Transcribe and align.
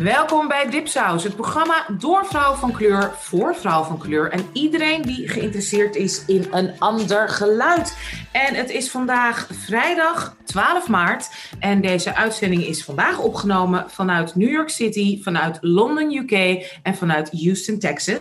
Welkom 0.00 0.48
bij 0.48 0.70
Dipsaus, 0.70 1.24
het 1.24 1.36
programma 1.36 1.86
door 1.98 2.26
vrouw 2.26 2.54
van 2.54 2.72
kleur 2.72 3.12
voor 3.16 3.56
vrouw 3.56 3.82
van 3.82 3.98
kleur 3.98 4.30
en 4.30 4.48
iedereen 4.52 5.02
die 5.02 5.28
geïnteresseerd 5.28 5.96
is 5.96 6.24
in 6.24 6.46
een 6.50 6.78
ander 6.78 7.28
geluid. 7.28 7.96
En 8.32 8.54
het 8.54 8.70
is 8.70 8.90
vandaag 8.90 9.48
vrijdag 9.52 10.36
12 10.44 10.88
maart 10.88 11.30
en 11.58 11.80
deze 11.80 12.14
uitzending 12.14 12.66
is 12.66 12.84
vandaag 12.84 13.18
opgenomen 13.18 13.90
vanuit 13.90 14.34
New 14.34 14.50
York 14.50 14.70
City, 14.70 15.22
vanuit 15.22 15.58
Londen, 15.60 16.12
UK 16.12 16.32
en 16.82 16.94
vanuit 16.94 17.30
Houston, 17.42 17.78
Texas. 17.78 18.20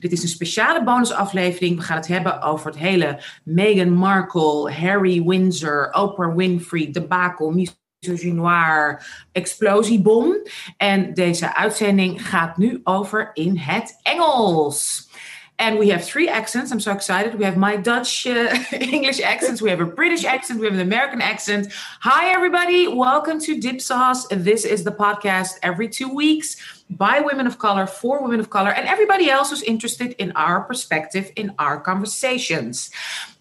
Dit 0.00 0.12
is 0.12 0.22
een 0.22 0.28
speciale 0.28 0.84
bonusaflevering. 0.84 1.76
We 1.76 1.82
gaan 1.82 1.96
het 1.96 2.06
hebben 2.06 2.42
over 2.42 2.66
het 2.66 2.78
hele 2.78 3.22
Meghan 3.44 3.92
Markle, 3.92 4.72
Harry 4.72 5.22
Windsor, 5.22 5.92
Oprah 5.92 6.36
Winfrey, 6.36 6.90
debacle, 6.90 7.68
misogynoir, 8.00 9.06
explosiebom. 9.32 10.36
En 10.76 11.14
deze 11.14 11.54
uitzending 11.54 12.28
gaat 12.28 12.56
nu 12.56 12.80
over 12.84 13.30
in 13.34 13.56
het 13.56 13.98
Engels. 14.02 15.06
And 15.56 15.78
we 15.78 15.90
have 15.90 16.06
three 16.06 16.30
accents. 16.30 16.70
I'm 16.70 16.80
so 16.80 16.92
excited. 16.92 17.34
We 17.34 17.44
have 17.44 17.58
my 17.58 17.82
Dutch 17.82 18.26
uh, 18.26 18.54
English 18.92 19.20
accents. 19.20 19.60
We 19.60 19.70
have 19.70 19.82
a 19.82 19.92
British 19.94 20.24
accent. 20.24 20.60
We 20.60 20.66
have 20.66 20.78
an 20.78 20.86
American 20.86 21.20
accent. 21.20 21.72
Hi, 22.00 22.32
everybody. 22.32 22.86
Welcome 22.86 23.40
to 23.40 23.58
Dip 23.58 23.80
Sauce. 23.80 24.28
This 24.28 24.64
is 24.64 24.84
the 24.84 24.92
podcast 24.92 25.58
every 25.62 25.88
two 25.88 26.14
weeks 26.14 26.77
by 26.90 27.20
women 27.20 27.46
of 27.46 27.58
color, 27.58 27.86
for 27.86 28.22
women 28.22 28.40
of 28.40 28.50
color, 28.50 28.70
and 28.70 28.88
everybody 28.88 29.30
else 29.30 29.50
who's 29.50 29.62
interested 29.62 30.12
in 30.18 30.32
our 30.32 30.62
perspective 30.62 31.30
in 31.36 31.54
our 31.58 31.78
conversations. 31.80 32.90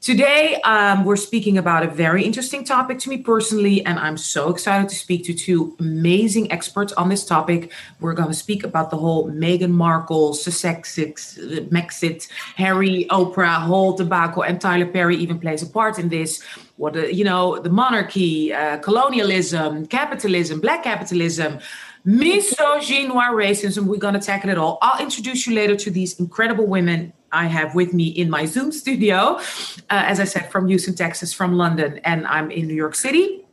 Today, 0.01 0.61
um, 0.61 1.05
we're 1.05 1.15
speaking 1.15 1.57
about 1.57 1.83
a 1.83 1.87
very 1.87 2.23
interesting 2.23 2.63
topic 2.63 2.99
to 2.99 3.09
me 3.09 3.17
personally, 3.17 3.85
and 3.85 3.99
I'm 3.99 4.15
so 4.15 4.49
excited 4.49 4.89
to 4.89 4.95
speak 4.95 5.25
to 5.25 5.33
two 5.33 5.75
amazing 5.79 6.51
experts 6.51 6.93
on 6.93 7.09
this 7.09 7.25
topic. 7.25 7.71
We're 7.99 8.13
going 8.13 8.29
to 8.29 8.33
speak 8.33 8.63
about 8.63 8.89
the 8.89 8.97
whole 8.97 9.29
Meghan 9.29 9.71
Markle, 9.71 10.33
Sussex, 10.33 10.97
Mexit, 10.97 12.29
Harry, 12.55 13.05
Oprah, 13.09 13.61
whole 13.63 13.93
debacle, 13.93 14.43
and 14.43 14.61
Tyler 14.61 14.85
Perry 14.85 15.17
even 15.17 15.39
plays 15.39 15.61
a 15.61 15.67
part 15.67 15.99
in 15.99 16.09
this. 16.09 16.41
What 16.77 16.95
you 17.13 17.23
know, 17.23 17.57
the 17.59 17.71
monarchy, 17.71 18.53
uh, 18.53 18.77
colonialism, 18.77 19.87
capitalism, 19.87 20.61
black 20.61 20.83
capitalism 20.83 21.59
misogynoir 22.07 23.31
racism. 23.33 23.85
We're 23.85 23.97
going 23.97 24.13
to 24.13 24.19
tackle 24.19 24.49
it 24.49 24.57
all. 24.57 24.77
I'll 24.81 25.01
introduce 25.01 25.45
you 25.45 25.53
later 25.53 25.75
to 25.75 25.91
these 25.91 26.19
incredible 26.19 26.65
women 26.65 27.11
I 27.31 27.47
have 27.47 27.75
with 27.75 27.93
me 27.93 28.07
in 28.07 28.29
my 28.29 28.45
Zoom 28.45 28.71
studio. 28.83 29.17
Uh, 29.17 29.41
as 29.89 30.19
I 30.19 30.23
said, 30.23 30.49
from 30.49 30.67
Houston, 30.67 30.95
Texas, 30.95 31.33
from 31.33 31.53
London, 31.57 31.99
and 32.05 32.25
I'm 32.27 32.49
in 32.49 32.67
New 32.67 32.75
York 32.75 32.95
City. 32.95 33.43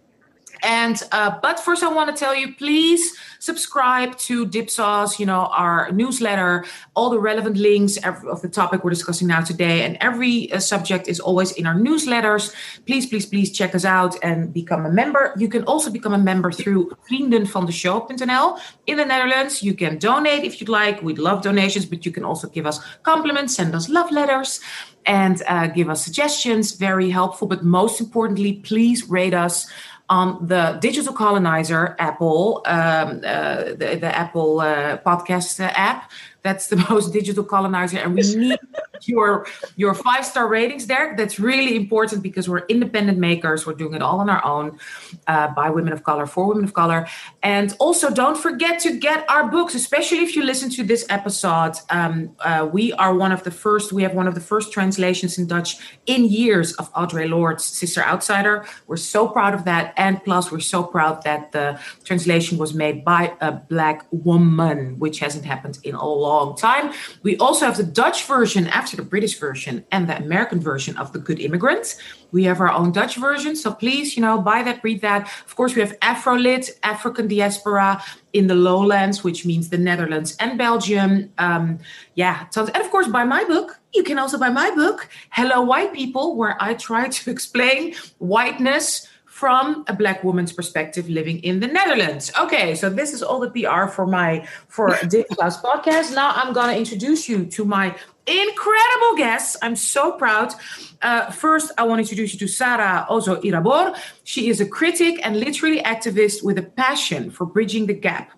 And 0.64 1.00
uh, 1.12 1.38
but 1.42 1.60
first, 1.60 1.82
I 1.82 1.92
want 1.92 2.14
to 2.14 2.18
tell 2.18 2.34
you, 2.34 2.54
please 2.54 3.14
subscribe 3.38 4.16
to 4.16 4.46
Dipsaus, 4.46 5.18
you 5.18 5.26
know, 5.26 5.46
our 5.52 5.92
newsletter, 5.92 6.64
all 6.94 7.10
the 7.10 7.18
relevant 7.18 7.58
links 7.58 7.98
of 7.98 8.40
the 8.40 8.48
topic 8.48 8.82
we're 8.82 8.90
discussing 8.90 9.28
now 9.28 9.42
today, 9.42 9.84
and 9.84 9.98
every 10.00 10.50
uh, 10.52 10.58
subject 10.58 11.06
is 11.06 11.20
always 11.20 11.52
in 11.52 11.66
our 11.66 11.74
newsletters. 11.74 12.54
Please, 12.86 13.06
please, 13.06 13.26
please 13.26 13.52
check 13.52 13.74
us 13.74 13.84
out 13.84 14.16
and 14.22 14.54
become 14.54 14.86
a 14.86 14.90
member. 14.90 15.34
You 15.36 15.48
can 15.48 15.64
also 15.64 15.90
become 15.90 16.14
a 16.14 16.18
member 16.18 16.50
through 16.50 16.96
vriendenvandeshow.nl 17.10 18.60
in 18.86 18.96
the 18.96 19.04
Netherlands. 19.04 19.62
You 19.62 19.74
can 19.74 19.98
donate 19.98 20.44
if 20.44 20.60
you'd 20.60 20.70
like. 20.70 21.02
We'd 21.02 21.18
love 21.18 21.42
donations, 21.42 21.84
but 21.84 22.06
you 22.06 22.12
can 22.12 22.24
also 22.24 22.48
give 22.48 22.66
us 22.66 22.80
compliments, 23.02 23.54
send 23.54 23.74
us 23.74 23.90
love 23.90 24.10
letters 24.10 24.60
and 25.06 25.42
uh, 25.46 25.66
give 25.66 25.90
us 25.90 26.02
suggestions. 26.02 26.72
Very 26.72 27.10
helpful. 27.10 27.46
But 27.46 27.62
most 27.62 28.00
importantly, 28.00 28.54
please 28.54 29.08
rate 29.08 29.34
us 29.34 29.66
on 30.08 30.46
the 30.46 30.78
digital 30.80 31.12
colonizer 31.12 31.96
apple 31.98 32.62
um, 32.66 33.20
uh, 33.24 33.64
the, 33.64 33.98
the 34.00 34.16
apple 34.16 34.60
uh, 34.60 34.98
podcast 34.98 35.58
app 35.60 36.10
that's 36.44 36.68
the 36.68 36.76
most 36.90 37.12
digital 37.12 37.42
colonizer 37.42 37.98
and 37.98 38.14
we 38.14 38.22
need 38.36 38.58
your 39.02 39.46
your 39.76 39.94
five 39.94 40.24
star 40.24 40.46
ratings 40.46 40.86
there. 40.86 41.14
That's 41.16 41.40
really 41.40 41.74
important 41.74 42.22
because 42.22 42.48
we're 42.48 42.64
independent 42.66 43.18
makers. 43.18 43.66
We're 43.66 43.74
doing 43.74 43.94
it 43.94 44.02
all 44.02 44.20
on 44.20 44.30
our 44.30 44.44
own 44.44 44.78
uh, 45.26 45.48
by 45.48 45.70
women 45.70 45.92
of 45.92 46.04
color 46.04 46.26
for 46.26 46.46
women 46.46 46.64
of 46.64 46.74
color. 46.74 47.08
And 47.42 47.74
also 47.80 48.10
don't 48.10 48.38
forget 48.38 48.78
to 48.80 48.98
get 48.98 49.28
our 49.28 49.50
books 49.50 49.74
especially 49.74 50.18
if 50.18 50.36
you 50.36 50.44
listen 50.44 50.70
to 50.70 50.84
this 50.84 51.04
episode. 51.08 51.74
Um, 51.90 52.36
uh, 52.40 52.68
we 52.70 52.92
are 52.92 53.14
one 53.14 53.32
of 53.32 53.42
the 53.42 53.50
first 53.50 53.92
we 53.92 54.02
have 54.02 54.14
one 54.14 54.28
of 54.28 54.34
the 54.34 54.40
first 54.40 54.72
translations 54.72 55.38
in 55.38 55.46
dutch 55.46 55.76
in 56.06 56.26
years 56.26 56.72
of 56.74 56.92
audre 56.92 57.28
lorde's 57.28 57.64
sister 57.64 58.02
outsider. 58.02 58.66
We're 58.86 58.96
so 58.96 59.26
proud 59.28 59.54
of 59.54 59.64
that. 59.64 59.94
And 59.96 60.22
plus 60.22 60.52
we're 60.52 60.60
so 60.60 60.82
proud 60.82 61.24
that 61.24 61.52
the 61.52 61.80
translation 62.04 62.58
was 62.58 62.74
made 62.74 63.04
by 63.04 63.34
a 63.40 63.52
black 63.52 64.06
woman 64.10 64.98
which 64.98 65.18
hasn't 65.20 65.44
happened 65.44 65.78
in 65.84 65.94
a 65.94 66.06
long 66.06 66.33
long 66.34 66.56
time. 66.56 66.92
We 67.22 67.36
also 67.38 67.66
have 67.66 67.76
the 67.76 67.84
Dutch 67.84 68.24
version 68.24 68.66
after 68.68 68.96
the 68.96 69.02
British 69.02 69.38
version 69.38 69.84
and 69.92 70.08
the 70.08 70.16
American 70.16 70.60
version 70.60 70.96
of 70.96 71.12
The 71.12 71.18
Good 71.18 71.40
Immigrant. 71.40 71.96
We 72.32 72.44
have 72.44 72.60
our 72.60 72.72
own 72.72 72.92
Dutch 72.92 73.16
version. 73.16 73.54
So 73.54 73.72
please, 73.72 74.16
you 74.16 74.22
know, 74.22 74.40
buy 74.40 74.62
that, 74.64 74.82
read 74.82 75.00
that. 75.02 75.22
Of 75.46 75.54
course, 75.56 75.74
we 75.74 75.80
have 75.82 75.98
Afrolit, 76.00 76.70
African 76.82 77.28
diaspora 77.28 78.02
in 78.32 78.48
the 78.48 78.54
lowlands, 78.54 79.22
which 79.22 79.46
means 79.46 79.68
the 79.68 79.78
Netherlands 79.78 80.36
and 80.40 80.58
Belgium. 80.58 81.32
Um, 81.38 81.78
yeah, 82.14 82.46
tons. 82.50 82.70
And 82.70 82.82
of 82.82 82.90
course, 82.90 83.06
buy 83.06 83.24
my 83.24 83.44
book. 83.44 83.78
You 83.94 84.02
can 84.02 84.18
also 84.18 84.38
buy 84.38 84.50
my 84.50 84.70
book, 84.72 85.08
Hello 85.30 85.62
White 85.62 85.92
People, 85.92 86.36
where 86.36 86.56
I 86.60 86.74
try 86.74 87.08
to 87.08 87.30
explain 87.36 87.94
whiteness 88.18 89.06
from 89.34 89.84
a 89.88 89.92
black 89.92 90.22
woman's 90.22 90.52
perspective 90.52 91.08
living 91.08 91.40
in 91.40 91.58
the 91.58 91.66
Netherlands. 91.66 92.30
Okay, 92.38 92.76
so 92.76 92.88
this 92.88 93.12
is 93.12 93.20
all 93.20 93.40
the 93.40 93.50
PR 93.50 93.88
for 93.88 94.06
my 94.06 94.46
for 94.68 94.90
Dipsaus 95.12 95.60
podcast. 95.60 96.14
Now 96.14 96.30
I'm 96.36 96.52
gonna 96.52 96.74
introduce 96.74 97.28
you 97.28 97.44
to 97.46 97.64
my 97.64 97.96
incredible 98.28 99.16
guests. 99.16 99.56
I'm 99.60 99.74
so 99.74 100.12
proud. 100.12 100.54
Uh, 101.02 101.32
first, 101.32 101.72
I 101.76 101.82
want 101.82 101.98
to 101.98 102.02
introduce 102.02 102.32
you 102.32 102.38
to 102.38 102.46
Sarah 102.46 103.08
Ozo 103.10 103.42
Irabor. 103.42 103.98
She 104.22 104.48
is 104.50 104.60
a 104.60 104.66
critic 104.66 105.18
and 105.26 105.40
literary 105.40 105.80
activist 105.80 106.44
with 106.44 106.56
a 106.56 106.62
passion 106.62 107.32
for 107.32 107.44
bridging 107.44 107.86
the 107.86 107.94
gap 107.94 108.30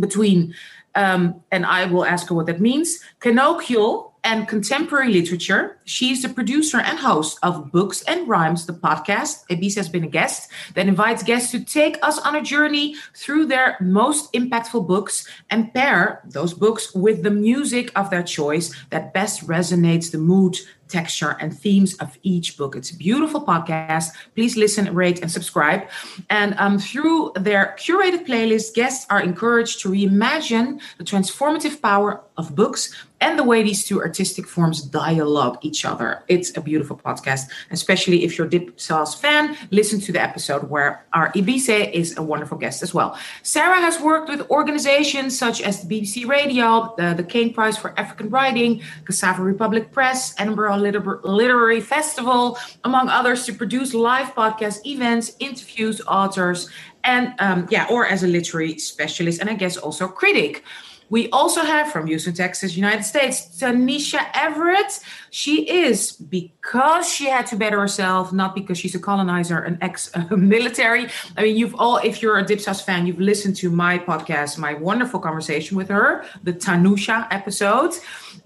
between, 0.00 0.54
um, 0.94 1.42
and 1.52 1.66
I 1.66 1.84
will 1.84 2.06
ask 2.06 2.30
her 2.30 2.34
what 2.34 2.46
that 2.46 2.58
means, 2.58 3.00
colloquial 3.20 4.15
and 4.26 4.48
contemporary 4.48 5.12
literature. 5.12 5.78
She's 5.84 6.20
the 6.20 6.28
producer 6.28 6.78
and 6.78 6.98
host 6.98 7.38
of 7.44 7.70
Books 7.70 8.02
and 8.02 8.26
Rhymes, 8.26 8.66
the 8.66 8.72
podcast. 8.72 9.46
Ebis 9.48 9.76
has 9.76 9.88
been 9.88 10.02
a 10.02 10.08
guest 10.08 10.50
that 10.74 10.88
invites 10.88 11.22
guests 11.22 11.52
to 11.52 11.64
take 11.64 11.96
us 12.02 12.18
on 12.18 12.34
a 12.34 12.42
journey 12.42 12.96
through 13.14 13.46
their 13.46 13.76
most 13.80 14.32
impactful 14.32 14.84
books 14.84 15.28
and 15.48 15.72
pair 15.72 16.22
those 16.24 16.52
books 16.52 16.92
with 16.92 17.22
the 17.22 17.30
music 17.30 17.92
of 17.94 18.10
their 18.10 18.24
choice 18.24 18.74
that 18.90 19.14
best 19.14 19.46
resonates 19.46 20.10
the 20.10 20.18
mood, 20.18 20.56
texture 20.88 21.36
and 21.40 21.56
themes 21.56 21.94
of 21.94 22.18
each 22.22 22.56
book. 22.56 22.76
It's 22.76 22.90
a 22.90 22.96
beautiful 22.96 23.44
podcast. 23.44 24.10
Please 24.34 24.56
listen, 24.56 24.92
rate, 24.94 25.20
and 25.20 25.30
subscribe. 25.30 25.88
And 26.30 26.54
um, 26.58 26.78
through 26.78 27.32
their 27.34 27.76
curated 27.78 28.26
playlist, 28.26 28.74
guests 28.74 29.06
are 29.10 29.20
encouraged 29.20 29.80
to 29.80 29.88
reimagine 29.88 30.80
the 30.98 31.04
transformative 31.04 31.80
power 31.82 32.22
of 32.36 32.54
books 32.54 32.94
and 33.20 33.38
the 33.38 33.44
way 33.44 33.62
these 33.62 33.84
two 33.84 34.00
artistic 34.00 34.46
forms 34.46 34.82
dialogue 34.82 35.58
each 35.62 35.84
other. 35.84 36.22
It's 36.28 36.56
a 36.56 36.60
beautiful 36.60 36.96
podcast, 36.96 37.44
especially 37.70 38.24
if 38.24 38.36
you're 38.36 38.46
Dip 38.46 38.78
Sauce 38.78 39.14
fan. 39.14 39.56
Listen 39.70 40.00
to 40.00 40.12
the 40.12 40.20
episode 40.20 40.68
where 40.68 41.06
our 41.12 41.32
Ebissé 41.32 41.90
is 41.92 42.16
a 42.16 42.22
wonderful 42.22 42.58
guest 42.58 42.82
as 42.82 42.92
well. 42.92 43.18
Sarah 43.42 43.80
has 43.80 44.00
worked 44.00 44.28
with 44.28 44.48
organizations 44.50 45.38
such 45.38 45.62
as 45.62 45.82
the 45.82 46.00
BBC 46.00 46.26
Radio, 46.26 46.94
the, 46.98 47.14
the 47.14 47.24
Caine 47.24 47.54
Prize 47.54 47.78
for 47.78 47.98
African 47.98 48.28
Writing, 48.28 48.82
Cassava 49.04 49.42
Republic 49.42 49.92
Press, 49.92 50.34
Edinburgh 50.38 50.76
Literary 50.76 51.80
Festival, 51.80 52.58
among 52.84 53.08
others, 53.08 53.46
to 53.46 53.52
produce 53.52 53.94
live 53.94 54.34
podcast 54.34 54.84
events, 54.84 55.32
interviews 55.38 56.02
authors, 56.06 56.68
and 57.04 57.34
um, 57.38 57.66
yeah, 57.70 57.86
or 57.88 58.06
as 58.06 58.22
a 58.22 58.26
literary 58.26 58.78
specialist, 58.78 59.40
and 59.40 59.48
I 59.48 59.54
guess 59.54 59.76
also 59.76 60.08
critic. 60.08 60.64
We 61.08 61.30
also 61.30 61.62
have 61.62 61.92
from 61.92 62.06
Houston, 62.06 62.34
Texas, 62.34 62.76
United 62.76 63.04
States, 63.04 63.60
Tanisha 63.60 64.26
Everett. 64.34 65.00
She 65.30 65.68
is 65.68 66.12
because 66.12 67.12
she 67.12 67.26
had 67.26 67.46
to 67.48 67.56
better 67.56 67.78
herself, 67.78 68.32
not 68.32 68.54
because 68.54 68.78
she's 68.78 68.94
a 68.94 68.98
colonizer, 68.98 69.58
an 69.58 69.78
ex-military. 69.80 71.06
I 71.36 71.42
mean, 71.42 71.56
you've 71.56 71.74
all, 71.76 71.98
if 71.98 72.22
you're 72.22 72.38
a 72.38 72.44
Dipsaus 72.44 72.82
fan, 72.82 73.06
you've 73.06 73.20
listened 73.20 73.56
to 73.56 73.70
my 73.70 73.98
podcast, 73.98 74.58
my 74.58 74.74
wonderful 74.74 75.20
conversation 75.20 75.76
with 75.76 75.88
her, 75.88 76.24
the 76.42 76.52
Tanusha 76.52 77.28
episodes. 77.30 78.00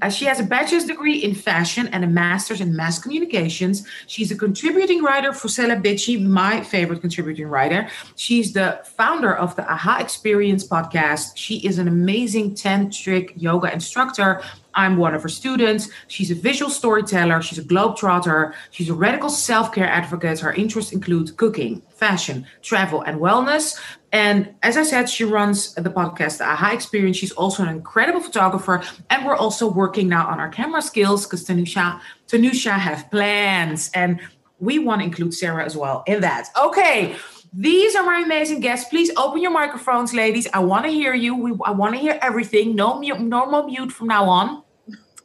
She 0.08 0.24
has 0.24 0.40
a 0.40 0.44
bachelor's 0.44 0.84
degree 0.84 1.18
in 1.18 1.34
fashion 1.34 1.88
and 1.88 2.04
a 2.04 2.06
master's 2.06 2.60
in 2.60 2.74
mass 2.74 2.98
communications. 2.98 3.86
She's 4.06 4.30
a 4.30 4.36
contributing 4.36 5.02
writer 5.02 5.32
for 5.34 5.48
Celebici, 5.48 6.22
my 6.22 6.62
favorite 6.62 7.02
contributing 7.02 7.48
writer. 7.48 7.88
She's 8.16 8.54
the 8.54 8.80
founder 8.96 9.34
of 9.34 9.56
the 9.56 9.70
AHA 9.70 9.98
Experience 10.00 10.66
podcast. 10.66 11.32
She 11.34 11.58
is 11.58 11.78
an 11.78 11.88
amazing 11.88 12.54
tantric 12.54 13.32
yoga 13.36 13.72
instructor 13.72 14.42
I'm 14.80 14.96
one 14.96 15.14
of 15.14 15.22
her 15.22 15.28
students. 15.28 15.88
She's 16.08 16.30
a 16.30 16.34
visual 16.34 16.70
storyteller. 16.70 17.42
She's 17.42 17.58
a 17.58 17.62
globetrotter. 17.62 18.54
She's 18.70 18.88
a 18.88 18.94
radical 18.94 19.28
self 19.28 19.72
care 19.72 19.86
advocate. 19.86 20.40
Her 20.40 20.52
interests 20.52 20.92
include 20.92 21.36
cooking, 21.36 21.82
fashion, 21.90 22.46
travel, 22.62 23.02
and 23.02 23.20
wellness. 23.20 23.78
And 24.12 24.54
as 24.62 24.76
I 24.76 24.82
said, 24.82 25.08
she 25.08 25.24
runs 25.24 25.74
the 25.74 25.90
podcast 25.90 26.40
Aha 26.40 26.72
Experience. 26.72 27.16
She's 27.16 27.32
also 27.32 27.62
an 27.62 27.68
incredible 27.68 28.20
photographer. 28.20 28.82
And 29.10 29.24
we're 29.26 29.36
also 29.36 29.70
working 29.70 30.08
now 30.08 30.26
on 30.26 30.40
our 30.40 30.48
camera 30.48 30.82
skills 30.82 31.26
because 31.26 31.44
Tanusha, 31.46 32.00
Tanusha 32.26 32.72
have 32.78 33.10
plans. 33.10 33.90
And 33.94 34.20
we 34.58 34.78
want 34.78 35.00
to 35.00 35.04
include 35.04 35.34
Sarah 35.34 35.64
as 35.64 35.76
well 35.76 36.02
in 36.06 36.20
that. 36.22 36.48
Okay. 36.60 37.16
These 37.52 37.96
are 37.96 38.04
my 38.04 38.20
amazing 38.20 38.60
guests. 38.60 38.88
Please 38.88 39.10
open 39.16 39.42
your 39.42 39.50
microphones, 39.50 40.14
ladies. 40.14 40.46
I 40.54 40.60
want 40.60 40.84
to 40.84 40.90
hear 40.90 41.14
you. 41.14 41.34
We, 41.34 41.50
I 41.64 41.72
want 41.72 41.94
to 41.94 42.00
hear 42.00 42.16
everything. 42.22 42.76
No 42.76 42.98
mute, 43.00 43.20
normal 43.20 43.64
mute 43.64 43.90
from 43.90 44.06
now 44.06 44.28
on. 44.28 44.62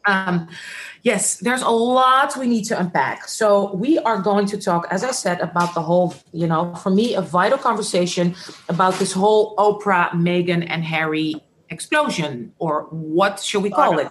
Um, 0.08 0.48
yes, 1.04 1.38
there's 1.38 1.62
a 1.62 1.70
lot 1.70 2.38
we 2.38 2.48
need 2.48 2.66
to 2.66 2.80
unpack. 2.80 3.28
So 3.28 3.74
we 3.74 3.98
are 4.00 4.20
going 4.22 4.46
to 4.48 4.58
talk, 4.58 4.88
as 4.92 5.04
I 5.04 5.12
said, 5.12 5.40
about 5.42 5.74
the 5.74 5.82
whole, 5.82 6.16
you 6.32 6.48
know, 6.48 6.76
for 6.76 6.90
me, 6.90 7.16
a 7.16 7.22
vital 7.22 7.58
conversation 7.58 8.36
about 8.70 8.96
this 8.96 9.14
whole 9.14 9.56
Oprah, 9.58 10.12
Meghan, 10.12 10.66
and 10.70 10.84
Harry 10.84 11.36
explosion, 11.70 12.54
or 12.60 12.84
what 12.92 13.40
should 13.40 13.64
we 13.64 13.70
call 13.70 14.00
it? 14.00 14.10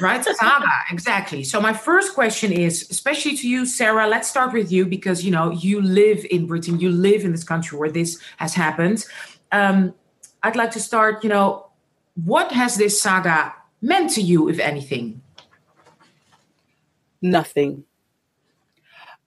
right 0.00 0.24
saga 0.24 0.68
exactly 0.92 1.42
so 1.42 1.60
my 1.60 1.72
first 1.72 2.14
question 2.14 2.52
is 2.52 2.88
especially 2.90 3.36
to 3.36 3.48
you 3.48 3.66
sarah 3.66 4.06
let's 4.06 4.28
start 4.28 4.52
with 4.52 4.70
you 4.70 4.86
because 4.86 5.24
you 5.24 5.32
know 5.32 5.50
you 5.50 5.82
live 5.82 6.24
in 6.30 6.46
britain 6.46 6.78
you 6.78 6.90
live 6.90 7.24
in 7.24 7.32
this 7.32 7.42
country 7.42 7.76
where 7.76 7.90
this 7.90 8.20
has 8.36 8.54
happened 8.54 9.04
um, 9.50 9.92
i'd 10.44 10.54
like 10.54 10.70
to 10.70 10.78
start 10.78 11.24
you 11.24 11.28
know 11.28 11.66
what 12.14 12.52
has 12.52 12.76
this 12.76 13.02
saga 13.02 13.52
meant 13.80 14.10
to 14.10 14.20
you 14.20 14.48
if 14.48 14.58
anything 14.58 15.22
nothing 17.22 17.84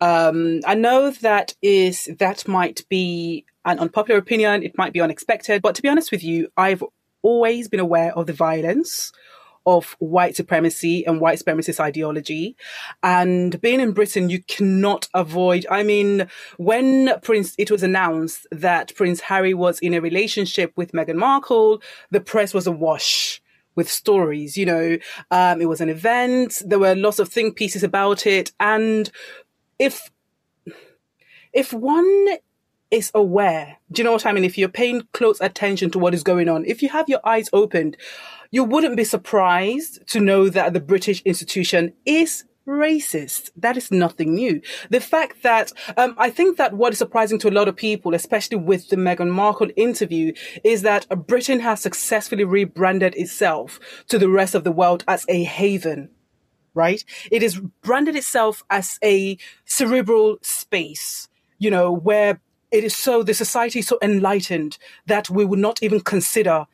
um, 0.02 0.62
i 0.66 0.74
know 0.74 1.12
that 1.12 1.56
is 1.62 2.10
that 2.20 2.48
might 2.48 2.88
be 2.90 3.46
an 3.66 3.80
unpopular 3.80 4.20
opinion 4.20 4.64
it 4.64 4.78
might 4.78 4.94
be 4.94 5.02
unexpected 5.02 5.62
but 5.62 5.76
to 5.76 5.82
be 5.82 5.90
honest 5.90 6.12
with 6.12 6.24
you 6.24 6.48
i've 6.58 6.84
always 7.22 7.70
been 7.70 7.80
aware 7.80 8.14
of 8.18 8.28
the 8.28 8.34
violence 8.34 9.12
of 9.66 9.96
white 10.00 10.36
supremacy 10.36 11.06
and 11.06 11.22
white 11.22 11.40
supremacist 11.40 11.80
ideology. 11.80 12.56
And 13.02 13.60
being 13.62 13.80
in 13.80 13.94
Britain, 13.94 14.30
you 14.30 14.42
cannot 14.44 15.08
avoid. 15.14 15.66
I 15.70 15.84
mean, 15.84 16.28
when 16.58 17.20
Prince, 17.22 17.56
it 17.58 17.72
was 17.72 17.84
announced 17.84 18.48
that 18.52 18.94
Prince 18.96 19.22
Harry 19.22 19.54
was 19.54 19.80
in 19.80 19.94
a 19.94 20.02
relationship 20.02 20.74
with 20.76 20.92
Meghan 20.92 21.16
Markle, 21.16 21.82
the 22.12 22.22
press 22.22 22.54
was 22.54 22.68
awash 22.68 23.42
with 23.76 23.90
stories. 23.90 24.58
You 24.58 24.66
know, 24.66 24.98
um, 25.32 25.62
it 25.62 25.68
was 25.68 25.82
an 25.82 25.90
event. 25.90 26.62
There 26.66 26.80
were 26.80 26.96
lots 26.96 27.20
of 27.20 27.30
think 27.30 27.56
pieces 27.56 27.84
about 27.84 28.26
it. 28.26 28.52
And 28.60 29.10
if, 29.80 30.10
if 31.52 31.74
one 31.74 32.28
is 32.92 33.12
aware, 33.16 33.78
do 33.92 34.02
you 34.02 34.04
know 34.04 34.14
what 34.14 34.26
I 34.26 34.32
mean? 34.32 34.46
If 34.46 34.58
you're 34.58 34.70
paying 34.70 35.08
close 35.14 35.42
attention 35.42 35.90
to 35.92 36.00
what 36.00 36.14
is 36.14 36.24
going 36.24 36.50
on, 36.50 36.66
if 36.66 36.82
you 36.82 36.90
have 36.90 37.10
your 37.10 37.22
eyes 37.26 37.50
opened, 37.54 37.98
you 38.52 38.64
wouldn't 38.64 38.96
be 38.96 39.04
surprised 39.04 40.06
to 40.10 40.20
know 40.20 40.50
that 40.50 40.74
the 40.74 40.80
British 40.80 41.22
institution 41.24 41.94
is 42.06 42.44
racist. 42.68 43.52
That 43.56 43.78
is 43.78 43.92
nothing 43.92 44.36
new. 44.36 44.62
The 44.90 45.02
fact 45.02 45.44
that 45.44 45.72
um, 45.98 46.16
I 46.18 46.30
think 46.30 46.58
that 46.58 46.74
what 46.74 46.94
is 46.94 47.00
surprising 47.00 47.40
to 47.40 47.50
a 47.50 47.52
lot 47.52 47.68
of 47.68 47.76
people, 47.76 48.14
especially 48.14 48.58
with 48.58 48.90
the 48.90 48.96
Meghan 48.96 49.30
Markle 49.30 49.70
interview, 49.76 50.34
is 50.64 50.82
that 50.84 51.08
Britain 51.28 51.60
has 51.60 51.82
successfully 51.82 52.44
rebranded 52.44 53.16
itself 53.16 53.80
to 54.08 54.18
the 54.18 54.30
rest 54.30 54.56
of 54.56 54.64
the 54.64 54.72
world 54.72 55.04
as 55.08 55.26
a 55.28 55.44
haven. 55.44 56.10
Right? 56.76 57.04
It 57.32 57.44
has 57.44 57.60
branded 57.84 58.16
itself 58.16 58.64
as 58.70 58.98
a 59.04 59.38
cerebral 59.66 60.38
space, 60.42 61.30
you 61.60 61.70
know, 61.70 61.92
where 61.92 62.40
it 62.72 62.84
is 62.84 62.98
so, 62.98 63.22
the 63.22 63.36
society 63.36 63.80
is 63.80 63.88
so 63.88 64.00
enlightened 64.02 64.80
that 65.06 65.30
we 65.30 65.46
would 65.46 65.60
not 65.60 65.84
even 65.84 66.00
consider 66.00 66.66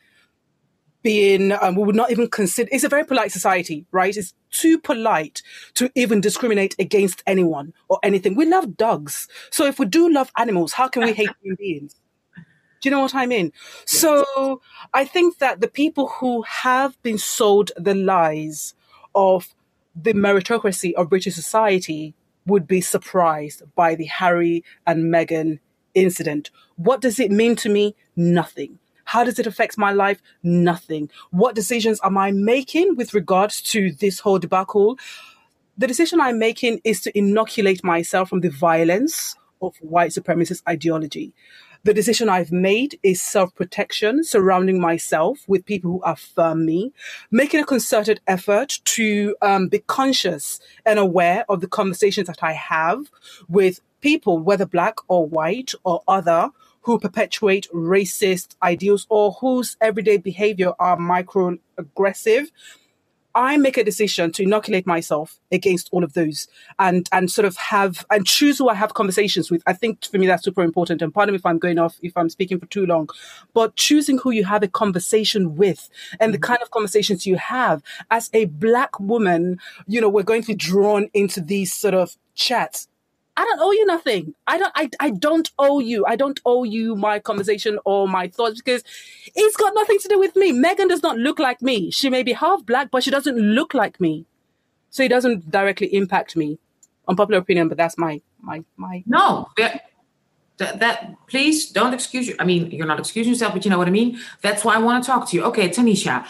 being, 1.02 1.52
um, 1.52 1.76
we 1.76 1.84
would 1.84 1.96
not 1.96 2.12
even 2.12 2.30
consider, 2.30 2.70
it's 2.72 2.84
a 2.84 2.90
very 2.90 3.06
polite 3.06 3.32
society, 3.32 3.86
right? 3.92 4.16
It's 4.16 4.34
too 4.52 4.80
polite 4.80 5.42
to 5.76 5.92
even 5.96 6.22
discriminate 6.22 6.76
against 6.80 7.24
anyone 7.26 7.74
or 7.88 8.00
anything. 8.04 8.36
We 8.36 8.46
love 8.46 8.76
dogs. 8.78 9.28
So 9.52 9.66
if 9.66 9.80
we 9.80 9.86
do 9.86 10.12
love 10.12 10.32
animals, 10.38 10.74
how 10.74 10.88
can 10.88 11.04
we 11.04 11.14
hate 11.14 11.30
human 11.42 11.56
beings? 11.60 11.96
Do 12.82 12.88
you 12.88 12.92
know 12.92 13.02
what 13.02 13.16
I 13.16 13.26
mean? 13.26 13.52
Yes. 13.82 14.02
So 14.02 14.62
I 14.94 15.06
think 15.06 15.40
that 15.40 15.60
the 15.60 15.68
people 15.68 16.08
who 16.08 16.44
have 16.44 17.02
been 17.04 17.18
sold 17.18 17.72
the 17.76 17.94
lies 17.94 18.74
of 19.14 19.54
the 19.96 20.14
meritocracy 20.14 20.94
of 20.94 21.10
British 21.10 21.36
society 21.36 22.14
would 22.46 22.68
be 22.68 22.82
surprised 22.82 23.64
by 23.76 23.96
the 23.96 24.06
Harry 24.06 24.64
and 24.88 25.14
Meghan 25.14 25.60
incident. 25.94 26.52
What 26.78 27.02
does 27.02 27.20
it 27.20 27.32
mean 27.32 27.56
to 27.58 27.70
me? 27.70 27.96
Nothing. 28.16 28.80
How 29.10 29.24
does 29.24 29.40
it 29.40 29.48
affect 29.48 29.76
my 29.76 29.92
life? 29.92 30.22
Nothing. 30.44 31.10
What 31.32 31.56
decisions 31.56 32.00
am 32.04 32.16
I 32.16 32.30
making 32.30 32.96
with 32.96 33.16
regards 33.16 33.60
to 33.74 33.92
this 33.92 34.20
whole 34.20 34.38
debacle? 34.38 35.00
The 35.80 35.88
decision 35.88 36.22
I'm 36.22 36.38
making 36.38 36.82
is 36.84 37.02
to 37.02 37.18
inoculate 37.18 37.84
myself 37.84 38.30
from 38.30 38.42
the 38.42 38.50
violence 38.52 39.36
of 39.64 39.76
white 39.78 40.12
supremacist 40.12 40.62
ideology. 40.70 41.34
The 41.86 41.94
decision 41.96 42.30
I've 42.30 42.52
made 42.52 43.00
is 43.02 43.20
self 43.20 43.56
protection, 43.56 44.24
surrounding 44.24 44.80
myself 44.80 45.40
with 45.48 45.66
people 45.66 45.90
who 45.90 46.02
affirm 46.04 46.68
me, 46.68 46.94
making 47.32 47.62
a 47.62 47.66
concerted 47.66 48.22
effort 48.28 48.80
to 48.84 49.36
um, 49.42 49.70
be 49.70 49.80
conscious 49.80 50.60
and 50.86 51.00
aware 51.00 51.46
of 51.50 51.62
the 51.62 51.68
conversations 51.68 52.28
that 52.28 52.44
I 52.44 52.52
have 52.54 53.10
with 53.48 53.82
people, 54.02 54.38
whether 54.38 54.68
black 54.68 54.98
or 55.08 55.26
white 55.26 55.74
or 55.84 56.04
other, 56.08 56.52
who 56.82 57.00
perpetuate 57.00 57.68
racist 57.74 58.56
ideals 58.64 59.06
or 59.10 59.34
whose 59.34 59.78
everyday 59.82 60.18
behavior 60.18 60.74
are 60.80 60.98
microaggressive. 60.98 62.48
I 63.36 63.58
make 63.58 63.78
a 63.78 63.84
decision 63.84 64.32
to 64.34 64.44
inoculate 64.44 64.88
myself 64.88 65.40
against 65.52 65.90
all 65.92 66.04
of 66.04 66.14
those 66.14 66.48
and 66.80 67.08
and 67.12 67.30
sort 67.30 67.46
of 67.46 67.56
have 67.58 68.04
and 68.10 68.26
choose 68.26 68.58
who 68.58 68.70
I 68.70 68.74
have 68.74 68.96
conversations 68.96 69.52
with. 69.52 69.62
I 69.68 69.74
think 69.74 70.04
for 70.06 70.18
me 70.18 70.26
that's 70.26 70.44
super 70.44 70.64
important. 70.64 71.02
And 71.02 71.14
pardon 71.14 71.34
me 71.34 71.38
if 71.38 71.46
I'm 71.46 71.60
going 71.60 71.78
off 71.78 72.00
if 72.02 72.18
I'm 72.18 72.30
speaking 72.30 72.60
for 72.60 72.66
too 72.66 72.88
long, 72.88 73.08
but 73.54 73.76
choosing 73.76 74.18
who 74.18 74.32
you 74.32 74.46
have 74.46 74.64
a 74.64 74.68
conversation 74.68 75.56
with 75.56 75.90
and 76.20 76.34
the 76.34 76.38
mm-hmm. 76.38 76.54
kind 76.54 76.62
of 76.62 76.72
conversations 76.72 77.28
you 77.28 77.36
have 77.36 77.84
as 78.10 78.32
a 78.34 78.46
black 78.46 79.00
woman, 79.00 79.60
you 79.86 80.02
know, 80.02 80.10
we're 80.10 80.24
going 80.24 80.42
to 80.42 80.48
be 80.48 80.56
drawn 80.56 81.10
into 81.14 81.40
these 81.40 81.72
sort 81.72 81.94
of 81.94 82.18
chats 82.34 82.88
I 83.40 83.46
don't 83.46 83.62
owe 83.62 83.72
you 83.72 83.86
nothing. 83.86 84.36
I 84.48 84.58
don't 84.58 84.74
I, 84.76 84.90
I 85.00 85.12
don't 85.12 85.50
owe 85.58 85.80
you. 85.80 86.06
I 86.06 86.18
don't 86.18 86.42
owe 86.46 86.66
you 86.66 86.98
my 86.98 87.20
conversation 87.20 87.80
or 87.86 88.06
my 88.06 88.28
thoughts 88.28 88.60
because 88.62 88.84
it's 89.34 89.56
got 89.56 89.74
nothing 89.74 89.98
to 90.00 90.10
do 90.10 90.20
with 90.20 90.36
me. 90.36 90.52
Megan 90.52 90.90
does 90.90 91.02
not 91.02 91.18
look 91.18 91.40
like 91.40 91.62
me. 91.62 91.90
She 91.90 92.10
may 92.10 92.22
be 92.22 92.34
half 92.34 92.66
black, 92.66 92.92
but 92.92 93.02
she 93.02 93.12
doesn't 93.12 93.38
look 93.38 93.74
like 93.74 94.02
me. 94.02 94.26
So 94.90 95.04
it 95.04 95.08
doesn't 95.08 95.50
directly 95.50 95.88
impact 95.96 96.36
me. 96.36 96.60
Unpopular 97.08 97.40
opinion, 97.40 97.70
but 97.70 97.78
that's 97.78 97.98
my 97.98 98.22
my 98.42 98.66
my 98.76 99.04
No. 99.06 99.48
That, 100.58 100.80
that, 100.82 101.16
please 101.28 101.72
don't 101.72 101.94
excuse 101.94 102.28
you. 102.28 102.36
I 102.38 102.44
mean, 102.44 102.70
you're 102.72 102.86
not 102.86 103.00
excusing 103.00 103.32
yourself, 103.32 103.54
but 103.54 103.64
you 103.64 103.72
know 103.72 103.78
what 103.78 103.88
I 103.88 103.92
mean? 103.92 104.20
That's 104.42 104.66
why 104.66 104.76
I 104.76 104.80
want 104.80 105.02
to 105.02 105.08
talk 105.10 105.30
to 105.30 105.38
you. 105.38 105.44
Okay, 105.46 105.70
Tanisha. 105.70 106.28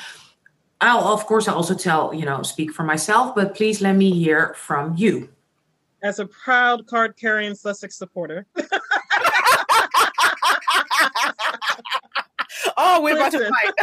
I'll 0.80 1.00
of 1.00 1.26
course 1.26 1.48
I'll 1.48 1.56
also 1.56 1.74
tell, 1.74 2.14
you 2.14 2.26
know, 2.26 2.44
speak 2.44 2.72
for 2.72 2.84
myself, 2.84 3.34
but 3.34 3.56
please 3.56 3.82
let 3.82 3.96
me 3.96 4.12
hear 4.12 4.54
from 4.54 4.96
you 4.96 5.30
as 6.02 6.20
a 6.20 6.26
proud 6.26 6.88
card 6.88 7.16
carrying 7.18 7.56
Sussex 7.56 7.98
supporter. 7.98 8.46
oh, 12.78 13.02
we're 13.02 13.16
about 13.16 13.32
to 13.32 13.50
fight. 13.50 13.74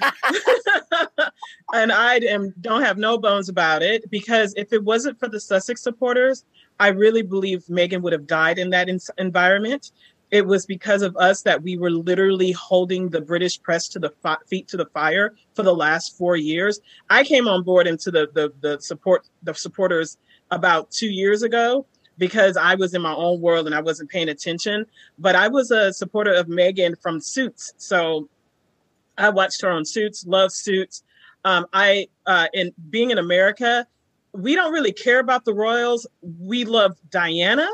and 1.72 1.92
I 1.92 2.16
am 2.16 2.54
don't 2.60 2.82
have 2.82 2.98
no 2.98 3.18
bones 3.18 3.48
about 3.48 3.82
it 3.82 4.10
because 4.10 4.54
if 4.56 4.72
it 4.72 4.82
wasn't 4.82 5.18
for 5.18 5.28
the 5.28 5.40
Sussex 5.40 5.82
supporters, 5.82 6.44
I 6.80 6.88
really 6.88 7.22
believe 7.22 7.64
Meghan 7.66 8.02
would 8.02 8.12
have 8.12 8.26
died 8.26 8.58
in 8.58 8.70
that 8.70 8.88
in- 8.88 9.00
environment. 9.18 9.92
It 10.30 10.46
was 10.46 10.64
because 10.64 11.02
of 11.02 11.14
us 11.18 11.42
that 11.42 11.62
we 11.62 11.76
were 11.76 11.90
literally 11.90 12.52
holding 12.52 13.10
the 13.10 13.20
British 13.20 13.60
press 13.60 13.86
to 13.88 13.98
the 13.98 14.10
fi- 14.22 14.38
feet 14.46 14.66
to 14.68 14.78
the 14.78 14.86
fire 14.86 15.34
for 15.54 15.62
the 15.62 15.74
last 15.74 16.16
four 16.16 16.36
years. 16.36 16.80
I 17.10 17.22
came 17.22 17.46
on 17.46 17.62
board 17.62 17.86
into 17.86 18.10
the 18.10 18.30
the, 18.32 18.52
the 18.60 18.80
support 18.80 19.28
the 19.42 19.54
supporters 19.54 20.16
about 20.52 20.90
two 20.90 21.08
years 21.08 21.42
ago 21.42 21.84
because 22.18 22.56
I 22.56 22.76
was 22.76 22.94
in 22.94 23.02
my 23.02 23.14
own 23.14 23.40
world 23.40 23.66
and 23.66 23.74
I 23.74 23.80
wasn't 23.80 24.10
paying 24.10 24.28
attention. 24.28 24.86
But 25.18 25.34
I 25.34 25.48
was 25.48 25.72
a 25.72 25.92
supporter 25.92 26.32
of 26.32 26.46
Meghan 26.46 27.00
from 27.00 27.20
Suits. 27.20 27.72
So 27.78 28.28
I 29.18 29.30
watched 29.30 29.62
her 29.62 29.70
on 29.70 29.84
Suits, 29.84 30.24
love 30.26 30.52
Suits. 30.52 31.02
Um, 31.44 31.66
I, 31.72 32.06
uh, 32.26 32.46
in 32.52 32.72
being 32.90 33.10
in 33.10 33.18
America, 33.18 33.86
we 34.32 34.54
don't 34.54 34.72
really 34.72 34.92
care 34.92 35.18
about 35.18 35.44
the 35.44 35.54
royals. 35.54 36.06
We 36.38 36.64
love 36.64 36.96
Diana. 37.10 37.68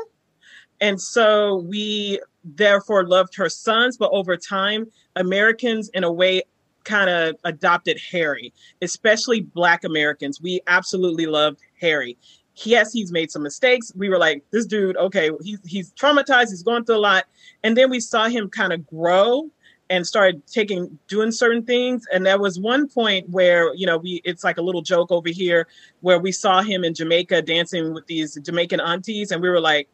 And 0.81 0.99
so 0.99 1.57
we 1.57 2.19
therefore 2.43 3.05
loved 3.05 3.35
her 3.35 3.49
sons. 3.49 3.97
But 3.97 4.09
over 4.11 4.37
time, 4.37 4.87
Americans, 5.15 5.89
in 5.93 6.03
a 6.03 6.11
way, 6.11 6.43
kind 6.85 7.09
of 7.09 7.35
adopted 7.43 7.99
Harry, 8.11 8.53
especially 8.81 9.41
Black 9.41 9.83
Americans. 9.83 10.41
We 10.41 10.61
absolutely 10.67 11.25
loved 11.25 11.59
Harry. 11.79 12.17
Yes, 12.63 12.93
he's 12.93 13.11
made 13.11 13.31
some 13.31 13.43
mistakes. 13.43 13.91
We 13.95 14.09
were 14.09 14.17
like, 14.17 14.43
this 14.51 14.65
dude, 14.65 14.97
okay, 14.97 15.31
he's 15.41 15.59
he's 15.65 15.93
traumatized. 15.93 16.49
He's 16.49 16.63
going 16.63 16.85
through 16.85 16.97
a 16.97 16.99
lot, 16.99 17.25
and 17.63 17.77
then 17.77 17.89
we 17.89 17.99
saw 17.99 18.27
him 18.27 18.49
kind 18.49 18.73
of 18.73 18.85
grow 18.87 19.49
and 19.89 20.05
started 20.05 20.45
taking 20.45 20.99
doing 21.07 21.31
certain 21.31 21.63
things 21.63 22.05
and 22.13 22.25
there 22.25 22.39
was 22.39 22.59
one 22.59 22.87
point 22.87 23.29
where 23.29 23.73
you 23.73 23.85
know 23.85 23.97
we 23.97 24.21
it's 24.23 24.43
like 24.43 24.57
a 24.57 24.61
little 24.61 24.81
joke 24.81 25.11
over 25.11 25.29
here 25.29 25.67
where 26.01 26.19
we 26.19 26.31
saw 26.31 26.61
him 26.61 26.83
in 26.83 26.93
jamaica 26.93 27.41
dancing 27.41 27.93
with 27.93 28.05
these 28.07 28.35
jamaican 28.41 28.79
aunties 28.79 29.31
and 29.31 29.41
we 29.41 29.49
were 29.49 29.59
like 29.59 29.89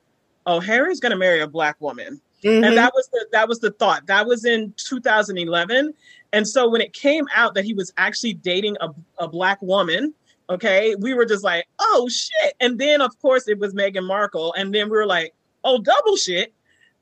oh 0.46 0.60
harry's 0.60 1.00
going 1.00 1.12
to 1.12 1.18
marry 1.18 1.40
a 1.40 1.48
black 1.48 1.80
woman 1.80 2.20
mm-hmm. 2.44 2.64
and 2.64 2.78
that 2.78 2.92
was 2.94 3.08
the 3.10 3.26
that 3.32 3.48
was 3.48 3.60
the 3.60 3.72
thought 3.72 4.06
that 4.08 4.26
was 4.26 4.46
in 4.46 4.74
2011 4.78 5.94
and 6.34 6.48
so 6.48 6.70
when 6.70 6.82
it 6.82 6.92
came 6.94 7.26
out 7.34 7.54
that 7.54 7.64
he 7.64 7.74
was 7.74 7.94
actually 7.98 8.34
dating 8.34 8.76
a, 8.82 8.90
a 9.18 9.28
black 9.28 9.62
woman 9.62 10.14
okay? 10.50 10.96
We 10.96 11.14
were 11.14 11.26
just 11.26 11.44
like 11.44 11.66
oh 11.80 12.10
shit. 12.10 12.56
And 12.60 12.80
then 12.80 13.02
of 13.02 13.20
course 13.22 13.48
it 13.48 13.60
was 13.60 13.74
meghan 13.74 14.06
markle. 14.06 14.54
And 14.54 14.74
then 14.74 14.90
we 14.90 14.98
were 14.98 15.06
like 15.06 15.34
oh 15.64 15.80
double 15.80 16.16
shit. 16.16 16.54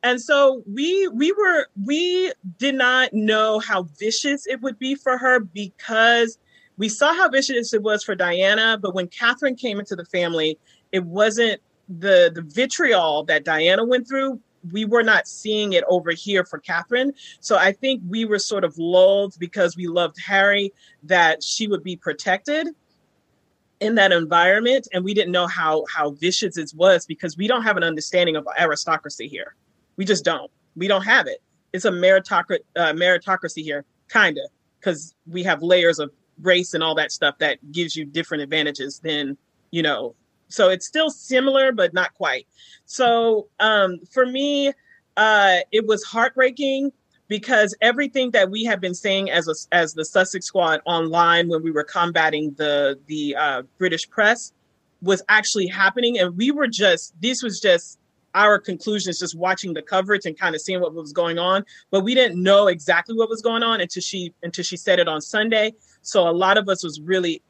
And 0.04 0.22
so 0.22 0.64
we 0.68 1.08
we 1.10 1.32
were 1.32 1.68
we 1.86 2.32
did 2.58 2.76
not 2.76 3.14
know 3.14 3.60
how 3.60 3.84
vicious 3.98 4.46
it 4.48 4.62
would 4.62 4.78
be 4.78 4.96
for 4.96 5.18
her 5.18 5.40
because 5.40 6.38
we 6.78 6.90
saw 6.90 7.14
how 7.14 7.30
vicious 7.30 7.74
it 7.74 7.84
was 7.84 8.04
for 8.04 8.16
Diana, 8.16 8.78
but 8.82 8.96
when 8.96 9.08
Catherine 9.08 9.56
came 9.56 9.80
into 9.80 9.96
the 9.96 10.06
family, 10.06 10.58
it 10.92 11.06
wasn't 11.06 11.62
the 11.88 12.32
the 12.34 12.42
vitriol 12.42 13.24
that 13.26 13.46
Diana 13.46 13.86
went 13.86 14.08
through. 14.08 14.40
We 14.72 14.86
were 14.86 15.04
not 15.04 15.28
seeing 15.28 15.74
it 15.74 15.84
over 15.90 16.12
here 16.12 16.46
for 16.46 16.58
Catherine. 16.58 17.14
So 17.42 17.58
I 17.58 17.74
think 17.74 18.02
we 18.08 18.26
were 18.26 18.40
sort 18.40 18.64
of 18.64 18.78
lulled 18.78 19.36
because 19.38 19.76
we 19.76 19.88
loved 19.88 20.18
Harry 20.26 20.74
that 21.04 21.44
she 21.44 21.68
would 21.68 21.84
be 21.84 21.98
protected 21.98 22.70
in 23.84 23.96
that 23.96 24.12
environment. 24.12 24.88
And 24.94 25.04
we 25.04 25.13
didn't 25.13 25.32
know 25.32 25.48
how 25.48 25.86
how 25.94 26.12
vicious 26.12 26.58
it 26.58 26.72
was 26.75 27.06
because 27.06 27.38
we 27.38 27.48
don't 27.48 27.63
have 27.63 27.78
an 27.78 27.84
understanding 27.84 28.36
of 28.36 28.48
aristocracy 28.60 29.28
here. 29.28 29.56
We 29.98 30.06
just 30.06 30.24
don't. 30.24 30.50
We 30.75 30.88
don't 30.88 31.04
have 31.04 31.28
it. 31.28 31.42
It's 31.74 31.86
a 31.86 31.92
meritocracy, 31.92 32.60
uh, 32.75 32.94
meritocracy 32.94 33.63
here, 33.63 33.86
kind 34.08 34.38
of, 34.38 34.46
because 34.80 35.16
we 35.28 35.44
have 35.44 35.62
layers 35.62 36.00
of 36.00 36.12
race 36.42 36.74
and 36.74 36.84
all 36.84 36.96
that 36.96 37.12
stuff 37.12 37.38
that 37.40 37.60
gives 37.72 37.96
you 37.96 38.06
different 38.06 38.44
advantages 38.44 39.00
than, 39.00 39.38
you 39.72 39.82
know, 39.82 40.16
so 40.48 40.70
it's 40.70 40.86
still 40.86 41.10
similar, 41.10 41.72
but 41.72 41.94
not 41.94 42.13
quite. 42.13 42.48
So 42.86 43.48
um, 43.60 44.00
for 44.12 44.25
me, 44.25 44.72
uh, 45.18 45.58
it 45.72 45.86
was 45.88 46.04
heartbreaking 46.04 46.92
because 47.34 47.75
everything 47.82 48.30
that 48.30 48.52
we 48.52 48.63
have 48.63 48.80
been 48.80 48.94
saying 48.94 49.32
as 49.32 49.48
a, 49.48 49.75
as 49.75 49.96
the 49.96 50.06
Sussex 50.06 50.46
Squad 50.46 50.82
online 50.86 51.50
when 51.50 51.63
we 51.63 51.72
were 51.72 51.84
combating 51.84 52.54
the 52.60 53.00
the 53.08 53.36
uh, 53.36 53.63
British 53.80 54.08
press 54.08 54.54
was 55.02 55.24
actually 55.30 55.66
happening, 55.66 56.20
and 56.20 56.38
we 56.38 56.52
were 56.52 56.68
just 56.68 57.20
this 57.20 57.42
was 57.42 57.60
just 57.60 57.98
our 58.36 58.60
conclusions 58.60 59.18
just 59.18 59.36
watching 59.36 59.74
the 59.74 59.82
coverage 59.82 60.28
and 60.28 60.38
kind 60.38 60.54
of 60.54 60.62
seeing 60.62 60.80
what 60.80 60.94
was 60.94 61.12
going 61.12 61.40
on. 61.40 61.66
But 61.90 62.02
we 62.02 62.13
didn't 62.13 62.40
know 62.42 62.68
exactly 62.68 63.16
what 63.16 63.30
was 63.30 63.42
going 63.42 63.63
on 63.63 63.82
until 63.82 64.04
she 64.04 64.32
until 64.44 64.63
she 64.63 64.78
said 64.78 65.00
it 65.00 65.08
on 65.08 65.20
sunday. 65.20 65.74
So 66.04 66.30
a 66.30 66.36
lot 66.46 66.60
of 66.60 66.70
us 66.70 66.84
was 66.84 67.02
really 67.02 67.42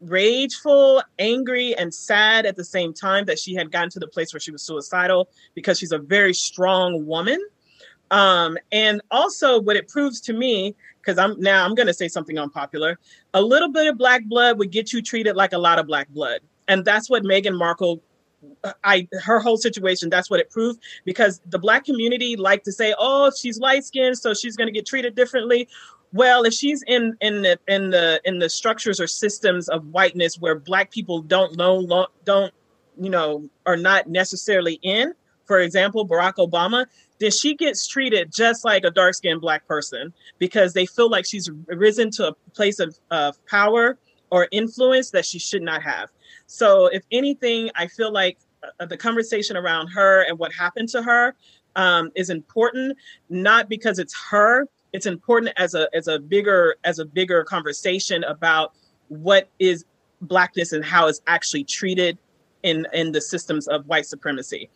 rageful 0.00 1.00
angry 1.20 1.76
and 1.76 1.94
sad 1.94 2.44
at 2.44 2.56
the 2.56 2.64
same 2.64 2.92
time 2.92 3.26
that 3.26 3.38
she 3.38 3.54
had 3.54 3.70
gotten 3.70 3.90
to 3.90 4.00
the 4.00 4.08
place 4.08 4.34
where 4.34 4.40
she 4.40 4.50
was 4.50 4.62
suicidal 4.62 5.28
because 5.54 5.78
she's 5.78 5.92
a 5.92 5.98
very 5.98 6.34
strong 6.34 7.06
woman 7.06 7.38
um, 8.12 8.56
and 8.70 9.02
also 9.10 9.60
what 9.60 9.76
it 9.76 9.88
proves 9.88 10.20
to 10.20 10.32
me 10.32 10.76
because 11.00 11.18
i'm 11.18 11.38
now 11.40 11.64
i'm 11.64 11.74
going 11.74 11.88
to 11.88 11.94
say 11.94 12.06
something 12.06 12.38
unpopular 12.38 12.98
a 13.34 13.42
little 13.42 13.70
bit 13.70 13.86
of 13.86 13.98
black 13.98 14.24
blood 14.24 14.58
would 14.58 14.70
get 14.70 14.92
you 14.92 15.02
treated 15.02 15.36
like 15.36 15.52
a 15.52 15.58
lot 15.58 15.78
of 15.78 15.86
black 15.86 16.08
blood. 16.08 16.40
And 16.68 16.84
that's 16.84 17.10
what 17.10 17.22
meghan 17.24 17.56
markle 17.56 18.02
I 18.82 19.08
her 19.22 19.38
whole 19.38 19.56
situation 19.56 20.10
that's 20.10 20.28
what 20.28 20.40
it 20.40 20.50
proved 20.50 20.82
because 21.04 21.40
the 21.46 21.60
black 21.60 21.84
community 21.84 22.34
like 22.34 22.64
to 22.64 22.72
say 22.72 22.92
oh 22.98 23.30
she's 23.30 23.60
light 23.60 23.84
skinned 23.84 24.18
so 24.18 24.34
she's 24.34 24.56
going 24.56 24.66
to 24.66 24.72
get 24.72 24.84
treated 24.84 25.14
differently. 25.14 25.68
Well 26.12 26.42
if 26.42 26.52
she's 26.52 26.82
in 26.86 27.16
in 27.20 27.42
the 27.42 27.58
in 27.68 27.90
the 27.90 28.20
in 28.24 28.38
the 28.38 28.50
structures 28.50 29.00
or 29.00 29.06
systems 29.06 29.68
of 29.68 29.86
whiteness 29.86 30.40
where 30.40 30.56
black 30.56 30.90
people 30.90 31.20
don't 31.22 31.56
know 31.56 32.06
don't 32.24 32.52
you 33.00 33.10
know 33.10 33.48
are 33.64 33.76
not 33.76 34.08
necessarily 34.08 34.78
in 34.82 35.14
for 35.44 35.60
example 35.60 36.06
Barack 36.06 36.34
Obama 36.34 36.86
then 37.22 37.30
she 37.30 37.54
gets 37.54 37.86
treated 37.86 38.32
just 38.32 38.64
like 38.64 38.84
a 38.84 38.90
dark 38.90 39.14
skinned 39.14 39.40
black 39.40 39.66
person 39.66 40.12
because 40.38 40.74
they 40.74 40.86
feel 40.86 41.08
like 41.08 41.24
she's 41.24 41.50
risen 41.68 42.10
to 42.10 42.28
a 42.28 42.34
place 42.54 42.78
of, 42.78 42.98
of 43.10 43.36
power 43.46 43.98
or 44.30 44.48
influence 44.50 45.10
that 45.10 45.24
she 45.24 45.38
should 45.38 45.62
not 45.62 45.82
have 45.82 46.10
so, 46.52 46.86
if 46.86 47.02
anything, 47.10 47.70
I 47.74 47.86
feel 47.86 48.12
like 48.12 48.36
uh, 48.78 48.84
the 48.84 48.96
conversation 48.98 49.56
around 49.56 49.88
her 49.88 50.22
and 50.28 50.38
what 50.38 50.52
happened 50.52 50.90
to 50.90 51.02
her 51.02 51.34
um, 51.76 52.10
is 52.14 52.28
important, 52.28 52.98
not 53.30 53.70
because 53.70 53.98
it's 53.98 54.14
her. 54.30 54.68
It's 54.92 55.06
important 55.06 55.52
as 55.56 55.74
a 55.74 55.88
as 55.94 56.08
a 56.08 56.18
bigger 56.18 56.76
as 56.84 56.98
a 56.98 57.06
bigger 57.06 57.42
conversation 57.44 58.22
about 58.24 58.74
what 59.08 59.48
is 59.58 59.86
blackness 60.20 60.72
and 60.72 60.84
how 60.84 61.08
it's 61.08 61.22
actually 61.26 61.64
treated 61.64 62.18
in 62.62 62.86
in 62.92 63.12
the 63.12 63.20
systems 63.22 63.66
of 63.66 63.86
white 63.86 64.04
supremacy. 64.04 64.68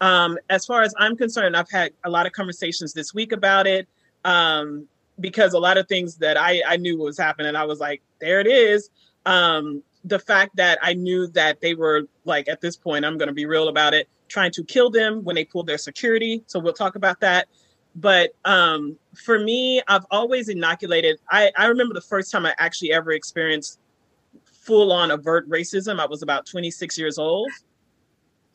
Um, 0.00 0.38
as 0.48 0.64
far 0.64 0.82
as 0.82 0.94
I'm 0.98 1.16
concerned, 1.16 1.56
I've 1.56 1.70
had 1.70 1.92
a 2.04 2.10
lot 2.10 2.26
of 2.26 2.32
conversations 2.32 2.92
this 2.92 3.12
week 3.12 3.32
about 3.32 3.66
it 3.66 3.86
um, 4.24 4.86
because 5.20 5.52
a 5.52 5.58
lot 5.58 5.76
of 5.76 5.88
things 5.88 6.16
that 6.16 6.36
I, 6.38 6.62
I 6.66 6.76
knew 6.76 6.98
was 6.98 7.18
happening, 7.18 7.54
I 7.54 7.64
was 7.64 7.80
like, 7.80 8.02
there 8.20 8.40
it 8.40 8.46
is. 8.46 8.90
Um, 9.26 9.82
the 10.04 10.18
fact 10.18 10.56
that 10.56 10.78
I 10.82 10.94
knew 10.94 11.26
that 11.28 11.60
they 11.60 11.74
were 11.74 12.02
like 12.24 12.48
at 12.48 12.60
this 12.60 12.76
point, 12.76 13.04
I'm 13.04 13.18
going 13.18 13.28
to 13.28 13.34
be 13.34 13.44
real 13.46 13.68
about 13.68 13.92
it, 13.92 14.08
trying 14.28 14.50
to 14.52 14.64
kill 14.64 14.90
them 14.90 15.22
when 15.24 15.36
they 15.36 15.44
pulled 15.44 15.66
their 15.66 15.78
security. 15.78 16.42
So 16.46 16.58
we'll 16.58 16.72
talk 16.72 16.96
about 16.96 17.20
that. 17.20 17.48
But 17.94 18.30
um, 18.44 18.96
for 19.14 19.38
me, 19.38 19.82
I've 19.88 20.06
always 20.10 20.48
inoculated. 20.48 21.18
I, 21.30 21.50
I 21.58 21.66
remember 21.66 21.92
the 21.92 22.00
first 22.00 22.30
time 22.30 22.46
I 22.46 22.54
actually 22.58 22.92
ever 22.92 23.12
experienced 23.12 23.80
full 24.44 24.92
on 24.92 25.10
overt 25.10 25.48
racism. 25.48 25.98
I 25.98 26.06
was 26.06 26.22
about 26.22 26.46
26 26.46 26.96
years 26.96 27.18
old. 27.18 27.50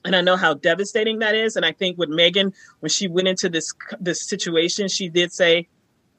And 0.06 0.16
I 0.16 0.22
know 0.22 0.38
how 0.38 0.54
devastating 0.54 1.20
that 1.20 1.36
is. 1.36 1.56
And 1.56 1.66
I 1.66 1.72
think 1.72 1.98
with 1.98 2.10
Megan, 2.10 2.54
when 2.80 2.90
she 2.90 3.08
went 3.08 3.28
into 3.28 3.50
this 3.50 3.74
this 4.00 4.22
situation, 4.22 4.88
she 4.88 5.10
did 5.10 5.34
say 5.34 5.68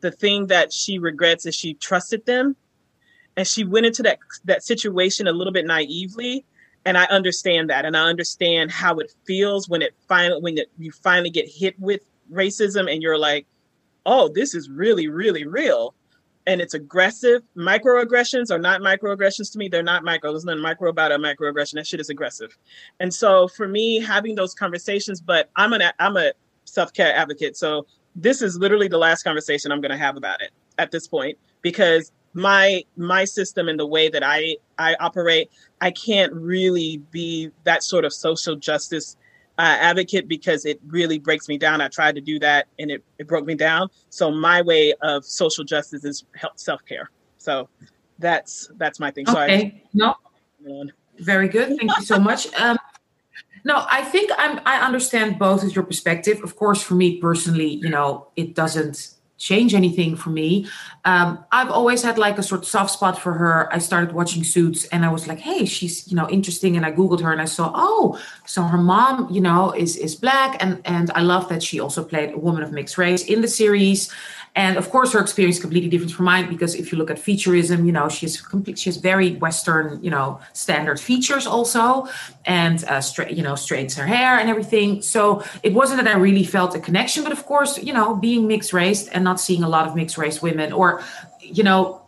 the 0.01 0.11
thing 0.11 0.49
that 0.49 0.73
she 0.73 0.99
regrets 0.99 1.47
is 1.47 1.55
she 1.55 1.75
trusted 1.75 2.27
them. 2.27 2.57
And 3.37 3.47
she 3.47 3.65
went 3.65 3.87
into 3.87 4.03
that 4.03 4.19
that 4.45 4.65
situation 4.65 5.27
a 5.27 5.33
little 5.33 5.53
bit 5.53 5.67
naively. 5.67 6.45
And 6.85 6.97
i 6.99 7.05
understand 7.05 7.71
that. 7.71 7.85
And 7.85 7.97
i 7.97 8.09
understand 8.09 8.71
how 8.71 8.99
it 8.99 9.13
feels 9.27 9.69
when 9.69 9.83
it 9.83 9.95
finally 10.09 10.41
when 10.41 10.59
it, 10.59 10.71
you 10.79 10.91
finally 10.91 11.31
get 11.31 11.49
hit 11.49 11.79
with 11.79 12.01
racism 12.33 12.93
and 12.93 13.03
you're 13.03 13.19
like 13.19 13.47
oh 14.05 14.29
this 14.29 14.53
is 14.53 14.69
really 14.69 15.07
really 15.07 15.47
real 15.47 15.95
and 16.47 16.61
it's 16.61 16.75
aggressive. 16.75 17.43
Microaggressions 17.57 18.51
are 18.51 18.59
not 18.59 18.81
microaggressions 18.81 19.53
to 19.53 19.59
me. 19.59 19.69
They're 19.69 19.83
not 19.83 20.05
micro. 20.05 20.31
There's 20.31 20.45
nothing 20.45 20.63
micro 20.63 20.91
about 20.91 21.13
a 21.13 21.19
microaggression. 21.19 21.75
That 21.75 21.87
shit 21.87 22.01
is 22.01 22.09
aggressive. 22.09 22.57
And 23.01 23.13
so 23.13 23.49
for 23.49 23.67
me 23.67 24.01
having 24.01 24.35
those 24.35 24.55
conversations 24.55 25.21
but 25.21 25.51
i'm 25.57 25.73
an 25.73 25.83
i'm 25.99 26.17
a 26.17 26.33
self-care 26.65 27.15
advocate. 27.15 27.57
So 27.57 27.87
this 28.15 28.43
is 28.43 28.59
literally 28.59 28.89
the 28.89 28.99
last 28.99 29.23
conversation 29.23 29.73
i'm 29.73 29.81
going 29.81 29.91
to 29.91 29.97
have 29.97 30.17
about 30.17 30.43
it 30.43 30.51
at 30.79 30.91
this 30.91 31.07
point 31.07 31.39
because 31.63 32.13
my 32.37 32.85
my 32.99 33.25
system 33.25 33.67
and 33.67 33.81
the 33.81 33.87
way 33.87 34.09
that 34.11 34.23
I 34.23 34.57
I 34.79 34.95
operate, 35.01 35.51
I 35.81 35.91
can't 35.91 36.33
really 36.35 36.99
be 37.11 37.51
that 37.65 37.83
sort 37.83 38.05
of 38.05 38.13
social 38.13 38.57
justice 38.57 39.17
uh, 39.59 39.77
advocate 39.81 40.29
because 40.29 40.65
it 40.65 40.81
really 40.87 41.19
breaks 41.19 41.49
me 41.49 41.59
down. 41.59 41.81
I 41.81 41.89
tried 41.89 42.15
to 42.17 42.21
do 42.21 42.39
that 42.41 42.69
and 42.79 42.91
it, 42.91 43.05
it 43.19 43.27
broke 43.27 43.47
me 43.47 43.55
down. 43.55 43.89
So 44.11 44.31
my 44.31 44.63
way 44.63 44.95
of 45.03 45.25
social 45.25 45.65
justice 45.65 46.05
is 46.05 46.25
help 46.35 46.59
self 46.59 46.85
care. 46.85 47.11
So 47.39 47.69
that's 48.19 48.71
that's 48.77 49.01
my 49.01 49.11
thing. 49.11 49.29
Okay. 49.29 49.83
So 49.97 50.15
no. 50.63 50.85
Very 51.19 51.49
good. 51.49 51.77
Thank 51.79 51.97
you 51.97 52.05
so 52.05 52.19
much. 52.19 52.49
Um, 52.59 52.79
no, 53.65 53.85
I 53.91 54.05
think 54.05 54.31
I'm. 54.39 54.61
I 54.65 54.79
understand 54.79 55.41
both 55.41 55.65
of 55.65 55.75
your 55.75 55.85
perspective. 55.85 56.41
Of 56.45 56.55
course, 56.55 56.81
for 56.81 56.95
me 56.95 57.21
personally, 57.21 57.67
you 57.67 57.89
know, 57.89 58.29
it 58.37 58.55
doesn't 58.55 59.16
change 59.39 59.75
anything 59.75 60.17
for 60.17 60.31
me. 60.31 60.67
Um, 61.05 61.45
I've 61.53 61.71
always 61.71 62.03
had 62.03 62.19
like 62.19 62.39
a 62.39 62.43
sort 62.43 62.63
of 62.63 62.69
soft 62.69 62.91
spot 62.91 63.19
for 63.19 63.33
her. 63.35 63.73
I 63.73 63.79
started 63.79 64.13
watching 64.13 64.45
Suits 64.45 64.87
and 64.87 65.05
I 65.05 65.11
was 65.11 65.29
like, 65.29 65.39
hey, 65.39 65.67
she's, 65.67 66.09
you 66.09 66.17
know, 66.17 66.29
interesting. 66.29 66.77
And 66.77 66.87
I 66.87 66.93
Googled 66.93 67.21
her 67.21 67.33
and 67.33 67.41
I 67.41 67.45
saw, 67.45 67.71
oh, 67.75 68.21
so 68.47 68.63
her 68.63 68.79
mom, 68.79 69.33
you 69.33 69.41
know, 69.41 69.73
is 69.73 69.97
is 69.97 70.15
black. 70.15 70.57
And 70.61 70.81
and 70.85 71.11
I 71.15 71.23
love 71.23 71.49
that 71.49 71.63
she 71.63 71.81
also 71.81 72.03
played 72.03 72.33
a 72.33 72.39
woman 72.39 72.63
of 72.63 72.73
mixed 72.73 72.99
race 72.99 73.25
in 73.25 73.43
the 73.43 73.49
series. 73.49 74.11
And 74.57 74.79
of 74.79 74.89
course, 74.89 75.13
her 75.13 75.21
experience 75.21 75.57
is 75.57 75.63
completely 75.63 75.91
different 75.91 76.13
from 76.13 76.25
mine 76.25 76.49
because 76.49 76.75
if 76.75 76.91
you 76.91 76.97
look 76.97 77.11
at 77.11 77.19
featureism, 77.19 77.85
you 77.85 77.93
know, 77.93 78.09
she's 78.09 78.41
complete, 78.41 78.79
she 78.79 78.89
has 78.89 78.97
very 78.97 79.37
Western, 79.37 80.03
you 80.03 80.11
know, 80.11 80.41
standard 80.55 80.99
features 80.99 81.47
also, 81.47 82.09
and 82.47 82.83
uh, 82.85 83.03
straight, 83.03 83.37
you 83.37 83.43
know, 83.43 83.55
straights 83.55 83.95
her 83.97 84.07
hair 84.07 84.39
and 84.39 84.49
everything. 84.49 85.03
So 85.03 85.45
it 85.63 85.75
wasn't 85.75 86.03
that 86.03 86.13
I 86.13 86.19
really 86.19 86.45
felt 86.45 86.75
a 86.75 86.81
connection, 86.81 87.23
but 87.23 87.33
of 87.33 87.45
course, 87.45 87.77
you 87.83 87.93
know, 87.93 88.17
being 88.17 88.47
mixed 88.49 88.73
race 88.73 89.07
and 89.09 89.23
not 89.23 89.39
seeing 89.41 89.63
a 89.63 89.69
lot 89.69 89.87
of 89.87 89.95
mixed 89.95 90.17
race 90.17 90.41
women, 90.41 90.73
or 90.73 91.03
you 91.41 91.63
know, 91.63 92.03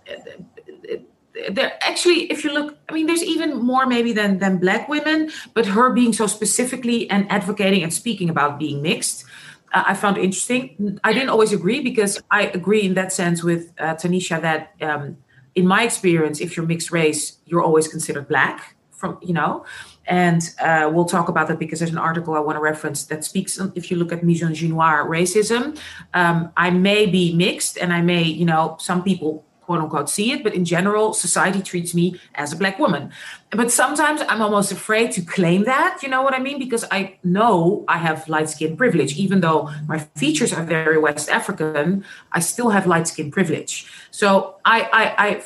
there 1.50 1.72
actually 1.82 2.22
if 2.32 2.42
you 2.42 2.52
look 2.52 2.76
i 2.88 2.92
mean 2.92 3.06
there's 3.06 3.22
even 3.22 3.56
more 3.62 3.86
maybe 3.86 4.12
than 4.12 4.38
than 4.38 4.58
black 4.58 4.88
women 4.88 5.30
but 5.54 5.66
her 5.66 5.90
being 5.90 6.12
so 6.12 6.26
specifically 6.26 7.08
and 7.10 7.30
advocating 7.30 7.82
and 7.82 7.94
speaking 7.94 8.28
about 8.28 8.58
being 8.58 8.82
mixed 8.82 9.24
uh, 9.24 9.28
i 9.72 9.94
found 9.94 10.16
interesting 10.16 10.98
i 11.04 11.12
didn't 11.12 11.28
always 11.28 11.52
agree 11.52 11.80
because 11.80 12.20
i 12.30 12.42
agree 12.48 12.82
in 12.82 12.94
that 12.94 13.12
sense 13.12 13.42
with 13.42 13.72
uh, 13.78 13.94
tanisha 13.94 14.40
that 14.40 14.74
um, 14.80 15.16
in 15.54 15.66
my 15.66 15.82
experience 15.82 16.40
if 16.40 16.56
you're 16.56 16.66
mixed 16.66 16.90
race 16.90 17.38
you're 17.46 17.62
always 17.62 17.88
considered 17.88 18.26
black 18.28 18.76
from 18.90 19.18
you 19.22 19.32
know 19.32 19.64
and 20.08 20.54
uh, 20.60 20.90
we'll 20.92 21.04
talk 21.04 21.28
about 21.28 21.48
that 21.48 21.58
because 21.58 21.80
there's 21.80 21.92
an 21.92 21.98
article 21.98 22.34
I 22.34 22.40
want 22.40 22.56
to 22.56 22.60
reference 22.60 23.04
that 23.04 23.24
speaks. 23.24 23.60
If 23.74 23.90
you 23.90 23.98
look 23.98 24.10
at 24.10 24.22
misogynoir 24.22 25.06
racism, 25.06 25.78
um, 26.14 26.50
I 26.56 26.70
may 26.70 27.04
be 27.04 27.34
mixed, 27.34 27.76
and 27.76 27.92
I 27.92 28.00
may, 28.00 28.22
you 28.22 28.46
know, 28.46 28.76
some 28.80 29.04
people 29.04 29.44
quote 29.68 29.82
unquote 29.84 30.08
see 30.08 30.32
it, 30.32 30.42
but 30.42 30.54
in 30.54 30.64
general, 30.64 31.12
society 31.12 31.60
treats 31.60 31.92
me 32.00 32.06
as 32.42 32.48
a 32.54 32.56
black 32.56 32.76
woman. 32.78 33.12
But 33.50 33.70
sometimes 33.70 34.22
I'm 34.30 34.40
almost 34.40 34.72
afraid 34.72 35.12
to 35.16 35.20
claim 35.20 35.64
that, 35.64 36.02
you 36.02 36.08
know 36.08 36.22
what 36.22 36.32
I 36.32 36.40
mean? 36.46 36.58
Because 36.58 36.84
I 36.90 37.00
know 37.22 37.84
I 37.86 37.98
have 37.98 38.18
light 38.34 38.48
skin 38.48 38.78
privilege, 38.82 39.12
even 39.24 39.40
though 39.44 39.60
my 39.86 39.98
features 40.16 40.54
are 40.56 40.64
very 40.64 40.98
West 40.98 41.28
African, 41.28 42.02
I 42.32 42.40
still 42.40 42.70
have 42.70 42.86
light 42.86 43.06
skin 43.12 43.30
privilege. 43.30 43.72
So 44.10 44.56
I, 44.64 44.78
I, 45.00 45.04
I 45.26 45.42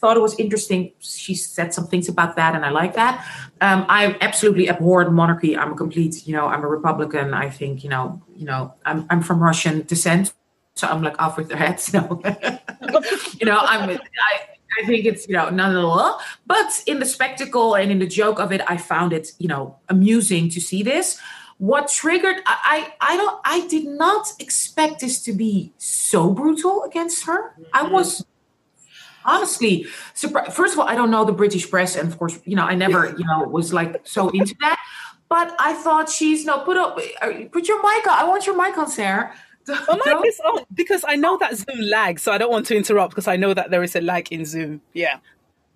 thought 0.00 0.18
it 0.18 0.24
was 0.28 0.38
interesting. 0.38 0.92
She 1.00 1.34
said 1.34 1.72
some 1.72 1.86
things 1.86 2.06
about 2.14 2.36
that, 2.36 2.54
and 2.54 2.62
I 2.68 2.70
like 2.82 2.92
that. 3.02 3.14
Um, 3.62 3.86
I 3.88 4.14
absolutely 4.20 4.68
abhor 4.68 5.08
monarchy. 5.10 5.56
I'm 5.56 5.72
a 5.72 5.78
complete, 5.84 6.26
you 6.28 6.34
know, 6.36 6.46
I'm 6.52 6.62
a 6.68 6.70
Republican. 6.78 7.32
I 7.32 7.48
think, 7.48 7.82
you 7.84 7.88
know, 7.88 8.20
you 8.36 8.44
know, 8.44 8.74
I'm, 8.84 9.06
I'm 9.08 9.22
from 9.22 9.38
Russian 9.40 9.76
descent, 9.92 10.34
so 10.74 10.88
I'm 10.88 11.02
like 11.02 11.20
off 11.20 11.36
with 11.36 11.48
their 11.48 11.58
heads. 11.58 11.92
No, 11.94 12.20
you 13.38 13.46
know, 13.46 13.58
I'm. 13.58 13.90
I, 13.90 13.98
I 14.82 14.86
think 14.86 15.04
it's 15.04 15.28
you 15.28 15.34
know 15.34 15.50
none 15.50 15.70
of 15.70 15.80
the 15.80 15.86
law, 15.86 16.18
but 16.46 16.82
in 16.86 16.98
the 16.98 17.06
spectacle 17.06 17.74
and 17.74 17.90
in 17.90 17.98
the 17.98 18.06
joke 18.06 18.40
of 18.40 18.52
it, 18.52 18.60
I 18.66 18.76
found 18.76 19.12
it 19.12 19.32
you 19.38 19.48
know 19.48 19.76
amusing 19.88 20.48
to 20.50 20.60
see 20.60 20.82
this. 20.82 21.20
What 21.58 21.88
triggered? 21.88 22.36
I 22.46 22.92
I, 23.00 23.12
I 23.14 23.16
don't. 23.16 23.40
I 23.44 23.66
did 23.68 23.86
not 23.86 24.32
expect 24.40 25.00
this 25.00 25.22
to 25.22 25.32
be 25.32 25.72
so 25.78 26.32
brutal 26.32 26.82
against 26.84 27.26
her. 27.26 27.50
Mm-hmm. 27.52 27.62
I 27.72 27.82
was 27.84 28.24
honestly 29.24 29.86
surprised. 30.14 30.52
First 30.52 30.74
of 30.74 30.80
all, 30.80 30.88
I 30.88 30.96
don't 30.96 31.10
know 31.10 31.24
the 31.24 31.32
British 31.32 31.70
press, 31.70 31.96
and 31.96 32.10
of 32.10 32.18
course, 32.18 32.38
you 32.44 32.56
know, 32.56 32.64
I 32.64 32.74
never 32.74 33.14
you 33.16 33.24
know 33.24 33.46
was 33.48 33.72
like 33.72 34.00
so 34.04 34.28
into 34.30 34.54
that. 34.60 34.78
But 35.28 35.54
I 35.58 35.72
thought 35.74 36.10
she's 36.10 36.44
no 36.44 36.60
put 36.60 36.76
up 36.76 36.98
uh, 37.22 37.32
put 37.52 37.68
your 37.68 37.78
mic 37.78 38.06
on. 38.06 38.18
I 38.18 38.24
want 38.24 38.46
your 38.46 38.56
mic 38.56 38.76
on, 38.76 38.88
Sarah. 38.88 39.32
Well, 39.66 40.00
mic 40.04 40.26
is 40.26 40.40
on 40.40 40.64
because 40.74 41.04
I 41.06 41.16
know 41.16 41.36
that 41.38 41.56
Zoom 41.56 41.80
lags, 41.80 42.22
so 42.22 42.32
I 42.32 42.38
don't 42.38 42.50
want 42.50 42.66
to 42.66 42.76
interrupt 42.76 43.10
because 43.12 43.28
I 43.28 43.36
know 43.36 43.54
that 43.54 43.70
there 43.70 43.82
is 43.82 43.96
a 43.96 44.00
lag 44.00 44.30
in 44.32 44.44
Zoom. 44.44 44.80
Yeah. 44.92 45.18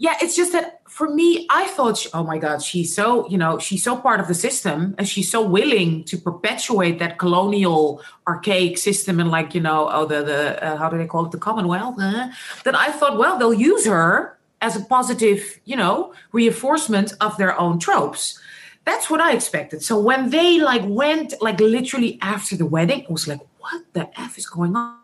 Yeah, 0.00 0.14
it's 0.23 0.37
just 0.37 0.52
that 0.52 0.80
for 0.88 1.09
me, 1.09 1.45
I 1.50 1.66
thought, 1.66 2.07
oh 2.14 2.23
my 2.23 2.38
God, 2.38 2.62
she's 2.62 2.95
so, 2.95 3.28
you 3.28 3.37
know, 3.37 3.59
she's 3.59 3.83
so 3.83 3.97
part 3.97 4.21
of 4.21 4.28
the 4.28 4.35
system 4.35 4.95
and 4.97 5.09
she's 5.09 5.28
so 5.28 5.45
willing 5.45 6.04
to 6.04 6.16
perpetuate 6.16 7.00
that 7.00 7.18
colonial, 7.18 8.00
archaic 8.28 8.78
system 8.78 9.18
and 9.18 9.28
like, 9.28 9.57
you 9.57 9.61
know, 9.61 9.88
oh, 9.90 10.07
the, 10.07 10.23
the 10.23 10.64
uh, 10.64 10.76
how 10.76 10.88
do 10.88 10.99
they 10.99 11.07
call 11.07 11.26
it, 11.26 11.33
the 11.33 11.38
Commonwealth, 11.38 11.97
uh, 12.00 12.28
that 12.62 12.76
I 12.76 12.92
thought, 12.92 13.18
well, 13.18 13.38
they'll 13.40 13.52
use 13.52 13.87
her 13.87 14.38
as 14.61 14.76
a 14.76 14.85
positive, 14.85 15.59
you 15.64 15.75
know, 15.75 16.14
reinforcement 16.30 17.14
of 17.21 17.37
their 17.37 17.59
own 17.59 17.80
tropes. 17.80 18.40
That's 18.85 19.11
what 19.11 19.21
I 19.21 19.33
expected. 19.33 19.83
So 19.83 19.99
when 19.99 20.30
they 20.30 20.61
like 20.61 20.83
went 20.85 21.35
like 21.42 21.59
literally 21.59 22.21
after 22.23 22.57
the 22.57 22.66
wedding, 22.66 23.00
it 23.00 23.11
was 23.11 23.26
like, 23.26 23.40
what 23.59 23.83
the 23.93 24.09
F 24.19 24.38
is 24.38 24.47
going 24.47 24.77
on? 24.77 24.99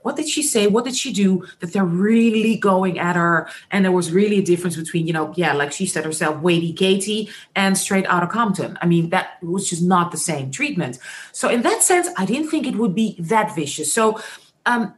What 0.00 0.16
did 0.16 0.28
she 0.28 0.42
say? 0.42 0.66
What 0.66 0.84
did 0.84 0.96
she 0.96 1.12
do 1.12 1.46
that 1.60 1.72
they're 1.72 1.84
really 1.84 2.56
going 2.56 2.98
at 2.98 3.14
her? 3.14 3.48
And 3.70 3.84
there 3.84 3.92
was 3.92 4.10
really 4.10 4.38
a 4.38 4.42
difference 4.42 4.76
between, 4.76 5.06
you 5.06 5.12
know, 5.12 5.32
yeah, 5.36 5.52
like 5.52 5.70
she 5.70 5.86
said 5.86 6.04
herself, 6.04 6.42
Waity 6.42 6.76
Katie 6.76 7.30
and 7.54 7.78
straight 7.78 8.04
out 8.06 8.24
of 8.24 8.28
Compton. 8.28 8.76
I 8.82 8.86
mean, 8.86 9.10
that 9.10 9.40
was 9.40 9.70
just 9.70 9.82
not 9.82 10.10
the 10.10 10.16
same 10.16 10.50
treatment. 10.50 10.98
So 11.30 11.48
in 11.48 11.62
that 11.62 11.82
sense, 11.82 12.08
I 12.18 12.26
didn't 12.26 12.50
think 12.50 12.66
it 12.66 12.74
would 12.74 12.94
be 12.94 13.14
that 13.20 13.54
vicious. 13.54 13.92
So 13.92 14.20
um, 14.66 14.94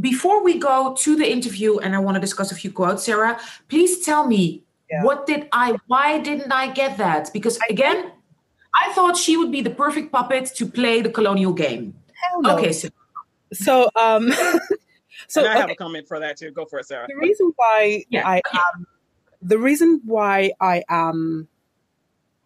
before 0.00 0.42
we 0.42 0.58
go 0.58 0.96
to 0.98 1.16
the 1.16 1.30
interview, 1.30 1.78
and 1.78 1.94
I 1.94 2.00
want 2.00 2.16
to 2.16 2.20
discuss 2.20 2.50
a 2.50 2.56
few 2.56 2.72
quotes, 2.72 3.04
Sarah, 3.04 3.38
please 3.68 4.04
tell 4.04 4.26
me 4.26 4.64
yeah. 4.90 5.04
what 5.04 5.26
did 5.26 5.48
I, 5.52 5.78
why 5.86 6.18
didn't 6.18 6.50
I 6.50 6.72
get 6.72 6.98
that? 6.98 7.30
Because 7.32 7.56
again, 7.70 8.10
I 8.74 8.92
thought 8.94 9.16
she 9.16 9.36
would 9.36 9.52
be 9.52 9.60
the 9.60 9.70
perfect 9.70 10.10
puppet 10.10 10.46
to 10.56 10.66
play 10.66 11.02
the 11.02 11.10
colonial 11.10 11.52
game. 11.52 11.94
No. 12.40 12.58
Okay, 12.58 12.72
so 12.72 12.88
so 13.52 13.90
um 13.96 14.32
so 15.28 15.40
and 15.40 15.48
I 15.48 15.56
have 15.56 15.70
a 15.70 15.74
comment 15.74 16.08
for 16.08 16.18
that 16.20 16.36
too. 16.36 16.50
Go 16.50 16.64
for 16.64 16.78
it, 16.78 16.86
Sarah. 16.86 17.06
The 17.08 17.16
reason 17.16 17.52
why 17.56 18.04
yeah. 18.08 18.26
I 18.26 18.42
am 18.52 18.86
the 19.40 19.58
reason 19.58 20.00
why 20.04 20.52
I 20.60 20.84
am 20.88 21.48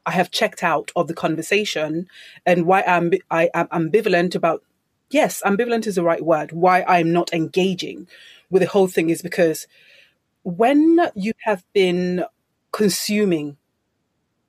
I 0.05 0.13
have 0.13 0.31
checked 0.31 0.63
out 0.63 0.93
of 0.97 1.09
the 1.09 1.15
conversation 1.15 2.09
and 2.45 2.67
why 2.67 2.83
I'm 2.83 3.13
I 3.31 3.51
am 3.55 3.69
ambivalent 3.69 4.35
about 4.35 4.63
yes, 5.11 5.43
ambivalent 5.45 5.87
is 5.87 5.97
the 5.97 6.03
right 6.03 6.23
word. 6.23 6.53
Why 6.53 6.85
I'm 6.87 7.13
not 7.13 7.33
engaging 7.33 8.09
with 8.51 8.63
the 8.63 8.69
whole 8.69 8.89
thing 8.89 9.11
is 9.11 9.23
because 9.23 9.67
when 10.43 11.01
you 11.15 11.33
have 11.41 11.65
been 11.73 12.25
consuming 12.73 13.57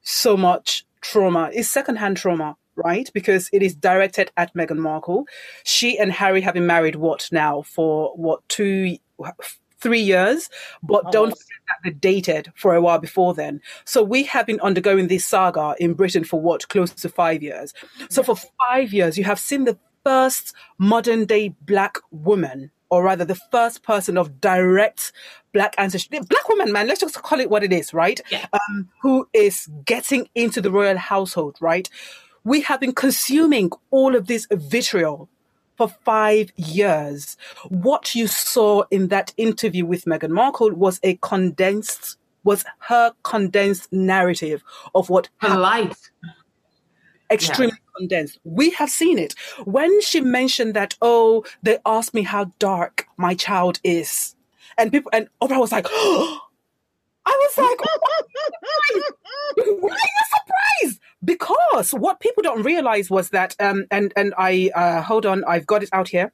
so 0.01 0.37
much 0.37 0.85
trauma, 1.01 1.49
it's 1.53 1.69
secondhand 1.69 2.17
trauma 2.17 2.55
right? 2.77 3.09
Because 3.13 3.49
it 3.51 3.61
is 3.61 3.75
directed 3.75 4.31
at 4.37 4.53
Meghan 4.53 4.77
Markle. 4.77 5.25
She 5.63 5.97
and 5.97 6.11
Harry 6.11 6.41
have 6.41 6.53
been 6.53 6.67
married, 6.67 6.95
what 6.95 7.27
now, 7.31 7.63
for 7.63 8.13
what, 8.15 8.47
two, 8.47 8.97
three 9.79 10.01
years? 10.01 10.49
But 10.83 11.03
oh, 11.07 11.11
don't 11.11 11.29
forget 11.31 11.45
that 11.67 11.79
they 11.83 11.91
dated 11.91 12.51
for 12.55 12.75
a 12.75 12.81
while 12.81 12.99
before 12.99 13.33
then. 13.33 13.61
So 13.85 14.03
we 14.03 14.23
have 14.23 14.45
been 14.45 14.59
undergoing 14.61 15.07
this 15.07 15.25
saga 15.25 15.75
in 15.79 15.93
Britain 15.93 16.23
for 16.23 16.39
what, 16.39 16.67
close 16.69 16.91
to 16.91 17.09
five 17.09 17.43
years. 17.43 17.73
So 18.09 18.23
for 18.23 18.35
five 18.69 18.93
years, 18.93 19.17
you 19.17 19.23
have 19.23 19.39
seen 19.39 19.65
the 19.65 19.77
first 20.03 20.53
modern 20.77 21.25
day 21.25 21.53
black 21.61 21.97
woman 22.11 22.71
or 22.89 23.03
rather 23.03 23.25
the 23.25 23.35
first 23.51 23.83
person 23.83 24.17
of 24.17 24.39
direct 24.39 25.11
black 25.53 25.75
ancestry, 25.77 26.19
black 26.19 26.47
woman, 26.47 26.71
man, 26.71 26.87
let's 26.87 27.01
just 27.01 27.21
call 27.21 27.39
it 27.39 27.49
what 27.49 27.63
it 27.63 27.73
is, 27.73 27.93
right? 27.93 28.21
Yeah. 28.31 28.45
Um, 28.53 28.89
who 29.01 29.27
is 29.33 29.67
getting 29.85 30.29
into 30.35 30.61
the 30.61 30.71
royal 30.71 30.97
household, 30.97 31.57
right? 31.59 31.89
We 32.43 32.61
have 32.61 32.79
been 32.79 32.93
consuming 32.93 33.71
all 33.91 34.15
of 34.15 34.27
this 34.27 34.47
vitriol 34.51 35.29
for 35.77 35.87
five 35.87 36.51
years. 36.55 37.37
What 37.69 38.15
you 38.15 38.27
saw 38.27 38.83
in 38.89 39.07
that 39.09 39.33
interview 39.37 39.85
with 39.85 40.05
Meghan 40.05 40.31
Markle 40.31 40.71
was 40.73 40.99
a 41.03 41.15
condensed, 41.21 42.17
was 42.43 42.65
her 42.79 43.13
condensed 43.23 43.93
narrative 43.93 44.63
of 44.95 45.09
what 45.09 45.29
her 45.37 45.55
life. 45.55 46.09
Extremely 47.29 47.73
yeah. 47.75 47.97
condensed. 47.97 48.39
We 48.43 48.71
have 48.71 48.89
seen 48.89 49.19
it. 49.19 49.35
When 49.65 50.01
she 50.01 50.21
mentioned 50.21 50.73
that, 50.73 50.95
oh, 51.01 51.45
they 51.61 51.77
asked 51.85 52.13
me 52.13 52.23
how 52.23 52.51
dark 52.57 53.05
my 53.17 53.35
child 53.35 53.79
is. 53.83 54.35
And 54.77 54.91
people, 54.91 55.11
and 55.13 55.27
Oprah 55.41 55.59
was 55.59 55.71
like, 55.71 55.87
oh, 55.89 56.39
I 57.25 57.31
was 57.31 57.57
like, 57.57 57.79
oh, 57.83 59.03
why 59.81 59.91
are 59.91 59.95
you 59.95 60.87
surprised? 60.87 61.01
Because 61.23 61.91
what 61.91 62.19
people 62.19 62.43
don't 62.43 62.63
realize 62.63 63.09
was 63.09 63.29
that, 63.29 63.55
um, 63.59 63.85
and 63.89 64.13
and 64.15 64.33
I 64.37 64.69
uh, 64.75 65.01
hold 65.01 65.25
on, 65.25 65.43
I've 65.45 65.65
got 65.65 65.83
it 65.83 65.89
out 65.91 66.09
here. 66.09 66.31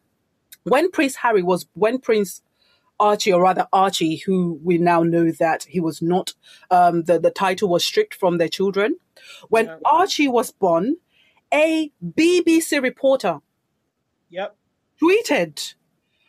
When 0.63 0.91
Prince 0.91 1.15
Harry 1.17 1.41
was, 1.41 1.67
when 1.73 1.99
Prince 1.99 2.41
Archie, 2.99 3.33
or 3.33 3.41
rather 3.41 3.67
Archie, 3.71 4.17
who 4.17 4.59
we 4.63 4.77
now 4.77 5.03
know 5.03 5.31
that 5.31 5.63
he 5.63 5.79
was 5.79 6.01
not, 6.01 6.33
um, 6.69 7.03
the 7.03 7.19
the 7.19 7.31
title 7.31 7.69
was 7.69 7.85
stripped 7.85 8.13
from 8.13 8.37
their 8.37 8.49
children. 8.49 8.97
When 9.49 9.65
yeah. 9.65 9.77
Archie 9.85 10.27
was 10.27 10.51
born, 10.51 10.97
a 11.53 11.91
BBC 12.03 12.81
reporter, 12.81 13.39
yep, 14.29 14.55
tweeted 15.01 15.75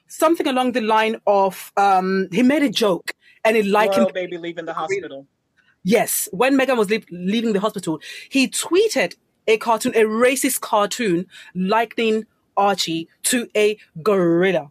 something 0.06 0.46
along 0.46 0.72
the 0.72 0.80
line 0.80 1.20
of, 1.26 1.72
um, 1.76 2.28
he 2.30 2.42
made 2.42 2.62
a 2.62 2.70
joke 2.70 3.14
and 3.44 3.56
it 3.56 3.66
likened 3.66 4.04
Royal 4.04 4.12
baby 4.12 4.38
leaving 4.38 4.64
the 4.64 4.72
hospital. 4.72 5.26
Yes, 5.84 6.28
when 6.32 6.58
Meghan 6.58 6.78
was 6.78 6.90
leaving 7.10 7.52
the 7.52 7.60
hospital, 7.60 8.00
he 8.30 8.48
tweeted 8.48 9.16
a 9.46 9.58
cartoon, 9.58 9.92
a 9.94 10.04
racist 10.04 10.62
cartoon, 10.62 11.26
likening 11.54 12.24
Archie 12.56 13.08
to 13.24 13.48
a 13.54 13.76
gorilla. 14.02 14.70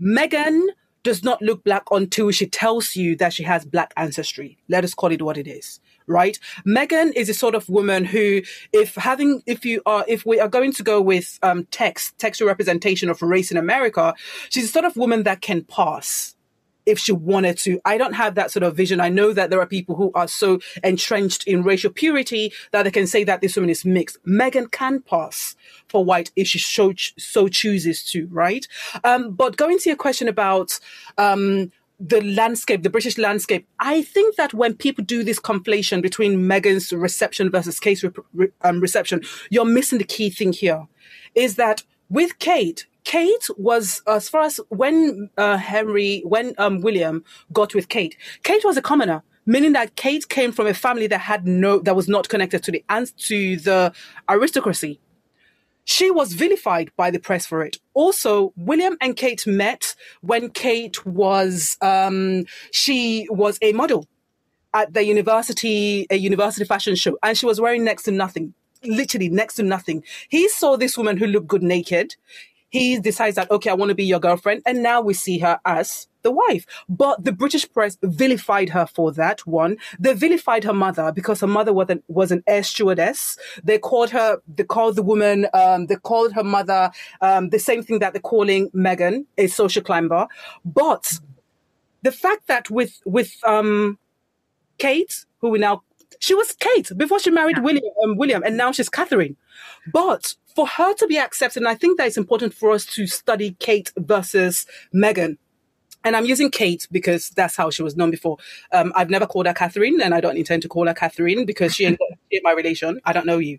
Meghan 0.00 0.60
does 1.04 1.22
not 1.22 1.40
look 1.40 1.62
black 1.62 1.84
until 1.92 2.32
she 2.32 2.46
tells 2.46 2.96
you 2.96 3.14
that 3.16 3.32
she 3.32 3.44
has 3.44 3.64
black 3.64 3.92
ancestry. 3.96 4.58
Let 4.68 4.82
us 4.82 4.92
call 4.92 5.12
it 5.12 5.22
what 5.22 5.38
it 5.38 5.46
is, 5.46 5.78
right? 6.08 6.36
Meghan 6.66 7.12
is 7.14 7.28
a 7.28 7.34
sort 7.34 7.54
of 7.54 7.68
woman 7.68 8.04
who, 8.04 8.42
if 8.72 8.96
having, 8.96 9.42
if 9.46 9.64
you 9.64 9.82
are, 9.86 10.04
if 10.08 10.26
we 10.26 10.40
are 10.40 10.48
going 10.48 10.72
to 10.72 10.82
go 10.82 11.00
with 11.00 11.38
um, 11.44 11.64
text, 11.70 12.18
textual 12.18 12.48
representation 12.48 13.08
of 13.08 13.22
race 13.22 13.52
in 13.52 13.56
America, 13.56 14.14
she's 14.50 14.64
a 14.64 14.68
sort 14.68 14.84
of 14.84 14.96
woman 14.96 15.22
that 15.22 15.40
can 15.40 15.62
pass 15.62 16.34
if 16.88 16.98
she 16.98 17.12
wanted 17.12 17.58
to. 17.58 17.80
I 17.84 17.98
don't 17.98 18.14
have 18.14 18.34
that 18.34 18.50
sort 18.50 18.62
of 18.62 18.74
vision. 18.74 19.00
I 19.00 19.10
know 19.10 19.32
that 19.32 19.50
there 19.50 19.60
are 19.60 19.66
people 19.66 19.94
who 19.94 20.10
are 20.14 20.26
so 20.26 20.58
entrenched 20.82 21.46
in 21.46 21.62
racial 21.62 21.92
purity 21.92 22.52
that 22.72 22.84
they 22.84 22.90
can 22.90 23.06
say 23.06 23.24
that 23.24 23.40
this 23.40 23.56
woman 23.56 23.70
is 23.70 23.84
mixed. 23.84 24.16
Megan 24.24 24.66
can 24.68 25.00
pass 25.02 25.54
for 25.88 26.04
white 26.04 26.32
if 26.34 26.48
she 26.48 26.58
so, 26.58 26.94
so 27.18 27.46
chooses 27.48 28.02
to, 28.04 28.26
right? 28.28 28.66
Um, 29.04 29.32
but 29.32 29.56
going 29.56 29.78
to 29.78 29.90
your 29.90 29.96
question 29.96 30.28
about 30.28 30.80
um, 31.18 31.70
the 32.00 32.22
landscape, 32.22 32.82
the 32.82 32.90
British 32.90 33.18
landscape, 33.18 33.66
I 33.78 34.02
think 34.02 34.36
that 34.36 34.54
when 34.54 34.74
people 34.74 35.04
do 35.04 35.22
this 35.22 35.38
conflation 35.38 36.00
between 36.00 36.38
Meghan's 36.38 36.92
reception 36.92 37.50
versus 37.50 37.78
Kate's 37.78 38.04
re- 38.32 38.48
um, 38.62 38.80
reception, 38.80 39.22
you're 39.50 39.64
missing 39.64 39.98
the 39.98 40.04
key 40.04 40.30
thing 40.30 40.52
here. 40.52 40.86
Is 41.34 41.56
that 41.56 41.82
with 42.08 42.38
Kate, 42.38 42.86
Kate 43.08 43.48
was, 43.56 44.02
as 44.06 44.28
far 44.28 44.42
as 44.42 44.60
when 44.68 45.30
uh, 45.38 45.56
Henry, 45.56 46.20
when 46.26 46.54
um, 46.58 46.82
William 46.82 47.24
got 47.54 47.74
with 47.74 47.88
Kate, 47.88 48.14
Kate 48.42 48.62
was 48.66 48.76
a 48.76 48.82
commoner 48.82 49.22
meaning 49.46 49.72
that 49.72 49.96
Kate 49.96 50.28
came 50.28 50.52
from 50.52 50.66
a 50.66 50.74
family 50.74 51.06
that 51.06 51.20
had 51.20 51.46
no, 51.46 51.78
that 51.78 51.96
was 51.96 52.06
not 52.06 52.28
connected 52.28 52.62
to 52.62 52.70
the 52.70 52.84
and 52.90 53.10
to 53.16 53.56
the 53.56 53.94
aristocracy. 54.28 55.00
She 55.86 56.10
was 56.10 56.34
vilified 56.34 56.90
by 56.98 57.10
the 57.10 57.18
press 57.18 57.46
for 57.46 57.64
it. 57.64 57.78
Also, 57.94 58.52
William 58.58 58.98
and 59.00 59.16
Kate 59.16 59.46
met 59.46 59.94
when 60.20 60.50
Kate 60.50 61.06
was, 61.06 61.78
um, 61.80 62.44
she 62.72 63.26
was 63.30 63.58
a 63.62 63.72
model 63.72 64.06
at 64.74 64.92
the 64.92 65.02
university, 65.02 66.06
a 66.10 66.16
university 66.16 66.66
fashion 66.66 66.94
show, 66.94 67.16
and 67.22 67.38
she 67.38 67.46
was 67.46 67.58
wearing 67.58 67.84
next 67.84 68.02
to 68.02 68.10
nothing 68.10 68.52
literally 68.84 69.28
next 69.28 69.54
to 69.54 69.62
nothing. 69.62 70.04
He 70.28 70.48
saw 70.48 70.76
this 70.76 70.96
woman 70.96 71.16
who 71.16 71.26
looked 71.26 71.48
good 71.48 71.62
naked 71.62 72.16
he 72.70 73.00
decides 73.00 73.36
that, 73.36 73.50
okay, 73.50 73.70
I 73.70 73.74
want 73.74 73.90
to 73.90 73.94
be 73.94 74.04
your 74.04 74.20
girlfriend. 74.20 74.62
And 74.66 74.82
now 74.82 75.00
we 75.00 75.14
see 75.14 75.38
her 75.38 75.58
as 75.64 76.08
the 76.22 76.30
wife. 76.30 76.66
But 76.88 77.24
the 77.24 77.32
British 77.32 77.70
press 77.72 77.96
vilified 78.02 78.70
her 78.70 78.86
for 78.86 79.12
that 79.12 79.46
one. 79.46 79.76
They 79.98 80.12
vilified 80.14 80.64
her 80.64 80.72
mother 80.72 81.12
because 81.12 81.40
her 81.40 81.46
mother 81.46 81.72
was 81.72 81.88
an, 81.88 82.02
was 82.08 82.30
an 82.30 82.42
air 82.46 82.62
stewardess. 82.62 83.38
They 83.62 83.78
called 83.78 84.10
her, 84.10 84.42
they 84.46 84.64
called 84.64 84.96
the 84.96 85.02
woman, 85.02 85.46
um, 85.54 85.86
they 85.86 85.96
called 85.96 86.32
her 86.34 86.44
mother, 86.44 86.90
um, 87.20 87.50
the 87.50 87.58
same 87.58 87.82
thing 87.82 88.00
that 88.00 88.12
they're 88.12 88.20
calling 88.20 88.70
Meghan, 88.70 89.24
a 89.38 89.46
social 89.46 89.82
climber. 89.82 90.26
But 90.64 91.18
the 92.02 92.12
fact 92.12 92.46
that 92.48 92.70
with, 92.70 93.00
with, 93.04 93.36
um, 93.44 93.98
Kate, 94.78 95.24
who 95.40 95.50
we 95.50 95.58
now, 95.58 95.82
she 96.18 96.34
was 96.34 96.52
Kate 96.52 96.90
before 96.96 97.18
she 97.18 97.30
married 97.30 97.58
William, 97.58 97.84
um, 98.04 98.16
William, 98.16 98.42
and 98.42 98.56
now 98.56 98.72
she's 98.72 98.88
Catherine. 98.88 99.36
But 99.92 100.34
for 100.54 100.66
her 100.66 100.94
to 100.94 101.06
be 101.06 101.18
accepted, 101.18 101.60
and 101.60 101.68
I 101.68 101.74
think 101.74 101.98
that 101.98 102.06
it's 102.06 102.16
important 102.16 102.54
for 102.54 102.70
us 102.70 102.84
to 102.86 103.06
study 103.06 103.56
Kate 103.60 103.92
versus 103.96 104.66
Meghan. 104.94 105.36
And 106.04 106.16
I'm 106.16 106.24
using 106.24 106.50
Kate 106.50 106.86
because 106.92 107.30
that's 107.30 107.56
how 107.56 107.70
she 107.70 107.82
was 107.82 107.96
known 107.96 108.10
before. 108.10 108.38
Um, 108.72 108.92
I've 108.94 109.10
never 109.10 109.26
called 109.26 109.46
her 109.46 109.54
Catherine, 109.54 110.00
and 110.00 110.14
I 110.14 110.20
don't 110.20 110.36
intend 110.36 110.62
to 110.62 110.68
call 110.68 110.86
her 110.86 110.94
Catherine 110.94 111.44
because 111.44 111.74
she 111.74 111.86
ain't 111.86 111.98
my 112.42 112.52
relation. 112.52 113.00
I 113.04 113.12
don't 113.12 113.26
know 113.26 113.38
you. 113.38 113.58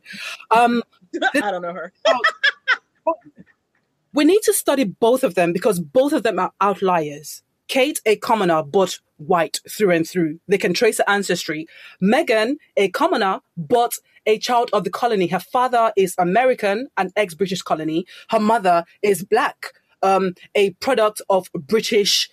Um, 0.51 0.81
I 1.35 1.51
don't 1.51 1.61
know 1.61 1.73
her. 1.73 1.93
we 4.13 4.25
need 4.25 4.41
to 4.43 4.53
study 4.53 4.83
both 4.83 5.23
of 5.23 5.35
them 5.35 5.53
because 5.53 5.79
both 5.79 6.13
of 6.13 6.23
them 6.23 6.39
are 6.39 6.51
outliers. 6.61 7.43
Kate, 7.69 8.01
a 8.05 8.17
commoner, 8.17 8.63
but 8.63 8.97
white 9.17 9.59
through 9.69 9.91
and 9.91 10.07
through. 10.07 10.39
They 10.47 10.57
can 10.57 10.73
trace 10.73 10.97
her 10.97 11.03
ancestry. 11.07 11.67
Meghan, 12.01 12.55
a 12.75 12.89
commoner, 12.89 13.39
but 13.55 13.93
a 14.25 14.37
child 14.39 14.69
of 14.73 14.83
the 14.83 14.89
colony. 14.89 15.27
Her 15.27 15.39
father 15.39 15.93
is 15.95 16.15
American, 16.17 16.87
an 16.97 17.11
ex 17.15 17.35
British 17.35 17.61
colony. 17.61 18.05
Her 18.29 18.39
mother 18.39 18.83
is 19.01 19.23
black, 19.23 19.73
um, 20.01 20.33
a 20.55 20.71
product 20.71 21.21
of 21.29 21.47
British. 21.53 22.29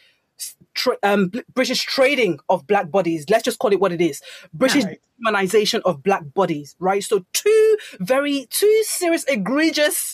Tra- 0.74 0.98
um, 1.02 1.32
British 1.54 1.82
trading 1.84 2.38
of 2.50 2.66
black 2.66 2.90
bodies. 2.90 3.24
Let's 3.30 3.42
just 3.44 3.58
call 3.58 3.72
it 3.72 3.80
what 3.80 3.92
it 3.92 4.02
is. 4.02 4.20
British 4.52 4.84
right. 4.84 5.00
demonization 5.24 5.80
of 5.86 6.02
black 6.02 6.34
bodies, 6.34 6.76
right? 6.78 7.02
So 7.02 7.24
two 7.32 7.78
very, 8.00 8.46
two 8.50 8.82
serious, 8.84 9.24
egregious 9.24 10.12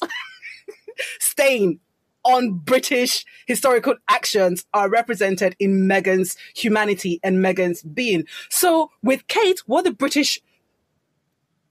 stain 1.18 1.80
on 2.24 2.58
British 2.58 3.24
historical 3.46 3.94
actions 4.08 4.64
are 4.74 4.88
represented 4.88 5.56
in 5.58 5.88
Meghan's 5.88 6.36
humanity 6.54 7.20
and 7.22 7.38
Meghan's 7.38 7.82
being. 7.82 8.24
So 8.48 8.90
with 9.02 9.26
Kate, 9.28 9.60
what 9.66 9.84
the 9.84 9.92
British 9.92 10.40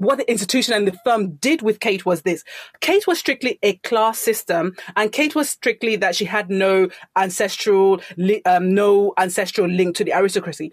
what 0.02 0.18
the 0.18 0.30
institution 0.32 0.74
and 0.74 0.88
the 0.88 0.98
firm 1.04 1.36
did 1.36 1.62
with 1.62 1.80
Kate 1.80 2.08
was 2.08 2.24
this. 2.24 2.44
Kate 2.80 3.06
was 3.06 3.20
strictly 3.20 3.60
a 3.62 3.74
class 3.78 4.18
system 4.18 4.76
and 4.96 5.12
Kate 5.12 5.36
was 5.36 5.48
strictly 5.48 5.96
that 5.96 6.16
she 6.16 6.26
had 6.26 6.50
no 6.50 6.90
ancestral, 7.16 8.02
um, 8.46 8.74
no 8.74 9.14
ancestral 9.20 9.68
link 9.68 9.96
to 9.96 10.04
the 10.04 10.12
aristocracy. 10.12 10.72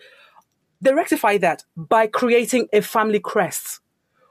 They 0.81 0.95
rectified 0.95 1.43
that 1.43 1.63
by 1.77 2.07
creating 2.07 2.69
a 2.73 2.81
family 2.81 3.21
crest 3.21 3.81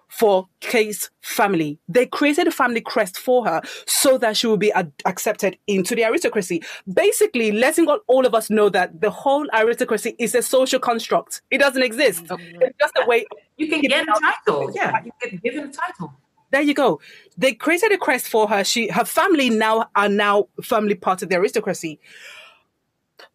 for 0.08 0.48
Kate's 0.62 1.10
family. 1.22 1.78
They 1.88 2.06
created 2.06 2.48
a 2.48 2.52
family 2.52 2.82
crest 2.82 3.17
for 3.17 3.46
her 3.46 3.62
so 3.86 4.17
that 4.17 4.38
she 4.38 4.48
would 4.48 4.60
be 4.60 4.72
ad- 4.72 4.91
accepted 5.06 5.58
into 5.67 5.96
the 5.96 6.04
aristocracy. 6.04 6.63
Basically, 6.91 7.52
letting 7.52 7.88
all 7.88 8.26
of 8.26 8.34
us 8.34 8.50
know 8.50 8.70
that 8.70 9.02
the 9.02 9.10
whole 9.10 9.48
aristocracy 9.54 10.15
is 10.17 10.34
a 10.36 10.41
social 10.41 10.80
construct. 10.80 11.41
It 11.52 11.60
doesn't 11.60 11.84
exist. 11.84 12.26
Mm-hmm. 12.26 12.62
It's 12.62 12.78
just 12.80 12.93
a 12.98 13.06
way. 13.06 13.26
You 13.58 13.67
can 13.67 13.82
get 13.82 14.08
a 14.08 14.20
title. 14.20 14.72
Yeah, 14.74 15.04
you 15.04 15.12
get 15.22 15.43
given 15.43 15.65
a 15.65 15.72
title. 15.72 16.13
There 16.52 16.62
you 16.62 16.74
go. 16.74 17.02
They 17.38 17.54
created 17.54 17.91
a 17.91 17.98
crest 17.98 18.30
for 18.30 18.48
her. 18.48 18.63
She, 18.63 18.88
her 18.88 19.04
family 19.04 19.50
now 19.50 19.89
are 19.96 20.08
now 20.10 20.48
firmly 20.63 20.96
part 20.96 21.22
of 21.22 21.30
the 21.30 21.36
aristocracy. 21.36 22.00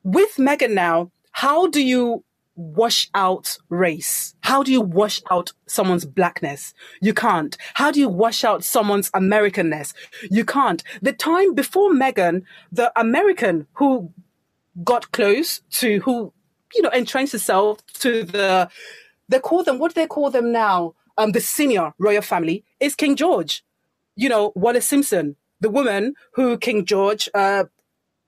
With 0.02 0.34
Meghan 0.36 0.72
now, 0.72 1.10
how 1.32 1.66
do 1.66 1.82
you 1.82 2.24
wash 2.54 3.08
out 3.14 3.58
race? 3.68 4.34
How 4.40 4.62
do 4.62 4.72
you 4.72 4.80
wash 4.80 5.22
out 5.30 5.52
someone's 5.66 6.04
blackness? 6.04 6.74
You 7.00 7.14
can't. 7.14 7.56
How 7.74 7.90
do 7.90 8.00
you 8.00 8.08
wash 8.08 8.44
out 8.44 8.64
someone's 8.64 9.10
Americanness? 9.12 9.94
You 10.30 10.44
can't. 10.44 10.82
The 11.00 11.12
time 11.12 11.54
before 11.54 11.90
Meghan, 11.90 12.42
the 12.70 12.92
American 12.98 13.66
who 13.74 14.12
got 14.84 15.12
close 15.12 15.60
to 15.70 16.00
who, 16.00 16.32
you 16.74 16.82
know, 16.82 16.90
entrenched 16.90 17.32
herself 17.32 17.84
to 17.94 18.24
the, 18.24 18.68
they 19.28 19.38
call 19.38 19.62
them, 19.62 19.78
what 19.78 19.94
do 19.94 20.00
they 20.00 20.06
call 20.06 20.30
them 20.30 20.52
now? 20.52 20.94
Um, 21.18 21.32
the 21.32 21.40
senior 21.40 21.92
royal 21.98 22.22
family 22.22 22.64
is 22.80 22.94
King 22.94 23.16
George. 23.16 23.64
You 24.16 24.28
know, 24.28 24.52
Wallis 24.54 24.86
Simpson, 24.86 25.36
the 25.60 25.70
woman 25.70 26.14
who 26.32 26.58
King 26.58 26.84
George, 26.84 27.28
uh, 27.34 27.64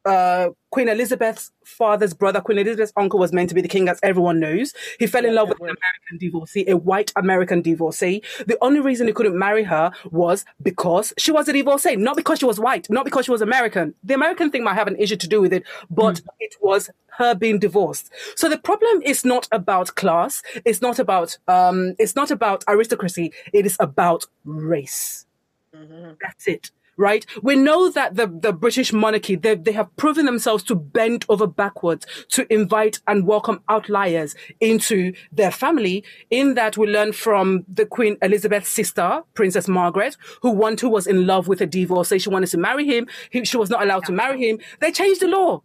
uh, 0.04 0.50
Queen 0.70 0.88
Elizabeth's 0.88 1.52
father's 1.64 2.12
brother, 2.12 2.40
Queen 2.40 2.58
Elizabeth's 2.58 2.92
uncle, 2.96 3.18
was 3.18 3.32
meant 3.32 3.48
to 3.48 3.54
be 3.54 3.60
the 3.60 3.68
king, 3.68 3.88
as 3.88 4.00
everyone 4.02 4.40
knows. 4.40 4.74
He 4.98 5.06
fell 5.06 5.24
in 5.24 5.34
love 5.34 5.48
with 5.48 5.60
an 5.60 5.66
American 5.66 6.18
divorcee, 6.18 6.64
a 6.68 6.76
white 6.76 7.12
American 7.16 7.62
divorcee. 7.62 8.22
The 8.46 8.58
only 8.60 8.80
reason 8.80 9.06
he 9.06 9.12
couldn't 9.12 9.38
marry 9.38 9.62
her 9.64 9.92
was 10.10 10.44
because 10.62 11.12
she 11.16 11.32
was 11.32 11.48
a 11.48 11.52
divorcee, 11.52 11.96
not 11.96 12.16
because 12.16 12.40
she 12.40 12.44
was 12.44 12.58
white, 12.58 12.88
not 12.90 13.04
because 13.04 13.24
she 13.26 13.30
was 13.30 13.40
American. 13.40 13.94
The 14.02 14.14
American 14.14 14.50
thing 14.50 14.64
might 14.64 14.74
have 14.74 14.88
an 14.88 14.96
issue 14.96 15.16
to 15.16 15.28
do 15.28 15.40
with 15.40 15.52
it, 15.52 15.62
but 15.90 16.16
mm. 16.16 16.26
it 16.40 16.56
was 16.60 16.90
her 17.18 17.34
being 17.34 17.58
divorced. 17.58 18.10
So 18.34 18.48
the 18.48 18.58
problem 18.58 19.00
is 19.02 19.24
not 19.24 19.46
about 19.52 19.94
class. 19.94 20.42
It's 20.64 20.82
not 20.82 20.98
about 20.98 21.38
um, 21.46 21.94
it's 21.98 22.16
not 22.16 22.30
about 22.30 22.64
aristocracy. 22.68 23.32
It 23.52 23.64
is 23.64 23.76
about 23.78 24.24
race. 24.44 25.26
Mm-hmm. 25.74 26.14
That's 26.20 26.48
it 26.48 26.70
right? 26.96 27.26
We 27.42 27.56
know 27.56 27.90
that 27.90 28.16
the, 28.16 28.26
the 28.26 28.52
British 28.52 28.92
monarchy, 28.92 29.36
they, 29.36 29.54
they 29.54 29.72
have 29.72 29.94
proven 29.96 30.26
themselves 30.26 30.62
to 30.64 30.74
bend 30.74 31.24
over 31.28 31.46
backwards 31.46 32.06
to 32.30 32.52
invite 32.52 33.00
and 33.06 33.26
welcome 33.26 33.62
outliers 33.68 34.34
into 34.60 35.12
their 35.32 35.50
family. 35.50 36.04
In 36.30 36.54
that 36.54 36.76
we 36.76 36.86
learn 36.86 37.12
from 37.12 37.64
the 37.68 37.86
Queen 37.86 38.16
Elizabeth's 38.22 38.68
sister, 38.68 39.22
Princess 39.34 39.68
Margaret, 39.68 40.16
who 40.42 40.50
one 40.50 40.76
who 40.76 40.88
was 40.88 41.06
in 41.06 41.26
love 41.26 41.48
with 41.48 41.60
a 41.60 41.66
divorcee. 41.66 42.18
She 42.18 42.28
wanted 42.28 42.48
to 42.50 42.58
marry 42.58 42.86
him. 42.86 43.06
He, 43.30 43.44
she 43.44 43.56
was 43.56 43.70
not 43.70 43.82
allowed 43.82 44.04
to 44.06 44.12
marry 44.12 44.48
him. 44.48 44.58
They 44.80 44.92
changed 44.92 45.20
the 45.20 45.28
law 45.28 45.62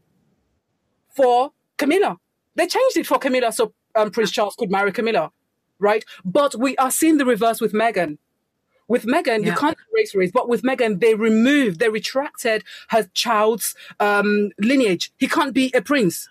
for 1.09 1.51
Camilla. 1.77 2.17
They 2.55 2.67
changed 2.67 2.97
it 2.97 3.07
for 3.07 3.17
Camilla 3.17 3.51
so 3.51 3.73
um, 3.95 4.11
Prince 4.11 4.31
Charles 4.31 4.55
could 4.55 4.71
marry 4.71 4.91
Camilla, 4.91 5.31
right? 5.79 6.03
But 6.23 6.55
we 6.55 6.75
are 6.77 6.91
seeing 6.91 7.17
the 7.17 7.25
reverse 7.25 7.61
with 7.61 7.73
Meghan 7.73 8.17
with 8.89 9.05
Meghan, 9.05 9.45
yeah. 9.45 9.51
you 9.51 9.53
can't 9.53 9.77
erase 9.93 10.13
race, 10.13 10.31
but 10.33 10.49
with 10.49 10.63
Meghan, 10.63 10.99
they 10.99 11.15
removed, 11.15 11.79
they 11.79 11.87
retracted 11.87 12.65
her 12.89 13.03
child's 13.13 13.75
um, 14.01 14.51
lineage. 14.59 15.13
He 15.17 15.27
can't 15.27 15.53
be 15.53 15.71
a 15.73 15.81
prince. 15.81 16.27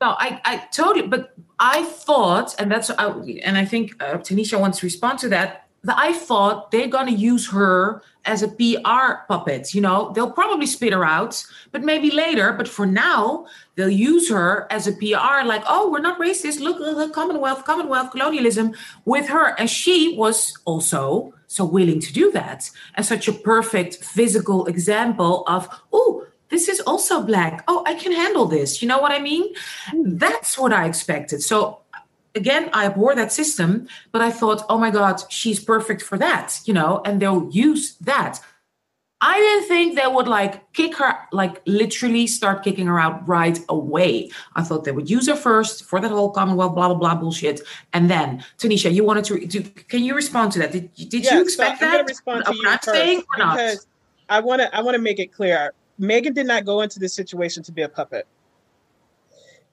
No, 0.00 0.16
I, 0.18 0.40
I 0.44 0.56
totally, 0.72 1.06
but 1.06 1.34
I 1.58 1.84
thought, 1.84 2.54
and 2.58 2.70
that's, 2.70 2.90
uh, 2.90 3.22
and 3.42 3.58
I 3.58 3.64
think 3.64 4.02
uh, 4.02 4.18
Tanisha 4.18 4.58
wants 4.58 4.78
to 4.78 4.86
respond 4.86 5.18
to 5.20 5.28
that. 5.28 5.63
I 5.86 6.12
thought 6.14 6.70
they're 6.70 6.88
going 6.88 7.06
to 7.06 7.12
use 7.12 7.50
her 7.50 8.02
as 8.24 8.42
a 8.42 8.48
PR 8.48 9.24
puppet. 9.28 9.74
You 9.74 9.82
know, 9.82 10.12
they'll 10.14 10.30
probably 10.30 10.66
spit 10.66 10.92
her 10.92 11.04
out, 11.04 11.44
but 11.72 11.82
maybe 11.82 12.10
later. 12.10 12.52
But 12.52 12.68
for 12.68 12.86
now, 12.86 13.46
they'll 13.74 13.90
use 13.90 14.30
her 14.30 14.66
as 14.70 14.86
a 14.86 14.92
PR, 14.92 15.44
like, 15.44 15.62
oh, 15.68 15.90
we're 15.90 16.00
not 16.00 16.18
racist. 16.18 16.60
Look, 16.60 16.78
the 16.78 17.12
Commonwealth, 17.12 17.64
Commonwealth, 17.64 18.12
colonialism 18.12 18.74
with 19.04 19.28
her. 19.28 19.58
And 19.58 19.68
she 19.68 20.16
was 20.16 20.56
also 20.64 21.34
so 21.48 21.64
willing 21.64 22.00
to 22.00 22.12
do 22.12 22.32
that. 22.32 22.70
And 22.94 23.04
such 23.04 23.28
a 23.28 23.32
perfect 23.32 23.96
physical 23.96 24.66
example 24.66 25.44
of, 25.46 25.68
oh, 25.92 26.26
this 26.48 26.68
is 26.68 26.80
also 26.80 27.22
black. 27.22 27.64
Oh, 27.68 27.82
I 27.86 27.94
can 27.94 28.12
handle 28.12 28.46
this. 28.46 28.80
You 28.80 28.88
know 28.88 28.98
what 28.98 29.12
I 29.12 29.18
mean? 29.18 29.52
Hmm. 29.88 30.16
That's 30.16 30.56
what 30.56 30.72
I 30.72 30.86
expected. 30.86 31.42
So 31.42 31.80
again, 32.34 32.70
I 32.72 32.86
abhor 32.86 33.14
that 33.14 33.32
system, 33.32 33.88
but 34.12 34.20
I 34.20 34.30
thought, 34.30 34.64
oh 34.68 34.78
my 34.78 34.90
God, 34.90 35.20
she's 35.30 35.62
perfect 35.62 36.02
for 36.02 36.18
that, 36.18 36.60
you 36.64 36.74
know, 36.74 37.00
and 37.04 37.20
they'll 37.20 37.48
use 37.50 37.94
that. 37.96 38.40
I 39.20 39.38
didn't 39.38 39.68
think 39.68 39.96
they 39.96 40.06
would 40.06 40.28
like 40.28 40.70
kick 40.74 40.96
her, 40.96 41.16
like 41.32 41.62
literally 41.64 42.26
start 42.26 42.62
kicking 42.62 42.86
her 42.88 43.00
out 43.00 43.26
right 43.26 43.58
away. 43.70 44.30
I 44.54 44.62
thought 44.62 44.84
they 44.84 44.92
would 44.92 45.08
use 45.08 45.28
her 45.28 45.36
first 45.36 45.84
for 45.84 45.98
that 45.98 46.10
whole 46.10 46.30
Commonwealth, 46.30 46.74
blah, 46.74 46.88
blah, 46.88 46.98
blah 46.98 47.14
bullshit. 47.14 47.62
And 47.94 48.10
then, 48.10 48.44
Tanisha, 48.58 48.92
you 48.92 49.02
wanted 49.02 49.24
to, 49.26 49.46
do, 49.46 49.62
can 49.62 50.04
you 50.04 50.14
respond 50.14 50.52
to 50.52 50.58
that? 50.58 50.72
Did, 50.72 50.92
did 50.94 51.24
you 51.24 51.40
expect 51.40 51.80
so 51.80 51.86
I'm 51.86 51.92
that? 51.92 52.06
respond 52.06 52.44
to 52.44 52.54
you 52.54 52.62
first 52.64 52.84
saying 52.84 53.20
or 53.20 53.38
not? 53.38 53.76
I 54.28 54.40
want 54.40 54.60
to, 54.60 54.76
I 54.76 54.82
want 54.82 54.94
to 54.94 55.00
make 55.00 55.18
it 55.18 55.32
clear. 55.32 55.72
Meghan 55.98 56.34
did 56.34 56.46
not 56.46 56.66
go 56.66 56.82
into 56.82 56.98
this 56.98 57.14
situation 57.14 57.62
to 57.62 57.72
be 57.72 57.82
a 57.82 57.88
puppet. 57.88 58.26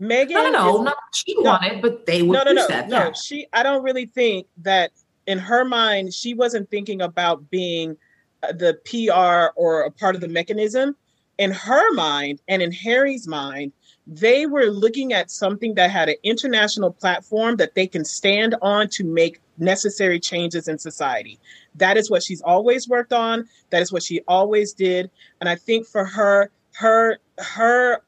Meghan. 0.02 0.32
No, 0.32 0.44
no, 0.44 0.52
no, 0.52 0.80
is, 0.80 0.86
not 0.86 0.98
she 1.14 1.36
no, 1.36 1.52
wanted, 1.52 1.82
but 1.82 2.06
they 2.06 2.24
would 2.24 2.34
no, 2.34 2.44
no, 2.44 2.52
no, 2.54 2.68
that. 2.68 2.90
No, 2.90 2.98
yeah. 2.98 3.12
she. 3.12 3.48
I 3.54 3.62
don't 3.62 3.84
really 3.84 4.08
think 4.08 4.48
that 4.58 4.92
in 5.28 5.38
her 5.38 5.64
mind 5.64 6.14
she 6.14 6.34
wasn't 6.34 6.70
thinking 6.72 7.02
about 7.02 7.50
being 7.52 7.96
uh, 8.42 8.52
the 8.54 8.80
PR 8.86 9.58
or 9.60 9.82
a 9.82 9.92
part 9.92 10.16
of 10.16 10.22
the 10.22 10.28
mechanism. 10.28 10.96
In 11.38 11.52
her 11.52 11.94
mind 11.94 12.42
and 12.48 12.62
in 12.62 12.72
Harry's 12.72 13.28
mind, 13.28 13.72
they 14.06 14.46
were 14.46 14.66
looking 14.66 15.14
at 15.14 15.32
something 15.32 15.76
that 15.76 15.90
had 15.90 16.10
an 16.10 16.16
international 16.24 16.92
platform 16.92 17.56
that 17.58 17.76
they 17.76 17.88
can 17.88 18.04
stand 18.04 18.56
on 18.62 18.90
to 18.90 19.04
make 19.04 19.40
necessary 19.58 20.20
changes 20.20 20.68
in 20.68 20.78
society. 20.78 21.40
That 21.76 21.98
is 21.98 22.12
what 22.12 22.24
she's 22.24 22.42
always 22.42 22.90
worked 22.90 23.14
on. 23.14 23.48
That 23.70 23.82
is 23.82 23.92
what 23.92 24.04
she 24.04 24.22
always 24.28 24.74
did. 24.74 25.10
And 25.40 25.50
I 25.50 25.56
think 25.56 25.88
for 25.88 26.06
her, 26.06 26.52
her, 26.74 27.20
her 27.38 28.02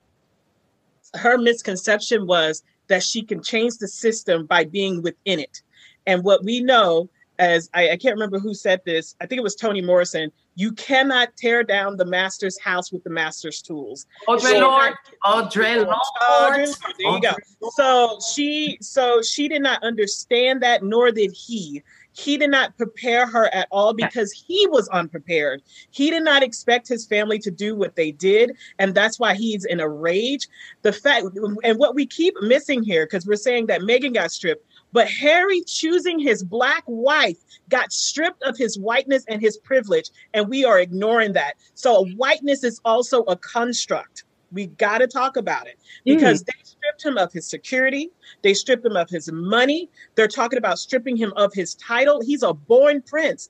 her 1.16 1.38
misconception 1.38 2.28
was 2.28 2.64
that 2.88 3.04
she 3.04 3.22
can 3.24 3.42
change 3.42 3.78
the 3.78 3.88
system 3.88 4.46
by 4.46 4.64
being 4.64 5.02
within 5.02 5.40
it. 5.40 5.62
And 6.06 6.24
what 6.24 6.44
we 6.44 6.62
know, 6.62 7.10
as 7.40 7.70
I, 7.74 7.92
I, 7.92 7.98
can't 7.98 8.16
remember 8.16 8.40
who 8.40 8.54
said 8.54 8.82
this, 8.86 9.16
I 9.22 9.26
think 9.26 9.40
it 9.40 9.44
was 9.44 9.56
Toni 9.56 9.82
Morrison, 9.82 10.32
you 10.56 10.72
cannot 10.74 11.36
tear 11.38 11.64
down 11.64 11.98
the 11.98 12.06
master's 12.06 12.60
house 12.60 12.92
with 12.92 13.04
the 13.04 13.10
master's 13.10 13.62
tools. 13.62 14.06
Audre 14.28 14.42
so, 14.42 14.60
Lorde, 14.60 14.94
Audre 15.26 15.86
Lorde. 15.86 15.96
Audre, 16.22 16.80
there 17.00 17.12
you 17.12 17.22
go. 17.22 17.34
So 17.72 18.20
she, 18.34 18.78
so 18.82 19.22
she 19.22 19.48
did 19.48 19.62
not 19.62 19.84
understand 19.84 20.62
that, 20.62 20.84
nor 20.84 21.12
did 21.12 21.32
he 21.32 21.82
he 22.14 22.38
did 22.38 22.52
not 22.52 22.78
prepare 22.78 23.28
her 23.28 23.54
at 23.54 23.68
all 23.72 23.94
because 23.94 24.32
he 24.32 24.68
was 24.68 24.88
unprepared. 24.90 25.62
He 25.92 26.10
did 26.10 26.24
not 26.24 26.44
expect 26.44 26.88
his 26.88 27.06
family 27.06 27.40
to 27.40 27.52
do 27.52 27.76
what 27.76 27.96
they 27.96 28.12
did. 28.12 28.56
And 28.80 28.94
that's 28.94 29.20
why 29.20 29.34
he's 29.36 29.66
in 29.66 29.80
a 29.80 29.90
rage. 29.90 30.48
The 30.84 30.94
fact, 30.94 31.26
and 31.64 31.80
what 31.80 31.96
we 31.96 32.06
keep 32.06 32.36
missing 32.42 32.84
here, 32.84 33.06
because 33.06 33.26
we're 33.26 33.36
saying 33.36 33.66
that 33.68 33.82
Meghan 33.82 34.14
got 34.14 34.32
stripped, 34.32 34.66
but 34.92 35.10
Harry 35.10 35.64
choosing 35.64 36.20
his 36.20 36.44
black 36.44 36.84
wife 36.86 37.38
got 37.70 37.92
stripped 37.92 38.44
of 38.44 38.58
his 38.58 38.78
whiteness 38.78 39.26
and 39.28 39.42
his 39.42 39.58
privilege. 39.58 40.10
And 40.34 40.48
we 40.48 40.64
are 40.66 40.80
ignoring 40.80 41.34
that. 41.34 41.56
So 41.74 42.06
whiteness 42.16 42.64
is 42.64 42.80
also 42.86 43.24
a 43.24 43.36
construct. 43.36 44.24
We 44.54 44.68
got 44.68 45.00
to 45.00 45.08
talk 45.08 45.36
about 45.36 45.68
it 45.68 45.80
because 46.06 46.44
mm. 46.44 46.46
they 46.48 46.64
stripped 46.64 47.04
him 47.04 47.18
of 47.18 47.34
his 47.34 47.48
security. 47.48 48.12
They 48.44 48.54
stripped 48.54 48.86
him 48.86 48.96
of 48.96 49.10
his 49.10 49.32
money. 49.32 49.90
They're 50.16 50.28
talking 50.28 50.58
about 50.58 50.80
stripping 50.80 51.18
him 51.18 51.34
of 51.36 51.54
his 51.54 51.76
title. 51.76 52.22
He's 52.22 52.44
a 52.44 52.54
born 52.54 53.02
prince. 53.02 53.50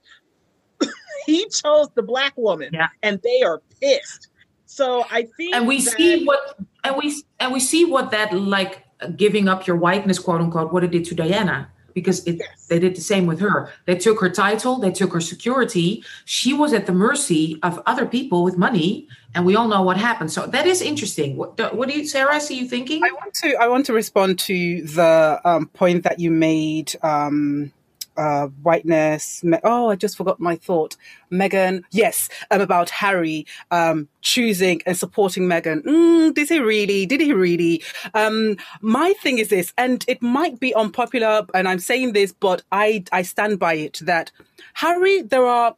he 1.25 1.47
chose 1.49 1.89
the 1.95 2.03
black 2.03 2.33
woman, 2.37 2.69
yeah. 2.73 2.87
and 3.03 3.21
they 3.21 3.41
are 3.43 3.61
pissed. 3.81 4.29
So 4.65 5.05
I 5.11 5.27
think, 5.37 5.55
and 5.55 5.67
we 5.67 5.81
that- 5.81 5.97
see 5.97 6.25
what, 6.25 6.57
and 6.83 6.95
we 6.95 7.23
and 7.39 7.53
we 7.53 7.59
see 7.59 7.85
what 7.85 8.11
that 8.11 8.33
like 8.33 8.83
giving 9.15 9.47
up 9.47 9.67
your 9.67 9.75
whiteness, 9.75 10.19
quote 10.19 10.41
unquote, 10.41 10.71
what 10.71 10.83
it 10.83 10.91
did 10.91 11.05
to 11.05 11.15
Diana 11.15 11.69
because 11.93 12.23
it, 12.25 12.37
yes. 12.39 12.67
they 12.67 12.79
did 12.79 12.95
the 12.95 13.01
same 13.01 13.25
with 13.25 13.39
her. 13.39 13.71
They 13.85 13.95
took 13.95 14.19
her 14.21 14.29
title, 14.29 14.79
they 14.79 14.91
took 14.91 15.13
her 15.13 15.21
security. 15.21 16.03
She 16.25 16.53
was 16.53 16.73
at 16.73 16.85
the 16.85 16.93
mercy 16.93 17.59
of 17.63 17.81
other 17.85 18.05
people 18.05 18.43
with 18.43 18.57
money, 18.57 19.07
and 19.35 19.45
we 19.45 19.55
all 19.55 19.67
know 19.67 19.81
what 19.81 19.97
happened. 19.97 20.31
So 20.31 20.47
that 20.47 20.65
is 20.65 20.81
interesting. 20.81 21.37
What, 21.37 21.75
what 21.75 21.89
do 21.89 21.97
you, 21.97 22.05
Sarah? 22.05 22.39
See 22.39 22.59
you 22.59 22.67
thinking? 22.67 23.03
I 23.03 23.11
want 23.11 23.33
to. 23.35 23.55
I 23.55 23.67
want 23.67 23.85
to 23.87 23.93
respond 23.93 24.39
to 24.39 24.81
the 24.83 25.41
um, 25.43 25.67
point 25.67 26.03
that 26.03 26.19
you 26.19 26.31
made. 26.31 26.95
Um, 27.03 27.71
uh, 28.17 28.47
whiteness. 28.61 29.43
Me- 29.43 29.59
oh, 29.63 29.89
I 29.89 29.95
just 29.95 30.17
forgot 30.17 30.39
my 30.39 30.55
thought. 30.55 30.95
Megan, 31.29 31.83
yes, 31.91 32.29
um, 32.51 32.61
about 32.61 32.89
Harry 32.89 33.45
um, 33.71 34.07
choosing 34.21 34.81
and 34.85 34.97
supporting 34.97 35.47
Megan. 35.47 35.81
Mm, 35.83 36.33
did 36.33 36.49
he 36.49 36.59
really? 36.59 37.05
Did 37.05 37.21
he 37.21 37.33
really? 37.33 37.83
Um, 38.13 38.57
my 38.81 39.13
thing 39.13 39.39
is 39.39 39.49
this, 39.49 39.73
and 39.77 40.05
it 40.07 40.21
might 40.21 40.59
be 40.59 40.73
unpopular, 40.75 41.45
and 41.53 41.67
I'm 41.67 41.79
saying 41.79 42.13
this, 42.13 42.33
but 42.33 42.63
I 42.71 43.03
I 43.11 43.23
stand 43.23 43.59
by 43.59 43.75
it 43.75 43.99
that 44.03 44.31
Harry. 44.73 45.21
There 45.21 45.45
are 45.45 45.75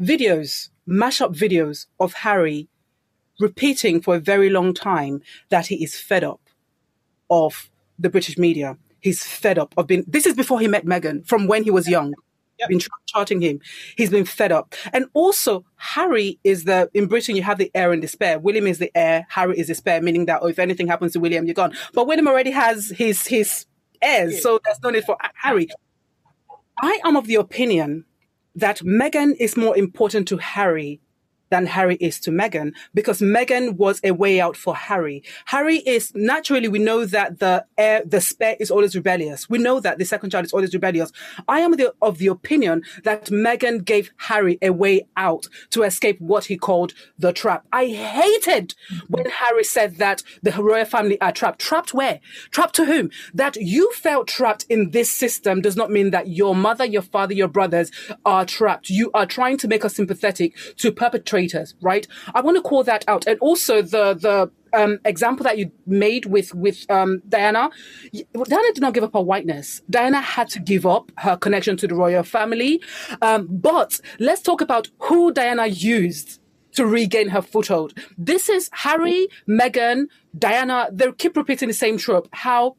videos, 0.00 0.68
mashup 0.88 1.34
videos 1.34 1.86
of 2.00 2.14
Harry 2.14 2.68
repeating 3.40 4.00
for 4.00 4.16
a 4.16 4.20
very 4.20 4.48
long 4.48 4.74
time 4.74 5.20
that 5.48 5.66
he 5.66 5.82
is 5.82 5.98
fed 5.98 6.22
up 6.22 6.40
of 7.30 7.70
the 7.98 8.10
British 8.10 8.38
media 8.38 8.76
He's 9.04 9.22
fed 9.22 9.58
up 9.58 9.74
of 9.76 9.86
being. 9.86 10.02
This 10.06 10.24
is 10.24 10.32
before 10.32 10.58
he 10.60 10.66
met 10.66 10.86
Meghan. 10.86 11.26
From 11.28 11.46
when 11.46 11.62
he 11.62 11.70
was 11.70 11.86
young, 11.86 12.14
yep. 12.58 12.70
been 12.70 12.80
charting 13.04 13.42
him. 13.42 13.60
He's 13.98 14.08
been 14.08 14.24
fed 14.24 14.50
up. 14.50 14.74
And 14.94 15.04
also, 15.12 15.66
Harry 15.76 16.40
is 16.42 16.64
the 16.64 16.88
in 16.94 17.06
Britain. 17.06 17.36
You 17.36 17.42
have 17.42 17.58
the 17.58 17.70
heir 17.74 17.92
and 17.92 18.00
despair. 18.00 18.38
William 18.38 18.66
is 18.66 18.78
the 18.78 18.90
heir. 18.96 19.26
Harry 19.28 19.58
is 19.58 19.66
despair, 19.66 20.00
meaning 20.00 20.24
that 20.24 20.40
oh, 20.40 20.46
if 20.46 20.58
anything 20.58 20.86
happens 20.86 21.12
to 21.12 21.20
William, 21.20 21.44
you're 21.44 21.52
gone. 21.52 21.74
But 21.92 22.06
William 22.06 22.26
already 22.26 22.50
has 22.52 22.88
his 22.96 23.26
his 23.26 23.66
heirs, 24.00 24.42
so 24.42 24.58
there's 24.64 24.80
no 24.82 24.88
need 24.88 25.04
for 25.04 25.18
Harry. 25.34 25.68
I 26.80 26.98
am 27.04 27.14
of 27.14 27.26
the 27.26 27.34
opinion 27.34 28.06
that 28.54 28.78
Meghan 28.78 29.34
is 29.38 29.54
more 29.54 29.76
important 29.76 30.26
to 30.28 30.38
Harry 30.38 30.98
than 31.50 31.66
Harry 31.66 31.96
is 31.96 32.18
to 32.20 32.30
Meghan 32.30 32.72
because 32.94 33.20
Meghan 33.20 33.76
was 33.76 34.00
a 34.04 34.12
way 34.12 34.40
out 34.40 34.56
for 34.56 34.74
Harry. 34.74 35.22
Harry 35.46 35.78
is 35.78 36.12
naturally, 36.14 36.68
we 36.68 36.78
know 36.78 37.04
that 37.04 37.38
the 37.38 37.64
heir, 37.78 38.02
the 38.04 38.20
spare 38.20 38.56
is 38.58 38.70
always 38.70 38.94
rebellious. 38.94 39.48
We 39.48 39.58
know 39.58 39.80
that 39.80 39.98
the 39.98 40.04
second 40.04 40.30
child 40.30 40.46
is 40.46 40.52
always 40.52 40.72
rebellious. 40.72 41.12
I 41.48 41.60
am 41.60 41.72
the, 41.72 41.94
of 42.02 42.18
the 42.18 42.28
opinion 42.28 42.82
that 43.04 43.26
Meghan 43.26 43.84
gave 43.84 44.10
Harry 44.16 44.58
a 44.62 44.70
way 44.70 45.06
out 45.16 45.48
to 45.70 45.82
escape 45.82 46.20
what 46.20 46.46
he 46.46 46.56
called 46.56 46.92
the 47.18 47.32
trap. 47.32 47.66
I 47.72 47.86
hated 47.86 48.74
when 49.08 49.26
Harry 49.26 49.64
said 49.64 49.96
that 49.96 50.22
the 50.42 50.52
royal 50.52 50.84
family 50.84 51.20
are 51.20 51.32
trapped. 51.32 51.60
Trapped 51.60 51.94
where? 51.94 52.20
Trapped 52.50 52.74
to 52.76 52.84
whom? 52.84 53.10
That 53.32 53.56
you 53.56 53.92
felt 53.92 54.28
trapped 54.28 54.64
in 54.68 54.90
this 54.90 55.10
system 55.10 55.60
does 55.60 55.76
not 55.76 55.90
mean 55.90 56.10
that 56.10 56.28
your 56.28 56.54
mother, 56.54 56.84
your 56.84 57.02
father, 57.02 57.34
your 57.34 57.48
brothers 57.48 57.90
are 58.24 58.44
trapped. 58.44 58.90
You 58.90 59.10
are 59.12 59.26
trying 59.26 59.58
to 59.58 59.68
make 59.68 59.84
us 59.84 59.96
sympathetic 59.96 60.54
to 60.78 60.92
perpetrate 60.92 61.43
right? 61.80 62.06
I 62.34 62.40
want 62.40 62.56
to 62.56 62.62
call 62.62 62.84
that 62.84 63.04
out. 63.08 63.26
And 63.26 63.38
also 63.40 63.82
the, 63.82 64.14
the, 64.14 64.50
um, 64.74 64.98
example 65.04 65.44
that 65.44 65.56
you 65.56 65.70
made 65.86 66.26
with 66.26 66.52
with 66.54 66.84
um, 66.90 67.22
Diana, 67.28 67.70
Diana 68.12 68.72
did 68.72 68.80
not 68.80 68.92
give 68.92 69.04
up 69.04 69.12
her 69.14 69.20
whiteness. 69.20 69.82
Diana 69.88 70.20
had 70.20 70.48
to 70.50 70.58
give 70.58 70.84
up 70.84 71.12
her 71.18 71.36
connection 71.36 71.76
to 71.78 71.86
the 71.86 71.94
royal 71.94 72.24
family. 72.24 72.82
Um, 73.22 73.46
but 73.48 74.00
let's 74.18 74.42
talk 74.42 74.60
about 74.60 74.88
who 74.98 75.32
Diana 75.32 75.66
used 75.68 76.40
to 76.72 76.86
regain 76.86 77.28
her 77.28 77.42
foothold. 77.42 77.94
This 78.18 78.48
is 78.48 78.68
Harry, 78.72 79.28
Meghan, 79.48 80.06
Diana. 80.36 80.88
They 80.92 81.12
keep 81.12 81.36
repeating 81.36 81.68
the 81.68 81.74
same 81.74 81.98
trope. 81.98 82.28
How 82.32 82.76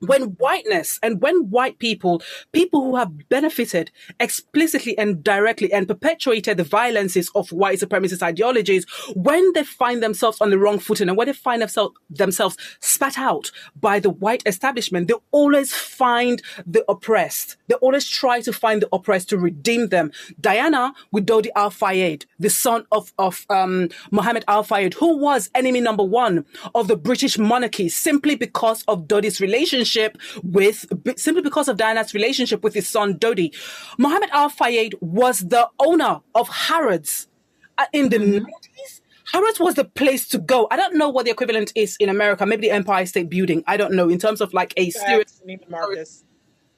when 0.00 0.22
whiteness 0.38 0.98
and 1.02 1.20
when 1.20 1.50
white 1.50 1.78
people, 1.78 2.22
people 2.52 2.82
who 2.82 2.96
have 2.96 3.28
benefited 3.28 3.90
explicitly 4.20 4.96
and 4.98 5.22
directly 5.24 5.72
and 5.72 5.88
perpetuated 5.88 6.56
the 6.56 6.64
violences 6.64 7.30
of 7.34 7.50
white 7.50 7.78
supremacist 7.78 8.22
ideologies, 8.22 8.86
when 9.14 9.52
they 9.54 9.64
find 9.64 10.02
themselves 10.02 10.40
on 10.40 10.50
the 10.50 10.58
wrong 10.58 10.78
footing 10.78 11.08
and 11.08 11.16
when 11.16 11.26
they 11.26 11.32
find 11.32 11.62
themselves, 11.62 11.94
themselves 12.10 12.56
spat 12.80 13.18
out 13.18 13.50
by 13.80 13.98
the 13.98 14.10
white 14.10 14.42
establishment, 14.46 15.08
they 15.08 15.14
always 15.30 15.72
find 15.74 16.42
the 16.66 16.84
oppressed. 16.88 17.56
They 17.68 17.74
always 17.76 18.06
try 18.06 18.40
to 18.42 18.52
find 18.52 18.82
the 18.82 18.88
oppressed 18.92 19.28
to 19.30 19.38
redeem 19.38 19.88
them. 19.88 20.12
Diana 20.40 20.92
with 21.12 21.26
Dodi 21.26 21.48
Al 21.56 21.70
Fayed, 21.70 22.26
the 22.38 22.50
son 22.50 22.84
of, 22.92 23.12
of 23.18 23.46
um, 23.50 23.88
Mohammed 24.10 24.44
Al 24.48 24.62
Fayed, 24.62 24.94
who 24.94 25.16
was 25.16 25.50
enemy 25.54 25.80
number 25.80 26.04
one 26.04 26.44
of 26.74 26.88
the 26.88 26.96
British 26.96 27.38
monarchy 27.38 27.88
simply 27.88 28.36
because 28.36 28.82
of 28.88 29.06
Dodi's 29.06 29.40
relationship 29.40 29.85
relationship 29.86 30.18
with, 30.42 30.86
simply 31.18 31.42
because 31.42 31.68
of 31.68 31.76
Diana's 31.76 32.14
relationship 32.14 32.62
with 32.62 32.74
his 32.74 32.88
son 32.88 33.18
Dodi. 33.18 33.54
Mohammed 33.98 34.30
Al 34.32 34.48
Fayed 34.48 34.94
was 35.00 35.40
the 35.40 35.68
owner 35.78 36.20
of 36.34 36.48
Harrods 36.48 37.28
uh, 37.78 37.86
in 37.92 38.08
the 38.08 38.18
90s. 38.18 39.00
Harrods 39.32 39.58
was 39.58 39.74
the 39.74 39.84
place 39.84 40.28
to 40.28 40.38
go. 40.38 40.68
I 40.70 40.76
don't 40.76 40.94
know 40.94 41.08
what 41.08 41.24
the 41.24 41.32
equivalent 41.32 41.72
is 41.74 41.96
in 41.98 42.08
America. 42.08 42.46
Maybe 42.46 42.68
the 42.68 42.70
Empire 42.70 43.04
State 43.06 43.28
Building. 43.28 43.64
I 43.66 43.76
don't 43.76 43.92
know 43.94 44.08
in 44.08 44.18
terms 44.18 44.40
of 44.40 44.54
like 44.54 44.72
a 44.76 44.90
serious. 44.90 45.42
Marcus. 45.68 46.24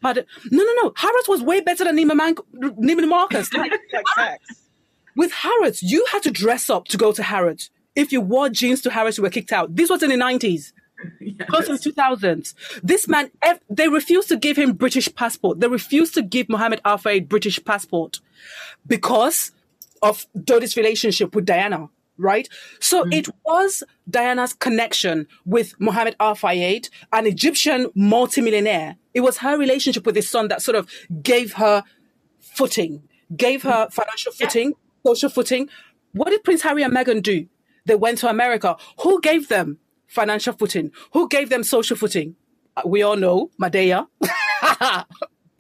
But 0.01 0.25
no, 0.51 0.65
no, 0.65 0.73
no. 0.83 0.93
Harrods 0.97 1.29
was 1.29 1.43
way 1.43 1.61
better 1.61 1.85
than 1.85 1.97
Neiman, 1.97 2.17
Man- 2.17 2.35
Neiman 2.81 3.09
Marcus. 3.09 3.53
Like, 3.53 3.73
like 4.17 4.41
with 5.15 5.33
Harrods, 5.33 5.83
you 5.83 6.07
had 6.11 6.23
to 6.23 6.31
dress 6.31 6.71
up 6.71 6.87
to 6.89 6.97
go 6.97 7.13
to 7.13 7.23
Harrods. 7.23 7.71
If 7.95 8.13
you 8.13 8.21
wore 8.21 8.49
jeans 8.49 8.81
to 8.83 8.91
Harrods, 8.91 9.19
you 9.19 9.25
were 9.25 9.31
kicked 9.31 9.53
out. 9.53 9.75
This 9.75 9.91
was 9.91 10.03
in 10.03 10.11
the 10.11 10.17
90s. 10.17 10.73
Yes. 11.21 11.67
To 11.67 11.77
the 11.77 11.93
2000s. 11.93 12.55
This 12.83 13.07
man, 13.07 13.31
they 13.71 13.89
refused 13.89 14.29
to 14.29 14.37
give 14.37 14.57
him 14.57 14.73
British 14.73 15.15
passport. 15.15 15.61
They 15.61 15.69
refused 15.69 16.15
to 16.15 16.23
give 16.23 16.49
Mohammed 16.49 16.81
Al 16.85 16.99
Fayed 16.99 17.29
British 17.29 17.65
passport 17.65 18.19
because 18.87 19.53
of 20.03 20.27
Dodi's 20.37 20.77
relationship 20.77 21.37
with 21.37 21.45
Diana 21.45 21.89
right? 22.19 22.49
So 22.81 23.05
mm. 23.05 23.15
it 23.15 23.29
was 23.45 23.85
Diana's 24.11 24.53
connection 24.53 25.27
with 25.47 25.75
Mohammed 25.81 26.17
Al 26.21 26.35
Fayed, 26.35 26.89
an 27.13 27.27
Egyptian 27.27 27.89
multimillionaire. 27.95 28.97
It 29.15 29.21
was 29.21 29.39
her 29.39 29.57
relationship 29.57 30.05
with 30.05 30.17
his 30.17 30.29
son 30.29 30.49
that 30.49 30.61
sort 30.61 30.77
of 30.77 30.91
gave 31.23 31.55
her 31.55 31.85
footing, 32.41 33.05
gave 33.37 33.63
her 33.63 33.87
mm. 33.87 33.93
financial 33.93 34.33
footing, 34.33 34.71
yeah. 34.71 35.11
social 35.11 35.31
footing. 35.31 35.69
What 36.13 36.31
did 36.31 36.45
Prince 36.45 36.63
Harry 36.63 36.83
and 36.83 36.93
Meghan 36.93 37.23
do? 37.23 37.47
They 37.87 37.95
went 37.95 38.19
to 38.19 38.29
America. 38.29 38.77
Who 39.03 39.21
gave 39.21 39.49
them 39.49 39.79
financial 40.09 40.53
footing? 40.53 40.91
Who 41.13 41.29
gave 41.29 41.51
them 41.51 41.63
social 41.63 41.97
footing? 41.97 42.35
Uh, 42.77 42.83
we 42.85 43.03
all 43.03 43.17
know 43.17 43.51
Madea. 43.61 44.07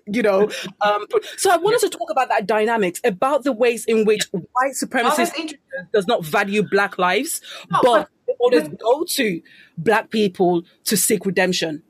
you 0.06 0.22
know, 0.22 0.48
um, 0.80 1.06
so 1.36 1.50
I 1.50 1.56
wanted 1.56 1.80
to 1.80 1.90
talk 1.90 2.10
about 2.10 2.28
that 2.28 2.46
dynamics, 2.46 3.00
about 3.04 3.44
the 3.44 3.52
ways 3.52 3.84
in 3.84 4.04
which 4.04 4.24
white 4.52 4.74
supremacy 4.74 5.58
does 5.92 6.06
not 6.06 6.24
value 6.24 6.62
black 6.62 6.98
lives, 6.98 7.40
no, 7.70 7.80
but, 7.82 8.08
but 8.26 8.36
orders 8.40 8.68
go 8.68 9.04
to 9.04 9.42
black 9.76 10.10
people 10.10 10.62
to 10.84 10.96
seek 10.96 11.26
redemption. 11.26 11.82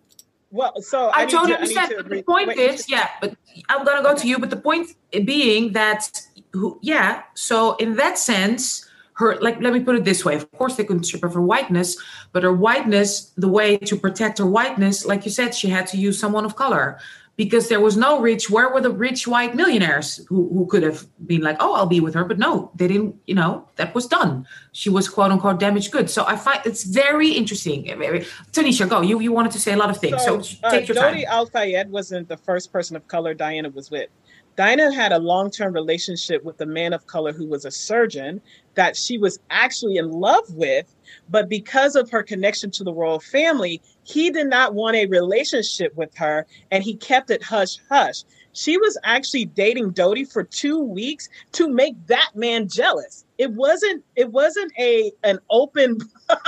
Well, 0.50 0.80
so 0.80 1.08
I, 1.08 1.22
I 1.22 1.26
totally 1.26 1.54
understand. 1.54 1.90
To 1.90 2.02
the 2.02 2.22
point 2.22 2.48
Wait, 2.48 2.58
is, 2.58 2.88
yeah, 2.88 3.08
but 3.20 3.36
I'm 3.68 3.84
gonna 3.84 4.02
go 4.02 4.14
to 4.16 4.26
you. 4.26 4.38
But 4.38 4.50
the 4.50 4.56
point 4.56 4.90
being 5.12 5.72
that, 5.74 6.22
who, 6.52 6.78
yeah. 6.82 7.22
So 7.34 7.76
in 7.76 7.96
that 7.96 8.18
sense, 8.18 8.87
her 9.18 9.36
like 9.40 9.60
let 9.60 9.72
me 9.72 9.80
put 9.80 9.96
it 9.96 10.04
this 10.04 10.24
way. 10.24 10.34
Of 10.36 10.50
course 10.52 10.76
they 10.76 10.84
couldn't 10.84 11.04
strip 11.04 11.24
of 11.24 11.34
her 11.34 11.42
whiteness 11.42 11.96
but 12.32 12.42
her 12.42 12.52
whiteness 12.52 13.32
the 13.36 13.48
way 13.48 13.76
to 13.76 13.96
protect 13.96 14.38
her 14.38 14.46
whiteness 14.46 15.04
like 15.04 15.24
you 15.24 15.30
said 15.30 15.54
she 15.54 15.68
had 15.68 15.86
to 15.88 15.96
use 15.96 16.18
someone 16.18 16.44
of 16.44 16.56
color 16.56 16.98
because 17.36 17.68
there 17.68 17.80
was 17.80 17.96
no 17.96 18.20
rich 18.20 18.50
where 18.50 18.68
were 18.68 18.80
the 18.80 18.90
rich 18.90 19.26
white 19.28 19.54
millionaires 19.54 20.20
who, 20.28 20.48
who 20.52 20.66
could 20.66 20.82
have 20.82 21.06
been 21.26 21.40
like 21.40 21.56
oh 21.60 21.74
i'll 21.74 21.86
be 21.86 22.00
with 22.00 22.14
her 22.14 22.24
but 22.24 22.38
no 22.38 22.70
they 22.74 22.88
didn't 22.88 23.14
you 23.26 23.34
know 23.34 23.68
that 23.76 23.94
was 23.94 24.06
done. 24.06 24.46
She 24.72 24.90
was 24.90 25.08
quote 25.08 25.30
unquote 25.30 25.60
damaged 25.60 25.92
goods. 25.92 26.12
So 26.12 26.24
i 26.26 26.36
find 26.36 26.60
it's 26.64 26.84
very 26.84 27.30
interesting. 27.30 27.84
Very 27.98 28.20
tanisha 28.52 28.88
go. 28.88 29.00
You 29.00 29.20
you 29.20 29.32
wanted 29.32 29.52
to 29.52 29.60
say 29.60 29.72
a 29.72 29.76
lot 29.76 29.90
of 29.90 29.98
things 29.98 30.22
so, 30.24 30.42
so 30.42 30.56
uh, 30.64 30.70
take 30.70 30.88
your 30.88 30.96
Dodi 30.96 31.24
time 31.24 31.38
al-fayed 31.38 31.90
wasn't 31.90 32.28
the 32.28 32.36
first 32.36 32.72
person 32.72 32.96
of 32.96 33.06
color 33.08 33.34
diana 33.34 33.70
was 33.70 33.90
with. 33.90 34.10
Diana 34.56 34.92
had 34.92 35.12
a 35.12 35.18
long 35.20 35.52
term 35.52 35.72
relationship 35.72 36.42
with 36.42 36.60
a 36.60 36.66
man 36.66 36.92
of 36.92 37.06
color 37.06 37.32
who 37.32 37.46
was 37.46 37.64
a 37.64 37.70
surgeon 37.70 38.40
that 38.78 38.96
she 38.96 39.18
was 39.18 39.40
actually 39.50 39.96
in 39.96 40.08
love 40.08 40.54
with. 40.54 40.94
But 41.28 41.48
because 41.48 41.96
of 41.96 42.08
her 42.10 42.22
connection 42.22 42.70
to 42.70 42.84
the 42.84 42.94
royal 42.94 43.18
family, 43.18 43.82
he 44.04 44.30
did 44.30 44.46
not 44.46 44.72
want 44.72 44.94
a 44.94 45.06
relationship 45.06 45.92
with 45.96 46.16
her 46.16 46.46
and 46.70 46.84
he 46.84 46.94
kept 46.94 47.28
it 47.30 47.42
hush 47.42 47.78
hush. 47.90 48.22
She 48.52 48.78
was 48.78 48.96
actually 49.02 49.46
dating 49.46 49.94
Dodi 49.94 50.24
for 50.24 50.44
two 50.44 50.80
weeks 50.80 51.28
to 51.52 51.68
make 51.68 51.94
that 52.06 52.30
man 52.36 52.68
jealous. 52.68 53.24
It 53.36 53.50
wasn't 53.50 54.04
it 54.14 54.30
wasn't 54.30 54.72
a 54.78 55.10
an 55.24 55.40
open 55.50 55.98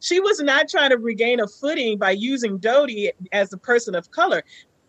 she 0.00 0.18
was 0.18 0.40
not 0.40 0.68
trying 0.68 0.90
to 0.90 0.98
regain 0.98 1.38
a 1.38 1.46
footing 1.46 1.96
by 1.96 2.10
using 2.10 2.58
Dodi 2.58 3.10
as 3.30 3.52
a 3.52 3.56
person 3.56 3.94
of 3.94 4.10
color. 4.10 4.42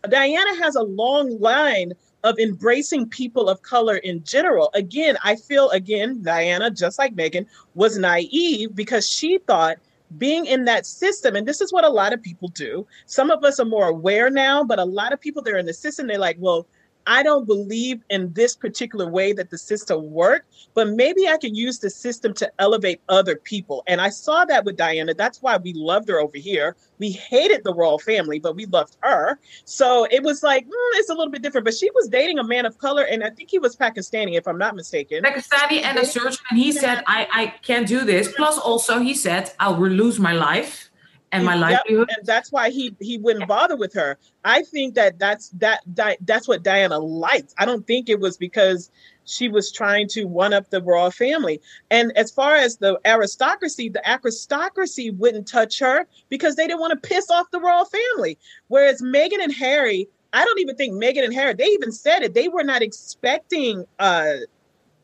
Diana 0.08 0.56
has 0.56 0.74
a 0.74 0.82
long 0.82 1.38
line 1.38 1.92
of 2.24 2.38
embracing 2.38 3.08
people 3.08 3.48
of 3.48 3.62
color 3.62 3.96
in 3.96 4.22
general. 4.24 4.70
Again, 4.74 5.16
I 5.24 5.36
feel 5.36 5.70
again, 5.70 6.22
Diana, 6.22 6.70
just 6.70 6.98
like 6.98 7.14
Meghan, 7.14 7.46
was 7.74 7.98
naive 7.98 8.74
because 8.74 9.08
she 9.08 9.38
thought 9.38 9.78
being 10.18 10.46
in 10.46 10.64
that 10.64 10.86
system, 10.86 11.36
and 11.36 11.46
this 11.46 11.60
is 11.60 11.72
what 11.72 11.84
a 11.84 11.88
lot 11.88 12.12
of 12.12 12.22
people 12.22 12.48
do. 12.48 12.86
Some 13.06 13.30
of 13.30 13.44
us 13.44 13.60
are 13.60 13.64
more 13.64 13.88
aware 13.88 14.28
now, 14.28 14.64
but 14.64 14.78
a 14.78 14.84
lot 14.84 15.12
of 15.12 15.20
people 15.20 15.42
they're 15.42 15.56
in 15.56 15.66
the 15.66 15.74
system, 15.74 16.06
they're 16.06 16.18
like, 16.18 16.36
well, 16.40 16.66
I 17.10 17.24
don't 17.24 17.44
believe 17.44 18.04
in 18.08 18.32
this 18.34 18.54
particular 18.54 19.10
way 19.10 19.32
that 19.32 19.50
the 19.50 19.58
system 19.58 20.12
worked, 20.12 20.46
but 20.74 20.90
maybe 20.90 21.26
I 21.26 21.38
can 21.38 21.56
use 21.56 21.80
the 21.80 21.90
system 21.90 22.32
to 22.34 22.48
elevate 22.60 23.00
other 23.08 23.34
people. 23.34 23.82
And 23.88 24.00
I 24.00 24.10
saw 24.10 24.44
that 24.44 24.64
with 24.64 24.76
Diana. 24.76 25.12
That's 25.12 25.42
why 25.42 25.56
we 25.56 25.72
loved 25.72 26.08
her 26.08 26.20
over 26.20 26.38
here. 26.38 26.76
We 27.00 27.10
hated 27.10 27.64
the 27.64 27.74
royal 27.74 27.98
family, 27.98 28.38
but 28.38 28.54
we 28.54 28.66
loved 28.66 28.96
her. 29.00 29.40
So 29.64 30.06
it 30.08 30.22
was 30.22 30.44
like, 30.44 30.66
mm, 30.66 30.90
it's 30.94 31.10
a 31.10 31.14
little 31.14 31.32
bit 31.32 31.42
different. 31.42 31.64
But 31.64 31.74
she 31.74 31.90
was 31.96 32.06
dating 32.06 32.38
a 32.38 32.44
man 32.44 32.64
of 32.64 32.78
color, 32.78 33.02
and 33.02 33.24
I 33.24 33.30
think 33.30 33.50
he 33.50 33.58
was 33.58 33.74
Pakistani, 33.74 34.38
if 34.38 34.46
I'm 34.46 34.58
not 34.58 34.76
mistaken. 34.76 35.24
Pakistani 35.24 35.82
and 35.82 35.98
a 35.98 36.06
surgeon. 36.06 36.38
And 36.48 36.60
he 36.60 36.70
said, 36.70 37.02
I, 37.08 37.26
I 37.32 37.46
can't 37.62 37.88
do 37.88 38.04
this. 38.04 38.32
Plus, 38.32 38.56
also, 38.56 39.00
he 39.00 39.14
said, 39.14 39.50
I 39.58 39.70
will 39.70 39.90
lose 39.90 40.20
my 40.20 40.32
life 40.32 40.89
and 41.32 41.44
my 41.44 41.54
livelihood. 41.54 42.08
Yep, 42.08 42.18
and 42.18 42.26
that's 42.26 42.50
why 42.50 42.70
he 42.70 42.94
he 43.00 43.18
wouldn't 43.18 43.46
bother 43.46 43.76
with 43.76 43.92
her. 43.94 44.18
I 44.44 44.62
think 44.62 44.94
that 44.94 45.18
that's 45.18 45.50
that, 45.50 45.80
that 45.94 46.18
that's 46.22 46.48
what 46.48 46.62
Diana 46.62 46.98
liked. 46.98 47.54
I 47.58 47.64
don't 47.64 47.86
think 47.86 48.08
it 48.08 48.20
was 48.20 48.36
because 48.36 48.90
she 49.24 49.48
was 49.48 49.70
trying 49.70 50.08
to 50.08 50.24
one 50.24 50.52
up 50.52 50.70
the 50.70 50.82
royal 50.82 51.10
family. 51.10 51.60
And 51.90 52.12
as 52.16 52.30
far 52.32 52.56
as 52.56 52.78
the 52.78 52.98
aristocracy, 53.06 53.88
the 53.88 54.08
aristocracy 54.10 55.10
wouldn't 55.10 55.46
touch 55.46 55.78
her 55.78 56.06
because 56.28 56.56
they 56.56 56.66
didn't 56.66 56.80
want 56.80 57.00
to 57.00 57.08
piss 57.08 57.30
off 57.30 57.50
the 57.52 57.60
royal 57.60 57.84
family. 57.84 58.38
Whereas 58.68 59.00
Meghan 59.00 59.40
and 59.40 59.54
Harry, 59.54 60.08
I 60.32 60.44
don't 60.44 60.58
even 60.58 60.76
think 60.76 60.94
Meghan 60.94 61.24
and 61.24 61.34
Harry, 61.34 61.54
they 61.54 61.66
even 61.66 61.92
said 61.92 62.22
it. 62.22 62.34
They 62.34 62.48
were 62.48 62.64
not 62.64 62.82
expecting 62.82 63.84
uh 63.98 64.32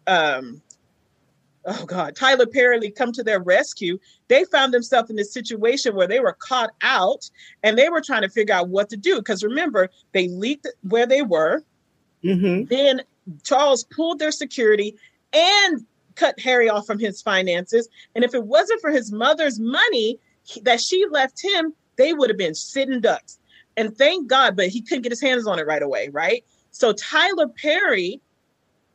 um 0.09 0.63
oh 1.67 1.85
God, 1.85 2.15
Tyler 2.17 2.47
Perry 2.47 2.91
come 2.91 3.13
to 3.13 3.23
their 3.23 3.41
rescue, 3.41 3.99
they 4.29 4.45
found 4.45 4.73
themselves 4.73 5.11
in 5.11 5.17
this 5.17 5.33
situation 5.33 5.95
where 5.95 6.07
they 6.07 6.21
were 6.21 6.37
caught 6.39 6.71
out 6.83 7.29
and 7.63 7.77
they 7.77 7.89
were 7.89 8.01
trying 8.01 8.23
to 8.23 8.29
figure 8.29 8.55
out 8.55 8.69
what 8.69 8.89
to 8.91 8.97
do. 8.97 9.17
Because 9.17 9.43
remember, 9.43 9.91
they 10.13 10.29
leaked 10.29 10.69
where 10.83 11.07
they 11.07 11.23
were. 11.23 11.63
Mm-hmm. 12.25 12.67
Then 12.67 13.03
Charles 13.43 13.85
pulled 13.85 14.19
their 14.19 14.33
security 14.33 14.97
and 15.33 15.85
cut 16.15 16.39
Harry 16.41 16.69
off 16.69 16.87
from 16.87 16.99
his 16.99 17.21
finances. 17.21 17.89
And 18.15 18.25
if 18.25 18.35
it 18.35 18.45
wasn't 18.45 18.81
for 18.81 18.91
his 18.91 19.13
mother's 19.13 19.59
money 19.59 20.19
that 20.63 20.81
she 20.81 21.05
left 21.11 21.43
him, 21.43 21.75
they 21.97 22.13
would 22.13 22.31
have 22.31 22.39
been 22.39 22.55
sitting 22.55 23.01
ducks. 23.01 23.39
And 23.77 23.97
thank 23.97 24.29
God, 24.29 24.57
but 24.57 24.69
he 24.69 24.81
couldn't 24.81 25.03
get 25.03 25.13
his 25.13 25.21
hands 25.21 25.47
on 25.47 25.59
it 25.59 25.67
right 25.67 25.83
away, 25.83 26.09
right? 26.09 26.45
So 26.71 26.93
Tyler 26.93 27.49
Perry 27.49 28.21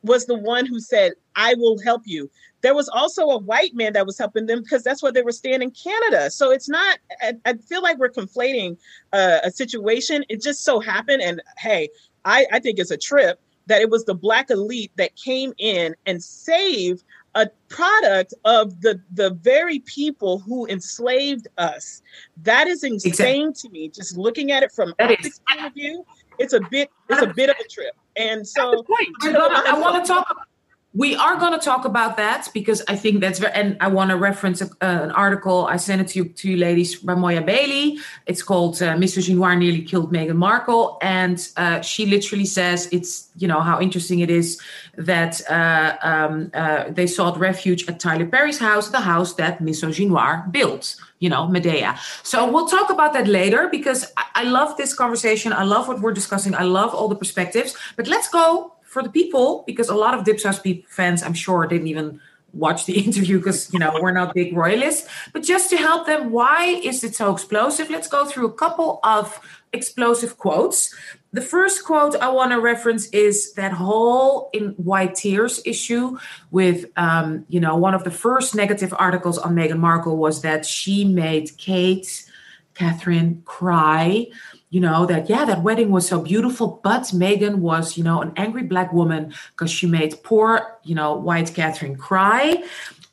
was 0.02 0.26
the 0.26 0.34
one 0.34 0.66
who 0.66 0.80
said, 0.80 1.12
I 1.36 1.54
will 1.54 1.78
help 1.80 2.02
you. 2.04 2.30
There 2.62 2.74
was 2.74 2.88
also 2.88 3.26
a 3.28 3.38
white 3.38 3.74
man 3.74 3.92
that 3.92 4.06
was 4.06 4.18
helping 4.18 4.46
them 4.46 4.62
because 4.62 4.82
that's 4.82 5.02
where 5.02 5.12
they 5.12 5.22
were 5.22 5.32
staying 5.32 5.62
in 5.62 5.72
Canada. 5.72 6.30
So 6.30 6.50
it's 6.50 6.68
not, 6.68 6.98
I, 7.20 7.34
I 7.44 7.54
feel 7.54 7.82
like 7.82 7.98
we're 7.98 8.10
conflating 8.10 8.78
uh, 9.12 9.38
a 9.44 9.50
situation. 9.50 10.24
It 10.28 10.42
just 10.42 10.64
so 10.64 10.80
happened. 10.80 11.22
And 11.22 11.42
hey, 11.58 11.88
I, 12.24 12.46
I 12.52 12.58
think 12.60 12.78
it's 12.78 12.90
a 12.90 12.96
trip 12.96 13.40
that 13.66 13.80
it 13.80 13.90
was 13.90 14.04
the 14.04 14.14
black 14.14 14.50
elite 14.50 14.92
that 14.96 15.14
came 15.16 15.52
in 15.58 15.94
and 16.06 16.22
saved 16.22 17.04
a 17.34 17.48
product 17.68 18.34
of 18.44 18.82
the 18.82 19.00
the 19.14 19.30
very 19.30 19.78
people 19.80 20.38
who 20.38 20.66
enslaved 20.66 21.48
us. 21.58 22.02
That 22.42 22.66
is 22.66 22.84
insane 22.84 23.48
exactly. 23.48 23.52
to 23.54 23.72
me. 23.72 23.88
Just 23.88 24.16
looking 24.18 24.52
at 24.52 24.62
it 24.62 24.70
from 24.72 24.94
optics 25.00 25.40
point 25.48 25.66
of 25.66 25.72
view, 25.72 26.04
it's 26.38 26.52
a 26.52 26.60
bit 26.60 26.90
it's 27.08 27.22
a 27.22 27.32
bit 27.32 27.48
of 27.48 27.56
a 27.58 27.68
trip. 27.68 27.96
And 28.16 28.46
so 28.46 28.84
I, 29.22 29.64
I 29.68 29.78
want 29.78 30.04
to 30.04 30.12
talk 30.12 30.46
we 30.94 31.16
are 31.16 31.36
going 31.36 31.58
to 31.58 31.64
talk 31.64 31.86
about 31.86 32.18
that 32.18 32.48
because 32.52 32.82
I 32.86 32.96
think 32.96 33.20
that's 33.20 33.38
very, 33.38 33.52
and 33.54 33.78
I 33.80 33.88
want 33.88 34.10
to 34.10 34.16
reference 34.16 34.60
a, 34.60 34.66
uh, 34.66 35.04
an 35.04 35.10
article 35.12 35.66
I 35.66 35.78
sent 35.78 36.02
it 36.02 36.08
to 36.08 36.18
you, 36.18 36.24
to 36.28 36.50
you 36.50 36.56
ladies 36.58 36.96
by 36.96 37.14
Moya 37.14 37.40
Bailey. 37.40 37.98
It's 38.26 38.42
called 38.42 38.82
uh, 38.82 38.94
Misogynoir 38.96 39.56
Nearly 39.58 39.80
Killed 39.82 40.12
Meghan 40.12 40.36
Markle. 40.36 40.98
And 41.00 41.48
uh, 41.56 41.80
she 41.80 42.04
literally 42.04 42.44
says 42.44 42.90
it's, 42.92 43.30
you 43.38 43.48
know, 43.48 43.60
how 43.60 43.80
interesting 43.80 44.20
it 44.20 44.30
is 44.30 44.60
that 44.96 45.40
uh, 45.50 45.96
um, 46.02 46.50
uh, 46.52 46.90
they 46.90 47.06
sought 47.06 47.38
refuge 47.38 47.88
at 47.88 47.98
Tyler 47.98 48.26
Perry's 48.26 48.58
house, 48.58 48.90
the 48.90 49.00
house 49.00 49.34
that 49.34 49.60
Mr. 49.60 49.88
Misogynoir 49.88 50.52
built, 50.52 50.96
you 51.20 51.30
know, 51.30 51.48
Madea. 51.48 51.98
So 52.22 52.50
we'll 52.50 52.68
talk 52.68 52.90
about 52.90 53.14
that 53.14 53.26
later 53.26 53.68
because 53.70 54.12
I, 54.18 54.24
I 54.34 54.42
love 54.44 54.76
this 54.76 54.92
conversation. 54.92 55.54
I 55.54 55.62
love 55.62 55.88
what 55.88 56.00
we're 56.02 56.12
discussing. 56.12 56.54
I 56.54 56.64
love 56.64 56.94
all 56.94 57.08
the 57.08 57.16
perspectives. 57.16 57.74
But 57.96 58.08
let's 58.08 58.28
go 58.28 58.74
for 58.92 59.02
the 59.02 59.08
people, 59.08 59.64
because 59.66 59.88
a 59.88 59.94
lot 59.94 60.12
of 60.12 60.24
Dipsaus 60.26 60.60
fans, 60.86 61.22
I'm 61.22 61.32
sure, 61.32 61.66
didn't 61.66 61.88
even 61.88 62.20
watch 62.52 62.84
the 62.84 62.98
interview 63.06 63.38
because 63.38 63.72
you 63.72 63.78
know 63.78 63.98
we're 64.00 64.12
not 64.12 64.34
big 64.34 64.54
royalists. 64.54 65.08
But 65.32 65.42
just 65.42 65.70
to 65.70 65.76
help 65.76 66.06
them, 66.06 66.30
why 66.30 66.80
is 66.84 67.02
it 67.02 67.14
so 67.14 67.32
explosive? 67.32 67.88
Let's 67.88 68.08
go 68.08 68.26
through 68.26 68.46
a 68.48 68.52
couple 68.52 69.00
of 69.02 69.40
explosive 69.72 70.36
quotes. 70.36 70.94
The 71.32 71.40
first 71.40 71.84
quote 71.84 72.14
I 72.16 72.28
want 72.28 72.52
to 72.52 72.60
reference 72.60 73.06
is 73.08 73.54
that 73.54 73.72
whole 73.72 74.50
in 74.52 74.72
white 74.72 75.14
tears 75.14 75.62
issue 75.64 76.18
with, 76.50 76.84
um, 76.96 77.46
you 77.48 77.58
know, 77.58 77.74
one 77.76 77.94
of 77.94 78.04
the 78.04 78.10
first 78.10 78.54
negative 78.54 78.92
articles 78.98 79.38
on 79.38 79.54
Meghan 79.54 79.78
Markle 79.78 80.18
was 80.18 80.42
that 80.42 80.66
she 80.66 81.06
made 81.06 81.56
Kate, 81.56 82.26
Catherine 82.74 83.40
cry. 83.46 84.26
You 84.72 84.80
know, 84.80 85.04
that, 85.04 85.28
yeah, 85.28 85.44
that 85.44 85.62
wedding 85.62 85.90
was 85.90 86.08
so 86.08 86.18
beautiful, 86.18 86.80
but 86.82 87.02
meghan 87.12 87.56
was, 87.56 87.98
you 87.98 88.04
know, 88.04 88.22
an 88.22 88.32
angry 88.36 88.62
black 88.62 88.90
woman 88.90 89.34
because 89.50 89.70
she 89.70 89.86
made 89.86 90.14
poor, 90.22 90.78
you 90.82 90.94
know, 90.94 91.12
white 91.12 91.52
Catherine 91.52 91.94
cry. 91.94 92.64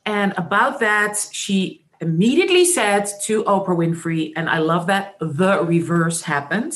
And 0.06 0.32
about 0.38 0.80
that, 0.80 1.18
she 1.32 1.84
immediately 2.00 2.64
said 2.64 3.06
to 3.24 3.44
Oprah 3.44 3.76
Winfrey, 3.76 4.32
and 4.36 4.48
I 4.48 4.56
love 4.58 4.86
that 4.86 5.16
the 5.20 5.62
reverse 5.62 6.22
happened. 6.22 6.72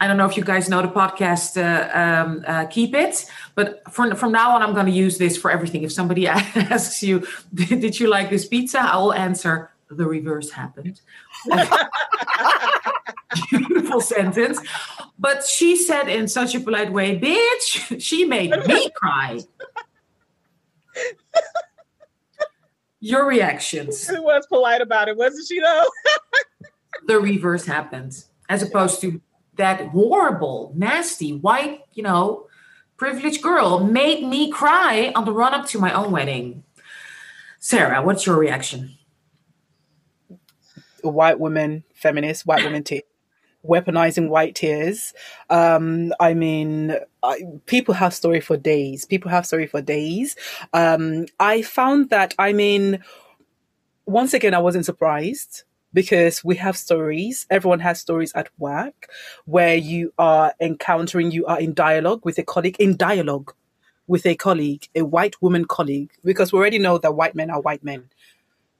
I 0.00 0.08
don't 0.08 0.16
know 0.16 0.26
if 0.26 0.36
you 0.36 0.42
guys 0.42 0.68
know 0.68 0.82
the 0.82 0.88
podcast 0.88 1.56
uh, 1.56 1.96
um, 1.96 2.44
uh, 2.44 2.66
Keep 2.66 2.96
It, 2.96 3.30
but 3.54 3.82
from, 3.92 4.16
from 4.16 4.32
now 4.32 4.50
on, 4.56 4.62
I'm 4.62 4.74
going 4.74 4.86
to 4.86 4.92
use 4.92 5.16
this 5.16 5.36
for 5.36 5.52
everything. 5.52 5.84
If 5.84 5.92
somebody 5.92 6.26
asks 6.28 7.04
you, 7.04 7.24
Did 7.54 8.00
you 8.00 8.08
like 8.08 8.30
this 8.30 8.46
pizza? 8.46 8.80
I 8.80 8.96
will 8.96 9.14
answer, 9.14 9.70
The 9.88 10.06
reverse 10.06 10.50
happened. 10.50 11.00
Beautiful 13.50 14.00
sentence. 14.00 14.60
But 15.18 15.44
she 15.44 15.76
said 15.76 16.08
in 16.08 16.28
such 16.28 16.54
a 16.54 16.60
polite 16.60 16.92
way, 16.92 17.18
Bitch, 17.18 18.00
she 18.00 18.24
made 18.24 18.50
me 18.66 18.90
cry. 18.90 19.40
Your 23.00 23.26
reactions. 23.26 24.06
She 24.06 24.18
was 24.18 24.46
polite 24.46 24.80
about 24.80 25.08
it, 25.08 25.16
wasn't 25.16 25.46
she, 25.46 25.60
though? 25.60 25.84
the 27.06 27.20
reverse 27.20 27.66
happened, 27.66 28.24
as 28.48 28.62
opposed 28.62 29.00
to 29.02 29.20
that 29.56 29.88
horrible, 29.88 30.72
nasty, 30.74 31.36
white, 31.36 31.82
you 31.92 32.02
know, 32.02 32.46
privileged 32.96 33.42
girl 33.42 33.80
made 33.80 34.26
me 34.26 34.50
cry 34.50 35.12
on 35.14 35.24
the 35.24 35.32
run 35.32 35.54
up 35.54 35.66
to 35.68 35.78
my 35.78 35.92
own 35.92 36.12
wedding. 36.12 36.64
Sarah, 37.58 38.02
what's 38.02 38.26
your 38.26 38.36
reaction? 38.36 38.96
A 41.02 41.08
white 41.08 41.38
women, 41.38 41.84
feminist, 41.94 42.46
white 42.46 42.64
women 42.64 42.82
tears, 42.82 43.02
weaponizing 43.66 44.28
white 44.28 44.54
tears. 44.54 45.14
Um, 45.50 46.12
I 46.20 46.34
mean, 46.34 46.96
I, 47.22 47.42
people 47.66 47.94
have 47.94 48.14
story 48.14 48.40
for 48.40 48.56
days. 48.56 49.04
People 49.04 49.30
have 49.30 49.46
story 49.46 49.66
for 49.66 49.80
days. 49.80 50.36
Um, 50.72 51.26
I 51.40 51.62
found 51.62 52.10
that, 52.10 52.34
I 52.38 52.52
mean, 52.52 53.02
once 54.06 54.34
again, 54.34 54.54
I 54.54 54.58
wasn't 54.58 54.84
surprised 54.84 55.62
because 55.92 56.44
we 56.44 56.56
have 56.56 56.76
stories. 56.76 57.46
Everyone 57.50 57.80
has 57.80 58.00
stories 58.00 58.32
at 58.34 58.48
work 58.58 59.08
where 59.46 59.76
you 59.76 60.12
are 60.18 60.52
encountering, 60.60 61.30
you 61.30 61.46
are 61.46 61.60
in 61.60 61.72
dialogue 61.72 62.24
with 62.24 62.38
a 62.38 62.42
colleague, 62.42 62.76
in 62.78 62.96
dialogue 62.96 63.54
with 64.06 64.26
a 64.26 64.34
colleague, 64.34 64.88
a 64.94 65.02
white 65.02 65.40
woman 65.40 65.64
colleague, 65.64 66.10
because 66.24 66.52
we 66.52 66.58
already 66.58 66.78
know 66.78 66.98
that 66.98 67.14
white 67.14 67.34
men 67.34 67.48
are 67.48 67.60
white 67.60 67.82
men. 67.82 68.10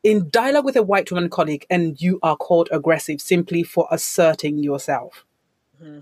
In 0.04 0.28
dialogue 0.30 0.66
with 0.66 0.76
a 0.76 0.82
white 0.82 1.10
woman 1.10 1.30
colleague, 1.30 1.66
and 1.70 2.00
you 2.00 2.20
are 2.22 2.36
called 2.36 2.68
aggressive 2.70 3.20
simply 3.20 3.62
for 3.62 3.88
asserting 3.90 4.58
yourself. 4.58 5.24
Mm-hmm. 5.82 6.00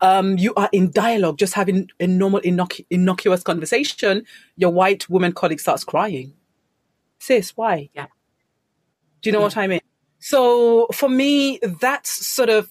Um, 0.00 0.36
you 0.36 0.52
are 0.54 0.68
in 0.72 0.90
dialogue, 0.90 1.38
just 1.38 1.54
having 1.54 1.88
a 2.00 2.06
normal, 2.06 2.40
innocu- 2.40 2.84
innocuous 2.90 3.42
conversation. 3.42 4.24
Your 4.56 4.72
white 4.72 5.08
woman 5.08 5.32
colleague 5.32 5.60
starts 5.60 5.84
crying. 5.84 6.34
Sis, 7.20 7.56
why? 7.56 7.88
Yeah. 7.94 8.06
Do 9.22 9.30
you 9.30 9.32
know 9.32 9.38
yeah. 9.38 9.44
what 9.44 9.56
I 9.56 9.66
mean? 9.66 9.80
So 10.18 10.88
for 10.92 11.08
me, 11.08 11.60
that's 11.80 12.26
sort 12.26 12.48
of, 12.48 12.70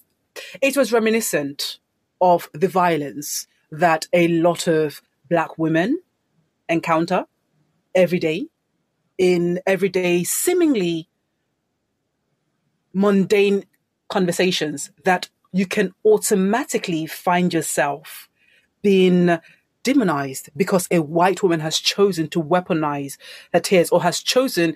it 0.61 0.75
was 0.75 0.91
reminiscent 0.91 1.79
of 2.19 2.49
the 2.53 2.67
violence 2.67 3.47
that 3.71 4.07
a 4.11 4.27
lot 4.27 4.67
of 4.67 5.01
black 5.29 5.57
women 5.57 6.01
encounter 6.67 7.25
every 7.93 8.19
day 8.19 8.47
in 9.17 9.59
everyday, 9.65 10.23
seemingly 10.23 11.09
mundane 12.93 13.65
conversations 14.09 14.91
that 15.03 15.29
you 15.51 15.65
can 15.65 15.93
automatically 16.05 17.05
find 17.05 17.53
yourself 17.53 18.29
being 18.81 19.39
demonized 19.83 20.49
because 20.57 20.87
a 20.89 21.01
white 21.01 21.43
woman 21.43 21.59
has 21.59 21.77
chosen 21.77 22.27
to 22.27 22.41
weaponize 22.41 23.17
her 23.53 23.59
tears 23.59 23.89
or 23.91 24.01
has 24.01 24.19
chosen 24.19 24.75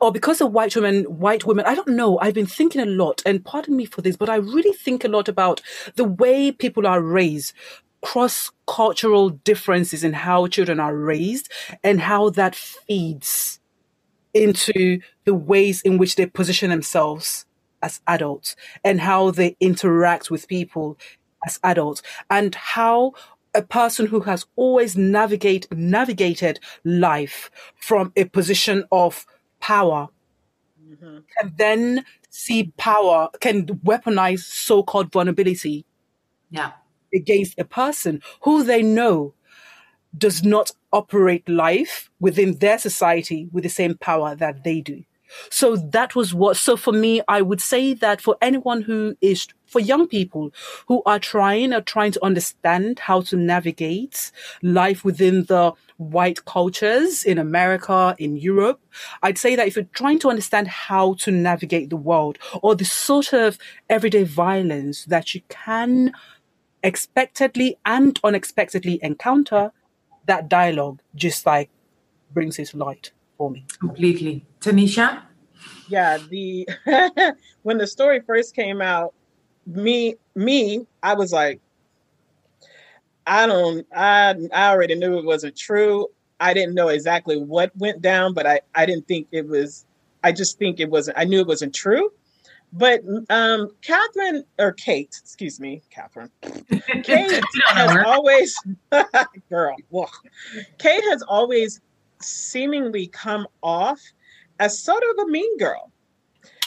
or 0.00 0.10
because 0.10 0.40
a 0.40 0.46
white 0.46 0.74
woman 0.74 1.04
white 1.04 1.46
women 1.46 1.64
i 1.64 1.76
don't 1.76 1.88
know 1.88 2.18
i've 2.18 2.34
been 2.34 2.44
thinking 2.44 2.80
a 2.80 2.86
lot 2.86 3.22
and 3.24 3.44
pardon 3.44 3.76
me 3.76 3.84
for 3.84 4.02
this 4.02 4.16
but 4.16 4.28
i 4.28 4.34
really 4.34 4.72
think 4.72 5.04
a 5.04 5.08
lot 5.08 5.28
about 5.28 5.60
the 5.94 6.02
way 6.02 6.50
people 6.50 6.88
are 6.88 7.00
raised 7.00 7.52
cross 8.02 8.50
cultural 8.66 9.30
differences 9.30 10.02
in 10.02 10.12
how 10.12 10.48
children 10.48 10.80
are 10.80 10.96
raised 10.96 11.48
and 11.84 12.00
how 12.00 12.28
that 12.28 12.56
feeds 12.56 13.57
into 14.34 15.00
the 15.24 15.34
ways 15.34 15.82
in 15.82 15.98
which 15.98 16.16
they 16.16 16.26
position 16.26 16.70
themselves 16.70 17.46
as 17.82 18.00
adults 18.06 18.56
and 18.84 19.00
how 19.00 19.30
they 19.30 19.56
interact 19.60 20.30
with 20.30 20.48
people 20.48 20.98
as 21.46 21.60
adults 21.62 22.02
and 22.30 22.54
how 22.54 23.12
a 23.54 23.62
person 23.62 24.06
who 24.06 24.20
has 24.20 24.46
always 24.56 24.96
navigate 24.96 25.66
navigated 25.72 26.60
life 26.84 27.50
from 27.80 28.12
a 28.16 28.24
position 28.24 28.84
of 28.90 29.26
power 29.60 30.08
mm-hmm. 30.82 31.18
can 31.38 31.54
then 31.56 32.04
see 32.30 32.72
power 32.76 33.28
can 33.40 33.66
weaponize 33.66 34.40
so-called 34.40 35.12
vulnerability 35.12 35.84
yeah 36.50 36.72
against 37.14 37.58
a 37.58 37.64
person 37.64 38.20
who 38.42 38.62
they 38.62 38.82
know 38.82 39.32
does 40.16 40.42
not 40.42 40.70
operate 40.92 41.48
life 41.48 42.10
within 42.20 42.58
their 42.58 42.78
society 42.78 43.48
with 43.52 43.64
the 43.64 43.70
same 43.70 43.96
power 43.96 44.34
that 44.34 44.64
they 44.64 44.80
do. 44.80 45.04
So 45.50 45.76
that 45.76 46.14
was 46.14 46.34
what, 46.34 46.56
so 46.56 46.76
for 46.76 46.92
me, 46.92 47.20
I 47.28 47.42
would 47.42 47.60
say 47.60 47.94
that 47.94 48.20
for 48.20 48.36
anyone 48.40 48.82
who 48.82 49.16
is, 49.20 49.46
for 49.66 49.80
young 49.80 50.06
people 50.06 50.52
who 50.86 51.02
are 51.04 51.18
trying, 51.18 51.72
are 51.72 51.82
trying 51.82 52.12
to 52.12 52.24
understand 52.24 52.98
how 52.98 53.20
to 53.22 53.36
navigate 53.36 54.32
life 54.62 55.04
within 55.04 55.44
the 55.44 55.72
white 55.98 56.44
cultures 56.44 57.24
in 57.24 57.38
America, 57.38 58.14
in 58.18 58.36
Europe, 58.36 58.80
I'd 59.22 59.38
say 59.38 59.56
that 59.56 59.66
if 59.66 59.76
you're 59.76 59.84
trying 59.92 60.18
to 60.20 60.30
understand 60.30 60.68
how 60.68 61.14
to 61.14 61.30
navigate 61.30 61.90
the 61.90 61.96
world 61.96 62.38
or 62.62 62.74
the 62.74 62.84
sort 62.84 63.32
of 63.32 63.58
everyday 63.90 64.24
violence 64.24 65.04
that 65.06 65.34
you 65.34 65.42
can 65.48 66.12
expectedly 66.82 67.76
and 67.84 68.18
unexpectedly 68.24 68.98
encounter, 69.02 69.72
that 70.28 70.48
dialogue 70.48 71.00
just 71.14 71.44
like 71.44 71.70
brings 72.32 72.58
it 72.58 72.68
to 72.68 72.76
light 72.76 73.10
for 73.36 73.50
me. 73.50 73.66
Completely. 73.80 74.46
Tanisha? 74.60 75.22
Yeah, 75.88 76.18
the 76.30 76.68
when 77.62 77.78
the 77.78 77.86
story 77.86 78.20
first 78.20 78.54
came 78.54 78.80
out, 78.80 79.14
me 79.66 80.14
me, 80.34 80.86
I 81.02 81.14
was 81.14 81.32
like, 81.32 81.60
I 83.26 83.46
don't 83.46 83.86
I 83.94 84.34
I 84.52 84.70
already 84.70 84.94
knew 84.94 85.18
it 85.18 85.24
wasn't 85.24 85.56
true. 85.56 86.06
I 86.40 86.54
didn't 86.54 86.74
know 86.74 86.88
exactly 86.88 87.36
what 87.36 87.72
went 87.76 88.00
down, 88.00 88.34
but 88.34 88.46
I 88.46 88.60
I 88.74 88.86
didn't 88.86 89.08
think 89.08 89.28
it 89.32 89.46
was 89.46 89.84
I 90.22 90.32
just 90.32 90.58
think 90.58 90.78
it 90.78 90.90
wasn't 90.90 91.18
I 91.18 91.24
knew 91.24 91.40
it 91.40 91.46
wasn't 91.46 91.74
true. 91.74 92.10
But 92.72 93.00
um 93.30 93.70
Catherine 93.82 94.44
or 94.58 94.72
Kate, 94.72 95.16
excuse 95.20 95.58
me, 95.58 95.82
Catherine. 95.90 96.30
Kate 97.02 97.42
has 97.68 98.04
always 98.06 98.56
girl, 99.50 99.76
well, 99.90 100.10
Kate 100.78 101.04
has 101.04 101.22
always 101.22 101.80
seemingly 102.20 103.06
come 103.06 103.46
off 103.62 104.00
as 104.58 104.78
sort 104.78 105.02
of 105.10 105.26
a 105.26 105.30
mean 105.30 105.56
girl. 105.58 105.92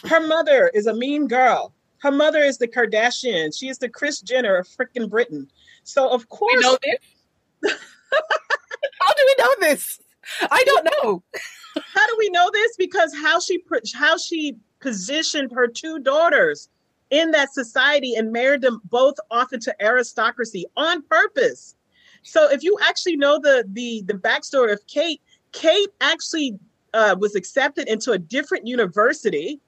Her 0.06 0.26
mother 0.26 0.72
is 0.74 0.88
a 0.88 0.94
mean 0.94 1.28
girl. 1.28 1.74
Her 2.00 2.12
mother 2.12 2.40
is 2.40 2.58
the 2.58 2.68
Kardashian. 2.68 3.56
She 3.56 3.70
is 3.70 3.78
the 3.78 3.90
Kris 3.90 4.22
Jenner 4.22 4.56
of 4.56 4.68
freaking 4.68 5.10
Britain. 5.10 5.48
So 5.84 6.10
of 6.10 6.28
course, 6.30 6.56
we 6.56 6.62
know 6.62 6.78
this. 6.82 7.78
how 9.00 9.14
do 9.14 9.24
we 9.26 9.44
know 9.44 9.56
this? 9.60 10.00
I 10.50 10.64
don't 10.66 10.86
know. 10.86 11.24
how 11.76 12.08
do 12.08 12.16
we 12.18 12.30
know 12.30 12.50
this? 12.52 12.76
Because 12.78 13.14
how 13.14 13.40
she 13.40 13.64
how 13.94 14.18
she 14.18 14.56
positioned 14.82 15.52
her 15.52 15.68
two 15.68 16.00
daughters 16.00 16.70
in 17.10 17.32
that 17.32 17.54
society 17.54 18.16
and 18.16 18.32
married 18.32 18.62
them 18.62 18.82
both 18.86 19.16
off 19.30 19.54
into 19.54 19.76
aristocracy 19.82 20.66
on 20.76 21.02
purpose. 21.04 21.76
So 22.24 22.50
if 22.52 22.64
you 22.64 22.78
actually 22.88 23.18
know 23.18 23.40
the 23.40 23.66
the 23.68 24.04
the 24.06 24.14
backstory 24.14 24.72
of 24.72 24.86
Kate, 24.88 25.22
Kate 25.52 25.90
actually 26.00 26.58
uh, 26.94 27.16
was 27.20 27.36
accepted 27.36 27.88
into 27.88 28.12
a 28.12 28.18
different 28.18 28.68
university, 28.68 29.60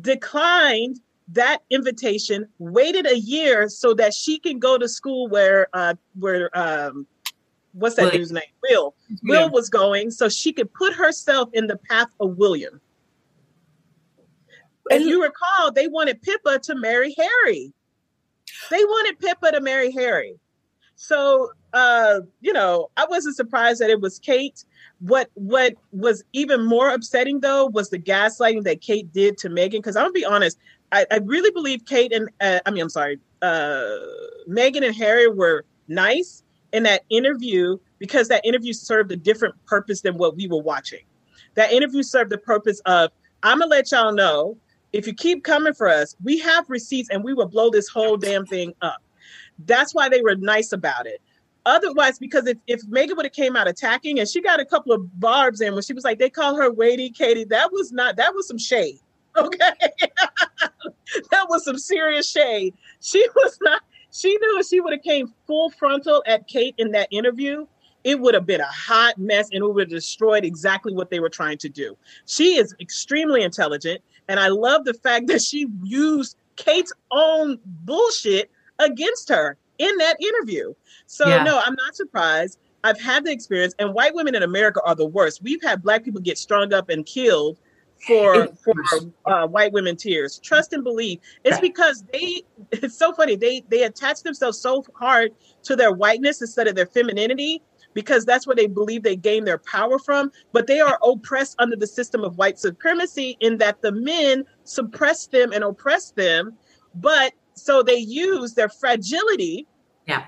declined 0.00 1.00
that 1.28 1.62
invitation, 1.70 2.46
waited 2.58 3.06
a 3.06 3.18
year 3.18 3.68
so 3.68 3.94
that 3.94 4.12
she 4.12 4.38
can 4.38 4.58
go 4.58 4.76
to 4.76 4.88
school 4.88 5.28
where 5.28 5.68
uh, 5.72 5.94
where 6.18 6.50
um, 6.56 7.06
what's 7.72 7.96
that 7.96 8.12
dude's 8.12 8.32
name? 8.32 8.42
Will. 8.62 8.94
Will 9.22 9.50
was 9.50 9.68
going, 9.70 10.10
so 10.10 10.28
she 10.28 10.52
could 10.52 10.72
put 10.74 10.94
herself 10.94 11.48
in 11.52 11.66
the 11.66 11.76
path 11.76 12.08
of 12.20 12.36
William. 12.36 12.80
If 14.90 15.02
you 15.06 15.22
recall, 15.22 15.72
they 15.72 15.88
wanted 15.88 16.20
Pippa 16.22 16.58
to 16.60 16.74
marry 16.74 17.14
Harry. 17.16 17.72
They 18.70 18.84
wanted 18.84 19.18
Pippa 19.18 19.52
to 19.52 19.60
marry 19.60 19.90
Harry. 19.90 20.38
So, 20.96 21.50
uh, 21.72 22.20
you 22.40 22.52
know, 22.52 22.90
I 22.96 23.06
wasn't 23.06 23.36
surprised 23.36 23.80
that 23.80 23.90
it 23.90 24.00
was 24.00 24.18
Kate. 24.18 24.64
What 25.00 25.28
what 25.34 25.74
was 25.92 26.22
even 26.32 26.64
more 26.64 26.90
upsetting 26.90 27.40
though 27.40 27.66
was 27.66 27.90
the 27.90 27.98
gaslighting 27.98 28.64
that 28.64 28.80
Kate 28.80 29.12
did 29.12 29.36
to 29.38 29.48
Meghan. 29.48 29.72
Because 29.72 29.96
I'm 29.96 30.04
gonna 30.04 30.12
be 30.12 30.24
honest, 30.24 30.58
I, 30.92 31.06
I 31.10 31.16
really 31.24 31.50
believe 31.50 31.84
Kate 31.84 32.12
and 32.12 32.28
uh, 32.40 32.60
I 32.64 32.70
mean, 32.70 32.82
I'm 32.82 32.90
sorry, 32.90 33.18
uh, 33.42 33.96
Meghan 34.48 34.84
and 34.84 34.94
Harry 34.94 35.28
were 35.28 35.64
nice 35.88 36.42
in 36.72 36.84
that 36.84 37.02
interview 37.10 37.76
because 37.98 38.28
that 38.28 38.44
interview 38.44 38.72
served 38.72 39.10
a 39.12 39.16
different 39.16 39.54
purpose 39.66 40.02
than 40.02 40.16
what 40.16 40.36
we 40.36 40.46
were 40.46 40.62
watching. 40.62 41.00
That 41.54 41.72
interview 41.72 42.02
served 42.02 42.30
the 42.30 42.38
purpose 42.38 42.80
of 42.86 43.10
I'm 43.42 43.58
gonna 43.58 43.70
let 43.70 43.90
y'all 43.90 44.12
know 44.12 44.56
if 44.94 45.08
you 45.08 45.12
keep 45.12 45.42
coming 45.42 45.74
for 45.74 45.88
us, 45.88 46.14
we 46.22 46.38
have 46.38 46.70
receipts 46.70 47.10
and 47.10 47.24
we 47.24 47.34
will 47.34 47.48
blow 47.48 47.68
this 47.68 47.88
whole 47.88 48.16
damn 48.16 48.46
thing 48.46 48.72
up. 48.80 49.02
That's 49.66 49.92
why 49.92 50.08
they 50.08 50.22
were 50.22 50.36
nice 50.36 50.70
about 50.70 51.06
it. 51.06 51.20
Otherwise, 51.66 52.18
because 52.18 52.46
if, 52.46 52.58
if 52.68 52.80
Meghan 52.86 53.16
would 53.16 53.26
have 53.26 53.32
came 53.32 53.56
out 53.56 53.66
attacking 53.66 54.20
and 54.20 54.28
she 54.28 54.40
got 54.40 54.60
a 54.60 54.64
couple 54.64 54.92
of 54.92 55.18
barbs 55.18 55.60
in 55.60 55.74
when 55.74 55.82
she 55.82 55.94
was 55.94 56.04
like, 56.04 56.20
they 56.20 56.30
call 56.30 56.54
her 56.54 56.70
Waity 56.70 57.12
Katie, 57.12 57.42
that 57.44 57.72
was 57.72 57.90
not, 57.90 58.14
that 58.16 58.34
was 58.34 58.46
some 58.46 58.58
shade. 58.58 58.98
Okay. 59.36 59.58
that 61.32 61.46
was 61.48 61.64
some 61.64 61.76
serious 61.76 62.30
shade. 62.30 62.72
She 63.00 63.26
was 63.34 63.58
not, 63.62 63.82
she 64.12 64.28
knew 64.28 64.60
if 64.60 64.68
she 64.68 64.80
would 64.80 64.92
have 64.92 65.02
came 65.02 65.26
full 65.44 65.70
frontal 65.70 66.22
at 66.24 66.46
Kate 66.46 66.76
in 66.78 66.92
that 66.92 67.08
interview, 67.10 67.66
it 68.04 68.20
would 68.20 68.34
have 68.34 68.46
been 68.46 68.60
a 68.60 68.66
hot 68.66 69.18
mess 69.18 69.48
and 69.50 69.64
it 69.64 69.66
would 69.66 69.80
have 69.80 69.90
destroyed 69.90 70.44
exactly 70.44 70.94
what 70.94 71.10
they 71.10 71.18
were 71.18 71.28
trying 71.28 71.58
to 71.58 71.68
do. 71.68 71.96
She 72.26 72.58
is 72.58 72.76
extremely 72.78 73.42
intelligent. 73.42 74.02
And 74.28 74.40
I 74.40 74.48
love 74.48 74.84
the 74.84 74.94
fact 74.94 75.26
that 75.28 75.42
she 75.42 75.66
used 75.82 76.36
Kate's 76.56 76.92
own 77.10 77.58
bullshit 77.64 78.50
against 78.78 79.28
her 79.28 79.56
in 79.78 79.96
that 79.98 80.16
interview. 80.20 80.74
So 81.06 81.28
yeah. 81.28 81.42
no, 81.42 81.60
I'm 81.64 81.74
not 81.74 81.94
surprised. 81.94 82.58
I've 82.84 83.00
had 83.00 83.24
the 83.24 83.32
experience, 83.32 83.74
and 83.78 83.94
white 83.94 84.14
women 84.14 84.34
in 84.34 84.42
America 84.42 84.80
are 84.84 84.94
the 84.94 85.06
worst. 85.06 85.42
We've 85.42 85.62
had 85.62 85.82
black 85.82 86.04
people 86.04 86.20
get 86.20 86.36
strung 86.36 86.74
up 86.74 86.90
and 86.90 87.06
killed 87.06 87.58
for 88.06 88.48
for 88.62 88.74
uh, 89.24 89.46
white 89.46 89.72
women 89.72 89.96
tears. 89.96 90.38
Trust 90.38 90.74
and 90.74 90.84
believe. 90.84 91.18
It's 91.44 91.60
because 91.60 92.04
they. 92.12 92.42
It's 92.72 92.96
so 92.96 93.12
funny. 93.12 93.36
They 93.36 93.62
they 93.68 93.84
attach 93.84 94.22
themselves 94.22 94.58
so 94.58 94.84
hard 94.94 95.32
to 95.62 95.76
their 95.76 95.92
whiteness 95.92 96.40
instead 96.40 96.66
of 96.66 96.74
their 96.74 96.86
femininity 96.86 97.62
because 97.94 98.24
that's 98.24 98.46
where 98.46 98.56
they 98.56 98.66
believe 98.66 99.02
they 99.02 99.16
gain 99.16 99.44
their 99.44 99.58
power 99.58 99.98
from. 99.98 100.30
But 100.52 100.66
they 100.66 100.80
are 100.80 100.98
oppressed 101.02 101.56
under 101.58 101.76
the 101.76 101.86
system 101.86 102.22
of 102.24 102.36
white 102.36 102.58
supremacy 102.58 103.36
in 103.40 103.58
that 103.58 103.80
the 103.80 103.92
men 103.92 104.44
suppress 104.64 105.26
them 105.26 105.52
and 105.52 105.64
oppress 105.64 106.10
them. 106.10 106.56
But 106.94 107.32
so 107.54 107.82
they 107.82 107.96
use 107.98 108.54
their 108.54 108.68
fragility 108.68 109.66
yeah. 110.06 110.24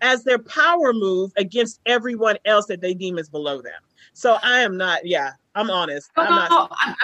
as 0.00 0.24
their 0.24 0.38
power 0.38 0.92
move 0.92 1.32
against 1.36 1.80
everyone 1.86 2.36
else 2.44 2.66
that 2.66 2.80
they 2.80 2.94
deem 2.94 3.18
is 3.18 3.28
below 3.28 3.60
them. 3.60 3.80
So 4.14 4.38
I 4.42 4.60
am 4.60 4.76
not, 4.76 5.04
yeah, 5.04 5.32
I'm 5.54 5.70
honest. 5.70 6.10
No, 6.16 6.22
I'm 6.22 6.30
no, 6.30 6.36
not. 6.36 6.50
No, 6.50 6.68
I'm, 6.80 6.94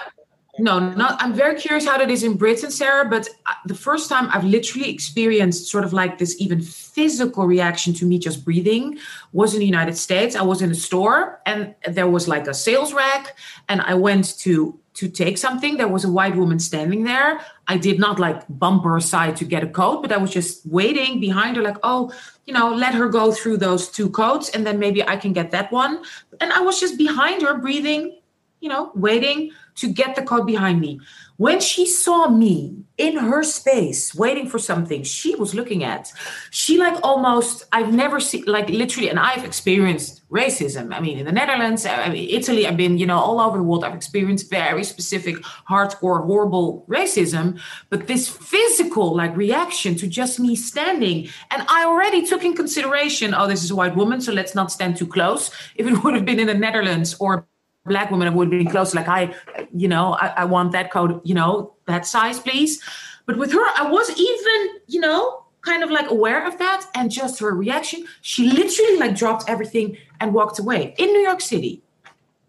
no, 0.59 0.79
not. 0.79 1.17
I'm 1.23 1.33
very 1.33 1.59
curious 1.59 1.87
how 1.87 1.97
that 1.97 2.11
is 2.11 2.23
in 2.23 2.37
Britain, 2.37 2.71
Sarah. 2.71 3.09
But 3.09 3.29
uh, 3.47 3.55
the 3.65 3.75
first 3.75 4.11
time 4.11 4.29
I've 4.33 4.45
literally 4.45 4.91
experienced 4.91 5.71
sort 5.71 5.85
of 5.85 5.95
like 5.95 6.19
this 6.19 6.39
even 6.39 6.61
physical 6.61 7.47
reaction 7.47 7.95
to 7.95 8.05
me 8.05 8.19
just 8.19 8.45
breathing 8.45 8.99
was 9.33 9.55
in 9.55 9.61
the 9.61 9.67
United 9.67 9.97
States. 9.97 10.37
I 10.37 10.43
was 10.43 10.61
in 10.61 10.71
a 10.71 10.75
store 10.75 11.41
and 11.47 11.75
there 11.89 12.07
was 12.07 12.29
like 12.29 12.47
a 12.47 12.55
sales 12.55 12.93
rack, 12.93 13.35
and 13.69 13.81
I 13.81 13.95
went 13.95 14.39
to 14.41 14.79
to 14.95 15.09
take 15.09 15.39
something. 15.39 15.79
There 15.79 15.89
was 15.89 16.05
a 16.05 16.13
white 16.13 16.37
woman 16.37 16.59
standing 16.59 17.05
there. 17.05 17.41
I 17.67 17.79
did 17.79 17.99
not 17.99 18.19
like 18.19 18.43
bump 18.51 18.85
her 18.85 18.99
aside 18.99 19.37
to 19.37 19.47
get 19.47 19.65
a 19.65 19.67
coat, 19.69 20.03
but 20.03 20.13
I 20.13 20.19
was 20.19 20.31
just 20.31 20.67
waiting 20.67 21.19
behind 21.19 21.57
her, 21.57 21.63
like, 21.63 21.79
oh, 21.83 22.13
you 22.45 22.53
know, 22.53 22.75
let 22.75 22.95
her 22.95 23.09
go 23.09 23.33
through 23.33 23.57
those 23.57 23.89
two 23.89 24.11
coats 24.11 24.51
and 24.51 24.67
then 24.67 24.79
maybe 24.79 25.03
I 25.03 25.17
can 25.17 25.33
get 25.33 25.51
that 25.53 25.73
one. 25.73 26.03
And 26.41 26.53
I 26.53 26.61
was 26.61 26.79
just 26.79 26.99
behind 26.99 27.41
her, 27.41 27.57
breathing, 27.57 28.19
you 28.63 28.69
know, 28.69 28.93
waiting 28.95 29.51
to 29.75 29.93
get 29.93 30.15
the 30.15 30.23
car 30.23 30.45
behind 30.45 30.81
me. 30.81 31.01
When 31.37 31.59
she 31.61 31.87
saw 31.87 32.29
me 32.29 32.85
in 32.99 33.17
her 33.17 33.43
space 33.43 34.15
waiting 34.15 34.49
for 34.49 34.61
something 34.61 35.03
she 35.03 35.35
was 35.35 35.55
looking 35.55 35.83
at, 35.83 36.13
she 36.51 36.79
like 36.79 37.01
almost, 37.03 37.65
I've 37.73 37.93
never 37.93 38.21
seen, 38.21 38.45
like 38.47 38.69
literally, 38.69 39.09
and 39.09 39.19
I've 39.19 39.45
experienced 39.45 40.23
racism. 40.31 40.95
I 40.95 41.01
mean, 41.01 41.19
in 41.19 41.27
the 41.27 41.33
Netherlands, 41.33 41.85
I 41.85 42.11
mean, 42.11 42.29
Italy, 42.31 42.65
I've 42.65 42.77
been, 42.77 42.99
you 42.99 43.07
know, 43.07 43.19
all 43.19 43.41
over 43.41 43.57
the 43.57 43.65
world. 43.65 43.83
I've 43.83 43.95
experienced 43.95 44.49
very 44.51 44.85
specific, 44.85 45.37
hardcore, 45.69 46.25
horrible 46.25 46.85
racism. 46.89 47.59
But 47.91 48.07
this 48.07 48.29
physical 48.29 49.17
like 49.17 49.37
reaction 49.37 49.97
to 49.97 50.07
just 50.07 50.39
me 50.39 50.55
standing, 50.55 51.29
and 51.51 51.67
I 51.69 51.85
already 51.85 52.25
took 52.25 52.45
in 52.45 52.55
consideration, 52.55 53.35
oh, 53.35 53.49
this 53.49 53.65
is 53.65 53.73
a 53.73 53.75
white 53.75 53.97
woman, 53.97 54.21
so 54.21 54.33
let's 54.33 54.55
not 54.55 54.71
stand 54.71 54.97
too 54.97 55.09
close. 55.09 55.51
If 55.75 55.89
it 55.89 55.95
would 56.05 56.15
have 56.15 56.25
been 56.25 56.39
in 56.39 56.47
the 56.47 56.55
Netherlands 56.55 57.17
or 57.19 57.49
black 57.85 58.11
women 58.11 58.33
who 58.33 58.39
would 58.39 58.51
be 58.51 58.65
close 58.65 58.95
like 58.95 59.09
i 59.09 59.35
you 59.73 59.89
know 59.89 60.13
I, 60.15 60.29
I, 60.29 60.45
want 60.45 60.73
that 60.73 60.93
coat 60.93 61.21
you 61.25 61.35
know 61.35 61.75
that 61.87 62.07
size 62.07 62.39
please. 62.39 62.83
But 63.27 63.39
with 63.39 63.53
her 63.53 63.65
i 63.77 63.89
was 63.89 64.11
even 64.11 64.81
you 64.87 65.01
know 65.01 65.45
kind 65.63 65.83
of 65.83 65.91
like 65.91 66.11
aware 66.11 66.47
of 66.47 66.59
that 66.59 66.87
and 66.95 67.11
just 67.11 67.41
her 67.41 67.55
reaction 67.55 68.05
she 68.21 68.51
literally 68.51 68.99
like 68.99 69.17
dropped 69.17 69.49
everything 69.49 69.97
and 70.21 70.35
walked 70.35 70.59
away 70.59 70.95
in 70.99 71.07
new 71.13 71.21
york 71.21 71.41
city. 71.41 71.83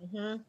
Mm-hmm. 0.03 0.41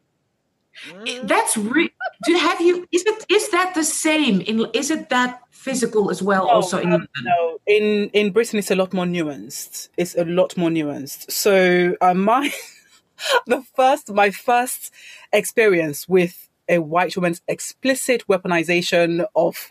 Mm-hmm. 0.90 1.26
that's 1.28 1.56
real 1.56 1.88
do 2.24 2.34
have 2.36 2.60
you 2.60 2.86
is 2.90 3.04
it 3.06 3.24
is 3.30 3.48
that 3.50 3.74
the 3.74 3.84
same 3.84 4.40
in 4.40 4.66
is 4.74 4.90
it 4.90 5.08
that 5.08 5.40
physical 5.50 6.10
as 6.10 6.20
well 6.20 6.46
no, 6.46 6.50
also 6.50 6.78
in 6.78 6.92
um, 6.92 7.08
no. 7.22 7.58
In 7.66 8.10
in 8.12 8.32
britain 8.32 8.58
it's 8.58 8.70
a 8.70 8.74
lot 8.74 8.92
more 8.92 9.06
nuanced. 9.06 9.88
It's 9.96 10.16
a 10.16 10.24
lot 10.24 10.56
more 10.56 10.70
nuanced. 10.70 11.30
So 11.30 11.96
uh, 12.00 12.12
my 12.12 12.52
the 13.46 13.62
first, 13.74 14.12
my 14.12 14.30
first 14.30 14.92
experience 15.32 16.08
with 16.08 16.48
a 16.68 16.78
white 16.78 17.16
woman's 17.16 17.42
explicit 17.48 18.24
weaponization 18.28 19.26
of 19.34 19.68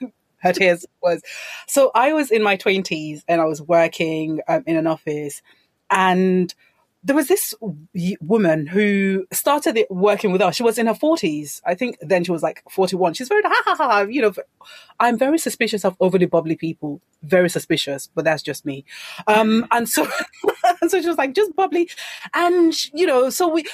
her 0.38 0.52
tears 0.52 0.86
was 1.02 1.22
so 1.66 1.90
I 1.94 2.12
was 2.12 2.30
in 2.30 2.42
my 2.42 2.56
20s 2.56 3.22
and 3.26 3.40
I 3.40 3.44
was 3.44 3.60
working 3.60 4.40
um, 4.48 4.62
in 4.66 4.76
an 4.76 4.86
office 4.86 5.42
and 5.90 6.54
there 7.04 7.14
was 7.14 7.28
this 7.28 7.54
woman 8.20 8.66
who 8.66 9.26
started 9.32 9.78
working 9.90 10.32
with 10.32 10.42
us. 10.42 10.56
She 10.56 10.64
was 10.64 10.76
in 10.76 10.88
her 10.88 10.94
40s. 10.94 11.60
I 11.64 11.74
think 11.74 11.98
then 12.00 12.24
she 12.24 12.32
was 12.32 12.42
like 12.42 12.62
41. 12.68 13.14
She's 13.14 13.28
very, 13.28 13.42
ha 13.44 13.62
ha 13.64 13.76
ha. 13.76 14.00
You 14.00 14.22
know, 14.22 14.32
I'm 14.98 15.16
very 15.16 15.38
suspicious 15.38 15.84
of 15.84 15.96
overly 16.00 16.26
bubbly 16.26 16.56
people. 16.56 17.00
Very 17.22 17.48
suspicious, 17.48 18.08
but 18.14 18.24
that's 18.24 18.42
just 18.42 18.66
me. 18.66 18.84
Um, 19.28 19.66
and 19.70 19.88
so, 19.88 20.08
so 20.88 21.00
she 21.00 21.06
was 21.06 21.16
like, 21.16 21.32
just 21.32 21.54
bubbly. 21.54 21.88
And, 22.34 22.74
you 22.92 23.06
know, 23.06 23.30
so 23.30 23.48
we, 23.48 23.64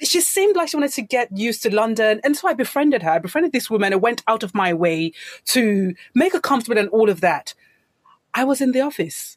she 0.00 0.20
seemed 0.20 0.56
like 0.56 0.68
she 0.68 0.76
wanted 0.76 0.92
to 0.94 1.02
get 1.02 1.36
used 1.36 1.62
to 1.62 1.74
London. 1.74 2.20
And 2.24 2.36
so 2.36 2.48
I 2.48 2.54
befriended 2.54 3.02
her. 3.02 3.10
I 3.10 3.18
befriended 3.20 3.52
this 3.52 3.70
woman. 3.70 3.92
I 3.92 3.96
went 3.96 4.24
out 4.26 4.42
of 4.42 4.54
my 4.54 4.74
way 4.74 5.12
to 5.46 5.94
make 6.14 6.32
her 6.32 6.40
comfortable 6.40 6.78
and 6.78 6.88
all 6.88 7.08
of 7.08 7.20
that. 7.20 7.54
I 8.34 8.44
was 8.44 8.60
in 8.60 8.72
the 8.72 8.80
office 8.80 9.36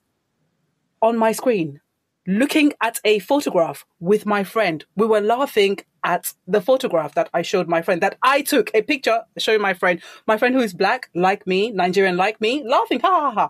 on 1.02 1.18
my 1.18 1.32
screen 1.32 1.82
looking 2.28 2.74
at 2.82 3.00
a 3.06 3.20
photograph 3.20 3.86
with 4.00 4.26
my 4.26 4.44
friend. 4.44 4.86
We 4.96 5.06
were 5.06 5.22
laughing 5.22 5.80
at 6.04 6.34
the 6.48 6.62
photograph 6.62 7.16
that 7.16 7.30
I 7.34 7.42
showed 7.42 7.68
my 7.68 7.82
friend, 7.82 8.02
that 8.02 8.18
I 8.22 8.42
took 8.42 8.72
a 8.74 8.82
picture 8.82 9.22
showing 9.38 9.62
my 9.62 9.74
friend, 9.74 10.02
my 10.28 10.38
friend 10.38 10.56
who 10.56 10.62
is 10.62 10.74
black, 10.74 11.10
like 11.16 11.46
me, 11.48 11.72
Nigerian 11.72 12.18
like 12.18 12.40
me, 12.42 12.64
laughing, 12.66 13.00
ha 13.00 13.10
ha 13.10 13.32
ha. 13.32 13.50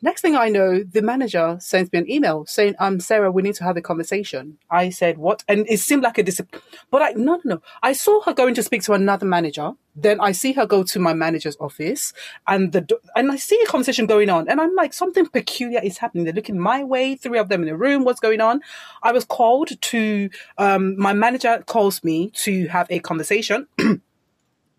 Next 0.00 0.22
thing 0.22 0.36
I 0.36 0.48
know, 0.48 0.84
the 0.84 1.02
manager 1.02 1.56
sends 1.60 1.92
me 1.92 1.98
an 1.98 2.10
email 2.10 2.46
saying, 2.46 2.76
um, 2.78 3.00
Sarah, 3.00 3.32
we 3.32 3.42
need 3.42 3.56
to 3.56 3.64
have 3.64 3.76
a 3.76 3.82
conversation. 3.82 4.58
I 4.70 4.90
said, 4.90 5.18
what? 5.18 5.42
And 5.48 5.66
it 5.68 5.80
seemed 5.80 6.04
like 6.04 6.18
a 6.18 6.22
discipline. 6.22 6.62
But 6.90 7.02
I, 7.02 7.10
no, 7.12 7.40
no, 7.44 7.56
no. 7.56 7.62
I 7.82 7.94
saw 7.94 8.20
her 8.22 8.32
going 8.32 8.54
to 8.54 8.62
speak 8.62 8.82
to 8.84 8.92
another 8.92 9.26
manager. 9.26 9.72
Then 9.96 10.20
I 10.20 10.30
see 10.30 10.52
her 10.52 10.66
go 10.66 10.84
to 10.84 11.00
my 11.00 11.14
manager's 11.14 11.56
office 11.58 12.12
and 12.46 12.70
the, 12.70 12.86
and 13.16 13.32
I 13.32 13.36
see 13.36 13.60
a 13.60 13.66
conversation 13.66 14.06
going 14.06 14.30
on. 14.30 14.48
And 14.48 14.60
I'm 14.60 14.74
like, 14.76 14.92
something 14.92 15.26
peculiar 15.26 15.80
is 15.82 15.98
happening. 15.98 16.24
They're 16.24 16.34
looking 16.34 16.60
my 16.60 16.84
way, 16.84 17.16
three 17.16 17.38
of 17.38 17.48
them 17.48 17.62
in 17.62 17.68
the 17.68 17.76
room. 17.76 18.04
What's 18.04 18.20
going 18.20 18.40
on? 18.40 18.60
I 19.02 19.10
was 19.10 19.24
called 19.24 19.70
to, 19.80 20.30
um, 20.58 20.96
my 20.96 21.12
manager 21.12 21.64
calls 21.66 22.04
me 22.04 22.30
to 22.44 22.68
have 22.68 22.86
a 22.90 23.00
conversation. 23.00 23.66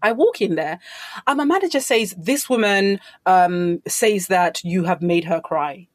I 0.02 0.12
walk 0.12 0.42
in 0.42 0.56
there 0.56 0.80
and 1.28 1.38
my 1.38 1.46
manager 1.46 1.80
says, 1.80 2.16
This 2.18 2.50
woman 2.50 3.00
um, 3.26 3.82
says 3.88 4.28
that 4.28 4.64
you 4.64 4.84
have 4.84 5.02
made 5.02 5.26
her 5.26 5.42
cry. 5.42 5.88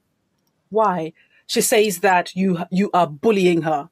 Why? 0.71 1.13
She 1.47 1.61
says 1.61 2.01
that 2.01 2.35
you 2.35 2.59
you 2.71 2.91
are 2.95 3.07
bullying 3.07 3.63
her. 3.63 3.91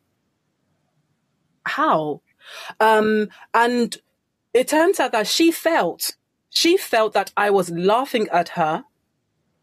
How? 1.64 2.22
Um, 2.80 3.28
and 3.54 3.96
it 4.52 4.68
turns 4.68 4.98
out 5.00 5.12
that 5.12 5.26
she 5.26 5.52
felt 5.52 6.16
she 6.50 6.76
felt 6.76 7.14
that 7.14 7.32
I 7.36 7.50
was 7.50 7.70
laughing 7.70 8.28
at 8.30 8.50
her 8.50 8.84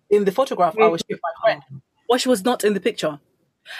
in 0.09 0.25
the 0.25 0.31
photograph 0.31 0.75
I 0.79 0.87
was 0.87 1.03
showing 1.09 1.19
my 1.21 1.41
friend. 1.43 1.81
Well, 2.07 2.17
she 2.17 2.29
was 2.29 2.43
not 2.43 2.63
in 2.63 2.73
the 2.73 2.79
picture. 2.79 3.19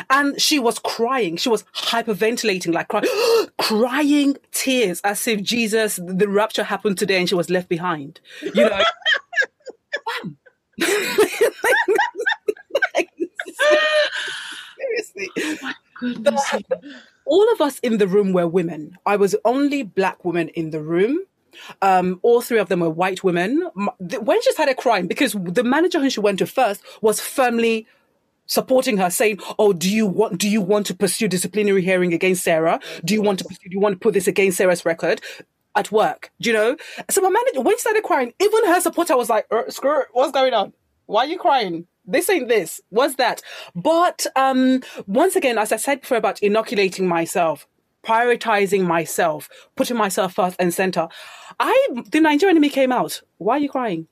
And 0.09 0.39
she 0.39 0.59
was 0.59 0.80
crying. 0.80 1.38
She 1.38 1.49
was 1.49 1.63
hyperventilating, 1.75 2.73
like 2.73 2.88
crying, 2.88 3.07
crying 3.59 4.38
tears 4.51 5.01
as 5.03 5.27
if 5.27 5.41
Jesus, 5.41 5.99
the 6.03 6.27
rapture 6.27 6.63
happened 6.63 6.97
today 6.97 7.17
and 7.19 7.27
she 7.27 7.36
was 7.36 7.49
left 7.49 7.69
behind. 7.69 8.19
You 8.41 8.69
know, 8.69 8.82
seriously. 14.77 15.30
The- 16.01 16.95
all 17.25 17.51
of 17.51 17.61
us 17.61 17.80
in 17.80 17.97
the 17.99 18.07
room 18.07 18.34
were 18.34 18.47
women. 18.47 18.97
I 19.05 19.15
was 19.15 19.32
the 19.34 19.41
only 19.45 19.84
black 19.84 20.25
woman 20.25 20.49
in 20.49 20.71
the 20.71 20.82
room. 20.82 21.19
Um, 21.82 22.19
all 22.23 22.41
three 22.41 22.57
of 22.57 22.69
them 22.69 22.80
were 22.80 22.89
white 22.89 23.23
women. 23.23 23.69
When 23.75 24.41
she 24.41 24.51
started 24.51 24.77
crying, 24.77 25.07
because 25.07 25.34
the 25.34 25.63
manager 25.63 25.99
who 25.99 26.09
she 26.09 26.19
went 26.21 26.39
to 26.39 26.47
first 26.47 26.82
was 27.01 27.19
firmly 27.19 27.86
supporting 28.50 28.97
her, 28.97 29.10
saying, 29.10 29.39
"Oh, 29.58 29.72
do 29.72 29.89
you 29.89 30.06
want 30.06 30.38
do 30.38 30.50
you 30.50 30.60
want 30.60 30.86
to 30.88 30.95
pursue 30.95 31.30
disciplinary 31.30 31.82
hearing 31.82 32.14
against 32.14 32.43
Sarah? 32.43 32.82
Do 33.06 33.14
you 33.14 33.22
want 33.22 33.39
to 33.39 33.45
pursue, 33.45 33.70
do 33.70 33.74
you 33.74 33.80
want 33.80 33.93
to 33.93 34.00
put 34.00 34.14
this 34.14 34.28
against 34.28 34.58
Sarah's 34.58 34.84
record?" 34.84 35.22
At 35.76 35.91
work, 35.91 36.32
do 36.41 36.50
you 36.50 36.54
know? 36.54 36.76
So 37.10 37.22
my 37.22 37.30
manager, 37.30 37.62
when 37.62 37.76
she 37.76 37.82
started 37.82 38.04
crying, 38.04 38.34
even 38.41 38.66
her 38.66 38.82
supporter 38.82 39.16
was 39.16 39.30
like, 39.30 39.45
er, 39.54 39.66
"Screw, 39.70 40.02
it, 40.02 40.08
what's 40.12 40.34
going 40.34 40.54
on? 40.54 40.74
Why 41.06 41.24
are 41.24 41.28
you 41.28 41.39
crying? 41.39 41.88
This 42.06 42.30
ain't 42.30 42.50
this. 42.50 42.82
What's 42.89 43.16
that?" 43.16 43.41
But 43.76 44.26
um, 44.36 44.82
once 45.06 45.36
again, 45.36 45.58
as 45.58 45.72
I 45.72 45.78
said 45.78 46.02
before 46.02 46.18
about 46.18 46.41
inoculating 46.41 47.08
myself, 47.08 47.68
prioritizing 48.04 48.86
myself, 48.86 49.47
putting 49.76 49.95
myself 49.95 50.34
first 50.34 50.56
and 50.60 50.74
center, 50.74 51.08
I 51.60 51.88
the 52.12 52.20
Nigerian 52.20 52.58
enemy 52.58 52.70
came 52.70 52.91
out. 52.91 53.22
Why 53.38 53.58
are 53.58 53.60
you 53.60 53.70
crying? 53.70 54.08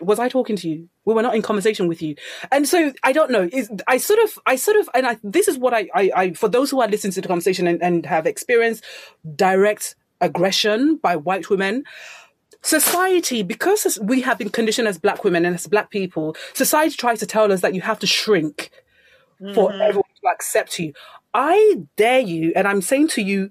was 0.00 0.18
I 0.18 0.28
talking 0.28 0.56
to 0.56 0.68
you? 0.68 0.88
We 1.10 1.16
were 1.16 1.22
not 1.22 1.34
in 1.34 1.42
conversation 1.42 1.88
with 1.88 2.00
you. 2.00 2.14
And 2.52 2.68
so 2.68 2.92
I 3.02 3.12
don't 3.12 3.30
know. 3.30 3.48
Is 3.52 3.70
I 3.88 3.98
sort 3.98 4.20
of, 4.20 4.38
I 4.46 4.56
sort 4.56 4.76
of, 4.76 4.88
and 4.94 5.06
I, 5.06 5.18
this 5.24 5.48
is 5.48 5.58
what 5.58 5.74
I, 5.74 5.88
I, 5.94 6.10
I 6.14 6.32
for 6.34 6.48
those 6.48 6.70
who 6.70 6.80
are 6.80 6.88
listening 6.88 7.12
to 7.14 7.20
the 7.20 7.28
conversation 7.28 7.66
and, 7.66 7.82
and 7.82 8.06
have 8.06 8.26
experienced 8.26 8.84
direct 9.34 9.96
aggression 10.20 10.96
by 10.96 11.16
white 11.16 11.50
women, 11.50 11.84
society, 12.62 13.42
because 13.42 13.98
we 14.02 14.20
have 14.20 14.38
been 14.38 14.50
conditioned 14.50 14.86
as 14.86 14.98
black 14.98 15.24
women 15.24 15.44
and 15.44 15.54
as 15.54 15.66
black 15.66 15.90
people, 15.90 16.36
society 16.54 16.94
tries 16.96 17.18
to 17.18 17.26
tell 17.26 17.50
us 17.50 17.60
that 17.62 17.74
you 17.74 17.80
have 17.80 17.98
to 17.98 18.06
shrink 18.06 18.70
for 19.54 19.70
mm-hmm. 19.70 19.80
everyone 19.80 20.10
to 20.22 20.28
accept 20.30 20.78
you. 20.78 20.92
I 21.32 21.82
dare 21.96 22.20
you, 22.20 22.52
and 22.54 22.68
I'm 22.68 22.82
saying 22.82 23.08
to 23.08 23.22
you, 23.22 23.50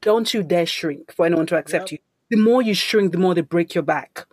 don't 0.00 0.32
you 0.32 0.42
dare 0.42 0.66
shrink 0.66 1.12
for 1.12 1.26
anyone 1.26 1.46
to 1.46 1.56
accept 1.56 1.92
you. 1.92 1.98
The 2.30 2.36
more 2.36 2.60
you 2.62 2.74
shrink, 2.74 3.12
the 3.12 3.18
more 3.18 3.34
they 3.34 3.40
break 3.40 3.74
your 3.74 3.82
back. 3.82 4.26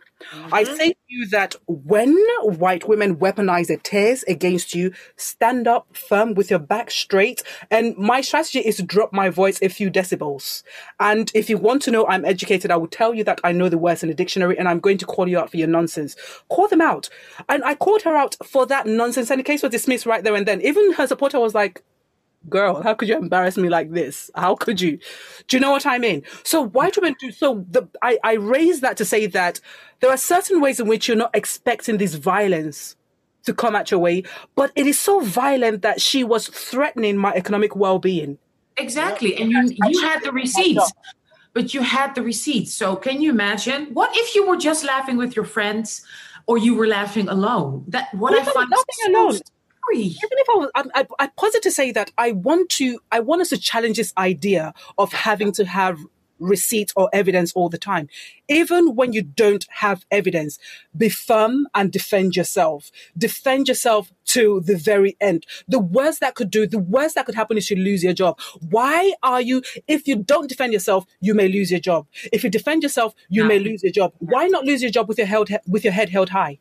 I 0.52 0.64
mm-hmm. 0.64 0.76
say 0.76 0.90
to 0.94 1.00
you 1.08 1.28
that 1.30 1.56
when 1.68 2.18
white 2.42 2.88
women 2.88 3.18
weaponize 3.18 3.68
their 3.68 3.78
tears 3.78 4.24
against 4.24 4.74
you, 4.74 4.94
stand 5.18 5.68
up 5.68 5.96
firm 5.96 6.34
with 6.34 6.50
your 6.50 6.60
back 6.60 6.90
straight. 6.90 7.44
And 7.70 7.98
my 7.98 8.22
strategy 8.22 8.60
is 8.60 8.78
to 8.78 8.84
drop 8.84 9.12
my 9.12 9.30
voice 9.30 9.60
a 9.62 9.70
few 9.70 9.92
decibels. 9.92 10.64
And 11.00 11.32
if 11.36 11.50
you 11.50 11.58
want 11.58 11.82
to 11.84 11.92
know 11.92 12.08
I'm 12.08 12.26
educated, 12.26 12.72
I 12.72 12.78
will 12.78 12.88
tell 12.88 13.14
you 13.14 13.24
that 13.26 13.42
I 13.44 13.52
know 13.52 13.70
the 13.70 13.78
words 13.78 14.04
in 14.04 14.10
the 14.10 14.16
dictionary 14.16 14.58
and 14.58 14.68
I'm 14.68 14.80
going 14.80 14.98
to 15.00 15.06
call 15.06 15.28
you 15.28 15.38
out 15.38 15.52
for 15.52 15.58
your 15.58 15.68
nonsense. 15.68 16.16
Call 16.50 16.68
them 16.68 16.82
out. 16.82 17.10
And 17.50 17.64
I 17.64 17.76
called 17.76 18.04
her 18.04 18.16
out 18.16 18.36
for 18.46 18.66
that 18.68 18.88
nonsense 18.88 19.30
and 19.30 19.40
the 19.40 19.44
case 19.44 19.64
was 19.64 19.72
dismissed 19.72 20.06
right 20.06 20.24
there 20.24 20.36
and 20.36 20.48
then. 20.48 20.62
Even 20.62 20.94
her 20.94 21.08
supporter 21.08 21.40
was 21.40 21.54
like, 21.54 21.84
girl, 22.50 22.82
how 22.82 22.94
could 22.94 23.08
you 23.08 23.18
embarrass 23.18 23.58
me 23.58 23.70
like 23.70 23.92
this? 23.92 24.30
How 24.36 24.56
could 24.56 24.82
you? 24.82 25.00
Do 25.48 25.58
you 25.58 25.62
know 25.62 25.72
what 25.72 25.86
I 25.86 25.98
mean? 25.98 26.24
So 26.44 26.62
white 26.62 26.96
women 26.96 27.16
do 27.20 27.32
so 27.32 27.66
the 27.70 27.88
I, 28.02 28.18
I 28.24 28.34
raise 28.34 28.82
that 28.82 28.98
to 28.98 29.06
say 29.06 29.28
that 29.28 29.60
there 30.00 30.10
are 30.10 30.18
certain 30.18 30.62
ways 30.62 30.80
in 30.80 30.88
which 30.88 31.08
you're 31.08 31.18
not 31.18 31.36
expecting 31.36 31.98
this 31.98 32.16
violence 32.16 32.96
to 33.46 33.54
come 33.54 33.76
at 33.76 33.92
your 33.92 34.00
way, 34.00 34.24
but 34.56 34.72
it 34.76 34.88
is 34.88 35.00
so 35.00 35.20
violent 35.20 35.82
that 35.84 36.02
she 36.02 36.24
was 36.24 36.48
threatening 36.48 37.18
my 37.18 37.34
economic 37.34 37.76
well 37.76 38.00
being. 38.00 38.38
Exactly. 38.78 39.36
And 39.38 39.52
you 39.52 39.78
you 39.88 40.02
had 40.02 40.24
the 40.24 40.32
receipts. 40.32 40.92
But 41.54 41.74
you 41.74 41.82
had 41.82 42.16
the 42.16 42.22
receipts. 42.22 42.74
So 42.74 42.98
can 42.98 43.22
you 43.22 43.30
imagine? 43.30 43.94
What 43.94 44.10
if 44.14 44.36
you 44.36 44.46
were 44.46 44.58
just 44.58 44.84
laughing 44.84 45.16
with 45.16 45.38
your 45.38 45.46
friends 45.46 46.06
or 46.48 46.58
you 46.58 46.76
were 46.76 46.88
laughing 46.88 47.30
alone? 47.30 47.86
That 47.88 48.14
what 48.14 48.34
I 48.34 48.44
find 48.44 48.70
laughing 48.70 48.86
so 49.06 49.12
alone. 49.12 49.40
Even 49.94 50.16
if 50.20 50.50
I 50.50 50.54
was, 50.56 50.72
I, 50.76 50.84
I, 50.96 51.08
I 51.20 51.28
posit 51.28 51.64
to 51.64 51.72
say 51.72 51.92
that 51.92 52.12
I 52.18 52.32
want 52.32 52.70
to, 52.72 53.00
I 53.12 53.20
want 53.20 53.42
us 53.42 53.50
to 53.50 53.58
challenge 53.58 53.98
this 53.98 54.14
idea 54.18 54.74
of 54.98 55.14
having 55.14 55.52
to 55.54 55.66
have 55.66 56.00
receipt 56.40 56.92
or 56.96 57.10
evidence 57.14 57.54
all 57.54 57.70
the 57.70 57.78
time. 57.78 58.10
Even 58.50 58.96
when 58.96 59.14
you 59.14 59.22
don't 59.22 59.66
have 59.70 60.06
evidence, 60.12 60.60
be 60.96 61.10
firm 61.10 61.68
and 61.74 61.92
defend 61.92 62.36
yourself. 62.36 62.92
Defend 63.18 63.68
yourself 63.68 64.12
to 64.26 64.62
the 64.62 64.76
very 64.76 65.16
end. 65.22 65.46
The 65.68 65.80
worst 65.80 66.20
that 66.20 66.36
could 66.36 66.50
do, 66.50 66.68
the 66.68 66.80
worst 66.80 67.16
that 67.16 67.26
could 67.26 67.36
happen 67.36 67.58
is 67.58 67.70
you 67.70 67.78
lose 67.78 68.04
your 68.04 68.14
job. 68.14 68.40
Why 68.70 69.14
are 69.24 69.42
you, 69.42 69.62
if 69.88 70.08
you 70.08 70.18
don't 70.18 70.50
defend 70.50 70.74
yourself, 70.74 71.06
you 71.22 71.34
may 71.34 71.48
lose 71.48 71.72
your 71.72 71.80
job. 71.80 72.08
If 72.34 72.44
you 72.44 72.50
defend 72.50 72.84
yourself, 72.84 73.14
you 73.30 73.44
may 73.46 73.60
lose 73.60 73.84
your 73.84 73.94
job. 73.94 74.14
Why 74.20 74.48
not 74.48 74.66
lose 74.66 74.82
your 74.82 74.92
job 74.92 75.08
with 75.08 75.18
your 75.18 75.28
held, 75.28 75.50
with 75.68 75.84
your 75.84 75.94
head 75.94 76.10
held 76.10 76.30
high? 76.30 76.60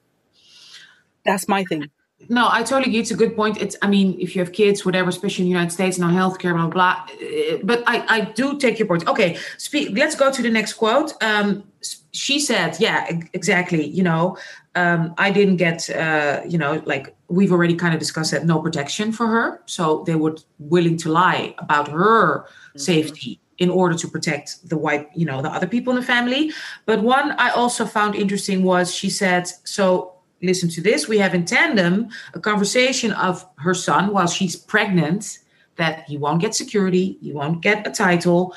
That's 1.24 1.48
my 1.48 1.64
thing. 1.64 1.90
No, 2.28 2.48
I 2.50 2.62
totally 2.62 2.92
get 2.92 3.00
it's 3.00 3.10
a 3.10 3.16
good 3.16 3.34
point. 3.36 3.60
It's 3.60 3.76
I 3.82 3.88
mean, 3.88 4.16
if 4.20 4.34
you 4.34 4.40
have 4.42 4.52
kids, 4.52 4.84
whatever, 4.84 5.08
especially 5.08 5.44
in 5.44 5.46
the 5.46 5.56
United 5.58 5.72
States, 5.72 5.98
no 5.98 6.06
healthcare, 6.06 6.54
blah 6.54 6.68
blah. 6.68 7.06
blah. 7.06 7.58
But 7.62 7.82
I, 7.86 8.04
I 8.08 8.20
do 8.22 8.58
take 8.58 8.78
your 8.78 8.88
point. 8.88 9.06
Okay, 9.06 9.36
speak. 9.58 9.96
Let's 9.96 10.14
go 10.14 10.30
to 10.30 10.42
the 10.42 10.50
next 10.50 10.74
quote. 10.74 11.12
Um, 11.22 11.64
she 12.12 12.38
said, 12.38 12.76
"Yeah, 12.80 13.06
exactly. 13.32 13.86
You 13.86 14.02
know, 14.02 14.36
um, 14.74 15.14
I 15.18 15.30
didn't 15.30 15.56
get, 15.56 15.90
uh, 15.90 16.40
you 16.48 16.58
know, 16.58 16.82
like 16.86 17.14
we've 17.28 17.52
already 17.52 17.74
kind 17.74 17.94
of 17.94 18.00
discussed 18.00 18.30
that 18.30 18.44
no 18.46 18.60
protection 18.60 19.12
for 19.12 19.26
her, 19.26 19.62
so 19.66 20.04
they 20.06 20.14
were 20.14 20.36
willing 20.58 20.96
to 20.98 21.10
lie 21.10 21.54
about 21.58 21.88
her 21.88 22.46
safety." 22.76 23.40
In 23.58 23.70
order 23.70 23.96
to 23.96 24.08
protect 24.08 24.68
the 24.68 24.76
white, 24.76 25.08
you 25.14 25.24
know, 25.24 25.40
the 25.40 25.48
other 25.48 25.68
people 25.68 25.92
in 25.92 26.00
the 26.00 26.04
family. 26.04 26.52
But 26.86 27.02
one 27.02 27.30
I 27.38 27.50
also 27.50 27.86
found 27.86 28.16
interesting 28.16 28.64
was 28.64 28.92
she 28.92 29.08
said, 29.08 29.46
so 29.62 30.13
listen 30.44 30.68
to 30.70 30.80
this. 30.80 31.08
We 31.08 31.18
have 31.18 31.34
in 31.34 31.44
tandem 31.44 32.08
a 32.34 32.40
conversation 32.40 33.12
of 33.12 33.46
her 33.58 33.74
son 33.74 34.12
while 34.12 34.26
she's 34.26 34.56
pregnant 34.56 35.38
that 35.76 36.04
he 36.04 36.16
won't 36.16 36.40
get 36.40 36.54
security, 36.54 37.18
he 37.20 37.32
won't 37.32 37.60
get 37.60 37.86
a 37.86 37.90
title. 37.90 38.54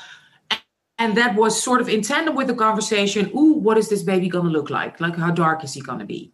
And 0.98 1.16
that 1.16 1.36
was 1.36 1.60
sort 1.60 1.80
of 1.80 1.88
in 1.88 2.02
tandem 2.02 2.34
with 2.34 2.48
the 2.48 2.54
conversation. 2.54 3.30
Ooh, 3.36 3.54
what 3.54 3.78
is 3.78 3.88
this 3.88 4.02
baby 4.02 4.28
gonna 4.28 4.50
look 4.50 4.70
like? 4.70 5.00
Like, 5.00 5.16
how 5.16 5.30
dark 5.30 5.64
is 5.64 5.74
he 5.74 5.80
gonna 5.80 6.04
be? 6.04 6.32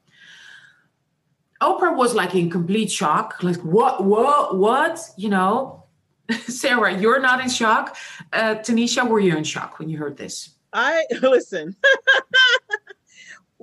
Oprah 1.60 1.96
was 1.96 2.14
like 2.14 2.34
in 2.34 2.50
complete 2.50 2.90
shock. 2.90 3.42
Like, 3.42 3.60
what, 3.60 4.04
what, 4.04 4.58
what? 4.58 5.00
You 5.16 5.30
know, 5.30 5.84
Sarah, 6.46 6.98
you're 6.98 7.20
not 7.20 7.40
in 7.40 7.48
shock. 7.48 7.96
Uh, 8.32 8.56
Tanisha, 8.56 9.06
were 9.08 9.20
you 9.20 9.36
in 9.36 9.44
shock 9.44 9.78
when 9.78 9.88
you 9.88 9.98
heard 9.98 10.16
this? 10.16 10.50
I 10.72 11.06
listen. 11.22 11.76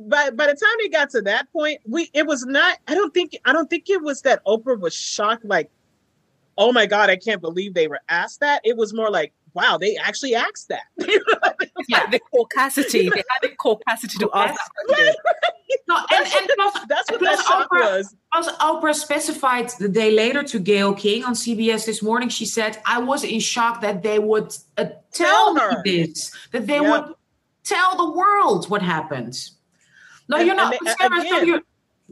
by 0.07 0.29
by 0.31 0.47
the 0.47 0.53
time 0.53 0.75
they 0.79 0.89
got 0.89 1.09
to 1.11 1.21
that 1.23 1.51
point, 1.51 1.81
we 1.87 2.09
it 2.13 2.25
was 2.25 2.45
not. 2.45 2.77
I 2.87 2.95
don't 2.95 3.13
think 3.13 3.37
I 3.45 3.53
don't 3.53 3.69
think 3.69 3.89
it 3.89 4.01
was 4.01 4.21
that 4.23 4.43
Oprah 4.45 4.79
was 4.79 4.93
shocked. 4.93 5.45
Like, 5.45 5.69
oh 6.57 6.71
my 6.71 6.85
god, 6.85 7.09
I 7.09 7.15
can't 7.15 7.41
believe 7.41 7.73
they 7.73 7.87
were 7.87 8.01
asked 8.09 8.39
that. 8.41 8.61
It 8.63 8.77
was 8.77 8.93
more 8.93 9.09
like, 9.09 9.33
wow, 9.53 9.77
they 9.77 9.97
actually 9.97 10.35
asked 10.35 10.69
that. 10.69 10.83
Yeah, 11.87 12.05
the 12.11 12.19
caucasity. 12.31 13.09
They 13.11 13.23
had 13.27 13.41
the 13.41 13.49
caucasity 13.57 14.19
to 14.19 14.29
ask 14.35 14.53
that. 14.87 15.15
No, 15.87 15.97
and, 15.97 16.27
and 16.27 16.49
plus, 16.55 16.85
That's 16.87 17.09
what 17.09 17.19
plus 17.19 17.37
that 17.37 17.45
shock 17.47 17.69
Oprah- 17.71 17.97
was. 17.97 18.15
As 18.35 18.47
Oprah 18.59 18.93
specified 18.93 19.71
the 19.79 19.89
day 19.89 20.11
later 20.11 20.43
to 20.43 20.59
Gayle 20.59 20.93
King 20.93 21.23
on 21.23 21.33
CBS 21.33 21.87
this 21.87 22.03
morning, 22.03 22.29
she 22.29 22.45
said, 22.45 22.77
I 22.85 22.99
was 22.99 23.23
in 23.23 23.39
shock 23.39 23.81
that 23.81 24.03
they 24.03 24.19
would 24.19 24.53
uh, 24.77 24.85
tell, 24.85 24.95
Tell 25.11 25.53
me 25.55 25.61
her. 25.61 25.81
this, 25.83 26.31
that 26.51 26.67
they 26.67 26.75
Yeah. 26.79 26.91
would 27.07 27.15
tell 27.63 27.97
the 27.97 28.11
world 28.11 28.69
what 28.69 28.83
happened. 28.83 29.49
No, 30.31 30.37
And- 30.37 30.47
you're 30.47 30.55
not. 30.55 30.73
and 30.73 30.87
they- 30.87 30.93
Sarah, 30.97 31.21
so 31.21 31.27
again- 31.27 31.45
you're- 31.47 31.61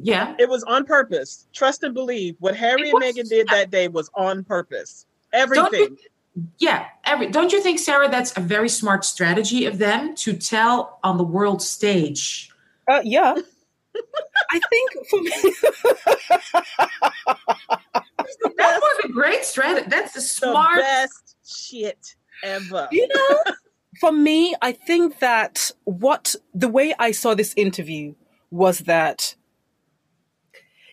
yeah. 0.02 0.36
It 0.38 0.50
was 0.50 0.64
on 0.66 0.86
purpose. 0.86 1.48
Trust 1.54 1.84
and 1.84 1.94
believe. 1.94 2.36
What 2.40 2.56
Harry 2.56 2.82
It 2.90 2.94
and 2.94 2.94
was- 2.94 3.04
Meghan 3.16 3.30
did 3.30 3.48
that 3.50 3.72
day 3.72 3.88
was 3.88 4.10
on 4.14 4.44
purpose. 4.44 5.06
Don't 5.32 5.42
Everything. 5.42 5.98
you, 6.36 6.44
yeah. 6.58 6.86
Every, 7.06 7.28
don't 7.28 7.52
you 7.54 7.62
think, 7.62 7.80
Sarah, 7.80 8.10
that's 8.10 8.36
a 8.38 8.40
very 8.42 8.70
smart 8.70 9.04
strategy 9.06 9.66
of 9.66 9.78
them 9.78 10.16
to 10.16 10.34
tell 10.34 11.00
on 11.04 11.18
the 11.18 11.24
world 11.24 11.62
stage? 11.62 12.50
Uh, 12.90 13.02
yeah. 13.04 13.36
I 14.52 14.60
think 14.70 14.92
for 15.10 15.22
me, 15.22 15.32
That 18.58 18.80
was 18.82 19.06
a 19.06 19.08
great 19.10 19.44
strategy. 19.46 19.88
That's 19.90 20.14
the 20.14 20.20
the 20.20 20.26
smart. 20.26 20.78
best 20.78 21.36
shit 21.46 22.16
ever. 22.44 22.88
you 22.92 23.08
know, 23.08 23.44
for 23.98 24.12
me, 24.12 24.56
I 24.62 24.72
think 24.72 25.20
that 25.20 25.72
what 25.86 26.36
the 26.54 26.68
way 26.68 26.94
I 27.00 27.12
saw 27.12 27.34
this 27.34 27.54
interview 27.58 28.14
was 28.52 28.80
that, 28.80 29.36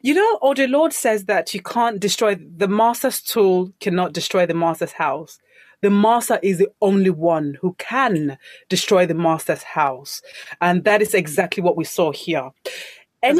you 0.03 0.15
know, 0.15 0.39
Audre 0.43 0.69
Lorde 0.71 0.93
says 0.93 1.25
that 1.27 1.53
you 1.55 1.61
can't 1.61 2.01
destroy 2.01 2.35
the 2.37 2.69
master's 2.69 3.21
tool 3.21 3.73
cannot 3.81 4.13
destroy 4.13 4.47
the 4.47 4.55
master's 4.55 4.93
house. 4.93 5.39
The 5.83 5.91
master 5.91 6.39
is 6.43 6.59
the 6.59 6.71
only 6.81 7.11
one 7.11 7.59
who 7.61 7.75
can 7.79 8.39
destroy 8.69 9.05
the 9.05 9.15
master's 9.15 9.63
house, 9.63 10.23
and 10.61 10.85
that 10.85 11.03
is 11.03 11.13
exactly 11.15 11.63
what 11.63 11.77
we 11.77 11.85
saw 11.85 12.13
here. 12.13 12.51
'Cause 13.29 13.37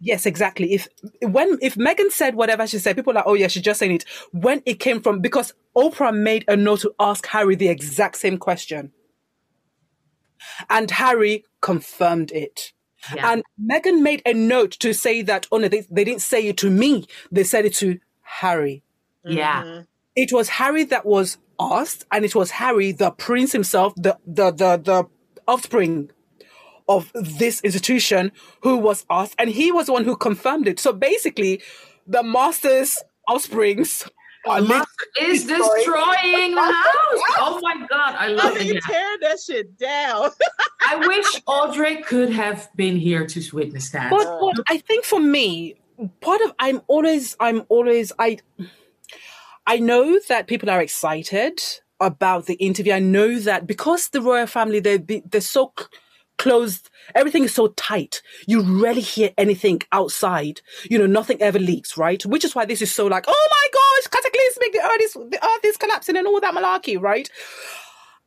it 0.00 0.14
was 0.14 0.22
from- 0.22 0.22
Harry. 0.22 0.22
Yes, 0.22 0.26
exactly. 0.26 0.74
If 0.74 0.88
when 1.22 1.58
if 1.62 1.74
Meghan 1.76 2.10
said 2.10 2.34
whatever 2.34 2.66
she 2.66 2.78
said, 2.78 2.96
people 2.96 3.12
are 3.12 3.16
like, 3.16 3.24
oh 3.26 3.34
yeah, 3.34 3.48
she's 3.48 3.62
just 3.62 3.78
saying 3.78 3.92
it. 3.92 4.04
When 4.32 4.62
it 4.66 4.80
came 4.80 5.00
from 5.00 5.20
because 5.20 5.54
Oprah 5.76 6.14
made 6.14 6.44
a 6.48 6.56
note 6.56 6.80
to 6.80 6.94
ask 7.00 7.26
Harry 7.26 7.56
the 7.56 7.68
exact 7.68 8.16
same 8.16 8.38
question. 8.38 8.92
And 10.68 10.90
Harry 10.90 11.44
confirmed 11.60 12.32
it. 12.32 12.72
Yeah. 13.14 13.32
And 13.32 13.42
Meghan 13.60 14.02
made 14.02 14.22
a 14.26 14.34
note 14.34 14.72
to 14.80 14.94
say 14.94 15.22
that, 15.22 15.46
oh 15.52 15.58
no, 15.58 15.68
they, 15.68 15.86
they 15.90 16.04
didn't 16.04 16.22
say 16.22 16.46
it 16.48 16.56
to 16.58 16.70
me. 16.70 17.06
They 17.32 17.44
said 17.44 17.64
it 17.64 17.74
to 17.76 17.98
Harry. 18.22 18.82
Yeah. 19.24 19.62
Mm-hmm. 19.62 19.82
It 20.16 20.32
was 20.32 20.48
Harry 20.48 20.84
that 20.84 21.06
was 21.06 21.38
asked, 21.58 22.04
and 22.10 22.24
it 22.24 22.34
was 22.34 22.50
Harry, 22.52 22.92
the 22.92 23.10
prince 23.10 23.52
himself, 23.52 23.94
the, 23.96 24.18
the, 24.26 24.50
the, 24.52 24.76
the 24.76 25.04
offspring 25.48 26.10
of 26.88 27.10
this 27.14 27.60
institution 27.62 28.32
who 28.62 28.76
was 28.76 29.04
asked, 29.10 29.34
and 29.38 29.50
he 29.50 29.72
was 29.72 29.86
the 29.86 29.92
one 29.92 30.04
who 30.04 30.16
confirmed 30.16 30.68
it. 30.68 30.78
So 30.78 30.92
basically, 30.92 31.62
the 32.06 32.22
master's 32.22 32.98
offsprings 33.28 34.04
Musk 34.46 35.06
is 35.20 35.46
destroying 35.46 36.54
the 36.54 36.62
house. 36.62 37.22
Oh 37.38 37.60
my 37.62 37.86
god, 37.88 38.14
I 38.18 38.28
love 38.28 38.56
it. 38.56 38.82
Tear 38.82 39.18
that 39.22 39.38
shit 39.40 39.78
down. 39.78 40.30
I 40.88 40.96
wish 41.06 41.42
Audre 41.44 42.04
could 42.04 42.30
have 42.30 42.68
been 42.76 42.96
here 42.96 43.26
to 43.26 43.56
witness 43.56 43.90
that. 43.90 44.10
But, 44.10 44.24
but 44.24 44.58
uh. 44.58 44.62
I 44.68 44.78
think 44.78 45.04
for 45.04 45.20
me, 45.20 45.76
part 46.20 46.40
of 46.42 46.52
I'm 46.58 46.82
always 46.88 47.36
I'm 47.40 47.64
always 47.68 48.12
I 48.18 48.38
I 49.66 49.78
know 49.78 50.18
that 50.28 50.46
people 50.46 50.68
are 50.68 50.82
excited 50.82 51.62
about 52.00 52.46
the 52.46 52.54
interview. 52.54 52.92
I 52.92 52.98
know 52.98 53.38
that 53.38 53.66
because 53.66 54.08
the 54.10 54.20
royal 54.20 54.46
family 54.46 54.80
they 54.80 54.98
they're 54.98 55.40
so 55.40 55.72
closed. 56.38 56.90
Everything 57.14 57.44
is 57.44 57.54
so 57.54 57.68
tight. 57.68 58.22
You 58.46 58.62
rarely 58.82 59.00
hear 59.00 59.30
anything 59.38 59.82
outside. 59.92 60.60
You 60.90 60.98
know, 60.98 61.06
nothing 61.06 61.40
ever 61.40 61.58
leaks, 61.58 61.96
right? 61.96 62.24
Which 62.24 62.44
is 62.44 62.54
why 62.54 62.64
this 62.64 62.82
is 62.82 62.94
so 62.94 63.06
like, 63.06 63.24
oh 63.26 63.48
my 63.50 63.68
gosh, 63.72 64.10
cataclysmic, 64.10 64.72
the 64.72 64.84
earth 64.84 65.02
is, 65.02 65.12
the 65.12 65.40
earth 65.44 65.64
is 65.64 65.76
collapsing 65.76 66.16
and 66.16 66.26
all 66.26 66.40
that 66.40 66.54
malarkey, 66.54 67.00
right? 67.00 67.28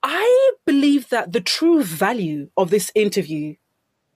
I 0.04 0.52
believe 0.66 1.10
that 1.10 1.34
the 1.34 1.42
true 1.42 1.84
value 1.84 2.50
of 2.56 2.70
this 2.70 2.92
interview 2.96 3.56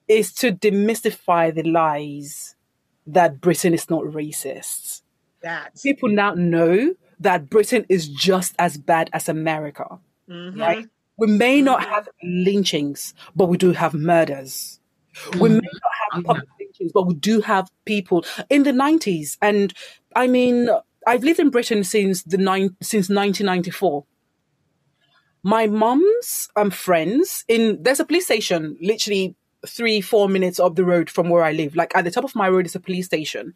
is 0.08 0.32
to 0.34 0.52
demystify 0.52 1.54
the 1.54 1.62
lies 1.62 2.54
that 3.06 3.40
Britain 3.40 3.74
is 3.74 3.90
not 3.90 4.02
racist. 4.04 5.02
That 5.42 5.72
people 5.82 6.08
now 6.08 6.34
know 6.34 6.94
that 7.18 7.50
Britain 7.50 7.84
is 7.88 8.08
just 8.08 8.54
as 8.58 8.76
bad 8.76 9.10
as 9.12 9.28
America, 9.28 9.98
mm-hmm. 10.28 10.60
right? 10.60 10.86
We 11.22 11.28
may 11.28 11.62
not 11.62 11.84
have 11.84 12.08
lynchings, 12.24 13.14
but 13.36 13.46
we 13.46 13.56
do 13.56 13.70
have 13.70 13.94
murders. 13.94 14.80
We 15.38 15.50
may 15.50 15.58
mm-hmm. 15.58 15.60
not 15.60 15.92
have 16.10 16.24
public 16.24 16.48
lynchings, 16.58 16.90
but 16.92 17.06
we 17.06 17.14
do 17.14 17.40
have 17.42 17.70
people 17.84 18.24
in 18.50 18.64
the 18.64 18.72
90s. 18.72 19.38
And 19.40 19.72
I 20.16 20.26
mean, 20.26 20.68
I've 21.06 21.22
lived 21.22 21.38
in 21.38 21.50
Britain 21.50 21.84
since 21.84 22.24
the 22.24 22.38
nine, 22.38 22.76
since 22.82 23.08
1994. 23.08 24.04
My 25.44 25.68
mum's 25.68 26.48
um, 26.56 26.72
friends 26.72 27.44
in 27.46 27.80
there's 27.80 28.00
a 28.00 28.04
police 28.04 28.24
station 28.24 28.76
literally 28.80 29.36
three, 29.66 30.00
four 30.00 30.28
minutes 30.28 30.58
up 30.58 30.74
the 30.74 30.84
road 30.84 31.08
from 31.08 31.28
where 31.28 31.44
I 31.44 31.52
live. 31.52 31.76
Like 31.76 31.94
at 31.94 32.04
the 32.04 32.10
top 32.10 32.24
of 32.24 32.34
my 32.34 32.48
road 32.48 32.66
is 32.66 32.74
a 32.74 32.80
police 32.80 33.06
station. 33.06 33.54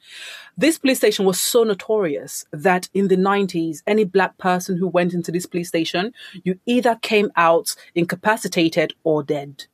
This 0.57 0.79
police 0.79 0.99
station 0.99 1.25
was 1.25 1.41
so 1.41 1.65
notorious 1.65 2.45
that 2.53 2.89
in 2.95 3.09
the 3.09 3.17
90s, 3.17 3.83
any 3.87 4.05
black 4.05 4.39
person 4.39 4.77
who 4.77 4.89
went 4.89 5.15
into 5.15 5.33
this 5.33 5.47
police 5.47 5.69
station, 5.69 6.13
you 6.45 6.59
either 6.67 6.99
came 7.03 7.31
out 7.37 7.75
incapacitated 7.95 8.95
or 9.05 9.23
dead. 9.23 9.67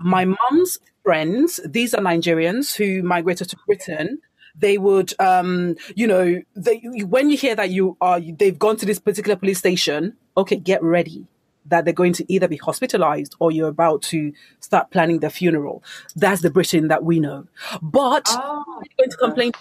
My 0.00 0.24
mom's 0.24 0.78
friends, 1.02 1.60
these 1.64 1.94
are 1.94 2.02
Nigerians 2.02 2.76
who 2.76 3.02
migrated 3.02 3.48
to 3.50 3.56
Britain. 3.66 4.20
They 4.56 4.78
would, 4.78 5.12
um, 5.20 5.76
you 5.94 6.06
know, 6.06 6.40
they, 6.56 6.78
when 7.04 7.30
you 7.30 7.36
hear 7.36 7.54
that 7.54 7.70
you 7.70 7.96
are, 8.00 8.20
they've 8.20 8.58
gone 8.58 8.76
to 8.76 8.86
this 8.86 8.98
particular 8.98 9.36
police 9.36 9.58
station, 9.58 10.16
okay, 10.36 10.56
get 10.56 10.82
ready 10.82 11.26
that 11.68 11.84
they're 11.84 11.94
going 11.94 12.12
to 12.14 12.32
either 12.32 12.48
be 12.48 12.56
hospitalized 12.56 13.34
or 13.38 13.50
you're 13.50 13.68
about 13.68 14.02
to 14.02 14.32
start 14.60 14.90
planning 14.90 15.20
the 15.20 15.30
funeral. 15.30 15.82
That's 16.16 16.42
the 16.42 16.50
Britain 16.50 16.88
that 16.88 17.04
we 17.04 17.20
know. 17.20 17.46
But 17.82 18.26
oh, 18.28 18.82
going 18.96 19.10
to 19.10 19.16
complain 19.16 19.52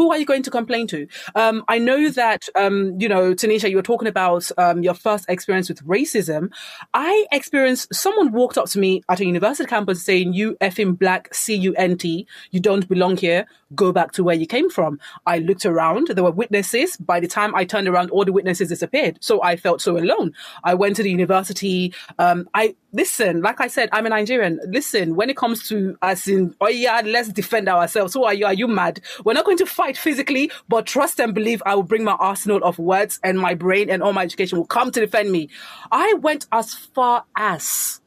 who 0.00 0.10
are 0.10 0.16
you 0.16 0.24
going 0.24 0.42
to 0.42 0.50
complain 0.50 0.86
to? 0.86 1.06
Um, 1.34 1.62
I 1.68 1.78
know 1.78 2.08
that, 2.08 2.48
um, 2.54 2.98
you 2.98 3.06
know, 3.06 3.34
Tanisha, 3.34 3.68
you 3.68 3.76
were 3.76 3.82
talking 3.82 4.08
about 4.08 4.50
um, 4.56 4.82
your 4.82 4.94
first 4.94 5.26
experience 5.28 5.68
with 5.68 5.84
racism. 5.84 6.50
I 6.94 7.26
experienced 7.32 7.94
someone 7.94 8.32
walked 8.32 8.56
up 8.56 8.66
to 8.70 8.78
me 8.78 9.02
at 9.10 9.20
a 9.20 9.26
university 9.26 9.68
campus 9.68 10.02
saying, 10.02 10.32
You 10.32 10.56
effing 10.62 10.98
black, 10.98 11.34
C 11.34 11.54
U 11.54 11.74
N 11.74 11.98
T, 11.98 12.26
you 12.50 12.60
don't 12.60 12.88
belong 12.88 13.18
here, 13.18 13.44
go 13.74 13.92
back 13.92 14.12
to 14.12 14.24
where 14.24 14.34
you 14.34 14.46
came 14.46 14.68
from. 14.68 14.98
I 15.26 15.38
looked 15.38 15.64
around, 15.64 16.08
there 16.08 16.24
were 16.24 16.30
witnesses. 16.30 16.96
By 16.96 17.20
the 17.20 17.28
time 17.28 17.54
I 17.54 17.64
turned 17.64 17.88
around, 17.88 18.10
all 18.10 18.24
the 18.24 18.32
witnesses 18.32 18.68
disappeared. 18.68 19.18
So 19.20 19.42
I 19.42 19.56
felt 19.56 19.80
so 19.80 19.96
alone. 19.96 20.34
I 20.64 20.74
went 20.74 20.96
to 20.96 21.02
the 21.02 21.10
university. 21.10 21.94
Um, 22.18 22.48
I 22.54 22.74
listen, 22.92 23.42
like 23.42 23.60
I 23.60 23.68
said, 23.68 23.88
I'm 23.92 24.06
a 24.06 24.08
Nigerian. 24.08 24.60
Listen, 24.66 25.14
when 25.14 25.30
it 25.30 25.36
comes 25.36 25.68
to 25.68 25.96
us 26.02 26.26
in, 26.26 26.54
oh 26.60 26.68
yeah, 26.68 27.00
let's 27.04 27.28
defend 27.28 27.68
ourselves. 27.68 28.14
Who 28.14 28.24
are 28.24 28.34
you? 28.34 28.46
Are 28.46 28.54
you 28.54 28.66
mad? 28.66 29.00
We're 29.24 29.34
not 29.34 29.44
going 29.44 29.58
to 29.58 29.66
fight 29.66 29.96
physically, 29.96 30.50
but 30.68 30.86
trust 30.86 31.20
and 31.20 31.34
believe 31.34 31.62
I 31.64 31.74
will 31.74 31.82
bring 31.82 32.04
my 32.04 32.12
arsenal 32.12 32.62
of 32.64 32.78
words 32.78 33.20
and 33.22 33.38
my 33.38 33.54
brain 33.54 33.90
and 33.90 34.02
all 34.02 34.12
my 34.12 34.24
education 34.24 34.58
will 34.58 34.66
come 34.66 34.90
to 34.90 35.00
defend 35.00 35.30
me. 35.30 35.48
I 35.92 36.14
went 36.14 36.46
as 36.52 36.74
far 36.74 37.24
as 37.36 38.00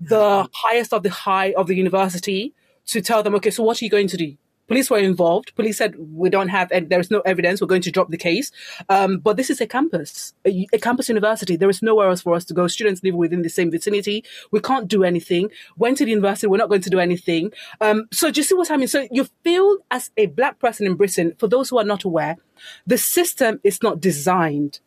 the 0.00 0.48
highest 0.52 0.92
of 0.92 1.02
the 1.02 1.10
high 1.10 1.52
of 1.52 1.68
the 1.68 1.74
university 1.74 2.54
to 2.86 3.00
tell 3.00 3.22
them, 3.22 3.34
okay, 3.36 3.50
so 3.50 3.62
what 3.62 3.80
are 3.80 3.84
you 3.84 3.90
going 3.90 4.08
to 4.08 4.16
do? 4.16 4.36
Police 4.68 4.90
were 4.90 4.98
involved. 4.98 5.54
Police 5.54 5.78
said, 5.78 5.94
we 5.98 6.28
don't 6.28 6.48
have, 6.48 6.68
there 6.70 7.00
is 7.00 7.10
no 7.10 7.20
evidence. 7.20 7.60
We're 7.60 7.66
going 7.66 7.82
to 7.82 7.90
drop 7.90 8.10
the 8.10 8.16
case. 8.16 8.50
Um, 8.88 9.18
but 9.18 9.36
this 9.36 9.50
is 9.50 9.60
a 9.60 9.66
campus, 9.66 10.34
a, 10.44 10.66
a, 10.72 10.78
campus 10.78 11.08
university. 11.08 11.56
There 11.56 11.70
is 11.70 11.82
nowhere 11.82 12.08
else 12.08 12.22
for 12.22 12.34
us 12.34 12.44
to 12.46 12.54
go. 12.54 12.66
Students 12.66 13.02
live 13.02 13.14
within 13.14 13.42
the 13.42 13.48
same 13.48 13.70
vicinity. 13.70 14.24
We 14.50 14.60
can't 14.60 14.88
do 14.88 15.04
anything. 15.04 15.50
Went 15.76 15.98
to 15.98 16.04
the 16.04 16.10
university. 16.10 16.46
We're 16.46 16.56
not 16.56 16.68
going 16.68 16.80
to 16.82 16.90
do 16.90 16.98
anything. 16.98 17.52
Um, 17.80 18.06
so 18.12 18.30
do 18.30 18.40
you 18.40 18.44
see 18.44 18.54
what's 18.54 18.68
happening? 18.68 18.88
So 18.88 19.06
you 19.10 19.28
feel 19.44 19.78
as 19.90 20.10
a 20.16 20.26
black 20.26 20.58
person 20.58 20.86
in 20.86 20.94
Britain, 20.94 21.34
for 21.38 21.46
those 21.46 21.70
who 21.70 21.78
are 21.78 21.84
not 21.84 22.04
aware, 22.04 22.36
the 22.86 22.98
system 22.98 23.60
is 23.62 23.82
not 23.82 24.00
designed 24.00 24.80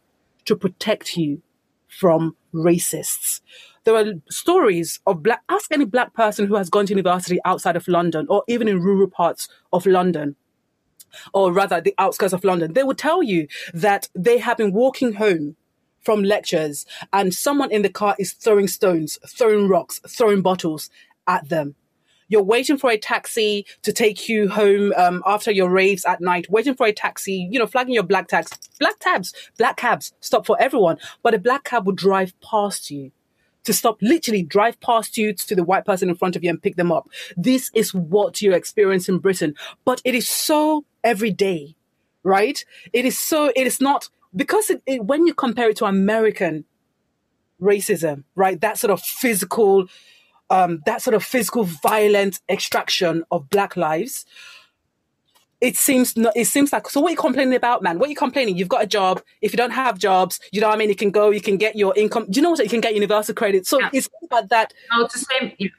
to 0.46 0.56
protect 0.56 1.16
you 1.16 1.42
from 1.88 2.36
racists 2.54 3.42
there 3.84 3.96
are 3.96 4.14
stories 4.30 5.00
of 5.06 5.24
black, 5.24 5.42
ask 5.50 5.72
any 5.72 5.86
black 5.86 6.14
person 6.14 6.48
who 6.48 6.56
has 6.56 6.70
gone 6.70 6.86
to 6.88 6.92
university 6.94 7.40
outside 7.46 7.76
of 7.76 7.88
London 7.88 8.26
or 8.30 8.44
even 8.48 8.68
in 8.68 8.82
rural 8.82 9.08
parts 9.08 9.48
of 9.74 9.86
London 9.86 10.36
or 11.34 11.52
rather 11.52 11.82
the 11.82 11.96
outskirts 11.98 12.34
of 12.34 12.44
London, 12.44 12.74
they 12.74 12.84
will 12.84 12.96
tell 12.96 13.24
you 13.24 13.48
that 13.74 14.10
they 14.16 14.38
have 14.38 14.58
been 14.58 14.74
walking 14.74 15.14
home 15.14 15.56
from 16.02 16.24
lectures 16.24 16.86
and 17.14 17.34
someone 17.34 17.72
in 17.72 17.82
the 17.82 17.90
car 17.90 18.16
is 18.20 18.34
throwing 18.34 18.68
stones, 18.68 19.20
throwing 19.28 19.68
rocks, 19.68 20.00
throwing 20.08 20.42
bottles 20.42 20.90
at 21.28 21.50
them. 21.50 21.76
You're 22.30 22.44
waiting 22.44 22.78
for 22.78 22.92
a 22.92 22.98
taxi 22.98 23.66
to 23.82 23.92
take 23.92 24.30
you 24.30 24.50
home 24.50 24.94
um, 24.96 25.24
after 25.26 25.52
your 25.52 25.70
raves 25.70 26.06
at 26.06 26.22
night, 26.22 26.50
waiting 26.50 26.76
for 26.76 26.86
a 26.86 26.94
taxi, 26.94 27.50
you 27.52 27.58
know, 27.58 27.66
flagging 27.66 27.96
your 27.96 28.04
black 28.04 28.28
tags, 28.28 28.52
black 28.80 29.00
tabs, 29.00 29.34
black 29.58 29.78
cabs, 29.78 30.14
stop 30.20 30.46
for 30.46 30.56
everyone. 30.62 30.98
But 31.24 31.34
a 31.34 31.40
black 31.40 31.64
cab 31.64 31.88
will 31.88 31.94
drive 31.94 32.40
past 32.40 32.92
you 32.92 33.12
to 33.66 33.74
stop, 33.74 33.98
literally 34.02 34.44
drive 34.44 34.80
past 34.80 35.18
you 35.18 35.34
to 35.34 35.56
the 35.56 35.64
white 35.64 35.86
person 35.86 36.10
in 36.10 36.16
front 36.16 36.36
of 36.36 36.44
you 36.44 36.50
and 36.50 36.62
pick 36.62 36.76
them 36.76 36.92
up. 36.92 37.10
This 37.36 37.70
is 37.74 37.94
what 37.94 38.42
you 38.42 38.54
experience 38.54 39.10
in 39.10 39.20
Britain, 39.20 39.56
but 39.86 40.02
it 40.06 40.16
is 40.16 40.28
so 40.28 40.86
everyday, 41.04 41.76
right? 42.24 42.64
It 42.94 43.06
is 43.06 43.20
so, 43.20 43.52
it 43.56 43.68
is 43.68 43.82
not, 43.82 44.10
because 44.36 44.70
it, 44.70 44.82
it, 44.86 45.06
when 45.06 45.28
you 45.28 45.34
compare 45.34 45.70
it 45.70 45.78
to 45.78 45.86
American 45.86 46.66
racism, 47.62 48.24
right? 48.36 48.60
That 48.62 48.78
sort 48.78 48.92
of 48.92 49.02
physical, 49.02 49.88
um, 50.50 50.82
that 50.86 51.02
sort 51.02 51.14
of 51.14 51.24
physical 51.24 51.64
violent 51.64 52.40
extraction 52.50 53.24
of 53.32 53.50
black 53.50 53.76
lives 53.76 54.26
it 55.62 55.76
seems 55.76 56.16
not, 56.16 56.34
it 56.36 56.46
seems 56.46 56.72
like 56.72 56.90
so 56.90 57.02
what 57.02 57.10
are 57.10 57.12
you 57.12 57.18
complaining 57.18 57.56
about 57.56 57.82
man? 57.82 58.00
What 58.00 58.08
are 58.08 58.10
you 58.10 58.16
complaining? 58.16 58.58
You've 58.58 58.70
got 58.70 58.84
a 58.84 58.88
job. 58.88 59.22
If 59.42 59.52
you 59.52 59.58
don't 59.58 59.72
have 59.72 59.98
jobs 59.98 60.40
you 60.52 60.62
know 60.62 60.68
what 60.68 60.76
i 60.76 60.78
mean? 60.78 60.90
You 60.90 60.96
can 60.96 61.12
go 61.12 61.30
you 61.30 61.42
can 61.42 61.58
get 61.58 61.76
your 61.76 61.94
income. 61.96 62.26
Do 62.30 62.38
you 62.38 62.42
know 62.42 62.52
what 62.52 62.64
you 62.64 62.70
can 62.70 62.82
get 62.82 62.94
universal 62.94 63.36
credit? 63.36 63.68
So 63.68 63.80
yeah. 63.80 63.90
it's 63.94 64.10
about 64.24 64.50
that. 64.50 64.74
No 64.92 65.06
it's 65.06 65.14
the 65.14 65.26
same. 65.40 65.72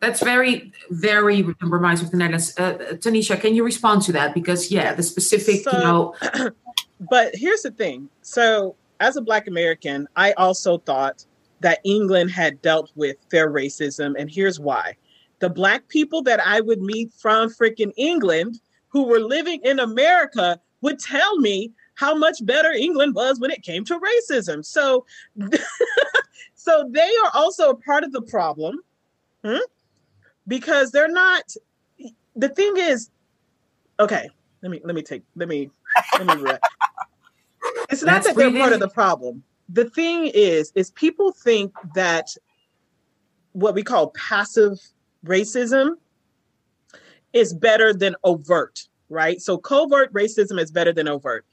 That's 0.00 0.22
very 0.22 0.72
very 0.90 1.42
compromised 1.42 2.02
with 2.02 2.10
the 2.10 2.18
netherlands. 2.18 2.54
Uh, 2.58 2.74
tanisha 3.04 3.40
can 3.40 3.54
you 3.54 3.64
respond 3.64 4.02
to 4.02 4.12
that? 4.12 4.34
Because 4.34 4.70
yeah 4.70 4.94
the 4.94 5.02
specific 5.02 5.62
so, 5.62 5.72
you 5.72 5.84
know. 5.84 6.50
but 7.10 7.34
here's 7.34 7.62
the 7.62 7.70
thing. 7.70 8.08
So 8.22 8.76
as 9.00 9.16
a 9.16 9.20
black 9.20 9.46
american 9.46 10.08
i 10.16 10.32
also 10.32 10.78
thought 10.78 11.26
that 11.60 11.80
england 11.84 12.30
had 12.30 12.60
dealt 12.62 12.90
with 12.94 13.16
their 13.28 13.50
racism 13.50 14.14
and 14.18 14.30
here's 14.30 14.58
why. 14.58 14.96
The 15.38 15.50
black 15.50 15.86
people 15.88 16.22
that 16.22 16.40
i 16.40 16.60
would 16.60 16.80
meet 16.80 17.12
from 17.12 17.50
freaking 17.50 17.92
england 17.96 18.60
who 18.96 19.02
were 19.02 19.20
living 19.20 19.60
in 19.62 19.78
America 19.78 20.58
would 20.80 20.98
tell 20.98 21.36
me 21.36 21.70
how 21.96 22.14
much 22.14 22.38
better 22.46 22.70
England 22.70 23.14
was 23.14 23.38
when 23.38 23.50
it 23.50 23.62
came 23.62 23.84
to 23.84 24.00
racism. 24.00 24.64
So, 24.64 25.04
so 26.54 26.88
they 26.90 27.10
are 27.22 27.30
also 27.34 27.68
a 27.68 27.76
part 27.76 28.04
of 28.04 28.12
the 28.12 28.22
problem, 28.22 28.78
hmm? 29.44 29.58
because 30.48 30.92
they're 30.92 31.12
not. 31.12 31.42
The 32.36 32.48
thing 32.48 32.72
is, 32.78 33.10
okay. 34.00 34.30
Let 34.62 34.70
me 34.70 34.80
let 34.82 34.94
me 34.94 35.02
take 35.02 35.24
let 35.34 35.46
me 35.46 35.70
let 36.18 36.26
me. 36.26 36.42
Re- 36.42 36.58
it's 37.90 38.02
not 38.02 38.22
That's 38.22 38.28
that 38.28 38.36
they're 38.36 38.50
part 38.50 38.72
of 38.72 38.80
the 38.80 38.88
problem. 38.88 39.42
The 39.68 39.90
thing 39.90 40.30
is, 40.32 40.72
is 40.74 40.90
people 40.92 41.32
think 41.32 41.74
that 41.94 42.34
what 43.52 43.74
we 43.74 43.82
call 43.82 44.08
passive 44.12 44.80
racism 45.26 45.96
is 47.36 47.52
better 47.52 47.92
than 47.92 48.16
overt, 48.24 48.88
right? 49.10 49.40
So 49.40 49.58
covert 49.58 50.12
racism 50.12 50.60
is 50.60 50.70
better 50.70 50.92
than 50.92 51.06
overt. 51.06 51.44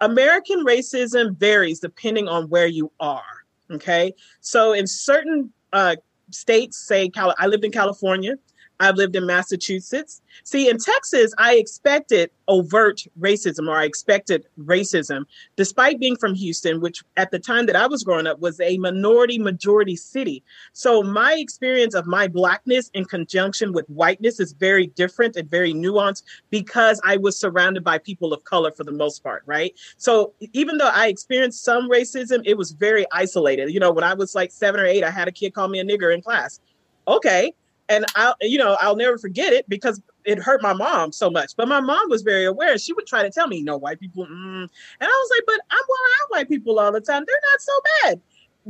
American 0.00 0.64
racism 0.64 1.36
varies 1.36 1.80
depending 1.80 2.28
on 2.28 2.48
where 2.50 2.66
you 2.66 2.92
are. 3.00 3.22
Okay. 3.70 4.12
So 4.40 4.72
in 4.72 4.86
certain 4.86 5.52
uh, 5.72 5.96
states, 6.30 6.76
say, 6.76 7.08
Cal- 7.08 7.34
I 7.38 7.46
lived 7.46 7.64
in 7.64 7.72
California, 7.72 8.34
I've 8.82 8.96
lived 8.96 9.14
in 9.14 9.26
Massachusetts. 9.26 10.20
See, 10.42 10.68
in 10.68 10.76
Texas, 10.78 11.32
I 11.38 11.54
expected 11.54 12.30
overt 12.48 13.04
racism 13.20 13.68
or 13.68 13.76
I 13.76 13.84
expected 13.84 14.46
racism, 14.58 15.24
despite 15.54 16.00
being 16.00 16.16
from 16.16 16.34
Houston, 16.34 16.80
which 16.80 17.04
at 17.16 17.30
the 17.30 17.38
time 17.38 17.66
that 17.66 17.76
I 17.76 17.86
was 17.86 18.02
growing 18.02 18.26
up 18.26 18.40
was 18.40 18.60
a 18.60 18.76
minority 18.78 19.38
majority 19.38 19.94
city. 19.94 20.42
So 20.72 21.00
my 21.00 21.34
experience 21.34 21.94
of 21.94 22.06
my 22.08 22.26
blackness 22.26 22.90
in 22.92 23.04
conjunction 23.04 23.72
with 23.72 23.86
whiteness 23.88 24.40
is 24.40 24.52
very 24.52 24.88
different 24.88 25.36
and 25.36 25.48
very 25.48 25.72
nuanced 25.72 26.24
because 26.50 27.00
I 27.04 27.18
was 27.18 27.38
surrounded 27.38 27.84
by 27.84 27.98
people 27.98 28.32
of 28.32 28.42
color 28.42 28.72
for 28.72 28.82
the 28.82 28.90
most 28.90 29.22
part, 29.22 29.44
right? 29.46 29.72
So 29.96 30.32
even 30.52 30.76
though 30.78 30.90
I 30.92 31.06
experienced 31.06 31.62
some 31.62 31.88
racism, 31.88 32.42
it 32.44 32.58
was 32.58 32.72
very 32.72 33.06
isolated. 33.12 33.70
You 33.70 33.78
know, 33.78 33.92
when 33.92 34.04
I 34.04 34.14
was 34.14 34.34
like 34.34 34.50
seven 34.50 34.80
or 34.80 34.86
eight, 34.86 35.04
I 35.04 35.10
had 35.10 35.28
a 35.28 35.32
kid 35.32 35.54
call 35.54 35.68
me 35.68 35.78
a 35.78 35.84
nigger 35.84 36.12
in 36.12 36.20
class. 36.20 36.58
Okay, 37.06 37.52
and 37.92 38.06
I, 38.16 38.32
you 38.40 38.56
know, 38.56 38.76
I'll 38.80 38.96
never 38.96 39.18
forget 39.18 39.52
it 39.52 39.68
because 39.68 40.00
it 40.24 40.38
hurt 40.38 40.62
my 40.62 40.72
mom 40.72 41.12
so 41.12 41.30
much. 41.30 41.54
But 41.56 41.68
my 41.68 41.80
mom 41.80 42.08
was 42.08 42.22
very 42.22 42.46
aware. 42.46 42.78
She 42.78 42.94
would 42.94 43.06
try 43.06 43.22
to 43.22 43.30
tell 43.30 43.46
me, 43.46 43.62
"No, 43.62 43.76
white 43.76 44.00
people," 44.00 44.24
mm. 44.24 44.62
and 44.62 44.70
I 45.00 45.06
was 45.06 45.30
like, 45.36 45.44
"But 45.46 45.60
I'm 45.70 45.78
around 45.78 46.28
white 46.28 46.48
people 46.48 46.80
all 46.80 46.90
the 46.90 47.00
time. 47.00 47.24
They're 47.26 47.40
not 47.52 47.60
so 47.60 47.72
bad." 48.02 48.20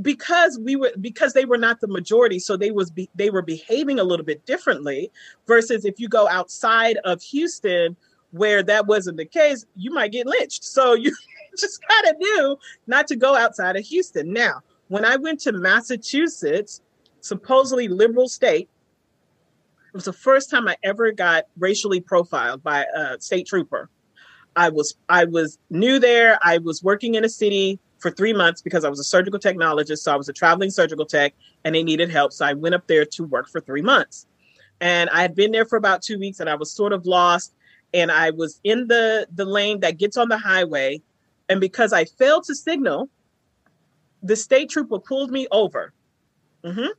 because 0.00 0.58
we 0.58 0.74
were 0.74 0.90
because 1.02 1.34
they 1.34 1.44
were 1.44 1.58
not 1.58 1.78
the 1.82 1.86
majority 1.86 2.38
so 2.38 2.56
they 2.56 2.70
was 2.70 2.90
be, 2.90 3.10
they 3.14 3.28
were 3.28 3.42
behaving 3.42 3.98
a 3.98 4.02
little 4.02 4.24
bit 4.24 4.42
differently 4.46 5.10
versus 5.46 5.84
if 5.84 6.00
you 6.00 6.08
go 6.08 6.26
outside 6.28 6.96
of 7.04 7.20
Houston 7.20 7.94
where 8.30 8.62
that 8.62 8.86
wasn't 8.86 9.18
the 9.18 9.26
case 9.26 9.66
you 9.76 9.92
might 9.92 10.10
get 10.10 10.26
lynched 10.26 10.64
so 10.64 10.94
you 10.94 11.14
just 11.58 11.78
kind 11.86 12.06
of 12.06 12.18
knew 12.18 12.56
not 12.86 13.06
to 13.06 13.16
go 13.16 13.36
outside 13.36 13.76
of 13.76 13.84
Houston 13.84 14.32
now 14.32 14.62
when 14.88 15.04
I 15.04 15.16
went 15.16 15.40
to 15.40 15.52
Massachusetts 15.52 16.80
supposedly 17.20 17.86
liberal 17.86 18.30
state 18.30 18.70
it 19.92 19.96
was 19.96 20.06
the 20.06 20.12
first 20.12 20.48
time 20.48 20.68
I 20.68 20.76
ever 20.82 21.12
got 21.12 21.44
racially 21.58 22.00
profiled 22.00 22.62
by 22.62 22.86
a 22.94 23.20
state 23.20 23.46
trooper. 23.46 23.90
I 24.56 24.70
was 24.70 24.94
I 25.08 25.24
was 25.24 25.58
new 25.68 25.98
there. 25.98 26.38
I 26.42 26.58
was 26.58 26.82
working 26.82 27.14
in 27.14 27.24
a 27.24 27.28
city 27.28 27.78
for 27.98 28.10
three 28.10 28.32
months 28.32 28.62
because 28.62 28.84
I 28.84 28.88
was 28.88 28.98
a 28.98 29.04
surgical 29.04 29.38
technologist. 29.38 29.98
So 29.98 30.12
I 30.12 30.16
was 30.16 30.30
a 30.30 30.32
traveling 30.32 30.70
surgical 30.70 31.04
tech 31.04 31.34
and 31.64 31.74
they 31.74 31.82
needed 31.82 32.10
help. 32.10 32.32
So 32.32 32.46
I 32.46 32.54
went 32.54 32.74
up 32.74 32.86
there 32.86 33.04
to 33.04 33.24
work 33.24 33.50
for 33.50 33.60
three 33.60 33.82
months. 33.82 34.26
And 34.80 35.10
I 35.10 35.20
had 35.20 35.34
been 35.34 35.52
there 35.52 35.66
for 35.66 35.76
about 35.76 36.02
two 36.02 36.18
weeks 36.18 36.40
and 36.40 36.48
I 36.48 36.54
was 36.54 36.72
sort 36.72 36.92
of 36.92 37.04
lost. 37.04 37.52
And 37.94 38.10
I 38.10 38.30
was 38.30 38.60
in 38.64 38.88
the, 38.88 39.28
the 39.34 39.44
lane 39.44 39.80
that 39.80 39.98
gets 39.98 40.16
on 40.16 40.28
the 40.28 40.38
highway. 40.38 41.02
And 41.48 41.60
because 41.60 41.92
I 41.92 42.06
failed 42.06 42.44
to 42.44 42.54
signal, 42.54 43.10
the 44.22 44.36
state 44.36 44.70
trooper 44.70 44.98
pulled 44.98 45.30
me 45.30 45.46
over. 45.52 45.92
Mm-hmm. 46.64 46.90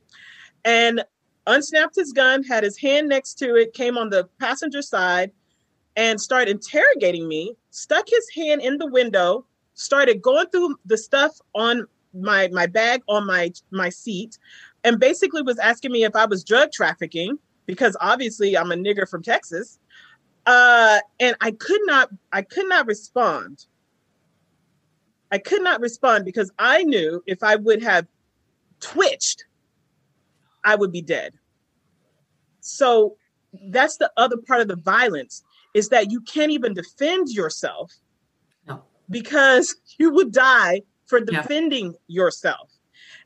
And 0.64 1.04
unsnapped 1.46 1.96
his 1.96 2.12
gun, 2.12 2.42
had 2.42 2.64
his 2.64 2.78
hand 2.78 3.08
next 3.08 3.34
to 3.34 3.56
it, 3.56 3.74
came 3.74 3.98
on 3.98 4.10
the 4.10 4.28
passenger 4.40 4.82
side, 4.82 5.30
and 5.96 6.20
started 6.20 6.50
interrogating 6.50 7.28
me, 7.28 7.54
stuck 7.70 8.08
his 8.08 8.28
hand 8.34 8.60
in 8.62 8.78
the 8.78 8.86
window, 8.86 9.44
started 9.74 10.22
going 10.22 10.46
through 10.48 10.76
the 10.86 10.98
stuff 10.98 11.38
on 11.54 11.86
my 12.12 12.48
my 12.48 12.66
bag 12.66 13.02
on 13.08 13.26
my 13.26 13.52
my 13.70 13.88
seat, 13.88 14.38
and 14.84 14.98
basically 14.98 15.42
was 15.42 15.58
asking 15.58 15.92
me 15.92 16.04
if 16.04 16.14
I 16.14 16.26
was 16.26 16.44
drug 16.44 16.72
trafficking 16.72 17.38
because 17.66 17.96
obviously 18.00 18.56
I'm 18.56 18.72
a 18.72 18.76
nigger 18.76 19.08
from 19.08 19.22
Texas. 19.22 19.78
Uh, 20.46 20.98
and 21.20 21.36
I 21.40 21.52
could 21.52 21.80
not 21.84 22.10
I 22.32 22.42
could 22.42 22.68
not 22.68 22.86
respond. 22.86 23.66
I 25.30 25.38
could 25.38 25.62
not 25.62 25.80
respond 25.80 26.24
because 26.24 26.52
I 26.58 26.84
knew 26.84 27.22
if 27.26 27.42
I 27.42 27.56
would 27.56 27.82
have 27.82 28.06
twitched 28.80 29.46
I 30.64 30.74
would 30.74 30.92
be 30.92 31.02
dead. 31.02 31.34
So 32.60 33.16
that's 33.68 33.98
the 33.98 34.10
other 34.16 34.36
part 34.36 34.60
of 34.60 34.68
the 34.68 34.76
violence 34.76 35.44
is 35.74 35.88
that 35.90 36.10
you 36.10 36.20
can't 36.20 36.52
even 36.52 36.74
defend 36.74 37.28
yourself 37.28 37.92
no. 38.66 38.82
because 39.10 39.76
you 39.98 40.10
would 40.12 40.32
die 40.32 40.82
for 41.06 41.20
defending 41.20 41.94
yourself. 42.06 42.70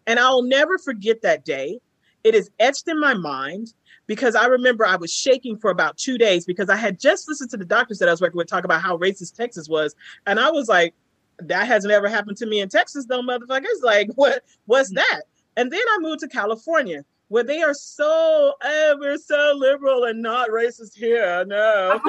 And 0.07 0.19
I'll 0.19 0.43
never 0.43 0.79
forget 0.79 1.23
that 1.23 1.45
day. 1.45 1.81
It 2.25 2.35
is 2.35 2.51
etched 2.59 2.89
in 2.89 2.99
my 3.01 3.15
mind 3.15 3.73
because 4.07 4.35
I 4.35 4.47
remember 4.47 4.85
I 4.85 4.97
was 4.97 5.13
shaking 5.13 5.57
for 5.59 5.71
about 5.71 5.97
two 5.97 6.19
days 6.19 6.45
because 6.45 6.69
I 6.69 6.77
had 6.77 6.99
just 6.99 7.29
listened 7.29 7.51
to 7.51 7.57
the 7.57 7.65
doctors 7.65 7.99
that 7.99 8.09
I 8.09 8.11
was 8.11 8.21
working 8.21 8.39
with 8.39 8.49
talk 8.49 8.65
about 8.65 8.83
how 8.83 8.97
racist 8.97 9.37
Texas 9.37 9.69
was. 9.69 9.95
And 10.27 10.41
I 10.41 10.51
was 10.51 10.67
like, 10.69 10.95
that 11.41 11.67
hasn't 11.67 11.93
ever 11.93 12.09
happened 12.09 12.37
to 12.39 12.47
me 12.47 12.61
in 12.61 12.69
Texas, 12.69 13.07
though, 13.07 13.23
motherfuckers. 13.23 13.83
Like, 13.83 14.11
what 14.17 14.43
what's 14.67 14.91
mm. 14.91 14.97
that? 14.97 15.23
And 15.57 15.71
then 15.71 15.81
I 15.81 15.99
moved 16.01 16.21
to 16.21 16.29
California 16.29 17.05
where 17.29 17.45
they 17.45 17.63
are 17.63 17.75
so 17.75 18.55
ever 18.65 19.17
so 19.19 19.55
liberal 19.57 20.05
and 20.05 20.21
not 20.21 20.49
racist 20.51 20.95
here. 20.95 21.45
No. 21.47 22.01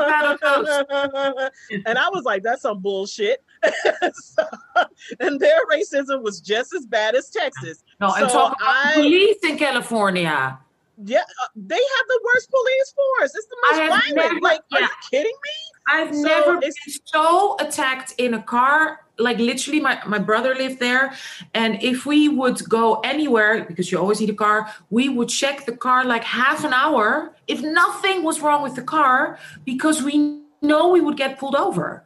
and 1.86 1.98
I 1.98 2.10
was 2.10 2.24
like, 2.26 2.44
that's 2.44 2.64
some 2.64 2.82
bullshit. 2.82 3.44
so, 4.14 4.44
and 5.20 5.40
their 5.40 5.66
racism 5.72 6.24
was 6.24 6.40
just 6.40 6.74
as 6.74 6.86
bad 6.86 7.16
as 7.16 7.30
Texas. 7.30 7.84
No, 8.00 8.10
so 8.10 8.16
and 8.16 8.30
talk 8.30 8.58
I, 8.62 8.94
police 8.96 9.38
in 9.44 9.58
California. 9.58 10.58
Yeah, 11.04 11.20
uh, 11.20 11.48
they 11.56 11.76
have 11.76 12.08
the 12.08 12.20
worst 12.26 12.52
police 12.52 12.94
force. 12.94 13.36
It's 13.36 13.48
the 13.48 13.58
most 13.72 13.78
violent. 13.78 14.16
Never, 14.16 14.40
like, 14.42 14.62
yeah. 14.70 14.78
are 14.78 14.82
you 14.82 14.90
kidding 15.10 15.32
me? 15.32 15.52
I've 15.90 16.16
so 16.16 16.22
never 16.22 16.60
been 16.60 16.72
so 17.06 17.58
attacked 17.60 18.14
in 18.18 18.34
a 18.34 18.42
car 18.42 19.02
like 19.20 19.38
literally 19.38 19.80
my, 19.80 20.00
my 20.08 20.18
brother 20.18 20.56
lived 20.56 20.80
there. 20.80 21.14
And 21.54 21.82
if 21.84 22.06
we 22.06 22.30
would 22.30 22.68
go 22.68 23.02
anywhere 23.02 23.66
because 23.66 23.92
you 23.92 24.00
always 24.00 24.20
need 24.20 24.30
a 24.30 24.36
car 24.36 24.74
we 24.90 25.10
would 25.10 25.30
check 25.30 25.66
the 25.66 25.76
car 25.76 26.06
like 26.06 26.24
half 26.24 26.64
an 26.64 26.74
hour 26.74 27.36
if 27.48 27.62
nothing 27.62 28.24
was 28.24 28.40
wrong 28.40 28.64
with 28.64 28.76
the 28.76 28.82
car 28.82 29.38
because 29.66 30.02
we 30.02 30.42
know 30.62 30.90
we 30.90 31.02
would 31.02 31.18
get 31.18 31.38
pulled 31.38 31.56
over. 31.56 32.04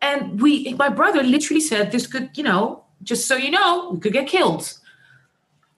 And 0.00 0.40
we 0.40 0.74
my 0.74 0.88
brother 0.88 1.22
literally 1.22 1.60
said 1.60 1.92
this 1.92 2.06
could 2.06 2.30
you 2.36 2.44
know 2.44 2.84
just 3.02 3.26
so 3.26 3.36
you 3.36 3.50
know 3.50 3.90
we 3.92 4.00
could 4.00 4.12
get 4.12 4.26
killed. 4.28 4.78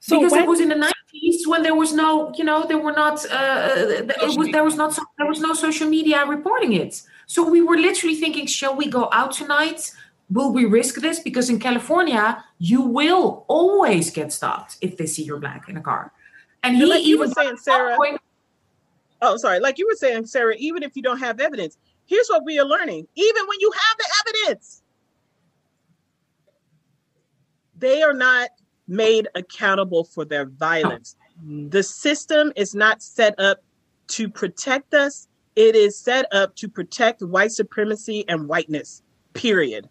So 0.00 0.20
because 0.20 0.34
it 0.34 0.46
was 0.46 0.60
in 0.60 0.68
the 0.68 0.74
90s 0.74 1.46
when 1.46 1.62
there 1.62 1.74
was 1.74 1.92
no 1.92 2.32
you 2.36 2.44
know 2.44 2.66
there 2.66 2.78
were 2.78 2.92
not 2.92 3.24
uh, 3.30 3.34
uh 3.34 3.74
it 4.26 4.38
was 4.38 4.48
there 4.50 4.64
was 4.64 4.76
not 4.76 4.98
there 5.18 5.26
was 5.26 5.40
no 5.40 5.54
social 5.54 5.88
media 5.88 6.26
reporting 6.26 6.72
it 6.74 7.02
so 7.26 7.48
we 7.48 7.60
were 7.60 7.76
literally 7.76 8.16
thinking 8.16 8.46
shall 8.46 8.76
we 8.76 8.88
go 8.88 9.08
out 9.12 9.32
tonight 9.32 9.92
will 10.30 10.52
we 10.52 10.64
risk 10.64 10.96
this? 10.96 11.20
Because 11.20 11.50
in 11.50 11.58
California, 11.58 12.44
you 12.58 12.82
will 12.82 13.44
always 13.48 14.10
get 14.10 14.32
stopped 14.32 14.76
if 14.80 14.96
they 14.96 15.06
see 15.06 15.22
you're 15.22 15.38
black 15.38 15.68
in 15.68 15.76
a 15.76 15.80
car. 15.80 16.12
And 16.62 16.76
he 16.76 16.86
like 16.86 17.02
even 17.02 17.30
saying, 17.32 17.58
Sarah. 17.58 17.96
Point, 17.96 18.20
oh, 19.20 19.36
sorry. 19.36 19.60
Like 19.60 19.78
you 19.78 19.86
were 19.86 19.96
saying, 19.96 20.26
Sarah, 20.26 20.54
even 20.58 20.82
if 20.82 20.96
you 20.96 21.02
don't 21.02 21.18
have 21.18 21.40
evidence, 21.40 21.76
here's 22.06 22.28
what 22.28 22.44
we 22.44 22.58
are 22.58 22.64
learning. 22.64 23.06
Even 23.14 23.46
when 23.46 23.60
you 23.60 23.70
have 23.72 23.96
the 23.98 24.06
evidence, 24.20 24.82
they 27.76 28.02
are 28.02 28.14
not 28.14 28.48
made 28.88 29.28
accountable 29.34 30.04
for 30.04 30.24
their 30.24 30.46
violence. 30.46 31.16
The 31.46 31.82
system 31.82 32.52
is 32.56 32.74
not 32.74 33.02
set 33.02 33.38
up 33.38 33.62
to 34.08 34.28
protect 34.28 34.94
us. 34.94 35.28
It 35.56 35.76
is 35.76 35.98
set 35.98 36.26
up 36.32 36.56
to 36.56 36.68
protect 36.68 37.22
white 37.22 37.52
supremacy 37.52 38.24
and 38.28 38.48
whiteness, 38.48 39.02
period 39.34 39.88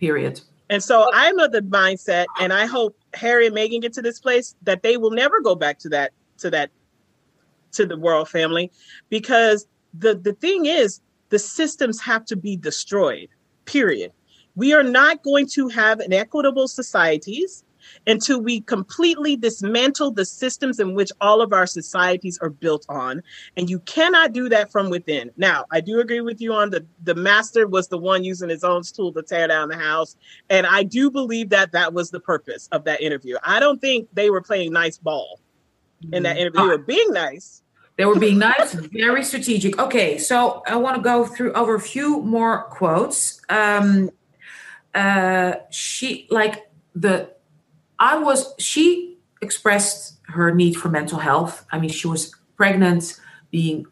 period. 0.00 0.40
And 0.70 0.82
so 0.82 1.08
I'm 1.12 1.38
of 1.38 1.52
the 1.52 1.60
mindset, 1.60 2.26
and 2.40 2.52
I 2.52 2.66
hope 2.66 2.96
Harry 3.14 3.46
and 3.46 3.54
Meghan 3.54 3.82
get 3.82 3.92
to 3.94 4.02
this 4.02 4.18
place 4.18 4.56
that 4.62 4.82
they 4.82 4.96
will 4.96 5.10
never 5.10 5.40
go 5.40 5.54
back 5.54 5.78
to 5.80 5.88
that 5.90 6.12
to 6.38 6.50
that 6.50 6.70
to 7.72 7.86
the 7.86 7.96
royal 7.96 8.24
family, 8.24 8.72
because 9.10 9.66
the 9.94 10.14
the 10.14 10.32
thing 10.32 10.66
is 10.66 11.00
the 11.28 11.38
systems 11.38 12.00
have 12.00 12.24
to 12.26 12.36
be 12.36 12.56
destroyed. 12.56 13.28
Period. 13.66 14.12
We 14.56 14.72
are 14.72 14.82
not 14.82 15.22
going 15.22 15.46
to 15.48 15.68
have 15.68 16.00
an 16.00 16.12
equitable 16.12 16.66
societies 16.66 17.62
until 18.06 18.40
we 18.40 18.60
completely 18.60 19.36
dismantle 19.36 20.12
the 20.12 20.24
systems 20.24 20.78
in 20.80 20.94
which 20.94 21.10
all 21.20 21.40
of 21.40 21.52
our 21.52 21.66
societies 21.66 22.38
are 22.40 22.50
built 22.50 22.86
on. 22.88 23.22
And 23.56 23.68
you 23.68 23.80
cannot 23.80 24.32
do 24.32 24.48
that 24.48 24.70
from 24.70 24.90
within. 24.90 25.30
Now, 25.36 25.64
I 25.70 25.80
do 25.80 26.00
agree 26.00 26.20
with 26.20 26.40
you 26.40 26.52
on 26.52 26.70
the 26.70 26.84
the 27.02 27.14
master 27.14 27.66
was 27.66 27.88
the 27.88 27.98
one 27.98 28.24
using 28.24 28.48
his 28.48 28.64
own 28.64 28.82
tool 28.82 29.12
to 29.12 29.22
tear 29.22 29.48
down 29.48 29.68
the 29.68 29.76
house. 29.76 30.16
And 30.48 30.66
I 30.66 30.82
do 30.82 31.10
believe 31.10 31.50
that 31.50 31.72
that 31.72 31.92
was 31.92 32.10
the 32.10 32.20
purpose 32.20 32.68
of 32.72 32.84
that 32.84 33.00
interview. 33.00 33.36
I 33.44 33.60
don't 33.60 33.80
think 33.80 34.08
they 34.12 34.30
were 34.30 34.42
playing 34.42 34.72
nice 34.72 34.98
ball 34.98 35.40
in 36.12 36.22
that 36.22 36.36
mm-hmm. 36.36 36.40
interview. 36.40 36.60
They 36.60 36.68
were 36.68 36.78
being 36.78 37.12
nice. 37.12 37.62
They 37.96 38.06
were 38.06 38.18
being 38.18 38.38
nice, 38.38 38.72
very 38.72 39.22
strategic. 39.22 39.78
Okay, 39.78 40.16
so 40.16 40.62
I 40.66 40.76
want 40.76 40.96
to 40.96 41.02
go 41.02 41.26
through 41.26 41.52
over 41.52 41.74
a 41.74 41.80
few 41.80 42.22
more 42.22 42.62
quotes. 42.70 43.42
Um, 43.50 44.10
uh, 44.94 45.56
she 45.70 46.26
like 46.30 46.70
the 46.94 47.30
I 48.00 48.18
was, 48.18 48.54
she 48.58 49.18
expressed 49.42 50.18
her 50.28 50.52
need 50.54 50.74
for 50.74 50.88
mental 50.88 51.18
health. 51.18 51.64
I 51.70 51.78
mean, 51.78 51.90
she 51.90 52.08
was 52.08 52.34
pregnant 52.56 53.20
being, 53.50 53.86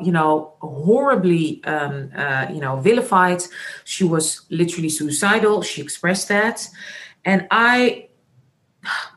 you 0.00 0.12
know, 0.12 0.54
horribly, 0.60 1.62
um, 1.64 2.10
uh, 2.16 2.46
you 2.50 2.60
know, 2.60 2.76
vilified. 2.76 3.42
She 3.84 4.04
was 4.04 4.42
literally 4.50 4.88
suicidal. 4.88 5.62
She 5.62 5.80
expressed 5.80 6.28
that, 6.28 6.68
and 7.24 7.46
I, 7.50 8.08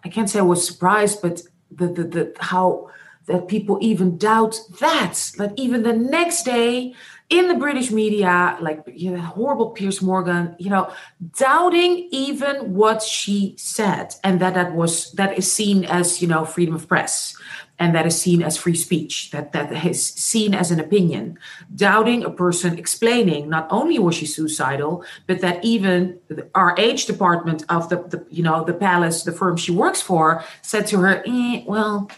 I 0.03 0.09
can't 0.09 0.29
say 0.29 0.39
I 0.39 0.43
was 0.43 0.65
surprised, 0.65 1.21
but 1.21 1.41
the 1.71 1.87
the, 1.87 2.03
the 2.03 2.35
how 2.39 2.91
that 3.25 3.47
people 3.47 3.77
even 3.81 4.17
doubt 4.17 4.59
that. 4.79 5.31
Like 5.37 5.53
even 5.55 5.83
the 5.83 5.93
next 5.93 6.43
day, 6.43 6.93
in 7.31 7.47
the 7.47 7.55
British 7.55 7.91
media, 7.91 8.57
like 8.59 8.83
you 8.93 9.09
know, 9.09 9.21
horrible 9.21 9.69
Piers 9.69 10.01
Morgan, 10.01 10.53
you 10.59 10.69
know, 10.69 10.91
doubting 11.37 12.09
even 12.11 12.73
what 12.75 13.01
she 13.01 13.55
said, 13.57 14.13
and 14.23 14.41
that 14.41 14.53
that 14.53 14.73
was 14.75 15.13
that 15.13 15.37
is 15.37 15.49
seen 15.51 15.85
as 15.85 16.21
you 16.21 16.27
know 16.27 16.43
freedom 16.43 16.75
of 16.75 16.89
press, 16.89 17.33
and 17.79 17.95
that 17.95 18.05
is 18.05 18.19
seen 18.19 18.43
as 18.43 18.57
free 18.57 18.75
speech, 18.75 19.31
that 19.31 19.53
that 19.53 19.71
is 19.85 20.05
seen 20.05 20.53
as 20.53 20.71
an 20.71 20.79
opinion, 20.81 21.39
doubting 21.73 22.25
a 22.25 22.29
person 22.29 22.77
explaining 22.77 23.49
not 23.49 23.65
only 23.71 23.97
was 23.97 24.15
she 24.15 24.25
suicidal, 24.25 25.03
but 25.25 25.39
that 25.39 25.63
even 25.63 26.19
HR 26.29 26.71
department 27.07 27.63
of 27.69 27.87
the, 27.87 28.03
the 28.09 28.25
you 28.29 28.43
know 28.43 28.65
the 28.65 28.73
palace, 28.73 29.23
the 29.23 29.31
firm 29.31 29.55
she 29.55 29.71
works 29.71 30.01
for, 30.01 30.43
said 30.61 30.85
to 30.87 30.97
her, 30.97 31.23
eh, 31.25 31.63
well 31.65 32.11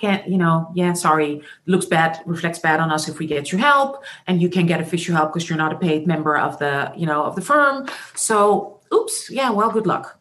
can't, 0.00 0.26
you 0.28 0.38
know, 0.38 0.70
yeah, 0.74 0.92
sorry, 0.92 1.42
looks 1.66 1.86
bad, 1.86 2.20
reflects 2.26 2.58
bad 2.58 2.80
on 2.80 2.90
us 2.90 3.08
if 3.08 3.18
we 3.18 3.26
get 3.26 3.52
your 3.52 3.60
help, 3.60 4.04
and 4.26 4.40
you 4.40 4.48
can 4.48 4.66
get 4.66 4.80
official 4.80 5.14
help 5.14 5.32
because 5.32 5.48
you're 5.48 5.58
not 5.58 5.72
a 5.72 5.78
paid 5.78 6.06
member 6.06 6.36
of 6.36 6.58
the, 6.58 6.92
you 6.96 7.06
know, 7.06 7.24
of 7.24 7.34
the 7.34 7.42
firm. 7.42 7.88
So, 8.14 8.80
oops, 8.92 9.30
yeah, 9.30 9.50
well, 9.50 9.70
good 9.70 9.86
luck. 9.86 10.18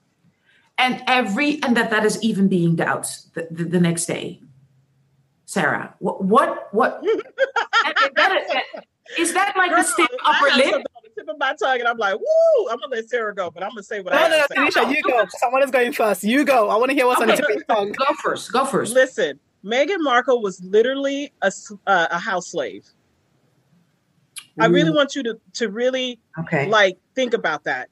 And 0.78 1.02
every 1.08 1.62
and 1.64 1.76
that 1.76 1.90
that 1.90 2.06
is 2.06 2.22
even 2.22 2.48
being 2.48 2.76
doubted 2.76 3.12
the, 3.34 3.48
the, 3.50 3.64
the 3.64 3.80
next 3.80 4.06
day. 4.06 4.42
Sarah, 5.46 5.96
what 6.00 6.24
what 6.24 6.68
what 6.74 7.02
that 8.16 8.62
is, 9.16 9.20
is 9.30 9.34
that 9.34 9.56
like 9.56 9.70
Girl, 9.70 9.80
the 9.80 9.84
stiff 9.84 10.08
upper 10.26 10.56
lip? 10.56 10.84
tip 11.18 11.28
of 11.28 11.38
my 11.40 11.56
tongue, 11.56 11.80
and 11.80 11.88
I'm 11.88 11.98
like, 11.98 12.16
"Woo!" 12.16 12.70
I'm 12.70 12.80
gonna 12.80 12.96
let 12.96 13.10
Sarah 13.10 13.34
go, 13.34 13.50
but 13.52 13.64
I'm 13.64 13.70
gonna 13.70 13.84
say 13.84 14.02
what 14.02 14.14
no, 14.14 14.20
I. 14.20 14.30
No, 14.30 14.38
no, 14.38 14.70
Tanisha, 14.70 14.96
you 14.96 15.02
go. 15.04 15.26
Someone 15.40 15.64
is 15.64 15.72
going 15.72 15.92
first. 15.94 16.24
You 16.24 16.46
go. 16.46 16.70
I 16.70 16.76
want 16.76 16.90
to 16.90 16.96
hear 16.96 17.08
what's 17.08 17.22
okay. 17.22 17.32
on 17.32 17.36
the 17.36 17.42
tip 17.42 17.50
of 17.50 17.56
your 17.56 17.64
tongue. 17.64 17.92
Go 17.92 18.06
first. 18.22 18.52
Go 18.52 18.66
first. 18.66 18.94
Listen, 18.94 19.40
Meghan 19.64 20.00
Markle 20.00 20.42
was 20.42 20.64
literally 20.64 21.34
a, 21.42 21.52
uh, 21.88 22.08
a 22.12 22.20
house 22.20 22.52
slave. 22.52 22.86
I 24.60 24.66
really 24.66 24.92
want 24.92 25.16
you 25.16 25.24
to 25.24 25.40
to 25.54 25.70
really 25.70 26.20
okay. 26.40 26.68
like 26.68 26.98
think 27.16 27.34
about 27.34 27.64
that. 27.66 27.90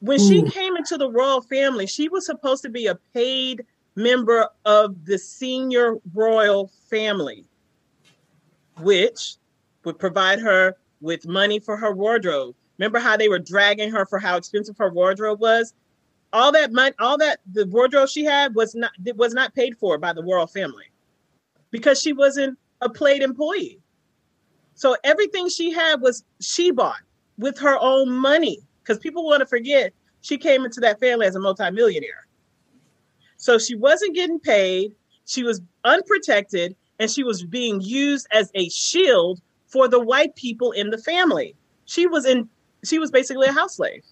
When 0.00 0.18
she 0.18 0.42
came 0.42 0.76
into 0.76 0.96
the 0.96 1.10
royal 1.10 1.40
family, 1.42 1.86
she 1.86 2.08
was 2.08 2.26
supposed 2.26 2.62
to 2.62 2.68
be 2.68 2.86
a 2.86 2.94
paid 3.14 3.64
member 3.96 4.48
of 4.64 5.04
the 5.04 5.18
senior 5.18 5.96
royal 6.14 6.70
family, 6.88 7.46
which 8.80 9.36
would 9.84 9.98
provide 9.98 10.38
her 10.38 10.76
with 11.00 11.26
money 11.26 11.58
for 11.58 11.76
her 11.76 11.92
wardrobe. 11.92 12.54
Remember 12.78 12.98
how 12.98 13.16
they 13.16 13.28
were 13.28 13.38
dragging 13.38 13.90
her 13.90 14.04
for 14.06 14.18
how 14.18 14.36
expensive 14.36 14.76
her 14.78 14.90
wardrobe 14.90 15.40
was? 15.40 15.74
All 16.32 16.52
that 16.52 16.72
money, 16.72 16.94
all 16.98 17.18
that 17.18 17.40
the 17.52 17.66
wardrobe 17.66 18.08
she 18.08 18.24
had 18.24 18.54
was 18.54 18.74
not 18.74 18.92
was 19.16 19.34
not 19.34 19.54
paid 19.54 19.76
for 19.76 19.98
by 19.98 20.12
the 20.12 20.22
royal 20.22 20.46
family 20.46 20.86
because 21.70 22.00
she 22.00 22.12
wasn't 22.12 22.58
a 22.80 22.90
paid 22.90 23.22
employee. 23.22 23.80
So 24.74 24.96
everything 25.04 25.48
she 25.48 25.72
had 25.72 26.00
was 26.00 26.24
she 26.40 26.70
bought 26.70 27.00
with 27.38 27.58
her 27.58 27.78
own 27.80 28.10
money 28.10 28.60
because 28.82 28.98
people 28.98 29.24
want 29.24 29.40
to 29.40 29.46
forget 29.46 29.92
she 30.20 30.36
came 30.36 30.64
into 30.64 30.80
that 30.80 31.00
family 31.00 31.26
as 31.26 31.36
a 31.36 31.40
multimillionaire. 31.40 32.26
So 33.36 33.58
she 33.58 33.74
wasn't 33.74 34.14
getting 34.14 34.40
paid, 34.40 34.92
she 35.26 35.42
was 35.42 35.60
unprotected, 35.84 36.74
and 36.98 37.10
she 37.10 37.22
was 37.22 37.44
being 37.44 37.80
used 37.80 38.26
as 38.32 38.50
a 38.54 38.68
shield 38.68 39.40
for 39.66 39.88
the 39.88 40.00
white 40.00 40.34
people 40.36 40.72
in 40.72 40.90
the 40.90 40.98
family. 40.98 41.54
She 41.84 42.06
was 42.06 42.26
in 42.26 42.48
she 42.84 42.98
was 42.98 43.10
basically 43.10 43.48
a 43.48 43.52
house 43.52 43.76
slave. 43.76 44.04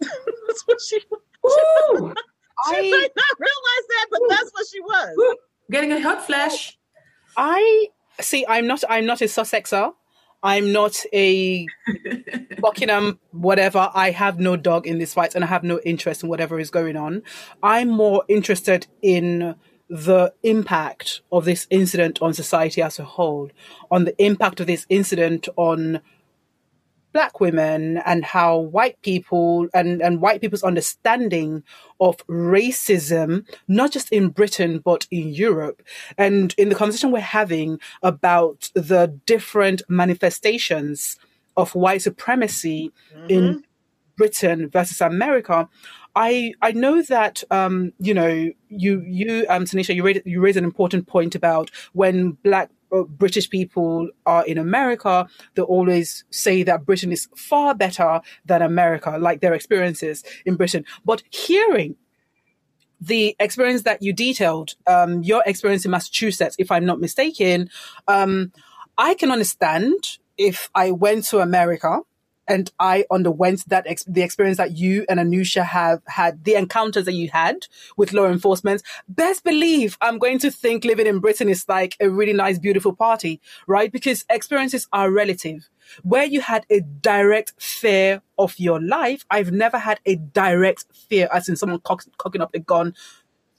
that's 0.00 0.62
what 0.66 0.80
she 0.80 1.00
was. 1.10 1.20
Ooh, 1.46 2.14
she 2.68 2.76
I, 2.76 2.80
might 2.82 3.10
not 3.16 3.38
realize 3.38 3.86
that, 3.88 4.06
but 4.10 4.20
that's 4.28 4.50
what 4.52 4.66
she 4.70 4.80
was. 4.80 5.16
Ooh, 5.18 5.36
getting 5.70 5.92
a 5.92 6.00
hot 6.00 6.24
flash. 6.24 6.78
I 7.36 7.88
see. 8.20 8.44
I'm 8.48 8.66
not. 8.66 8.84
I'm 8.88 9.06
not 9.06 9.20
a 9.20 9.24
Sussexer. 9.24 9.92
I'm 10.44 10.72
not 10.72 11.02
a 11.14 11.66
Buckingham, 12.60 13.18
whatever. 13.30 13.90
I 13.94 14.10
have 14.10 14.38
no 14.38 14.56
dog 14.56 14.86
in 14.86 14.98
this 14.98 15.14
fight 15.14 15.34
and 15.34 15.42
I 15.42 15.46
have 15.46 15.64
no 15.64 15.80
interest 15.86 16.22
in 16.22 16.28
whatever 16.28 16.60
is 16.60 16.70
going 16.70 16.96
on. 16.96 17.22
I'm 17.62 17.88
more 17.88 18.24
interested 18.28 18.86
in 19.00 19.54
the 19.88 20.34
impact 20.42 21.22
of 21.32 21.46
this 21.46 21.66
incident 21.70 22.20
on 22.20 22.34
society 22.34 22.82
as 22.82 22.98
a 22.98 23.04
whole, 23.04 23.50
on 23.90 24.04
the 24.04 24.22
impact 24.22 24.60
of 24.60 24.66
this 24.66 24.84
incident 24.90 25.48
on 25.56 26.00
black 27.14 27.40
women 27.40 27.98
and 28.04 28.24
how 28.24 28.58
white 28.58 29.00
people 29.00 29.68
and, 29.72 30.02
and 30.02 30.20
white 30.20 30.40
people's 30.42 30.64
understanding 30.64 31.62
of 32.00 32.16
racism, 32.26 33.46
not 33.68 33.92
just 33.92 34.12
in 34.12 34.28
Britain, 34.28 34.80
but 34.84 35.06
in 35.10 35.28
Europe. 35.28 35.80
And 36.18 36.54
in 36.58 36.68
the 36.68 36.74
conversation 36.74 37.12
we're 37.12 37.20
having 37.20 37.80
about 38.02 38.68
the 38.74 39.18
different 39.24 39.80
manifestations 39.88 41.16
of 41.56 41.74
white 41.74 42.02
supremacy 42.02 42.92
mm-hmm. 43.14 43.26
in 43.30 43.64
Britain 44.16 44.68
versus 44.68 45.00
America, 45.00 45.68
I 46.16 46.52
I 46.62 46.72
know 46.72 47.02
that 47.02 47.42
um, 47.50 47.92
you 47.98 48.14
know 48.14 48.50
you 48.68 49.00
you 49.06 49.46
um 49.48 49.64
Tanisha 49.64 49.94
you 49.94 50.04
raised 50.04 50.22
you 50.24 50.40
raised 50.40 50.58
an 50.58 50.64
important 50.64 51.06
point 51.06 51.34
about 51.34 51.70
when 51.92 52.32
black 52.44 52.70
British 53.02 53.50
people 53.50 54.08
are 54.24 54.46
in 54.46 54.58
America, 54.58 55.26
they 55.54 55.62
always 55.62 56.24
say 56.30 56.62
that 56.62 56.86
Britain 56.86 57.10
is 57.10 57.28
far 57.36 57.74
better 57.74 58.20
than 58.44 58.62
America, 58.62 59.16
like 59.18 59.40
their 59.40 59.54
experiences 59.54 60.22
in 60.46 60.54
Britain. 60.54 60.84
But 61.04 61.22
hearing 61.30 61.96
the 63.00 63.36
experience 63.40 63.82
that 63.82 64.02
you 64.02 64.12
detailed, 64.12 64.74
um, 64.86 65.22
your 65.22 65.42
experience 65.44 65.84
in 65.84 65.90
Massachusetts, 65.90 66.56
if 66.58 66.70
I'm 66.70 66.86
not 66.86 67.00
mistaken, 67.00 67.68
um, 68.08 68.52
I 68.96 69.14
can 69.14 69.30
understand 69.30 70.18
if 70.38 70.70
I 70.74 70.90
went 70.92 71.24
to 71.26 71.40
America 71.40 72.00
and 72.46 72.70
I 72.78 73.04
underwent 73.10 73.68
that 73.68 73.86
ex- 73.86 74.04
the 74.04 74.22
experience 74.22 74.58
that 74.58 74.76
you 74.76 75.06
and 75.08 75.18
Anusha 75.18 75.64
have 75.64 76.02
had, 76.06 76.44
the 76.44 76.54
encounters 76.54 77.04
that 77.06 77.14
you 77.14 77.30
had 77.32 77.66
with 77.96 78.12
law 78.12 78.26
enforcement, 78.26 78.82
best 79.08 79.44
believe 79.44 79.96
I'm 80.00 80.18
going 80.18 80.38
to 80.40 80.50
think 80.50 80.84
living 80.84 81.06
in 81.06 81.20
Britain 81.20 81.48
is 81.48 81.68
like 81.68 81.96
a 82.00 82.08
really 82.10 82.32
nice, 82.32 82.58
beautiful 82.58 82.94
party, 82.94 83.40
right? 83.66 83.90
Because 83.90 84.24
experiences 84.30 84.86
are 84.92 85.10
relative. 85.10 85.68
Where 86.02 86.24
you 86.24 86.40
had 86.40 86.64
a 86.70 86.80
direct 86.80 87.54
fear 87.60 88.22
of 88.38 88.58
your 88.58 88.80
life, 88.80 89.24
I've 89.30 89.52
never 89.52 89.78
had 89.78 90.00
a 90.06 90.16
direct 90.16 90.86
fear, 91.08 91.28
as 91.32 91.48
in 91.48 91.56
someone 91.56 91.80
cock- 91.80 92.06
cocking 92.16 92.40
up 92.40 92.54
a 92.54 92.58
gun, 92.58 92.94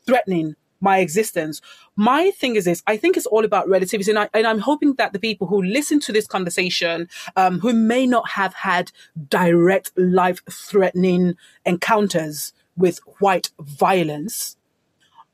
threatening 0.06 0.56
my 0.82 1.00
existence. 1.00 1.62
My 1.96 2.32
thing 2.32 2.56
is 2.56 2.66
this, 2.66 2.84
I 2.88 2.98
think 2.98 3.18
it's 3.18 3.26
all 3.26 3.46
about 3.46 3.68
relativity. 3.68 4.12
And, 4.12 4.20
I, 4.20 4.30
am 4.34 4.60
hoping 4.60 4.94
that 4.94 5.14
the 5.14 5.20
people 5.20 5.48
who 5.48 5.62
listen 5.62 6.00
to 6.02 6.12
this 6.12 6.28
conversation, 6.28 7.10
um, 7.36 7.60
who 7.60 7.74
may 7.74 8.06
not 8.06 8.30
have 8.30 8.54
had 8.54 8.92
direct 9.30 9.92
life 9.98 10.42
threatening 10.50 11.36
encounters 11.66 12.54
with 12.78 13.00
white 13.20 13.52
violence, 13.60 14.58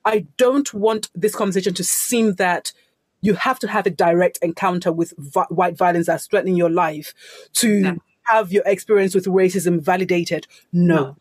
I 0.05 0.25
don't 0.37 0.73
want 0.73 1.09
this 1.13 1.35
conversation 1.35 1.73
to 1.75 1.83
seem 1.83 2.33
that 2.35 2.73
you 3.21 3.35
have 3.35 3.59
to 3.59 3.67
have 3.67 3.85
a 3.85 3.91
direct 3.91 4.39
encounter 4.41 4.91
with 4.91 5.13
vi- 5.17 5.45
white 5.49 5.77
violence 5.77 6.07
that's 6.07 6.25
threatening 6.25 6.55
your 6.55 6.71
life 6.71 7.13
to 7.53 7.99
have 8.23 8.51
your 8.51 8.63
experience 8.65 9.13
with 9.13 9.25
racism 9.25 9.79
validated. 9.79 10.47
No. 10.71 11.15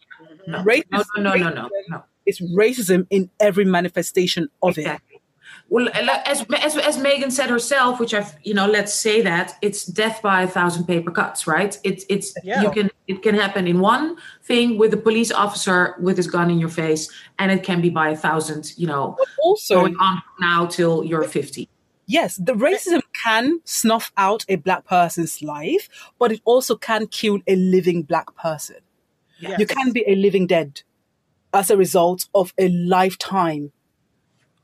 No, 0.47 0.59
no, 0.59 0.65
racism, 0.65 1.05
no, 1.19 1.35
no, 1.35 1.51
no, 1.51 1.51
no, 1.51 1.71
no. 1.89 2.05
It's 2.31 2.41
racism 2.41 3.07
in 3.11 3.31
every 3.39 3.65
manifestation 3.65 4.49
of 4.63 4.79
exactly. 4.79 5.17
it. 5.17 5.23
Well, 5.69 5.89
as, 5.95 6.45
as 6.59 6.77
as 6.77 6.97
Meghan 6.99 7.31
said 7.31 7.49
herself, 7.49 8.01
which 8.01 8.13
I've 8.13 8.35
you 8.43 8.55
know, 8.55 8.67
let's 8.67 8.93
say 8.93 9.21
that 9.23 9.57
it's 9.63 9.85
death 9.85 10.21
by 10.21 10.43
a 10.43 10.49
thousand 10.49 10.87
paper 10.87 11.13
cuts, 11.13 11.47
right? 11.47 11.79
It's 11.85 12.05
it's 12.09 12.35
yeah. 12.43 12.63
you 12.63 12.71
can 12.71 12.91
it 13.07 13.23
can 13.23 13.37
happen 13.37 13.69
in 13.69 13.79
one 13.79 14.17
thing 14.43 14.79
with 14.79 14.93
a 14.95 14.97
police 14.97 15.31
officer 15.31 15.95
with 16.01 16.17
his 16.17 16.27
gun 16.27 16.51
in 16.51 16.59
your 16.59 16.69
face, 16.69 17.09
and 17.39 17.53
it 17.53 17.63
can 17.63 17.81
be 17.81 17.91
by 17.91 18.11
a 18.11 18.17
thousand, 18.17 18.73
you 18.77 18.87
know, 18.87 19.15
but 19.19 19.29
also 19.43 19.75
going 19.83 19.97
on 20.01 20.23
now 20.41 20.67
till 20.67 21.05
you're 21.05 21.23
fifty. 21.25 21.69
Yes, 22.07 22.35
the 22.37 22.55
racism 22.55 23.03
can 23.25 23.61
snuff 23.65 24.11
out 24.17 24.45
a 24.49 24.57
black 24.57 24.85
person's 24.85 25.41
life, 25.41 25.89
but 26.19 26.33
it 26.33 26.41
also 26.45 26.75
can 26.75 27.07
kill 27.07 27.39
a 27.47 27.55
living 27.55 28.03
black 28.03 28.35
person. 28.35 28.79
Yes. 29.39 29.61
You 29.61 29.67
can 29.67 29.93
be 29.93 30.05
a 30.09 30.17
living 30.17 30.49
dead 30.49 30.83
as 31.53 31.71
a 31.71 31.77
result 31.77 32.27
of 32.35 32.53
a 32.59 32.69
lifetime 32.69 33.73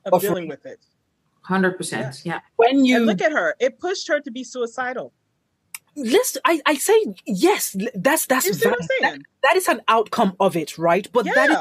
of, 0.04 0.14
of 0.14 0.22
dealing 0.22 0.48
with 0.48 0.64
it. 0.66 0.80
Hundred 1.42 1.76
percent. 1.76 2.22
Yeah. 2.24 2.40
When 2.56 2.84
you 2.84 2.96
and 2.96 3.06
look 3.06 3.20
at 3.20 3.32
her, 3.32 3.54
it 3.60 3.78
pushed 3.78 4.08
her 4.08 4.20
to 4.20 4.30
be 4.30 4.44
suicidal. 4.44 5.12
Let's. 5.94 6.36
I, 6.44 6.60
I 6.66 6.74
say 6.74 7.14
yes. 7.24 7.76
That's 7.94 8.26
that's 8.26 8.50
that, 8.58 8.88
that, 9.00 9.18
that 9.42 9.56
is 9.56 9.68
an 9.68 9.80
outcome 9.88 10.34
of 10.40 10.56
it, 10.56 10.76
right? 10.76 11.08
But 11.12 11.26
yeah. 11.26 11.32
that 11.34 11.50
is. 11.50 11.58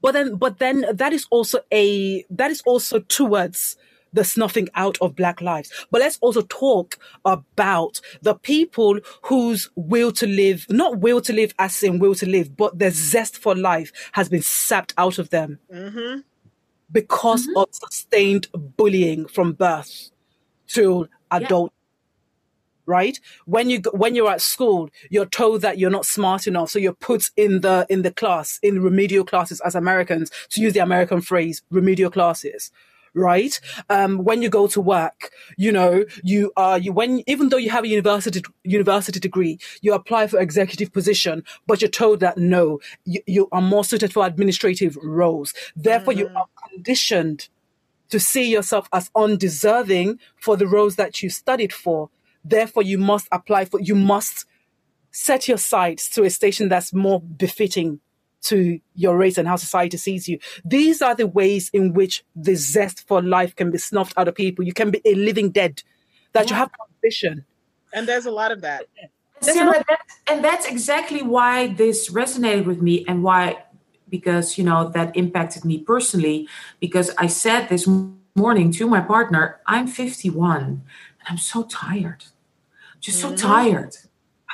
But 0.00 0.12
then, 0.12 0.36
but 0.36 0.58
then 0.58 0.84
that 0.92 1.12
is 1.12 1.26
also 1.30 1.58
a 1.72 2.24
that 2.30 2.50
is 2.50 2.62
also 2.64 3.00
towards 3.00 3.76
the 4.12 4.24
snuffing 4.24 4.68
out 4.74 4.96
of 5.00 5.14
black 5.16 5.40
lives. 5.40 5.70
But 5.90 6.00
let's 6.00 6.18
also 6.20 6.42
talk 6.42 6.98
about 7.24 8.00
the 8.22 8.34
people 8.34 8.98
whose 9.22 9.70
will 9.76 10.12
to 10.12 10.26
live, 10.26 10.66
not 10.70 10.98
will 10.98 11.20
to 11.22 11.32
live 11.32 11.54
as 11.58 11.82
in 11.82 11.98
will 11.98 12.14
to 12.16 12.26
live, 12.26 12.56
but 12.56 12.78
their 12.78 12.90
zest 12.90 13.36
for 13.38 13.54
life 13.54 13.92
has 14.12 14.28
been 14.28 14.42
sapped 14.42 14.94
out 14.98 15.18
of 15.18 15.30
them 15.30 15.58
Mm-hmm. 15.72 16.20
because 16.90 17.46
Mhm. 17.46 17.62
of 17.62 17.68
sustained 17.72 18.48
bullying 18.54 19.26
from 19.26 19.52
birth 19.52 20.10
to 20.68 21.08
adult. 21.30 21.72
Right 22.86 23.20
when 23.44 23.68
you 23.68 23.80
go- 23.80 23.90
when 23.90 24.14
you're 24.14 24.30
at 24.30 24.40
school, 24.40 24.88
you're 25.10 25.26
told 25.26 25.60
that 25.60 25.76
you're 25.78 25.90
not 25.90 26.06
smart 26.06 26.46
enough, 26.46 26.70
so 26.70 26.78
you're 26.78 26.94
put 26.94 27.30
in 27.36 27.60
the 27.60 27.84
in 27.90 28.00
the 28.00 28.10
class 28.10 28.58
in 28.62 28.80
remedial 28.82 29.26
classes 29.26 29.60
as 29.60 29.74
Americans 29.74 30.30
to 30.52 30.62
use 30.62 30.72
the 30.72 30.80
American 30.80 31.20
phrase 31.20 31.60
remedial 31.70 32.10
classes. 32.10 32.72
Right. 33.14 33.58
Um, 33.88 34.24
when 34.24 34.42
you 34.42 34.48
go 34.48 34.66
to 34.68 34.80
work, 34.80 35.30
you 35.56 35.72
know 35.72 36.04
you 36.22 36.52
are 36.56 36.78
you 36.78 36.92
when 36.92 37.22
even 37.26 37.48
though 37.48 37.56
you 37.56 37.70
have 37.70 37.84
a 37.84 37.88
university 37.88 38.42
university 38.64 39.18
degree, 39.20 39.58
you 39.80 39.94
apply 39.94 40.26
for 40.26 40.38
executive 40.38 40.92
position, 40.92 41.42
but 41.66 41.80
you're 41.80 41.90
told 41.90 42.20
that 42.20 42.36
no, 42.38 42.80
you, 43.04 43.20
you 43.26 43.48
are 43.52 43.62
more 43.62 43.84
suited 43.84 44.12
for 44.12 44.26
administrative 44.26 44.96
roles. 45.02 45.54
Therefore, 45.76 46.12
you 46.12 46.26
Mhm. 46.26 46.36
are 46.36 46.46
conditioned 46.70 47.48
to 48.10 48.18
see 48.18 48.50
yourself 48.50 48.88
as 48.92 49.10
undeserving 49.14 50.18
for 50.36 50.56
the 50.56 50.66
roles 50.66 50.96
that 50.96 51.22
you 51.22 51.30
studied 51.30 51.72
for. 51.72 52.10
Therefore, 52.44 52.82
you 52.82 52.98
must 52.98 53.28
apply 53.32 53.64
for, 53.66 53.80
you 53.80 53.94
must 53.94 54.46
set 55.10 55.48
your 55.48 55.58
sights 55.58 56.08
to 56.10 56.22
a 56.24 56.30
station 56.30 56.68
that's 56.68 56.92
more 56.92 57.20
befitting 57.20 58.00
to 58.42 58.80
your 58.94 59.16
race 59.16 59.38
and 59.38 59.48
how 59.48 59.56
society 59.56 59.96
sees 59.96 60.28
you. 60.28 60.38
These 60.64 61.02
are 61.02 61.14
the 61.14 61.26
ways 61.26 61.70
in 61.72 61.92
which 61.92 62.24
the 62.36 62.54
zest 62.54 63.06
for 63.06 63.22
life 63.22 63.54
can 63.56 63.70
be 63.70 63.78
snuffed 63.78 64.14
out 64.16 64.28
of 64.28 64.34
people. 64.34 64.64
You 64.64 64.72
can 64.72 64.90
be 64.90 65.00
a 65.04 65.14
living 65.14 65.50
dead, 65.50 65.82
that 66.32 66.48
you 66.50 66.54
Yeah. 66.54 66.60
have 66.60 66.70
ambition. 66.96 67.44
And 67.92 68.06
there's 68.06 68.26
a 68.26 68.30
lot 68.30 68.52
of 68.52 68.60
that. 68.62 68.84
There's 69.40 69.56
Sarah, 69.56 69.72
no- 69.72 69.82
that, 69.88 70.00
and 70.30 70.44
that's 70.44 70.66
exactly 70.66 71.22
why 71.22 71.68
this 71.68 72.10
resonated 72.10 72.66
with 72.66 72.82
me 72.82 73.04
and 73.06 73.22
why, 73.22 73.64
because, 74.08 74.58
you 74.58 74.64
know, 74.64 74.88
that 74.90 75.16
impacted 75.16 75.64
me 75.64 75.78
personally. 75.78 76.48
Because 76.80 77.10
I 77.18 77.28
said 77.28 77.68
this 77.68 77.86
morning 78.34 78.72
to 78.72 78.86
my 78.88 79.00
partner, 79.00 79.60
I'm 79.66 79.86
51 79.86 80.62
and 80.62 80.82
I'm 81.28 81.38
so 81.38 81.64
tired. 81.64 82.24
Just 83.00 83.20
so 83.20 83.32
Mhm. 83.32 83.36
tired 83.36 83.96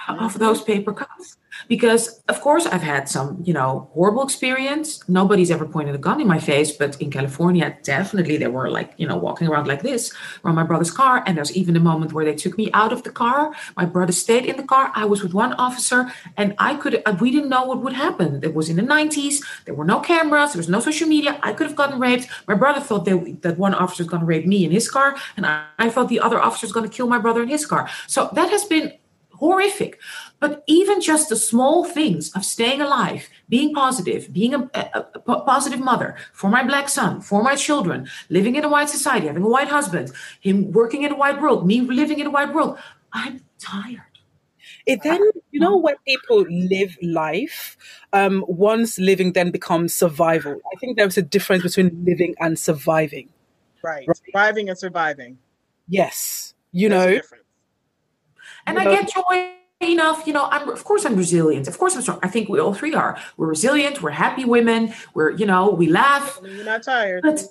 of 0.08 0.34
Mhm. 0.34 0.38
those 0.38 0.62
paper 0.62 0.92
cuts. 0.92 1.38
Because, 1.68 2.20
of 2.28 2.40
course, 2.40 2.66
I've 2.66 2.82
had 2.82 3.08
some, 3.08 3.42
you 3.44 3.52
know, 3.52 3.90
horrible 3.92 4.22
experience. 4.22 5.06
Nobody's 5.08 5.50
ever 5.50 5.66
pointed 5.66 5.94
a 5.94 5.98
gun 5.98 6.20
in 6.20 6.26
my 6.26 6.38
face, 6.38 6.72
but 6.72 7.00
in 7.00 7.10
California, 7.10 7.76
definitely 7.82 8.36
they 8.36 8.46
were 8.46 8.70
like, 8.70 8.92
you 8.96 9.06
know, 9.06 9.16
walking 9.16 9.48
around 9.48 9.66
like 9.66 9.82
this 9.82 10.12
around 10.44 10.56
my 10.56 10.62
brother's 10.62 10.90
car. 10.90 11.22
And 11.26 11.36
there's 11.36 11.56
even 11.56 11.76
a 11.76 11.80
moment 11.80 12.12
where 12.12 12.24
they 12.24 12.34
took 12.34 12.56
me 12.58 12.70
out 12.72 12.92
of 12.92 13.02
the 13.02 13.10
car. 13.10 13.52
My 13.76 13.84
brother 13.84 14.12
stayed 14.12 14.44
in 14.44 14.56
the 14.56 14.62
car. 14.62 14.92
I 14.94 15.04
was 15.04 15.22
with 15.22 15.34
one 15.34 15.52
officer, 15.54 16.12
and 16.36 16.54
I 16.58 16.74
could, 16.76 17.02
uh, 17.06 17.16
we 17.20 17.30
didn't 17.30 17.48
know 17.48 17.64
what 17.64 17.82
would 17.82 17.92
happen. 17.92 18.40
It 18.42 18.54
was 18.54 18.68
in 18.68 18.76
the 18.76 18.82
90s. 18.82 19.42
There 19.64 19.74
were 19.74 19.84
no 19.84 20.00
cameras. 20.00 20.52
There 20.52 20.60
was 20.60 20.68
no 20.68 20.80
social 20.80 21.08
media. 21.08 21.38
I 21.42 21.52
could 21.52 21.66
have 21.66 21.76
gotten 21.76 21.98
raped. 21.98 22.28
My 22.46 22.54
brother 22.54 22.80
thought 22.80 23.04
they, 23.04 23.16
that 23.42 23.58
one 23.58 23.74
officer 23.74 24.02
was 24.02 24.10
going 24.10 24.20
to 24.20 24.26
rape 24.26 24.46
me 24.46 24.64
in 24.64 24.70
his 24.70 24.90
car, 24.90 25.16
and 25.36 25.46
I, 25.46 25.64
I 25.78 25.90
thought 25.90 26.08
the 26.08 26.20
other 26.20 26.40
officer 26.40 26.66
was 26.66 26.72
going 26.72 26.88
to 26.88 26.94
kill 26.94 27.06
my 27.06 27.18
brother 27.18 27.42
in 27.42 27.48
his 27.48 27.66
car. 27.66 27.88
So 28.06 28.30
that 28.34 28.50
has 28.50 28.64
been 28.64 28.92
horrific. 29.32 29.98
But 30.44 30.52
even 30.78 31.00
just 31.00 31.24
the 31.30 31.36
small 31.52 31.78
things 31.98 32.24
of 32.36 32.42
staying 32.44 32.80
alive, 32.88 33.22
being 33.48 33.70
positive, 33.82 34.22
being 34.38 34.52
a, 34.58 34.60
a- 34.74 35.06
a 35.34 35.40
positive 35.54 35.80
mother 35.90 36.10
for 36.40 36.48
my 36.56 36.62
black 36.70 36.86
son, 36.98 37.12
for 37.28 37.40
my 37.50 37.54
children, 37.66 37.98
living 38.36 38.54
in 38.58 38.62
a 38.68 38.68
white 38.74 38.90
society, 38.98 39.26
having 39.30 39.46
a 39.50 39.52
white 39.56 39.68
husband, 39.78 40.06
him 40.46 40.56
working 40.80 41.02
in 41.06 41.10
a 41.16 41.18
white 41.22 41.38
world, 41.42 41.60
me 41.70 41.76
living 41.80 42.18
in 42.22 42.26
a 42.26 42.34
white 42.36 42.52
world, 42.56 42.72
I'm 43.20 43.34
tired. 43.58 44.14
It 44.92 44.98
then, 45.02 45.20
you 45.50 45.60
know, 45.64 45.76
when 45.86 45.96
people 46.06 46.40
live 46.74 46.92
life, 47.02 47.62
um, 48.12 48.44
once 48.46 48.98
living 49.10 49.32
then 49.32 49.50
becomes 49.58 49.94
survival. 49.94 50.56
I 50.72 50.76
think 50.80 50.98
there's 50.98 51.16
a 51.16 51.22
difference 51.36 51.62
between 51.62 51.90
living 52.04 52.34
and 52.44 52.58
surviving. 52.58 53.28
Right. 53.82 54.06
Right. 54.06 54.18
Surviving 54.26 54.68
and 54.68 54.78
surviving. 54.78 55.38
Yes. 55.88 56.52
You 56.72 56.90
There's 56.90 57.02
a 57.02 57.06
know, 57.06 57.12
difference. 57.14 57.44
And 58.66 58.74
You 58.76 58.80
I 58.82 58.84
know- 58.84 58.94
get 58.96 59.04
joy 59.14 59.36
enough, 59.92 60.26
you 60.26 60.32
know, 60.32 60.44
I'm 60.50 60.68
of 60.68 60.84
course 60.84 61.04
I'm 61.04 61.16
resilient. 61.16 61.68
Of 61.68 61.78
course 61.78 61.94
I'm 61.96 62.02
strong. 62.02 62.18
I 62.22 62.28
think 62.28 62.48
we 62.48 62.58
all 62.60 62.74
three 62.74 62.94
are. 62.94 63.18
We're 63.36 63.48
resilient, 63.48 64.02
we're 64.02 64.10
happy 64.10 64.44
women, 64.44 64.92
we're, 65.14 65.30
you 65.32 65.46
know, 65.46 65.70
we 65.70 65.86
laugh. 65.88 66.38
I 66.38 66.42
mean, 66.46 66.56
You're 66.56 66.64
not 66.64 66.82
tired. 66.82 67.22
But 67.22 67.44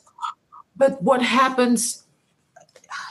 but 0.76 1.02
what 1.04 1.22
happens 1.22 2.04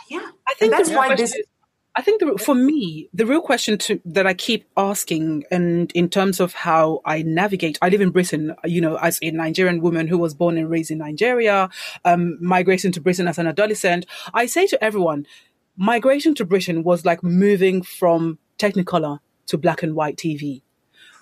yeah. 0.08 0.28
I 0.46 0.54
think 0.54 0.72
that's 0.72 0.90
why 0.90 1.06
question 1.06 1.16
this- 1.24 1.34
is- 1.34 1.46
I 1.94 2.00
think 2.00 2.20
the, 2.20 2.38
for 2.38 2.54
me, 2.54 3.10
the 3.12 3.26
real 3.26 3.42
question 3.42 3.76
to, 3.76 4.00
that 4.06 4.26
I 4.26 4.32
keep 4.32 4.66
asking, 4.78 5.44
and 5.50 5.92
in 5.92 6.08
terms 6.08 6.40
of 6.40 6.54
how 6.54 7.02
I 7.04 7.20
navigate, 7.20 7.78
I 7.82 7.90
live 7.90 8.00
in 8.00 8.08
Britain, 8.08 8.54
you 8.64 8.80
know, 8.80 8.96
as 8.96 9.18
a 9.20 9.30
Nigerian 9.30 9.82
woman 9.82 10.06
who 10.06 10.16
was 10.16 10.32
born 10.32 10.56
and 10.56 10.70
raised 10.70 10.90
in 10.90 10.96
Nigeria, 10.96 11.68
um, 12.06 12.38
migrating 12.40 12.92
to 12.92 13.00
Britain 13.02 13.28
as 13.28 13.36
an 13.36 13.46
adolescent. 13.46 14.06
I 14.32 14.46
say 14.46 14.66
to 14.68 14.82
everyone, 14.82 15.26
migration 15.76 16.34
to 16.36 16.46
Britain 16.46 16.82
was 16.82 17.04
like 17.04 17.22
moving 17.22 17.82
from 17.82 18.38
Technicolor 18.62 19.18
to 19.46 19.58
black 19.58 19.82
and 19.82 19.96
white 19.96 20.16
TV. 20.16 20.62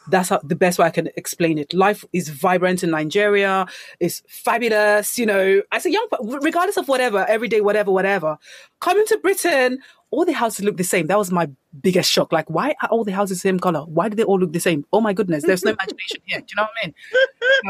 That's 0.08 0.28
how, 0.28 0.40
the 0.42 0.56
best 0.56 0.78
way 0.78 0.86
I 0.86 0.90
can 0.90 1.08
explain 1.16 1.56
it. 1.56 1.72
Life 1.72 2.04
is 2.12 2.28
vibrant 2.28 2.82
in 2.82 2.90
Nigeria. 2.90 3.66
It's 3.98 4.22
fabulous. 4.28 5.18
You 5.18 5.24
know, 5.24 5.62
as 5.72 5.86
a 5.86 5.90
young, 5.90 6.06
regardless 6.42 6.76
of 6.76 6.88
whatever, 6.88 7.24
everyday, 7.28 7.62
whatever, 7.62 7.92
whatever. 7.92 8.38
Coming 8.80 9.06
to 9.06 9.18
Britain, 9.18 9.78
all 10.10 10.24
the 10.26 10.32
houses 10.32 10.64
look 10.64 10.76
the 10.76 10.84
same. 10.84 11.06
That 11.06 11.16
was 11.16 11.30
my 11.30 11.48
biggest 11.80 12.10
shock. 12.10 12.30
Like, 12.30 12.50
why 12.50 12.74
are 12.82 12.88
all 12.90 13.04
the 13.04 13.12
houses 13.12 13.38
the 13.38 13.48
same 13.48 13.58
color? 13.58 13.80
Why 13.80 14.08
do 14.08 14.16
they 14.16 14.24
all 14.24 14.38
look 14.38 14.52
the 14.52 14.60
same? 14.60 14.84
Oh 14.92 15.00
my 15.00 15.12
goodness, 15.14 15.44
there's 15.44 15.64
no 15.64 15.70
imagination 15.78 16.20
here. 16.26 16.40
Do 16.40 16.46
you 16.50 16.56
know 16.56 16.64
what 16.64 16.72
I 16.82 16.86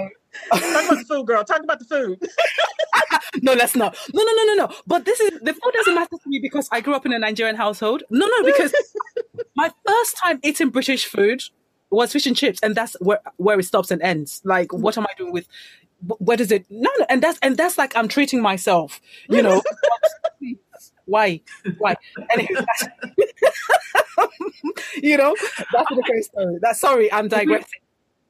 mean? 0.00 0.10
Talk 0.52 0.62
about 0.62 0.98
the 0.98 1.04
food, 1.08 1.26
girl. 1.26 1.44
Talk 1.44 1.62
about 1.62 1.78
the 1.78 1.84
food. 1.84 2.20
no, 3.42 3.52
let's 3.54 3.74
not. 3.76 3.96
No, 4.14 4.22
no, 4.22 4.32
no, 4.32 4.44
no, 4.44 4.54
no. 4.66 4.74
But 4.86 5.04
this 5.04 5.20
is 5.20 5.38
the 5.40 5.52
food 5.52 5.72
doesn't 5.74 5.94
matter 5.94 6.08
to 6.22 6.28
me 6.28 6.38
because 6.40 6.68
I 6.72 6.80
grew 6.80 6.94
up 6.94 7.06
in 7.06 7.12
a 7.12 7.18
Nigerian 7.18 7.56
household. 7.56 8.02
No, 8.10 8.26
no, 8.26 8.44
because 8.44 8.72
my 9.56 9.70
first 9.86 10.16
time 10.18 10.40
eating 10.42 10.70
British 10.70 11.06
food 11.06 11.42
was 11.90 12.12
fish 12.12 12.26
and 12.26 12.36
chips, 12.36 12.60
and 12.62 12.74
that's 12.74 12.96
where 13.00 13.20
where 13.36 13.58
it 13.58 13.64
stops 13.64 13.90
and 13.90 14.00
ends. 14.02 14.40
Like, 14.44 14.72
what 14.72 14.96
am 14.98 15.04
I 15.06 15.12
doing 15.16 15.32
with? 15.32 15.46
wh- 16.06 16.20
What 16.20 16.40
is 16.40 16.52
it? 16.52 16.66
No, 16.70 16.90
no, 16.98 17.06
and 17.08 17.22
that's 17.22 17.38
and 17.42 17.56
that's 17.56 17.78
like 17.78 17.96
I'm 17.96 18.08
treating 18.08 18.40
myself. 18.42 19.00
You 19.28 19.42
know. 19.42 19.62
Why? 21.06 21.40
Why? 21.78 21.96
Anyway, 22.30 22.64
you 25.02 25.16
know, 25.16 25.34
that's 25.72 25.88
the 25.88 25.96
different 25.96 26.24
story. 26.24 26.58
That's 26.62 26.80
sorry, 26.80 27.12
I'm 27.12 27.28
digressing. 27.28 27.66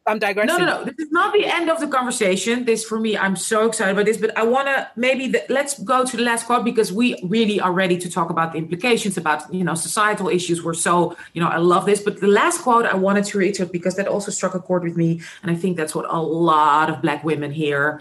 I'm 0.07 0.19
digressing. 0.19 0.59
No, 0.59 0.65
no, 0.65 0.79
no. 0.79 0.85
This 0.85 0.95
is 0.99 1.13
not 1.13 1.33
the 1.35 1.45
end 1.45 1.71
of 1.71 1.79
the 1.79 1.87
conversation. 1.87 2.65
This, 2.65 2.85
for 2.85 2.99
me, 2.99 3.19
I'm 3.19 3.37
so 3.37 3.67
excited 3.67 3.93
about 3.93 4.07
this. 4.07 4.17
But 4.17 4.37
I 4.37 4.45
want 4.45 4.67
to 4.69 4.91
maybe 4.97 5.29
the, 5.29 5.45
let's 5.51 5.79
go 5.83 6.05
to 6.05 6.17
the 6.17 6.23
last 6.23 6.47
quote 6.47 6.65
because 6.65 6.91
we 6.93 7.21
really 7.23 7.61
are 7.61 7.71
ready 7.71 7.99
to 7.99 8.11
talk 8.11 8.31
about 8.31 8.53
the 8.53 8.59
implications 8.59 9.19
about 9.19 9.53
you 9.53 9.63
know 9.63 9.75
societal 9.75 10.29
issues. 10.29 10.63
We're 10.65 10.75
so 10.75 11.17
you 11.35 11.43
know 11.43 11.49
I 11.49 11.59
love 11.59 11.85
this. 11.85 12.01
But 12.01 12.21
the 12.21 12.29
last 12.29 12.63
quote 12.63 12.87
I 12.87 12.95
wanted 12.95 13.25
to 13.27 13.39
reiterate 13.39 13.73
because 13.73 13.97
that 13.97 14.09
also 14.09 14.31
struck 14.31 14.55
a 14.55 14.61
chord 14.61 14.85
with 14.85 14.97
me, 14.97 15.21
and 15.43 15.51
I 15.51 15.55
think 15.55 15.77
that's 15.77 15.95
what 15.95 16.07
a 16.09 16.21
lot 16.21 16.89
of 16.89 17.03
Black 17.03 17.23
women 17.23 17.53
hear. 17.53 18.01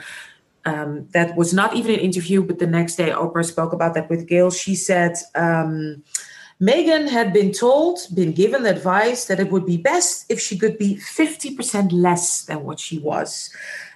Um, 0.65 1.07
that 1.11 1.35
was 1.35 1.53
not 1.53 1.75
even 1.75 1.93
an 1.93 1.99
interview, 1.99 2.43
but 2.43 2.59
the 2.59 2.67
next 2.67 2.95
day 2.95 3.09
Oprah 3.09 3.45
spoke 3.45 3.73
about 3.73 3.93
that 3.95 4.09
with 4.09 4.27
Gayle. 4.27 4.51
She 4.51 4.75
said. 4.75 5.15
Um, 5.35 6.03
Meghan 6.62 7.07
had 7.07 7.32
been 7.32 7.53
told, 7.53 7.99
been 8.14 8.34
given 8.34 8.66
advice 8.66 9.26
that 9.26 9.39
it 9.39 9.49
would 9.49 9.66
be 9.66 9.78
best 9.78 10.26
if 10.30 10.41
she 10.41 10.57
could 10.57 10.78
be 10.78 10.95
50% 10.97 11.91
less 11.93 12.43
than 12.43 12.64
what 12.66 12.80
she 12.80 12.99
was. 12.99 13.49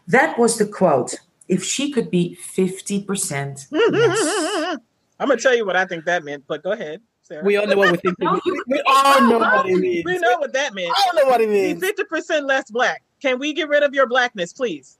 That 0.07 0.39
was 0.39 0.57
the 0.57 0.65
quote. 0.65 1.15
If 1.49 1.61
she 1.63 1.91
could 1.91 2.09
be 2.09 2.37
50% 2.41 3.67
less. 3.71 4.77
I'm 5.19 5.27
gonna 5.27 5.39
tell 5.39 5.55
you 5.55 5.65
what 5.65 5.75
I 5.75 5.85
think 5.85 6.05
that 6.05 6.23
meant, 6.23 6.45
but 6.47 6.63
go 6.63 6.71
ahead, 6.71 7.01
Sarah. 7.21 7.43
We 7.43 7.57
all 7.57 7.67
know 7.67 7.75
what 7.77 7.91
we 7.91 7.97
think. 7.97 8.17
No, 8.19 8.33
we, 8.33 8.41
you- 8.45 8.63
we 8.67 8.81
all 8.87 9.21
know 9.29 9.39
what 9.39 9.65
it 9.69 9.77
means. 9.77 10.05
We 10.05 10.17
know 10.19 10.37
what 10.37 10.53
that 10.53 10.73
meant. 10.73 10.91
I 10.95 11.03
don't 11.05 11.15
know 11.25 11.29
what 11.29 11.41
it 11.41 11.49
Be 11.49 11.73
means. 11.73 11.83
50% 11.83 12.47
less 12.47 12.71
black. 12.71 13.03
Can 13.21 13.39
we 13.39 13.53
get 13.53 13.67
rid 13.67 13.83
of 13.83 13.93
your 13.93 14.07
blackness, 14.07 14.53
please? 14.53 14.97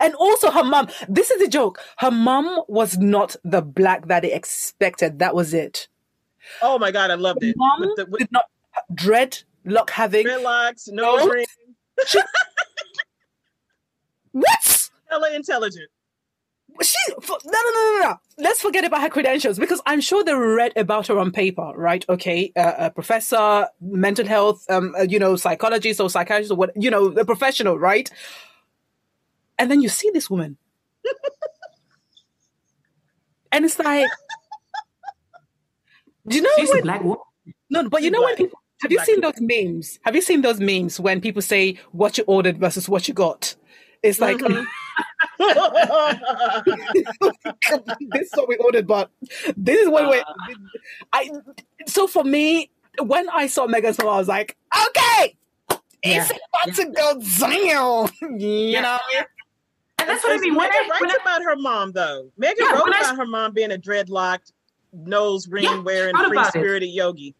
And 0.00 0.14
also 0.14 0.50
her 0.50 0.64
mom. 0.64 0.88
This 1.08 1.30
is 1.30 1.40
a 1.42 1.48
joke. 1.48 1.80
Her 1.98 2.10
mom 2.10 2.62
was 2.68 2.98
not 2.98 3.36
the 3.44 3.62
black 3.62 4.06
that 4.08 4.22
they 4.22 4.32
expected. 4.32 5.18
That 5.18 5.34
was 5.34 5.54
it. 5.54 5.88
Oh 6.62 6.78
my 6.78 6.90
god, 6.90 7.10
I 7.10 7.14
loved 7.14 7.40
The 7.40 7.50
it. 7.50 7.56
mom 7.56 7.80
With 7.80 7.96
the 7.96 8.06
with 8.06 8.18
did 8.20 8.32
not 8.32 8.44
dreadlock 8.94 9.90
having. 9.90 10.26
dreadlocks, 10.26 10.88
no 10.92 11.16
No. 11.18 11.28
dream, 11.28 11.46
What? 14.32 14.90
hella 15.08 15.34
intelligent. 15.34 15.88
She 16.82 16.96
no 17.08 17.16
no 17.44 17.70
no 17.74 17.98
no 17.98 17.98
no. 18.02 18.16
Let's 18.38 18.60
forget 18.60 18.84
about 18.84 19.02
her 19.02 19.08
credentials 19.10 19.58
because 19.58 19.82
I'm 19.86 20.00
sure 20.00 20.22
they 20.24 20.32
read 20.34 20.72
about 20.76 21.08
her 21.08 21.18
on 21.18 21.30
paper, 21.32 21.72
right? 21.76 22.04
Okay, 22.08 22.52
uh, 22.56 22.74
a 22.78 22.90
professor, 22.90 23.66
mental 23.80 24.24
health, 24.26 24.64
um, 24.70 24.94
uh, 24.98 25.02
you 25.02 25.18
know, 25.18 25.36
psychologist 25.36 26.00
or 26.00 26.08
psychiatrist 26.08 26.52
or 26.52 26.54
what, 26.56 26.70
you 26.76 26.90
know, 26.90 27.06
a 27.08 27.24
professional, 27.24 27.78
right? 27.78 28.08
And 29.60 29.70
then 29.70 29.82
you 29.82 29.90
see 29.90 30.10
this 30.10 30.30
woman 30.30 30.56
and 33.52 33.64
it's 33.64 33.78
like, 33.78 34.08
do 36.26 36.36
you 36.36 36.42
know? 36.42 36.50
She's 36.58 36.70
when, 36.70 36.80
a 36.80 36.82
black 36.82 37.02
woman. 37.02 37.18
No, 37.70 37.88
but 37.88 38.02
you 38.02 38.10
know 38.10 38.22
when 38.22 38.36
people 38.36 38.58
have 38.80 38.90
you 38.90 38.98
seen 39.00 39.20
those 39.20 39.40
memes? 39.40 39.98
Have 40.04 40.16
you 40.16 40.22
seen 40.22 40.40
those 40.40 40.60
memes 40.60 40.98
when 40.98 41.20
people 41.20 41.42
say 41.42 41.78
what 41.92 42.16
you 42.16 42.24
ordered 42.26 42.58
versus 42.58 42.88
what 42.88 43.06
you 43.06 43.14
got? 43.14 43.54
It's 44.02 44.20
like 44.20 44.38
Mhm. 44.38 44.66
this 48.00 48.28
is 48.28 48.32
what 48.34 48.48
we 48.48 48.56
ordered, 48.56 48.86
but 48.86 49.10
this 49.56 49.80
is 49.80 49.88
what 49.88 50.10
we. 50.10 50.22
I 51.12 51.30
so 51.86 52.06
for 52.06 52.24
me, 52.24 52.70
when 53.02 53.28
I 53.28 53.46
saw 53.46 53.66
Meghan's 53.66 53.98
mom, 53.98 54.08
I 54.08 54.18
was 54.18 54.28
like, 54.28 54.56
okay, 54.74 55.36
it's 56.02 56.30
Yeah. 56.30 56.36
about 56.64 56.74
to 56.76 56.84
go 56.86 57.20
down. 57.38 58.08
You 58.40 58.82
know, 58.82 58.98
And 60.00 60.08
that's 60.08 60.24
what 60.24 60.32
I 60.32 60.40
mean. 60.40 60.54
When 60.54 60.68
Meghan 60.70 60.72
I, 60.72 60.88
writes 61.00 61.14
I, 61.18 61.22
about 61.22 61.42
her 61.42 61.56
mom, 61.56 61.92
though. 61.92 62.30
Meghan 62.40 62.54
Yeah, 62.58 62.72
wrote 62.72 62.84
when 62.84 62.94
I- 62.94 63.00
about 63.00 63.16
her 63.16 63.26
mom 63.26 63.52
being 63.52 63.72
a 63.72 63.78
dreadlocked, 63.78 64.52
nose 64.92 65.48
ring 65.48 65.64
Yeah, 65.64 65.80
wearing, 65.80 66.16
free 66.16 66.44
spirited 66.44 66.88
yogi. 66.90 67.34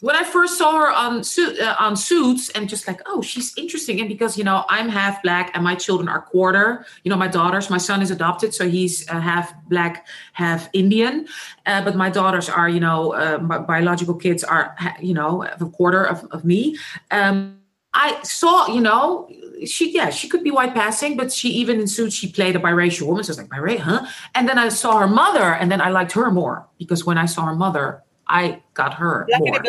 when 0.00 0.14
I 0.14 0.22
first 0.22 0.56
saw 0.56 0.76
her 0.78 0.92
on 0.92 1.22
uh, 1.38 1.74
on 1.80 1.96
Suits, 1.96 2.50
and 2.50 2.68
just 2.68 2.86
like, 2.86 3.00
oh, 3.06 3.20
she's 3.20 3.52
interesting, 3.58 3.98
and 4.00 4.08
because 4.08 4.38
you 4.38 4.44
know 4.44 4.64
I'm 4.68 4.88
half 4.88 5.22
black 5.22 5.50
and 5.54 5.64
my 5.64 5.74
children 5.74 6.08
are 6.08 6.22
quarter. 6.22 6.86
You 7.02 7.10
know, 7.10 7.16
my 7.16 7.26
daughters, 7.28 7.68
my 7.68 7.78
son 7.78 8.00
is 8.00 8.10
adopted, 8.10 8.54
so 8.54 8.68
he's 8.68 9.08
uh, 9.10 9.20
half 9.20 9.52
black, 9.68 10.06
half 10.34 10.68
Indian, 10.72 11.26
uh, 11.66 11.82
but 11.82 11.96
my 11.96 12.10
daughters 12.10 12.48
are, 12.48 12.68
you 12.68 12.80
know, 12.80 13.12
uh, 13.12 13.38
my 13.42 13.58
biological 13.58 14.14
kids 14.14 14.44
are, 14.44 14.74
you 15.00 15.14
know, 15.14 15.42
a 15.42 15.66
quarter 15.66 16.04
of, 16.04 16.24
of 16.30 16.44
me. 16.44 16.76
Um, 17.10 17.58
I 17.92 18.22
saw, 18.22 18.68
you 18.68 18.80
know, 18.80 19.28
she 19.66 19.92
yeah, 19.94 20.10
she 20.10 20.28
could 20.28 20.42
be 20.44 20.50
white 20.50 20.74
passing, 20.74 21.16
but 21.16 21.32
she 21.32 21.48
even 21.50 21.80
in 21.80 21.86
Suits 21.86 22.14
she 22.14 22.30
played 22.30 22.56
a 22.56 22.58
biracial 22.58 23.06
woman. 23.06 23.24
So 23.24 23.30
I 23.30 23.32
was 23.32 23.38
like, 23.38 23.48
biracial, 23.48 23.80
huh? 23.80 24.06
And 24.34 24.48
then 24.48 24.58
I 24.58 24.68
saw 24.68 24.98
her 24.98 25.08
mother, 25.08 25.54
and 25.54 25.70
then 25.70 25.80
I 25.80 25.90
liked 25.90 26.12
her 26.12 26.30
more 26.30 26.66
because 26.78 27.04
when 27.04 27.18
I 27.18 27.26
saw 27.26 27.44
her 27.46 27.54
mother, 27.54 28.02
I 28.28 28.62
got 28.74 28.94
her 28.94 29.26
more. 29.38 29.62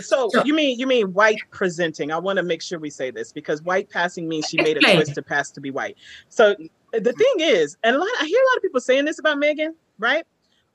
So 0.00 0.30
Sure. 0.32 0.42
you 0.44 0.54
mean 0.54 0.78
you 0.78 0.86
mean 0.86 1.12
white 1.12 1.40
presenting? 1.50 2.12
I 2.12 2.18
want 2.18 2.36
to 2.36 2.42
make 2.42 2.62
sure 2.62 2.78
we 2.78 2.90
say 2.90 3.10
this 3.10 3.32
because 3.32 3.62
white 3.62 3.90
passing 3.90 4.28
means 4.28 4.46
she 4.48 4.56
made 4.58 4.76
a 4.76 4.80
choice 4.80 5.12
to 5.14 5.22
pass 5.22 5.50
to 5.52 5.60
be 5.60 5.70
white. 5.70 5.96
So 6.28 6.54
the 6.92 7.12
thing 7.12 7.34
is, 7.38 7.76
and 7.82 7.96
a 7.96 7.98
lot 7.98 8.08
I 8.20 8.26
hear 8.26 8.40
a 8.40 8.46
lot 8.46 8.56
of 8.56 8.62
people 8.62 8.80
saying 8.80 9.04
this 9.04 9.18
about 9.18 9.38
Meghan, 9.38 9.70
right? 9.98 10.24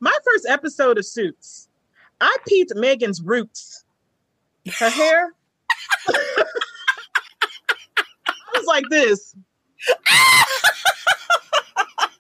My 0.02 0.16
first 0.26 0.46
episode 0.48 0.98
of 0.98 1.06
Suits, 1.06 1.70
I 2.22 2.36
peeped 2.48 2.74
Meghan's 2.76 3.22
roots, 3.22 3.86
her 4.80 4.90
hair. 4.90 5.34
I 8.60 8.62
was 8.62 8.68
like 8.68 8.86
this. 8.90 9.36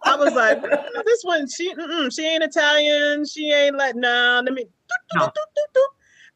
I 0.03 0.16
was 0.16 0.34
like, 0.34 0.61
"Mm, 0.64 1.06
this 1.06 1.24
one, 1.24 1.48
she, 1.49 1.74
mm-mm, 1.74 2.14
she 2.16 2.26
ain't 2.26 2.44
Italian. 2.44 3.26
She 3.26 3.52
ain't 3.52 3.76
like, 3.76 3.95
nah. 3.95 4.41
Let 4.44 4.53
me. 4.53 4.66
No. 5.16 5.32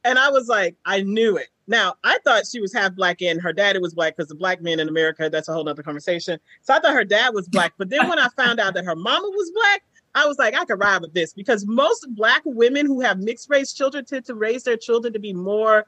And 0.03 0.19
I 0.19 0.29
was 0.29 0.47
like, 0.47 0.75
I 0.85 1.01
knew 1.01 1.37
it. 1.37 1.47
Now 1.67 1.95
I 2.03 2.19
thought 2.25 2.45
she 2.45 2.59
was 2.59 2.73
half 2.73 2.93
black 2.93 3.21
and 3.21 3.41
her 3.41 3.53
daddy 3.53 3.79
was 3.79 3.93
black 3.93 4.17
because 4.17 4.27
the 4.27 4.35
black 4.35 4.61
men 4.61 4.81
in 4.81 4.89
America. 4.89 5.29
That's 5.29 5.47
a 5.47 5.53
whole 5.53 5.67
other 5.67 5.81
conversation. 5.81 6.37
So 6.61 6.73
I 6.73 6.79
thought 6.79 6.93
her 6.93 7.05
dad 7.05 7.33
was 7.33 7.47
black. 7.47 7.73
But 7.77 7.89
then 7.89 8.09
when 8.09 8.19
I 8.19 8.27
found 8.35 8.59
out 8.59 8.73
that 8.73 8.83
her 8.83 8.97
mama 8.97 9.29
was 9.29 9.51
black, 9.51 9.83
I 10.13 10.25
was 10.25 10.37
like, 10.37 10.55
I 10.55 10.65
could 10.65 10.79
ride 10.79 11.01
with 11.01 11.13
this 11.13 11.33
because 11.33 11.65
most 11.65 12.05
black 12.15 12.41
women 12.43 12.85
who 12.85 12.99
have 12.99 13.19
mixed 13.19 13.49
race 13.49 13.71
children 13.71 14.03
tend 14.03 14.25
to 14.25 14.35
raise 14.35 14.63
their 14.63 14.75
children 14.75 15.13
to 15.13 15.19
be 15.19 15.31
more 15.31 15.85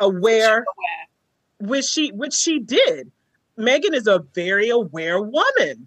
aware 0.00 0.66
which 1.62 1.84
she 1.84 2.10
which 2.10 2.34
she 2.34 2.58
did. 2.58 3.10
Meghan 3.58 3.94
is 3.94 4.06
a 4.06 4.24
very 4.34 4.70
aware 4.70 5.20
woman. 5.20 5.86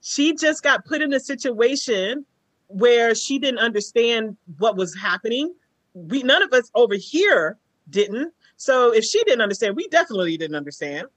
She 0.00 0.34
just 0.34 0.62
got 0.62 0.86
put 0.86 1.02
in 1.02 1.12
a 1.12 1.20
situation 1.20 2.24
where 2.68 3.14
she 3.14 3.38
didn't 3.38 3.58
understand 3.58 4.36
what 4.58 4.76
was 4.76 4.96
happening. 4.96 5.54
We 5.92 6.22
none 6.22 6.42
of 6.42 6.52
us 6.52 6.70
over 6.74 6.94
here 6.94 7.58
didn't. 7.90 8.32
So 8.56 8.94
if 8.94 9.04
she 9.04 9.22
didn't 9.24 9.42
understand, 9.42 9.76
we 9.76 9.88
definitely 9.88 10.36
didn't 10.38 10.56
understand. 10.56 11.08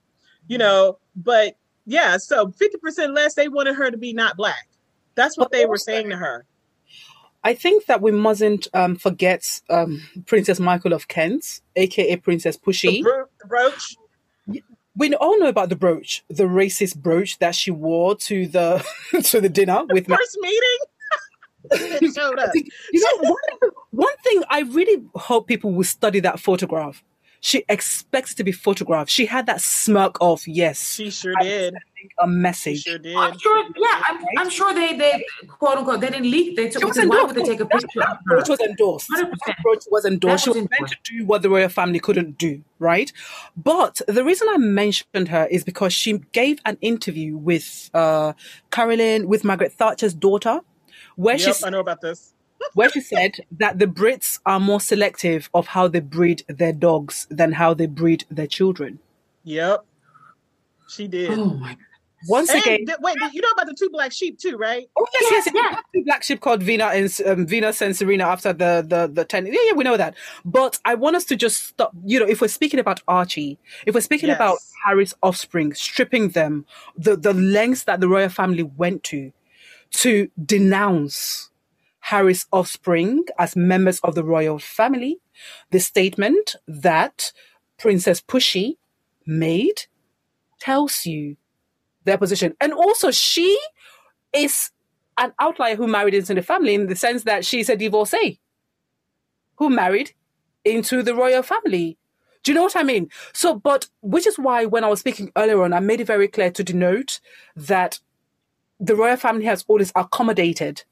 You 0.47 0.57
mm-hmm. 0.57 0.67
know, 0.67 0.97
but 1.15 1.55
yeah, 1.85 2.17
so 2.17 2.47
50% 2.47 3.15
less 3.15 3.35
they 3.35 3.47
wanted 3.47 3.75
her 3.75 3.89
to 3.89 3.97
be 3.97 4.13
not 4.13 4.35
black. 4.35 4.67
That's 5.15 5.37
what 5.37 5.51
they 5.51 5.65
were 5.65 5.77
saying 5.77 6.09
to 6.09 6.17
her. 6.17 6.45
I 7.43 7.53
think 7.53 7.85
that 7.87 8.01
we 8.01 8.11
mustn't 8.11 8.67
um, 8.73 8.95
forget 8.95 9.61
um, 9.69 10.01
Princess 10.25 10.59
Michael 10.59 10.93
of 10.93 11.07
Kent, 11.07 11.61
aka 11.75 12.15
Princess 12.17 12.55
The, 12.57 12.61
Pushy. 12.71 13.03
bro- 13.03 13.25
the 13.41 13.47
brooch. 13.47 13.95
we 14.95 15.13
all 15.15 15.39
know 15.39 15.47
about 15.47 15.69
the 15.69 15.75
brooch, 15.75 16.23
the 16.29 16.43
racist 16.45 16.97
brooch 16.97 17.39
that 17.39 17.55
she 17.55 17.71
wore 17.71 18.15
to 18.15 18.47
the 18.47 18.85
to 19.23 19.41
the 19.41 19.49
dinner 19.49 19.83
with. 19.89 20.07
Ma- 20.07 20.17
First 20.17 20.37
meeting. 20.41 20.77
showed 22.13 22.37
up. 22.39 22.49
you 22.55 22.99
know, 23.21 23.29
one, 23.29 23.71
one 23.91 24.17
thing 24.23 24.43
I 24.49 24.61
really 24.61 25.01
hope 25.15 25.47
people 25.47 25.71
will 25.71 25.85
study 25.85 26.19
that 26.19 26.39
photograph. 26.39 27.01
She 27.45 27.65
expects 27.67 28.33
to 28.35 28.43
be 28.45 28.53
photographed. 28.53 29.11
She 29.11 29.25
had 29.25 29.47
that 29.47 29.59
smirk 29.59 30.15
of 30.21 30.47
yes, 30.47 30.93
She 30.93 31.09
sure 31.09 31.33
did. 31.41 31.73
a 32.17 32.25
message. 32.25 32.83
She 32.83 32.89
message. 32.89 32.91
sure 32.93 32.97
did. 32.99 33.17
I'm 33.17 33.37
sure, 33.37 33.65
yeah, 33.75 34.01
I'm, 34.07 34.25
I'm 34.37 34.49
sure 34.49 34.73
they, 34.73 34.95
they 34.95 35.25
quote 35.49 35.79
unquote, 35.79 35.99
they 35.99 36.09
didn't 36.09 36.31
leak. 36.31 36.55
They 36.55 36.69
took, 36.69 36.81
She 36.81 36.85
was 36.85 36.95
because 36.95 37.09
why 37.09 37.23
would 37.23 37.35
they 37.35 37.43
take 37.43 37.59
a 37.59 37.65
picture 37.65 37.85
of 37.85 37.93
That 37.95 38.07
her? 38.15 38.35
brooch 38.35 38.47
was 38.47 38.59
endorsed. 38.61 39.09
100%. 39.13 39.29
That 39.45 39.57
brooch 39.61 39.83
was 39.91 40.05
endorsed. 40.05 40.45
She 40.45 40.51
That 40.51 40.55
was 40.55 40.61
was 40.63 40.79
meant 40.79 40.91
to 40.91 40.97
do 41.17 41.25
what 41.25 41.41
the 41.41 41.49
royal 41.49 41.67
family 41.67 41.99
couldn't 41.99 42.37
do, 42.37 42.63
right? 42.79 43.11
But 43.57 43.99
the 44.07 44.23
reason 44.23 44.47
I 44.49 44.57
mentioned 44.57 45.27
her 45.27 45.45
is 45.51 45.65
because 45.65 45.91
she 45.91 46.19
gave 46.31 46.59
an 46.63 46.77
interview 46.79 47.35
with 47.35 47.89
uh, 47.93 48.31
Carolyn, 48.71 49.27
with 49.27 49.43
Margaret 49.43 49.73
Thatcher's 49.73 50.13
daughter, 50.13 50.61
where 51.17 51.37
she 51.37 51.51
I 51.65 51.69
know 51.71 51.81
about 51.81 51.99
this. 51.99 52.33
Where 52.73 52.89
she 52.89 53.01
said 53.01 53.33
that 53.51 53.79
the 53.79 53.85
Brits 53.85 54.39
are 54.45 54.59
more 54.59 54.79
selective 54.81 55.49
of 55.53 55.67
how 55.67 55.87
they 55.87 55.99
breed 55.99 56.43
their 56.47 56.73
dogs 56.73 57.27
than 57.29 57.51
how 57.53 57.73
they 57.73 57.85
breed 57.87 58.25
their 58.29 58.47
children. 58.47 58.99
Yep. 59.43 59.85
She 60.89 61.07
did. 61.07 61.31
Oh 61.37 61.45
my 61.55 61.75
Once 62.27 62.49
And 62.49 62.61
again, 62.61 62.85
th- 62.85 62.99
wait, 63.01 63.15
you 63.33 63.41
know 63.41 63.49
about 63.49 63.65
the 63.65 63.75
two 63.77 63.89
black 63.89 64.11
sheep 64.11 64.37
too, 64.39 64.55
right? 64.57 64.87
oh 64.97 65.05
yes, 65.13 65.23
yes, 65.31 65.45
Yeah, 65.47 65.51
yes. 65.61 65.73
yeah. 65.73 65.79
Two 65.99 66.05
black 66.05 66.23
sheep 66.23 66.39
called 66.39 66.63
Vina 66.63 66.85
and 66.85 67.11
um, 67.25 67.45
Venus 67.47 67.81
and 67.81 67.95
Serena 67.95 68.25
after 68.25 68.53
the 68.53 68.85
the 68.87 69.07
the 69.11 69.25
ten. 69.25 69.45
Yeah, 69.47 69.53
yeah, 69.65 69.73
we 69.73 69.83
know 69.83 69.97
that. 69.97 70.15
But 70.45 70.79
I 70.85 70.95
want 70.95 71.15
us 71.15 71.25
to 71.25 71.35
just 71.35 71.63
stop. 71.63 71.91
You 72.05 72.19
know, 72.19 72.25
if 72.27 72.39
we're 72.41 72.47
speaking 72.47 72.79
about 72.79 73.01
Archie, 73.07 73.57
if 73.85 73.93
we're 73.95 74.01
speaking 74.01 74.29
Yes. 74.29 74.37
about 74.37 74.57
Harry's 74.85 75.13
offspring, 75.21 75.73
stripping 75.73 76.29
them, 76.29 76.65
the 76.95 77.15
the 77.17 77.33
lengths 77.33 77.83
that 77.85 77.99
the 77.99 78.07
royal 78.07 78.29
family 78.29 78.63
went 78.63 79.03
to 79.05 79.31
to 79.91 80.29
denounce 80.45 81.49
Harry's 82.03 82.45
offspring 82.51 83.23
as 83.39 83.55
members 83.55 84.01
of 84.01 84.13
the 84.13 84.25
royal 84.25 84.59
family, 84.59 85.19
the 85.71 85.79
statement 85.79 86.57
that 86.67 87.31
Princess 87.77 88.19
Pushy 88.19 88.75
made 89.25 89.85
tells 90.59 91.05
you 91.05 91.37
their 92.03 92.17
position. 92.17 92.55
And 92.59 92.73
also, 92.73 93.09
she 93.09 93.57
is 94.33 94.71
an 95.17 95.31
outlier 95.39 95.77
who 95.77 95.87
married 95.87 96.13
into 96.13 96.33
the 96.33 96.41
family 96.41 96.73
in 96.73 96.87
the 96.87 96.95
sense 96.95 97.23
that 97.23 97.45
she's 97.45 97.69
a 97.69 97.77
divorcee 97.77 98.41
who 99.55 99.69
married 99.69 100.11
into 100.65 101.03
the 101.03 101.15
royal 101.15 101.41
family. 101.41 101.97
Do 102.43 102.51
you 102.51 102.55
know 102.55 102.63
what 102.63 102.75
I 102.75 102.83
mean? 102.83 103.09
So, 103.31 103.55
but 103.55 103.87
which 104.01 104.27
is 104.27 104.37
why 104.37 104.65
when 104.65 104.83
I 104.83 104.89
was 104.89 104.99
speaking 104.99 105.31
earlier 105.37 105.63
on, 105.63 105.71
I 105.71 105.79
made 105.79 106.01
it 106.01 106.07
very 106.07 106.27
clear 106.27 106.51
to 106.51 106.63
denote 106.65 107.21
that 107.55 107.99
the 108.77 108.95
royal 108.97 109.15
family 109.15 109.45
has 109.45 109.63
always 109.69 109.93
accommodated 109.95 110.83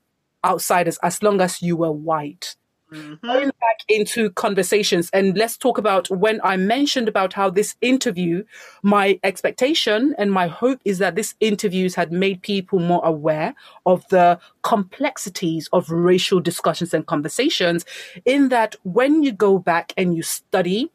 outsiders 0.46 0.98
as 1.04 1.22
long 1.24 1.42
as 1.42 1.62
you 1.62 1.76
were 1.76 1.92
white 1.92 2.56
Mhm. 2.92 3.22
going 3.22 3.46
back 3.62 3.80
into 3.88 4.30
conversations 4.32 5.10
and 5.14 5.38
let's 5.38 5.56
talk 5.56 5.78
about 5.78 6.10
when 6.10 6.42
I 6.44 6.58
mentioned 6.58 7.08
about 7.08 7.32
how 7.32 7.50
this 7.50 7.76
interview, 7.80 8.44
my 8.84 9.18
expectation 9.24 10.14
and 10.18 10.30
my 10.30 10.48
hope 10.48 10.82
is 10.84 10.98
that 10.98 11.16
this 11.16 11.34
interviews 11.40 11.96
had 11.96 12.12
made 12.12 12.42
people 12.42 12.80
more 12.80 13.00
aware 13.06 13.56
of 13.86 14.06
the 14.10 14.40
complexities 14.64 15.70
of 15.72 15.90
racial 15.90 16.42
discussions 16.42 16.94
and 16.94 17.06
conversations. 17.06 17.86
In 18.26 18.50
that, 18.50 18.76
when 18.84 19.24
you 19.24 19.32
go 19.32 19.58
back 19.58 19.94
and 19.96 20.14
you 20.14 20.22
study 20.24 20.92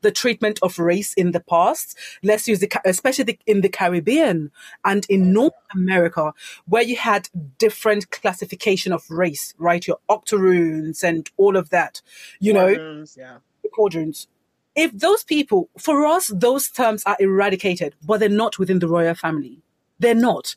the 0.00 0.10
treatment 0.10 0.58
of 0.62 0.78
race 0.78 1.14
in 1.14 1.32
the 1.32 1.40
past. 1.40 1.96
Let's 2.22 2.48
use 2.48 2.60
the, 2.60 2.70
especially 2.84 3.24
the, 3.24 3.38
in 3.46 3.60
the 3.60 3.68
Caribbean 3.68 4.50
and 4.84 5.06
in 5.08 5.32
North 5.32 5.54
America, 5.74 6.32
where 6.66 6.82
you 6.82 6.96
had 6.96 7.28
different 7.58 8.10
classification 8.10 8.92
of 8.92 9.08
race, 9.10 9.54
right? 9.58 9.86
Your 9.86 9.98
octoroons 10.08 11.02
and 11.02 11.30
all 11.36 11.56
of 11.56 11.70
that, 11.70 12.02
you 12.40 12.52
know, 12.52 12.68
yeah. 13.16 13.38
the 13.62 13.68
quadroons. 13.76 14.26
If 14.74 14.92
those 14.92 15.24
people, 15.24 15.68
for 15.76 16.06
us, 16.06 16.30
those 16.34 16.68
terms 16.68 17.02
are 17.04 17.16
eradicated, 17.18 17.96
but 18.04 18.20
they're 18.20 18.28
not 18.28 18.58
within 18.58 18.78
the 18.78 18.88
royal 18.88 19.14
family. 19.14 19.60
They're 19.98 20.14
not. 20.14 20.54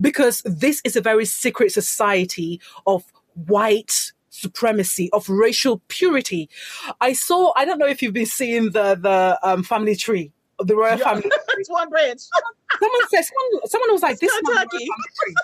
Because 0.00 0.42
this 0.44 0.80
is 0.84 0.96
a 0.96 1.00
very 1.00 1.24
secret 1.24 1.70
society 1.70 2.60
of 2.86 3.04
white 3.34 4.12
supremacy, 4.30 5.10
of 5.12 5.28
racial 5.28 5.82
purity. 5.88 6.48
I 7.00 7.12
saw, 7.12 7.52
I 7.56 7.64
don't 7.64 7.78
know 7.78 7.86
if 7.86 8.00
you've 8.02 8.14
been 8.14 8.26
seeing 8.26 8.70
the, 8.70 8.94
the 8.94 9.38
um, 9.42 9.62
family 9.62 9.96
tree 9.96 10.32
the 10.62 10.76
royal 10.76 10.98
Yeah. 10.98 11.04
family. 11.04 11.30
it's 11.58 11.70
one 11.70 11.88
branch. 11.88 12.20
Someone 12.78 13.08
said, 13.08 13.22
someone, 13.22 13.66
someone 13.66 13.92
was 13.92 14.02
like, 14.02 14.12
It's 14.12 14.20
this 14.20 14.32
is 14.32 14.42
not 14.42 14.52
a 14.52 14.56
royal 14.56 14.68
family 14.68 14.86
tree. 14.86 15.34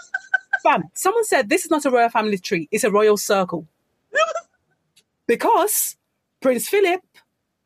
Fam, 0.63 0.83
someone 0.95 1.25
said, 1.25 1.49
this 1.49 1.65
is 1.65 1.71
not 1.71 1.85
a 1.85 1.91
royal 1.91 2.09
family 2.09 2.39
tree, 2.39 2.69
it's 2.71 2.85
a 2.85 2.91
royal 2.91 3.17
circle. 3.17 3.67
because 5.27 5.97
Prince 6.41 6.69
Philip 6.69 7.01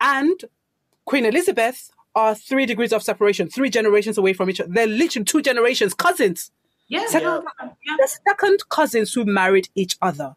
and 0.01 0.45
Queen 1.05 1.25
Elizabeth 1.25 1.91
are 2.15 2.35
three 2.35 2.67
degrees 2.67 2.93
of 2.93 3.03
separation, 3.03 3.49
three 3.49 3.71
generations 3.71 4.19
away 4.19 4.33
from 4.33 4.51
each 4.51 4.61
other. 4.61 4.71
They're 4.73 4.87
literally 4.87 5.25
two 5.25 5.43
generations, 5.43 5.95
cousins. 5.95 6.51
Yeah. 6.89 7.07
Second, 7.07 7.45
Yeah. 7.61 7.97
the 7.99 8.09
second 8.29 8.69
cousins 8.69 9.13
who 9.13 9.25
married 9.25 9.69
each 9.77 9.97
other, 10.03 10.35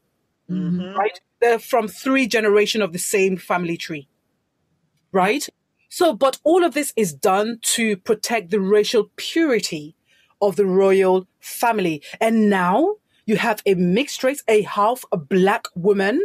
Mhm. 0.54 0.96
right? 0.96 1.20
They're 1.42 1.60
from 1.60 1.88
three 1.88 2.28
generations 2.28 2.84
of 2.84 2.94
the 2.94 3.00
same 3.00 3.38
family 3.38 3.78
tree, 3.78 4.08
right? 5.12 5.48
So, 5.90 6.14
but 6.14 6.40
all 6.44 6.64
of 6.64 6.74
this 6.74 6.94
is 6.96 7.14
done 7.14 7.60
to 7.76 7.98
protect 7.98 8.50
the 8.52 8.60
racial 8.60 9.12
purity 9.16 9.96
of 10.42 10.56
the 10.56 10.66
royal 10.66 11.28
family. 11.40 12.02
And 12.20 12.50
now 12.50 12.96
you 13.26 13.38
have 13.38 13.62
a 13.66 13.76
mixed 13.76 14.24
race, 14.24 14.44
a 14.48 14.64
half 14.64 15.06
a 15.12 15.18
black 15.18 15.68
woman 15.76 16.22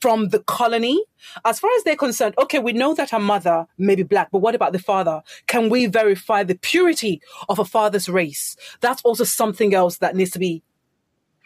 from 0.00 0.28
the 0.28 0.40
colony. 0.40 1.02
As 1.44 1.58
far 1.60 1.70
as 1.76 1.84
they're 1.84 1.96
concerned, 1.96 2.34
okay, 2.38 2.58
we 2.58 2.72
know 2.72 2.94
that 2.94 3.10
her 3.10 3.18
mother 3.18 3.66
may 3.78 3.94
be 3.94 4.02
black, 4.02 4.28
but 4.30 4.38
what 4.40 4.54
about 4.54 4.72
the 4.72 4.78
father? 4.78 5.22
Can 5.46 5.68
we 5.70 5.86
verify 5.86 6.44
the 6.44 6.54
purity 6.56 7.20
of 7.48 7.58
a 7.58 7.64
father's 7.64 8.08
race? 8.08 8.56
That's 8.80 9.02
also 9.02 9.24
something 9.24 9.74
else 9.74 9.98
that 9.98 10.14
needs 10.16 10.30
to 10.32 10.38
be 10.38 10.62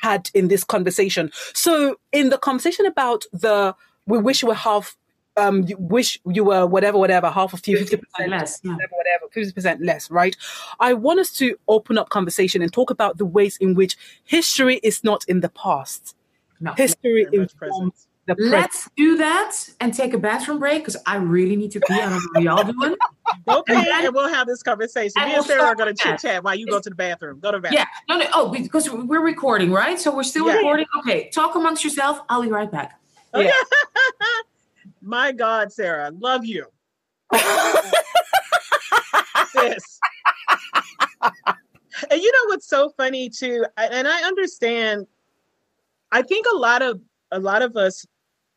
had 0.02 0.30
in 0.34 0.48
this 0.48 0.64
conversation. 0.64 1.30
So, 1.54 1.96
in 2.12 2.28
the 2.28 2.38
conversation 2.38 2.86
about 2.86 3.24
the 3.32 3.74
we 4.06 4.18
wish 4.18 4.42
you 4.42 4.48
were 4.48 4.54
half, 4.54 4.96
um, 5.36 5.62
you 5.62 5.76
wish 5.78 6.20
you 6.26 6.44
were 6.44 6.66
whatever, 6.66 6.98
whatever, 6.98 7.30
half 7.30 7.54
of 7.54 7.66
you, 7.66 7.78
fifty 7.78 7.96
percent 7.96 8.30
less. 8.30 8.60
Yeah. 8.62 8.72
whatever, 8.72 8.92
whatever, 8.96 9.24
fifty 9.32 9.52
percent 9.52 9.80
less, 9.80 10.10
right? 10.10 10.36
I 10.80 10.92
want 10.92 11.20
us 11.20 11.32
to 11.38 11.56
open 11.68 11.98
up 11.98 12.10
conversation 12.10 12.62
and 12.62 12.72
talk 12.72 12.90
about 12.90 13.18
the 13.18 13.24
ways 13.24 13.56
in 13.58 13.74
which 13.74 13.96
history 14.24 14.80
is 14.82 15.04
not 15.04 15.24
in 15.28 15.40
the 15.40 15.48
past. 15.48 16.16
No. 16.60 16.74
History 16.74 17.26
informs 17.32 17.54
present. 17.54 17.94
Let's 18.38 18.88
do 18.96 19.16
that 19.16 19.52
and 19.80 19.92
take 19.92 20.14
a 20.14 20.18
bathroom 20.18 20.60
break 20.60 20.78
because 20.82 20.96
I 21.06 21.16
really 21.16 21.56
need 21.56 21.72
to 21.72 21.80
pee. 21.80 21.94
I 21.94 22.08
don't 22.08 22.12
know 22.12 22.20
what 22.32 22.42
y'all 22.42 22.72
doing. 22.72 22.96
Okay, 23.48 23.74
And 23.74 23.86
then- 23.86 24.04
and 24.06 24.14
we'll 24.14 24.28
have 24.28 24.46
this 24.46 24.62
conversation. 24.62 25.14
and 25.16 25.26
Me 25.28 25.32
we'll 25.32 25.38
and 25.42 25.46
Sarah 25.46 25.62
are 25.64 25.74
going 25.74 25.94
to 25.94 26.00
chit 26.02 26.20
chat 26.20 26.44
while 26.44 26.54
you 26.54 26.66
go 26.66 26.80
to 26.80 26.88
the 26.90 26.94
bathroom. 26.94 27.40
Go 27.40 27.50
to 27.50 27.58
the 27.58 27.62
bathroom. 27.62 27.78
Yeah. 27.78 28.14
No, 28.14 28.18
no. 28.18 28.26
Oh, 28.34 28.48
because 28.50 28.88
we're 28.90 29.22
recording, 29.22 29.70
right? 29.72 29.98
So 29.98 30.14
we're 30.14 30.22
still 30.22 30.46
Yeah. 30.46 30.56
recording. 30.56 30.86
Okay. 30.98 31.30
Talk 31.30 31.54
amongst 31.56 31.82
yourself. 31.82 32.20
I'll 32.28 32.42
be 32.42 32.48
right 32.48 32.70
back. 32.70 33.00
Okay. 33.34 33.46
Yeah. 33.46 34.26
My 35.02 35.32
God, 35.32 35.72
Sarah, 35.72 36.12
love 36.18 36.44
you. 36.44 36.66
Sis. 39.52 40.00
and 41.22 42.20
you 42.22 42.32
know 42.32 42.44
what's 42.46 42.66
so 42.68 42.90
funny 42.96 43.28
too, 43.30 43.64
and 43.76 44.06
I 44.08 44.22
understand. 44.22 45.06
I 46.10 46.22
think 46.22 46.46
a 46.52 46.56
lot 46.56 46.82
of 46.82 47.00
a 47.30 47.38
lot 47.40 47.62
of 47.62 47.76
us 47.76 48.04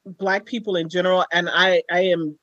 black 0.06 0.46
people 0.46 0.76
in 0.76 0.90
general, 0.90 1.26
and 1.32 1.50
I 1.50 1.84
I 1.92 2.02
am 2.02 2.38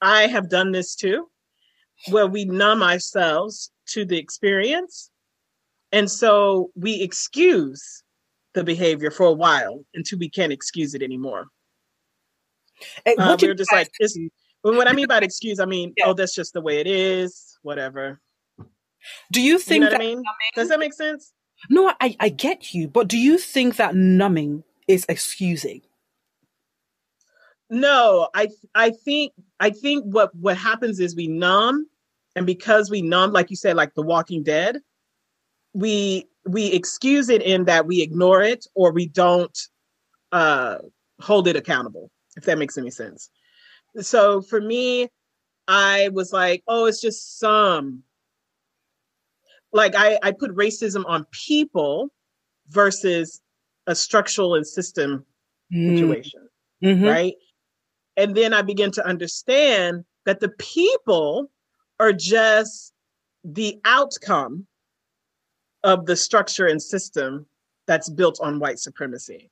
I 0.00 0.26
have 0.26 0.48
done 0.50 0.72
this 0.72 0.94
too, 0.94 1.28
where 2.10 2.26
we 2.26 2.44
numb 2.44 2.82
ourselves 2.82 3.70
to 3.88 4.04
the 4.04 4.18
experience. 4.18 5.10
And 5.92 6.10
so 6.10 6.70
we 6.74 7.00
excuse 7.00 8.02
the 8.54 8.64
behavior 8.64 9.10
for 9.10 9.26
a 9.26 9.32
while 9.32 9.84
until 9.94 10.18
we 10.18 10.28
can't 10.28 10.52
excuse 10.52 10.94
it 10.94 11.02
anymore. 11.02 11.46
Eh, 13.06 13.14
Uh, 13.16 13.28
what 13.28 13.42
you 13.42 13.48
we're 13.48 13.54
just 13.54 13.72
like, 13.72 13.90
well, 14.62 14.74
what 14.74 14.88
I 14.88 14.92
mean 14.92 15.06
by 15.06 15.18
excuse, 15.22 15.60
I 15.60 15.64
mean, 15.66 15.92
Yeah. 15.96 16.06
oh, 16.08 16.14
that's 16.14 16.34
just 16.34 16.52
the 16.52 16.60
way 16.60 16.78
it 16.80 16.86
is, 16.86 17.58
whatever. 17.62 18.20
do 19.30 19.40
you 19.40 19.52
You 19.52 19.58
think 19.58 19.84
know 19.84 19.90
that 19.90 20.00
I 20.00 20.04
mean? 20.04 20.22
Does 20.54 20.68
that 20.68 20.78
make 20.80 20.92
sense? 20.92 21.32
no 21.70 21.94
I, 22.00 22.14
I 22.20 22.28
get 22.28 22.74
you 22.74 22.88
but 22.88 23.08
do 23.08 23.16
you 23.16 23.38
think 23.38 23.76
that 23.76 23.94
numbing 23.94 24.64
is 24.88 25.04
excusing 25.08 25.80
No, 27.70 28.28
I 28.34 28.48
I 28.74 28.90
think 28.90 29.32
I 29.58 29.70
think 29.70 30.04
what 30.04 30.34
what 30.36 30.56
happens 30.56 31.00
is 31.00 31.16
we 31.16 31.26
numb, 31.26 31.88
and 32.36 32.46
because 32.46 32.90
we 32.90 33.02
numb, 33.02 33.32
like 33.32 33.50
you 33.50 33.56
said, 33.56 33.76
like 33.76 33.94
The 33.94 34.02
Walking 34.02 34.42
Dead, 34.42 34.78
we 35.72 36.28
we 36.46 36.66
excuse 36.66 37.28
it 37.30 37.42
in 37.42 37.64
that 37.64 37.86
we 37.86 38.02
ignore 38.02 38.42
it 38.42 38.66
or 38.74 38.92
we 38.92 39.08
don't 39.08 39.58
uh, 40.32 40.78
hold 41.20 41.48
it 41.48 41.56
accountable. 41.56 42.10
If 42.36 42.44
that 42.44 42.58
makes 42.58 42.76
any 42.76 42.90
sense. 42.90 43.30
So 44.00 44.42
for 44.42 44.60
me, 44.60 45.08
I 45.68 46.10
was 46.12 46.32
like, 46.32 46.62
oh, 46.68 46.86
it's 46.86 47.00
just 47.00 47.38
some. 47.38 48.02
Like 49.72 49.94
I 49.96 50.18
I 50.22 50.32
put 50.32 50.54
racism 50.54 51.04
on 51.06 51.26
people 51.32 52.10
versus 52.68 53.40
a 53.86 53.94
structural 53.94 54.54
and 54.54 54.66
system 54.66 55.24
situation 55.72 56.48
Mhm. 56.82 57.06
right? 57.06 57.34
And 58.16 58.34
then 58.34 58.52
I 58.52 58.62
begin 58.62 58.90
to 58.92 59.06
understand 59.06 60.04
that 60.26 60.40
the 60.40 60.50
people 60.50 61.50
are 61.98 62.12
just 62.12 62.92
the 63.42 63.80
outcome 63.84 64.66
of 65.82 66.06
the 66.06 66.16
structure 66.16 66.66
and 66.66 66.80
system 66.80 67.46
that's 67.86 68.08
built 68.08 68.38
on 68.40 68.58
white 68.58 68.78
supremacy, 68.78 69.50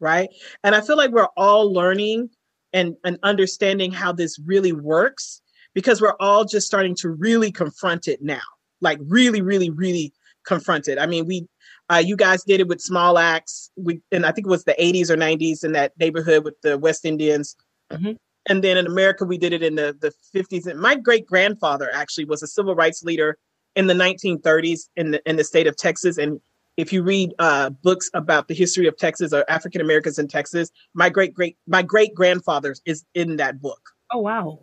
right? 0.00 0.28
And 0.64 0.74
I 0.74 0.80
feel 0.80 0.96
like 0.96 1.10
we're 1.10 1.28
all 1.36 1.72
learning 1.72 2.30
and, 2.72 2.96
and 3.04 3.18
understanding 3.22 3.92
how 3.92 4.12
this 4.12 4.38
really 4.38 4.72
works 4.72 5.40
because 5.74 6.00
we're 6.00 6.16
all 6.18 6.44
just 6.44 6.66
starting 6.66 6.94
to 6.96 7.10
really 7.10 7.52
confront 7.52 8.08
it 8.08 8.20
now, 8.22 8.40
like 8.80 8.98
really, 9.02 9.42
really, 9.42 9.70
really 9.70 10.12
confront 10.44 10.88
it. 10.88 10.98
I 10.98 11.06
mean, 11.06 11.26
we 11.26 11.46
uh, 11.90 12.02
you 12.04 12.16
guys 12.16 12.44
did 12.44 12.60
it 12.60 12.68
with 12.68 12.80
Small 12.80 13.18
Axe. 13.18 13.70
We 13.76 14.00
and 14.12 14.26
I 14.26 14.32
think 14.32 14.46
it 14.46 14.50
was 14.50 14.64
the 14.64 14.76
80s 14.78 15.10
or 15.10 15.16
90s 15.16 15.64
in 15.64 15.72
that 15.72 15.92
neighborhood 15.98 16.44
with 16.44 16.60
the 16.62 16.78
West 16.78 17.04
Indians. 17.04 17.56
Mhm. 17.92 18.16
And 18.48 18.64
then 18.64 18.76
in 18.78 18.86
America, 18.86 19.24
we 19.24 19.36
did 19.36 19.52
it 19.52 19.62
in 19.62 19.74
the, 19.74 19.94
the 20.00 20.12
50s. 20.34 20.66
And 20.66 20.80
my 20.80 20.94
great 20.94 21.26
grandfather 21.26 21.90
actually 21.92 22.24
was 22.24 22.42
a 22.42 22.46
civil 22.46 22.74
rights 22.74 23.02
leader 23.02 23.36
in 23.76 23.86
the 23.86 23.94
1930s 23.94 24.88
in 24.96 25.10
the 25.12 25.28
in 25.28 25.36
the 25.36 25.44
state 25.44 25.66
of 25.66 25.76
Texas. 25.76 26.18
And 26.18 26.40
if 26.76 26.92
you 26.92 27.02
read 27.02 27.34
uh, 27.38 27.70
books 27.70 28.08
about 28.14 28.48
the 28.48 28.54
history 28.54 28.86
of 28.86 28.96
Texas 28.96 29.32
or 29.32 29.44
African 29.48 29.80
Americans 29.80 30.18
in 30.18 30.28
Texas, 30.28 30.70
my 30.94 31.08
great 31.08 31.34
great 31.34 31.56
my 31.66 31.82
great 31.82 32.14
grandfather 32.14 32.74
is 32.86 33.04
in 33.14 33.36
that 33.36 33.60
book. 33.60 33.90
oh 34.12 34.20
wow 34.20 34.58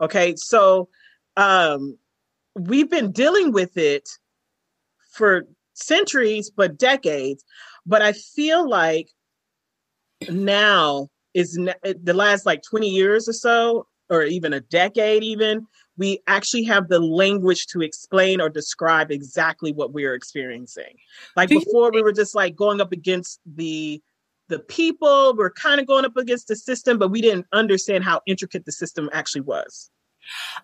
Okay, 0.00 0.34
so 0.36 0.88
um, 1.36 1.98
we've 2.54 2.90
been 2.90 3.12
dealing 3.12 3.52
with 3.52 3.76
it 3.76 4.08
for 5.12 5.46
centuries, 5.76 6.50
but 6.50 6.78
decades. 6.78 7.44
But 7.84 8.02
I 8.02 8.12
feel 8.12 8.68
like 8.68 9.08
now 10.28 11.08
is 11.34 11.54
the 11.54 12.14
last 12.14 12.46
like 12.46 12.62
20 12.62 12.88
years 12.88 13.28
or 13.28 13.32
so, 13.32 13.86
or 14.08 14.22
even 14.22 14.52
a 14.52 14.60
decade, 14.60 15.22
even, 15.22 15.66
we 15.98 16.22
actually 16.26 16.64
have 16.64 16.88
the 16.88 17.00
language 17.00 17.66
to 17.68 17.82
explain 17.82 18.40
or 18.40 18.48
describe 18.48 19.10
exactly 19.10 19.72
what 19.72 19.92
we 19.92 20.04
are 20.04 20.14
experiencing. 20.14 20.96
Like 21.34 21.48
before, 21.48 21.90
we 21.90 22.02
were 22.02 22.12
just 22.12 22.34
like 22.34 22.54
going 22.54 22.80
up 22.80 22.92
against 22.92 23.40
the 23.46 24.02
the 24.48 24.58
people 24.60 25.34
we're 25.36 25.50
kind 25.50 25.80
of 25.80 25.86
going 25.86 26.04
up 26.04 26.16
against 26.16 26.48
the 26.48 26.56
system 26.56 26.98
but 26.98 27.08
we 27.08 27.20
didn't 27.20 27.46
understand 27.52 28.04
how 28.04 28.20
intricate 28.26 28.64
the 28.64 28.72
system 28.72 29.10
actually 29.12 29.40
was 29.40 29.90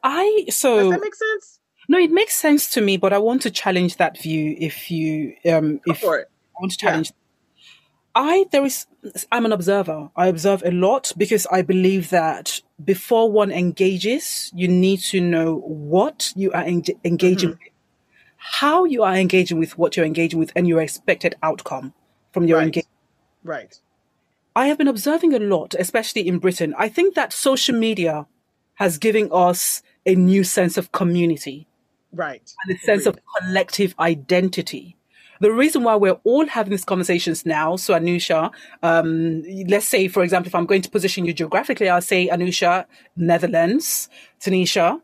i 0.02 0.44
so 0.51 0.78
does 0.78 0.90
that 0.90 1.01
make 1.01 1.14
sense 1.14 1.59
no 1.88 1.98
it 1.98 2.10
makes 2.10 2.34
sense 2.34 2.68
to 2.70 2.80
me 2.80 2.96
but 2.96 3.12
i 3.12 3.18
want 3.18 3.42
to 3.42 3.50
challenge 3.50 3.96
that 3.96 4.16
view 4.20 4.56
if 4.59 4.90
you 4.90 5.34
um 5.50 5.78
Go 5.84 5.92
if 5.92 5.98
for 6.00 6.18
it 6.18 6.28
I 6.56 6.60
want 6.60 6.72
to 6.72 6.78
Yeah. 6.84 6.90
challenge. 6.90 7.12
I 8.14 8.44
there 8.52 8.64
is 8.66 8.86
I'm 9.32 9.46
an 9.46 9.52
observer. 9.52 10.10
I 10.14 10.26
observe 10.26 10.62
a 10.66 10.70
lot 10.70 11.12
because 11.16 11.46
I 11.50 11.62
believe 11.62 12.10
that 12.10 12.60
before 12.84 13.30
one 13.32 13.50
engages, 13.50 14.50
you 14.54 14.68
need 14.68 15.00
to 15.12 15.20
know 15.20 15.56
what 15.66 16.30
you 16.36 16.52
are 16.52 16.62
eng- 16.62 16.84
engaging 17.04 17.50
Mm-hmm. 17.50 17.59
with, 17.64 17.72
how 18.36 18.84
you 18.84 19.02
are 19.02 19.14
engaging 19.16 19.59
with 19.59 19.78
what 19.78 19.96
you're 19.96 20.04
engaging 20.04 20.38
with, 20.38 20.52
and 20.54 20.68
your 20.68 20.82
expected 20.82 21.34
outcome 21.42 21.94
from 22.32 22.44
your 22.46 22.59
Right. 22.59 22.66
engagement. 22.66 22.96
right 23.44 23.80
I 24.54 24.66
have 24.66 24.76
been 24.76 24.88
observing 24.88 25.32
a 25.32 25.38
lot, 25.38 25.74
especially 25.78 26.28
in 26.28 26.38
Britain. 26.38 26.74
I 26.76 26.90
think 26.90 27.14
that 27.14 27.32
social 27.32 27.74
media 27.74 28.26
has 28.74 28.98
given 28.98 29.30
us 29.32 29.82
a 30.04 30.14
new 30.14 30.44
sense 30.44 30.76
of 30.76 30.92
community 30.92 31.66
right 32.12 32.55
and 32.64 32.76
a 32.76 32.78
sense 32.80 33.06
of 33.06 33.18
collective 33.39 33.94
identity. 33.98 34.97
The 35.40 35.51
reason 35.51 35.82
why 35.82 35.97
we're 35.97 36.20
all 36.22 36.47
having 36.47 36.70
these 36.70 36.84
conversations 36.84 37.44
now, 37.44 37.74
so 37.74 37.94
Anusha, 37.94 38.52
um, 38.84 39.43
let's 39.66 39.89
say, 39.89 40.06
for 40.06 40.22
example, 40.22 40.48
if 40.48 40.55
I'm 40.55 40.66
going 40.66 40.82
to 40.82 40.90
position 40.90 41.24
you 41.24 41.32
geographically, 41.32 41.89
I'll 41.89 42.01
say 42.01 42.28
Anusha, 42.28 42.84
Netherlands, 43.16 44.09
Tunisia, 44.39 45.01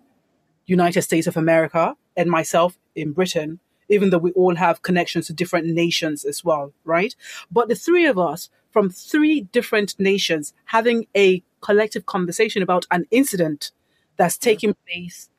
United 0.66 1.02
States 1.02 1.26
of 1.26 1.36
America, 1.36 1.97
and 2.16 2.30
myself 2.30 2.78
in 2.94 3.12
Britain, 3.12 3.59
even 3.89 4.10
though 4.10 4.18
we 4.18 4.30
all 4.32 4.55
have 4.55 4.82
connections 4.82 5.26
to 5.26 5.32
different 5.32 5.66
nations 5.66 6.24
as 6.24 6.44
well, 6.44 6.72
right? 6.85 7.16
But 7.51 7.68
the 7.68 7.74
three 7.74 8.06
of 8.06 8.16
us 8.16 8.48
from 8.70 8.90
three 8.90 9.40
different 9.40 9.98
nations 9.98 10.52
having 10.66 11.06
a 11.16 11.43
collective 11.60 12.06
conversation 12.06 12.62
about 12.62 12.86
an 12.93 13.06
incident 13.10 13.72
that's 14.16 14.39
taking 14.39 14.76
place 14.86 15.30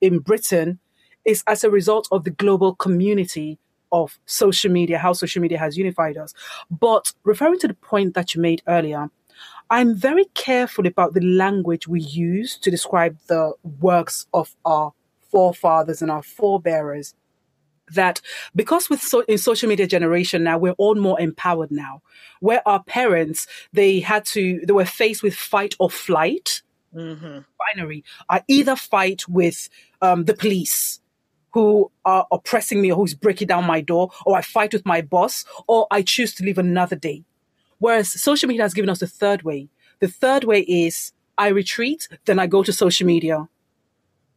in 0.00 0.18
Britain 0.18 0.78
is 1.24 1.42
as 1.46 1.64
a 1.64 1.70
result 1.70 2.08
of 2.10 2.24
the 2.24 2.30
global 2.30 2.74
community 2.74 3.58
of 3.92 4.18
social 4.26 4.72
media, 4.72 4.98
how 4.98 5.12
social 5.12 5.42
media 5.42 5.58
has 5.58 5.76
unified 5.76 6.16
us. 6.16 6.32
But 6.70 7.12
referring 7.24 7.58
to 7.60 7.68
the 7.68 7.74
point 7.74 8.14
that 8.14 8.34
you 8.34 8.40
made 8.40 8.62
earlier, 8.66 9.10
I'm 9.70 9.94
very 9.94 10.26
careful 10.34 10.86
about 10.86 11.14
the 11.14 11.20
language 11.20 11.86
we 11.88 12.00
use 12.00 12.56
to 12.58 12.70
describe 12.70 13.18
the 13.28 13.52
works 13.80 14.26
of 14.32 14.56
our 14.64 14.92
forefathers 15.30 16.02
and 16.02 16.10
our 16.10 16.22
forebearers. 16.22 17.14
That 17.90 18.20
because 18.54 18.88
with 18.88 19.02
so, 19.02 19.20
in 19.22 19.36
social 19.36 19.68
media 19.68 19.86
generation 19.86 20.44
now 20.44 20.56
we're 20.56 20.72
all 20.72 20.94
more 20.94 21.20
empowered 21.20 21.70
now, 21.70 22.00
where 22.40 22.66
our 22.66 22.82
parents 22.84 23.46
they 23.72 24.00
had 24.00 24.24
to 24.26 24.60
they 24.64 24.72
were 24.72 24.86
faced 24.86 25.22
with 25.22 25.34
fight 25.34 25.74
or 25.78 25.90
flight 25.90 26.62
Mm-hmm. 26.94 27.38
binary. 27.58 28.04
I 28.28 28.42
either 28.48 28.76
fight 28.76 29.26
with 29.26 29.70
um, 30.02 30.26
the 30.26 30.34
police 30.34 31.00
who 31.52 31.90
are 32.04 32.26
oppressing 32.32 32.80
me 32.80 32.90
or 32.90 32.96
who's 32.96 33.14
breaking 33.14 33.48
down 33.48 33.64
my 33.64 33.80
door, 33.80 34.10
or 34.24 34.36
I 34.36 34.42
fight 34.42 34.72
with 34.72 34.86
my 34.86 35.00
boss, 35.00 35.44
or 35.66 35.86
I 35.90 36.02
choose 36.02 36.34
to 36.34 36.44
live 36.44 36.58
another 36.58 36.96
day. 36.96 37.24
Whereas 37.78 38.10
social 38.20 38.48
media 38.48 38.62
has 38.62 38.74
given 38.74 38.88
us 38.90 39.00
the 39.00 39.06
third 39.06 39.42
way. 39.42 39.68
The 40.00 40.08
third 40.08 40.44
way 40.44 40.60
is 40.60 41.12
I 41.38 41.48
retreat, 41.48 42.08
then 42.24 42.38
I 42.38 42.46
go 42.46 42.62
to 42.62 42.72
social 42.72 43.06
media, 43.06 43.48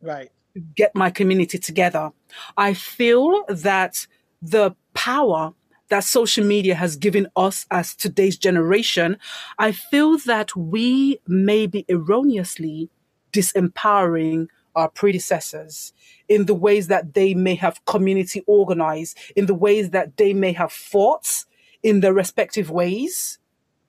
Right. 0.01 0.31
get 0.75 0.95
my 0.95 1.09
community 1.09 1.57
together. 1.57 2.11
I 2.57 2.73
feel 2.73 3.43
that 3.47 4.07
the 4.41 4.75
power 4.93 5.53
that 5.89 6.03
social 6.03 6.43
media 6.45 6.75
has 6.75 6.95
given 6.95 7.27
us 7.35 7.65
as 7.69 7.95
today's 7.95 8.37
generation, 8.37 9.17
I 9.59 9.71
feel 9.71 10.17
that 10.19 10.55
we 10.55 11.19
may 11.27 11.67
be 11.67 11.85
erroneously 11.87 12.89
disempowering 13.31 14.47
our 14.75 14.89
predecessors 14.89 15.93
in 16.27 16.45
the 16.45 16.53
ways 16.53 16.87
that 16.87 17.13
they 17.13 17.33
may 17.33 17.55
have 17.55 17.83
community 17.85 18.43
organized, 18.47 19.17
in 19.35 19.45
the 19.45 19.53
ways 19.53 19.91
that 19.91 20.17
they 20.17 20.33
may 20.33 20.53
have 20.53 20.71
fought 20.71 21.45
in 21.83 21.99
their 21.99 22.13
respective 22.13 22.69
ways. 22.69 23.39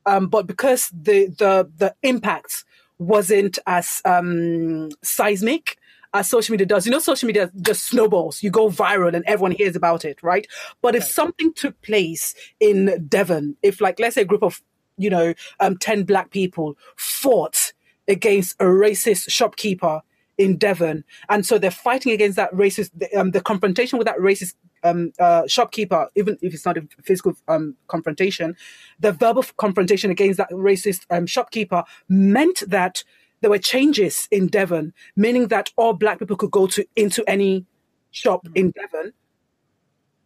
Um, 0.04 0.28
but 0.28 0.46
because 0.46 0.90
the, 0.90 1.26
the, 1.26 1.68
the 1.76 1.94
impact 2.02 2.64
wasn't 2.98 3.58
as 3.66 4.00
um, 4.04 4.90
seismic, 5.02 5.78
as 6.14 6.28
social 6.28 6.52
media 6.52 6.66
does. 6.66 6.86
You 6.86 6.92
know, 6.92 6.98
social 6.98 7.26
media 7.26 7.50
just 7.60 7.86
snowballs. 7.86 8.42
You 8.42 8.50
go 8.50 8.68
viral 8.68 9.14
and 9.14 9.24
everyone 9.26 9.52
hears 9.52 9.76
about 9.76 10.04
it, 10.04 10.22
right? 10.22 10.46
But 10.82 10.94
if 10.94 11.04
something 11.04 11.52
took 11.52 11.80
place 11.82 12.34
in 12.60 13.06
Devon, 13.08 13.56
if 13.62 13.80
like 13.80 13.98
let's 14.00 14.14
say 14.14 14.22
a 14.22 14.26
group 14.26 14.42
of 14.42 14.62
you 14.96 15.10
know 15.10 15.34
um, 15.60 15.76
ten 15.76 16.04
black 16.04 16.30
people 16.30 16.76
fought 16.96 17.72
against 18.08 18.54
a 18.60 18.64
racist 18.64 19.30
shopkeeper 19.30 20.00
in 20.38 20.56
Devon, 20.56 21.04
and 21.28 21.46
so 21.46 21.58
they're 21.58 21.70
fighting 21.70 22.12
against 22.12 22.36
that 22.36 22.52
racist, 22.52 22.90
um, 23.16 23.30
the 23.30 23.40
confrontation 23.40 23.98
with 23.98 24.06
that 24.06 24.18
racist 24.18 24.54
um, 24.84 25.12
uh, 25.18 25.46
shopkeeper, 25.46 26.08
even 26.14 26.36
if 26.42 26.54
it's 26.54 26.64
not 26.64 26.76
a 26.76 26.86
physical 27.02 27.34
um, 27.48 27.74
confrontation, 27.88 28.56
the 29.00 29.12
verbal 29.12 29.44
confrontation 29.56 30.10
against 30.10 30.38
that 30.38 30.50
racist 30.50 31.06
um, 31.10 31.26
shopkeeper 31.26 31.84
meant 32.08 32.62
that 32.66 33.02
there 33.40 33.50
were 33.50 33.58
changes 33.58 34.28
in 34.30 34.46
Devon, 34.46 34.92
meaning 35.14 35.48
that 35.48 35.70
all 35.76 35.92
black 35.92 36.18
people 36.18 36.36
could 36.36 36.50
go 36.50 36.66
to 36.66 36.86
into 36.96 37.28
any 37.28 37.66
shop 38.10 38.46
in 38.54 38.70
Devon. 38.72 39.12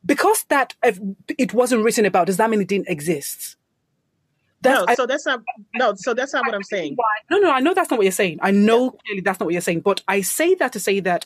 Because 0.05 0.45
that 0.45 0.75
if 0.83 0.99
it 1.37 1.53
wasn't 1.53 1.85
written 1.85 2.07
about, 2.07 2.27
does 2.27 2.39
that 2.39 2.49
mean 2.49 2.63
it 2.63 2.69
didn't 2.69 2.89
exist? 2.89 3.57
No, 4.65 4.85
I- 4.89 4.95
so 4.95 5.07
that's 5.07 5.27
not 5.27 5.43
no, 5.75 5.95
so 5.97 6.15
that's 6.15 6.33
not 6.35 6.45
what 6.47 6.55
I'm 6.55 6.63
saying. 6.63 6.95
Why, 6.97 7.05
no, 7.31 7.39
no, 7.39 7.51
I 7.51 7.61
know 7.61 7.75
that's 7.75 7.91
not 7.91 7.99
what 7.99 8.05
you're 8.05 8.13
saying. 8.13 8.39
I 8.43 8.51
know 8.51 8.91
clearly 8.91 9.23
that's 9.23 9.41
not 9.41 9.47
what 9.47 9.53
you're 9.53 9.61
saying. 9.63 9.81
But 9.81 10.03
I 10.09 10.21
say 10.21 10.55
that 10.57 10.73
to 10.75 10.81
say 10.81 11.01
that 11.01 11.25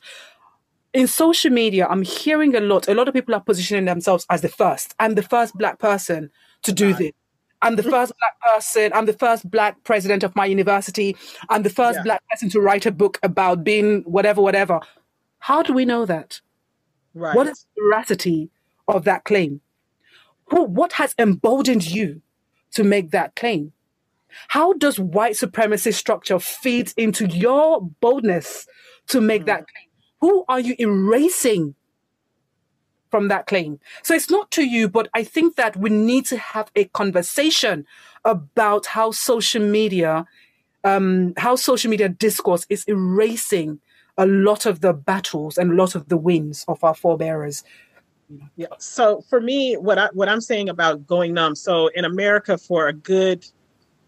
in 0.92 1.06
social 1.08 1.50
media, 1.50 1.86
I'm 1.88 2.02
hearing 2.02 2.54
a 2.54 2.60
lot. 2.60 2.86
A 2.88 2.94
lot 2.94 3.08
of 3.08 3.14
people 3.14 3.34
are 3.34 3.40
positioning 3.40 3.86
themselves 3.86 4.26
as 4.30 4.42
the 4.42 4.48
first. 4.48 4.94
I'm 5.00 5.14
the 5.16 5.22
first 5.22 5.54
black 5.56 5.78
person 5.80 6.30
to 6.62 6.72
do 6.72 6.88
Right. 6.90 6.98
this. 6.98 7.12
I'm 7.62 7.76
the 7.76 7.82
first 7.94 8.12
black 8.20 8.54
person. 8.54 8.92
I'm 8.94 9.06
the 9.06 9.12
first 9.14 9.50
black 9.50 9.82
president 9.84 10.22
of 10.22 10.36
my 10.36 10.46
university. 10.46 11.16
I'm 11.48 11.64
the 11.64 11.70
first 11.70 11.96
Yeah. 11.98 12.02
black 12.04 12.22
person 12.30 12.48
to 12.50 12.60
write 12.60 12.86
a 12.86 12.92
book 12.92 13.18
about 13.24 13.64
being 13.64 14.02
whatever, 14.02 14.40
whatever. 14.42 14.80
How 15.40 15.62
do 15.62 15.72
we 15.72 15.84
know 15.84 16.06
that? 16.06 16.40
Right. 17.14 17.34
What 17.34 17.48
is 17.48 17.66
the 17.74 17.82
veracity 17.82 18.50
of 18.86 19.04
that 19.04 19.24
claim? 19.24 19.60
Who, 20.50 20.62
what 20.64 20.92
has 20.94 21.14
emboldened 21.18 21.86
you 21.90 22.22
to 22.74 22.84
make 22.84 23.10
that 23.10 23.34
claim? 23.34 23.72
How 24.48 24.72
does 24.72 24.98
white 24.98 25.36
supremacy 25.36 25.92
structure 25.92 26.38
feed 26.38 26.92
into 26.96 27.26
your 27.26 27.80
boldness 28.00 28.66
to 29.08 29.20
make 29.20 29.46
that 29.46 29.66
claim? 29.66 29.88
Who 30.20 30.44
are 30.48 30.60
you 30.60 30.74
erasing 30.78 31.74
from 33.10 33.28
that 33.28 33.46
claim? 33.46 33.78
So 34.02 34.14
it's 34.14 34.30
not 34.30 34.50
to 34.52 34.64
you, 34.64 34.88
but 34.88 35.08
I 35.14 35.22
think 35.22 35.56
that 35.56 35.76
we 35.76 35.90
need 35.90 36.26
to 36.26 36.38
have 36.38 36.70
a 36.74 36.84
conversation 36.86 37.86
about 38.24 38.86
how 38.86 39.10
social 39.12 39.62
media, 39.62 40.26
um, 40.82 41.34
how 41.36 41.56
social 41.56 41.90
media 41.90 42.08
discourse 42.08 42.66
is 42.68 42.84
erasing 42.88 43.80
a 44.16 44.26
lot 44.26 44.66
of 44.66 44.80
the 44.80 44.92
battles 44.92 45.58
and 45.58 45.72
a 45.72 45.74
lot 45.74 45.94
of 45.94 46.08
the 46.08 46.16
wins 46.16 46.64
of 46.68 46.82
our 46.82 46.94
forebearers. 46.94 47.62
Yeah. 48.56 48.66
So 48.78 49.22
for 49.28 49.40
me, 49.40 49.74
what 49.74 49.98
I 49.98 50.08
what 50.12 50.28
I'm 50.28 50.40
saying 50.40 50.68
about 50.68 51.06
going 51.06 51.34
numb. 51.34 51.54
So 51.54 51.88
in 51.88 52.04
America, 52.04 52.56
for 52.58 52.88
a 52.88 52.92
good, 52.92 53.44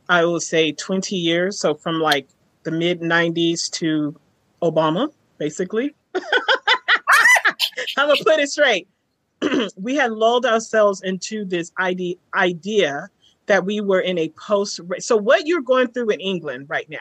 I 0.08 0.24
will 0.24 0.40
say, 0.40 0.72
20 0.72 1.16
years. 1.16 1.58
So 1.58 1.74
from 1.74 2.00
like 2.00 2.28
the 2.62 2.70
mid 2.70 3.00
90s 3.00 3.70
to 3.72 4.18
Obama, 4.62 5.12
basically. 5.38 5.94
I'm 6.14 8.08
gonna 8.08 8.24
put 8.24 8.40
it 8.40 8.50
straight. 8.50 8.88
we 9.76 9.94
had 9.94 10.12
lulled 10.12 10.46
ourselves 10.46 11.02
into 11.02 11.44
this 11.44 11.72
idea 11.78 12.16
idea 12.34 13.08
that 13.46 13.64
we 13.64 13.80
were 13.80 14.00
in 14.00 14.18
a 14.18 14.28
post. 14.30 14.80
So 14.98 15.16
what 15.16 15.46
you're 15.46 15.62
going 15.62 15.88
through 15.88 16.10
in 16.10 16.20
England 16.20 16.66
right 16.68 16.88
now 16.88 16.98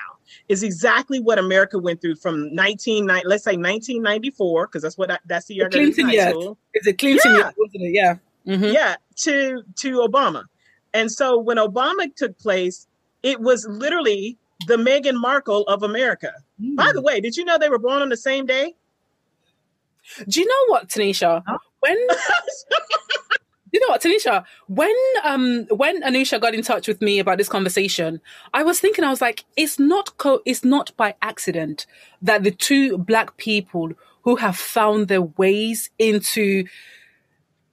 is 0.48 0.64
exactly 0.64 1.20
what 1.20 1.38
America 1.38 1.80
went 1.80 2.02
through 2.02 2.16
from 2.16 2.54
19, 2.54 3.06
let's 3.06 3.44
say 3.44 3.58
1994, 3.58 4.68
because 4.68 4.82
that's 4.82 4.98
what 4.98 5.12
I, 5.12 5.20
that's 5.26 5.48
the 5.48 5.56
year 5.56 5.66
into 5.66 5.78
Clinton, 5.78 6.10
high 6.10 6.32
school 6.32 6.58
Is 6.74 6.88
it 6.88 6.98
Clinton? 6.98 7.36
Yeah. 7.36 7.52
Yeah. 7.58 7.74
It? 7.74 7.94
Yeah. 7.94 8.16
Mm-hmm. 8.48 8.74
Yeah 8.74 8.96
to 9.18 9.64
to 9.78 10.00
obama 10.00 10.44
and 10.94 11.10
so 11.10 11.40
when 11.40 11.56
obama 11.56 12.14
took 12.16 12.38
place 12.38 12.86
it 13.24 13.40
was 13.40 13.66
literally 13.68 14.38
the 14.68 14.78
Meghan 14.78 15.20
Markle 15.20 15.64
of 15.64 15.84
America. 15.84 16.32
By 16.60 16.92
the 16.94 17.00
hmm. 17.00 17.06
way, 17.06 17.22
did 17.22 17.36
you 17.36 17.44
know 17.44 17.58
they 17.58 17.70
were 17.70 17.80
born 17.80 18.02
on 18.02 18.10
the 18.10 18.18
same 18.18 18.46
day? 18.46 18.76
Do 20.28 20.40
you 20.40 20.46
know 20.46 20.74
what, 20.74 20.88
Tanisha? 20.88 21.44
When 21.80 21.98
you 23.76 23.82
know 23.82 23.90
what, 23.90 24.02
Tanisha? 24.02 24.46
When 24.68 24.96
um 25.26 25.66
when 25.70 26.02
Anusha 26.02 26.40
got 26.40 26.54
in 26.56 26.62
touch 26.62 26.88
with 26.88 27.02
me 27.02 27.20
about 27.20 27.38
this 27.38 27.50
conversation, 27.50 28.22
I 28.54 28.64
was 28.64 28.80
thinking, 28.80 29.04
I 29.04 29.10
was 29.10 29.20
like, 29.22 29.44
it's 29.58 29.78
not 29.78 30.18
co- 30.18 30.42
it's 30.46 30.64
not 30.64 30.96
by 30.96 31.16
accident 31.22 31.86
that 32.22 32.44
the 32.44 32.52
two 32.52 32.98
black 32.98 33.36
people 33.36 33.92
who 34.22 34.38
have 34.38 34.56
found 34.58 35.10
their 35.10 35.24
ways 35.24 35.90
into 36.00 36.66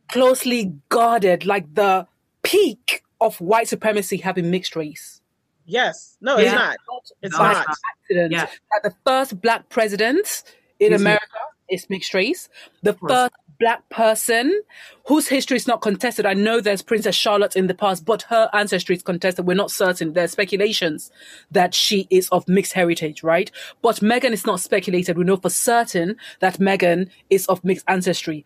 closely 0.08 0.72
guarded, 0.88 1.46
like 1.46 1.72
the 1.74 2.06
peak 2.42 3.02
of 3.20 3.40
white 3.40 3.68
supremacy, 3.68 4.16
have 4.18 4.34
been 4.34 4.50
mixed 4.50 4.74
race. 4.76 5.20
yes. 5.66 6.16
No, 6.20 6.36
it's 6.38 6.52
not. 6.52 6.76
It's 7.22 7.32
No, 7.32 7.38
by 7.38 7.52
not. 7.52 7.66
accident. 7.94 8.32
Yeah. 8.32 8.46
That 8.72 8.82
the 8.90 8.94
first 9.06 9.40
black 9.40 9.68
president 9.68 10.42
in 10.80 10.92
Is 10.92 11.00
America 11.00 11.38
is 11.70 11.88
mixed 11.88 12.12
race. 12.12 12.48
The 12.82 12.94
first 12.94 13.32
black 13.62 13.88
person 13.90 14.60
whose 15.06 15.28
history 15.28 15.56
is 15.56 15.68
not 15.68 15.80
contested. 15.82 16.26
I 16.26 16.34
know 16.34 16.60
there's 16.60 16.82
Princess 16.82 17.14
Charlotte 17.14 17.54
in 17.54 17.68
the 17.68 17.74
past, 17.74 18.04
but 18.04 18.22
her 18.22 18.50
ancestry 18.52 18.96
is 18.96 19.02
contested. 19.04 19.46
We're 19.46 19.54
not 19.54 19.70
certain. 19.70 20.14
There's 20.14 20.32
speculations 20.32 21.12
that 21.52 21.72
she 21.72 22.08
is 22.10 22.28
of 22.30 22.48
mixed 22.48 22.72
heritage, 22.72 23.22
right? 23.22 23.52
But 23.80 23.96
Meghan 24.00 24.32
is 24.32 24.44
not 24.44 24.58
speculated. 24.58 25.16
We 25.16 25.22
know 25.22 25.36
for 25.36 25.48
certain 25.50 26.16
that 26.40 26.58
Meghan 26.58 27.08
is 27.30 27.46
of 27.46 27.62
mixed 27.64 27.84
ancestry. 27.86 28.44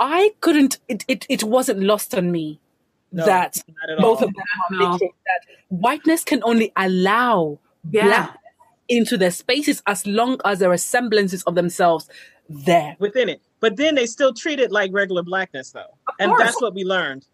I 0.00 0.32
couldn't, 0.40 0.78
it, 0.88 1.04
it, 1.08 1.26
it 1.28 1.44
wasn't 1.44 1.80
lost 1.80 2.14
on 2.14 2.32
me 2.32 2.58
No, 3.12 3.26
that 3.26 3.62
both 3.98 4.22
all. 4.22 4.28
of 4.28 4.34
them 4.34 4.44
are 4.70 4.76
No. 4.78 4.90
mixed 4.92 5.04
that 5.26 5.42
whiteness 5.68 6.24
can 6.24 6.42
only 6.42 6.72
allow 6.74 7.58
Yeah. 7.90 8.06
black 8.06 8.38
into 8.88 9.16
their 9.16 9.30
spaces 9.30 9.82
as 9.86 10.06
long 10.06 10.40
as 10.44 10.58
there 10.58 10.70
are 10.70 10.76
semblances 10.76 11.42
of 11.44 11.54
themselves 11.54 12.08
there. 12.48 12.96
within 12.98 13.28
it. 13.28 13.42
But 13.60 13.76
then 13.76 13.94
they 13.94 14.06
still 14.06 14.34
treat 14.34 14.60
it 14.60 14.70
like 14.70 14.92
regular 14.92 15.22
blackness, 15.22 15.70
though. 15.70 15.96
And 16.18 16.30
course. 16.30 16.42
that's 16.42 16.62
what 16.62 16.74
we 16.74 16.84
learned. 16.84 17.26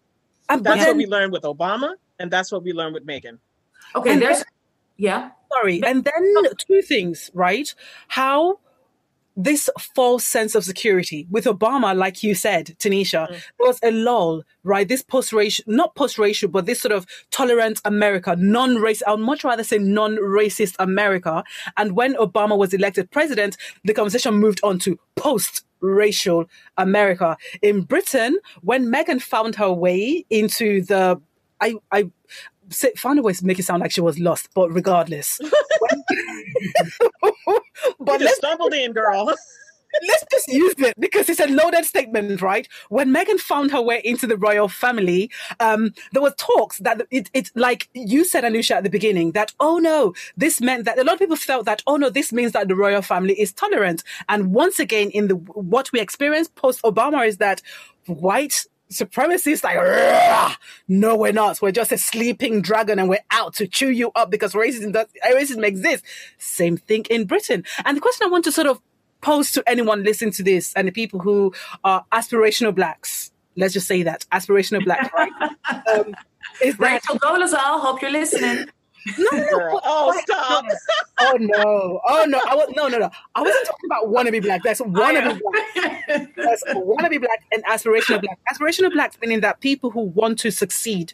And 0.49 0.63
but 0.63 0.75
That's 0.75 0.87
what 0.87 0.97
we 0.97 1.05
learned 1.05 1.31
with 1.31 1.43
Obama, 1.43 1.93
and 2.19 2.29
that's 2.29 2.51
what 2.51 2.63
we 2.63 2.73
learned 2.73 2.93
with 2.93 3.05
Meghan. 3.05 3.37
Okay, 3.95 4.13
And 4.13 4.21
there's 4.21 4.43
yeah. 4.97 5.31
sorry, 5.51 5.81
and 5.83 6.03
then 6.03 6.33
two 6.57 6.81
things, 6.81 7.31
right? 7.33 7.73
How 8.07 8.59
this 9.35 9.69
false 9.79 10.25
sense 10.25 10.55
of 10.55 10.63
security 10.63 11.27
with 11.29 11.45
Obama, 11.45 11.95
like 11.95 12.23
you 12.23 12.35
said, 12.35 12.67
Tanisha, 12.79 13.27
mm. 13.27 13.29
there 13.29 13.67
was 13.67 13.79
a 13.83 13.91
lull, 13.91 14.43
right? 14.63 14.87
This 14.87 15.01
post-racial, 15.01 15.63
not 15.67 15.95
post-racial, 15.95 16.49
but 16.49 16.65
this 16.65 16.81
sort 16.81 16.91
of 16.91 17.05
tolerant 17.31 17.79
America, 17.85 18.35
non 18.37 18.75
race, 18.75 19.01
I 19.07 19.11
would 19.11 19.21
much 19.21 19.43
rather 19.43 19.63
say 19.63 19.77
non-racist 19.77 20.75
America. 20.79 21.43
And 21.77 21.95
when 21.95 22.15
Obama 22.15 22.57
was 22.57 22.73
elected 22.73 23.09
president, 23.11 23.57
the 23.83 23.93
conversation 23.93 24.35
moved 24.35 24.59
on 24.63 24.79
to 24.79 24.99
post 25.15 25.65
racial 25.81 26.45
America. 26.77 27.37
In 27.61 27.81
Britain, 27.81 28.37
when 28.61 28.91
Meghan 28.91 29.21
found 29.21 29.55
her 29.55 29.71
way 29.71 30.25
into 30.29 30.83
the, 30.83 31.19
I, 31.59 31.75
I 31.91 32.09
found 32.97 33.19
a 33.19 33.21
way 33.21 33.33
to 33.33 33.45
make 33.45 33.59
it 33.59 33.63
sound 33.63 33.81
like 33.81 33.91
she 33.91 34.01
was 34.01 34.19
lost, 34.19 34.49
but 34.53 34.71
regardless. 34.71 35.39
but 37.99 38.21
let's 38.21 38.37
stumbled 38.37 38.73
in, 38.73 38.93
girl. 38.93 39.33
let's 40.07 40.25
just 40.31 40.47
use 40.47 40.73
it 40.77 40.93
because 40.99 41.29
it's 41.29 41.39
a 41.39 41.47
loaded 41.47 41.85
statement, 41.85 42.41
right? 42.41 42.67
When 42.89 43.13
Meghan 43.13 43.39
found 43.39 43.71
her 43.71 43.81
way 43.81 44.01
into 44.03 44.27
the 44.27 44.37
royal 44.37 44.67
family, 44.67 45.29
um, 45.59 45.93
there 46.11 46.21
were 46.21 46.33
talks 46.37 46.77
that 46.79 47.01
it, 47.11 47.29
it's 47.33 47.51
like 47.55 47.89
you 47.93 48.23
said, 48.23 48.43
Anusha, 48.43 48.75
at 48.75 48.83
the 48.83 48.89
beginning, 48.89 49.31
that, 49.33 49.53
oh 49.59 49.77
no, 49.77 50.13
this 50.37 50.61
meant 50.61 50.85
that 50.85 50.97
a 50.97 51.03
lot 51.03 51.13
of 51.13 51.19
people 51.19 51.35
felt 51.35 51.65
that, 51.65 51.83
oh 51.87 51.97
no, 51.97 52.09
this 52.09 52.31
means 52.31 52.51
that 52.53 52.67
the 52.67 52.75
royal 52.75 53.01
family 53.01 53.39
is 53.39 53.53
tolerant. 53.53 54.03
And 54.29 54.53
once 54.53 54.79
again, 54.79 55.09
in 55.11 55.27
the, 55.27 55.35
what 55.35 55.91
we 55.91 55.99
experienced 55.99 56.55
post 56.55 56.81
Obama 56.83 57.27
is 57.27 57.37
that 57.37 57.61
white 58.07 58.65
supremacy 58.91 59.51
is 59.51 59.63
like, 59.63 59.77
no, 60.87 61.15
we're 61.15 61.33
not. 61.33 61.61
We're 61.61 61.71
just 61.71 61.91
a 61.91 61.97
sleeping 61.97 62.61
dragon 62.61 62.99
and 62.99 63.09
we're 63.09 63.23
out 63.31 63.55
to 63.55 63.67
chew 63.67 63.89
you 63.89 64.11
up 64.15 64.29
because 64.29 64.53
racism, 64.53 64.93
does, 64.93 65.07
racism 65.33 65.65
exists. 65.65 66.07
Same 66.37 66.77
thing 66.77 67.05
in 67.09 67.25
Britain. 67.25 67.63
And 67.85 67.97
the 67.97 68.01
question 68.01 68.27
I 68.27 68.29
want 68.29 68.43
to 68.45 68.51
sort 68.51 68.67
of 68.67 68.81
pose 69.21 69.51
to 69.51 69.63
anyone 69.67 70.03
listening 70.03 70.31
to 70.31 70.43
this 70.43 70.73
and 70.73 70.87
the 70.87 70.91
people 70.91 71.19
who 71.19 71.53
are 71.83 72.05
aspirational 72.11 72.73
blacks, 72.73 73.31
let's 73.55 73.73
just 73.73 73.87
say 73.87 74.03
that, 74.03 74.25
aspirational 74.31 74.83
blacks, 74.83 75.09
right? 75.13 75.31
um, 75.93 76.15
is 76.63 76.77
Rachel 76.79 77.17
Dolezal, 77.19 77.79
hope 77.79 78.01
you're 78.01 78.11
listening. 78.11 78.67
No, 79.17 79.27
no, 79.31 79.79
oh, 79.83 80.21
stop. 80.21 80.65
oh 81.19 81.37
no. 81.39 82.01
Oh 82.07 82.25
no. 82.27 82.39
I 82.47 82.55
was 82.55 82.73
no 82.75 82.87
no 82.87 82.99
no. 82.99 83.09
I 83.35 83.41
wasn't 83.41 83.65
talking 83.65 83.87
about 83.87 84.05
wannabe 84.05 84.41
black. 84.41 84.61
That's 84.63 84.81
wannabe 84.81 85.39
black. 85.39 86.35
That's 86.35 86.63
wannabe 86.65 87.19
black 87.19 87.43
and 87.51 87.63
aspirational 87.65 88.21
black. 88.21 88.39
Aspirational 88.53 88.91
black 88.91 89.15
meaning 89.21 89.41
that 89.41 89.59
people 89.59 89.89
who 89.89 90.01
want 90.01 90.39
to 90.39 90.51
succeed 90.51 91.13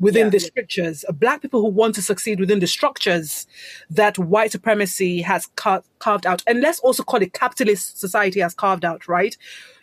within 0.00 0.26
yeah. 0.26 0.30
the 0.30 0.40
structures, 0.40 1.04
uh, 1.08 1.12
black 1.12 1.42
people 1.42 1.60
who 1.60 1.68
want 1.68 1.94
to 1.94 2.02
succeed 2.02 2.40
within 2.40 2.60
the 2.60 2.66
structures 2.66 3.46
that 3.90 4.18
white 4.18 4.52
supremacy 4.52 5.22
has 5.22 5.46
car- 5.56 5.84
carved 5.98 6.26
out. 6.26 6.42
And 6.46 6.60
let's 6.60 6.80
also 6.80 7.02
call 7.02 7.22
it 7.22 7.32
capitalist 7.32 7.98
society 8.00 8.40
has 8.40 8.54
carved 8.54 8.84
out, 8.84 9.08
right? 9.08 9.36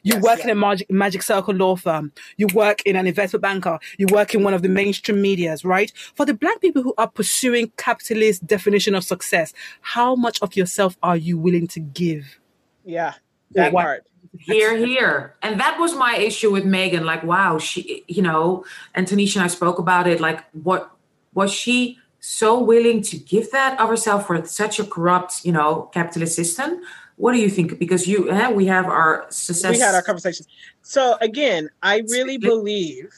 You 0.03 0.15
yes, 0.15 0.23
work 0.23 0.39
yeah. 0.39 0.45
in 0.45 0.49
a 0.51 0.55
magic, 0.55 0.91
magic 0.91 1.21
circle 1.21 1.53
law 1.53 1.75
firm. 1.75 2.11
You 2.37 2.47
work 2.53 2.81
in 2.83 2.95
an 2.95 3.05
investment 3.05 3.41
banker. 3.41 3.79
You 3.97 4.07
work 4.11 4.33
in 4.33 4.43
one 4.43 4.53
of 4.53 4.61
the 4.61 4.69
mainstream 4.69 5.21
medias, 5.21 5.63
right? 5.63 5.91
For 6.15 6.25
the 6.25 6.33
black 6.33 6.59
people 6.59 6.81
who 6.81 6.93
are 6.97 7.07
pursuing 7.07 7.71
capitalist 7.77 8.45
definition 8.45 8.95
of 8.95 9.03
success, 9.03 9.53
how 9.81 10.15
much 10.15 10.39
of 10.41 10.55
yourself 10.55 10.97
are 11.03 11.17
you 11.17 11.37
willing 11.37 11.67
to 11.67 11.79
give? 11.79 12.39
Yeah, 12.83 13.13
that 13.51 13.71
part. 13.71 14.07
Here, 14.39 14.77
here. 14.77 15.35
And 15.43 15.59
that 15.59 15.77
was 15.79 15.93
my 15.93 16.15
issue 16.15 16.51
with 16.51 16.63
Meghan. 16.63 17.03
Like, 17.03 17.23
wow, 17.23 17.57
she, 17.57 18.03
you 18.07 18.21
know, 18.21 18.65
and 18.95 19.05
Tanisha 19.05 19.35
and 19.35 19.45
I 19.45 19.47
spoke 19.47 19.77
about 19.77 20.07
it. 20.07 20.19
Like, 20.19 20.43
what 20.63 20.89
was 21.33 21.51
she 21.53 21.99
so 22.21 22.59
willing 22.59 23.01
to 23.01 23.17
give 23.17 23.51
that 23.51 23.79
of 23.79 23.89
herself 23.89 24.27
for 24.27 24.43
such 24.45 24.79
a 24.79 24.85
corrupt, 24.85 25.43
you 25.45 25.51
know, 25.51 25.89
capitalist 25.93 26.35
system? 26.35 26.81
What 27.21 27.33
do 27.33 27.39
you 27.39 27.51
think? 27.51 27.77
Because 27.77 28.07
you, 28.07 28.31
eh, 28.31 28.49
we 28.49 28.65
have 28.65 28.87
our 28.87 29.27
success. 29.29 29.73
We 29.73 29.79
had 29.79 29.93
our 29.93 30.01
conversations. 30.01 30.47
So 30.81 31.17
again, 31.21 31.69
I 31.83 32.01
really 32.09 32.39
believe, 32.39 33.13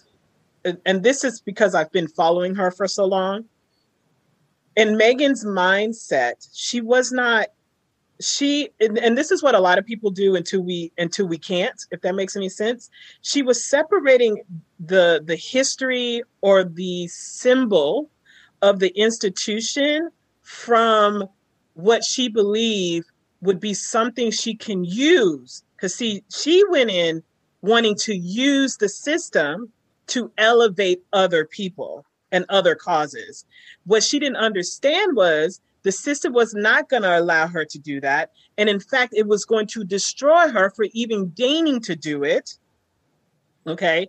and 0.85 1.03
this 1.03 1.23
is 1.23 1.39
because 1.39 1.73
I've 1.73 1.91
been 1.93 2.09
following 2.09 2.53
her 2.55 2.69
for 2.69 2.85
so 2.85 3.05
long. 3.05 3.45
In 4.75 4.97
Meghan's 4.97 5.45
mindset, 5.45 6.49
she 6.51 6.81
was 6.81 7.13
not 7.13 7.47
she 8.19 8.69
and, 8.81 8.97
and, 8.97 9.17
this 9.17 9.31
is 9.31 9.41
what 9.41 9.55
a 9.55 9.59
lot 9.59 9.77
of 9.77 9.85
people 9.85 10.11
do 10.11 10.35
until 10.35 10.61
we 10.61 10.91
until 10.97 11.27
we 11.27 11.37
can't 11.37 11.83
if 11.89 11.99
that 12.01 12.13
makes 12.13 12.35
any 12.35 12.47
sense 12.47 12.89
she 13.21 13.41
was 13.41 13.61
separating 13.63 14.41
the 14.79 15.21
the 15.25 15.35
history 15.35 16.21
or 16.41 16.63
the 16.63 17.07
symbol 17.07 18.09
of 18.61 18.79
the 18.79 18.89
institution 18.89 20.09
from 20.43 21.27
what 21.73 22.03
she 22.03 22.29
believed 22.29 23.07
would 23.43 23.59
be 23.59 23.73
something 23.73 24.31
she 24.31 24.55
can 24.55 24.83
use 24.83 25.63
because 25.75 25.95
see 25.95 26.23
she 26.29 26.63
went 26.69 26.89
in 26.89 27.21
wanting 27.61 27.95
to 27.95 28.15
use 28.15 28.77
the 28.77 28.89
system 28.89 29.71
to 30.07 30.31
elevate 30.37 31.01
other 31.13 31.45
people 31.45 32.05
and 32.31 32.45
other 32.49 32.75
causes 32.75 33.45
what 33.85 34.03
she 34.03 34.19
didn't 34.19 34.37
understand 34.37 35.15
was 35.15 35.61
the 35.83 35.91
system 35.91 36.33
was 36.33 36.53
not 36.53 36.89
going 36.89 37.03
to 37.03 37.19
allow 37.19 37.47
her 37.47 37.65
to 37.65 37.79
do 37.79 37.99
that. 38.01 38.31
And 38.57 38.69
in 38.69 38.79
fact, 38.79 39.13
it 39.15 39.27
was 39.27 39.45
going 39.45 39.67
to 39.67 39.83
destroy 39.83 40.47
her 40.49 40.69
for 40.69 40.85
even 40.93 41.29
deigning 41.29 41.81
to 41.81 41.95
do 41.95 42.23
it. 42.23 42.57
Okay. 43.67 44.07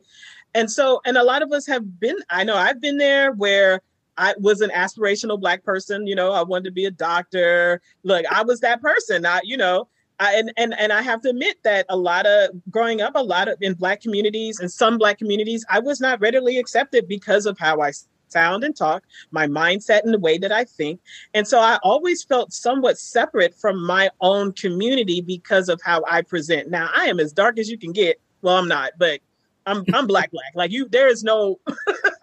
And 0.55 0.70
so, 0.70 1.01
and 1.05 1.16
a 1.16 1.24
lot 1.24 1.43
of 1.43 1.52
us 1.52 1.66
have 1.66 1.98
been, 1.98 2.16
I 2.31 2.44
know 2.44 2.56
I've 2.56 2.81
been 2.81 2.98
there 2.98 3.32
where 3.32 3.81
I 4.16 4.34
was 4.38 4.60
an 4.60 4.70
aspirational 4.70 5.40
black 5.40 5.64
person, 5.64 6.06
you 6.06 6.14
know, 6.14 6.32
I 6.32 6.42
wanted 6.42 6.64
to 6.64 6.72
be 6.72 6.84
a 6.84 6.90
doctor. 6.90 7.80
Look, 8.02 8.24
I 8.30 8.42
was 8.42 8.60
that 8.60 8.80
person. 8.80 9.26
I, 9.26 9.40
you 9.42 9.56
know, 9.56 9.88
I, 10.20 10.34
and, 10.36 10.52
and 10.56 10.78
and 10.78 10.92
I 10.92 11.02
have 11.02 11.20
to 11.22 11.30
admit 11.30 11.56
that 11.64 11.86
a 11.88 11.96
lot 11.96 12.26
of 12.26 12.50
growing 12.70 13.00
up, 13.00 13.12
a 13.16 13.22
lot 13.22 13.48
of 13.48 13.58
in 13.60 13.74
black 13.74 14.00
communities 14.00 14.60
and 14.60 14.70
some 14.70 14.96
black 14.96 15.18
communities, 15.18 15.64
I 15.68 15.80
was 15.80 16.00
not 16.00 16.20
readily 16.20 16.58
accepted 16.58 17.08
because 17.08 17.46
of 17.46 17.58
how 17.58 17.80
I 17.80 17.92
sound 18.28 18.64
and 18.64 18.76
talk, 18.76 19.04
my 19.30 19.46
mindset 19.46 20.02
and 20.04 20.14
the 20.14 20.18
way 20.18 20.38
that 20.38 20.52
I 20.52 20.64
think. 20.64 21.00
And 21.34 21.46
so 21.46 21.60
I 21.60 21.78
always 21.82 22.22
felt 22.22 22.52
somewhat 22.52 22.98
separate 22.98 23.54
from 23.54 23.84
my 23.84 24.10
own 24.20 24.52
community 24.52 25.20
because 25.20 25.68
of 25.68 25.80
how 25.82 26.02
I 26.08 26.22
present. 26.22 26.70
Now 26.70 26.90
I 26.94 27.06
am 27.06 27.20
as 27.20 27.32
dark 27.32 27.58
as 27.58 27.68
you 27.70 27.78
can 27.78 27.92
get. 27.92 28.20
Well, 28.42 28.56
I'm 28.56 28.68
not, 28.68 28.92
but 28.98 29.20
I'm 29.66 29.84
I'm 29.94 30.06
black 30.06 30.30
black. 30.30 30.52
Like 30.54 30.70
you 30.70 30.88
there 30.88 31.08
is 31.08 31.24
no 31.24 31.58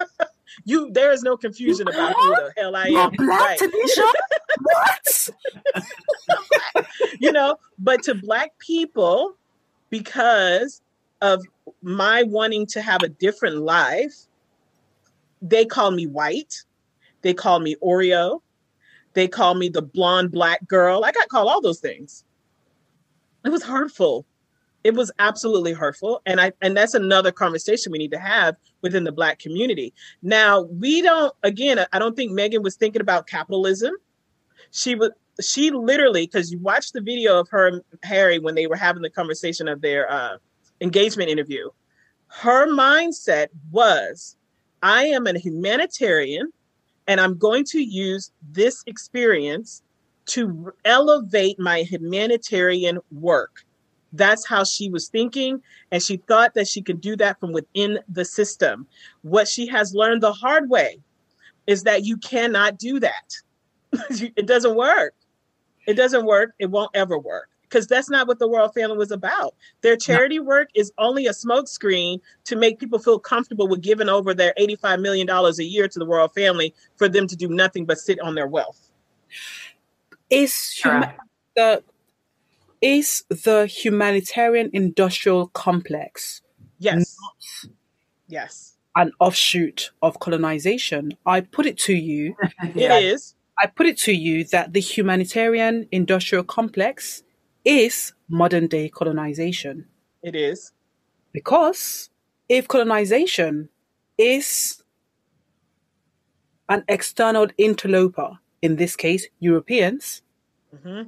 you 0.66 0.92
there 0.92 1.12
is 1.12 1.24
no 1.24 1.38
confusion 1.38 1.88
about 1.88 2.16
who 2.16 2.30
the 2.30 2.54
hell 2.58 2.76
I 2.76 2.88
am. 2.88 3.12
Black 3.12 3.62
right. 3.62 4.04
what? 4.62 5.30
you 7.20 7.32
know, 7.32 7.58
but 7.80 8.04
to 8.04 8.16
black 8.16 8.58
people, 8.60 9.36
because 9.90 10.82
of 11.22 11.44
my 11.82 12.24
wanting 12.24 12.66
to 12.68 12.82
have 12.82 13.04
a 13.04 13.10
different 13.10 13.58
life, 13.58 14.28
they 15.42 15.66
call 15.66 15.92
me 15.92 16.08
white. 16.08 16.64
They 17.22 17.34
call 17.34 17.60
me 17.60 17.76
Oreo. 17.84 18.42
They 19.14 19.28
call 19.28 19.56
me 19.56 19.70
the 19.70 19.82
blonde 19.82 20.32
black 20.32 20.68
girl. 20.68 21.04
I 21.04 21.12
got 21.12 21.28
called 21.28 21.50
all 21.50 21.62
those 21.62 21.80
things. 21.80 22.24
It 23.44 23.50
was 23.50 23.64
hurtful. 23.64 24.26
It 24.84 24.96
was 24.96 25.12
absolutely 25.20 25.74
hurtful. 25.74 26.22
And 26.26 26.42
I 26.42 26.52
and 26.62 26.76
that's 26.76 26.94
another 26.94 27.32
conversation 27.32 27.92
we 27.92 28.00
need 28.00 28.12
to 28.12 28.20
have 28.20 28.56
within 28.82 29.04
the 29.04 29.12
black 29.12 29.40
community. 29.40 29.94
Now, 30.22 30.64
we 30.64 31.02
don't 31.02 31.34
again, 31.44 31.86
I 31.92 32.00
don't 32.00 32.16
think 32.16 32.32
meghan 32.32 32.64
was 32.64 32.76
thinking 32.76 33.02
about 33.02 33.28
capitalism. 33.28 33.94
She 34.72 34.96
was 34.96 35.12
she 35.40 35.72
literally, 35.72 36.26
because 36.26 36.52
you 36.52 36.60
watched 36.60 36.94
the 36.94 37.02
video 37.02 37.40
of 37.40 37.48
her 37.50 37.68
and 37.68 37.82
Harry 38.04 38.40
when 38.40 38.56
they 38.56 38.68
were 38.68 38.76
having 38.76 39.02
the 39.02 39.10
conversation 39.10 39.68
of 39.68 39.82
their 39.82 40.12
uh, 40.12 40.38
engagement 40.82 41.30
interview. 41.30 41.70
Her 42.28 42.68
mindset 42.68 43.48
was 43.72 44.36
I 44.82 45.06
am 45.06 45.28
a 45.28 45.38
humanitarian 45.38 46.52
and 47.08 47.20
I'm 47.20 47.38
going 47.38 47.66
to 47.66 47.82
use 47.82 48.32
this 48.52 48.84
experience 48.88 49.84
to 50.28 50.72
elevate 50.86 51.60
my 51.60 51.82
humanitarian 51.82 53.00
work. 53.12 53.64
That's 54.14 54.48
how 54.48 54.64
she 54.64 54.90
was 54.90 55.08
thinking. 55.08 55.62
And 55.92 56.02
she 56.02 56.18
thought 56.18 56.54
that 56.56 56.68
she 56.68 56.82
could 56.82 57.02
do 57.02 57.16
that 57.18 57.40
from 57.40 57.52
within 57.54 58.00
the 58.10 58.26
system. 58.26 58.88
What 59.22 59.48
she 59.48 59.68
has 59.68 59.94
learned 59.94 60.22
the 60.22 60.34
hard 60.34 60.70
way 60.70 61.00
is 61.68 61.84
that 61.84 62.04
you 62.06 62.18
cannot 62.18 62.78
do 62.78 63.00
that. 63.00 63.34
it 64.10 64.48
doesn't 64.48 64.76
work. 64.76 65.14
It 65.88 65.94
doesn't 65.94 66.26
work. 66.26 66.54
It 66.60 66.70
won't 66.70 66.92
ever 66.94 67.18
work 67.18 67.50
because 67.72 67.88
that's 67.88 68.10
not 68.10 68.28
what 68.28 68.38
the 68.38 68.50
Royal 68.50 68.70
Family 68.70 68.98
was 68.98 69.12
about. 69.12 69.56
Their 69.82 69.96
charity 69.96 70.40
no. 70.40 70.44
work 70.44 70.70
is 70.76 70.92
only 70.98 71.28
a 71.28 71.32
smokescreen 71.32 72.20
to 72.44 72.56
make 72.58 72.80
people 72.80 73.00
feel 73.00 73.18
comfortable 73.18 73.68
with 73.68 73.82
giving 73.82 74.10
over 74.10 74.34
their 74.34 74.54
$85 74.60 75.02
million 75.02 75.30
a 75.30 75.64
year 75.64 75.88
to 75.88 76.00
the 76.00 76.06
Royal 76.06 76.28
Family 76.28 76.74
for 76.98 77.08
them 77.08 77.28
to 77.28 77.36
do 77.36 77.48
nothing 77.48 77.86
but 77.86 77.98
sit 77.98 78.20
on 78.20 78.36
their 78.36 78.48
wealth. 78.48 78.92
Is 80.30 80.52
huma- 80.84 81.16
the 81.56 81.84
is 82.82 83.24
the 83.30 83.66
humanitarian 83.66 84.70
industrial 84.74 85.48
complex 85.48 86.42
yes 86.80 87.16
yes 88.28 88.78
an 88.96 89.12
offshoot 89.20 89.92
of 90.02 90.20
colonization 90.20 91.12
i 91.26 91.40
put 91.42 91.66
it 91.66 91.78
to 91.78 91.94
you 91.94 92.36
It 92.76 92.92
is. 93.04 93.36
i 93.62 93.68
put 93.68 93.86
it 93.86 93.98
to 94.00 94.12
you 94.12 94.44
that 94.46 94.74
the 94.74 94.82
humanitarian 94.82 95.88
industrial 95.92 96.44
complex 96.44 97.24
is 97.64 98.14
modern 98.28 98.68
day 98.68 98.90
colonization. 98.90 99.88
It 100.24 100.36
is. 100.36 100.72
Because 101.34 102.10
if 102.50 102.68
colonization 102.68 103.70
is 104.18 104.84
an 106.70 106.84
external 106.88 107.48
interloper, 107.58 108.40
in 108.62 108.76
this 108.76 108.96
case, 108.96 109.28
Europeans, 109.40 110.22
hmm 110.84 111.04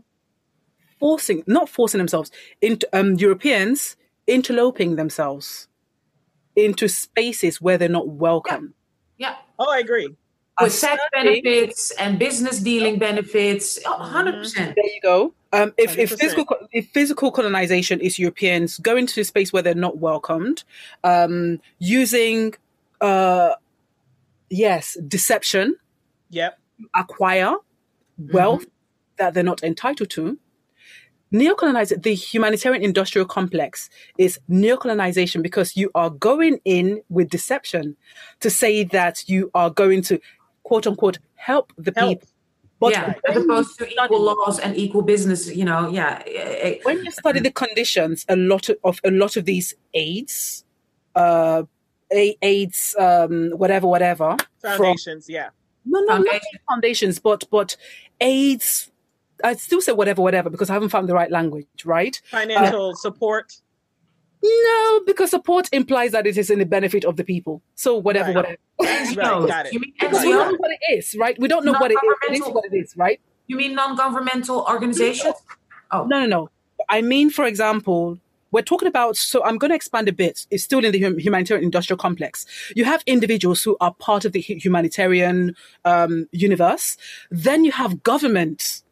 forcing, 1.04 1.44
not 1.48 1.68
forcing 1.68 1.98
themselves, 1.98 2.32
into 2.62 2.88
um, 2.98 3.16
Europeans 3.16 3.98
interloping 4.26 4.96
themselves 4.96 5.68
into 6.56 6.88
spaces 6.88 7.60
where 7.62 7.78
they're 7.78 7.90
not 8.00 8.08
welcome. 8.08 8.74
Yeah. 9.18 9.36
Oh, 9.60 9.70
I 9.70 9.80
agree. 9.80 10.08
With 10.08 10.18
A 10.60 10.64
tax 10.64 10.76
certain- 10.80 11.00
benefits 11.12 11.92
and 12.00 12.18
business 12.18 12.60
dealing 12.60 13.00
benefits. 13.00 13.80
Oh, 13.86 13.98
100%. 14.00 14.56
There 14.56 14.86
you 14.96 15.02
go. 15.02 15.34
Um, 15.52 15.74
if, 15.78 15.98
if 15.98 16.12
physical 16.12 16.56
if 16.72 16.88
physical 16.94 17.32
colonization 17.32 18.00
is 18.00 18.18
Europeans 18.18 18.78
going 18.80 19.06
to 19.08 19.20
a 19.22 19.24
space 19.26 19.52
where 19.54 19.62
they're 19.62 19.76
not 19.88 19.98
welcomed, 19.98 20.64
um, 21.04 21.60
using 21.80 22.54
uh, 23.02 23.52
yes 24.50 24.98
deception, 25.08 25.76
Yep. 26.30 26.58
acquire 26.96 27.56
wealth 28.18 28.66
that 29.18 29.34
they're 29.34 29.44
not 29.54 29.64
entitled 29.64 30.10
to. 30.12 30.40
Neocolonization, 31.34 32.04
the 32.04 32.14
humanitarian 32.14 32.84
industrial 32.84 33.26
complex 33.28 33.90
is 34.20 34.40
neocolonization 34.50 35.42
because 35.42 35.76
you 35.76 35.90
are 35.96 36.12
going 36.12 36.60
in 36.64 37.02
with 37.10 37.30
deception 37.30 37.96
to 38.40 38.50
say 38.50 38.84
that 38.84 39.28
you 39.28 39.50
are 39.56 39.72
going 39.72 40.04
to 40.04 40.20
quote 40.64 40.86
unquote 40.86 41.18
help 41.36 41.74
the 41.78 41.92
Help. 41.96 42.20
people. 42.20 42.28
But 42.80 42.92
yeah, 42.92 43.14
as 43.28 43.36
when 43.36 43.44
you 43.46 43.52
opposed 43.52 43.78
to 43.80 43.86
study- 43.86 43.96
equal 44.04 44.22
laws 44.22 44.60
and 44.60 44.78
equal 44.78 45.02
business, 45.02 45.54
you 45.56 45.66
know, 45.66 45.90
yeah. 45.90 46.22
eh, 46.28 46.32
eh, 46.62 46.80
when 46.84 47.04
you 47.04 47.12
study 47.12 47.40
the 47.40 47.52
conditions, 47.52 48.26
a 48.30 48.36
lot 48.36 48.70
of, 48.70 48.78
of 48.84 49.00
a 49.04 49.12
lot 49.12 49.38
of 49.38 49.46
these 49.46 49.74
aids, 49.94 50.66
uh, 51.16 51.64
AIDS, 52.12 52.96
um, 53.00 53.52
whatever, 53.52 53.88
whatever, 53.88 54.36
from 54.60 54.78
Foundations. 54.78 55.28
yeah. 55.30 55.50
no, 55.86 56.00
no, 56.02 56.06
not 56.06 56.16
Foundation. 56.18 56.42
just 56.54 56.64
foundations, 56.70 57.20
but 57.20 57.44
but 57.50 57.76
AIDS. 58.22 58.92
I 59.44 59.56
still 59.56 59.82
say 59.82 59.92
whatever, 59.92 60.22
whatever, 60.22 60.50
because 60.50 60.70
I 60.70 60.74
haven't 60.74 60.90
found 60.90 61.08
the 61.10 61.14
right 61.14 61.30
language, 61.30 61.68
right? 61.86 62.20
Financial 62.32 62.96
support. 62.96 63.58
No, 64.42 65.02
because 65.06 65.30
support 65.32 65.70
implies 65.72 66.12
that 66.12 66.28
it 66.28 66.38
is 66.38 66.50
in 66.50 66.60
the 66.60 66.66
benefit 66.66 67.06
of 67.06 67.16
the 67.16 67.24
people. 67.24 67.62
So 67.76 67.98
whatever, 67.98 68.34
Right. 68.34 68.58
whatever. 68.78 69.04
NGOs. 69.06 69.48
got 69.48 69.66
it. 69.68 69.74
You 69.74 69.80
mean 69.80 69.94
Because 70.00 70.24
we 70.26 70.32
don't 70.32 70.52
know 70.52 70.58
what 70.58 70.72
it 70.72 70.98
is, 70.98 71.16
right? 71.18 71.40
We 71.40 71.48
don't 71.48 71.64
know 71.66 71.72
what 71.74 71.92
it 71.92 71.96
is. 71.96 72.00
It 72.04 72.34
is 72.34 72.40
Non-governmental- 72.40 72.54
what 72.54 72.66
it 72.66 72.76
is, 72.78 72.98
right? 72.98 73.20
You 73.48 73.56
mean 73.58 73.74
non-governmental 73.76 74.66
organizations? 74.70 75.36
Oh, 75.92 76.06
No, 76.06 76.22
no, 76.22 76.26
no. 76.26 76.50
I 76.90 77.02
mean, 77.02 77.30
for 77.30 77.46
example, 77.46 78.20
we're 78.52 78.62
talking 78.64 78.88
about, 78.88 79.16
so 79.16 79.44
I'm 79.46 79.58
going 79.58 79.70
to 79.70 79.76
expand 79.76 80.08
a 80.10 80.14
bit. 80.14 80.46
It's 80.52 80.64
still 80.64 80.84
in 80.84 80.92
the 80.92 81.00
humanitarian 81.00 81.64
industrial 81.64 81.98
complex. 81.98 82.46
You 82.76 82.84
have 82.86 83.02
individuals 83.06 83.64
who 83.64 83.78
are 83.80 83.94
part 83.94 84.26
of 84.26 84.34
the 84.34 84.42
humanitarian 84.42 85.56
um, 85.86 86.28
universe. 86.32 86.98
Then 87.32 87.64
you 87.64 87.72
have 87.72 88.04
governments 88.04 88.84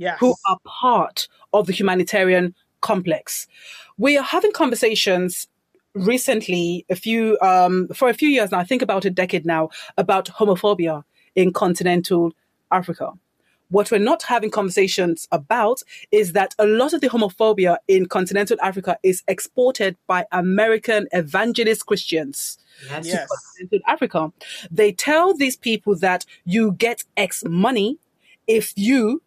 Yes. 0.00 0.16
who 0.18 0.34
are 0.48 0.56
part 0.64 1.28
of 1.52 1.66
the 1.66 1.74
humanitarian 1.74 2.54
complex. 2.80 3.46
We 3.98 4.16
are 4.16 4.24
having 4.24 4.50
conversations 4.52 5.46
recently, 5.94 6.86
a 6.88 6.96
few 6.96 7.38
um, 7.42 7.88
for 7.88 8.08
a 8.08 8.14
few 8.14 8.30
years 8.30 8.50
now, 8.50 8.60
I 8.60 8.64
think 8.64 8.80
about 8.80 9.04
a 9.04 9.10
decade 9.10 9.44
now, 9.44 9.68
about 9.98 10.24
homophobia 10.26 11.04
in 11.34 11.52
continental 11.52 12.32
Africa. 12.72 13.12
What 13.68 13.90
we're 13.90 13.98
not 13.98 14.22
having 14.22 14.50
conversations 14.50 15.28
about 15.30 15.82
is 16.10 16.32
that 16.32 16.54
a 16.58 16.66
lot 16.66 16.94
of 16.94 17.02
the 17.02 17.10
homophobia 17.10 17.76
in 17.86 18.06
continental 18.06 18.56
Africa 18.62 18.96
is 19.02 19.22
exported 19.28 19.98
by 20.06 20.24
American 20.32 21.08
evangelist 21.12 21.84
Christians 21.84 22.58
yes. 22.88 23.06
Yes. 23.06 23.28
continental 23.28 23.80
Africa. 23.86 24.32
They 24.70 24.92
tell 24.92 25.34
these 25.34 25.56
people 25.56 25.94
that 25.96 26.24
you 26.46 26.72
get 26.72 27.04
X 27.18 27.44
money 27.44 27.98
if 28.46 28.72
you 28.76 29.22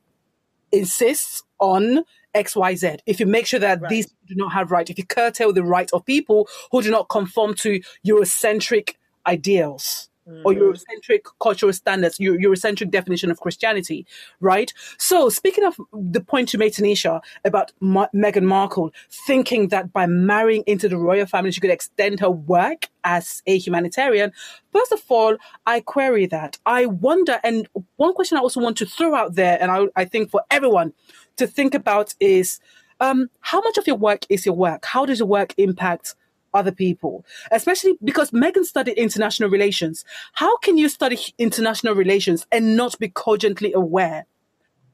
insist 0.74 1.46
on 1.60 2.06
XYZ. 2.36 3.00
If 3.08 3.22
you 3.22 3.28
make 3.28 3.48
sure 3.48 3.62
that 3.62 3.82
Right. 3.82 3.90
these 3.90 4.08
do 4.28 4.36
not 4.36 4.54
have 4.54 4.72
right, 4.72 4.90
if 4.90 5.00
you 5.00 5.06
curtail 5.06 5.54
the 5.54 5.64
right 5.66 5.92
of 5.94 6.06
people 6.06 6.50
who 6.72 6.84
do 6.84 6.92
not 6.92 7.10
conform 7.10 7.56
to 7.56 7.82
Eurocentric 8.08 8.96
ideals 9.28 10.10
or 10.46 10.54
Mhm. 10.54 10.60
Eurocentric 10.62 11.22
cultural 11.42 11.74
standards, 11.74 12.20
Euro- 12.20 12.38
Eurocentric 12.38 12.90
definition 12.92 13.30
of 13.32 13.40
Christianity, 13.40 14.06
right? 14.40 14.72
So, 14.98 15.30
speaking 15.30 15.64
of 15.64 15.76
the 15.92 16.22
point 16.22 16.54
you 16.54 16.60
made, 16.60 16.74
Tanisha, 16.74 17.22
about 17.44 17.72
Ma- 17.80 18.08
Meghan 18.16 18.44
Markle 18.44 18.92
thinking 19.28 19.68
that 19.70 19.92
by 19.92 20.06
marrying 20.06 20.64
into 20.66 20.88
the 20.88 20.98
royal 20.98 21.26
family, 21.26 21.52
she 21.52 21.62
could 21.62 21.72
extend 21.72 22.20
her 22.20 22.32
work 22.32 22.88
as 23.04 23.42
a 23.48 23.58
humanitarian. 23.58 24.32
First 24.72 24.92
of 24.92 25.04
all, 25.10 25.38
I 25.66 25.82
query 25.82 26.26
that. 26.28 26.58
I 26.66 26.86
wonder, 26.86 27.40
and 27.44 27.68
one 27.98 28.14
question 28.14 28.38
I 28.38 28.42
also 28.42 28.62
want 28.62 28.78
to 28.78 28.86
throw 28.86 29.16
out 29.16 29.36
there, 29.36 29.58
and 29.62 29.72
I, 29.72 29.86
I 29.96 30.06
think 30.06 30.30
for 30.30 30.42
everyone 30.50 30.94
to 31.38 31.48
think 31.48 31.74
about 31.76 32.14
is 32.20 32.60
um, 33.00 33.30
how 33.42 33.60
much 33.62 33.78
of 33.78 33.88
your 33.88 33.98
work 33.98 34.26
is 34.30 34.46
your 34.46 34.56
work? 34.56 34.86
How 34.86 35.06
does 35.06 35.20
your 35.20 35.28
work 35.28 35.54
impact 35.58 36.16
other 36.54 36.72
people, 36.72 37.26
especially 37.52 37.98
because 38.04 38.32
Meghan 38.32 38.64
studied 38.64 38.98
international 38.98 39.50
relations. 39.50 40.06
How 40.34 40.58
can 40.58 40.78
you 40.78 40.90
study 40.90 41.18
international 41.38 41.96
relations 41.96 42.46
and 42.52 42.76
not 42.76 42.98
be 43.00 43.10
cogently 43.10 43.74
aware 43.74 44.26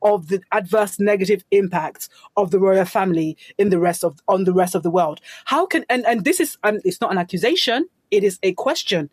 of 0.02 0.28
the 0.30 0.42
adverse 0.52 1.00
negative 1.00 1.44
impacts 1.52 2.10
of 2.38 2.52
the 2.52 2.60
royal 2.60 2.86
family 2.86 3.38
in 3.58 3.70
the 3.70 3.80
rest 3.80 4.04
of 4.04 4.20
on 4.28 4.46
the 4.46 4.54
rest 4.54 4.76
of 4.76 4.84
the 4.84 4.92
world? 4.92 5.20
How 5.46 5.66
can 5.66 5.86
and 5.90 6.06
and 6.06 6.24
this 6.24 6.40
is 6.40 6.58
um, 6.64 6.80
it's 6.84 7.02
not 7.02 7.12
an 7.12 7.18
accusation; 7.18 7.88
it 8.12 8.24
is 8.24 8.40
a 8.44 8.54
question 8.54 9.10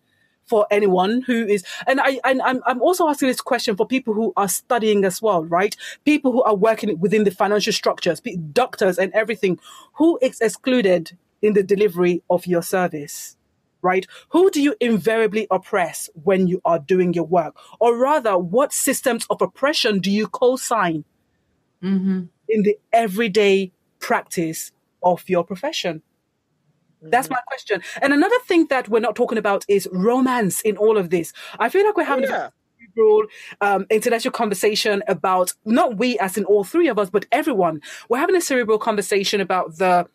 for 0.47 0.67
anyone 0.71 1.23
who 1.23 1.45
is 1.45 1.65
and 1.87 2.01
I 2.01 2.21
and 2.25 2.41
I'm 2.43 2.63
I'm 2.67 2.81
also 2.81 3.09
asking 3.09 3.29
this 3.29 3.41
question 3.41 3.77
for 3.77 3.87
people 3.87 4.15
who 4.15 4.33
are 4.37 4.49
studying 4.49 5.05
as 5.05 5.21
well, 5.21 5.45
right? 5.45 5.77
People 6.05 6.33
who 6.33 6.43
are 6.45 6.55
working 6.55 6.99
within 7.01 7.25
the 7.25 7.31
financial 7.31 7.73
structures, 7.73 8.23
doctors 8.53 8.99
and 8.99 9.13
everything, 9.13 9.59
who 9.95 10.19
is 10.23 10.41
excluded 10.41 11.17
in 11.43 11.53
the 11.55 11.63
delivery 11.63 12.23
of 12.31 12.47
your 12.47 12.63
service, 12.63 13.37
right? 13.83 14.07
Who 14.31 14.51
do 14.51 14.61
you 14.63 14.75
invariably 14.81 15.47
oppress 15.51 16.09
when 16.25 16.47
you 16.47 16.61
are 16.65 16.79
doing 16.79 17.15
your 17.15 17.27
work, 17.27 17.57
or 17.81 17.97
rather, 17.97 18.37
what 18.39 18.73
systems 18.73 19.27
of 19.31 19.43
oppression 19.43 20.01
do 20.01 20.11
you 20.11 20.27
co-sign 20.29 21.05
hmm 21.81 22.23
in 22.49 22.63
the 22.63 22.79
everyday 22.93 23.73
practice 23.99 24.73
of 25.03 25.29
your 25.29 25.45
profession? 25.45 26.03
That's 27.03 27.31
my 27.31 27.39
question. 27.47 27.83
And 28.03 28.13
another 28.13 28.39
thing 28.47 28.67
that 28.67 28.89
we're 28.89 29.01
not 29.01 29.15
talking 29.15 29.39
about 29.39 29.65
is 29.69 29.89
romance 29.93 30.61
in 30.63 30.77
all 30.77 30.99
of 30.99 31.11
this. 31.11 31.33
I 31.59 31.69
feel 31.69 31.85
like 31.87 31.97
we're 31.97 32.05
having 32.05 32.25
Yeah. 32.25 32.49
a 32.49 32.53
cerebral, 32.81 33.27
um, 33.61 33.87
intellectual 33.91 34.33
conversation 34.33 35.03
about 35.07 35.53
not 35.65 35.99
we 35.99 36.19
as 36.19 36.37
in 36.37 36.45
all 36.45 36.65
three 36.65 36.89
of 36.89 36.99
us, 36.99 37.09
but 37.11 37.27
everyone. 37.31 37.81
We're 38.09 38.19
having 38.19 38.35
a 38.37 38.41
cerebral 38.41 38.79
conversation 38.79 39.41
about 39.41 39.79
the 39.79 40.09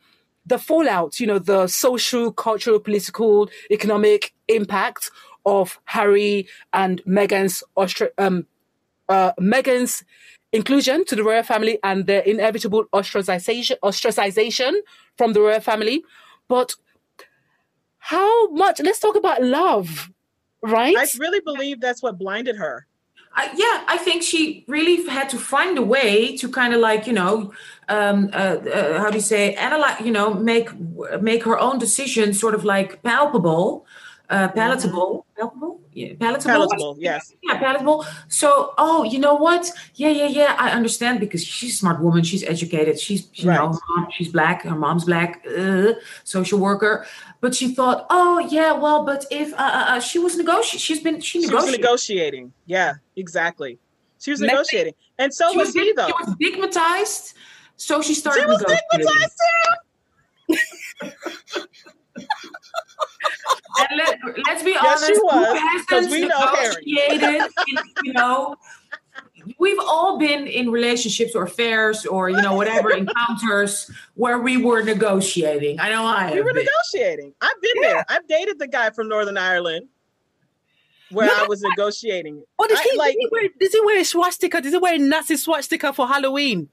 the 0.46 0.58
fallout, 0.58 1.20
you 1.20 1.28
know, 1.28 1.40
the 1.40 1.68
social, 1.68 2.32
cultural, 2.32 2.80
political, 2.80 3.50
economic 3.70 4.34
impact 4.48 5.12
of 5.46 5.80
Harry 5.86 6.48
and 6.74 7.02
Meghan's 7.06 7.64
Austra- 7.78 8.12
um, 8.18 8.46
uh, 9.10 9.32
Meghan's 9.40 10.04
inclusion 10.52 11.06
to 11.06 11.16
the 11.16 11.24
royal 11.24 11.44
family 11.44 11.80
and 11.84 12.08
their 12.08 12.22
inevitable 12.22 12.86
ostracization, 12.94 13.78
ostracization 13.84 14.74
from 15.18 15.34
the 15.34 15.42
royal 15.42 15.60
family. 15.60 16.04
But 16.48 16.76
how 17.98 18.48
much? 18.50 18.82
Let's 18.82 19.00
talk 19.00 19.16
about 19.16 19.44
love, 19.44 20.12
right? 20.62 20.98
I 20.98 21.08
really 21.20 21.40
believe 21.40 21.80
that's 21.80 22.02
what 22.02 22.18
blinded 22.18 22.58
her. 22.58 22.88
I, 23.34 23.46
yeah, 23.56 23.84
I 23.88 23.98
think 23.98 24.24
she 24.24 24.66
really 24.68 25.08
had 25.08 25.30
to 25.30 25.38
find 25.38 25.78
a 25.78 25.82
way 25.82 26.36
to 26.38 26.50
kind 26.50 26.74
of 26.74 26.80
like 26.82 27.08
you 27.08 27.14
know, 27.14 27.54
um, 27.90 28.30
uh, 28.34 28.36
uh, 28.36 29.00
how 29.00 29.10
do 29.10 29.16
you 29.16 29.22
say, 29.22 29.54
analyze, 29.56 30.02
you 30.02 30.12
know, 30.12 30.34
make 30.34 30.70
make 31.22 31.44
her 31.44 31.58
own 31.58 31.80
decision 31.80 32.34
sort 32.34 32.54
of 32.56 32.64
like 32.66 33.02
palpable, 33.04 33.86
uh, 34.30 34.50
palatable, 34.50 35.26
palpable, 35.38 35.80
yeah, 35.94 36.14
palatable. 36.20 36.52
Palatable, 36.68 36.96
yes. 37.00 37.34
Yeah, 37.44 37.58
palatable. 37.58 38.06
So, 38.28 38.74
oh, 38.78 39.04
you 39.04 39.20
know 39.20 39.36
what? 39.36 39.72
Yeah, 39.96 40.10
yeah, 40.10 40.28
yeah. 40.28 40.56
I 40.58 40.72
understand 40.72 41.20
because 41.20 41.44
she's 41.44 41.74
a 41.74 41.78
smart 41.78 42.02
woman. 42.02 42.24
She's 42.24 42.44
educated. 42.44 43.00
She's, 43.00 43.28
you 43.34 43.46
know, 43.46 43.68
Right. 43.68 43.80
mom- 43.96 44.08
she's 44.12 44.30
black. 44.30 44.64
Her 44.64 44.76
mom's 44.76 45.06
black. 45.06 45.46
Uh, 45.58 45.94
social 46.24 46.60
worker. 46.60 47.06
But 47.42 47.56
she 47.56 47.74
thought, 47.74 48.06
oh 48.12 48.38
yeah, 48.40 48.72
well, 48.74 49.04
but 49.04 49.26
if 49.32 49.52
uh, 49.54 49.58
uh, 49.58 49.86
uh, 49.96 50.00
she 50.00 50.20
was 50.20 50.38
negotiating, 50.38 50.80
she's 50.80 51.00
been 51.02 51.20
she 51.20 51.42
She 51.46 51.54
was 51.54 51.72
negotiating. 51.72 52.54
Yeah, 52.68 52.94
exactly. 53.16 53.80
She 54.20 54.30
was 54.32 54.40
Next- 54.40 54.52
negotiating. 54.54 54.94
And 55.18 55.34
so 55.34 55.52
she 55.52 55.58
was 55.58 55.68
was, 55.70 55.74
he, 55.76 55.94
though. 55.94 56.08
she 56.08 56.14
was 56.14 56.34
stigmatized, 56.36 57.34
so 57.76 58.02
she 58.02 58.14
started 58.14 58.42
She 58.42 58.46
was 58.48 58.62
stigmatized 58.62 59.38
And 63.80 63.88
let, 63.98 64.20
let's 64.48 64.64
be 64.64 64.72
Yes, 64.72 64.84
honest, 64.86 65.06
she 65.08 65.14
was, 65.14 65.60
who 65.60 65.68
hasn't 65.96 66.12
we 66.12 66.28
know 66.28 66.52
negotiated, 66.54 67.24
in, 67.24 67.78
you 68.04 68.14
know, 68.14 68.56
we've 69.60 69.80
all 69.80 70.18
been 70.18 70.48
in 70.48 70.70
relationships 70.72 71.36
or 71.36 71.44
affairs 71.44 72.06
or 72.06 72.30
you 72.30 72.42
know 72.42 72.56
whatever 72.56 72.92
encounters 72.98 73.90
where 74.16 74.40
we 74.40 74.58
were 74.58 74.84
negotiating. 74.84 75.80
I 75.80 75.90
know 75.90 76.06
I. 76.06 76.34
We 76.34 76.42
were 76.42 76.54
been. 76.54 76.66
negotiating. 76.66 77.34
I've 77.42 77.62
been 77.62 77.72
yeah. 77.76 77.94
there. 77.94 78.06
I've 78.10 78.28
dated 78.28 78.60
the 78.60 78.68
guy 78.68 78.90
from 78.90 79.10
Northern 79.10 79.38
Ireland 79.38 79.88
where 81.12 81.28
no, 81.28 81.34
I 81.44 81.48
was 81.48 81.62
negotiating. 81.62 82.44
What 82.56 82.70
did 82.70 82.80
he 82.80 82.98
like? 82.98 83.14
Did 83.14 83.20
he, 83.20 83.28
wear, 83.32 83.50
did 83.60 83.72
he 83.72 83.82
wear 83.82 84.00
a 84.00 84.06
swastika? 84.06 84.62
Does 84.62 84.74
he 84.74 84.78
wear 84.78 84.96
a 84.96 84.98
Nazi 84.98 85.38
swastika 85.38 85.94
for 85.94 86.08
Halloween? 86.08 86.70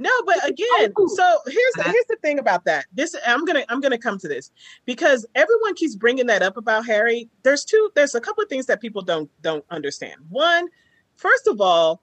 No, 0.00 0.10
but 0.24 0.36
again, 0.48 0.92
oh. 0.96 1.08
so 1.08 1.38
here's 1.46 1.72
the, 1.74 1.80
uh-huh. 1.80 1.90
here's 1.90 2.06
the 2.06 2.16
thing 2.22 2.38
about 2.38 2.64
that. 2.66 2.86
This 2.92 3.16
I'm 3.26 3.44
gonna 3.44 3.64
I'm 3.68 3.80
gonna 3.80 3.98
come 3.98 4.16
to 4.18 4.28
this 4.28 4.52
because 4.86 5.26
everyone 5.34 5.74
keeps 5.74 5.96
bringing 5.96 6.26
that 6.26 6.40
up 6.40 6.56
about 6.56 6.86
Harry. 6.86 7.28
There's 7.42 7.64
two. 7.64 7.90
There's 7.96 8.14
a 8.14 8.20
couple 8.20 8.42
of 8.42 8.48
things 8.48 8.66
that 8.66 8.80
people 8.80 9.02
don't 9.02 9.28
don't 9.42 9.64
understand. 9.70 10.20
One, 10.28 10.68
first 11.18 11.46
of 11.46 11.60
all, 11.60 12.00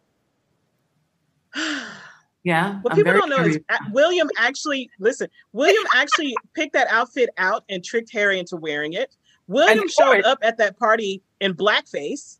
yeah, 2.43 2.79
what 2.81 2.93
I'm 2.93 2.97
people 2.97 3.13
don't 3.13 3.29
know 3.29 3.37
curious. 3.37 3.57
is 3.57 3.79
William 3.91 4.29
actually 4.37 4.91
listen. 4.99 5.27
William 5.53 5.83
actually 5.95 6.35
picked 6.53 6.73
that 6.73 6.87
outfit 6.91 7.29
out 7.37 7.63
and 7.69 7.83
tricked 7.83 8.11
Harry 8.11 8.37
into 8.37 8.55
wearing 8.55 8.93
it. 8.93 9.15
William 9.47 9.87
showed 9.87 10.23
up 10.23 10.39
at 10.41 10.57
that 10.57 10.77
party 10.77 11.23
in 11.39 11.53
blackface, 11.53 12.39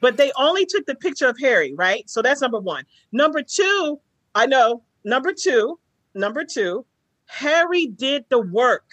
but 0.00 0.16
they 0.16 0.32
only 0.36 0.66
took 0.66 0.86
the 0.86 0.94
picture 0.94 1.28
of 1.28 1.36
Harry, 1.40 1.74
right? 1.74 2.08
So 2.08 2.20
that's 2.22 2.40
number 2.40 2.60
one. 2.60 2.84
Number 3.10 3.42
two, 3.42 4.00
I 4.34 4.46
know. 4.46 4.82
Number 5.04 5.32
two, 5.32 5.78
number 6.14 6.44
two, 6.44 6.84
Harry 7.26 7.86
did 7.86 8.24
the 8.28 8.40
work. 8.40 8.84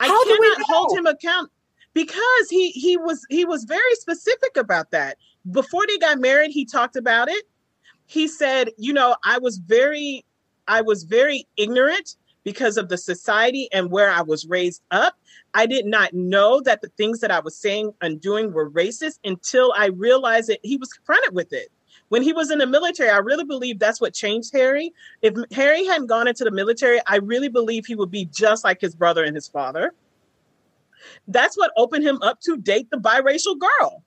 I 0.00 0.06
How 0.06 0.24
cannot 0.24 0.58
hold 0.68 0.98
him 0.98 1.06
account 1.06 1.50
because 1.96 2.50
he 2.50 2.70
he 2.72 2.96
was 2.96 3.26
he 3.30 3.44
was 3.44 3.64
very 3.64 3.94
specific 3.94 4.56
about 4.56 4.90
that. 4.90 5.16
Before 5.50 5.82
they 5.86 5.98
got 5.98 6.18
married, 6.18 6.50
he 6.50 6.64
talked 6.64 6.96
about 6.96 7.28
it. 7.28 7.44
He 8.06 8.28
said, 8.28 8.70
you 8.78 8.92
know, 8.92 9.16
I 9.24 9.38
was 9.38 9.58
very 9.58 10.24
I 10.68 10.80
was 10.82 11.04
very 11.04 11.46
ignorant 11.56 12.16
because 12.44 12.76
of 12.76 12.88
the 12.88 12.98
society 12.98 13.68
and 13.72 13.90
where 13.90 14.10
I 14.10 14.22
was 14.22 14.46
raised 14.46 14.82
up. 14.90 15.16
I 15.54 15.66
did 15.66 15.86
not 15.86 16.12
know 16.12 16.60
that 16.60 16.80
the 16.80 16.88
things 16.90 17.20
that 17.20 17.30
I 17.30 17.40
was 17.40 17.56
saying 17.56 17.92
and 18.00 18.20
doing 18.20 18.52
were 18.52 18.70
racist 18.70 19.18
until 19.24 19.72
I 19.76 19.86
realized 19.86 20.48
that 20.48 20.60
he 20.62 20.76
was 20.76 20.92
confronted 20.92 21.34
with 21.34 21.52
it. 21.52 21.70
When 22.08 22.22
he 22.22 22.32
was 22.32 22.52
in 22.52 22.58
the 22.58 22.66
military, 22.66 23.10
I 23.10 23.18
really 23.18 23.44
believe 23.44 23.80
that's 23.80 24.00
what 24.00 24.14
changed 24.14 24.52
Harry. 24.52 24.92
If 25.22 25.34
Harry 25.52 25.84
hadn't 25.84 26.06
gone 26.06 26.28
into 26.28 26.44
the 26.44 26.52
military, 26.52 27.00
I 27.06 27.16
really 27.16 27.48
believe 27.48 27.84
he 27.84 27.96
would 27.96 28.12
be 28.12 28.26
just 28.26 28.62
like 28.62 28.80
his 28.80 28.94
brother 28.94 29.24
and 29.24 29.34
his 29.34 29.48
father. 29.48 29.92
That's 31.26 31.56
what 31.56 31.72
opened 31.76 32.04
him 32.04 32.20
up 32.22 32.40
to 32.42 32.56
date 32.56 32.90
the 32.90 32.98
biracial 32.98 33.58
girl. 33.58 34.04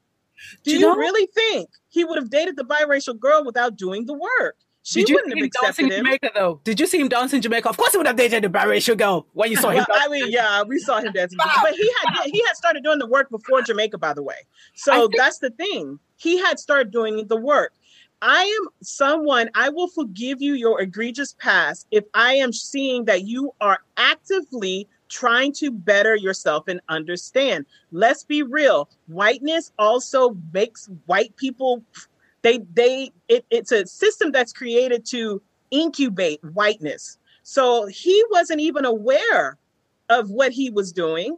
Do, 0.63 0.71
Do 0.71 0.77
you, 0.77 0.79
know? 0.81 0.95
really 0.95 1.27
think 1.27 1.69
he 1.89 2.03
would 2.03 2.17
have 2.17 2.29
dated 2.29 2.55
the 2.55 2.63
biracial 2.63 3.17
girl 3.17 3.43
without 3.45 3.75
doing 3.77 4.05
the 4.05 4.13
work? 4.13 4.55
She 4.83 5.01
Did 5.01 5.09
you 5.09 5.15
wouldn't 5.15 5.33
see 5.33 5.39
him 5.39 5.49
dancing 5.61 5.85
in 5.87 5.91
Jamaica 5.91 6.31
though? 6.33 6.61
Did 6.63 6.79
you 6.79 6.87
see 6.87 6.99
him 6.99 7.09
dancing 7.09 7.37
in 7.37 7.41
Jamaica? 7.41 7.69
Of 7.69 7.77
course, 7.77 7.91
he 7.91 7.97
would 7.97 8.07
have 8.07 8.15
dated 8.15 8.43
the 8.43 8.49
biracial 8.49 8.97
girl 8.97 9.27
when 9.33 9.51
you 9.51 9.57
saw 9.57 9.69
him. 9.69 9.85
well, 9.87 9.99
I 10.01 10.07
mean, 10.07 10.31
yeah, 10.31 10.63
we 10.63 10.79
saw 10.79 10.99
him 10.99 11.11
dancing, 11.11 11.37
but 11.37 11.73
he 11.75 11.91
had 12.01 12.23
he 12.25 12.43
had 12.47 12.55
started 12.55 12.83
doing 12.83 12.97
the 12.97 13.07
work 13.07 13.29
before 13.29 13.61
Jamaica, 13.61 13.97
by 13.97 14.13
the 14.13 14.23
way. 14.23 14.37
So 14.75 15.07
think- 15.07 15.17
that's 15.17 15.39
the 15.39 15.51
thing. 15.51 15.99
He 16.15 16.39
had 16.39 16.59
started 16.59 16.91
doing 16.91 17.27
the 17.27 17.37
work. 17.37 17.73
I 18.21 18.43
am 18.43 18.69
someone, 18.81 19.49
I 19.55 19.69
will 19.69 19.87
forgive 19.87 20.41
you 20.41 20.53
your 20.53 20.81
egregious 20.81 21.33
past 21.39 21.87
if 21.91 22.03
I 22.13 22.33
am 22.33 22.51
seeing 22.51 23.05
that 23.05 23.23
you 23.23 23.53
are 23.61 23.79
actively 23.95 24.89
trying 25.09 25.51
to 25.53 25.71
better 25.71 26.15
yourself 26.15 26.67
and 26.67 26.79
understand. 26.89 27.65
Let's 27.91 28.23
be 28.23 28.43
real. 28.43 28.89
Whiteness 29.07 29.71
also 29.77 30.37
makes 30.53 30.89
white 31.05 31.35
people 31.35 31.83
they 32.41 32.59
they 32.73 33.11
it, 33.27 33.45
it's 33.49 33.71
a 33.71 33.85
system 33.85 34.31
that's 34.31 34.53
created 34.53 35.05
to 35.07 35.41
incubate 35.71 36.43
whiteness. 36.53 37.17
So 37.43 37.87
he 37.87 38.23
wasn't 38.31 38.61
even 38.61 38.85
aware 38.85 39.57
of 40.09 40.29
what 40.29 40.51
he 40.51 40.69
was 40.69 40.91
doing 40.91 41.37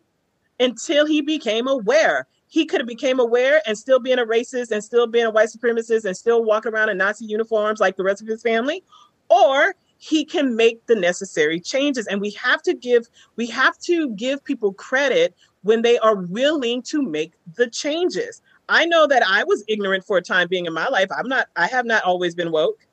until 0.60 1.06
he 1.06 1.22
became 1.22 1.68
aware 1.68 2.28
he 2.52 2.66
could 2.66 2.82
have 2.82 2.88
became 2.88 3.20
aware 3.20 3.62
and 3.66 3.78
still 3.78 4.00
being 4.00 4.20
a 4.20 4.26
racist 4.26 4.72
and 4.72 4.84
still 4.84 5.08
being 5.08 5.26
a 5.26 5.32
white 5.32 5.48
supremacist 5.48 6.04
and 6.04 6.16
still 6.16 6.44
walk 6.44 6.66
around 6.66 6.90
in 6.90 6.98
Nazi 6.98 7.26
uniforms 7.26 7.80
like 7.80 7.96
the 7.96 8.04
rest 8.04 8.22
of 8.22 8.28
his 8.28 8.42
family, 8.42 8.84
or 9.30 9.74
he 10.04 10.26
can 10.26 10.56
make 10.56 10.84
the 10.88 10.96
necessary 10.96 11.60
changes. 11.60 12.08
And 12.08 12.20
we 12.20 12.32
have 12.32 12.64
to 12.64 12.74
give 12.74 13.08
we 13.36 13.46
have 13.48 13.78
to 13.80 14.10
give 14.10 14.44
people 14.44 14.74
credit 14.74 15.36
when 15.62 15.84
they 15.84 16.00
are 16.00 16.16
willing 16.16 16.82
to 16.84 17.04
make 17.04 17.34
the 17.56 17.70
changes. 17.70 18.42
I 18.68 18.86
know 18.86 19.06
that 19.06 19.22
I 19.28 19.44
was 19.44 19.64
ignorant 19.68 20.04
for 20.04 20.18
a 20.18 20.22
time 20.22 20.48
being 20.48 20.66
in 20.66 20.74
my 20.74 20.88
life. 20.88 21.08
I'm 21.16 21.28
not 21.28 21.50
I 21.56 21.68
have 21.68 21.86
not 21.86 22.04
always 22.04 22.34
been 22.34 22.52
woke. 22.52 22.88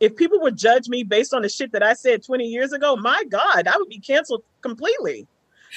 If 0.00 0.16
people 0.16 0.38
would 0.42 0.58
judge 0.58 0.86
me 0.88 1.02
based 1.02 1.32
on 1.32 1.42
the 1.42 1.48
shit 1.48 1.72
that 1.72 1.82
I 1.82 1.94
said 1.94 2.22
20 2.22 2.44
years 2.44 2.72
ago, 2.72 2.94
my 2.94 3.24
God, 3.30 3.66
I 3.66 3.76
would 3.78 3.88
be 3.88 3.98
canceled 3.98 4.42
completely. 4.60 5.26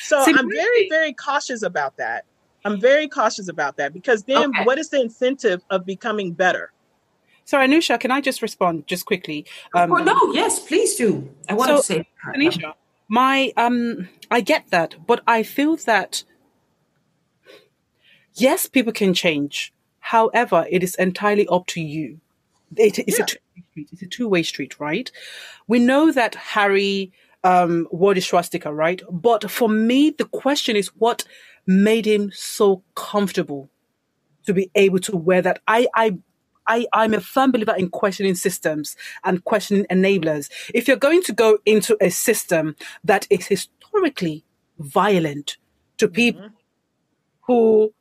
So 0.02 0.20
I'm 0.20 0.50
very, 0.50 0.90
very 0.90 1.14
cautious 1.14 1.64
about 1.64 1.96
that. 1.98 2.26
I'm 2.66 2.80
very 2.80 3.08
cautious 3.08 3.48
about 3.48 3.78
that 3.78 3.94
because 3.94 4.24
then 4.24 4.50
okay. 4.50 4.64
what 4.64 4.78
is 4.80 4.90
the 4.90 5.00
incentive 5.00 5.62
of 5.70 5.86
becoming 5.86 6.32
better? 6.34 6.72
So, 7.46 7.58
Anusha, 7.58 8.00
can 8.00 8.12
I 8.12 8.22
just 8.22 8.42
respond 8.42 8.88
just 8.88 9.06
quickly? 9.06 9.46
Um, 9.76 9.92
oh, 9.92 9.98
no, 9.98 10.34
yes, 10.34 10.60
please 10.60 10.96
do. 10.96 11.30
I 11.50 11.54
want 11.54 11.70
so, 11.70 11.78
to 11.78 11.84
say, 11.84 12.08
Anusha, 12.36 12.74
my 13.08 13.52
um, 13.58 14.10
I 14.32 14.42
get 14.42 14.70
that, 14.70 14.96
but 15.06 15.22
I 15.28 15.44
feel 15.44 15.76
that 15.78 16.24
yes, 18.34 18.66
people 18.66 18.94
can 18.94 19.14
change. 19.14 19.74
However, 20.00 20.66
it 20.70 20.84
is 20.84 20.96
entirely 20.96 21.48
up 21.48 21.68
to 21.68 21.82
you. 21.82 22.20
It 22.76 23.00
is 23.00 23.18
yeah. 23.18 23.24
a 23.24 23.28
two-way 23.28 23.64
street. 23.70 23.90
It's 23.92 24.02
a 24.02 24.08
two-way 24.08 24.44
street, 24.44 24.80
right? 24.80 25.12
We 25.68 25.80
know 25.80 26.12
that 26.12 26.36
Harry 26.36 27.12
um, 27.44 27.88
wore 27.92 28.14
the 28.14 28.22
swastika, 28.22 28.74
right? 28.74 29.02
But 29.10 29.50
for 29.50 29.70
me, 29.70 30.10
the 30.10 30.26
question 30.26 30.76
is 30.76 30.88
what 30.96 31.24
made 31.66 32.06
him 32.06 32.32
so 32.34 32.84
comfortable 32.96 33.70
to 34.46 34.54
be 34.54 34.70
able 34.76 35.00
to 35.00 35.16
wear 35.16 35.42
that. 35.42 35.62
I, 35.68 35.88
I, 35.96 36.18
I, 36.68 36.86
I'm 36.94 37.14
a 37.14 37.22
firm 37.22 37.52
believer 37.52 37.76
in 37.76 37.90
questioning 37.90 38.36
systems 38.36 38.96
and 39.24 39.44
questioning 39.44 39.86
enablers. 39.90 40.50
If 40.74 40.88
you're 40.88 40.98
going 40.98 41.24
to 41.24 41.34
go 41.34 41.58
into 41.66 41.98
a 42.02 42.10
system 42.10 42.76
that 43.04 43.28
is 43.30 43.48
historically 43.48 44.46
violent 44.80 45.58
to 45.98 46.08
people 46.08 46.42
mm-hmm. 46.42 46.56
who, 47.42 47.94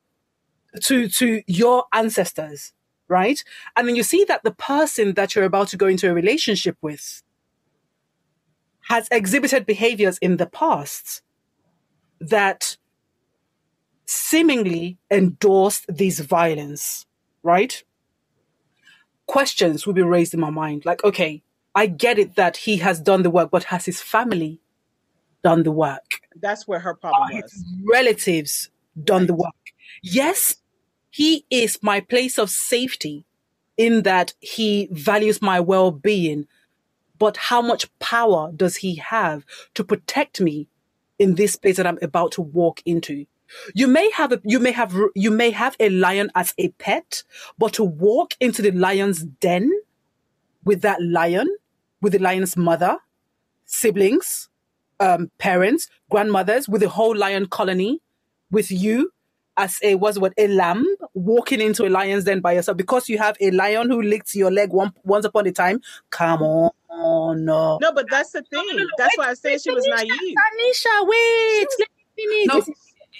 to, 0.82 1.08
to 1.08 1.42
your 1.46 1.84
ancestors, 1.92 2.72
right? 3.08 3.42
And 3.76 3.88
then 3.88 3.96
you 3.96 4.02
see 4.02 4.24
that 4.24 4.42
the 4.42 4.52
person 4.52 5.14
that 5.14 5.34
you're 5.34 5.44
about 5.44 5.68
to 5.68 5.76
go 5.76 5.86
into 5.86 6.10
a 6.10 6.14
relationship 6.14 6.76
with 6.80 7.22
has 8.88 9.08
exhibited 9.10 9.66
behaviors 9.66 10.18
in 10.18 10.38
the 10.38 10.46
past 10.46 11.22
that 12.20 12.76
seemingly 14.06 14.98
endorsed 15.10 15.84
this 15.88 16.20
violence, 16.20 17.06
right? 17.42 17.84
Questions 19.26 19.86
will 19.86 19.94
be 19.94 20.02
raised 20.02 20.34
in 20.34 20.40
my 20.40 20.50
mind 20.50 20.84
like, 20.84 21.04
okay, 21.04 21.42
I 21.74 21.86
get 21.86 22.18
it 22.18 22.36
that 22.36 22.58
he 22.58 22.78
has 22.78 23.00
done 23.00 23.22
the 23.22 23.30
work, 23.30 23.50
but 23.50 23.64
has 23.64 23.86
his 23.86 24.02
family 24.02 24.60
done 25.42 25.62
the 25.62 25.72
work? 25.72 26.20
That's 26.40 26.66
where 26.68 26.80
her 26.80 26.94
problem 26.94 27.30
Are 27.32 27.42
was. 27.42 27.64
relatives 27.90 28.70
done 29.04 29.22
right. 29.22 29.26
the 29.28 29.34
work. 29.34 29.54
Yes, 30.02 30.56
he 31.10 31.46
is 31.50 31.78
my 31.82 32.00
place 32.00 32.38
of 32.38 32.50
safety 32.50 33.24
in 33.76 34.02
that 34.02 34.34
he 34.40 34.88
values 34.92 35.42
my 35.42 35.60
well 35.60 35.90
being, 35.90 36.46
but 37.18 37.36
how 37.36 37.62
much 37.62 37.86
power 37.98 38.52
does 38.54 38.76
he 38.76 38.96
have 38.96 39.44
to 39.74 39.84
protect 39.84 40.40
me 40.40 40.68
in 41.18 41.34
this 41.36 41.56
place 41.56 41.76
that 41.76 41.86
I'm 41.86 41.98
about 42.02 42.32
to 42.32 42.42
walk 42.42 42.82
into? 42.84 43.26
You 43.74 43.86
may 43.88 44.10
have 44.12 44.32
a, 44.32 44.40
you 44.44 44.58
may 44.58 44.72
have 44.72 44.94
you 45.14 45.30
may 45.30 45.50
have 45.50 45.76
a 45.80 45.88
lion 45.90 46.30
as 46.34 46.54
a 46.58 46.68
pet, 46.70 47.22
but 47.58 47.72
to 47.74 47.84
walk 47.84 48.34
into 48.40 48.62
the 48.62 48.72
lion's 48.72 49.22
den 49.22 49.70
with 50.64 50.82
that 50.82 51.02
lion, 51.02 51.48
with 52.00 52.12
the 52.12 52.18
lion's 52.18 52.56
mother, 52.56 52.98
siblings, 53.66 54.48
um, 55.00 55.30
parents, 55.38 55.88
grandmothers, 56.10 56.68
with 56.68 56.80
the 56.82 56.88
whole 56.88 57.16
lion 57.16 57.46
colony, 57.46 58.00
with 58.50 58.70
you 58.70 59.12
as 59.56 59.78
a 59.82 59.94
what's 59.96 60.18
what 60.18 60.32
a 60.38 60.48
lamb 60.48 60.86
walking 61.14 61.60
into 61.60 61.86
a 61.86 61.90
lion's 61.90 62.24
den 62.24 62.40
by 62.40 62.52
yourself 62.52 62.76
because 62.76 63.08
you 63.08 63.18
have 63.18 63.36
a 63.40 63.50
lion 63.50 63.90
who 63.90 64.00
licked 64.00 64.34
your 64.34 64.50
leg 64.50 64.72
one, 64.72 64.92
once 65.04 65.24
upon 65.24 65.46
a 65.46 65.52
time. 65.52 65.80
Come 66.10 66.42
on. 66.42 67.44
no. 67.44 67.78
No, 67.80 67.92
but 67.92 68.06
that's 68.10 68.30
the 68.32 68.42
thing. 68.42 68.64
No, 68.66 68.74
no, 68.74 68.82
no, 68.84 68.88
that's 68.96 69.16
wait, 69.18 69.24
why 69.24 69.30
I 69.30 69.34
said 69.34 69.60
she 69.60 69.70
was 69.70 69.86
naive. 69.86 70.10
Anisha, 70.10 71.06
wait. 71.08 71.68
She 72.18 72.26
was, 72.28 72.68
no, 72.68 72.74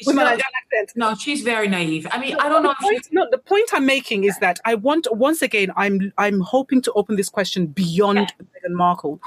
with 0.07 0.17
my 0.17 0.33
accent. 0.33 0.93
No, 0.97 1.15
she's 1.15 1.43
very 1.43 1.69
naive. 1.69 2.07
I 2.11 2.19
mean, 2.19 2.33
no, 2.33 2.39
I 2.41 2.49
don't 2.49 2.63
know. 2.63 2.75
Point, 2.81 3.09
no, 3.13 3.27
the 3.31 3.39
point 3.39 3.71
I'm 3.73 3.87
making 3.87 4.25
is 4.25 4.39
that 4.39 4.61
I 4.65 4.75
want 4.75 5.07
once 5.13 5.43
again. 5.43 5.71
I'm 5.77 6.13
I'm 6.19 6.41
hoping 6.41 6.83
to 6.83 6.93
open 6.93 7.17
this 7.17 7.29
question 7.29 7.67
beyond 7.67 8.19
yeah. 8.19 8.47
Meghan 8.69 8.75
Markle. 8.75 9.21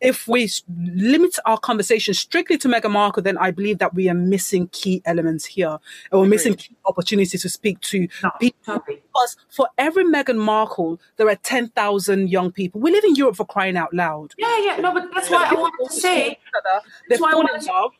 if 0.00 0.28
we 0.28 0.50
limit 0.76 1.38
our 1.46 1.58
conversation 1.58 2.12
strictly 2.14 2.58
to 2.58 2.68
Meghan 2.68 2.90
Markle, 2.90 3.22
then 3.22 3.38
I 3.38 3.50
believe 3.50 3.78
that 3.78 3.94
we 3.94 4.08
are 4.08 4.14
missing 4.14 4.68
key 4.68 5.02
elements 5.04 5.44
here, 5.46 5.68
and 5.68 5.80
we're 6.12 6.20
Agreed. 6.20 6.30
missing 6.30 6.54
key 6.54 6.76
opportunities 6.84 7.42
to 7.42 7.48
speak 7.48 7.80
to 7.80 8.08
no, 8.22 8.30
people. 8.40 8.82
Because 8.86 9.36
for 9.48 9.68
every 9.78 10.04
Meghan 10.04 10.36
Markle, 10.36 11.00
there 11.16 11.28
are 11.28 11.36
ten 11.36 11.68
thousand 11.68 12.30
young 12.30 12.52
people. 12.52 12.80
We 12.80 12.90
live 12.90 13.04
in 13.04 13.14
Europe 13.14 13.36
for 13.36 13.46
crying 13.46 13.76
out 13.76 13.94
loud. 13.94 14.34
Yeah, 14.38 14.58
yeah, 14.58 14.76
no, 14.76 14.92
but 14.92 15.08
that's 15.14 15.30
why 15.30 15.48
I 15.50 15.54
wanted 15.54 15.88
to 15.88 16.00
say. 16.00 16.38
They 17.08 17.16
fall 17.16 17.40
in 17.40 17.66
love. 17.66 17.92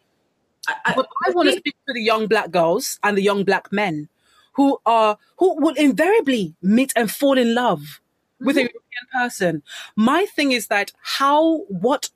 I, 0.68 0.94
but 0.94 1.08
I 1.26 1.30
want 1.30 1.48
to 1.50 1.56
speak 1.56 1.76
to 1.86 1.94
the 1.94 2.02
young 2.02 2.26
black 2.26 2.50
girls 2.50 2.98
and 3.02 3.16
the 3.16 3.22
young 3.22 3.44
black 3.44 3.72
men 3.72 4.08
who 4.52 4.78
are 4.86 5.18
who 5.38 5.60
will 5.60 5.74
invariably 5.74 6.54
meet 6.62 6.92
and 6.96 7.10
fall 7.10 7.38
in 7.38 7.54
love 7.54 8.00
with 8.40 8.56
mm-hmm. 8.56 8.66
a 8.66 8.70
European 8.70 9.06
person. 9.12 9.62
My 9.96 10.26
thing 10.26 10.52
is 10.52 10.68
that 10.68 10.92
how 11.02 11.58
what 11.68 12.10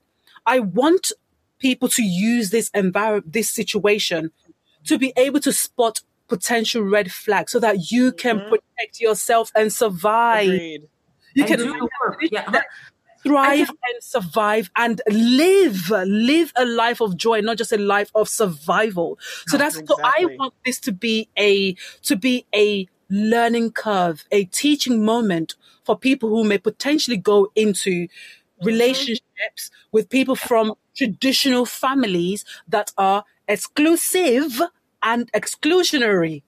I 0.47 0.61
want 0.61 1.13
people 1.59 1.89
to 1.91 2.03
use 2.03 2.51
this 2.51 2.71
environment, 2.71 3.33
this 3.33 3.51
situation, 3.51 4.33
to 4.85 4.99
be 4.99 5.13
able 5.17 5.41
to 5.41 5.53
spot 5.53 6.01
potential 6.29 6.83
red 6.83 7.13
flags 7.13 7.53
so 7.53 7.61
that 7.61 7.91
you 7.93 8.13
can 8.13 8.39
mm-hmm. 8.39 8.49
protect 8.49 9.01
yourself 9.01 9.53
and 9.55 9.73
survive. 9.73 10.49
Agreed. 10.49 10.89
You 11.35 11.45
and 11.45 11.61
can 11.61 11.89
yeah. 12.33 12.63
Thrive 13.23 13.69
and 13.69 14.03
survive 14.03 14.71
and 14.77 15.01
live, 15.09 15.91
live 15.91 16.53
a 16.57 16.65
life 16.65 17.01
of 17.01 17.17
joy, 17.17 17.41
not 17.41 17.57
just 17.57 17.73
a 17.73 17.79
life 17.79 18.11
of 18.15 18.29
survival. 18.29 19.19
So 19.47 19.57
that's 19.57 19.79
exactly. 19.79 20.05
so 20.05 20.13
I 20.31 20.37
want 20.37 20.55
this 20.65 20.81
to 20.81 20.93
be 20.93 21.29
a 21.39 21.75
to 22.03 22.17
be 22.17 22.47
a 22.55 22.87
learning 23.09 23.73
curve, 23.73 24.25
a 24.31 24.45
teaching 24.45 25.05
moment 25.05 25.57
for 25.85 25.99
people 25.99 26.29
who 26.29 26.45
may 26.45 26.59
potentially 26.59 27.17
go 27.17 27.51
into 27.55 28.07
relationships 28.63 29.71
with 29.91 30.09
people 30.09 30.37
from 30.37 30.75
traditional 30.97 31.65
families 31.65 32.45
that 32.69 32.93
are 32.99 33.25
exclusive 33.49 34.61
and 35.03 35.33
exclusionary 35.33 36.43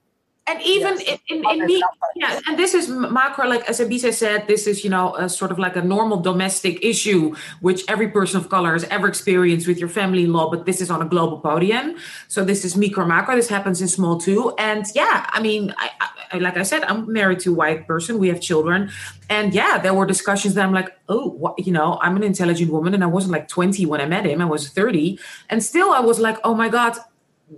and 0.48 0.60
even 0.62 0.98
yes. 0.98 1.18
in, 1.28 1.44
in, 1.44 1.60
in 1.60 1.66
me 1.66 1.82
yeah 2.16 2.40
and 2.48 2.58
this 2.58 2.74
is 2.74 2.88
macro 2.88 3.46
like 3.46 3.62
as 3.68 3.78
Ebissé 3.78 4.12
said 4.12 4.46
this 4.48 4.66
is 4.66 4.82
you 4.82 4.90
know 4.90 5.14
a 5.14 5.28
sort 5.28 5.52
of 5.52 5.58
like 5.58 5.76
a 5.76 5.82
normal 5.82 6.18
domestic 6.18 6.84
issue 6.84 7.34
which 7.60 7.84
every 7.88 8.08
person 8.08 8.40
of 8.40 8.48
color 8.48 8.72
has 8.72 8.84
ever 8.84 9.06
experienced 9.06 9.68
with 9.68 9.78
your 9.78 9.88
family 9.88 10.24
in 10.24 10.32
law 10.32 10.50
but 10.50 10.66
this 10.66 10.80
is 10.80 10.90
on 10.90 11.00
a 11.00 11.04
global 11.04 11.38
podium. 11.38 11.96
So 12.28 12.44
this 12.44 12.64
is 12.64 12.76
micro 12.76 13.06
macro 13.06 13.36
this 13.36 13.48
happens 13.48 13.80
in 13.80 13.88
small 13.88 14.18
too. 14.18 14.54
And 14.58 14.84
yeah 14.94 15.26
i 15.30 15.40
mean 15.40 15.72
I, 15.78 15.90
I, 16.32 16.38
like 16.38 16.56
i 16.56 16.62
said 16.64 16.82
i'm 16.84 17.12
married 17.12 17.40
to 17.40 17.52
a 17.52 17.54
white 17.54 17.86
person 17.86 18.18
we 18.18 18.28
have 18.28 18.40
children. 18.40 18.90
And 19.30 19.54
yeah 19.54 19.78
there 19.78 19.94
were 19.94 20.06
discussions 20.06 20.54
that 20.54 20.64
i'm 20.64 20.72
like 20.72 20.90
oh 21.08 21.30
what, 21.30 21.64
you 21.64 21.72
know 21.72 21.98
i'm 22.02 22.16
an 22.16 22.22
intelligent 22.22 22.70
woman 22.72 22.94
and 22.94 23.04
i 23.04 23.06
wasn't 23.06 23.32
like 23.32 23.48
20 23.48 23.86
when 23.86 24.00
i 24.00 24.06
met 24.06 24.26
him 24.26 24.42
i 24.42 24.44
was 24.44 24.68
30 24.68 25.18
and 25.50 25.62
still 25.62 25.90
i 25.92 26.00
was 26.00 26.18
like 26.18 26.38
oh 26.44 26.54
my 26.54 26.68
god 26.68 26.96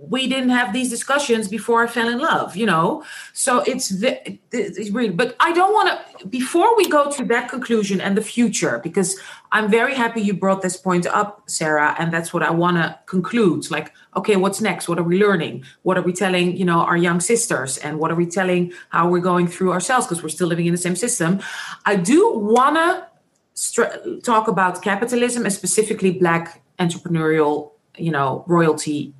we 0.01 0.27
didn't 0.27 0.49
have 0.49 0.73
these 0.73 0.89
discussions 0.89 1.47
before 1.47 1.83
I 1.83 1.87
fell 1.87 2.09
in 2.09 2.19
love, 2.19 2.55
you 2.55 2.65
know? 2.65 3.03
So 3.33 3.59
it's, 3.61 3.91
it's 4.01 4.89
really, 4.89 5.09
but 5.09 5.35
I 5.39 5.53
don't 5.53 5.73
want 5.73 6.19
to, 6.19 6.27
before 6.27 6.75
we 6.75 6.89
go 6.89 7.09
to 7.11 7.23
that 7.25 7.49
conclusion 7.49 8.01
and 8.01 8.17
the 8.17 8.21
future, 8.21 8.79
because 8.83 9.17
I'm 9.51 9.69
very 9.69 9.95
happy 9.95 10.21
you 10.21 10.33
brought 10.33 10.61
this 10.61 10.75
point 10.75 11.07
up, 11.07 11.43
Sarah, 11.47 11.95
and 11.97 12.11
that's 12.11 12.33
what 12.33 12.43
I 12.43 12.51
want 12.51 12.77
to 12.77 12.99
conclude. 13.05 13.71
Like, 13.71 13.93
okay, 14.17 14.35
what's 14.35 14.59
next? 14.59 14.89
What 14.89 14.99
are 14.99 15.03
we 15.03 15.17
learning? 15.17 15.63
What 15.83 15.97
are 15.97 16.03
we 16.03 16.11
telling, 16.11 16.57
you 16.57 16.65
know, 16.65 16.79
our 16.79 16.97
young 16.97 17.21
sisters? 17.21 17.77
And 17.77 17.97
what 17.97 18.11
are 18.11 18.15
we 18.15 18.25
telling 18.25 18.73
how 18.89 19.07
we're 19.09 19.19
going 19.19 19.47
through 19.47 19.71
ourselves? 19.71 20.07
Because 20.07 20.21
we're 20.21 20.29
still 20.29 20.47
living 20.47 20.65
in 20.65 20.73
the 20.73 20.77
same 20.77 20.95
system. 20.95 21.39
I 21.85 21.95
do 21.95 22.33
want 22.33 22.75
to 22.75 24.19
talk 24.23 24.49
about 24.49 24.81
capitalism 24.81 25.45
and 25.45 25.53
specifically 25.53 26.11
Black 26.11 26.61
entrepreneurial 26.79 27.71
you 27.97 28.11
know 28.11 28.43
royalty 28.47 29.13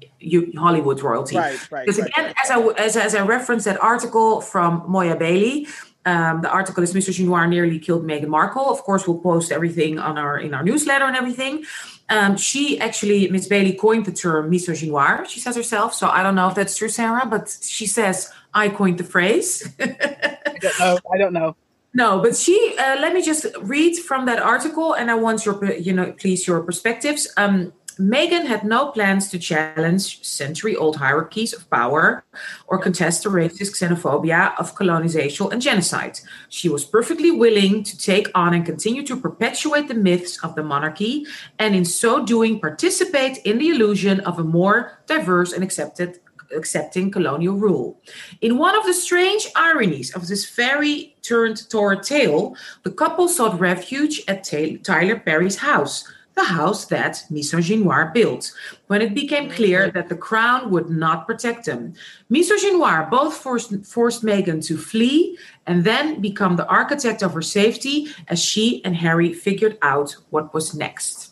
Hollywood 0.57 1.01
royalty. 1.01 1.37
Right, 1.37 1.71
right. 1.71 1.85
Because 1.85 1.99
again, 1.99 2.25
right. 2.25 2.35
as 2.43 2.51
I 2.51 2.59
as, 2.77 2.97
as 2.97 3.15
I 3.15 3.21
referenced 3.21 3.65
that 3.65 3.81
article 3.81 4.41
from 4.41 4.83
Moya 4.87 5.15
Bailey, 5.15 5.67
um, 6.05 6.41
the 6.41 6.49
article 6.49 6.83
is 6.83 6.93
Misogynoir 6.93 7.49
nearly 7.49 7.79
killed 7.79 8.05
Meghan 8.05 8.27
Markle. 8.27 8.69
Of 8.69 8.83
course, 8.83 9.07
we'll 9.07 9.19
post 9.19 9.51
everything 9.51 9.99
on 9.99 10.17
our 10.17 10.37
in 10.37 10.53
our 10.53 10.63
newsletter 10.63 11.05
and 11.05 11.15
everything. 11.15 11.65
Um, 12.09 12.37
she 12.37 12.79
actually, 12.79 13.27
Miss 13.29 13.47
Bailey, 13.47 13.73
coined 13.73 14.05
the 14.05 14.11
term 14.11 14.51
misogynoir. 14.51 15.25
She 15.27 15.39
says 15.39 15.55
herself. 15.55 15.95
So 15.95 16.07
I 16.07 16.21
don't 16.21 16.35
know 16.35 16.47
if 16.47 16.55
that's 16.55 16.77
true, 16.77 16.89
Sarah, 16.89 17.25
but 17.25 17.57
she 17.61 17.87
says 17.87 18.31
I 18.53 18.69
coined 18.69 18.99
the 18.99 19.03
phrase. 19.03 19.67
I 19.79 20.57
don't 20.61 20.79
know. 20.79 20.99
I 21.13 21.17
don't 21.17 21.33
know. 21.33 21.55
No, 21.95 22.21
but 22.21 22.35
she. 22.35 22.75
Uh, 22.77 22.97
let 22.99 23.13
me 23.13 23.23
just 23.23 23.45
read 23.61 23.97
from 23.97 24.25
that 24.27 24.39
article, 24.39 24.93
and 24.93 25.09
I 25.09 25.15
want 25.15 25.45
your, 25.45 25.63
you 25.73 25.93
know, 25.93 26.11
please 26.11 26.45
your 26.45 26.61
perspectives. 26.61 27.27
Um, 27.37 27.73
Meghan 27.99 28.45
had 28.45 28.63
no 28.63 28.87
plans 28.91 29.29
to 29.29 29.39
challenge 29.39 30.23
century 30.25 30.75
old 30.75 30.97
hierarchies 30.97 31.53
of 31.53 31.69
power 31.69 32.23
or 32.67 32.77
contest 32.77 33.23
the 33.23 33.29
racist 33.29 33.79
xenophobia 33.79 34.53
of 34.59 34.75
colonization 34.75 35.51
and 35.51 35.61
genocide. 35.61 36.19
She 36.49 36.67
was 36.67 36.83
perfectly 36.83 37.31
willing 37.31 37.83
to 37.83 37.97
take 37.97 38.29
on 38.35 38.53
and 38.53 38.65
continue 38.65 39.03
to 39.03 39.15
perpetuate 39.15 39.87
the 39.87 39.93
myths 39.93 40.43
of 40.43 40.55
the 40.55 40.63
monarchy, 40.63 41.25
and 41.57 41.75
in 41.75 41.85
so 41.85 42.25
doing, 42.25 42.59
participate 42.59 43.37
in 43.45 43.59
the 43.59 43.69
illusion 43.69 44.19
of 44.21 44.39
a 44.39 44.43
more 44.43 44.99
diverse 45.07 45.53
and 45.53 45.63
accepted 45.63 46.19
accepting 46.55 47.11
colonial 47.11 47.55
rule. 47.55 47.99
In 48.41 48.57
one 48.57 48.77
of 48.77 48.85
the 48.85 48.93
strange 48.93 49.47
ironies 49.55 50.15
of 50.15 50.27
this 50.27 50.49
very 50.55 51.15
turned 51.21 51.69
toward 51.69 52.03
tale, 52.03 52.55
the 52.83 52.91
couple 52.91 53.27
sought 53.27 53.59
refuge 53.59 54.21
at 54.27 54.43
Tyler 54.83 55.19
Perry's 55.19 55.57
house, 55.57 56.05
the 56.35 56.43
house 56.43 56.85
that 56.85 57.23
Misogynoir 57.31 58.13
built, 58.13 58.51
when 58.87 59.01
it 59.01 59.15
became 59.15 59.49
clear 59.49 59.83
mm-hmm. 59.83 59.97
that 59.97 60.09
the 60.09 60.17
crown 60.17 60.69
would 60.69 60.89
not 60.89 61.25
protect 61.25 61.65
them. 61.65 61.93
Misogynoir 62.29 63.09
both 63.09 63.35
forced, 63.35 63.85
forced 63.85 64.23
Meghan 64.23 64.63
to 64.67 64.77
flee 64.77 65.37
and 65.65 65.83
then 65.85 66.19
become 66.19 66.57
the 66.57 66.67
architect 66.67 67.23
of 67.23 67.33
her 67.33 67.41
safety 67.41 68.07
as 68.27 68.43
she 68.43 68.83
and 68.83 68.95
Harry 68.97 69.33
figured 69.33 69.77
out 69.81 70.15
what 70.29 70.53
was 70.53 70.75
next. 70.75 71.31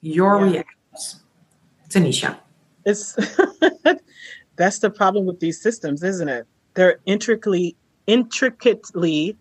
Your 0.00 0.38
yeah. 0.46 0.52
reactions, 0.52 1.22
Tanisha. 1.88 2.38
It's 2.84 3.16
that's 4.56 4.78
the 4.78 4.90
problem 4.90 5.26
with 5.26 5.40
these 5.40 5.60
systems, 5.60 6.02
isn't 6.02 6.28
it? 6.28 6.46
They're 6.74 6.98
intricately 7.06 7.76
intricately 8.06 9.36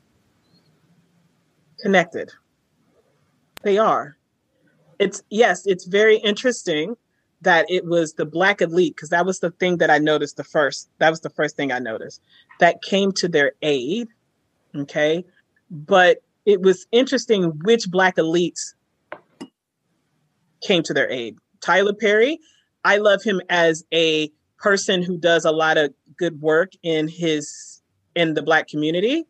connected 1.81 2.31
they 3.63 3.77
are. 3.77 4.17
It's 4.99 5.23
yes, 5.29 5.65
it's 5.65 5.85
very 5.85 6.17
interesting 6.17 6.95
that 7.41 7.65
it 7.69 7.85
was 7.85 8.13
the 8.13 8.25
black 8.25 8.61
elite 8.61 8.95
because 8.95 9.09
that 9.09 9.25
was 9.25 9.39
the 9.39 9.51
thing 9.51 9.77
that 9.77 9.89
I 9.89 9.97
noticed 9.97 10.37
the 10.37 10.43
first. 10.43 10.89
That 10.99 11.09
was 11.09 11.21
the 11.21 11.29
first 11.29 11.55
thing 11.55 11.71
I 11.71 11.79
noticed 11.79 12.21
that 12.59 12.81
came 12.81 13.11
to 13.13 13.27
their 13.27 13.53
aid. 13.61 14.07
Okay, 14.75 15.25
but 15.69 16.19
it 16.45 16.61
was 16.61 16.85
interesting 16.91 17.51
which 17.63 17.89
black 17.89 18.17
elites 18.17 18.73
came 20.61 20.83
to 20.83 20.93
their 20.93 21.09
aid. 21.09 21.37
Tyler 21.61 21.93
Perry, 21.93 22.39
I 22.83 22.97
love 22.97 23.23
him 23.23 23.41
as 23.49 23.83
a 23.93 24.31
person 24.57 25.01
who 25.01 25.17
does 25.17 25.45
a 25.45 25.51
lot 25.51 25.77
of 25.77 25.93
good 26.17 26.41
work 26.41 26.73
in 26.83 27.07
his 27.07 27.81
in 28.15 28.33
the 28.33 28.43
black 28.43 28.67
community, 28.67 29.25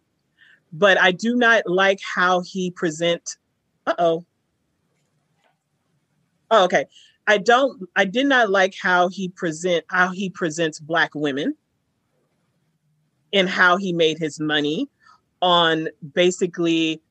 but 0.73 0.99
I 0.99 1.11
do 1.11 1.35
not 1.35 1.63
like 1.65 1.99
how 2.01 2.41
he 2.41 2.71
present 2.71 3.37
uh 3.85 3.95
oh. 3.97 4.25
Oh, 6.49 6.65
okay. 6.65 6.85
I 7.27 7.37
don't. 7.37 7.87
I 7.95 8.05
did 8.05 8.25
not 8.25 8.49
like 8.49 8.75
how 8.81 9.07
he 9.07 9.29
present 9.29 9.85
how 9.89 10.11
he 10.11 10.29
presents 10.29 10.79
black 10.79 11.15
women, 11.15 11.55
and 13.31 13.47
how 13.47 13.77
he 13.77 13.93
made 13.93 14.17
his 14.17 14.39
money 14.39 14.89
on 15.41 15.87
basically 16.13 17.01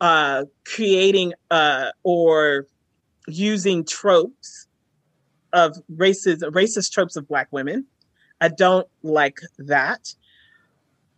uh, 0.00 0.44
creating 0.64 1.32
uh, 1.50 1.90
or 2.02 2.66
using 3.28 3.84
tropes 3.84 4.66
of 5.52 5.76
racist 5.94 6.42
racist 6.50 6.92
tropes 6.92 7.16
of 7.16 7.26
black 7.28 7.48
women. 7.50 7.86
I 8.40 8.48
don't 8.48 8.88
like 9.02 9.38
that. 9.58 10.14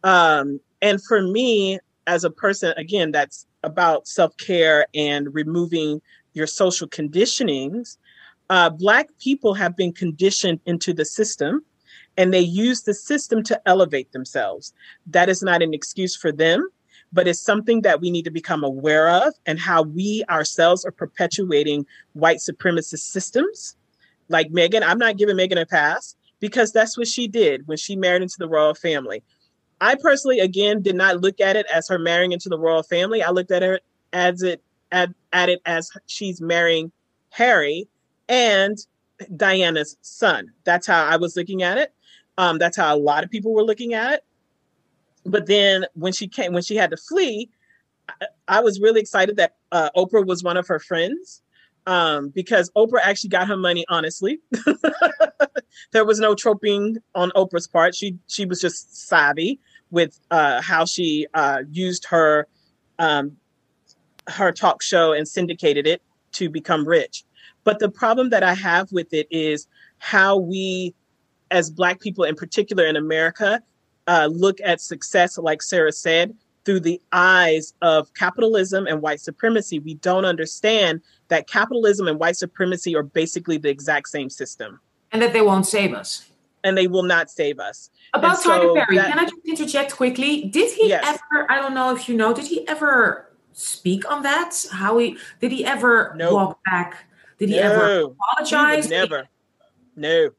Um, 0.02 0.60
and 0.82 1.02
for 1.02 1.22
me, 1.22 1.78
as 2.06 2.24
a 2.24 2.30
person, 2.30 2.74
again, 2.76 3.10
that's 3.10 3.46
about 3.64 4.06
self 4.06 4.36
care 4.36 4.86
and 4.94 5.34
removing 5.34 6.00
your 6.34 6.46
social 6.46 6.88
conditionings. 6.88 7.96
Uh, 8.50 8.68
black 8.68 9.08
people 9.20 9.54
have 9.54 9.76
been 9.76 9.92
conditioned 9.92 10.60
into 10.66 10.92
the 10.92 11.04
system 11.04 11.64
and 12.16 12.32
they 12.32 12.40
use 12.40 12.82
the 12.82 12.94
system 12.94 13.42
to 13.42 13.60
elevate 13.66 14.12
themselves. 14.12 14.72
That 15.06 15.28
is 15.28 15.42
not 15.42 15.62
an 15.62 15.74
excuse 15.74 16.16
for 16.16 16.30
them, 16.30 16.68
but 17.12 17.26
it's 17.26 17.40
something 17.40 17.82
that 17.82 18.00
we 18.00 18.10
need 18.10 18.24
to 18.24 18.30
become 18.30 18.62
aware 18.62 19.08
of 19.08 19.34
and 19.46 19.58
how 19.58 19.82
we 19.82 20.24
ourselves 20.28 20.84
are 20.84 20.92
perpetuating 20.92 21.86
white 22.12 22.38
supremacist 22.38 23.10
systems. 23.10 23.76
Like 24.28 24.50
Meghan, 24.50 24.82
I'm 24.82 24.98
not 24.98 25.16
giving 25.16 25.36
Meghan 25.36 25.60
a 25.60 25.66
pass 25.66 26.14
because 26.40 26.72
that's 26.72 26.98
what 26.98 27.08
she 27.08 27.26
did 27.26 27.66
when 27.66 27.78
she 27.78 27.96
married 27.96 28.22
into 28.22 28.36
the 28.38 28.48
royal 28.48 28.74
family. 28.74 29.22
I 29.84 29.96
personally, 29.96 30.40
again, 30.40 30.80
did 30.80 30.96
not 30.96 31.20
look 31.20 31.42
at 31.42 31.56
it 31.56 31.66
as 31.66 31.88
her 31.88 31.98
marrying 31.98 32.32
into 32.32 32.48
the 32.48 32.58
royal 32.58 32.82
family. 32.82 33.22
I 33.22 33.28
looked 33.28 33.50
at 33.50 33.60
her 33.60 33.80
as 34.14 34.42
it 34.42 34.62
at, 34.90 35.10
at 35.34 35.50
it 35.50 35.60
as 35.66 35.90
she's 36.06 36.40
marrying 36.40 36.90
Harry 37.28 37.86
and 38.26 38.78
Diana's 39.36 39.98
son. 40.00 40.50
That's 40.64 40.86
how 40.86 41.04
I 41.04 41.16
was 41.16 41.36
looking 41.36 41.62
at 41.62 41.76
it. 41.76 41.92
Um, 42.38 42.56
that's 42.56 42.78
how 42.78 42.96
a 42.96 42.96
lot 42.96 43.24
of 43.24 43.30
people 43.30 43.52
were 43.52 43.62
looking 43.62 43.92
at 43.92 44.14
it. 44.14 44.24
But 45.26 45.44
then 45.44 45.84
when 45.92 46.14
she 46.14 46.28
came, 46.28 46.54
when 46.54 46.62
she 46.62 46.76
had 46.76 46.88
to 46.90 46.96
flee, 46.96 47.50
I, 48.08 48.26
I 48.48 48.60
was 48.60 48.80
really 48.80 49.02
excited 49.02 49.36
that 49.36 49.56
uh, 49.70 49.90
Oprah 49.94 50.26
was 50.26 50.42
one 50.42 50.56
of 50.56 50.66
her 50.66 50.78
friends 50.78 51.42
um, 51.86 52.30
because 52.30 52.70
Oprah 52.70 53.00
actually 53.02 53.30
got 53.30 53.48
her 53.48 53.56
money 53.58 53.84
honestly. 53.90 54.40
there 55.92 56.06
was 56.06 56.20
no 56.20 56.34
troping 56.34 56.96
on 57.14 57.30
Oprah's 57.32 57.66
part. 57.66 57.94
She 57.94 58.16
she 58.28 58.46
was 58.46 58.62
just 58.62 59.08
savvy 59.08 59.60
with 59.94 60.18
uh, 60.30 60.60
how 60.60 60.84
she 60.84 61.26
uh, 61.32 61.62
used 61.70 62.04
her 62.06 62.46
um, 62.98 63.36
her 64.28 64.52
talk 64.52 64.82
show 64.82 65.12
and 65.12 65.26
syndicated 65.26 65.86
it 65.86 66.02
to 66.32 66.50
become 66.50 66.86
rich. 66.86 67.24
But 67.62 67.78
the 67.78 67.90
problem 67.90 68.30
that 68.30 68.42
I 68.42 68.54
have 68.54 68.90
with 68.92 69.12
it 69.12 69.26
is 69.30 69.66
how 69.98 70.36
we, 70.36 70.94
as 71.50 71.70
Black 71.70 72.00
people 72.00 72.24
in 72.24 72.34
particular 72.34 72.84
in 72.86 72.96
America, 72.96 73.60
uh, 74.06 74.28
look 74.30 74.58
at 74.62 74.80
success, 74.80 75.38
like 75.38 75.62
Sarah 75.62 75.92
said, 75.92 76.34
through 76.64 76.80
the 76.80 77.00
eyes 77.12 77.74
of 77.82 78.12
capitalism 78.14 78.86
and 78.86 79.00
white 79.00 79.20
supremacy. 79.20 79.78
We 79.78 79.94
don't 79.94 80.24
understand 80.24 81.02
that 81.28 81.46
capitalism 81.46 82.08
and 82.08 82.18
white 82.18 82.36
supremacy 82.36 82.96
are 82.96 83.02
basically 83.02 83.58
the 83.58 83.68
exact 83.68 84.08
same 84.08 84.30
system. 84.30 84.80
And 85.12 85.22
that 85.22 85.32
they 85.32 85.42
won't 85.42 85.66
save 85.66 85.94
us. 85.94 86.28
And 86.64 86.76
they 86.76 86.86
will 86.86 87.02
not 87.02 87.30
save 87.30 87.60
us. 87.60 87.90
About 88.14 88.38
so 88.38 88.50
Tyler 88.50 88.74
Perry, 88.74 88.96
that, 88.96 89.10
can 89.10 89.18
I 89.18 89.24
just 89.24 89.44
interject 89.44 89.94
quickly? 89.94 90.46
Did 90.46 90.72
he 90.72 90.88
yes. 90.88 91.04
ever, 91.06 91.50
I 91.50 91.60
don't 91.60 91.74
know 91.74 91.94
if 91.94 92.08
you 92.08 92.16
know, 92.16 92.32
did 92.32 92.46
he 92.46 92.66
ever 92.66 93.30
speak 93.52 94.10
on 94.10 94.22
that? 94.22 94.64
How 94.72 94.98
he, 94.98 95.18
did 95.40 95.52
he 95.52 95.64
ever 95.64 96.14
nope. 96.16 96.32
walk 96.32 96.58
back? 96.64 97.04
Did 97.38 97.50
he 97.50 97.56
no. 97.56 97.62
ever 97.62 98.00
apologize? 98.12 98.84
He 98.86 98.90
never. 98.90 99.28
No. 99.94 100.30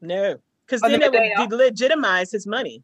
No. 0.00 0.38
Because 0.66 0.80
then 0.80 1.02
it 1.02 1.12
would 1.38 1.52
legitimize 1.52 2.32
his 2.32 2.46
money. 2.46 2.82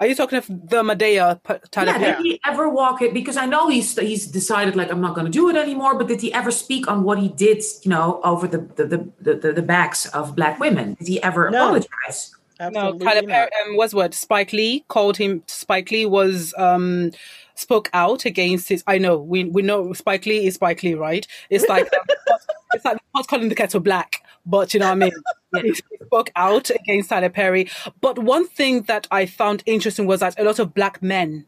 Are 0.00 0.06
you 0.06 0.14
talking 0.14 0.38
of 0.38 0.46
the 0.46 0.82
Madea 0.82 1.40
Tyler 1.70 1.92
yeah, 1.92 2.16
Did 2.16 2.24
he 2.24 2.40
ever 2.46 2.68
walk 2.68 3.02
it? 3.02 3.12
Because 3.12 3.36
I 3.36 3.46
know 3.46 3.68
he's 3.68 3.98
he's 3.98 4.26
decided 4.26 4.76
like 4.76 4.92
I'm 4.92 5.00
not 5.00 5.14
going 5.14 5.24
to 5.24 5.32
do 5.32 5.48
it 5.48 5.56
anymore. 5.56 5.98
But 5.98 6.06
did 6.06 6.20
he 6.20 6.32
ever 6.32 6.52
speak 6.52 6.86
on 6.88 7.02
what 7.02 7.18
he 7.18 7.28
did? 7.28 7.64
You 7.82 7.90
know, 7.90 8.20
over 8.22 8.46
the 8.46 8.58
the 8.58 9.10
the, 9.20 9.34
the, 9.34 9.52
the 9.52 9.62
backs 9.62 10.06
of 10.06 10.36
black 10.36 10.60
women. 10.60 10.94
Did 10.94 11.08
he 11.08 11.22
ever 11.22 11.50
no. 11.50 11.66
apologize? 11.66 12.34
Absolutely 12.60 12.98
no, 12.98 13.04
Tyler 13.04 13.26
Perry 13.26 13.50
um, 13.66 13.76
was 13.76 13.94
what 13.94 14.14
Spike 14.14 14.52
Lee 14.52 14.84
called 14.88 15.16
him. 15.16 15.42
Spike 15.46 15.90
Lee 15.90 16.06
was 16.06 16.54
um 16.56 17.10
spoke 17.54 17.90
out 17.92 18.24
against 18.24 18.68
his. 18.68 18.84
I 18.86 18.98
know 18.98 19.18
we 19.18 19.44
we 19.44 19.62
know 19.62 19.92
Spike 19.92 20.26
Lee 20.26 20.46
is 20.46 20.54
Spike 20.54 20.82
Lee, 20.82 20.94
right? 20.94 21.26
It's 21.50 21.68
like 21.68 21.92
um, 21.92 22.04
it's 22.72 22.84
like 22.84 22.98
not 23.14 23.26
calling 23.26 23.48
the 23.48 23.54
kettle 23.54 23.80
black, 23.80 24.22
but 24.48 24.74
you 24.74 24.80
know 24.80 24.86
what 24.86 24.92
I 24.92 24.94
mean. 24.96 25.12
he 25.62 25.74
spoke 25.74 26.30
out 26.34 26.70
against 26.70 27.10
Tyler 27.10 27.30
Perry. 27.30 27.70
But 28.00 28.18
one 28.18 28.48
thing 28.48 28.82
that 28.82 29.06
I 29.10 29.26
found 29.26 29.62
interesting 29.66 30.06
was 30.06 30.20
that 30.20 30.38
a 30.38 30.44
lot 30.44 30.58
of 30.58 30.74
black 30.74 31.02
men 31.02 31.46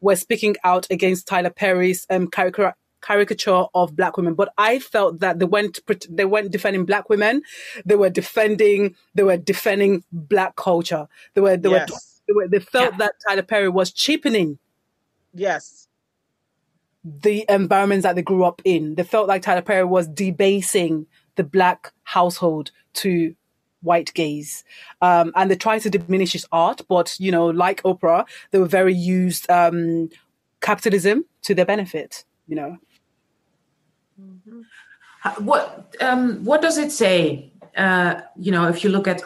were 0.00 0.16
speaking 0.16 0.56
out 0.62 0.86
against 0.90 1.26
Tyler 1.26 1.50
Perry's 1.50 2.06
um, 2.10 2.28
caricature 2.28 2.74
caricature 3.00 3.64
of 3.74 3.96
black 3.96 4.16
women 4.16 4.32
but 4.32 4.54
i 4.58 4.78
felt 4.78 5.18
that 5.18 5.40
they 5.40 5.44
weren't 5.44 5.80
they 6.08 6.24
weren't 6.24 6.52
defending 6.52 6.84
black 6.84 7.08
women 7.08 7.42
they 7.84 7.96
were 7.96 8.08
defending 8.08 8.94
they 9.16 9.24
were 9.24 9.36
defending 9.36 10.04
black 10.12 10.54
culture 10.54 11.08
they 11.34 11.40
were 11.40 11.56
they 11.56 11.68
yes. 11.68 11.90
were 11.90 11.96
they, 12.28 12.32
were, 12.32 12.48
they 12.48 12.60
felt 12.60 12.92
yeah. 12.92 12.98
that 12.98 13.14
tyler 13.26 13.42
perry 13.42 13.68
was 13.68 13.90
cheapening 13.90 14.56
Yes. 15.34 15.88
The 17.04 17.44
environments 17.48 18.04
that 18.04 18.16
they 18.16 18.22
grew 18.22 18.44
up 18.44 18.62
in. 18.64 18.94
They 18.94 19.02
felt 19.02 19.28
like 19.28 19.42
Tyler 19.42 19.62
Perry 19.62 19.84
was 19.84 20.06
debasing 20.06 21.06
the 21.36 21.44
black 21.44 21.92
household 22.04 22.70
to 22.94 23.34
white 23.82 24.12
gaze. 24.14 24.64
Um, 25.00 25.32
and 25.34 25.50
they 25.50 25.56
tried 25.56 25.80
to 25.80 25.90
diminish 25.90 26.32
his 26.32 26.46
art, 26.52 26.82
but, 26.88 27.16
you 27.18 27.32
know, 27.32 27.46
like 27.46 27.82
Oprah, 27.82 28.26
they 28.50 28.58
were 28.58 28.66
very 28.66 28.94
used 28.94 29.50
um, 29.50 30.08
capitalism 30.60 31.24
to 31.42 31.54
their 31.54 31.66
benefit, 31.66 32.24
you 32.46 32.56
know. 32.56 32.78
Mm-hmm. 34.20 35.44
What 35.44 35.94
um, 36.00 36.44
what 36.44 36.62
does 36.62 36.78
it 36.78 36.90
say? 36.90 37.52
Uh, 37.76 38.20
you 38.36 38.50
know, 38.50 38.68
if 38.68 38.82
you 38.82 38.90
look 38.90 39.06
at 39.06 39.22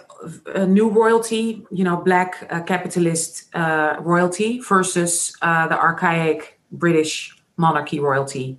uh, 0.55 0.67
new 0.67 0.89
royalty, 0.89 1.67
you 1.71 1.85
know, 1.85 1.97
black 1.97 2.47
uh, 2.51 2.61
capitalist 2.63 3.55
uh, 3.55 3.97
royalty 4.01 4.61
versus 4.61 5.37
uh, 5.43 5.67
the 5.69 5.79
archaic 5.79 6.61
British 6.71 7.37
monarchy 7.57 7.99
royalty. 7.99 8.59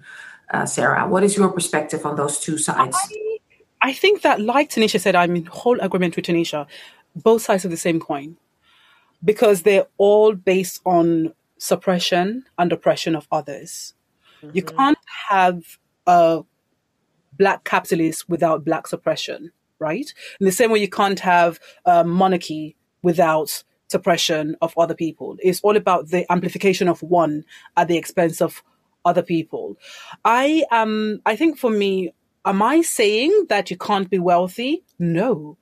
Uh, 0.52 0.65
Sarah, 0.65 1.07
what 1.07 1.24
is 1.24 1.38
your 1.38 1.49
perspective 1.49 2.06
on 2.06 2.15
those 2.15 2.40
two 2.40 2.57
sides? 2.57 2.98
I, 2.99 3.27
I 3.88 3.94
think 3.94 4.22
that, 4.22 4.42
like 4.42 4.70
Tanisha 4.70 5.00
said, 5.00 5.16
I'm 5.16 5.36
in 5.36 5.46
whole 5.46 5.80
agreement 5.80 6.16
with 6.16 6.26
Tanisha. 6.26 6.68
Both 7.16 7.44
sides 7.44 7.66
of 7.66 7.72
the 7.72 7.78
same 7.78 8.00
coin, 8.00 8.38
because 9.24 9.62
they're 9.62 9.88
all 9.98 10.34
based 10.36 10.82
on 10.86 11.34
suppression 11.58 12.46
and 12.58 12.72
oppression 12.72 13.16
of 13.16 13.28
others. 13.32 13.94
Mm-hmm. 14.44 14.56
You 14.56 14.64
can't 14.64 14.98
have 15.30 15.80
a 16.06 16.44
black 17.38 17.64
capitalist 17.64 18.30
without 18.30 18.66
black 18.66 18.88
suppression 18.88 19.52
right? 19.80 20.14
In 20.40 20.46
the 20.46 20.52
same 20.52 20.72
way, 20.72 20.80
you 20.80 20.90
can't 20.90 21.20
have 21.20 21.60
a 21.86 22.04
monarchy 22.04 22.76
without 23.02 23.64
suppression 23.88 24.56
of 24.62 24.74
other 24.78 24.96
people. 24.96 25.38
It's 25.40 25.62
all 25.62 25.78
about 25.78 26.10
the 26.10 26.30
amplification 26.32 26.88
of 26.88 27.02
one 27.02 27.46
at 27.76 27.88
the 27.88 27.98
expense 27.98 28.42
of 28.42 28.64
other 29.06 29.24
people. 29.24 29.78
I 30.26 30.66
um 30.72 31.22
I 31.26 31.36
think 31.36 31.58
for 31.58 31.70
me, 31.70 32.14
am 32.48 32.61
I 32.61 32.82
saying 32.82 33.48
that 33.49 33.69
you 33.69 33.78
can't 33.78 34.10
be 34.10 34.19
wealthy? 34.19 34.84
No. 34.98 35.57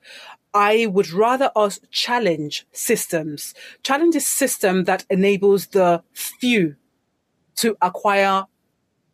I 0.54 0.86
would 0.86 1.10
rather 1.10 1.50
us 1.54 1.80
challenge 1.90 2.66
systems, 2.72 3.52
challenge 3.82 4.16
a 4.16 4.20
system 4.20 4.84
that 4.84 5.04
enables 5.10 5.66
the 5.66 6.02
few 6.14 6.76
to 7.56 7.76
acquire 7.82 8.44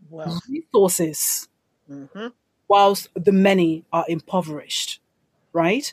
well. 0.08 0.40
resources. 0.48 1.48
Mm-hmm 1.90 2.28
whilst 2.72 3.08
the 3.14 3.32
many 3.32 3.84
are 3.92 4.06
impoverished, 4.08 4.98
right? 5.52 5.92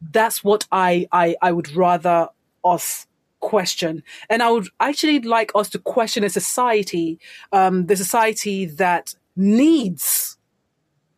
That's 0.00 0.44
what 0.44 0.64
I, 0.70 1.08
I, 1.10 1.34
I 1.42 1.50
would 1.50 1.72
rather 1.74 2.28
us 2.64 3.08
question. 3.40 4.04
And 4.28 4.40
I 4.40 4.52
would 4.52 4.68
actually 4.78 5.18
like 5.22 5.50
us 5.56 5.68
to 5.70 5.80
question 5.80 6.22
a 6.22 6.30
society, 6.30 7.18
um, 7.50 7.86
the 7.86 7.96
society 7.96 8.64
that 8.66 9.16
needs 9.34 10.38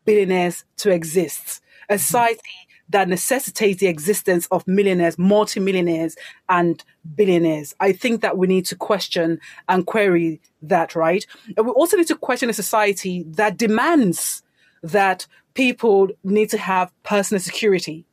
billionaires 0.05 0.65
to 0.79 0.91
exist, 0.91 1.62
a 1.89 1.95
mm-hmm. 1.95 1.99
society 1.99 2.43
that 2.89 3.09
necessitates 3.09 3.81
the 3.81 3.87
existence 3.87 4.47
of 4.51 4.66
millionaires, 4.69 5.19
multimillionaires, 5.19 6.16
and 6.49 6.85
billionaires. 7.15 7.74
I 7.81 7.93
think 7.93 8.20
that 8.20 8.37
we 8.37 8.47
need 8.47 8.66
to 8.66 8.77
question 8.77 9.41
and 9.69 9.87
query 9.87 10.41
that, 10.61 10.95
right? 10.95 11.27
And 11.57 11.66
we 11.66 11.73
also 11.73 11.97
need 11.97 12.09
to 12.09 12.16
question 12.16 12.51
a 12.51 12.53
society 12.53 13.24
that 13.29 13.57
demands 13.57 14.43
that 14.83 15.27
people 15.55 16.09
need 16.23 16.51
to 16.51 16.59
have 16.59 16.93
personal 17.03 17.41
security 17.41 18.05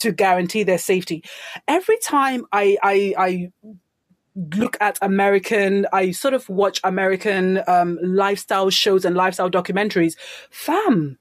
to 0.00 0.12
guarantee 0.12 0.62
their 0.62 0.78
safety. 0.78 1.24
Every 1.66 1.98
time 1.98 2.44
I, 2.52 2.76
I, 2.82 3.14
I 3.18 3.52
look 4.54 4.76
at 4.80 4.98
American, 5.02 5.86
I 5.92 6.12
sort 6.12 6.34
of 6.34 6.48
watch 6.48 6.80
American 6.84 7.62
um, 7.66 7.98
lifestyle 8.02 8.70
shows 8.70 9.04
and 9.04 9.16
lifestyle 9.16 9.50
documentaries. 9.50 10.16
Fam, 10.50 11.18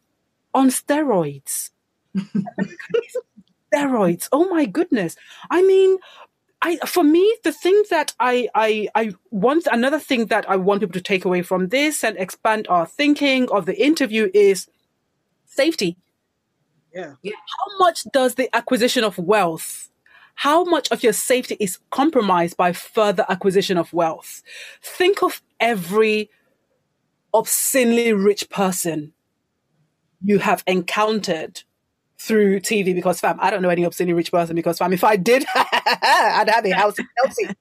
on 0.53 0.69
steroids. 0.69 1.72
steroids. 3.73 4.30
Oh 4.31 4.49
my 4.49 4.65
goodness. 4.65 5.15
I 5.49 5.64
mean, 5.64 5.98
I 6.61 6.77
for 6.77 7.03
me 7.03 7.38
the 7.44 7.52
thing 7.52 7.84
that 7.89 8.14
I 8.19 8.49
I 8.56 8.89
I 8.95 9.14
want 9.30 9.68
another 9.72 9.99
thing 9.99 10.27
that 10.27 10.49
I 10.49 10.56
want 10.56 10.81
people 10.81 10.94
to 10.94 11.02
take 11.02 11.26
away 11.26 11.41
from 11.44 11.68
this 11.69 12.03
and 12.03 12.18
expand 12.18 12.68
our 12.68 12.85
thinking 12.85 13.49
of 13.52 13.65
the 13.65 13.80
interview 13.80 14.30
is 14.34 14.68
safety. 15.45 15.98
Yeah. 16.94 17.14
yeah. 17.22 17.34
How 17.34 17.77
much 17.77 18.06
does 18.11 18.35
the 18.35 18.49
acquisition 18.56 19.03
of 19.03 19.18
wealth 19.19 19.89
how 20.38 20.64
much 20.64 20.88
of 20.92 21.02
your 21.02 21.14
safety 21.14 21.58
is 21.60 21.80
compromised 21.90 22.58
by 22.58 22.72
further 22.72 23.26
acquisition 23.28 23.76
of 23.76 23.92
wealth? 23.92 24.44
Think 24.84 25.24
of 25.24 25.42
every 25.60 26.30
obscenely 27.34 28.14
rich 28.14 28.48
person 28.50 29.14
you 30.24 30.38
have 30.38 30.64
encountered 30.68 31.64
through 32.20 32.60
TV 32.60 32.94
because 32.94 33.20
fam, 33.20 33.38
I 33.40 33.50
don't 33.50 33.64
know 33.64 33.70
any 33.70 33.84
obscenely 33.84 34.14
rich 34.14 34.32
person 34.32 34.56
because 34.56 34.78
fam, 34.78 34.94
if 34.94 35.04
I 35.04 35.16
did, 35.16 35.44
I'd 35.56 36.50
have 36.50 36.66
a 36.66 36.72
house 36.72 37.00
in 37.00 37.08
Chelsea. 37.18 37.56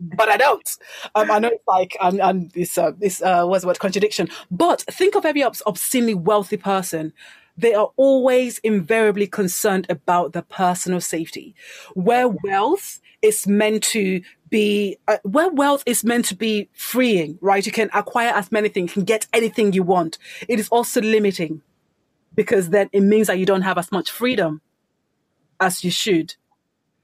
but 0.00 0.28
I 0.28 0.36
don't. 0.36 0.70
Um, 1.16 1.28
I 1.28 1.40
know 1.40 1.48
it's 1.48 1.66
like 1.66 1.96
um 2.00 2.48
this 2.54 2.78
uh, 2.78 2.92
this 2.96 3.20
uh 3.20 3.46
what's 3.46 3.64
what 3.64 3.80
contradiction. 3.80 4.28
But 4.48 4.82
think 4.82 5.16
of 5.16 5.24
every 5.24 5.42
obscenely 5.42 6.14
wealthy 6.14 6.56
person. 6.56 7.12
They 7.56 7.74
are 7.74 7.90
always 7.96 8.58
invariably 8.58 9.26
concerned 9.26 9.86
about 9.90 10.32
their 10.32 10.42
personal 10.42 11.00
safety. 11.00 11.54
Where 11.94 12.28
wealth 12.28 13.00
is 13.20 13.46
meant 13.46 13.82
to 13.84 14.22
be 14.50 14.98
uh, 15.08 15.18
where 15.22 15.50
wealth 15.50 15.82
is 15.86 16.04
meant 16.04 16.26
to 16.26 16.36
be 16.36 16.68
freeing, 16.72 17.38
right? 17.40 17.64
You 17.64 17.72
can 17.72 17.90
acquire 17.94 18.32
as 18.34 18.52
many 18.52 18.68
things, 18.68 18.90
you 18.90 18.94
can 18.94 19.04
get 19.04 19.26
anything 19.32 19.72
you 19.72 19.82
want. 19.82 20.18
It 20.48 20.58
is 20.58 20.68
also 20.68 21.00
limiting 21.00 21.62
because 22.34 22.70
then 22.70 22.88
it 22.92 23.00
means 23.00 23.26
that 23.28 23.38
you 23.38 23.46
don't 23.46 23.62
have 23.62 23.78
as 23.78 23.92
much 23.92 24.10
freedom 24.10 24.60
as 25.60 25.84
you 25.84 25.90
should. 25.90 26.34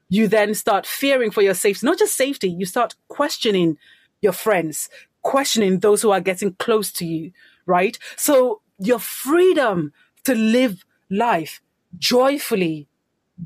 You 0.09 0.27
then 0.29 0.55
start 0.55 0.87
fearing 0.87 1.31
for 1.31 1.43
your 1.43 1.55
safety, 1.55 1.87
not 1.87 1.99
just 1.99 2.15
safety, 2.15 2.49
you 2.49 2.67
start 2.67 2.95
questioning 3.09 3.79
your 4.21 4.33
friends, 4.33 4.89
questioning 5.23 5.81
those 5.81 6.03
who 6.03 6.11
are 6.11 6.21
getting 6.21 6.55
close 6.55 6.91
to 6.93 7.07
you, 7.07 7.33
right? 7.67 7.99
So 8.17 8.63
your 8.79 8.99
freedom 8.99 9.93
to 10.29 10.35
live 10.35 10.85
life 11.09 11.63
joyfully, 11.99 12.87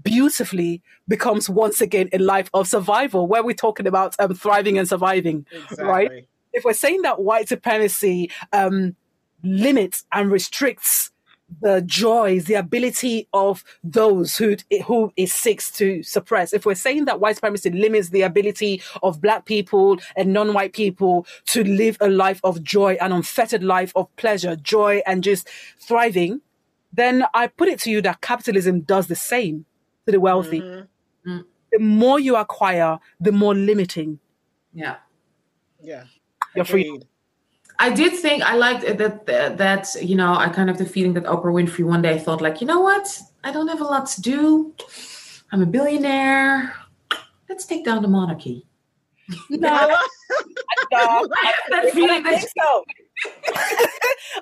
beautifully 0.02 0.82
becomes 1.06 1.48
once 1.48 1.80
again 1.80 2.08
a 2.12 2.18
life 2.18 2.50
of 2.52 2.66
survival 2.66 3.28
where 3.28 3.44
we're 3.44 3.54
talking 3.54 3.86
about 3.86 4.16
um, 4.18 4.34
thriving 4.34 4.78
and 4.78 4.88
surviving, 4.88 5.46
exactly. 5.52 5.84
right? 5.84 6.28
If 6.52 6.64
we're 6.64 6.72
saying 6.72 7.02
that 7.02 7.20
white 7.20 7.48
supremacy 7.48 8.32
um, 8.52 8.96
limits 9.44 10.04
and 10.10 10.32
restricts 10.32 11.12
the 11.60 11.82
joys, 11.82 12.46
the 12.46 12.54
ability 12.54 13.28
of 13.32 13.62
those 13.84 14.36
who 14.38 14.56
who 14.86 15.12
it 15.16 15.28
seeks 15.28 15.70
to 15.72 16.02
suppress. 16.02 16.52
If 16.52 16.64
we're 16.64 16.74
saying 16.74 17.04
that 17.04 17.20
white 17.20 17.36
supremacy 17.36 17.70
limits 17.70 18.08
the 18.08 18.22
ability 18.22 18.82
of 19.02 19.20
black 19.20 19.44
people 19.44 19.98
and 20.16 20.32
non-white 20.32 20.72
people 20.72 21.26
to 21.48 21.62
live 21.62 21.96
a 22.00 22.08
life 22.08 22.40
of 22.42 22.62
joy, 22.62 22.96
an 23.00 23.12
unfettered 23.12 23.62
life 23.62 23.92
of 23.94 24.14
pleasure, 24.16 24.56
joy, 24.56 25.02
and 25.06 25.22
just 25.22 25.46
thriving, 25.78 26.40
then 26.92 27.24
I 27.34 27.46
put 27.46 27.68
it 27.68 27.78
to 27.80 27.90
you 27.90 28.02
that 28.02 28.20
capitalism 28.20 28.80
does 28.82 29.06
the 29.06 29.16
same 29.16 29.64
to 30.06 30.12
the 30.12 30.20
wealthy. 30.20 30.60
Mm-hmm. 30.60 31.30
Mm. 31.30 31.44
The 31.72 31.78
more 31.78 32.20
you 32.20 32.36
acquire, 32.36 32.98
the 33.20 33.32
more 33.32 33.54
limiting. 33.54 34.18
Yeah. 34.74 34.96
Yeah. 35.80 36.04
Your 36.54 36.64
freedom. 36.64 37.02
I 37.78 37.90
did 37.90 38.12
think 38.14 38.42
I 38.42 38.54
liked 38.54 38.82
that, 38.86 39.26
that 39.26 39.58
that 39.58 39.88
you 40.00 40.14
know 40.14 40.34
I 40.34 40.48
kind 40.50 40.70
of 40.70 40.78
the 40.78 40.84
feeling 40.84 41.14
that 41.14 41.24
Oprah 41.24 41.52
Winfrey 41.52 41.84
one 41.84 42.02
day 42.02 42.18
thought 42.18 42.40
like 42.40 42.60
you 42.60 42.66
know 42.66 42.80
what 42.80 43.20
I 43.42 43.50
don't 43.50 43.66
have 43.68 43.80
a 43.80 43.84
lot 43.84 44.06
to 44.06 44.20
do 44.20 44.72
I'm 45.50 45.62
a 45.62 45.66
billionaire 45.66 46.74
let's 47.48 47.66
take 47.66 47.84
down 47.84 48.02
the 48.02 48.08
monarchy. 48.08 48.66
No, 49.50 49.68
I, 49.70 49.96
no, 50.92 51.28
I, 51.42 51.52
that 51.70 51.90
feeling 51.92 52.22
that 52.24 52.42
so. 52.42 52.84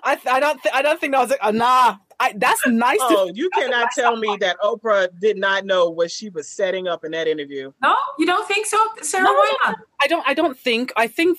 I, 0.03 0.19
I 0.27 0.41
don't 0.41 0.63
th- 0.63 0.75
I 0.75 0.83
don't 0.83 1.01
think 1.01 1.13
that 1.13 1.21
was 1.21 1.31
like, 1.31 1.41
uh, 1.43 1.51
nah 1.51 1.97
I, 2.21 2.35
that's 2.37 2.65
nice. 2.67 2.99
Oh, 3.01 3.29
to, 3.29 3.33
you 3.35 3.49
cannot 3.55 3.89
tell 3.95 4.17
me 4.17 4.37
that 4.41 4.59
Oprah 4.63 5.09
did 5.19 5.39
not 5.39 5.65
know 5.65 5.89
what 5.89 6.11
she 6.11 6.29
was 6.29 6.49
setting 6.49 6.87
up 6.87 7.05
in 7.05 7.13
that 7.13 7.27
interview. 7.27 7.73
No, 7.83 7.97
you 8.19 8.27
don't 8.27 8.47
think 8.47 8.67
so, 8.67 8.79
Sarah? 9.01 9.25
No, 9.25 9.33
I 9.33 10.07
don't. 10.07 10.29
I 10.29 10.35
don't 10.35 10.57
think. 10.57 10.93
I 10.97 11.07
think 11.07 11.39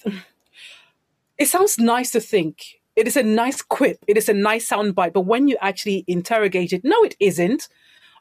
it 1.37 1.47
sounds 1.47 1.77
nice 1.77 2.11
to 2.11 2.19
think. 2.19 2.79
It 2.95 3.07
is 3.07 3.15
a 3.15 3.23
nice 3.23 3.61
quip. 3.61 4.03
It 4.07 4.17
is 4.17 4.27
a 4.27 4.33
nice 4.33 4.67
soundbite. 4.67 5.13
But 5.13 5.21
when 5.21 5.47
you 5.47 5.55
actually 5.61 6.03
interrogate 6.07 6.73
it, 6.73 6.81
no, 6.83 7.01
it 7.03 7.15
isn't. 7.19 7.69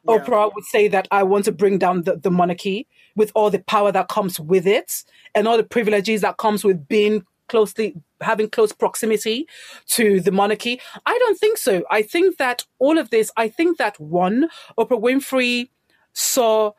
Yeah. 0.07 0.17
Oprah 0.17 0.53
would 0.53 0.63
say 0.65 0.87
that 0.87 1.07
I 1.11 1.23
want 1.23 1.45
to 1.45 1.51
bring 1.51 1.77
down 1.77 2.03
the, 2.03 2.15
the 2.15 2.31
monarchy 2.31 2.87
with 3.15 3.31
all 3.35 3.49
the 3.49 3.59
power 3.59 3.91
that 3.91 4.07
comes 4.07 4.39
with 4.39 4.65
it 4.65 5.03
and 5.35 5.47
all 5.47 5.57
the 5.57 5.63
privileges 5.63 6.21
that 6.21 6.37
comes 6.37 6.63
with 6.63 6.87
being 6.87 7.23
closely 7.51 7.93
having 8.21 8.49
close 8.49 8.71
proximity 8.71 9.47
to 9.87 10.19
the 10.21 10.31
monarchy? 10.31 10.79
I 11.05 11.17
don't 11.19 11.37
think 11.37 11.57
so. 11.57 11.83
I 11.91 12.01
think 12.01 12.37
that 12.37 12.63
all 12.79 12.97
of 12.97 13.09
this, 13.09 13.31
I 13.37 13.47
think 13.49 13.77
that 13.77 13.99
one, 13.99 14.49
Oprah 14.77 15.01
Winfrey 15.01 15.69
saw 16.13 16.71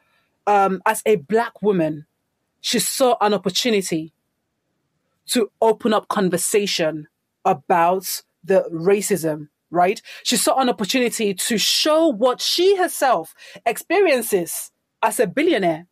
um, 0.47 0.83
as 0.87 1.03
a 1.07 1.17
black 1.17 1.63
woman, 1.63 2.07
she 2.61 2.79
saw 2.79 3.17
an 3.21 3.35
opportunity 3.35 4.13
to 5.27 5.51
open 5.61 5.93
up 5.95 6.09
conversation 6.09 7.07
about 7.45 8.23
the 8.43 8.65
racism 8.73 9.49
right? 9.73 10.03
She 10.23 10.37
saw 10.37 10.61
an 10.61 10.69
opportunity 10.69 11.33
to 11.33 11.57
show 11.57 12.07
what 12.07 12.43
she 12.43 12.77
herself 12.77 13.35
experiences 13.65 14.71
as 15.03 15.19
a 15.19 15.27
billionaire 15.27 15.87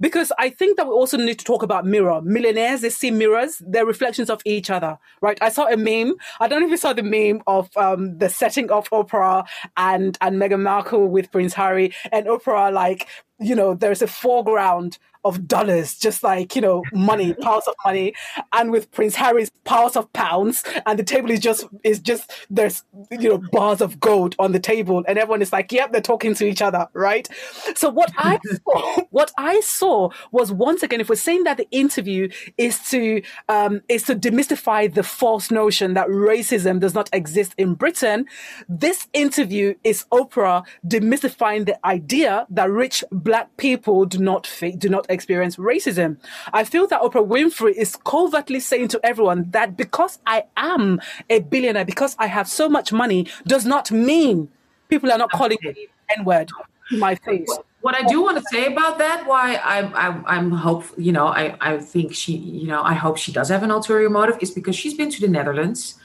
because 0.00 0.32
I 0.38 0.50
think 0.50 0.76
that 0.76 0.86
we 0.86 0.92
also 0.92 1.16
need 1.16 1.38
to 1.38 1.44
talk 1.44 1.62
about 1.62 1.86
mirror. 1.86 2.20
Millionaires, 2.22 2.80
they 2.80 2.90
see 2.90 3.10
mirrors, 3.10 3.62
they're 3.66 3.86
reflections 3.86 4.30
of 4.30 4.40
each 4.44 4.70
other, 4.70 4.98
right? 5.20 5.38
I 5.40 5.48
saw 5.48 5.66
a 5.66 5.76
meme. 5.76 6.14
I 6.40 6.48
don't 6.48 6.60
know 6.60 6.66
if 6.66 6.70
you 6.70 6.76
saw 6.76 6.92
the 6.92 7.02
meme 7.02 7.42
of 7.46 7.74
um, 7.76 8.18
the 8.18 8.28
setting 8.28 8.70
of 8.70 8.88
Oprah 8.90 9.46
and, 9.76 10.16
and 10.20 10.40
Meghan 10.40 10.62
Markle 10.62 11.08
with 11.08 11.30
Prince 11.30 11.54
Harry 11.54 11.94
and 12.10 12.26
Oprah, 12.26 12.72
like, 12.72 13.08
you 13.38 13.54
know, 13.54 13.74
there's 13.74 14.02
a 14.02 14.06
foreground 14.06 14.98
of 15.24 15.46
dollars, 15.46 15.96
just 15.96 16.22
like, 16.22 16.56
you 16.56 16.62
know, 16.62 16.82
money, 16.92 17.32
piles 17.40 17.66
of 17.68 17.74
money. 17.84 18.14
And 18.52 18.70
with 18.70 18.90
Prince 18.90 19.14
Harry's 19.14 19.50
piles 19.64 19.96
of 19.96 20.12
pounds, 20.12 20.64
and 20.86 20.98
the 20.98 21.04
table 21.04 21.30
is 21.30 21.40
just, 21.40 21.66
is 21.84 22.00
just, 22.00 22.30
there's, 22.50 22.82
you 23.10 23.28
know, 23.28 23.42
bars 23.52 23.80
of 23.80 24.00
gold 24.00 24.34
on 24.38 24.52
the 24.52 24.60
table. 24.60 25.04
And 25.06 25.18
everyone 25.18 25.42
is 25.42 25.52
like, 25.52 25.70
yep, 25.72 25.92
they're 25.92 26.00
talking 26.00 26.34
to 26.34 26.46
each 26.46 26.62
other, 26.62 26.88
right? 26.92 27.28
So 27.74 27.88
what 27.88 28.12
I 28.16 28.38
saw, 28.64 29.02
what 29.10 29.32
I 29.38 29.60
saw 29.60 30.10
was 30.32 30.52
once 30.52 30.82
again, 30.82 31.00
if 31.00 31.08
we're 31.08 31.16
saying 31.16 31.44
that 31.44 31.56
the 31.56 31.68
interview 31.70 32.28
is 32.58 32.78
to, 32.90 33.22
um, 33.48 33.82
is 33.88 34.04
to 34.04 34.16
demystify 34.16 34.92
the 34.92 35.02
false 35.02 35.50
notion 35.50 35.94
that 35.94 36.08
racism 36.08 36.80
does 36.80 36.94
not 36.94 37.08
exist 37.12 37.54
in 37.58 37.74
Britain, 37.74 38.26
this 38.68 39.06
interview 39.12 39.74
is 39.84 40.04
Oprah 40.12 40.64
demystifying 40.86 41.66
the 41.66 41.86
idea 41.86 42.46
that 42.50 42.70
rich 42.70 43.04
black 43.12 43.56
people 43.56 44.04
do 44.04 44.18
not, 44.18 44.50
do 44.78 44.88
not 44.88 45.06
experience 45.12 45.56
racism. 45.56 46.16
I 46.52 46.64
feel 46.64 46.86
that 46.88 47.00
Oprah 47.00 47.26
Winfrey 47.26 47.72
is 47.72 47.96
covertly 47.96 48.60
saying 48.60 48.88
to 48.88 49.00
everyone 49.04 49.50
that 49.50 49.76
because 49.76 50.18
I 50.26 50.44
am 50.56 51.00
a 51.30 51.40
billionaire, 51.40 51.84
because 51.84 52.16
I 52.18 52.26
have 52.26 52.48
so 52.48 52.68
much 52.68 52.92
money, 52.92 53.28
does 53.46 53.64
not 53.66 53.90
mean 53.90 54.48
people 54.88 55.12
are 55.12 55.18
not 55.18 55.30
calling 55.30 55.58
me 55.62 55.88
N 56.16 56.24
word 56.24 56.48
to 56.90 56.98
my 56.98 57.14
face. 57.14 57.48
What 57.80 57.96
I 57.96 58.02
do 58.06 58.22
want 58.22 58.38
to 58.38 58.44
say 58.44 58.66
about 58.66 58.98
that, 58.98 59.26
why 59.26 59.60
I'm, 59.64 59.92
I'm, 59.94 60.24
I'm 60.26 60.50
hope, 60.52 60.84
you 60.96 61.10
know, 61.10 61.26
I, 61.26 61.56
I 61.60 61.78
think 61.78 62.14
she, 62.14 62.36
you 62.36 62.68
know, 62.68 62.80
I 62.82 62.94
hope 62.94 63.16
she 63.16 63.32
does 63.32 63.48
have 63.48 63.64
an 63.64 63.72
ulterior 63.72 64.08
motive, 64.08 64.38
is 64.40 64.52
because 64.52 64.76
she's 64.76 64.94
been 64.94 65.10
to 65.10 65.20
the 65.20 65.26
Netherlands, 65.26 65.96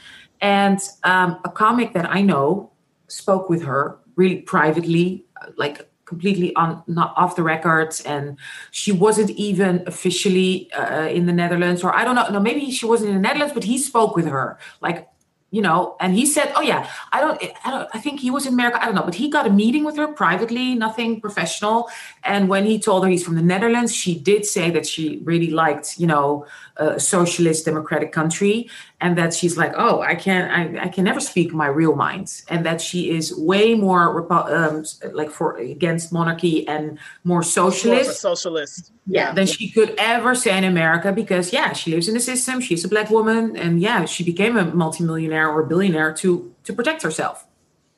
and 0.42 0.80
um, 1.04 1.40
a 1.46 1.50
comic 1.50 1.94
that 1.94 2.10
I 2.10 2.22
know 2.22 2.72
spoke 3.08 3.48
with 3.48 3.64
her 3.64 4.00
really 4.16 4.38
privately, 4.38 5.26
like 5.56 5.87
completely 6.08 6.56
on 6.56 6.82
not 6.88 7.14
off 7.18 7.36
the 7.36 7.44
records 7.44 8.02
and 8.02 8.38
she 8.72 8.92
wasn't 8.92 9.30
even 9.32 9.84
officially 9.86 10.72
uh, 10.72 11.08
in 11.08 11.26
the 11.26 11.34
netherlands 11.34 11.84
or 11.84 11.94
i 11.94 12.04
don't 12.06 12.16
know 12.16 12.28
no 12.30 12.40
maybe 12.40 12.72
she 12.72 12.86
wasn't 12.86 13.10
in 13.10 13.16
the 13.16 13.22
netherlands 13.22 13.54
but 13.54 13.64
he 13.64 13.78
spoke 13.78 14.16
with 14.16 14.26
her 14.26 14.58
like 14.82 15.10
you 15.50 15.62
know, 15.62 15.96
and 16.02 16.14
he 16.14 16.26
said, 16.26 16.52
"Oh 16.56 16.62
yeah, 16.62 16.90
I 17.14 17.22
don't, 17.22 17.42
I 17.64 17.72
don't, 17.72 17.90
I 17.94 18.00
think 18.00 18.20
he 18.20 18.30
was 18.30 18.46
in 18.46 18.54
America. 18.54 18.82
I 18.82 18.86
don't 18.86 18.96
know, 18.96 19.04
but 19.04 19.16
he 19.16 19.30
got 19.30 19.48
a 19.48 19.50
meeting 19.50 19.86
with 19.86 19.96
her 19.96 20.08
privately, 20.08 20.76
nothing 20.76 21.22
professional. 21.22 21.90
And 22.26 22.50
when 22.50 22.66
he 22.66 22.78
told 22.78 23.06
her 23.06 23.10
he's 23.10 23.24
from 23.24 23.36
the 23.36 23.42
Netherlands, 23.42 23.96
she 23.96 24.20
did 24.20 24.46
say 24.46 24.70
that 24.72 24.86
she 24.86 25.22
really 25.24 25.50
liked, 25.50 25.98
you 25.98 26.06
know, 26.06 26.46
a 26.80 26.99
socialist 26.99 27.66
democratic 27.66 28.12
country, 28.12 28.70
and 29.02 29.18
that 29.18 29.34
she's 29.34 29.58
like, 29.58 29.74
oh, 29.76 30.02
I 30.02 30.16
can't, 30.16 30.52
I, 30.52 30.86
I 30.86 30.88
can 30.88 31.04
never 31.04 31.20
speak 31.20 31.54
my 31.54 31.68
real 31.68 31.95
mind, 31.95 32.41
and 32.49 32.66
that 32.66 32.82
she 32.82 33.12
is 33.12 33.36
way 33.36 33.76
more 33.76 34.32
um, 34.34 34.86
like 35.14 35.32
for 35.32 35.58
against 35.58 36.12
monarchy 36.12 36.68
and 36.68 36.98
more 37.24 37.44
socialist, 37.44 38.22
socialist, 38.22 38.91
yeah, 39.06 39.34
than 39.34 39.48
she 39.48 39.70
could 39.70 39.94
ever 39.98 40.36
say 40.36 40.58
in 40.58 40.64
America 40.64 41.12
because 41.12 41.54
yeah, 41.54 41.74
she 41.74 41.91
lives 41.91 42.08
in 42.08 42.14
the 42.14 42.20
system, 42.20 42.62
she's 42.62 42.84
a 42.86 42.88
black 42.88 43.10
woman, 43.10 43.56
and 43.56 43.82
yeah, 43.82 44.06
she 44.06 44.24
became 44.24 44.58
a 44.58 44.66
multimillionaire 44.66 45.49
or 45.49 45.64
billionaire 45.64 46.14
to 46.14 46.54
to 46.64 46.74
protect 46.74 47.02
herself. 47.02 47.48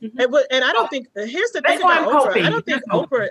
Mm-hmm. 0.01 0.19
And, 0.19 0.35
and, 0.51 0.63
I 0.63 0.71
don't 0.71 0.89
think 0.89 1.07
here's 1.15 1.51
the 1.51 1.61
thing 1.61 1.79
about 1.79 2.07
Oprah. 2.07 2.27
Hoping. 2.27 2.45
I 2.45 2.49
don't 2.49 2.65
think 2.65 2.83
Oprah. 2.89 3.29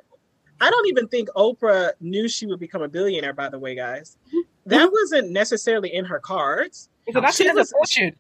I 0.61 0.71
don't 0.71 0.89
even 0.89 1.09
think 1.09 1.29
Oprah 1.31 1.93
knew 2.01 2.29
she 2.29 2.47
would 2.47 2.61
become 2.61 2.83
a 2.83 2.89
billionaire. 2.89 3.33
By 3.33 3.49
the 3.49 3.59
way, 3.59 3.75
guys, 3.75 4.17
mm-hmm. 4.29 4.41
That 4.69 4.91
wasn't 4.93 5.31
necessarily 5.31 5.93
in 5.93 6.05
her 6.05 6.19
cards. 6.19 6.89
It 7.07 7.15
was 7.15 7.17
an 7.17 7.25
accidental 7.25 7.65
fortune. 7.65 8.17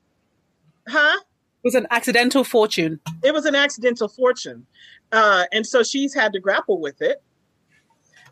Huh? 0.88 1.18
It 1.62 1.66
was 1.66 1.74
an 1.74 1.86
accidental 1.90 2.44
fortune. 2.44 3.00
It 3.22 3.34
was 3.34 3.44
an 3.44 3.54
accidental 3.54 4.08
fortune, 4.08 4.66
uh, 5.12 5.44
and 5.52 5.66
so 5.66 5.82
she's 5.82 6.14
had 6.14 6.32
to 6.32 6.40
grapple 6.40 6.80
with 6.80 7.02
it. 7.02 7.22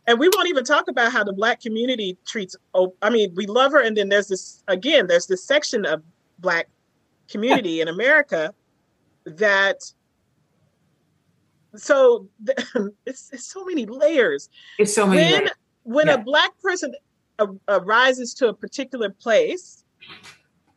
And 0.07 0.21
we 0.21 0.29
won't 0.29 0.49
even 0.49 0.65
talk 0.65 0.87
about 0.89 1.11
how 1.11 1.25
the 1.25 1.33
black 1.33 1.61
community 1.61 2.17
treats. 2.27 2.55
I 3.03 3.11
mean, 3.11 3.35
we 3.35 3.47
love 3.47 3.73
her, 3.73 3.81
and 3.81 3.97
then 3.97 4.09
there's 4.09 4.29
this 4.29 4.63
again. 4.69 5.09
There's 5.09 5.27
this 5.27 5.43
section 5.43 5.85
of 5.85 6.03
black 6.39 6.69
community 7.29 7.81
in 7.81 7.89
America 7.89 8.55
that 9.25 9.83
so 11.75 12.29
it's, 13.07 13.31
it's 13.33 13.45
so 13.45 13.65
many 13.65 13.87
layers. 13.87 14.49
It's 14.79 14.95
so 14.95 15.07
many. 15.07 15.23
When 15.23 15.41
layers. 15.41 15.51
when 15.83 16.07
yeah. 16.07 16.15
a 16.15 16.19
black 16.19 16.53
person 16.63 16.95
arises 17.69 18.35
to 18.35 18.49
a 18.49 18.55
particular 18.55 19.11
place, 19.11 19.85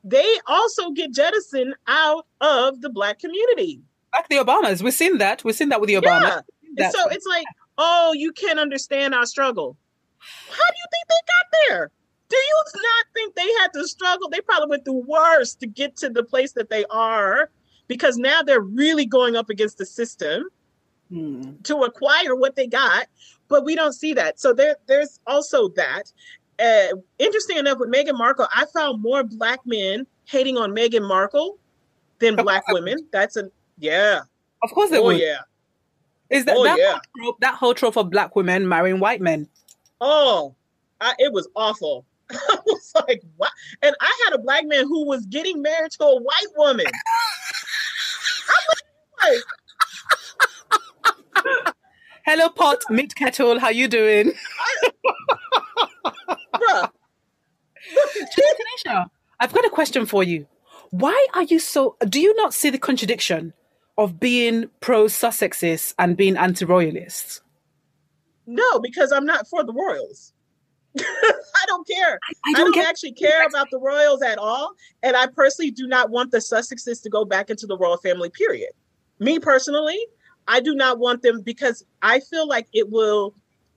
they 0.03 0.40
also 0.48 0.91
get 0.91 1.11
jettisoned 1.14 1.76
out 1.88 2.26
of 2.41 2.81
the 2.81 2.90
black 2.90 3.19
community. 3.19 3.81
Like 4.14 4.27
the 4.30 4.38
Obamas, 4.38 4.81
we've 4.81 4.94
seen 4.94 5.18
that. 5.19 5.44
We've 5.44 5.56
seen 5.56 5.69
that 5.69 5.81
with 5.81 5.90
the 5.90 5.95
Obamas. 5.95 6.44
Yeah. 6.77 6.90
So 6.90 7.10
it's 7.10 7.26
like, 7.26 7.45
oh, 7.77 8.14
you 8.14 8.31
can't 8.31 8.60
understand 8.60 9.14
our 9.14 9.26
struggle. 9.26 9.77
How 10.19 10.56
do 10.56 10.76
you 10.77 10.86
think 10.91 11.07
they 11.07 11.15
got 11.27 11.60
there? 11.68 11.91
Do 12.30 12.38
you 12.38 12.64
not 12.76 13.06
think 13.14 13.36
they 13.36 13.52
had 13.60 13.73
to 13.73 13.88
struggle? 13.88 14.30
They 14.30 14.41
probably 14.41 14.69
went 14.69 14.86
through 14.86 15.03
worse 15.07 15.56
to 15.56 15.68
get 15.68 15.95
to 15.98 16.10
the 16.10 16.23
place 16.23 16.52
that 16.53 16.69
they 16.69 16.86
are 16.86 17.49
because 17.88 18.18
now 18.18 18.44
they're 18.44 18.61
really 18.61 19.06
going 19.06 19.36
up 19.36 19.49
against 19.49 19.80
the 19.80 19.86
system 19.86 20.45
hmm. 21.10 21.53
to 21.64 21.77
acquire 21.84 22.36
what 22.36 22.56
they 22.56 22.68
got. 22.68 23.07
But 23.48 23.65
we 23.65 23.76
don't 23.76 23.94
see 23.94 24.14
that. 24.14 24.40
So 24.40 24.53
there, 24.53 24.77
there's 24.88 25.19
also 25.26 25.69
that. 25.69 26.14
Uh, 26.60 26.98
interesting 27.19 27.57
enough, 27.57 27.77
with 27.80 27.90
Meghan 27.91 28.18
Markle, 28.18 28.48
I 28.53 28.65
found 28.73 29.02
more 29.02 29.23
black 29.23 29.60
men 29.65 30.06
hating 30.26 30.57
on 30.57 30.72
Meghan 30.72 31.07
Markle 31.07 31.57
than 32.19 32.36
black 32.36 32.68
women. 32.69 33.07
That's 33.11 33.38
a 33.38 33.49
yeah. 33.77 34.22
Of 34.61 34.72
course, 34.72 34.90
they 34.90 34.99
oh, 34.99 35.06
would. 35.06 35.19
yeah. 35.19 35.40
Is 36.30 36.45
that 36.45 36.56
oh, 36.57 36.64
that, 36.64 36.77
yeah. 36.77 36.91
whole 36.91 37.02
trope, 37.18 37.40
that 37.40 37.56
whole 37.56 37.73
trope 37.73 37.98
of 37.98 38.10
black 38.11 38.36
women 38.36 38.68
marrying 38.68 38.99
white 38.99 39.22
men? 39.22 39.48
Oh, 40.02 40.53
I, 41.02 41.14
it 41.18 41.34
was 41.34 41.48
awful. 41.56 42.06
I 42.31 42.57
was 42.65 42.94
like, 43.07 43.23
what? 43.38 43.52
And 43.81 43.95
I 43.99 44.23
had 44.26 44.36
a 44.36 44.40
black 44.40 44.65
man 44.65 44.84
who 44.84 45.06
was 45.06 45.26
getting 45.26 45.61
married 45.61 45.91
to 45.91 46.03
a 46.03 46.22
white 46.22 46.48
woman. 46.57 46.86
I 48.48 48.60
was 48.69 49.44
like, 51.56 51.76
Hello, 52.26 52.49
pot, 52.49 52.80
meet 52.90 53.15
kettle. 53.15 53.60
How 53.60 53.69
you 53.69 53.88
doing? 53.88 54.34
Bruh. 56.54 56.92
Tanisha, 57.96 59.06
I've 59.40 59.54
got 59.54 59.66
a 59.66 59.70
question 59.70 60.06
for 60.06 60.24
you. 60.24 60.46
Why 60.92 61.28
are 61.34 61.44
you 61.44 61.60
so? 61.60 61.96
Do 62.08 62.20
you 62.20 62.36
not 62.36 62.54
see 62.54 62.70
the 62.70 62.80
contradiction 62.80 63.54
of 63.98 64.20
being 64.20 64.70
pro 64.80 65.06
Sussexes 65.06 65.94
and 66.00 66.18
being 66.18 66.38
anti 66.38 66.66
royalists? 66.66 67.42
No, 68.48 68.80
because 68.80 69.12
I'm 69.12 69.26
not 69.26 69.48
for 69.48 69.64
the 69.64 69.74
royals. 69.74 70.34
I 71.00 71.66
don't 71.68 71.88
care. 71.88 72.18
I, 72.24 72.34
I 72.48 72.54
don't, 72.54 72.76
I 72.76 72.82
don't 72.82 72.90
actually 72.90 73.12
care 73.12 73.46
about 73.46 73.68
the 73.70 73.80
royals 73.80 74.24
at 74.24 74.40
all. 74.40 74.72
And 75.04 75.16
I 75.16 75.28
personally 75.28 75.70
do 75.70 75.86
not 75.86 76.10
want 76.10 76.32
the 76.32 76.40
Sussexes 76.40 77.04
to 77.04 77.10
go 77.10 77.26
back 77.26 77.52
into 77.52 77.68
the 77.68 77.78
royal 77.78 77.98
family, 77.98 78.32
period. 78.32 78.72
Me 79.20 79.38
personally, 79.38 80.00
I 80.48 80.62
do 80.62 80.74
not 80.74 80.98
want 80.98 81.22
them 81.22 81.42
because 81.42 81.86
I 82.02 82.22
feel 82.22 82.48
like 82.48 82.68
it 82.74 82.90
will 82.90 83.36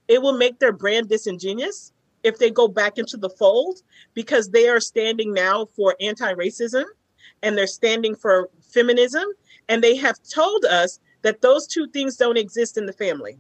it 0.08 0.22
will 0.22 0.36
make 0.36 0.58
their 0.58 0.72
brand 0.72 1.08
disingenuous 1.08 1.92
if 2.22 2.38
they 2.38 2.50
go 2.50 2.68
back 2.68 2.98
into 2.98 3.16
the 3.16 3.30
fold 3.30 3.80
because 4.14 4.50
they 4.50 4.68
are 4.68 4.80
standing 4.80 5.32
now 5.32 5.66
for 5.76 5.96
anti-racism 6.00 6.84
and 7.42 7.56
they're 7.56 7.66
standing 7.66 8.14
for 8.14 8.48
feminism 8.60 9.24
and 9.68 9.82
they 9.82 9.96
have 9.96 10.18
told 10.22 10.64
us 10.64 10.98
that 11.22 11.40
those 11.40 11.66
two 11.66 11.86
things 11.88 12.16
don't 12.16 12.36
exist 12.36 12.76
in 12.76 12.86
the 12.86 12.92
family. 12.92 13.38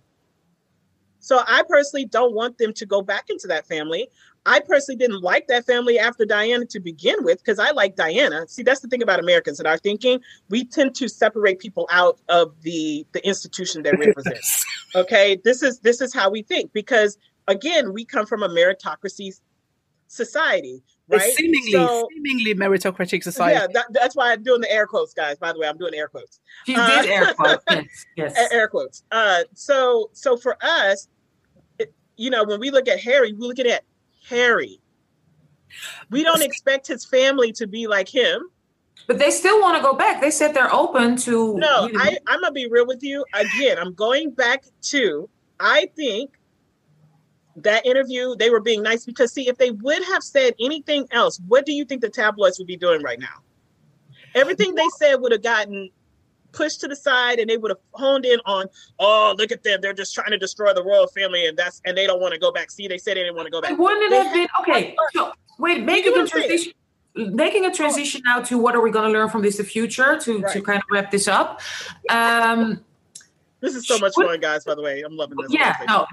So 1.22 1.40
I 1.46 1.62
personally 1.68 2.06
don't 2.06 2.34
want 2.34 2.58
them 2.58 2.72
to 2.74 2.84
go 2.84 3.00
back 3.00 3.30
into 3.30 3.46
that 3.46 3.66
family. 3.66 4.08
I 4.44 4.58
personally 4.58 4.98
didn't 4.98 5.22
like 5.22 5.46
that 5.46 5.64
family 5.64 5.96
after 5.96 6.24
Diana 6.24 6.64
to 6.66 6.80
begin 6.80 7.22
with 7.22 7.38
because 7.38 7.60
I 7.60 7.70
like 7.70 7.94
Diana. 7.94 8.48
See, 8.48 8.64
that's 8.64 8.80
the 8.80 8.88
thing 8.88 9.02
about 9.02 9.20
Americans 9.20 9.60
and 9.60 9.68
our 9.68 9.78
thinking. 9.78 10.20
We 10.50 10.64
tend 10.64 10.96
to 10.96 11.08
separate 11.08 11.60
people 11.60 11.88
out 11.92 12.18
of 12.28 12.60
the 12.62 13.06
the 13.12 13.24
institution 13.24 13.84
they 13.84 13.92
represent. 13.92 14.38
okay, 14.96 15.40
this 15.44 15.62
is 15.62 15.78
this 15.78 16.00
is 16.00 16.12
how 16.12 16.28
we 16.28 16.42
think 16.42 16.72
because 16.72 17.18
again, 17.48 17.92
we 17.92 18.04
come 18.04 18.26
from 18.26 18.42
a 18.42 18.48
meritocracy 18.48 19.40
society, 20.12 20.82
right? 21.08 21.22
A 21.22 21.32
seemingly, 21.32 21.72
so, 21.72 22.08
seemingly 22.12 22.54
meritocratic 22.54 23.22
society. 23.22 23.58
Yeah, 23.58 23.66
that, 23.72 23.86
that's 23.90 24.14
why 24.14 24.32
I'm 24.32 24.42
doing 24.42 24.60
the 24.60 24.70
air 24.70 24.86
quotes, 24.86 25.14
guys. 25.14 25.38
By 25.38 25.52
the 25.52 25.58
way, 25.58 25.68
I'm 25.68 25.78
doing 25.78 25.94
air 25.94 26.08
quotes. 26.08 26.40
You 26.66 26.76
uh, 26.78 27.02
did 27.02 27.10
air 27.10 27.34
quotes. 27.34 27.64
Yes, 28.16 28.34
yes. 28.36 28.52
air 28.52 28.68
quotes. 28.68 29.04
Uh, 29.10 29.44
so, 29.54 30.10
so 30.12 30.36
for 30.36 30.56
us, 30.60 31.08
it, 31.78 31.92
you 32.16 32.30
know, 32.30 32.44
when 32.44 32.60
we 32.60 32.70
look 32.70 32.88
at 32.88 33.00
Harry, 33.00 33.32
we 33.32 33.46
look 33.46 33.58
at 33.58 33.84
Harry. 34.28 34.80
We 36.10 36.22
don't 36.22 36.42
expect 36.42 36.86
his 36.86 37.04
family 37.04 37.52
to 37.52 37.66
be 37.66 37.86
like 37.86 38.08
him. 38.08 38.42
But 39.06 39.18
they 39.18 39.30
still 39.30 39.60
want 39.60 39.76
to 39.78 39.82
go 39.82 39.94
back. 39.94 40.20
They 40.20 40.30
said 40.30 40.52
they're 40.52 40.72
open 40.72 41.16
to. 41.16 41.56
No, 41.56 41.86
you 41.86 41.92
know. 41.94 42.00
I, 42.00 42.18
I'm 42.26 42.40
gonna 42.40 42.52
be 42.52 42.68
real 42.68 42.86
with 42.86 43.02
you. 43.02 43.24
Again, 43.34 43.78
I'm 43.78 43.94
going 43.94 44.30
back 44.30 44.64
to. 44.82 45.28
I 45.58 45.88
think 45.96 46.36
that 47.56 47.84
interview, 47.86 48.34
they 48.36 48.50
were 48.50 48.60
being 48.60 48.82
nice 48.82 49.04
because, 49.04 49.32
see, 49.32 49.48
if 49.48 49.58
they 49.58 49.70
would 49.70 50.02
have 50.04 50.22
said 50.22 50.54
anything 50.60 51.06
else, 51.10 51.40
what 51.48 51.66
do 51.66 51.72
you 51.72 51.84
think 51.84 52.00
the 52.00 52.08
tabloids 52.08 52.58
would 52.58 52.66
be 52.68 52.76
doing 52.76 53.02
right 53.02 53.18
now? 53.18 53.42
Everything 54.34 54.74
they 54.74 54.88
said 54.98 55.16
would 55.16 55.32
have 55.32 55.42
gotten 55.42 55.90
pushed 56.52 56.80
to 56.80 56.88
the 56.88 56.96
side 56.96 57.38
and 57.38 57.48
they 57.50 57.56
would 57.56 57.70
have 57.70 57.78
honed 57.92 58.24
in 58.24 58.38
on, 58.46 58.66
oh, 58.98 59.34
look 59.38 59.52
at 59.52 59.62
them. 59.62 59.80
They're 59.80 59.92
just 59.92 60.14
trying 60.14 60.30
to 60.30 60.38
destroy 60.38 60.72
the 60.72 60.84
royal 60.84 61.06
family 61.08 61.46
and 61.46 61.56
that's 61.56 61.80
and 61.84 61.96
they 61.96 62.06
don't 62.06 62.20
want 62.20 62.34
to 62.34 62.40
go 62.40 62.52
back. 62.52 62.70
See, 62.70 62.88
they 62.88 62.98
said 62.98 63.16
they 63.16 63.22
didn't 63.22 63.36
want 63.36 63.46
to 63.46 63.50
go 63.50 63.60
back. 63.60 63.76
Wouldn't 63.78 64.12
it 64.12 64.22
have 64.22 64.32
been 64.32 64.48
okay? 64.60 64.96
So 65.12 65.32
wait, 65.58 65.84
making 65.84 66.16
a 66.18 66.26
transition 66.26 66.72
making 67.14 67.66
a 67.66 67.74
transition 67.74 68.22
now 68.24 68.40
to 68.40 68.56
what 68.56 68.74
are 68.74 68.80
we 68.80 68.90
gonna 68.90 69.10
learn 69.10 69.28
from 69.28 69.42
this 69.42 69.58
the 69.58 69.64
future 69.64 70.18
to 70.18 70.40
right. 70.40 70.52
to 70.52 70.62
kind 70.62 70.78
of 70.78 70.84
wrap 70.90 71.10
this 71.10 71.28
up. 71.28 71.60
Um 72.08 72.82
this 73.60 73.74
is 73.74 73.86
so 73.86 73.98
much 73.98 74.12
fun, 74.14 74.40
guys, 74.40 74.64
by 74.64 74.74
the 74.74 74.82
way. 74.82 75.02
I'm 75.02 75.16
loving 75.16 75.38
this. 75.38 75.52
Yeah, 75.52 75.76
no, 75.86 76.06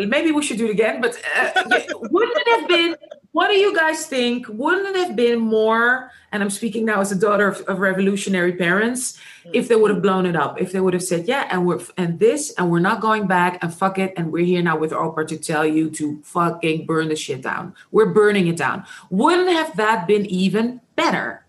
maybe 0.00 0.32
we 0.32 0.42
should 0.42 0.58
do 0.58 0.66
it 0.66 0.70
again 0.70 1.00
but 1.00 1.16
uh, 1.36 1.62
wouldn't 2.10 2.36
it 2.36 2.60
have 2.60 2.68
been 2.68 2.96
what 3.32 3.48
do 3.48 3.54
you 3.54 3.74
guys 3.74 4.06
think 4.06 4.46
wouldn't 4.48 4.86
it 4.86 4.96
have 4.96 5.16
been 5.16 5.38
more 5.38 6.10
and 6.32 6.42
i'm 6.42 6.50
speaking 6.50 6.84
now 6.84 7.00
as 7.00 7.12
a 7.12 7.16
daughter 7.16 7.48
of, 7.48 7.60
of 7.62 7.78
revolutionary 7.78 8.52
parents 8.52 9.18
if 9.52 9.68
they 9.68 9.76
would 9.76 9.90
have 9.90 10.02
blown 10.02 10.26
it 10.26 10.36
up 10.36 10.60
if 10.60 10.72
they 10.72 10.80
would 10.80 10.94
have 10.94 11.02
said 11.02 11.26
yeah 11.26 11.48
and 11.50 11.66
we're 11.66 11.80
and 11.96 12.18
this 12.18 12.52
and 12.58 12.70
we're 12.70 12.80
not 12.80 13.00
going 13.00 13.26
back 13.26 13.62
and 13.62 13.72
fuck 13.72 13.98
it 13.98 14.12
and 14.16 14.32
we're 14.32 14.44
here 14.44 14.62
now 14.62 14.76
with 14.76 14.92
Oprah 14.92 15.26
to 15.26 15.36
tell 15.36 15.66
you 15.66 15.90
to 15.90 16.20
fucking 16.22 16.86
burn 16.86 17.08
the 17.08 17.16
shit 17.16 17.42
down. 17.42 17.74
We're 17.90 18.12
burning 18.12 18.46
it 18.46 18.56
down. 18.56 18.84
Wouldn't 19.10 19.50
have 19.50 19.76
that 19.76 20.06
been 20.06 20.26
even 20.26 20.80
better? 20.96 21.44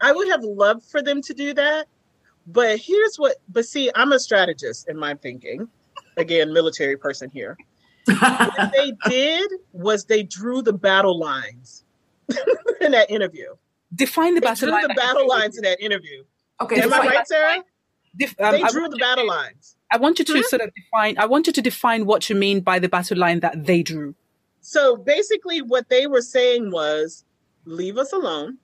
I 0.00 0.12
would 0.12 0.28
have 0.28 0.42
loved 0.44 0.84
for 0.84 1.02
them 1.02 1.22
to 1.22 1.34
do 1.34 1.54
that 1.54 1.86
but 2.46 2.78
here's 2.78 3.16
what 3.16 3.36
but 3.48 3.64
see 3.64 3.90
i'm 3.94 4.12
a 4.12 4.18
strategist 4.18 4.88
in 4.88 4.98
my 4.98 5.14
thinking. 5.14 5.68
Again 6.16 6.52
military 6.52 6.96
person 6.96 7.30
here 7.30 7.56
what 8.06 8.72
they 8.76 8.92
did 9.08 9.50
was 9.72 10.04
they 10.04 10.22
drew 10.22 10.62
the 10.62 10.72
battle 10.72 11.18
lines 11.18 11.84
in 12.80 12.92
that 12.92 13.10
interview. 13.10 13.54
Define 13.94 14.34
the 14.34 14.40
they 14.40 14.46
battle 14.46 14.70
drew 14.70 14.80
the 14.88 14.94
battle 14.94 15.28
lines 15.28 15.56
in 15.56 15.64
that 15.64 15.80
interview. 15.80 16.24
Okay, 16.60 16.80
am 16.80 16.92
I 16.92 16.98
right, 16.98 17.26
Sarah? 17.26 17.64
Def- 18.16 18.40
um, 18.40 18.52
they 18.52 18.62
drew 18.62 18.88
the 18.88 18.96
battle 18.96 19.26
lines. 19.26 19.76
I 19.90 19.96
want 19.96 20.18
you 20.18 20.24
to 20.24 20.34
hmm? 20.34 20.42
sort 20.42 20.62
of 20.62 20.70
define. 20.74 21.18
I 21.18 21.26
want 21.26 21.46
you 21.46 21.52
to 21.52 21.62
define 21.62 22.06
what 22.06 22.28
you 22.28 22.36
mean 22.36 22.60
by 22.60 22.78
the 22.78 22.88
battle 22.88 23.18
line 23.18 23.40
that 23.40 23.66
they 23.66 23.82
drew. 23.82 24.14
So 24.60 24.96
basically, 24.96 25.62
what 25.62 25.88
they 25.88 26.06
were 26.06 26.22
saying 26.22 26.70
was, 26.70 27.24
"Leave 27.64 27.98
us 27.98 28.12
alone," 28.12 28.58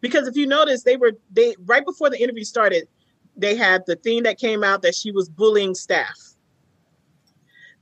because 0.00 0.28
if 0.28 0.36
you 0.36 0.46
notice, 0.46 0.82
they 0.82 0.96
were 0.96 1.12
they 1.30 1.54
right 1.64 1.84
before 1.84 2.10
the 2.10 2.20
interview 2.20 2.44
started, 2.44 2.88
they 3.36 3.54
had 3.54 3.84
the 3.86 3.96
thing 3.96 4.22
that 4.24 4.38
came 4.38 4.62
out 4.62 4.82
that 4.82 4.94
she 4.94 5.10
was 5.10 5.28
bullying 5.28 5.74
staff 5.74 6.27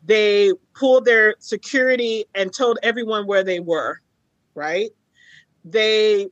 they 0.06 0.52
pulled 0.74 1.04
their 1.04 1.34
security 1.40 2.24
and 2.34 2.54
told 2.54 2.78
everyone 2.82 3.26
where 3.26 3.44
they 3.44 3.60
were, 3.60 4.00
right? 4.54 4.90
They 5.64 6.28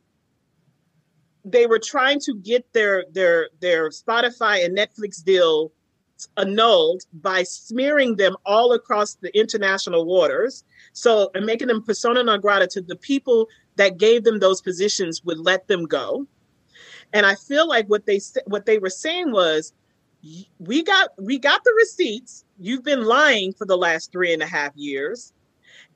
they 1.44 1.66
were 1.66 1.78
trying 1.78 2.20
to 2.20 2.34
get 2.36 2.72
their 2.72 3.04
their 3.12 3.48
their 3.60 3.90
Spotify 3.90 4.64
and 4.64 4.76
Netflix 4.76 5.22
deal 5.22 5.72
annulled 6.36 7.02
by 7.12 7.42
smearing 7.42 8.16
them 8.16 8.36
all 8.46 8.72
across 8.72 9.16
the 9.16 9.36
international 9.36 10.06
waters. 10.06 10.64
So 10.92 11.30
and 11.34 11.44
making 11.44 11.68
them 11.68 11.82
persona 11.82 12.22
non 12.22 12.40
grata 12.40 12.68
to 12.68 12.80
the 12.80 12.96
people 12.96 13.48
that 13.76 13.98
gave 13.98 14.22
them 14.22 14.38
those 14.38 14.62
positions 14.62 15.22
would 15.24 15.38
let 15.38 15.66
them 15.66 15.84
go. 15.84 16.26
And 17.12 17.26
I 17.26 17.34
feel 17.34 17.68
like 17.68 17.88
what 17.88 18.06
they 18.06 18.20
what 18.46 18.66
they 18.66 18.78
were 18.78 18.90
saying 18.90 19.32
was 19.32 19.72
we 20.58 20.82
got 20.82 21.10
we 21.18 21.38
got 21.38 21.64
the 21.64 21.74
receipts. 21.76 22.44
You've 22.58 22.84
been 22.84 23.04
lying 23.04 23.52
for 23.52 23.66
the 23.66 23.76
last 23.76 24.12
three 24.12 24.32
and 24.32 24.42
a 24.42 24.46
half 24.46 24.72
years. 24.76 25.32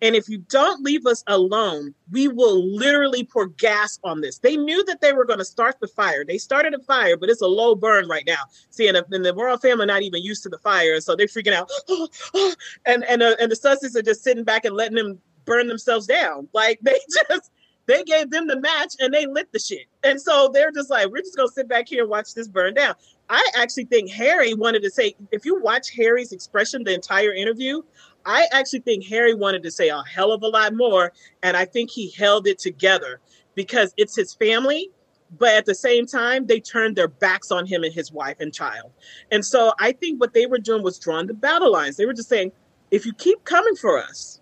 And 0.00 0.14
if 0.14 0.28
you 0.28 0.38
don't 0.38 0.82
leave 0.84 1.06
us 1.06 1.24
alone, 1.26 1.92
we 2.12 2.28
will 2.28 2.64
literally 2.64 3.24
pour 3.24 3.48
gas 3.48 3.98
on 4.04 4.20
this. 4.20 4.38
They 4.38 4.56
knew 4.56 4.84
that 4.84 5.00
they 5.00 5.12
were 5.12 5.24
going 5.24 5.40
to 5.40 5.44
start 5.44 5.80
the 5.80 5.88
fire. 5.88 6.24
They 6.24 6.38
started 6.38 6.72
a 6.74 6.78
fire, 6.78 7.16
but 7.16 7.28
it's 7.28 7.42
a 7.42 7.46
low 7.46 7.74
burn 7.74 8.06
right 8.06 8.24
now. 8.24 8.42
See, 8.70 8.86
and, 8.86 8.96
and 8.96 9.24
the 9.24 9.34
royal 9.34 9.58
family 9.58 9.86
not 9.86 10.02
even 10.02 10.22
used 10.22 10.44
to 10.44 10.48
the 10.48 10.58
fire, 10.58 11.00
so 11.00 11.16
they're 11.16 11.26
freaking 11.26 11.52
out. 11.52 11.70
and 12.86 13.04
and 13.04 13.22
uh, 13.22 13.34
and 13.40 13.50
the 13.50 13.56
Sussex 13.56 13.96
are 13.96 14.02
just 14.02 14.22
sitting 14.22 14.44
back 14.44 14.64
and 14.64 14.76
letting 14.76 14.96
them 14.96 15.18
burn 15.44 15.66
themselves 15.66 16.06
down. 16.06 16.48
Like 16.52 16.78
they 16.82 16.98
just 17.28 17.50
they 17.86 18.04
gave 18.04 18.30
them 18.30 18.46
the 18.46 18.60
match 18.60 18.94
and 19.00 19.12
they 19.12 19.26
lit 19.26 19.50
the 19.50 19.58
shit. 19.58 19.86
And 20.04 20.20
so 20.20 20.50
they're 20.52 20.70
just 20.70 20.90
like, 20.90 21.08
we're 21.08 21.22
just 21.22 21.36
gonna 21.36 21.48
sit 21.48 21.68
back 21.68 21.88
here 21.88 22.02
and 22.02 22.10
watch 22.10 22.34
this 22.34 22.46
burn 22.46 22.74
down. 22.74 22.94
I 23.30 23.46
actually 23.56 23.84
think 23.84 24.10
Harry 24.10 24.54
wanted 24.54 24.82
to 24.82 24.90
say, 24.90 25.14
if 25.32 25.44
you 25.44 25.60
watch 25.60 25.90
Harry's 25.94 26.32
expression 26.32 26.84
the 26.84 26.94
entire 26.94 27.32
interview, 27.32 27.82
I 28.24 28.46
actually 28.52 28.80
think 28.80 29.04
Harry 29.06 29.34
wanted 29.34 29.62
to 29.64 29.70
say 29.70 29.88
a 29.88 30.02
hell 30.02 30.32
of 30.32 30.42
a 30.42 30.48
lot 30.48 30.74
more. 30.74 31.12
And 31.42 31.56
I 31.56 31.64
think 31.64 31.90
he 31.90 32.10
held 32.10 32.46
it 32.46 32.58
together 32.58 33.20
because 33.54 33.92
it's 33.96 34.16
his 34.16 34.34
family. 34.34 34.90
But 35.38 35.50
at 35.50 35.66
the 35.66 35.74
same 35.74 36.06
time, 36.06 36.46
they 36.46 36.58
turned 36.58 36.96
their 36.96 37.08
backs 37.08 37.50
on 37.50 37.66
him 37.66 37.84
and 37.84 37.92
his 37.92 38.10
wife 38.10 38.36
and 38.40 38.52
child. 38.52 38.92
And 39.30 39.44
so 39.44 39.74
I 39.78 39.92
think 39.92 40.18
what 40.20 40.32
they 40.32 40.46
were 40.46 40.58
doing 40.58 40.82
was 40.82 40.98
drawing 40.98 41.26
the 41.26 41.34
battle 41.34 41.70
lines. 41.70 41.96
They 41.96 42.06
were 42.06 42.14
just 42.14 42.30
saying, 42.30 42.52
if 42.90 43.04
you 43.04 43.12
keep 43.12 43.44
coming 43.44 43.76
for 43.76 44.02
us, 44.02 44.40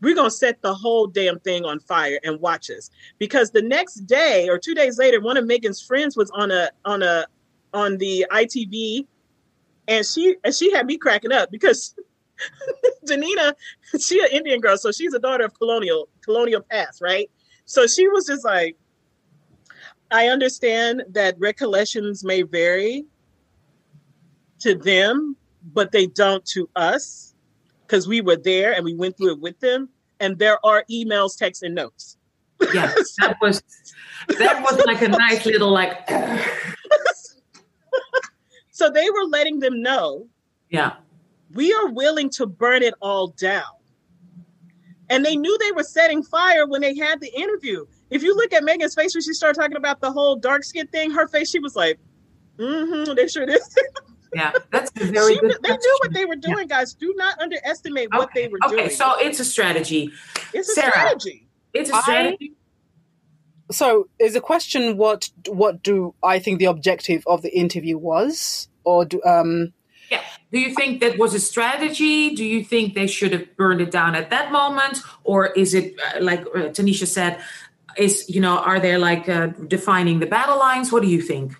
we're 0.00 0.14
going 0.14 0.30
to 0.30 0.34
set 0.34 0.60
the 0.62 0.74
whole 0.74 1.06
damn 1.06 1.38
thing 1.40 1.64
on 1.64 1.80
fire 1.80 2.18
and 2.22 2.40
watch 2.40 2.70
us 2.70 2.90
because 3.18 3.50
the 3.50 3.62
next 3.62 4.06
day 4.06 4.48
or 4.48 4.58
two 4.58 4.74
days 4.74 4.98
later 4.98 5.20
one 5.20 5.36
of 5.38 5.44
meghan's 5.44 5.80
friends 5.80 6.16
was 6.16 6.30
on 6.32 6.50
a 6.50 6.70
on 6.84 7.02
a 7.02 7.26
on 7.76 7.98
the 7.98 8.26
itv 8.32 9.06
and 9.88 10.06
she 10.06 10.36
and 10.42 10.54
she 10.54 10.72
had 10.72 10.86
me 10.86 10.96
cracking 10.96 11.32
up 11.32 11.50
because 11.50 11.94
Janina, 13.06 13.54
she 13.98 14.20
an 14.20 14.28
Indian 14.32 14.60
girl, 14.60 14.76
so 14.76 14.92
she's 14.92 15.14
a 15.14 15.18
daughter 15.18 15.44
of 15.44 15.58
colonial 15.58 16.08
colonial 16.22 16.60
past, 16.60 17.00
right? 17.00 17.30
So 17.64 17.86
she 17.86 18.08
was 18.08 18.26
just 18.26 18.44
like, 18.44 18.76
I 20.10 20.28
understand 20.28 21.04
that 21.10 21.36
recollections 21.38 22.24
may 22.24 22.42
vary 22.42 23.04
to 24.60 24.74
them, 24.74 25.36
but 25.72 25.92
they 25.92 26.06
don't 26.06 26.44
to 26.46 26.68
us 26.76 27.34
because 27.86 28.06
we 28.06 28.20
were 28.20 28.36
there 28.36 28.72
and 28.72 28.84
we 28.84 28.94
went 28.94 29.16
through 29.16 29.32
it 29.32 29.40
with 29.40 29.58
them. 29.60 29.88
And 30.20 30.38
there 30.38 30.64
are 30.64 30.84
emails, 30.90 31.36
texts, 31.36 31.62
and 31.62 31.74
notes. 31.74 32.16
Yeah, 32.72 32.94
that 33.18 33.36
was 33.42 33.62
that 34.38 34.62
was 34.62 34.82
like 34.86 35.02
a 35.02 35.08
nice 35.08 35.44
little 35.44 35.70
like. 35.70 36.08
So 38.76 38.90
they 38.90 39.08
were 39.08 39.24
letting 39.24 39.60
them 39.60 39.80
know. 39.80 40.28
Yeah. 40.68 40.96
We 41.54 41.72
are 41.72 41.88
willing 41.88 42.28
to 42.32 42.46
burn 42.46 42.82
it 42.82 42.92
all 43.00 43.28
down. 43.28 43.64
And 45.08 45.24
they 45.24 45.34
knew 45.34 45.56
they 45.56 45.72
were 45.72 45.82
setting 45.82 46.22
fire 46.22 46.66
when 46.66 46.82
they 46.82 46.94
had 46.94 47.18
the 47.20 47.32
interview. 47.34 47.86
If 48.10 48.22
you 48.22 48.36
look 48.36 48.52
at 48.52 48.64
Meghan's 48.64 48.94
face 48.94 49.14
when 49.14 49.22
she 49.22 49.32
started 49.32 49.58
talking 49.58 49.78
about 49.78 50.02
the 50.02 50.12
whole 50.12 50.36
dark 50.36 50.62
skin 50.62 50.86
thing, 50.88 51.10
her 51.12 51.26
face, 51.26 51.50
she 51.50 51.58
was 51.58 51.74
like, 51.74 51.98
mm-hmm, 52.58 53.14
they 53.14 53.28
sure 53.28 53.46
did. 53.46 53.62
yeah, 54.34 54.52
that's 54.70 54.90
very 54.94 55.36
she, 55.36 55.40
good. 55.40 55.56
They 55.62 55.70
knew 55.70 55.98
what 56.02 56.12
they 56.12 56.26
were 56.26 56.36
doing, 56.36 56.68
yeah. 56.68 56.80
guys. 56.80 56.92
Do 56.92 57.14
not 57.16 57.40
underestimate 57.40 58.08
okay. 58.08 58.18
what 58.18 58.28
they 58.34 58.48
were 58.48 58.58
okay. 58.66 58.74
doing. 58.74 58.84
Okay, 58.86 58.94
so 58.94 59.14
it's 59.18 59.40
a 59.40 59.44
strategy. 59.46 60.12
It's 60.52 60.68
a 60.68 60.74
Sarah, 60.74 60.90
strategy. 60.90 61.48
It's 61.72 61.88
a 61.88 62.02
strategy. 62.02 62.52
I, 62.52 62.65
so 63.70 64.08
is 64.18 64.34
the 64.34 64.40
question 64.40 64.96
what 64.96 65.30
what 65.48 65.82
do 65.82 66.14
I 66.22 66.38
think 66.38 66.58
the 66.58 66.66
objective 66.66 67.24
of 67.26 67.42
the 67.42 67.56
interview 67.56 67.98
was? 67.98 68.68
Or 68.84 69.04
do 69.04 69.22
um 69.24 69.72
yeah. 70.10 70.22
Do 70.52 70.60
you 70.60 70.74
think 70.74 71.00
that 71.00 71.18
was 71.18 71.34
a 71.34 71.40
strategy? 71.40 72.34
Do 72.34 72.44
you 72.44 72.62
think 72.62 72.94
they 72.94 73.06
should 73.06 73.32
have 73.32 73.56
burned 73.56 73.80
it 73.80 73.90
down 73.90 74.14
at 74.14 74.30
that 74.30 74.52
moment, 74.52 75.00
or 75.24 75.46
is 75.46 75.74
it 75.74 75.96
uh, 75.98 76.22
like 76.22 76.42
uh, 76.42 76.70
Tanisha 76.70 77.06
said? 77.06 77.40
Is 77.98 78.28
you 78.28 78.40
know, 78.40 78.58
are 78.58 78.78
they 78.78 78.96
like 78.96 79.28
uh, 79.28 79.48
defining 79.66 80.20
the 80.20 80.26
battle 80.26 80.58
lines? 80.58 80.92
What 80.92 81.02
do 81.02 81.08
you 81.08 81.20
think? 81.20 81.56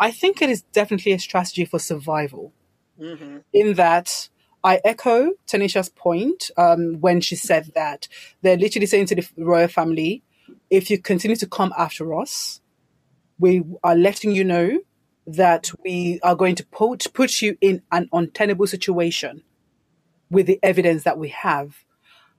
I 0.00 0.10
think 0.10 0.42
it 0.42 0.50
is 0.50 0.62
definitely 0.62 1.12
a 1.12 1.18
strategy 1.18 1.64
for 1.64 1.78
survival. 1.78 2.52
Mm-hmm. 3.00 3.38
In 3.52 3.74
that, 3.74 4.28
I 4.64 4.80
echo 4.84 5.32
Tanisha's 5.46 5.90
point 5.90 6.50
um, 6.56 7.00
when 7.00 7.20
she 7.20 7.36
said 7.36 7.70
that 7.74 8.08
they're 8.42 8.56
literally 8.56 8.86
saying 8.86 9.06
to 9.06 9.14
the 9.14 9.28
royal 9.36 9.68
family, 9.68 10.22
if 10.70 10.90
you 10.90 10.98
continue 11.00 11.36
to 11.36 11.46
come 11.46 11.72
after 11.78 12.14
us, 12.18 12.60
we 13.38 13.62
are 13.84 13.94
letting 13.96 14.32
you 14.32 14.44
know 14.44 14.78
that 15.26 15.70
we 15.84 16.20
are 16.22 16.34
going 16.34 16.54
to 16.56 16.66
put, 16.66 17.12
put 17.12 17.42
you 17.42 17.56
in 17.60 17.82
an 17.92 18.08
untenable 18.12 18.66
situation 18.66 19.42
with 20.30 20.46
the 20.46 20.58
evidence 20.62 21.04
that 21.04 21.18
we 21.18 21.28
have. 21.28 21.76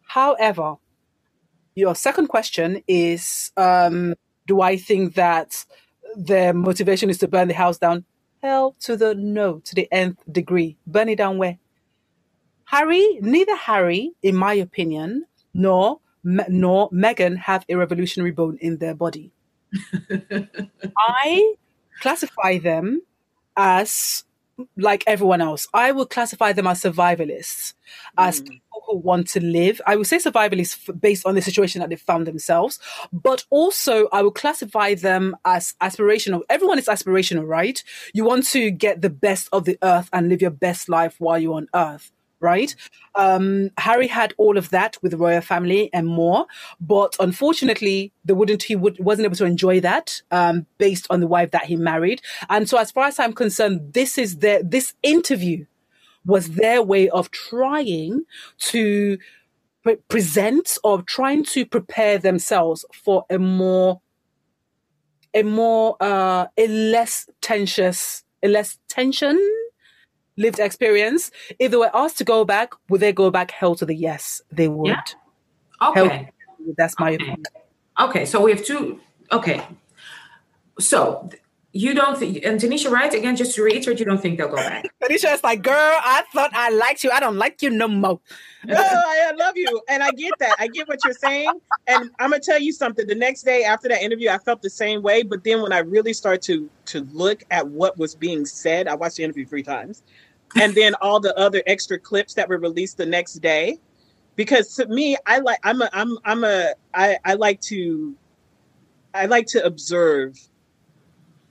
However, 0.08 0.76
your 1.76 1.96
second 1.96 2.28
question 2.28 2.82
is 2.88 3.52
um, 3.58 4.16
Do 4.48 4.62
I 4.62 4.78
think 4.78 5.16
that 5.16 5.66
their 6.16 6.54
motivation 6.54 7.10
is 7.10 7.20
to 7.20 7.28
burn 7.28 7.48
the 7.48 7.54
house 7.54 7.78
down? 7.78 8.06
Hell 8.42 8.76
to 8.82 8.96
the 8.98 9.16
no, 9.16 9.60
to 9.60 9.76
the 9.76 9.88
nth 9.92 10.20
degree. 10.32 10.78
Burn 10.88 11.10
it 11.10 11.18
down 11.18 11.38
where? 11.38 11.58
Harry, 12.66 13.20
neither 13.22 13.56
Harry, 13.56 14.12
in 14.22 14.36
my 14.36 14.54
opinion, 14.54 15.26
nor 15.54 16.00
nor 16.24 16.90
Meghan 16.92 17.38
have 17.38 17.66
a 17.70 17.76
revolutionary 17.76 18.32
bone 18.32 18.58
in 18.62 18.78
their 18.78 18.96
body. 18.96 19.32
I 20.98 21.56
classify 22.00 22.58
them 22.58 23.02
as 23.56 24.24
like 24.76 25.04
everyone 25.06 25.42
else. 25.42 25.68
I 25.74 25.92
would 25.92 26.10
classify 26.10 26.52
them 26.52 26.68
as 26.68 26.82
survivalists, 26.82 27.74
as 28.18 28.42
mm. 28.42 28.50
people 28.50 28.84
who 28.88 28.98
want 28.98 29.28
to 29.30 29.44
live. 29.44 29.80
I 29.86 29.96
would 29.96 30.08
say 30.08 30.18
survivalists 30.18 31.00
based 31.00 31.26
on 31.26 31.36
the 31.36 31.42
situation 31.42 31.80
that 31.82 31.90
they 31.90 31.96
found 31.96 32.26
themselves, 32.26 32.80
but 33.14 33.46
also 33.50 34.08
I 34.12 34.24
would 34.24 34.36
classify 34.36 34.96
them 34.96 35.36
as 35.46 35.76
aspirational. 35.82 36.42
Everyone 36.50 36.80
is 36.80 36.88
aspirational, 36.88 37.48
right? 37.48 37.84
You 38.14 38.24
want 38.24 38.46
to 38.48 38.72
get 38.72 39.02
the 39.02 39.10
best 39.10 39.50
of 39.52 39.66
the 39.66 39.78
earth 39.84 40.10
and 40.12 40.30
live 40.30 40.42
your 40.42 40.52
best 40.52 40.90
life 40.90 41.16
while 41.20 41.38
you're 41.38 41.56
on 41.56 41.68
earth 41.76 42.12
right? 42.40 42.76
Um, 43.16 43.72
Harry 43.78 44.08
had 44.08 44.34
all 44.38 44.58
of 44.58 44.70
that 44.70 44.98
with 45.02 45.12
the 45.12 45.18
royal 45.18 45.42
family 45.42 45.90
and 45.94 46.08
more, 46.08 46.46
but 46.80 47.16
unfortunately, 47.20 48.12
the 48.26 48.36
wouldn't 48.36 48.64
he 48.64 48.76
would, 48.76 49.00
wasn't 49.00 49.26
able 49.26 49.36
to 49.38 49.46
enjoy 49.46 49.80
that 49.82 50.22
um, 50.32 50.66
based 50.78 51.08
on 51.10 51.20
the 51.20 51.28
wife 51.28 51.52
that 51.52 51.66
he 51.66 51.76
married. 51.76 52.22
And 52.50 52.70
so, 52.70 52.78
as 52.78 52.92
far 52.92 53.06
as 53.06 53.20
I'm 53.20 53.34
concerned, 53.34 53.94
this 53.94 54.18
is 54.18 54.38
their 54.38 54.62
this 54.64 54.94
interview 55.04 55.66
was 56.26 56.50
their 56.50 56.84
way 56.84 57.10
of 57.10 57.32
trying 57.32 58.26
to 58.60 59.18
pre- 59.84 59.96
present 60.10 60.78
or 60.84 61.02
trying 61.02 61.44
to 61.46 61.66
prepare 61.66 62.18
themselves 62.18 62.86
for 62.94 63.26
a 63.30 63.40
more 63.40 64.02
a 65.34 65.44
more 65.44 65.96
uh, 66.00 66.48
a 66.58 66.68
less 66.68 67.30
tensious 67.42 68.24
a 68.44 68.48
less 68.48 68.78
tension 68.88 69.40
lived 70.38 70.60
experience. 70.60 71.32
If 71.60 71.72
they 71.72 71.78
were 71.78 71.92
asked 71.94 72.18
to 72.20 72.24
go 72.24 72.46
back, 72.46 72.74
would 72.90 73.02
they 73.02 73.12
go 73.12 73.30
back? 73.30 73.52
Hell 73.52 73.76
to 73.76 73.86
the 73.86 73.96
yes, 73.96 74.42
they 74.52 74.68
would. 74.68 74.88
Yeah. 74.88 75.02
Okay. 75.82 76.08
Hell, 76.08 76.26
that's 76.78 76.98
my 77.00 77.14
okay. 77.14 77.16
opinion. 77.16 77.44
Okay, 78.00 78.26
so 78.26 78.42
we 78.42 78.52
have 78.52 78.64
two. 78.64 79.00
Okay, 79.32 79.66
so 80.80 81.30
you 81.74 81.94
don't 81.94 82.18
think, 82.18 82.44
and 82.44 82.60
Tanisha, 82.60 82.90
right? 82.90 83.14
Again, 83.14 83.36
just 83.36 83.56
to 83.56 83.64
reiterate, 83.64 84.00
you 84.00 84.06
don't 84.06 84.22
think 84.22 84.38
they'll 84.38 84.50
go 84.50 84.56
back. 84.56 84.86
Tanisha 85.04 85.34
is 85.34 85.44
like, 85.44 85.62
girl, 85.62 85.76
I 85.76 86.24
thought 86.34 86.52
I 86.54 86.70
liked 86.70 87.04
you. 87.04 87.12
I 87.12 87.20
don't 87.20 87.38
like 87.38 87.62
you 87.62 87.70
no 87.70 87.88
more. 87.88 88.20
no, 88.66 88.76
I 88.78 89.32
love 89.38 89.56
you. 89.56 89.82
And 89.90 90.02
I 90.02 90.12
get 90.12 90.34
that. 90.40 90.56
I 90.60 90.68
get 90.68 90.88
what 90.88 91.00
you're 91.04 91.14
saying. 91.14 91.52
And 91.88 92.10
I'm 92.20 92.32
gonna 92.32 92.40
tell 92.40 92.60
you 92.60 92.72
something. 92.72 93.06
The 93.06 93.16
next 93.16 93.44
day 93.44 93.64
after 93.64 93.88
that 93.90 94.02
interview, 94.02 94.30
I 94.30 94.38
felt 94.40 94.62
the 94.62 94.70
same 94.70 95.02
way. 95.02 95.24
But 95.24 95.44
then 95.44 95.62
when 95.62 95.72
I 95.72 95.80
really 95.80 96.14
started 96.14 96.42
to 96.44 96.70
to 96.86 97.02
look 97.12 97.44
at 97.52 97.68
what 97.68 97.98
was 97.98 98.16
being 98.16 98.46
said, 98.46 98.88
I 98.88 98.96
watched 98.96 99.18
the 99.18 99.24
interview 99.24 99.46
three 99.46 99.64
times 99.64 100.04
and 100.56 100.74
then 100.76 100.96
all 101.02 101.20
the 101.20 101.38
other 101.38 101.62
extra 101.66 102.00
clips 102.00 102.34
that 102.36 102.48
were 102.48 102.58
released 102.58 102.98
the 102.98 103.06
next 103.06 103.36
day 103.36 103.78
because 104.36 104.76
to 104.76 104.88
me 104.88 105.18
i 105.26 105.40
like 105.40 105.60
i'm 105.64 105.82
a 105.82 105.90
i'm 105.94 106.18
i'm 106.24 106.44
a 106.44 106.74
i 106.94 107.18
i 107.26 107.34
like 107.34 107.60
to 107.60 108.16
i 109.14 109.26
like 109.26 109.46
to 109.48 109.64
observe 109.66 110.38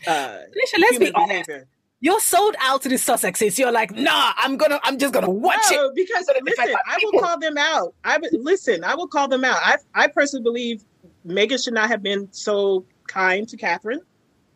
uh 0.06 0.38
Alicia, 0.54 0.76
let's 0.80 0.98
be 0.98 1.12
honest 1.12 1.46
behavior. 1.46 1.66
you're 2.00 2.20
sold 2.20 2.54
out 2.60 2.82
to 2.82 2.88
the 2.90 2.96
Sussexes. 2.96 3.58
You're 3.58 3.72
like, 3.72 3.90
nah, 3.92 4.34
I'm 4.36 4.58
gonna, 4.58 4.78
I'm 4.84 4.98
just 4.98 5.14
gonna 5.14 5.30
watch 5.30 5.58
no, 5.72 5.86
it. 5.86 5.94
Because 5.94 6.28
listen, 6.42 6.74
I 6.86 6.98
will 7.02 7.20
call 7.20 7.38
them 7.38 7.56
out. 7.56 7.94
I 8.04 8.18
would 8.18 8.32
listen. 8.34 8.84
I 8.84 8.94
will 8.94 9.08
call 9.08 9.26
them 9.26 9.42
out. 9.42 9.56
I, 9.62 9.78
I 9.94 10.06
personally 10.08 10.42
believe 10.42 10.84
meghan 11.26 11.62
should 11.62 11.74
not 11.74 11.88
have 11.88 12.02
been 12.02 12.28
so 12.32 12.84
kind 13.08 13.48
to 13.48 13.56
Catherine. 13.56 14.02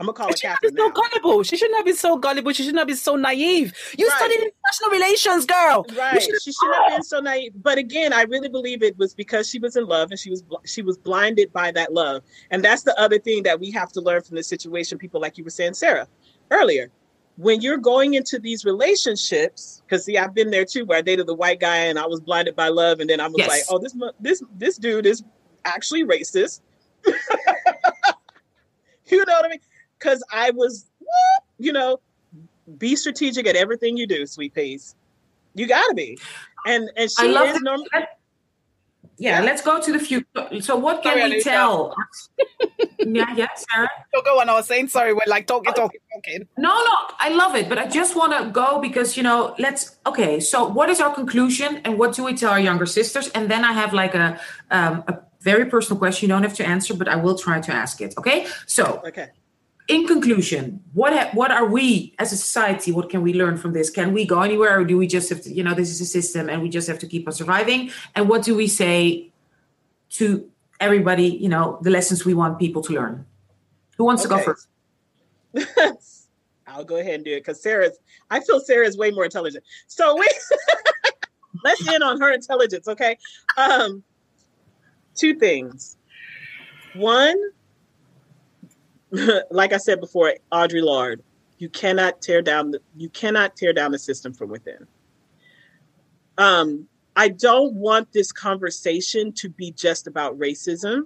I'm 0.01 0.07
gonna 0.07 0.15
call 0.15 0.29
her 0.29 0.35
Catherine. 0.35 0.75
so 0.75 0.91
gullible. 0.91 1.43
She 1.43 1.59
shouldn't 1.59 1.77
have 1.77 1.85
been 1.85 1.95
so 1.95 2.17
gullible. 2.17 2.53
She 2.55 2.63
shouldn't 2.63 2.79
have 2.79 2.89
been 2.89 2.97
so 2.97 3.17
naive. 3.17 3.75
You 3.99 4.09
right. 4.09 4.17
studied 4.17 4.37
international 4.37 4.91
relations, 4.91 5.45
girl. 5.45 5.85
Right. 5.95 6.23
She 6.23 6.53
shouldn't 6.53 6.77
have 6.77 6.89
been 6.89 7.01
ah. 7.01 7.03
so 7.03 7.21
naive. 7.21 7.53
But 7.57 7.77
again, 7.77 8.15
I 8.15 8.23
really 8.23 8.49
believe 8.49 8.83
it 8.83 8.97
was 8.97 9.13
because 9.13 9.47
she 9.47 9.59
was 9.59 9.77
in 9.77 9.85
love 9.85 10.11
and 10.11 10.19
she 10.19 10.31
was 10.31 10.43
she 10.65 10.81
was 10.81 10.97
blinded 10.97 11.53
by 11.53 11.71
that 11.73 11.93
love. 11.93 12.23
And 12.51 12.65
that's 12.65 12.83
the 12.83 12.99
other 12.99 13.19
thing 13.19 13.43
that 13.43 13.61
we 13.61 13.71
have 13.73 13.93
to 13.93 14.01
learn 14.01 14.23
from 14.23 14.37
this 14.37 14.49
situation. 14.49 14.97
People 14.97 15.21
like 15.21 15.37
you 15.37 15.45
were 15.45 15.51
saying, 15.51 15.75
Sarah, 15.75 16.09
earlier. 16.51 16.91
When 17.37 17.61
you're 17.61 17.79
going 17.79 18.15
into 18.15 18.39
these 18.39 18.65
relationships, 18.65 19.83
because 19.87 20.05
see, 20.05 20.17
I've 20.19 20.35
been 20.35 20.51
there 20.51 20.65
too, 20.65 20.85
where 20.85 20.99
I 20.99 21.03
dated 21.03 21.27
the 21.27 21.35
white 21.35 21.61
guy 21.61 21.77
and 21.77 21.99
I 21.99 22.07
was 22.07 22.21
blinded 22.21 22.57
by 22.57 22.69
love, 22.69 23.01
and 23.01 23.09
then 23.09 23.21
I 23.21 23.29
was 23.29 23.37
yes. 23.39 23.49
like, 23.49 23.63
"Oh, 23.71 23.79
this 23.79 23.95
this 24.19 24.43
this 24.57 24.77
dude 24.77 25.07
is 25.07 25.23
actually 25.65 26.05
racist." 26.05 26.61
you 27.07 27.13
know 29.25 29.33
what 29.33 29.45
I 29.45 29.49
mean? 29.49 29.61
Because 30.01 30.25
I 30.33 30.51
was, 30.51 30.87
you 31.59 31.73
know, 31.73 32.01
be 32.79 32.97
strategic 32.97 33.47
at 33.47 33.57
everything 33.57 33.97
you 33.97 34.07
do, 34.07 34.27
sweet 34.27 34.55
peas. 34.55 34.95
You 35.55 35.67
gotta 35.67 35.95
be. 35.95 36.19
And 36.67 36.91
and 36.97 37.11
she 37.11 37.27
is 37.27 37.61
normal. 37.61 37.87
Yeah, 39.19 39.43
let's 39.43 39.61
go 39.61 39.79
to 39.79 39.93
the 39.93 39.99
future. 39.99 40.25
So 40.61 40.77
what 40.77 41.03
can 41.03 41.19
sorry, 41.19 41.31
we 41.31 41.43
tell? 41.43 41.95
yeah, 43.01 43.35
yeah, 43.37 43.49
Sarah. 43.55 43.91
So 44.15 44.23
go 44.23 44.41
on. 44.41 44.49
I 44.49 44.55
was 44.55 44.67
saying 44.67 44.89
sorry. 44.89 45.13
We're 45.13 45.21
like 45.27 45.47
talking, 45.47 45.75
talking, 45.75 46.01
talking. 46.15 46.49
No, 46.57 46.71
no, 46.71 46.95
I 47.19 47.29
love 47.29 47.55
it, 47.55 47.69
but 47.69 47.77
I 47.77 47.87
just 47.87 48.17
want 48.17 48.33
to 48.33 48.51
go 48.51 48.81
because 48.81 49.19
you 49.19 49.23
know, 49.23 49.55
let's. 49.59 49.99
Okay, 50.07 50.41
so 50.41 50.67
what 50.67 50.89
is 50.89 51.01
our 51.01 51.15
conclusion, 51.15 51.83
and 51.85 51.99
what 51.99 52.15
do 52.15 52.25
we 52.25 52.35
tell 52.35 52.53
our 52.53 52.61
younger 52.61 52.87
sisters? 52.87 53.29
And 53.35 53.51
then 53.51 53.63
I 53.63 53.73
have 53.73 53.93
like 53.93 54.15
a 54.15 54.41
um, 54.71 55.05
a 55.07 55.19
very 55.41 55.67
personal 55.67 55.99
question. 55.99 56.29
You 56.29 56.35
don't 56.35 56.43
have 56.43 56.55
to 56.55 56.67
answer, 56.67 56.95
but 56.95 57.07
I 57.09 57.17
will 57.17 57.37
try 57.37 57.61
to 57.61 57.73
ask 57.73 58.01
it. 58.01 58.15
Okay, 58.17 58.47
so 58.67 59.03
okay 59.07 59.31
in 59.91 60.07
conclusion, 60.07 60.81
what 60.93 61.13
ha- 61.13 61.31
what 61.35 61.51
are 61.51 61.67
we 61.67 62.15
as 62.21 62.33
a 62.33 62.37
society? 62.37 62.93
What 62.93 63.11
can 63.11 63.23
we 63.23 63.35
learn 63.35 63.57
from 63.57 63.73
this? 63.73 63.91
Can 63.91 64.13
we 64.13 64.25
go 64.25 64.41
anywhere, 64.41 64.79
or 64.79 64.85
do 64.85 64.97
we 64.97 65.09
just 65.09 65.29
have 65.31 65.43
to? 65.43 65.53
You 65.53 65.65
know, 65.65 65.75
this 65.75 65.91
is 65.91 66.01
a 66.01 66.07
system, 66.07 66.49
and 66.49 66.63
we 66.63 66.69
just 66.69 66.87
have 66.87 67.01
to 67.01 67.09
keep 67.09 67.27
on 67.27 67.35
surviving. 67.35 67.91
And 68.15 68.29
what 68.29 68.45
do 68.45 68.55
we 68.55 68.69
say 68.69 69.33
to 70.11 70.49
everybody? 70.79 71.27
You 71.27 71.49
know, 71.49 71.81
the 71.83 71.91
lessons 71.91 72.25
we 72.25 72.35
want 72.35 72.61
people 72.61 72.83
to 72.83 72.93
learn. 72.93 73.27
Who 73.97 74.05
wants 74.05 74.25
okay. 74.25 74.37
to 74.37 74.55
go 75.53 75.65
first? 75.75 76.29
I'll 76.69 76.85
go 76.85 76.99
ahead 76.99 77.17
and 77.17 77.25
do 77.25 77.33
it 77.33 77.41
because 77.41 77.61
Sarah's. 77.61 77.99
I 78.31 78.39
feel 78.39 78.61
Sarah 78.61 78.87
is 78.87 78.97
way 78.97 79.11
more 79.11 79.25
intelligent. 79.25 79.65
So 79.89 80.17
we 80.17 80.29
let's 81.65 81.87
end 81.89 82.05
on 82.05 82.21
her 82.21 82.33
intelligence, 82.33 82.87
okay? 82.87 83.19
Um, 83.57 84.05
two 85.17 85.35
things. 85.35 85.97
One 86.95 87.37
like 89.51 89.73
I 89.73 89.77
said 89.77 90.01
before, 90.01 90.35
Audre 90.53 90.83
Lorde, 90.83 91.23
you 91.59 91.69
cannot 91.69 92.23
tear 92.23 92.43
down 92.43 92.71
the 92.71 92.81
you 92.97 93.09
cannot 93.11 93.57
tear 93.57 93.73
down 93.73 93.93
the 93.93 93.99
system 93.99 94.33
from 94.33 94.49
within. 94.51 94.87
Um, 96.39 96.89
I 97.17 97.29
don't 97.29 97.75
want 97.75 98.13
this 98.13 98.33
conversation 98.33 99.33
to 99.33 99.49
be 99.49 99.73
just 99.73 100.07
about 100.07 100.39
racism 100.39 101.03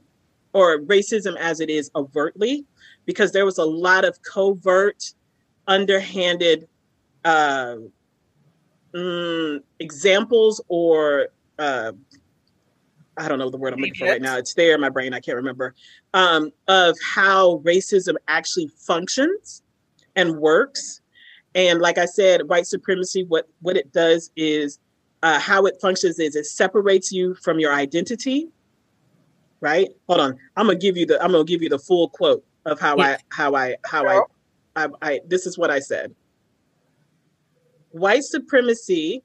or 0.53 0.81
racism 0.81 1.37
as 1.37 1.61
it 1.61 1.71
is 1.71 1.91
overtly, 1.97 2.65
because 3.05 3.33
there 3.33 3.45
was 3.45 3.59
a 3.59 3.65
lot 3.65 4.05
of 4.05 4.23
covert, 4.23 5.13
underhanded 5.67 6.69
uh, 7.25 7.77
mm, 8.95 9.61
examples 9.81 10.63
or 10.69 11.29
uh, 11.59 11.93
I 13.17 13.29
don't 13.29 13.39
know 13.39 13.51
the 13.51 13.57
word 13.57 13.73
I'm 13.73 13.81
looking 13.81 13.95
for 13.95 14.07
right 14.07 14.23
now. 14.23 14.37
It's 14.37 14.55
there 14.55 14.75
in 14.75 14.81
my 14.81 14.89
brain. 14.89 15.15
I 15.15 15.21
can't 15.21 15.37
remember. 15.37 15.75
Um, 16.15 16.51
of 16.69 16.97
how 17.05 17.59
racism 17.65 18.15
actually 18.29 18.69
functions 18.69 19.63
and 20.17 20.39
works. 20.39 21.01
And 21.55 21.81
like 21.81 21.99
I 21.99 22.07
said, 22.07 22.49
white 22.49 22.67
supremacy, 22.67 23.25
what 23.25 23.49
what 23.61 23.77
it 23.77 23.93
does 23.93 24.31
is 24.37 24.79
uh, 25.23 25.39
how 25.39 25.67
it 25.67 25.81
functions 25.81 26.19
is 26.19 26.37
it 26.37 26.47
separates 26.47 27.13
you 27.13 27.35
from 27.37 27.59
your 27.59 27.73
identity. 27.73 28.49
Right? 29.61 29.89
Hold 30.09 30.21
on. 30.21 30.39
I'm 30.57 30.67
gonna 30.67 30.79
give 30.79 30.97
you 30.97 31.07
the 31.07 31.23
I'm 31.23 31.33
gonna 31.33 31.45
give 31.45 31.63
you 31.63 31.69
the 31.69 31.79
full 31.79 32.09
quote 32.09 32.45
of 32.67 32.81
how 32.81 32.97
yes. 32.97 33.21
I 33.21 33.35
how 33.35 33.55
I 33.55 33.77
how 33.87 34.07
I, 34.07 34.23
I 34.77 34.89
I 35.03 35.21
this 35.27 35.47
is 35.47 35.57
what 35.57 35.71
I 35.71 35.79
said. 35.79 36.15
White 37.91 38.25
supremacy 38.25 39.23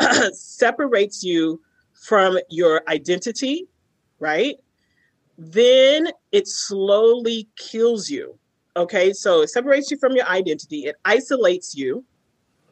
separates 0.32 1.24
you 1.24 1.60
from 2.04 2.38
your 2.50 2.82
identity, 2.86 3.66
right? 4.18 4.56
Then 5.38 6.08
it 6.32 6.46
slowly 6.46 7.48
kills 7.56 8.10
you. 8.10 8.38
Okay, 8.76 9.14
so 9.14 9.40
it 9.40 9.48
separates 9.48 9.90
you 9.90 9.96
from 9.96 10.12
your 10.12 10.26
identity, 10.26 10.84
it 10.84 10.96
isolates 11.06 11.74
you, 11.74 12.04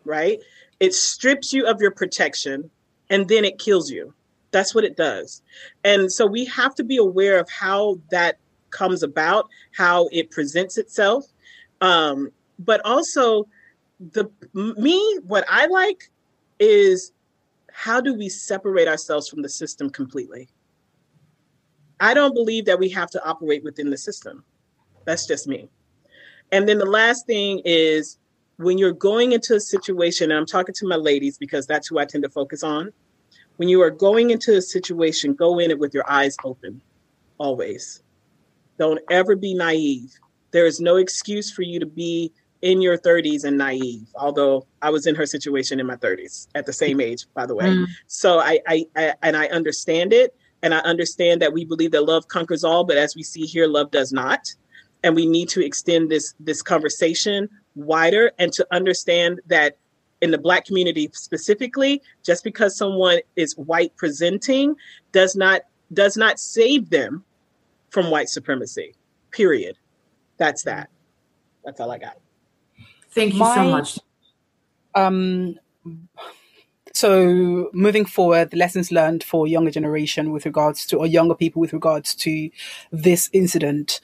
right? 0.05 0.39
It 0.81 0.93
strips 0.93 1.51
you 1.51 1.67
of 1.67 1.81
your 1.81 1.93
protection, 1.93 2.71
and 3.09 3.27
then 3.27 3.47
it 3.47 3.59
kills 3.59 3.91
you. 3.91 4.13
That's 4.51 4.75
what 4.75 4.85
it 4.85 4.99
does. 4.99 5.41
And 5.83 6.13
so 6.13 6.27
we 6.27 6.45
have 6.47 6.75
to 6.75 6.85
be 6.85 6.99
aware 6.99 7.39
of 7.39 7.49
how 7.49 8.01
that 8.11 8.37
comes 8.71 9.03
about, 9.03 9.49
how 9.75 10.09
it 10.13 10.31
presents 10.31 10.77
itself. 10.77 11.25
Um, 11.81 12.33
but 12.59 12.83
also, 12.85 13.49
the 13.99 14.31
me, 14.53 15.19
what 15.27 15.47
I 15.49 15.69
like 15.69 16.11
is 16.59 17.13
how 17.73 18.01
do 18.01 18.15
we 18.15 18.29
separate 18.29 18.89
ourselves 18.89 19.29
from 19.29 19.43
the 19.43 19.49
system 19.49 19.91
completely? 19.91 20.49
I 22.01 22.15
don't 22.15 22.35
believe 22.35 22.65
that 22.67 22.79
we 22.79 22.89
have 22.91 23.11
to 23.11 23.25
operate 23.25 23.63
within 23.65 23.91
the 23.91 23.97
system. 23.97 24.45
That's 25.05 25.27
just 25.27 25.47
me. 25.47 25.69
And 26.51 26.69
then 26.69 26.79
the 26.79 26.85
last 26.85 27.27
thing 27.27 27.63
is 27.65 28.19
when 28.57 28.79
you're 28.79 28.93
going 28.93 29.33
into 29.33 29.55
a 29.55 29.61
situation, 29.61 30.31
and 30.31 30.39
I'm 30.39 30.47
talking 30.47 30.75
to 30.75 30.87
my 30.87 30.97
ladies 30.97 31.39
because 31.39 31.67
that's 31.67 31.89
who 31.89 31.99
I 31.99 32.05
tend 32.05 32.25
to 32.25 32.31
focus 32.31 32.63
on. 32.63 32.93
When 33.57 33.69
you 33.69 33.83
are 33.83 33.91
going 33.91 34.31
into 34.31 34.57
a 34.57 34.63
situation, 34.63 35.35
go 35.35 35.59
in 35.59 35.71
it 35.71 35.79
with 35.79 35.95
your 35.95 36.09
eyes 36.11 36.37
open, 36.45 36.81
always. 37.39 38.03
Don't 38.79 39.01
ever 39.11 39.37
be 39.37 39.55
naive. 39.55 40.13
There 40.51 40.67
is 40.67 40.81
no 40.81 40.97
excuse 40.97 41.51
for 41.51 41.63
you 41.63 41.79
to 41.81 41.87
be 41.87 42.33
in 42.63 42.81
your 42.81 42.97
30s 42.97 43.45
and 43.45 43.59
naive 43.59 44.07
although 44.15 44.67
i 44.81 44.89
was 44.89 45.07
in 45.07 45.15
her 45.15 45.27
situation 45.27 45.81
in 45.81 45.87
my 45.87 45.97
30s 45.97 46.47
at 46.55 46.65
the 46.65 46.73
same 46.73 47.01
age 47.01 47.27
by 47.35 47.45
the 47.45 47.55
way. 47.55 47.67
Mm. 47.67 47.87
so 48.07 48.39
I, 48.39 48.61
I, 48.67 48.87
I 48.97 49.15
and 49.23 49.37
i 49.37 49.47
understand 49.47 50.13
it 50.13 50.35
and 50.63 50.73
i 50.73 50.79
understand 50.79 51.43
that 51.43 51.53
we 51.53 51.65
believe 51.65 51.91
that 51.91 52.05
love 52.05 52.29
conquers 52.29 52.63
all 52.65 52.85
but 52.85 52.97
as 52.97 53.17
we 53.17 53.23
see 53.23 53.45
here 53.45 53.67
love 53.67 53.91
does 53.91 54.13
not. 54.13 54.55
And 55.05 55.17
we 55.17 55.27
need 55.27 55.49
to 55.51 55.65
extend 55.65 56.11
this 56.11 56.35
this 56.39 56.63
conversation 56.63 57.49
wider 57.75 58.31
and 58.39 58.53
to 58.53 58.67
understand 58.71 59.41
that 59.47 59.77
in 60.21 60.31
the 60.31 60.39
black 60.39 60.65
community 60.65 61.11
specifically 61.13 62.01
just 62.23 62.45
because 62.45 62.77
someone 62.77 63.19
is 63.35 63.57
white 63.57 63.97
presenting 63.97 64.77
does 65.11 65.35
not 65.35 65.63
does 65.93 66.17
not 66.17 66.39
save 66.39 66.91
them 66.91 67.25
from 67.91 68.11
white 68.11 68.29
supremacy 68.29 68.95
period. 69.33 69.77
That's 70.37 70.63
that. 70.63 70.89
That's 71.65 71.81
all 71.81 71.91
i 71.91 71.99
got 71.99 72.22
Thank 73.15 73.35
you 73.35 73.41
My, 73.41 73.55
so 73.55 73.71
much. 73.71 73.99
Um, 74.95 75.59
so 76.95 77.71
moving 77.73 78.05
forward, 78.05 78.51
the 78.51 78.57
lessons 78.57 78.93
learned 78.93 79.25
for 79.25 79.47
younger 79.47 79.71
generation 79.71 80.31
with 80.31 80.45
regards 80.45 80.87
to, 80.87 80.99
or 80.99 81.07
younger 81.07 81.35
people 81.35 81.61
with 81.61 81.73
regards 81.73 82.15
to 82.17 82.51
this 82.91 83.31
incident. 83.33 84.01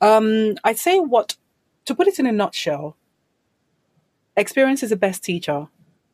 Um, 0.00 0.56
I'd 0.64 0.78
say 0.78 0.98
what, 0.98 1.36
to 1.86 1.94
put 1.94 2.08
it 2.08 2.18
in 2.18 2.26
a 2.26 2.32
nutshell, 2.32 2.96
experience 4.36 4.82
is 4.82 4.90
the 4.90 4.96
best 4.96 5.24
teacher, 5.24 5.68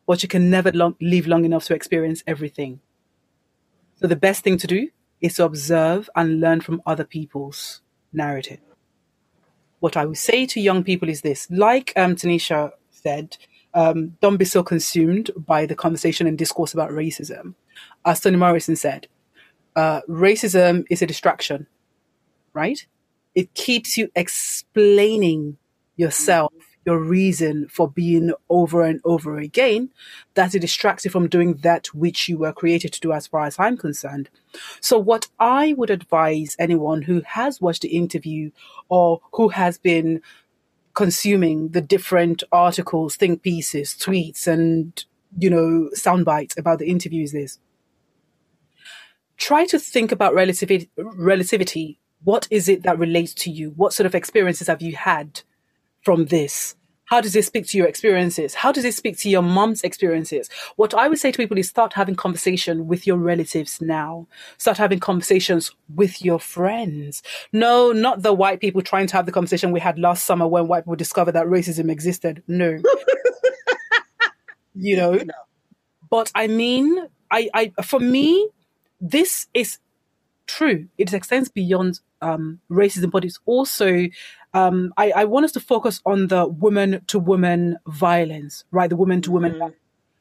but 0.06 0.22
you 0.22 0.28
can 0.28 0.50
never 0.50 0.70
long, 0.72 0.96
live 1.00 1.26
long 1.26 1.44
enough 1.44 1.64
to 1.66 1.74
experience 1.74 2.22
everything. 2.26 2.80
So 3.96 4.06
the 4.06 4.16
best 4.16 4.44
thing 4.44 4.58
to 4.58 4.66
do 4.66 4.88
is 5.20 5.34
to 5.34 5.44
observe 5.44 6.10
and 6.16 6.40
learn 6.40 6.60
from 6.60 6.82
other 6.86 7.04
people's 7.04 7.82
narrative 8.12 8.60
what 9.82 9.96
I 9.96 10.04
would 10.04 10.16
say 10.16 10.46
to 10.46 10.60
young 10.60 10.84
people 10.84 11.08
is 11.08 11.22
this: 11.22 11.48
like 11.50 11.92
um, 11.96 12.14
Tanisha 12.14 12.70
said, 12.90 13.36
um, 13.74 14.16
don't 14.20 14.36
be 14.36 14.44
so 14.44 14.62
consumed 14.62 15.32
by 15.36 15.66
the 15.66 15.74
conversation 15.74 16.28
and 16.28 16.38
discourse 16.38 16.72
about 16.72 16.90
racism. 16.90 17.54
As 18.04 18.20
Toni 18.20 18.36
Morrison 18.36 18.76
said, 18.76 19.08
uh, 19.74 20.02
racism 20.08 20.84
is 20.88 21.02
a 21.02 21.06
distraction, 21.06 21.66
right? 22.52 22.86
It 23.34 23.54
keeps 23.54 23.98
you 23.98 24.08
explaining 24.14 25.56
yourself 25.96 26.52
your 26.84 26.98
reason 26.98 27.68
for 27.68 27.88
being 27.88 28.32
over 28.48 28.82
and 28.82 29.00
over 29.04 29.38
again, 29.38 29.90
that 30.34 30.54
it 30.54 30.60
distracts 30.60 31.04
you 31.04 31.10
from 31.10 31.28
doing 31.28 31.54
that 31.62 31.86
which 31.94 32.28
you 32.28 32.38
were 32.38 32.52
created 32.52 32.92
to 32.92 33.00
do, 33.00 33.12
as 33.12 33.26
far 33.26 33.46
as 33.46 33.58
I'm 33.58 33.76
concerned. 33.76 34.30
So, 34.80 34.98
what 34.98 35.28
I 35.38 35.74
would 35.74 35.90
advise 35.90 36.56
anyone 36.58 37.02
who 37.02 37.22
has 37.26 37.60
watched 37.60 37.82
the 37.82 37.96
interview 37.96 38.50
or 38.88 39.20
who 39.32 39.48
has 39.50 39.78
been 39.78 40.20
consuming 40.94 41.68
the 41.68 41.80
different 41.80 42.42
articles, 42.52 43.16
think 43.16 43.42
pieces, 43.42 43.94
tweets, 43.94 44.46
and 44.46 45.04
you 45.38 45.50
know, 45.50 45.88
sound 45.94 46.24
bites 46.24 46.56
about 46.58 46.78
the 46.78 46.88
interviews 46.88 47.32
is 47.32 47.32
this. 47.32 47.58
try 49.36 49.64
to 49.66 49.78
think 49.78 50.12
about 50.12 50.34
relativity, 50.34 50.90
relativity. 50.96 51.98
What 52.24 52.46
is 52.50 52.68
it 52.68 52.82
that 52.82 52.98
relates 52.98 53.34
to 53.34 53.50
you? 53.50 53.70
What 53.70 53.92
sort 53.92 54.06
of 54.06 54.14
experiences 54.14 54.68
have 54.68 54.82
you 54.82 54.94
had? 54.94 55.42
From 56.02 56.26
this? 56.26 56.76
How 57.06 57.20
does 57.20 57.36
it 57.36 57.44
speak 57.44 57.66
to 57.66 57.76
your 57.76 57.86
experiences? 57.86 58.54
How 58.54 58.72
does 58.72 58.86
it 58.86 58.94
speak 58.94 59.18
to 59.18 59.28
your 59.28 59.42
mom's 59.42 59.82
experiences? 59.82 60.48
What 60.76 60.94
I 60.94 61.08
would 61.08 61.18
say 61.18 61.30
to 61.30 61.36
people 61.36 61.58
is 61.58 61.68
start 61.68 61.92
having 61.92 62.14
conversation 62.14 62.86
with 62.86 63.06
your 63.06 63.18
relatives 63.18 63.82
now. 63.82 64.28
Start 64.56 64.78
having 64.78 64.98
conversations 64.98 65.72
with 65.94 66.24
your 66.24 66.38
friends. 66.38 67.22
No, 67.52 67.92
not 67.92 68.22
the 68.22 68.32
white 68.32 68.60
people 68.60 68.80
trying 68.80 69.08
to 69.08 69.16
have 69.16 69.26
the 69.26 69.32
conversation 69.32 69.72
we 69.72 69.80
had 69.80 69.98
last 69.98 70.24
summer 70.24 70.48
when 70.48 70.68
white 70.68 70.84
people 70.84 70.96
discovered 70.96 71.32
that 71.32 71.48
racism 71.48 71.90
existed. 71.90 72.42
No. 72.48 72.78
you 74.74 74.96
know. 74.96 75.12
No. 75.12 75.34
But 76.08 76.32
I 76.34 76.46
mean, 76.46 77.08
I, 77.30 77.50
I 77.52 77.72
for 77.82 78.00
me, 78.00 78.48
this 79.02 79.48
is 79.52 79.78
true. 80.46 80.88
It 80.96 81.12
extends 81.12 81.50
beyond 81.50 82.00
um, 82.22 82.60
racism, 82.70 83.10
but 83.10 83.24
it's 83.24 83.40
also 83.44 84.06
um, 84.54 84.92
I, 84.96 85.10
I, 85.12 85.24
want 85.24 85.44
us 85.44 85.52
to 85.52 85.60
focus 85.60 86.00
on 86.04 86.28
the 86.28 86.46
woman 86.46 87.02
to 87.06 87.18
woman 87.18 87.78
violence, 87.86 88.64
right? 88.70 88.90
The 88.90 88.96
woman 88.96 89.22
to 89.22 89.30
woman. 89.30 89.54
Mm-hmm. 89.54 89.74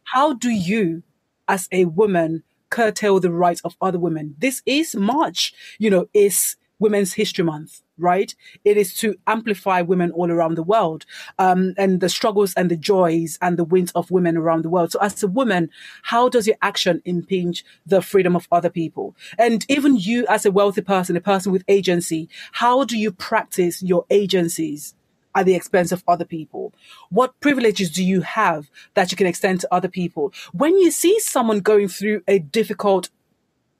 How 0.05 0.33
do 0.33 0.49
you, 0.49 1.03
as 1.47 1.67
a 1.71 1.85
woman, 1.85 2.43
curtail 2.69 3.19
the 3.19 3.31
rights 3.31 3.61
of 3.61 3.75
other 3.81 3.99
women? 3.99 4.35
This 4.37 4.61
is 4.65 4.95
March, 4.95 5.53
you 5.79 5.89
know, 5.89 6.07
is 6.13 6.55
Women's 6.81 7.13
History 7.13 7.45
Month, 7.45 7.81
right? 7.97 8.35
It 8.65 8.75
is 8.75 8.93
to 8.95 9.15
amplify 9.27 9.81
women 9.81 10.11
all 10.11 10.31
around 10.31 10.55
the 10.55 10.63
world 10.63 11.05
um, 11.39 11.73
and 11.77 12.01
the 12.01 12.09
struggles 12.09 12.53
and 12.55 12.69
the 12.69 12.75
joys 12.75 13.37
and 13.41 13.57
the 13.57 13.63
wins 13.63 13.91
of 13.91 14.11
women 14.11 14.35
around 14.35 14.63
the 14.63 14.69
world. 14.69 14.91
So, 14.91 14.99
as 14.99 15.21
a 15.23 15.27
woman, 15.27 15.69
how 16.01 16.27
does 16.27 16.47
your 16.47 16.57
action 16.61 17.01
impinge 17.05 17.63
the 17.85 18.01
freedom 18.01 18.35
of 18.35 18.47
other 18.51 18.69
people? 18.69 19.15
And 19.37 19.65
even 19.69 19.95
you, 19.95 20.25
as 20.27 20.45
a 20.45 20.51
wealthy 20.51 20.81
person, 20.81 21.15
a 21.15 21.21
person 21.21 21.51
with 21.51 21.63
agency, 21.67 22.27
how 22.51 22.83
do 22.83 22.97
you 22.97 23.11
practice 23.11 23.81
your 23.81 24.05
agencies? 24.09 24.95
at 25.33 25.45
the 25.45 25.55
expense 25.55 25.91
of 25.91 26.03
other 26.07 26.25
people? 26.25 26.73
What 27.09 27.39
privileges 27.39 27.89
do 27.89 28.03
you 28.03 28.21
have 28.21 28.69
that 28.95 29.11
you 29.11 29.17
can 29.17 29.27
extend 29.27 29.61
to 29.61 29.73
other 29.73 29.87
people? 29.87 30.33
When 30.51 30.77
you 30.77 30.91
see 30.91 31.19
someone 31.19 31.59
going 31.59 31.87
through 31.87 32.23
a 32.27 32.39
difficult 32.39 33.09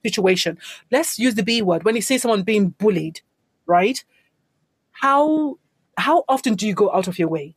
situation. 0.03 0.57
Let's 0.91 1.19
use 1.19 1.35
the 1.35 1.43
B 1.43 1.61
word. 1.61 1.83
When 1.83 1.95
you 1.95 2.01
see 2.01 2.17
someone 2.17 2.43
being 2.43 2.69
bullied, 2.69 3.21
right? 3.65 4.03
How 4.91 5.57
how 5.97 6.23
often 6.27 6.55
do 6.55 6.67
you 6.67 6.73
go 6.73 6.91
out 6.91 7.07
of 7.07 7.19
your 7.19 7.27
way 7.27 7.55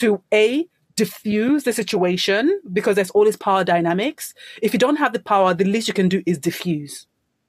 to 0.00 0.22
a 0.32 0.68
diffuse 0.96 1.64
the 1.64 1.72
situation 1.72 2.60
because 2.72 2.96
there's 2.96 3.10
all 3.10 3.24
these 3.24 3.36
power 3.36 3.62
dynamics. 3.62 4.34
If 4.62 4.72
you 4.72 4.78
don't 4.78 4.96
have 4.96 5.12
the 5.12 5.20
power, 5.20 5.54
the 5.54 5.64
least 5.64 5.88
you 5.88 5.94
can 5.94 6.08
do 6.08 6.22
is 6.26 6.38
diffuse, 6.38 7.06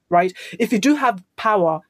right? 0.10 0.34
If 0.60 0.72
you 0.72 0.80
do 0.80 0.96
have 0.96 1.24
power, 1.38 1.82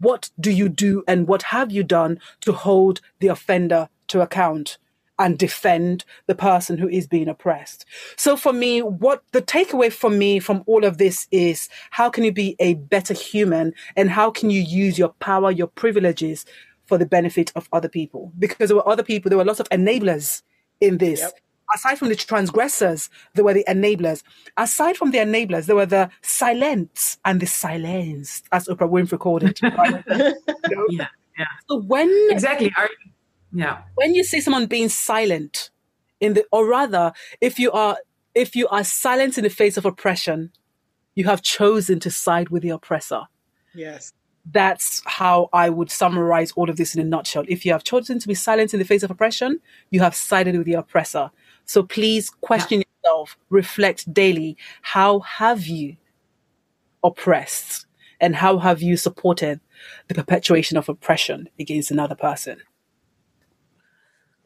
what 0.00 0.30
do 0.38 0.50
you 0.50 0.68
do 0.68 1.02
and 1.08 1.26
what 1.26 1.42
have 1.44 1.72
you 1.72 1.82
done 1.82 2.20
to 2.42 2.52
hold 2.52 3.00
the 3.20 3.28
offender 3.28 3.88
to 4.08 4.20
account? 4.20 4.78
And 5.18 5.38
defend 5.38 6.04
the 6.26 6.34
person 6.34 6.78
who 6.78 6.88
is 6.88 7.06
being 7.06 7.28
oppressed. 7.28 7.84
So 8.16 8.36
for 8.36 8.52
me, 8.52 8.82
what 8.82 9.22
the 9.32 9.42
takeaway 9.42 9.92
for 9.92 10.10
me 10.10 10.40
from 10.40 10.64
all 10.66 10.84
of 10.84 10.98
this 10.98 11.28
is 11.30 11.68
how 11.90 12.10
can 12.10 12.24
you 12.24 12.32
be 12.32 12.56
a 12.58 12.74
better 12.74 13.14
human 13.14 13.74
and 13.96 14.10
how 14.10 14.30
can 14.30 14.50
you 14.50 14.60
use 14.60 14.98
your 14.98 15.10
power, 15.20 15.50
your 15.50 15.68
privileges 15.68 16.44
for 16.86 16.98
the 16.98 17.06
benefit 17.06 17.52
of 17.54 17.68
other 17.72 17.88
people? 17.88 18.32
Because 18.38 18.68
there 18.68 18.76
were 18.76 18.88
other 18.88 19.02
people, 19.02 19.28
there 19.28 19.38
were 19.38 19.44
lots 19.44 19.60
of 19.60 19.68
enablers 19.70 20.42
in 20.80 20.98
this. 20.98 21.20
Yep. 21.20 21.40
Aside 21.74 21.98
from 21.98 22.08
the 22.08 22.16
transgressors, 22.16 23.08
there 23.34 23.44
were 23.44 23.54
the 23.54 23.64
enablers. 23.66 24.22
Aside 24.58 24.96
from 24.96 25.12
the 25.12 25.18
enablers, 25.18 25.66
there 25.66 25.76
were 25.76 25.86
the 25.86 26.10
silents 26.22 27.16
and 27.24 27.40
the 27.40 27.46
silenced, 27.46 28.46
as 28.52 28.68
Oprah 28.68 28.90
Winfrey 28.90 29.18
called 29.18 29.44
it. 29.44 29.60
Right? 29.62 30.04
you 30.08 30.76
know? 30.76 30.86
Yeah, 30.90 31.06
yeah. 31.38 31.46
So 31.68 31.80
when 31.80 32.10
exactly 32.30 32.70
are 32.76 32.88
yeah. 33.54 33.82
When 33.94 34.14
you 34.14 34.24
see 34.24 34.40
someone 34.40 34.66
being 34.66 34.88
silent 34.88 35.70
in 36.20 36.34
the, 36.34 36.44
or 36.50 36.66
rather, 36.66 37.12
if 37.40 37.58
you 37.58 37.70
are, 37.72 37.96
if 38.34 38.56
you 38.56 38.66
are 38.68 38.84
silent 38.84 39.38
in 39.38 39.44
the 39.44 39.50
face 39.50 39.76
of 39.76 39.84
oppression, 39.84 40.50
you 41.14 41.24
have 41.24 41.40
chosen 41.42 42.00
to 42.00 42.10
side 42.10 42.48
with 42.48 42.62
the 42.62 42.70
oppressor. 42.70 43.22
Yes. 43.74 44.12
That's 44.50 45.02
how 45.06 45.48
I 45.52 45.70
would 45.70 45.90
summarize 45.90 46.52
all 46.52 46.68
of 46.68 46.76
this 46.76 46.94
in 46.94 47.00
a 47.00 47.04
nutshell. 47.04 47.44
If 47.48 47.64
you 47.64 47.72
have 47.72 47.84
chosen 47.84 48.18
to 48.18 48.28
be 48.28 48.34
silent 48.34 48.74
in 48.74 48.80
the 48.80 48.84
face 48.84 49.02
of 49.02 49.10
oppression, 49.10 49.60
you 49.90 50.00
have 50.00 50.14
sided 50.14 50.56
with 50.56 50.66
the 50.66 50.74
oppressor. 50.74 51.30
So 51.64 51.82
please 51.82 52.28
question 52.28 52.80
yeah. 52.80 52.84
yourself, 53.04 53.38
reflect 53.48 54.12
daily. 54.12 54.58
How 54.82 55.20
have 55.20 55.66
you 55.66 55.96
oppressed? 57.02 57.86
And 58.20 58.36
how 58.36 58.58
have 58.58 58.82
you 58.82 58.96
supported 58.96 59.60
the 60.08 60.14
perpetuation 60.14 60.76
of 60.76 60.88
oppression 60.88 61.48
against 61.58 61.90
another 61.90 62.14
person? 62.14 62.58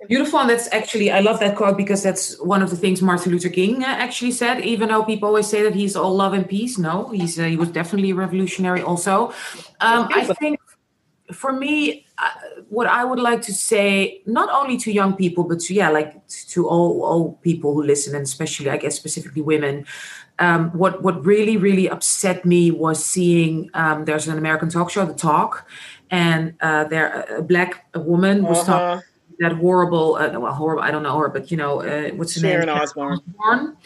Beautiful. 0.07 0.39
And 0.39 0.51
that's 0.51 0.73
actually, 0.73 1.11
I 1.11 1.21
love 1.21 1.41
that 1.41 1.57
quote 1.57 1.77
because 1.77 2.05
that's 2.05 2.39
one 2.41 2.63
of 2.63 2.71
the 2.71 2.77
things 2.77 3.03
Martin 3.03 3.33
Luther 3.33 3.49
King 3.49 3.83
uh, 3.83 3.89
actually 3.89 4.31
said. 4.31 4.65
Even 4.65 4.91
though 4.91 5.03
people 5.03 5.27
always 5.29 5.49
say 5.49 5.63
that 5.63 5.75
he's 5.75 5.97
all 5.97 6.15
love 6.15 6.35
and 6.35 6.49
peace, 6.49 6.79
no, 6.79 7.09
he's 7.09 7.39
uh, 7.39 7.45
he 7.45 7.57
was 7.57 7.71
definitely 7.71 8.11
a 8.11 8.15
revolutionary. 8.15 8.81
Also, 8.81 9.31
um, 9.81 10.09
I 10.15 10.33
think 10.39 10.61
for 11.33 11.53
me, 11.53 12.07
uh, 12.19 12.31
what 12.69 12.87
I 12.87 13.05
would 13.05 13.19
like 13.19 13.43
to 13.43 13.53
say, 13.53 14.23
not 14.25 14.49
only 14.51 14.77
to 14.79 14.93
young 14.93 15.17
people, 15.17 15.43
but 15.43 15.59
to 15.61 15.75
yeah, 15.75 15.91
like 15.91 16.27
to 16.29 16.69
all 16.69 17.03
all 17.03 17.33
people 17.43 17.75
who 17.75 17.83
listen, 17.83 18.15
and 18.15 18.25
especially, 18.25 18.71
I 18.71 18.77
guess, 18.77 18.95
specifically 18.95 19.43
women. 19.43 19.85
Um, 20.39 20.71
what 20.71 21.03
what 21.03 21.25
really 21.27 21.57
really 21.57 21.91
upset 21.91 22.45
me 22.45 22.71
was 22.71 23.05
seeing 23.05 23.69
um, 23.75 24.05
there's 24.05 24.29
an 24.29 24.39
American 24.39 24.69
talk 24.69 24.91
show, 24.91 25.05
The 25.05 25.15
Talk, 25.15 25.69
and 26.09 26.55
uh, 26.61 26.85
there 26.85 27.23
a 27.37 27.43
black 27.43 27.87
woman 27.97 28.45
was 28.45 28.61
uh-huh. 28.61 28.79
talking 28.79 29.08
that 29.41 29.53
horrible, 29.53 30.17
uh, 30.17 30.39
well, 30.39 30.53
horrible, 30.53 30.83
I 30.83 30.91
don't 30.91 31.03
know 31.03 31.17
her, 31.19 31.29
but 31.29 31.51
you 31.51 31.57
know, 31.57 31.83
uh, 31.83 32.11
what's 32.11 32.35
her 32.35 32.41
Sharon 32.41 32.67
name? 32.67 32.77
Osbourne. 32.77 33.21
Osbourne. 33.39 33.77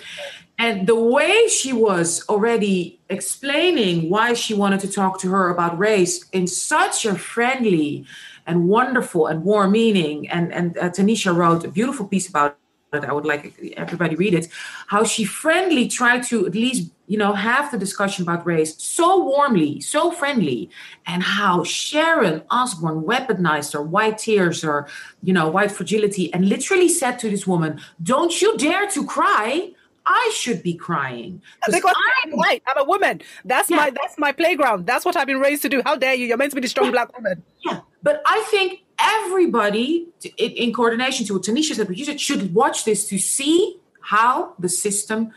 And 0.58 0.86
the 0.86 0.94
way 0.94 1.48
she 1.48 1.72
was 1.72 2.24
already 2.28 3.00
explaining 3.08 4.10
why 4.10 4.34
she 4.34 4.54
wanted 4.54 4.80
to 4.80 4.92
talk 4.92 5.20
to 5.20 5.30
her 5.30 5.50
about 5.50 5.78
race 5.78 6.28
in 6.30 6.46
such 6.46 7.04
a 7.04 7.16
friendly 7.16 8.06
and 8.46 8.68
wonderful 8.68 9.26
and 9.26 9.44
warm 9.44 9.72
meaning. 9.72 10.28
And, 10.28 10.52
and 10.52 10.78
uh, 10.78 10.90
Tanisha 10.90 11.34
wrote 11.34 11.64
a 11.64 11.68
beautiful 11.68 12.06
piece 12.06 12.28
about 12.28 12.58
it. 12.92 13.04
I 13.04 13.12
would 13.12 13.24
like 13.24 13.54
everybody 13.76 14.14
read 14.16 14.34
it. 14.34 14.48
How 14.86 15.04
she 15.04 15.24
friendly 15.24 15.88
tried 15.88 16.22
to 16.24 16.46
at 16.46 16.54
least 16.54 16.90
you 17.12 17.18
know, 17.18 17.34
have 17.34 17.70
the 17.70 17.76
discussion 17.76 18.22
about 18.22 18.46
race 18.46 18.74
so 18.82 19.22
warmly, 19.22 19.78
so 19.80 20.10
friendly, 20.10 20.70
and 21.06 21.22
how 21.22 21.62
Sharon 21.62 22.42
Osbourne 22.50 23.02
weaponized 23.02 23.74
her 23.74 23.82
white 23.82 24.16
tears 24.16 24.64
or, 24.64 24.88
you 25.22 25.34
know, 25.34 25.46
white 25.50 25.70
fragility 25.70 26.32
and 26.32 26.48
literally 26.48 26.88
said 26.88 27.18
to 27.18 27.28
this 27.28 27.46
woman, 27.46 27.78
Don't 28.02 28.40
you 28.40 28.56
dare 28.56 28.88
to 28.92 29.04
cry. 29.04 29.72
I 30.06 30.32
should 30.34 30.62
be 30.62 30.72
crying 30.74 31.42
because 31.66 31.84
I'm 32.24 32.32
white. 32.32 32.62
I'm 32.66 32.78
a 32.78 32.84
woman. 32.84 33.20
That's 33.44 33.68
yeah. 33.68 33.76
my 33.76 33.90
that's 33.90 34.18
my 34.18 34.32
playground. 34.32 34.86
That's 34.86 35.04
what 35.04 35.14
I've 35.16 35.28
been 35.28 35.38
raised 35.38 35.62
to 35.62 35.68
do. 35.68 35.82
How 35.84 35.94
dare 35.94 36.14
you? 36.14 36.26
You're 36.26 36.38
meant 36.38 36.50
to 36.52 36.56
be 36.56 36.62
the 36.62 36.68
strong 36.68 36.86
yeah. 36.86 36.92
black 36.92 37.14
woman. 37.14 37.42
Yeah, 37.64 37.80
but 38.02 38.20
I 38.26 38.40
think 38.50 38.80
everybody, 39.02 40.08
in, 40.38 40.50
in 40.52 40.72
coordination 40.72 41.26
to 41.26 41.34
what 41.34 41.42
Tanisha 41.42 41.74
said, 41.74 41.88
you 41.90 42.18
should 42.18 42.54
watch 42.54 42.84
this 42.84 43.08
to 43.08 43.18
see 43.18 43.78
how 44.00 44.54
the 44.58 44.68
system 44.68 45.32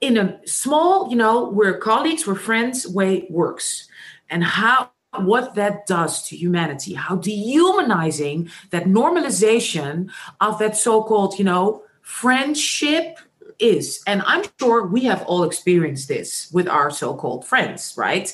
in 0.00 0.18
a 0.18 0.46
small, 0.46 1.08
you 1.08 1.16
know, 1.16 1.48
we're 1.48 1.78
colleagues, 1.78 2.26
we're 2.26 2.34
friends 2.34 2.86
way 2.86 3.26
works 3.30 3.88
and 4.28 4.44
how 4.44 4.90
what 5.18 5.54
that 5.54 5.86
does 5.86 6.28
to 6.28 6.36
humanity, 6.36 6.92
how 6.92 7.16
dehumanizing 7.16 8.50
that 8.70 8.84
normalization 8.84 10.10
of 10.40 10.58
that 10.58 10.76
so-called, 10.76 11.38
you 11.38 11.44
know, 11.44 11.82
friendship 12.02 13.18
is. 13.58 14.02
And 14.06 14.22
I'm 14.26 14.44
sure 14.60 14.86
we 14.86 15.04
have 15.04 15.22
all 15.22 15.44
experienced 15.44 16.08
this 16.08 16.50
with 16.52 16.68
our 16.68 16.90
so-called 16.90 17.46
friends, 17.46 17.94
right? 17.96 18.32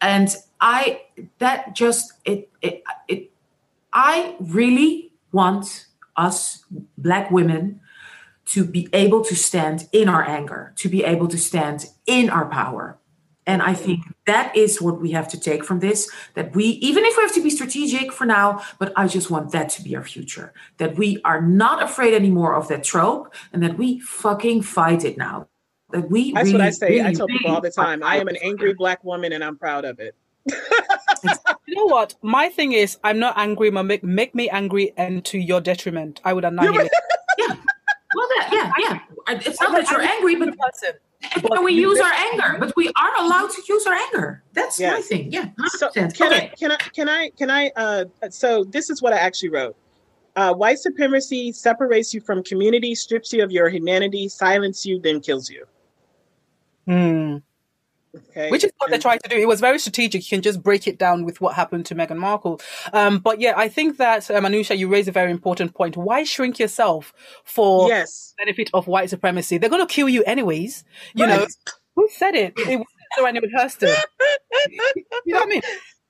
And 0.00 0.34
I 0.60 1.02
that 1.38 1.74
just 1.74 2.12
it 2.24 2.50
it, 2.62 2.84
it 3.08 3.29
I 3.92 4.36
really 4.40 5.12
want 5.32 5.86
us 6.16 6.64
black 6.98 7.30
women 7.30 7.80
to 8.46 8.64
be 8.64 8.88
able 8.92 9.24
to 9.24 9.36
stand 9.36 9.88
in 9.92 10.08
our 10.08 10.24
anger, 10.24 10.72
to 10.76 10.88
be 10.88 11.04
able 11.04 11.28
to 11.28 11.38
stand 11.38 11.86
in 12.06 12.28
our 12.30 12.46
power. 12.46 12.98
And 13.46 13.62
I 13.62 13.74
think 13.74 14.02
that 14.26 14.54
is 14.56 14.80
what 14.80 15.00
we 15.00 15.10
have 15.12 15.26
to 15.28 15.40
take 15.40 15.64
from 15.64 15.80
this 15.80 16.10
that 16.34 16.54
we, 16.54 16.64
even 16.64 17.04
if 17.04 17.16
we 17.16 17.22
have 17.22 17.34
to 17.34 17.42
be 17.42 17.50
strategic 17.50 18.12
for 18.12 18.24
now, 18.24 18.62
but 18.78 18.92
I 18.96 19.08
just 19.08 19.30
want 19.30 19.50
that 19.52 19.70
to 19.70 19.82
be 19.82 19.96
our 19.96 20.04
future. 20.04 20.52
That 20.76 20.96
we 20.96 21.20
are 21.24 21.40
not 21.40 21.82
afraid 21.82 22.14
anymore 22.14 22.54
of 22.54 22.68
that 22.68 22.84
trope 22.84 23.34
and 23.52 23.62
that 23.62 23.76
we 23.76 24.00
fucking 24.00 24.62
fight 24.62 25.04
it 25.04 25.16
now. 25.16 25.48
That 25.90 26.10
we 26.10 26.32
That's 26.32 26.46
really, 26.46 26.58
what 26.58 26.60
I 26.60 26.70
say. 26.70 26.90
Really, 26.90 27.08
I 27.08 27.12
tell 27.14 27.26
people 27.26 27.50
all 27.50 27.60
the 27.60 27.70
time 27.70 28.02
I 28.04 28.16
am 28.16 28.28
an 28.28 28.36
angry 28.42 28.74
black 28.74 29.02
woman 29.02 29.32
and 29.32 29.42
I'm 29.42 29.56
proud 29.56 29.84
of 29.84 29.98
it. 29.98 30.14
You 31.70 31.76
know 31.76 31.86
what? 31.86 32.14
My 32.22 32.48
thing 32.48 32.72
is, 32.72 32.98
I'm 33.04 33.18
not 33.18 33.38
angry, 33.38 33.70
but 33.70 33.84
make, 33.84 34.02
make 34.02 34.34
me 34.34 34.50
angry 34.50 34.92
and 34.96 35.24
to 35.26 35.38
your 35.38 35.60
detriment. 35.60 36.20
I 36.24 36.32
would 36.32 36.44
annihilate. 36.44 36.90
yeah. 37.38 37.54
Well, 38.14 38.28
that, 38.36 38.48
yeah, 38.52 38.72
yeah. 38.78 39.38
It's 39.46 39.60
not 39.60 39.72
that 39.72 39.88
you're 39.88 40.02
angry, 40.02 40.34
but, 40.34 40.56
but 41.42 41.62
we 41.62 41.72
use 41.72 42.00
our 42.00 42.12
anger. 42.12 42.56
But 42.58 42.74
we 42.76 42.88
are 42.88 43.16
allowed 43.18 43.50
to 43.50 43.62
use 43.68 43.86
our 43.86 43.94
anger. 43.94 44.42
That's 44.52 44.80
yes. 44.80 44.92
my 44.92 45.00
thing. 45.02 45.32
Yeah. 45.32 45.50
So 45.68 45.90
can 45.90 46.08
okay. 46.08 46.50
I? 46.52 46.56
Can 46.56 46.72
I? 46.72 46.76
Can 46.76 47.08
I? 47.08 47.30
Can 47.30 47.50
I? 47.50 47.70
Uh, 47.76 48.04
so 48.30 48.64
this 48.64 48.90
is 48.90 49.00
what 49.00 49.12
I 49.12 49.18
actually 49.18 49.50
wrote. 49.50 49.76
Uh, 50.34 50.54
white 50.54 50.78
supremacy 50.78 51.52
separates 51.52 52.12
you 52.12 52.20
from 52.20 52.42
community, 52.42 52.94
strips 52.96 53.32
you 53.32 53.44
of 53.44 53.52
your 53.52 53.68
humanity, 53.68 54.28
silences 54.28 54.86
you, 54.86 54.98
then 54.98 55.20
kills 55.20 55.48
you. 55.48 55.66
Hmm. 56.86 57.36
Okay. 58.16 58.50
Which 58.50 58.64
is 58.64 58.72
what 58.78 58.90
they 58.90 58.98
tried 58.98 59.22
to 59.22 59.28
do. 59.28 59.36
It 59.36 59.46
was 59.46 59.60
very 59.60 59.78
strategic. 59.78 60.22
You 60.22 60.36
can 60.36 60.42
just 60.42 60.62
break 60.62 60.88
it 60.88 60.98
down 60.98 61.24
with 61.24 61.40
what 61.40 61.54
happened 61.54 61.86
to 61.86 61.94
Meghan 61.94 62.16
Markle. 62.16 62.60
Um, 62.92 63.18
but 63.18 63.40
yeah, 63.40 63.54
I 63.56 63.68
think 63.68 63.98
that 63.98 64.30
um, 64.30 64.44
Anusha, 64.44 64.76
you 64.76 64.88
raise 64.88 65.06
a 65.06 65.12
very 65.12 65.30
important 65.30 65.74
point. 65.74 65.96
Why 65.96 66.24
shrink 66.24 66.58
yourself 66.58 67.12
for 67.44 67.88
yes. 67.88 68.34
benefit 68.38 68.70
of 68.74 68.88
white 68.88 69.10
supremacy? 69.10 69.58
They're 69.58 69.70
going 69.70 69.86
to 69.86 69.92
kill 69.92 70.08
you 70.08 70.24
anyways. 70.24 70.84
You 71.14 71.26
right. 71.26 71.40
know, 71.40 71.46
who 71.94 72.08
said 72.10 72.34
it? 72.34 72.54
It 72.58 72.78
was 72.78 72.86
Zora 73.16 73.32
Neale 73.32 73.42
Hurston. 73.56 73.94
you 74.68 74.76
know 75.26 75.38
what 75.38 75.42
I 75.42 75.46
mean? 75.46 75.62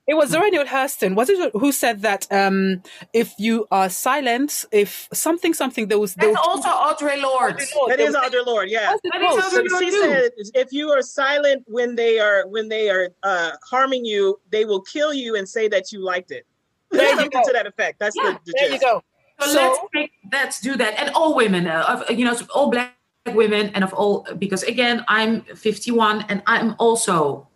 It 0.06 0.14
was 0.14 0.30
Zora 0.30 0.50
Neale 0.50 0.64
Hurston. 0.64 1.14
Was 1.14 1.28
it 1.30 1.52
who 1.52 1.70
said 1.70 2.02
that 2.02 2.26
um, 2.32 2.82
if 3.12 3.32
you 3.38 3.66
are 3.70 3.88
silent, 3.88 4.64
if 4.72 5.08
something, 5.12 5.54
something, 5.54 5.86
there 5.88 5.98
was. 6.00 6.14
That's 6.14 6.36
also 6.36 6.68
Audre 6.68 7.22
Lorde. 7.22 7.60
That 7.88 8.00
is 8.00 8.16
Audre 8.16 8.44
Lorde. 8.44 8.70
Yeah. 8.70 8.92
That 9.04 9.22
is 9.22 9.44
Audre 9.44 9.70
Lorde 9.70 9.84
she 9.84 9.90
too. 9.90 10.00
said, 10.02 10.30
if 10.54 10.72
you 10.72 10.90
are 10.90 11.02
silent 11.02 11.64
when 11.66 11.94
they 11.94 12.18
are 12.18 12.46
when 12.48 12.68
they 12.68 12.90
are 12.90 13.10
uh, 13.22 13.52
harming 13.62 14.04
you, 14.04 14.40
they 14.50 14.64
will 14.64 14.80
kill 14.80 15.14
you 15.14 15.36
and 15.36 15.48
say 15.48 15.68
that 15.68 15.92
you 15.92 16.00
liked 16.02 16.32
it. 16.32 16.44
There 16.90 17.22
you 17.22 17.30
go. 17.30 17.42
to 17.44 17.52
that 17.52 17.66
effect. 17.66 18.00
That's 18.00 18.16
Yeah, 18.16 18.32
the, 18.32 18.38
the 18.46 18.54
There 18.58 18.72
you 18.72 18.80
go. 18.80 19.04
So, 19.40 19.46
So- 19.46 19.62
let's 19.62 19.78
take, 19.94 20.10
let's 20.32 20.60
do 20.60 20.76
that, 20.76 20.98
and 20.98 21.10
all 21.14 21.34
women, 21.36 21.66
uh, 21.66 22.02
of, 22.08 22.18
you 22.18 22.24
know, 22.24 22.36
all 22.54 22.70
black 22.70 22.96
women, 23.28 23.70
and 23.74 23.84
of 23.84 23.92
all 23.94 24.26
because 24.38 24.62
again, 24.64 25.04
I'm 25.08 25.42
51, 25.42 26.22
and 26.28 26.42
I'm 26.46 26.74
also 26.78 27.46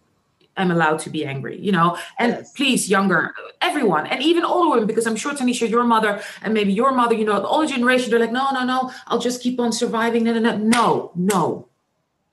am 0.56 0.70
allowed 0.70 0.98
to 1.00 1.10
be 1.10 1.24
angry, 1.24 1.58
you 1.60 1.72
know. 1.72 1.96
And 2.18 2.32
Yes. 2.32 2.52
please, 2.52 2.88
younger, 2.88 3.34
everyone, 3.60 4.06
and 4.06 4.22
even 4.22 4.44
older 4.44 4.70
women, 4.70 4.86
because 4.86 5.06
I'm 5.06 5.16
sure 5.16 5.32
Tanisha, 5.34 5.68
your 5.68 5.84
mother, 5.84 6.22
and 6.42 6.54
maybe 6.54 6.72
your 6.72 6.92
mother, 6.92 7.14
you 7.14 7.24
know, 7.24 7.40
the 7.40 7.46
older 7.48 7.66
generation, 7.66 8.10
they're 8.10 8.20
like, 8.20 8.32
no, 8.32 8.50
no, 8.52 8.64
no, 8.64 8.90
I'll 9.06 9.18
just 9.18 9.42
keep 9.42 9.58
on 9.60 9.72
surviving. 9.72 10.24
No, 10.24 10.32
no, 10.34 10.40
no, 10.40 10.56
no, 10.56 11.12
no. 11.14 11.68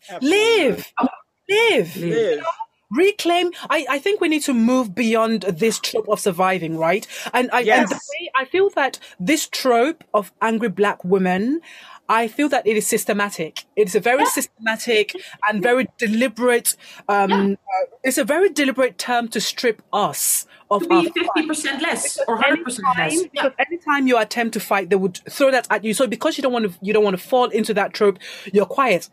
Absolutely. 0.09 0.37
Live, 0.37 0.93
oh. 0.99 1.07
live, 1.49 1.95
Live. 1.95 2.43
reclaim. 2.91 3.51
I, 3.69 3.85
I 3.89 3.99
think 3.99 4.19
we 4.21 4.27
need 4.29 4.43
to 4.43 4.53
move 4.53 4.93
beyond 4.95 5.43
this 5.43 5.79
trope 5.79 6.09
of 6.09 6.19
surviving, 6.19 6.77
right? 6.77 7.07
And 7.33 7.49
I, 7.51 7.59
and 7.59 7.67
the 7.67 7.95
Yes. 7.95 8.09
way 8.19 8.31
I 8.35 8.45
feel 8.45 8.69
that 8.71 8.99
this 9.19 9.47
trope 9.47 10.03
of 10.13 10.31
angry 10.41 10.69
black 10.69 11.03
women. 11.03 11.61
I 12.11 12.27
feel 12.27 12.49
that 12.49 12.67
it 12.67 12.75
is 12.75 12.85
systematic. 12.85 13.63
It's 13.77 13.95
a 13.95 14.01
very 14.01 14.25
systematic 14.25 15.15
and 15.47 15.63
very 15.63 15.87
deliberate. 15.97 16.75
Um, 17.07 17.53
uh, 17.53 17.85
it's 18.03 18.17
a 18.17 18.25
very 18.25 18.49
deliberate 18.49 18.97
term 18.97 19.29
to 19.29 19.39
strip 19.39 19.81
us 19.93 20.45
of 20.69 20.83
To 20.83 20.93
our 20.93 21.03
be 21.03 21.09
50% 21.09 21.81
less 21.81 22.19
or 22.27 22.37
100% 22.37 22.79
less. 22.97 23.13
Yeah. 23.13 23.27
because 23.31 23.51
anytime 23.59 24.07
you 24.07 24.17
attempt 24.17 24.53
to 24.55 24.59
fight, 24.59 24.89
they 24.89 24.97
would 24.97 25.21
throw 25.29 25.51
that 25.51 25.67
at 25.69 25.85
you. 25.85 25.93
So 25.93 26.05
because 26.05 26.37
you 26.37 26.41
don't 26.41 26.51
want 26.51 26.65
to, 26.65 26.77
you 26.81 26.91
don't 26.91 27.03
want 27.05 27.17
to 27.17 27.23
fall 27.25 27.45
into 27.45 27.73
that 27.75 27.93
trope. 27.93 28.19
You're 28.51 28.65
quiet. 28.65 29.09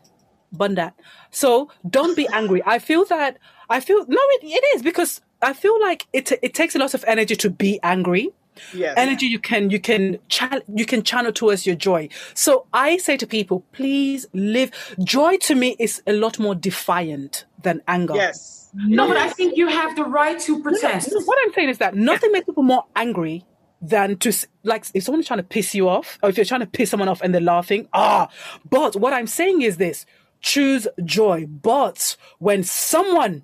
Bun 0.51 0.75
that. 0.75 0.93
So 1.31 1.69
don't 1.89 2.17
be 2.17 2.27
angry. 2.33 2.61
I 2.65 2.79
feel 2.79 3.05
that. 3.05 3.37
I 3.69 3.79
feel 3.79 3.99
no, 4.07 4.19
it, 4.19 4.43
it 4.43 4.75
is 4.75 4.81
because 4.81 5.21
I 5.41 5.53
feel 5.53 5.79
like 5.79 6.05
it. 6.11 6.33
It 6.41 6.53
takes 6.53 6.75
a 6.75 6.79
lot 6.79 6.93
of 6.93 7.05
energy 7.07 7.35
to 7.37 7.49
be 7.49 7.79
angry. 7.81 8.31
Yes. 8.73 8.95
Energy 8.97 9.25
you 9.27 9.39
can 9.39 9.69
you 9.69 9.79
can 9.79 10.19
cha- 10.29 10.61
you 10.73 10.85
can 10.85 11.03
channel 11.03 11.31
towards 11.31 11.65
your 11.65 11.75
joy. 11.75 12.09
So 12.33 12.65
I 12.73 12.97
say 12.97 13.17
to 13.17 13.27
people, 13.27 13.63
please 13.71 14.27
live. 14.33 14.71
Joy 15.03 15.37
to 15.37 15.55
me 15.55 15.75
is 15.79 16.01
a 16.07 16.13
lot 16.13 16.39
more 16.39 16.55
defiant 16.55 17.45
than 17.63 17.81
anger. 17.87 18.15
Yes. 18.15 18.69
No, 18.73 19.07
but 19.07 19.17
I 19.17 19.29
think 19.29 19.57
you 19.57 19.67
have 19.67 19.95
the 19.95 20.03
right 20.03 20.39
to 20.41 20.61
protest. 20.61 21.09
No, 21.11 21.21
What 21.21 21.37
I'm 21.43 21.53
saying 21.53 21.69
is 21.69 21.79
that 21.79 21.95
nothing 21.95 22.31
makes 22.31 22.45
people 22.45 22.63
more 22.63 22.85
angry 22.95 23.43
than 23.81 24.17
to 24.17 24.31
like 24.63 24.85
if 24.93 25.03
someone's 25.03 25.25
trying 25.27 25.39
to 25.39 25.43
piss 25.43 25.73
you 25.73 25.89
off, 25.89 26.19
or 26.21 26.29
if 26.29 26.37
you're 26.37 26.45
trying 26.45 26.59
to 26.61 26.67
piss 26.67 26.91
someone 26.91 27.09
off 27.09 27.21
and 27.21 27.33
they're 27.33 27.41
laughing. 27.41 27.87
Ah, 27.93 28.29
but 28.69 28.95
what 28.95 29.13
I'm 29.13 29.27
saying 29.27 29.61
is 29.61 29.77
this: 29.77 30.05
choose 30.41 30.87
joy. 31.03 31.45
But 31.47 32.15
when 32.39 32.63
someone 32.63 33.43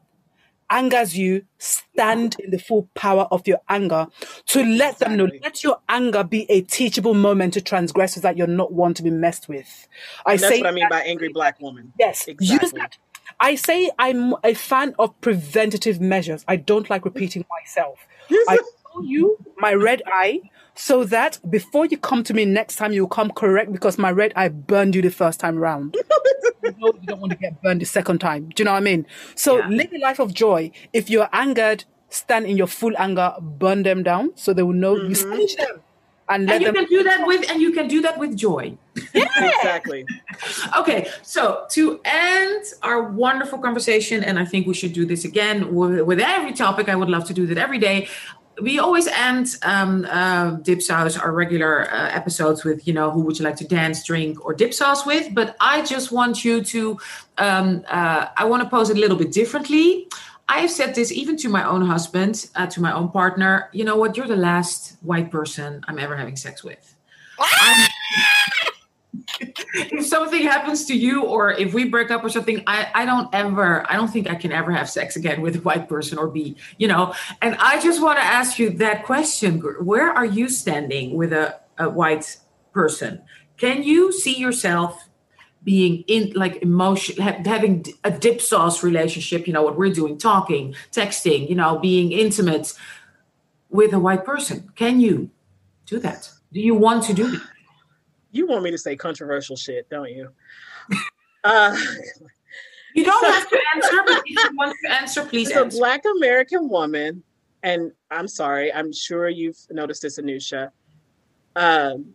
angers 0.69 1.17
you, 1.17 1.43
stand 1.57 2.35
in 2.39 2.51
the 2.51 2.59
full 2.59 2.89
power 2.95 3.27
of 3.31 3.47
your 3.47 3.59
anger 3.69 4.07
to 4.47 4.63
let 4.63 4.99
them 4.99 5.15
know. 5.17 5.29
Let 5.43 5.63
your 5.63 5.79
anger 5.89 6.23
be 6.23 6.49
a 6.49 6.61
teachable 6.61 7.13
moment 7.13 7.53
to 7.53 7.61
transgressors 7.61 8.23
that 8.23 8.37
you're 8.37 8.47
not 8.47 8.73
one 8.73 8.93
to 8.95 9.03
be 9.03 9.09
messed 9.09 9.47
with. 9.47 9.87
I 10.25 10.33
And 10.33 10.41
that's 10.41 10.53
say 10.53 10.61
what 10.61 10.67
I 10.67 10.71
mean 10.71 10.83
that- 10.83 10.89
by 10.91 11.01
angry 11.01 11.29
black 11.29 11.59
woman. 11.61 11.93
Yes, 11.99 12.27
Exactly. 12.27 12.81
I 13.39 13.55
say 13.55 13.89
I'm 13.99 14.33
a 14.43 14.53
fan 14.53 14.95
of 14.99 15.19
preventative 15.19 15.99
measures. 15.99 16.45
I 16.47 16.55
don't 16.55 16.89
like 16.89 17.03
repeating 17.05 17.43
myself. 17.59 17.99
I 18.47 18.57
show 18.57 19.01
you 19.03 19.37
my 19.57 19.73
red 19.73 20.03
eye 20.05 20.41
so 20.75 21.05
that 21.05 21.39
before 21.49 21.85
you 21.85 21.97
come 21.97 22.23
to 22.23 22.33
me 22.33 22.45
next 22.45 22.75
time, 22.75 22.91
you'll 22.91 23.07
come 23.07 23.31
correct 23.31 23.71
because 23.71 23.97
my 23.97 24.11
red 24.11 24.33
eye 24.35 24.49
burned 24.49 24.95
you 24.95 25.01
the 25.01 25.09
first 25.09 25.39
time 25.39 25.57
round. 25.57 25.95
you 26.63 26.75
know 26.77 26.93
you 26.99 27.07
don't 27.07 27.21
want 27.21 27.31
to 27.31 27.37
get 27.37 27.61
burned 27.61 27.81
the 27.81 27.85
second 27.85 28.19
time. 28.19 28.49
Do 28.49 28.61
you 28.61 28.65
know 28.65 28.73
what 28.73 28.77
I 28.77 28.81
mean? 28.81 29.05
So 29.35 29.57
Yeah. 29.57 29.67
live 29.69 29.93
a 29.93 29.99
life 29.99 30.19
of 30.19 30.33
joy. 30.33 30.71
If 30.91 31.09
you're 31.09 31.29
angered, 31.31 31.85
stand 32.09 32.45
in 32.45 32.57
your 32.57 32.67
full 32.67 32.93
anger, 32.97 33.33
burn 33.39 33.83
them 33.83 34.03
down 34.03 34.31
so 34.35 34.53
they 34.53 34.63
will 34.63 34.73
know 34.73 34.95
you 34.95 35.09
mm-hmm. 35.09 35.33
stage 35.33 35.55
them 35.55 35.81
and 36.27 36.45
let 36.45 36.55
and 36.55 36.61
you 36.61 36.71
them. 36.71 36.75
can 36.75 36.85
do 36.85 37.03
that 37.03 37.27
with 37.27 37.51
and 37.51 37.61
you 37.61 37.71
can 37.71 37.87
do 37.87 38.01
that 38.01 38.17
with 38.17 38.35
joy. 38.35 38.77
Yeah. 39.13 39.25
Exactly. 39.57 40.05
Okay, 40.77 41.09
so 41.21 41.65
to 41.71 41.99
end 42.05 42.63
our 42.83 43.03
wonderful 43.03 43.59
conversation, 43.59 44.23
and 44.23 44.39
I 44.39 44.45
think 44.45 44.67
we 44.67 44.73
should 44.73 44.93
do 44.93 45.05
this 45.05 45.25
again 45.25 45.73
with, 45.73 46.01
with 46.01 46.19
every 46.19 46.53
topic. 46.53 46.87
I 46.87 46.95
would 46.95 47.09
love 47.09 47.25
to 47.25 47.33
do 47.33 47.45
that 47.47 47.57
every 47.57 47.79
day. 47.79 48.07
We 48.61 48.79
always 48.79 49.07
end 49.07 49.57
um, 49.63 50.05
uh, 50.09 50.57
Dipsaus, 50.57 51.21
our 51.21 51.31
regular 51.33 51.91
uh, 51.91 52.09
episodes 52.11 52.63
with, 52.63 52.87
you 52.87 52.93
know, 52.93 53.11
who 53.11 53.21
would 53.21 53.37
you 53.37 53.43
like 53.43 53.57
to 53.57 53.67
dance, 53.67 54.03
drink, 54.03 54.43
or 54.45 54.53
dip 54.53 54.73
sauce 54.73 55.05
with? 55.05 55.33
But 55.33 55.55
I 55.59 55.81
just 55.81 56.11
want 56.11 56.45
you 56.45 56.63
to, 56.63 56.97
um, 57.37 57.83
uh, 57.89 58.27
I 58.37 58.45
want 58.45 58.63
to 58.63 58.69
pose 58.69 58.89
it 58.89 58.97
a 58.97 58.99
little 58.99 59.17
bit 59.17 59.31
differently. 59.31 60.07
I 60.47 60.59
have 60.59 60.71
said 60.71 60.95
this 60.95 61.11
even 61.11 61.37
to 61.37 61.49
my 61.49 61.67
own 61.67 61.85
husband, 61.85 62.49
uh, 62.55 62.67
to 62.67 62.81
my 62.81 62.93
own 62.93 63.09
partner. 63.09 63.69
You 63.73 63.83
know 63.83 63.97
what? 63.97 64.15
You're 64.15 64.27
the 64.27 64.35
last 64.35 64.95
white 65.01 65.31
person 65.31 65.83
I'm 65.87 65.99
ever 65.99 66.15
having 66.15 66.35
sex 66.35 66.63
with. 66.63 66.95
If 69.73 70.05
something 70.05 70.41
happens 70.41 70.85
to 70.85 70.95
you 70.95 71.23
or 71.23 71.51
if 71.51 71.73
we 71.73 71.89
break 71.89 72.11
up 72.11 72.23
or 72.23 72.29
something 72.29 72.63
I, 72.67 72.89
I 72.93 73.05
don't 73.05 73.29
ever 73.33 73.89
i 73.91 73.95
don't 73.95 74.07
think 74.07 74.29
i 74.29 74.35
can 74.35 74.51
ever 74.51 74.71
have 74.71 74.89
sex 74.89 75.15
again 75.15 75.41
with 75.41 75.57
a 75.57 75.59
white 75.59 75.87
person 75.89 76.17
or 76.17 76.27
be 76.27 76.55
you 76.77 76.87
know? 76.87 77.13
And 77.41 77.55
i 77.59 77.81
just 77.81 78.01
want 78.01 78.17
to 78.17 78.23
ask 78.23 78.59
you 78.59 78.69
that 78.71 79.05
question 79.05 79.59
where 79.59 80.11
are 80.11 80.25
you 80.25 80.49
standing 80.49 81.15
with 81.15 81.33
a, 81.33 81.59
a 81.77 81.89
white 81.89 82.37
person? 82.75 83.21
Can 83.57 83.81
you 83.81 84.11
see 84.11 84.37
yourself 84.37 85.09
being 85.63 86.03
in 86.07 86.31
like 86.35 86.61
emotion 86.61 87.19
ha- 87.19 87.41
having 87.43 87.83
a 88.03 88.11
dip 88.11 88.39
sauce 88.39 88.83
relationship 88.83 89.47
you 89.47 89.53
know 89.53 89.63
what 89.63 89.75
we're 89.75 89.91
doing 89.91 90.15
talking 90.15 90.75
texting 90.91 91.49
you 91.49 91.55
know 91.55 91.79
being 91.79 92.11
intimate 92.11 92.73
with 93.69 93.93
a 93.93 93.99
white 93.99 94.23
person? 94.23 94.69
Can 94.75 94.99
you 94.99 95.31
do 95.87 95.97
that? 95.99 96.29
Do 96.53 96.59
you 96.59 96.75
want 96.75 97.03
to 97.05 97.13
do 97.13 97.31
that 97.31 97.54
You 98.35 98.47
want 98.47 98.63
me 98.63 98.71
to 98.71 98.77
say 98.77 98.95
controversial 98.95 99.55
shit, 99.55 99.89
don't 99.89 100.11
you? 100.11 100.29
Uh, 101.43 101.77
You 102.95 103.03
don't 103.03 103.23
have 103.23 103.47
to 103.49 103.59
answer, 103.75 103.97
but 104.03 104.23
if 104.25 104.51
you 104.51 104.57
want 104.57 104.73
to 104.83 104.91
answer, 104.93 105.23
please 105.25 105.51
as 105.51 105.57
a 105.57 105.77
black 105.77 106.01
American 106.17 106.69
woman, 106.69 107.21
and 107.61 107.91
I'm 108.09 108.27
sorry, 108.27 108.73
I'm 108.73 108.93
sure 108.93 109.27
you've 109.27 109.57
noticed 109.69 110.01
this, 110.01 110.17
Anusha. 110.17 110.71
Um, 111.55 112.13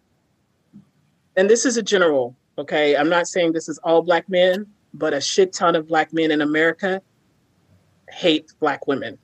and 1.36 1.48
this 1.50 1.64
is 1.66 1.76
a 1.76 1.82
general, 1.82 2.34
okay? 2.58 2.96
I'm 2.96 3.10
not 3.10 3.28
saying 3.28 3.52
this 3.52 3.68
is 3.68 3.78
all 3.84 4.02
black 4.02 4.28
men, 4.28 4.66
but 4.94 5.12
a 5.12 5.20
shit 5.20 5.52
ton 5.52 5.76
of 5.76 5.86
black 5.86 6.12
men 6.12 6.30
in 6.30 6.40
America 6.40 7.02
hate 8.08 8.52
black 8.58 8.86
women. 8.86 9.18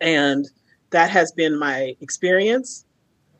And 0.00 0.48
that 0.90 1.10
has 1.10 1.32
been 1.32 1.58
my 1.58 1.94
experience 2.00 2.85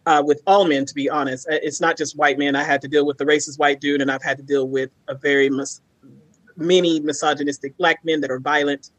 uh, 0.06 0.22
with 0.24 0.40
all 0.46 0.64
men, 0.64 0.86
to 0.86 0.94
be 0.94 1.10
honest. 1.10 1.46
Uh, 1.48 1.58
It's 1.62 1.80
not 1.80 1.96
just 1.96 2.16
white 2.16 2.38
men. 2.38 2.56
I 2.56 2.64
had 2.64 2.80
to 2.82 2.88
deal 2.88 3.04
with 3.04 3.18
the 3.18 3.24
racist 3.24 3.58
white 3.58 3.80
dude, 3.80 4.00
and 4.00 4.10
I've 4.10 4.22
had 4.22 4.36
to 4.38 4.42
deal 4.42 4.68
with 4.68 4.90
a 5.08 5.14
very 5.14 5.50
mis- 5.50 5.80
many 6.56 7.00
misogynistic 7.00 7.76
black 7.76 8.04
men 8.04 8.20
that 8.20 8.30
are 8.30 8.40
violent 8.40 8.90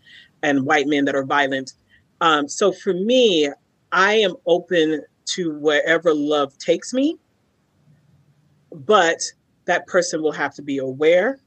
and 0.44 0.66
white 0.66 0.88
men 0.88 1.06
that 1.06 1.16
are 1.16 1.24
violent. 1.24 1.74
Um, 2.22 2.48
so 2.48 2.72
for 2.72 2.94
me, 2.94 3.50
I 3.92 4.14
am 4.16 4.36
open 4.46 5.04
to 5.28 5.54
wherever 5.58 6.14
love 6.14 6.58
takes 6.58 6.94
me, 6.94 7.18
but 8.72 9.20
that 9.66 9.88
person 9.88 10.22
will 10.22 10.32
have 10.32 10.54
to 10.56 10.62
be 10.62 10.78
aware. 10.78 11.40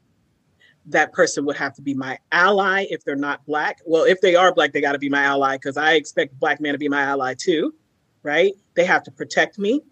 That 0.87 1.13
person 1.13 1.45
would 1.45 1.57
have 1.57 1.75
to 1.75 1.83
be 1.83 1.95
my 1.95 2.19
ally 2.33 2.87
if 2.91 3.05
they're 3.05 3.17
not 3.17 3.45
black. 3.47 3.79
Well, 3.85 4.05
if 4.05 4.21
they 4.21 4.35
are 4.35 4.55
black, 4.55 4.73
they 4.73 4.81
got 4.81 4.93
to 4.93 4.99
be 4.99 5.09
my 5.09 5.23
ally 5.23 5.57
because 5.57 5.77
I 5.77 5.93
expect 5.93 6.39
black 6.41 6.61
men 6.61 6.73
to 6.73 6.79
be 6.79 6.89
my 6.89 7.03
ally 7.03 7.35
too, 7.35 7.75
right? 8.23 8.53
They 8.81 8.87
have 8.87 9.03
to 9.03 9.11
protect 9.11 9.59
me. 9.59 9.83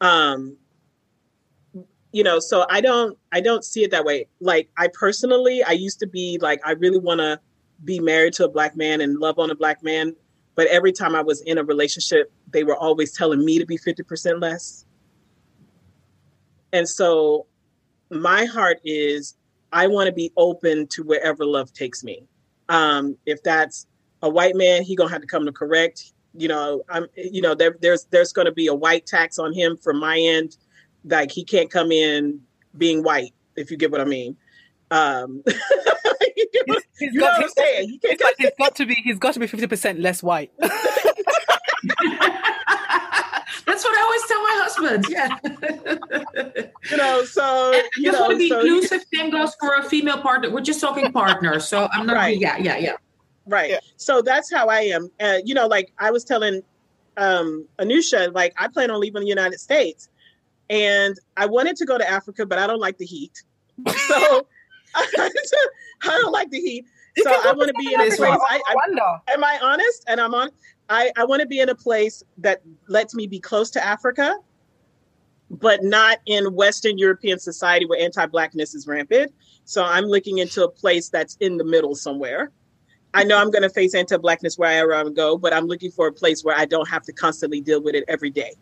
Um, 0.00 0.56
you 2.10 2.24
know, 2.24 2.40
so 2.40 2.66
I 2.68 2.80
don't 2.80 3.16
I 3.30 3.40
don't 3.40 3.64
see 3.64 3.84
it 3.84 3.92
that 3.92 4.04
way. 4.04 4.26
Like 4.40 4.68
I 4.76 4.88
personally, 4.92 5.62
I 5.62 5.70
used 5.70 6.00
to 6.00 6.08
be 6.08 6.36
like 6.42 6.60
I 6.66 6.72
really 6.72 6.98
want 6.98 7.20
to 7.20 7.38
be 7.84 8.00
married 8.00 8.32
to 8.34 8.44
a 8.44 8.48
black 8.48 8.76
man 8.76 9.02
and 9.02 9.20
love 9.20 9.38
on 9.38 9.52
a 9.52 9.54
black 9.54 9.84
man, 9.84 10.16
but 10.56 10.66
every 10.66 10.90
time 10.90 11.14
I 11.14 11.22
was 11.22 11.42
in 11.42 11.58
a 11.58 11.62
relationship, 11.62 12.32
they 12.50 12.64
were 12.64 12.74
always 12.74 13.12
telling 13.12 13.44
me 13.44 13.60
to 13.60 13.66
be 13.66 13.78
50% 13.78 14.42
less. 14.42 14.84
And 16.72 16.88
so 16.88 17.46
my 18.10 18.46
heart 18.46 18.80
is 18.84 19.36
I 19.72 19.86
want 19.86 20.08
to 20.08 20.12
be 20.12 20.32
open 20.36 20.88
to 20.88 21.04
wherever 21.04 21.44
love 21.44 21.72
takes 21.72 22.02
me. 22.02 22.24
Um, 22.68 23.16
if 23.26 23.44
that's 23.44 23.86
a 24.22 24.28
white 24.28 24.56
man, 24.56 24.82
he 24.82 24.96
gonna 24.96 25.12
have 25.12 25.20
to 25.20 25.28
come 25.28 25.46
to 25.46 25.52
correct. 25.52 26.11
You 26.34 26.48
know, 26.48 26.82
I'm. 26.88 27.06
You 27.16 27.42
know, 27.42 27.54
there, 27.54 27.76
there's 27.80 28.04
there's 28.06 28.32
gonna 28.32 28.52
be 28.52 28.66
a 28.66 28.74
white 28.74 29.06
tax 29.06 29.38
on 29.38 29.52
him 29.52 29.76
from 29.76 29.98
my 30.00 30.18
end. 30.18 30.56
Like 31.04 31.30
he 31.30 31.44
can't 31.44 31.70
come 31.70 31.90
in 31.92 32.40
being 32.78 33.02
white, 33.02 33.34
if 33.56 33.70
you 33.70 33.76
get 33.76 33.90
what 33.90 34.00
I 34.00 34.04
mean. 34.04 34.36
Um, 34.90 35.42
He's- 36.66 36.82
he's 36.98 37.14
you 37.14 37.20
got- 37.20 37.32
know 37.32 37.38
what 37.38 37.44
I'm 37.44 37.48
saying? 37.50 37.88
He 37.88 37.98
can't 37.98 38.12
It's 38.14 38.22
like 38.22 38.34
he's 38.38 38.50
got 38.58 38.76
to 38.76 38.86
be 38.86 38.94
he's 38.94 39.18
got 39.18 39.34
to 39.34 39.40
be 39.40 39.46
fifty 39.46 39.66
percent 39.66 39.98
less 40.00 40.22
white. 40.22 40.52
That's 43.64 43.84
what 43.84 43.96
I 43.96 44.02
always 44.02 44.22
tell 44.28 44.42
my 44.42 44.54
husband. 44.62 45.06
Yeah. 45.08 45.38
you 46.90 46.96
know, 46.96 47.24
so 47.24 47.72
And 47.74 47.82
you 47.96 48.04
just 48.04 48.18
know, 48.18 48.20
want 48.26 48.32
to 48.32 48.38
be 48.38 48.48
so 48.48 48.60
inclusive. 48.60 49.02
Same 49.12 49.30
goes 49.30 49.54
for 49.58 49.74
a 49.74 49.82
female 49.82 50.18
partner. 50.20 50.50
We're 50.50 50.60
just 50.60 50.80
talking 50.80 51.12
partners, 51.12 51.66
so 51.68 51.88
I'm 51.92 52.06
not. 52.06 52.14
Right. 52.16 52.38
Yeah, 52.38 52.56
yeah, 52.58 52.76
yeah. 52.78 52.96
Right. 53.46 53.70
Yeah. 53.70 53.80
So 53.96 54.22
that's 54.22 54.52
how 54.52 54.68
I 54.68 54.80
am. 54.82 55.10
Uh, 55.20 55.38
you 55.44 55.54
know, 55.54 55.66
like 55.66 55.92
I 55.98 56.10
was 56.10 56.24
telling 56.24 56.62
um 57.16 57.66
Anusha, 57.78 58.34
like 58.34 58.54
I 58.58 58.68
plan 58.68 58.90
on 58.90 59.00
leaving 59.00 59.22
the 59.22 59.28
United 59.28 59.58
States, 59.58 60.08
and 60.70 61.16
I 61.36 61.46
wanted 61.46 61.76
to 61.76 61.84
go 61.84 61.98
to 61.98 62.08
Africa, 62.08 62.46
but 62.46 62.58
I 62.58 62.66
don't 62.66 62.80
like 62.80 62.98
the 62.98 63.06
heat. 63.06 63.42
So 64.08 64.46
I 64.94 66.18
don't 66.20 66.32
like 66.32 66.50
the 66.50 66.60
heat. 66.60 66.84
You 67.16 67.24
So 67.24 67.30
I 67.30 67.52
want 67.52 67.68
to 67.68 67.74
be 67.74 67.92
in 67.92 68.00
a 68.00 68.04
place. 68.04 68.20
I, 68.20 68.60
I, 68.66 69.32
am 69.32 69.44
I 69.44 69.58
honest? 69.62 70.04
And 70.06 70.20
I'm 70.20 70.34
on. 70.34 70.50
I, 70.88 71.10
I 71.16 71.24
want 71.24 71.40
to 71.40 71.46
be 71.46 71.60
in 71.60 71.68
a 71.68 71.74
place 71.74 72.22
that 72.38 72.62
lets 72.88 73.14
me 73.14 73.26
be 73.26 73.38
close 73.38 73.70
to 73.70 73.84
Africa, 73.84 74.36
but 75.50 75.82
not 75.82 76.18
in 76.26 76.54
Western 76.54 76.98
European 76.98 77.38
society 77.38 77.86
where 77.86 78.00
anti-blackness 78.00 78.74
is 78.74 78.86
rampant. 78.86 79.32
So 79.64 79.84
I'm 79.84 80.04
looking 80.04 80.38
into 80.38 80.64
a 80.64 80.68
place 80.68 81.08
that's 81.08 81.36
in 81.40 81.56
the 81.56 81.64
middle 81.64 81.94
somewhere. 81.94 82.50
I 83.14 83.24
know 83.24 83.38
I'm 83.38 83.50
going 83.50 83.62
to 83.62 83.70
face 83.70 83.94
anti-blackness 83.94 84.56
wherever 84.56 84.94
I 84.94 85.04
go, 85.10 85.36
but 85.36 85.52
I'm 85.52 85.66
looking 85.66 85.90
for 85.90 86.06
a 86.06 86.12
place 86.12 86.42
where 86.42 86.56
I 86.56 86.64
don't 86.64 86.88
have 86.88 87.02
to 87.04 87.12
constantly 87.12 87.60
deal 87.60 87.82
with 87.82 87.94
it 87.94 88.04
every 88.08 88.30
day. 88.30 88.54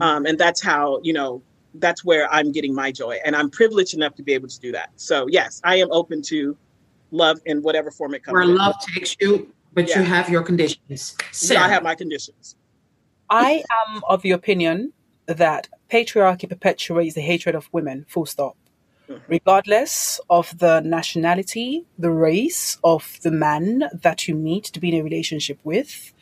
Um, 0.00 0.26
and 0.26 0.38
that's 0.38 0.62
how 0.62 1.00
you 1.02 1.12
know 1.12 1.42
that's 1.74 2.04
where 2.04 2.32
I'm 2.32 2.52
getting 2.52 2.74
my 2.74 2.92
joy, 2.92 3.18
and 3.24 3.34
I'm 3.34 3.50
privileged 3.50 3.94
enough 3.94 4.14
to 4.16 4.22
be 4.22 4.32
able 4.32 4.48
to 4.48 4.60
do 4.60 4.72
that. 4.72 4.90
So 4.96 5.26
yes, 5.28 5.60
I 5.64 5.76
am 5.76 5.88
open 5.90 6.22
to 6.22 6.56
love 7.10 7.40
in 7.46 7.62
whatever 7.62 7.90
form 7.90 8.14
it 8.14 8.22
comes. 8.22 8.34
Where 8.34 8.42
in. 8.42 8.54
love 8.54 8.74
takes 8.94 9.16
you, 9.20 9.52
but 9.72 9.88
Yeah. 9.88 10.00
you 10.00 10.04
have 10.04 10.28
your 10.28 10.42
conditions. 10.42 11.16
So 11.32 11.56
I 11.56 11.68
have 11.68 11.82
my 11.82 11.94
conditions. 11.94 12.56
I 13.30 13.64
am 13.86 14.02
of 14.08 14.22
the 14.22 14.32
opinion 14.32 14.92
that 15.26 15.68
patriarchy 15.90 16.48
perpetuates 16.48 17.14
the 17.14 17.20
hatred 17.20 17.54
of 17.54 17.68
women, 17.72 18.06
full 18.08 18.26
stop. 18.26 18.56
Regardless 19.26 20.20
of 20.28 20.58
the 20.58 20.80
nationality, 20.80 21.84
the 21.98 22.10
race 22.10 22.78
of 22.84 23.18
the 23.22 23.30
man 23.30 23.84
that 23.92 24.28
you 24.28 24.34
meet 24.34 24.64
to 24.64 24.80
be 24.80 24.90
in 24.90 25.00
a 25.00 25.02
relationship 25.02 25.58
with, 25.64 26.12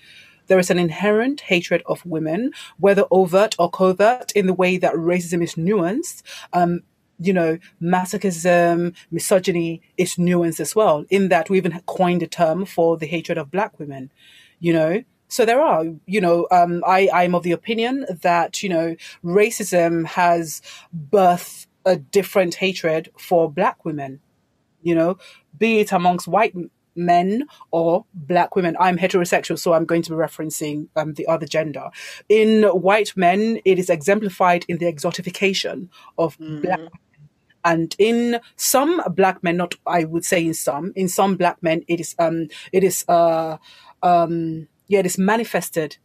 there 0.46 0.58
is 0.58 0.70
an 0.70 0.78
inherent 0.78 1.40
hatred 1.40 1.82
of 1.86 2.06
women, 2.06 2.52
whether 2.78 3.04
overt 3.10 3.56
or 3.58 3.70
covert, 3.70 4.30
in 4.32 4.46
the 4.46 4.54
way 4.54 4.76
that 4.76 4.94
racism 4.94 5.42
is 5.42 5.54
nuanced. 5.54 6.22
Um, 6.52 6.82
you 7.18 7.32
know, 7.32 7.58
masochism, 7.80 8.94
misogyny 9.10 9.80
is 9.96 10.16
nuanced 10.16 10.60
as 10.60 10.76
well, 10.76 11.04
in 11.10 11.28
that 11.30 11.50
we 11.50 11.56
even 11.56 11.80
coined 11.86 12.22
a 12.22 12.26
term 12.26 12.64
for 12.64 12.96
the 12.96 13.06
hatred 13.06 13.38
of 13.38 13.50
black 13.50 13.78
women, 13.78 14.10
you 14.60 14.72
know. 14.72 15.02
So 15.28 15.44
there 15.44 15.60
are, 15.60 15.84
you 16.06 16.20
know, 16.20 16.46
um, 16.52 16.84
I, 16.86 17.08
I'm 17.12 17.34
of 17.34 17.42
the 17.42 17.50
opinion 17.50 18.06
that, 18.22 18.62
you 18.62 18.68
know, 18.68 18.94
racism 19.24 20.06
has 20.06 20.62
birthed 21.10 21.65
a 21.86 21.96
different 21.96 22.56
hatred 22.56 23.10
for 23.18 23.50
black 23.50 23.84
women, 23.84 24.20
you 24.82 24.94
know, 24.94 25.16
be 25.56 25.80
it 25.80 25.92
amongst 25.92 26.28
white 26.28 26.54
men 26.94 27.46
or 27.70 28.04
black 28.14 28.56
women. 28.56 28.76
I'm 28.80 28.98
heterosexual, 28.98 29.58
so 29.58 29.72
I'm 29.72 29.84
going 29.86 30.02
to 30.02 30.10
be 30.10 30.16
referencing 30.16 30.88
um, 30.96 31.14
the 31.14 31.26
other 31.26 31.46
gender. 31.46 31.88
In 32.28 32.64
white 32.64 33.16
men, 33.16 33.60
it 33.64 33.78
is 33.78 33.88
exemplified 33.90 34.64
in 34.68 34.78
the 34.78 34.86
exotification 34.92 35.88
of 36.18 36.36
black 36.38 36.80
Mhm. 36.80 36.88
and 37.64 37.96
in 37.98 38.40
some 38.56 39.02
black 39.14 39.42
men 39.42 39.56
not 39.56 39.74
i 39.86 40.04
would 40.04 40.24
say 40.24 40.44
in 40.46 40.54
some 40.54 40.92
in 40.94 41.08
some 41.08 41.36
black 41.36 41.60
men 41.62 41.82
it 41.88 41.98
is 42.00 42.14
um 42.18 42.46
it 42.72 42.84
is 42.84 43.04
uh 43.08 43.56
um 44.02 44.68
yeah 44.88 45.00
it 45.00 45.06
is 45.06 45.18
manifested 45.18 45.96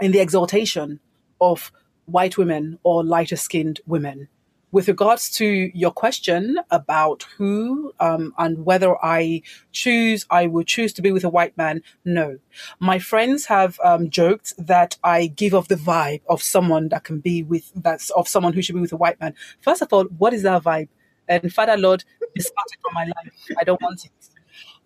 in 0.00 0.12
the 0.12 0.20
exaltation 0.20 1.00
of 1.40 1.70
white 2.06 2.38
women 2.38 2.78
or 2.84 3.04
lighter 3.04 3.36
skinned 3.36 3.80
women 3.86 4.28
with 4.70 4.88
regards 4.88 5.30
to 5.30 5.46
your 5.46 5.90
question 5.90 6.58
about 6.70 7.24
who 7.36 7.92
um, 8.00 8.34
and 8.38 8.64
whether 8.64 8.96
I 9.04 9.42
choose, 9.72 10.26
I 10.30 10.46
would 10.46 10.66
choose 10.66 10.92
to 10.94 11.02
be 11.02 11.10
with 11.12 11.24
a 11.24 11.28
white 11.28 11.56
man. 11.56 11.82
No, 12.04 12.38
my 12.78 12.98
friends 12.98 13.46
have 13.46 13.78
um, 13.82 14.10
joked 14.10 14.54
that 14.58 14.96
I 15.02 15.28
give 15.28 15.54
off 15.54 15.68
the 15.68 15.76
vibe 15.76 16.22
of 16.28 16.42
someone 16.42 16.88
that 16.90 17.04
can 17.04 17.20
be 17.20 17.42
with 17.42 17.72
that's 17.74 18.10
of 18.10 18.28
someone 18.28 18.52
who 18.52 18.62
should 18.62 18.74
be 18.74 18.80
with 18.80 18.92
a 18.92 18.96
white 18.96 19.20
man. 19.20 19.34
First 19.60 19.82
of 19.82 19.92
all, 19.92 20.04
what 20.04 20.34
is 20.34 20.42
that 20.42 20.62
vibe? 20.62 20.88
And 21.28 21.52
Father 21.52 21.76
Lord, 21.76 22.04
discard 22.34 22.66
it 22.72 22.78
from 22.82 22.94
my 22.94 23.04
life. 23.04 23.32
I 23.58 23.64
don't 23.64 23.80
want 23.82 24.04
it. 24.04 24.37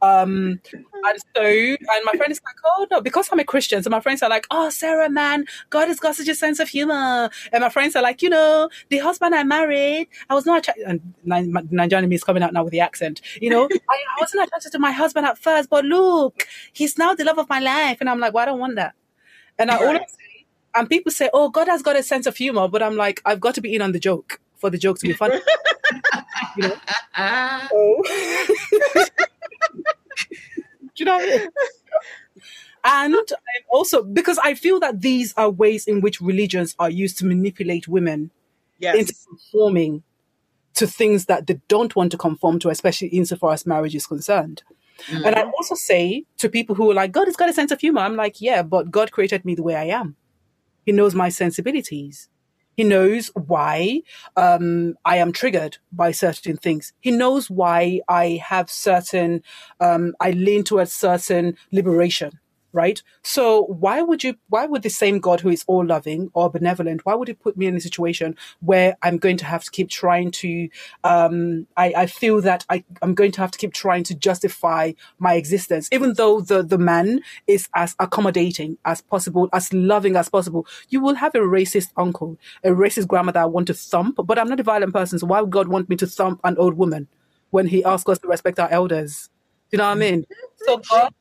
Um, 0.03 0.61
and 0.73 1.19
so, 1.37 1.43
and 1.43 2.05
my 2.05 2.13
friend 2.17 2.33
is 2.33 2.41
like, 2.45 2.57
oh 2.65 2.87
no, 2.91 3.01
because 3.01 3.29
I'm 3.31 3.39
a 3.39 3.45
Christian. 3.45 3.83
So 3.83 3.89
my 3.91 4.01
friends 4.01 4.23
are 4.23 4.29
like, 4.29 4.47
oh, 4.51 4.69
Sarah, 4.69 5.09
man, 5.09 5.47
God 5.71 5.89
has 5.89 6.01
got 6.01 6.17
such 6.17 6.29
a 6.29 6.35
sense 6.35 6.59
of 6.59 6.69
humor. 6.69 7.31
And 7.53 7.63
my 7.63 7.69
friends 7.69 7.95
are 7.97 8.03
like, 8.03 8.21
you 8.21 8.29
know, 8.29 8.69
the 8.91 8.99
husband 8.99 9.35
I 9.35 9.45
married, 9.45 10.09
I 10.29 10.35
was 10.35 10.45
not 10.45 10.59
attracted, 10.59 10.87
and 10.87 11.15
Nigerian 11.71 12.09
me 12.09 12.17
is 12.17 12.25
coming 12.25 12.43
out 12.43 12.53
now 12.53 12.65
with 12.65 12.73
the 12.73 12.81
accent, 12.81 13.21
you 13.41 13.49
know, 13.49 13.65
I, 13.91 13.95
I 13.95 14.21
wasn't 14.21 14.45
attracted 14.45 14.73
to 14.73 14.79
my 14.81 14.91
husband 14.93 15.25
at 15.27 15.39
first, 15.39 15.71
but 15.71 15.85
look, 15.85 16.47
he's 16.73 16.99
now 16.99 17.15
the 17.15 17.25
love 17.25 17.39
of 17.39 17.49
my 17.49 17.61
life. 17.61 17.99
And 18.01 18.11
I'm 18.11 18.19
like, 18.21 18.35
well, 18.35 18.43
I 18.43 18.47
don't 18.47 18.59
want 18.59 18.77
that. 18.77 18.95
And 19.59 19.71
I 19.71 19.77
always 19.77 20.01
say, 20.01 20.47
and 20.75 20.89
people 20.89 21.13
say, 21.13 21.31
oh, 21.33 21.49
God 21.51 21.69
has 21.69 21.83
got 21.83 21.97
a 21.97 22.03
sense 22.03 22.27
of 22.27 22.37
humor. 22.37 22.67
But 22.69 22.83
I'm 22.83 22.97
like, 22.97 23.21
I've 23.25 23.41
got 23.41 23.55
to 23.57 23.61
be 23.61 23.75
in 23.75 23.83
on 23.83 23.93
the 23.93 24.01
joke 24.01 24.41
for 24.57 24.71
the 24.71 24.79
joke 24.79 24.99
to 24.99 25.07
be 25.07 25.13
funny. 25.13 25.37
you 26.57 26.69
know? 26.69 26.77
Ah, 27.15 27.69
Oh. 27.73 28.03
You 30.97 31.05
know 31.05 31.17
what 31.19 31.25
I 31.25 31.39
mean? 31.39 31.49
And 32.85 33.15
I'm 33.15 33.63
also 33.71 34.03
because 34.03 34.39
I 34.43 34.55
feel 34.55 34.81
that 34.81 35.01
these 35.01 35.33
are 35.37 35.51
ways 35.51 35.87
in 35.87 36.01
which 36.01 36.21
religions 36.21 36.75
are 36.79 36.91
used 36.91 37.19
to 37.19 37.27
manipulate 37.27 37.89
women 37.89 38.31
Yes. 38.79 38.97
into 38.99 39.15
conforming 39.29 40.03
to 40.75 40.87
things 40.89 41.27
that 41.27 41.47
they 41.47 41.61
don't 41.69 41.95
want 41.95 42.11
to 42.13 42.19
conform 42.19 42.59
to, 42.61 42.71
especially 42.71 43.09
insofar 43.09 43.53
as 43.53 43.67
marriage 43.67 43.95
is 43.95 44.07
concerned. 44.07 44.65
mm. 45.09 45.25
And 45.25 45.37
I 45.37 45.43
also 45.43 45.77
say 45.77 46.25
to 46.39 46.49
people 46.49 46.75
who 46.75 46.91
are 46.91 46.95
like, 46.95 47.13
God 47.13 47.27
has 47.27 47.37
got 47.37 47.49
a 47.49 47.53
sense 47.53 47.71
of 47.71 47.81
humor. 47.81 48.01
I'm 48.01 48.17
like, 48.17 48.41
yeah, 48.41 48.63
but 48.63 48.91
God 48.91 49.13
created 49.13 49.45
me 49.45 49.55
the 49.55 49.63
way 49.63 49.77
I 49.77 49.85
am. 49.85 50.17
He 50.85 50.91
knows 50.93 51.15
my 51.15 51.29
sensibilities. 51.29 52.29
He 52.77 52.85
knows 52.85 53.31
why 53.35 54.03
um, 54.37 54.95
I 55.05 55.17
am 55.17 55.33
triggered 55.33 55.79
by 55.93 56.13
certain 56.13 56.57
things. 56.57 56.93
He 57.01 57.11
knows 57.11 57.51
why 57.51 58.01
I 58.09 58.43
have 58.45 58.71
certain, 58.71 59.43
um, 59.81 60.15
I 60.21 60.31
lean 60.33 60.65
towards 60.65 60.93
certain 60.93 61.57
liberation, 61.71 62.39
right? 62.73 63.03
So 63.23 63.65
why 63.65 64.03
would 64.03 64.25
you, 64.25 64.37
why 64.49 64.67
would 64.67 64.83
the 64.83 64.91
same 64.91 65.19
God 65.19 65.41
who 65.41 65.51
is 65.51 65.65
all 65.67 65.85
loving 65.85 66.31
or 66.35 66.51
benevolent, 66.51 67.05
why 67.05 67.15
would 67.15 67.29
he 67.29 67.35
put 67.35 67.57
me 67.57 67.67
in 67.67 67.77
a 67.77 67.81
situation 67.81 68.37
where 68.61 68.97
I'm 69.03 69.19
going 69.19 69.37
to 69.39 69.45
have 69.45 69.65
to 69.65 69.71
keep 69.71 69.89
trying 69.91 70.31
to, 70.33 70.69
um, 71.05 71.67
I, 71.77 71.93
I 71.97 72.07
feel 72.07 72.41
that 72.43 72.65
I, 72.69 72.85
I'm 73.03 73.15
going 73.15 73.33
to 73.33 73.41
have 73.41 73.51
to 73.51 73.59
keep 73.59 73.73
trying 73.73 74.05
to 74.05 74.15
justify 74.15 74.93
my 75.19 75.35
existence, 75.35 75.89
even 75.93 76.15
though 76.15 76.41
the, 76.41 76.63
the 76.63 76.79
man 76.79 77.21
is 77.47 77.69
as 77.75 77.95
accommodating 77.99 78.79
as 78.85 79.01
possible, 79.01 79.49
as 79.53 79.73
loving 79.73 80.17
as 80.17 80.29
possible. 80.29 80.67
You 80.89 81.01
will 81.01 81.15
have 81.15 81.35
a 81.35 81.39
racist 81.39 81.91
uncle, 81.97 82.39
a 82.65 82.71
racist 82.71 83.07
grandmother 83.07 83.41
I 83.41 83.47
want 83.47 83.67
to 83.67 83.75
thump, 83.75 84.17
but 84.25 84.39
I'm 84.39 84.49
not 84.49 84.61
a 84.61 84.65
violent 84.65 84.93
person. 84.93 85.19
So 85.19 85.27
why 85.27 85.41
would 85.41 85.51
God 85.51 85.69
want 85.69 85.89
me 85.89 85.97
to 85.97 86.07
thump 86.07 86.41
an 86.45 86.57
old 86.57 86.75
woman 86.75 87.09
when 87.51 87.67
he 87.67 87.85
asks 87.85 88.09
us 88.09 88.19
to 88.21 88.29
respect 88.29 88.59
our 88.59 88.71
elders? 88.71 89.29
Do 89.71 89.77
you 89.77 89.79
know 89.79 89.85
what 89.85 89.97
I 89.97 90.01
mean? 90.01 90.27
So 90.57 90.79
God, 90.79 91.15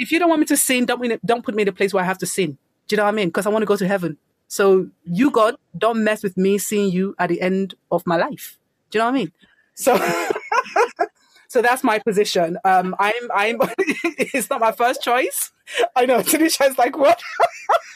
if 0.00 0.10
you 0.10 0.18
don't 0.18 0.30
want 0.30 0.40
me 0.40 0.46
to 0.46 0.56
sin, 0.56 0.86
don't, 0.86 1.24
don't 1.24 1.44
put 1.44 1.54
me 1.54 1.62
in 1.62 1.68
a 1.68 1.72
place 1.72 1.92
where 1.94 2.02
I 2.02 2.06
have 2.06 2.18
to 2.18 2.26
sin. 2.26 2.56
Do 2.88 2.94
you 2.94 2.96
know 2.96 3.04
what 3.04 3.10
I 3.10 3.12
mean? 3.12 3.28
Because 3.28 3.46
I 3.46 3.50
want 3.50 3.62
to 3.62 3.66
go 3.66 3.76
to 3.76 3.86
heaven. 3.86 4.16
So 4.48 4.88
you, 5.04 5.30
God, 5.30 5.54
don't 5.78 6.02
mess 6.02 6.22
with 6.22 6.36
me 6.36 6.58
seeing 6.58 6.90
you 6.90 7.14
at 7.18 7.28
the 7.28 7.40
end 7.40 7.74
of 7.92 8.04
my 8.06 8.16
life. 8.16 8.58
Do 8.90 8.98
you 8.98 9.00
know 9.00 9.06
what 9.06 9.14
I 9.14 9.18
mean? 9.18 9.32
So, 9.74 9.96
so 11.48 11.62
that's 11.62 11.84
my 11.84 11.98
position. 12.00 12.58
Um, 12.64 12.96
I'm, 12.98 13.30
I'm. 13.32 13.58
it's 13.78 14.50
not 14.50 14.60
my 14.60 14.72
first 14.72 15.02
choice. 15.02 15.52
I 15.94 16.06
know. 16.06 16.18
Tanisha's 16.22 16.78
like, 16.78 16.96
what? 16.96 17.20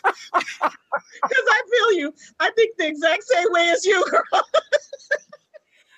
Because 0.04 1.46
I 1.50 1.62
feel 1.70 1.98
you. 1.98 2.14
I 2.38 2.50
think 2.54 2.76
the 2.76 2.86
exact 2.86 3.24
same 3.24 3.46
way 3.50 3.70
as 3.70 3.84
you, 3.84 4.04
girl. 4.10 4.44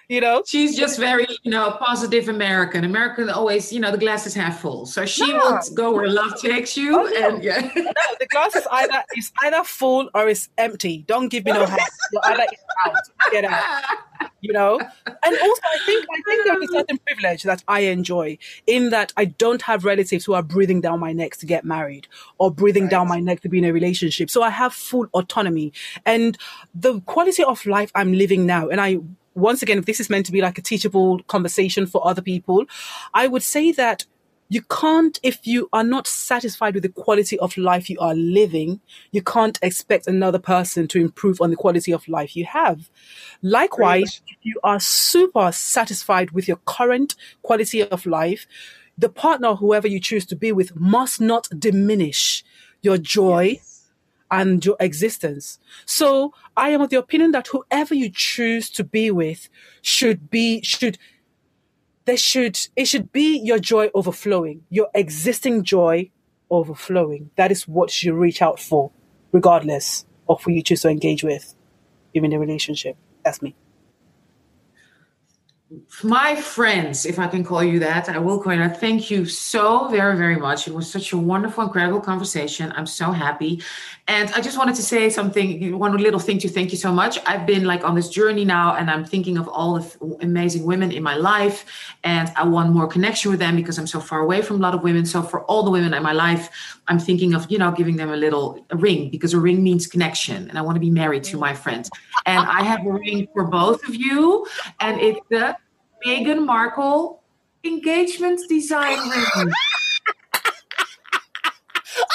You 0.08 0.20
know? 0.20 0.42
She's 0.46 0.76
just 0.76 1.00
very, 1.00 1.26
you 1.42 1.50
know, 1.50 1.72
positive 1.80 2.28
American. 2.28 2.84
American 2.84 3.28
always, 3.28 3.72
you 3.72 3.80
know, 3.80 3.90
the 3.90 3.98
glass 3.98 4.24
is 4.24 4.34
half 4.34 4.60
full. 4.60 4.86
So 4.86 5.04
she 5.04 5.26
No. 5.26 5.36
will 5.38 5.60
go 5.74 5.92
where 5.92 6.06
love 6.08 6.40
takes 6.40 6.76
you. 6.76 6.96
Oh, 7.00 7.04
no. 7.06 7.28
and 7.34 7.42
yeah. 7.42 7.70
No, 7.74 7.92
the 8.20 8.26
glass 8.28 8.54
is 8.54 8.66
either 8.70 9.02
is 9.16 9.32
either 9.42 9.64
full 9.64 10.08
or 10.14 10.28
it's 10.28 10.48
empty. 10.58 11.04
Don't 11.08 11.28
give 11.28 11.44
me 11.44 11.52
no 11.52 11.66
hand. 11.66 11.80
You're 12.12 12.24
either 12.24 12.46
out. 12.86 12.94
Get 13.32 13.44
out. 13.46 13.64
You 14.42 14.52
know. 14.52 14.78
And 14.78 15.38
also, 15.42 15.62
I 15.74 15.78
think 15.86 16.06
I 16.08 16.22
think 16.24 16.46
there's 16.46 16.64
a 16.70 16.72
certain 16.72 16.98
privilege 16.98 17.42
that 17.42 17.64
I 17.66 17.80
enjoy 17.80 18.38
in 18.68 18.90
that 18.90 19.12
I 19.16 19.24
don't 19.24 19.62
have 19.62 19.84
relatives 19.84 20.24
who 20.24 20.34
are 20.34 20.42
breathing 20.42 20.80
down 20.80 21.00
my 21.00 21.12
neck 21.12 21.36
to 21.38 21.46
get 21.46 21.64
married 21.64 22.06
or 22.38 22.52
breathing 22.52 22.86
down 22.86 23.08
my 23.08 23.16
Right. 23.16 23.24
neck 23.24 23.40
to 23.40 23.48
be 23.48 23.58
in 23.58 23.64
a 23.64 23.72
relationship. 23.72 24.30
So 24.30 24.42
I 24.44 24.50
have 24.50 24.72
full 24.72 25.08
autonomy 25.14 25.72
and 26.04 26.38
the 26.74 27.00
quality 27.00 27.42
of 27.42 27.66
life 27.66 27.90
I'm 27.96 28.12
living 28.12 28.46
now. 28.46 28.68
And 28.68 28.80
I 28.80 28.98
once 29.36 29.62
again, 29.62 29.78
if 29.78 29.84
this 29.84 30.00
is 30.00 30.10
meant 30.10 30.26
to 30.26 30.32
be 30.32 30.40
like 30.40 30.58
a 30.58 30.62
teachable 30.62 31.22
conversation 31.24 31.86
for 31.86 32.06
other 32.06 32.22
people, 32.22 32.64
I 33.14 33.28
would 33.28 33.42
say 33.42 33.70
that 33.72 34.06
you 34.48 34.62
can't, 34.62 35.18
if 35.22 35.46
you 35.46 35.68
are 35.72 35.84
not 35.84 36.06
satisfied 36.06 36.74
with 36.74 36.84
the 36.84 36.88
quality 36.88 37.38
of 37.38 37.56
life 37.58 37.90
you 37.90 37.98
are 37.98 38.14
living, 38.14 38.80
you 39.10 39.20
can't 39.20 39.58
expect 39.60 40.06
another 40.06 40.38
person 40.38 40.86
to 40.88 41.00
improve 41.00 41.40
on 41.40 41.50
the 41.50 41.56
quality 41.56 41.92
of 41.92 42.06
life 42.08 42.36
you 42.36 42.44
have. 42.44 42.88
Likewise, 43.42 44.22
if 44.28 44.36
you 44.42 44.58
are 44.62 44.78
super 44.80 45.50
satisfied 45.52 46.30
with 46.30 46.46
your 46.46 46.58
current 46.64 47.16
quality 47.42 47.82
of 47.82 48.06
life, 48.06 48.46
the 48.96 49.08
partner, 49.08 49.56
whoever 49.56 49.88
you 49.88 50.00
choose 50.00 50.24
to 50.26 50.36
be 50.36 50.52
with, 50.52 50.76
must 50.76 51.20
not 51.20 51.48
diminish 51.58 52.44
your 52.82 52.98
joy 52.98 53.42
yes. 53.42 53.75
And 54.30 54.64
your 54.64 54.76
existence. 54.80 55.58
So 55.84 56.32
I 56.56 56.70
am 56.70 56.80
of 56.80 56.90
the 56.90 56.98
opinion 56.98 57.32
that 57.32 57.48
whoever 57.48 57.94
you 57.94 58.10
choose 58.10 58.70
to 58.70 58.84
be 58.84 59.10
with 59.10 59.48
should 59.82 60.30
be, 60.30 60.62
should, 60.62 60.98
there 62.04 62.16
should, 62.16 62.58
it 62.76 62.86
should 62.86 63.12
be 63.12 63.38
your 63.38 63.58
joy 63.58 63.90
overflowing, 63.94 64.62
your 64.70 64.88
existing 64.94 65.64
joy 65.64 66.10
overflowing. 66.50 67.30
That 67.36 67.50
is 67.50 67.66
what 67.66 68.02
you 68.02 68.14
reach 68.14 68.42
out 68.42 68.60
for, 68.60 68.90
regardless 69.32 70.06
of 70.28 70.42
who 70.42 70.52
you 70.52 70.62
choose 70.62 70.82
to 70.82 70.88
engage 70.88 71.22
with, 71.22 71.54
even 72.14 72.32
in 72.32 72.36
a 72.36 72.40
relationship. 72.40 72.96
That's 73.24 73.42
me 73.42 73.54
my 76.04 76.36
friends, 76.36 77.04
if 77.04 77.18
I 77.18 77.26
can 77.26 77.42
call 77.42 77.64
you 77.64 77.80
that, 77.80 78.08
I 78.08 78.18
will 78.18 78.40
call 78.40 78.52
you 78.54 78.60
that. 78.60 78.78
Thank 78.80 79.10
you 79.10 79.24
so 79.26 79.88
very, 79.88 80.16
very 80.16 80.36
much. 80.36 80.68
It 80.68 80.74
was 80.74 80.90
such 80.90 81.12
a 81.12 81.16
wonderful, 81.18 81.64
incredible 81.64 82.00
conversation. 82.00 82.72
I'm 82.76 82.86
so 82.86 83.10
happy. 83.10 83.62
And 84.08 84.30
I 84.34 84.40
just 84.40 84.56
wanted 84.56 84.76
to 84.76 84.82
say 84.82 85.10
something, 85.10 85.76
one 85.76 85.96
little 85.96 86.20
thing 86.20 86.38
to 86.38 86.48
thank 86.48 86.70
you 86.70 86.78
so 86.78 86.92
much. 86.92 87.18
I've 87.26 87.44
been 87.44 87.64
like 87.64 87.82
on 87.82 87.96
this 87.96 88.08
journey 88.08 88.44
now, 88.44 88.76
and 88.76 88.88
I'm 88.88 89.04
thinking 89.04 89.36
of 89.36 89.48
all 89.48 89.80
the 89.80 90.16
amazing 90.20 90.64
women 90.64 90.92
in 90.92 91.02
my 91.02 91.16
life. 91.16 91.64
And 92.04 92.30
I 92.36 92.44
want 92.44 92.72
more 92.72 92.86
connection 92.86 93.32
with 93.32 93.40
them 93.40 93.56
because 93.56 93.78
I'm 93.78 93.86
so 93.88 93.98
far 93.98 94.20
away 94.20 94.42
from 94.42 94.56
a 94.56 94.60
lot 94.60 94.74
of 94.74 94.82
women. 94.84 95.06
So 95.06 95.22
for 95.22 95.42
all 95.46 95.64
the 95.64 95.72
women 95.72 95.92
in 95.92 96.02
my 96.04 96.12
life, 96.12 96.78
I'm 96.86 97.00
thinking 97.00 97.34
of, 97.34 97.50
you 97.50 97.58
know, 97.58 97.72
giving 97.72 97.96
them 97.96 98.10
a 98.10 98.16
little 98.16 98.64
a 98.70 98.76
ring 98.76 99.10
because 99.10 99.34
a 99.34 99.40
ring 99.40 99.64
means 99.64 99.88
connection. 99.88 100.48
And 100.48 100.56
I 100.56 100.62
want 100.62 100.76
to 100.76 100.80
be 100.80 100.90
married 100.90 101.24
to 101.24 101.36
my 101.36 101.52
friends. 101.52 101.90
And 102.26 102.46
I 102.46 102.62
have 102.62 102.86
a 102.86 102.92
ring 102.92 103.26
for 103.34 103.44
both 103.44 103.88
of 103.88 103.96
you. 103.96 104.46
And 104.78 105.00
it's 105.00 105.20
the 105.30 105.56
Meghan 106.06 106.46
Markle 106.46 107.24
engagement 107.64 108.40
design 108.48 108.98
ring. 109.08 109.52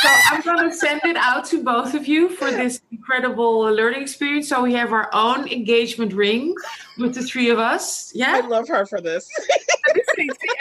So 0.02 0.10
I'm 0.32 0.42
going 0.42 0.70
to 0.70 0.76
send 0.76 1.02
it 1.06 1.16
out 1.16 1.46
to 1.46 1.64
both 1.64 1.94
of 1.94 2.08
you 2.08 2.30
for 2.30 2.50
this 2.50 2.82
incredible 2.92 3.60
learning 3.62 4.02
experience. 4.02 4.50
So 4.50 4.64
we 4.64 4.74
have 4.74 4.92
our 4.94 5.10
own 5.14 5.48
engagement 5.48 6.14
ring 6.14 6.56
with 6.98 7.14
the 7.14 7.22
three 7.22 7.50
of 7.50 7.60
us. 7.60 8.12
Yeah, 8.16 8.42
I 8.44 8.48
love 8.48 8.68
her 8.70 8.86
for 8.88 9.00
this. 9.00 9.30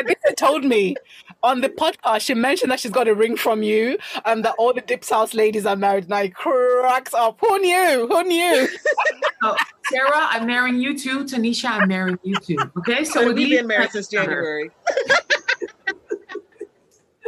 Alyssa 0.00 0.36
told 0.36 0.64
me 0.64 0.96
on 1.42 1.60
the 1.60 1.68
podcast, 1.68 2.20
she 2.20 2.34
mentioned 2.34 2.70
that 2.70 2.80
she's 2.80 2.90
got 2.90 3.08
a 3.08 3.14
ring 3.14 3.36
from 3.36 3.62
you 3.62 3.96
and 4.26 4.44
that 4.44 4.54
all 4.58 4.74
the 4.74 4.82
Dipsaus 4.82 5.34
ladies 5.34 5.64
are 5.64 5.76
married. 5.76 6.04
And 6.04 6.14
I 6.14 6.28
cracks 6.28 7.14
up. 7.14 7.38
Who 7.40 7.58
knew? 7.60 8.08
Who 8.08 8.24
knew? 8.24 8.68
so, 9.42 9.56
Sarah, 9.90 10.10
I'm 10.12 10.46
marrying 10.46 10.80
you 10.80 10.98
too. 10.98 11.24
Tanisha, 11.24 11.70
I'm 11.70 11.88
marrying 11.88 12.18
you 12.22 12.36
too. 12.36 12.58
Okay, 12.78 13.04
so 13.04 13.32
we've 13.32 13.50
been 13.50 13.66
married 13.66 13.90
since 13.92 14.08
January. 14.08 14.70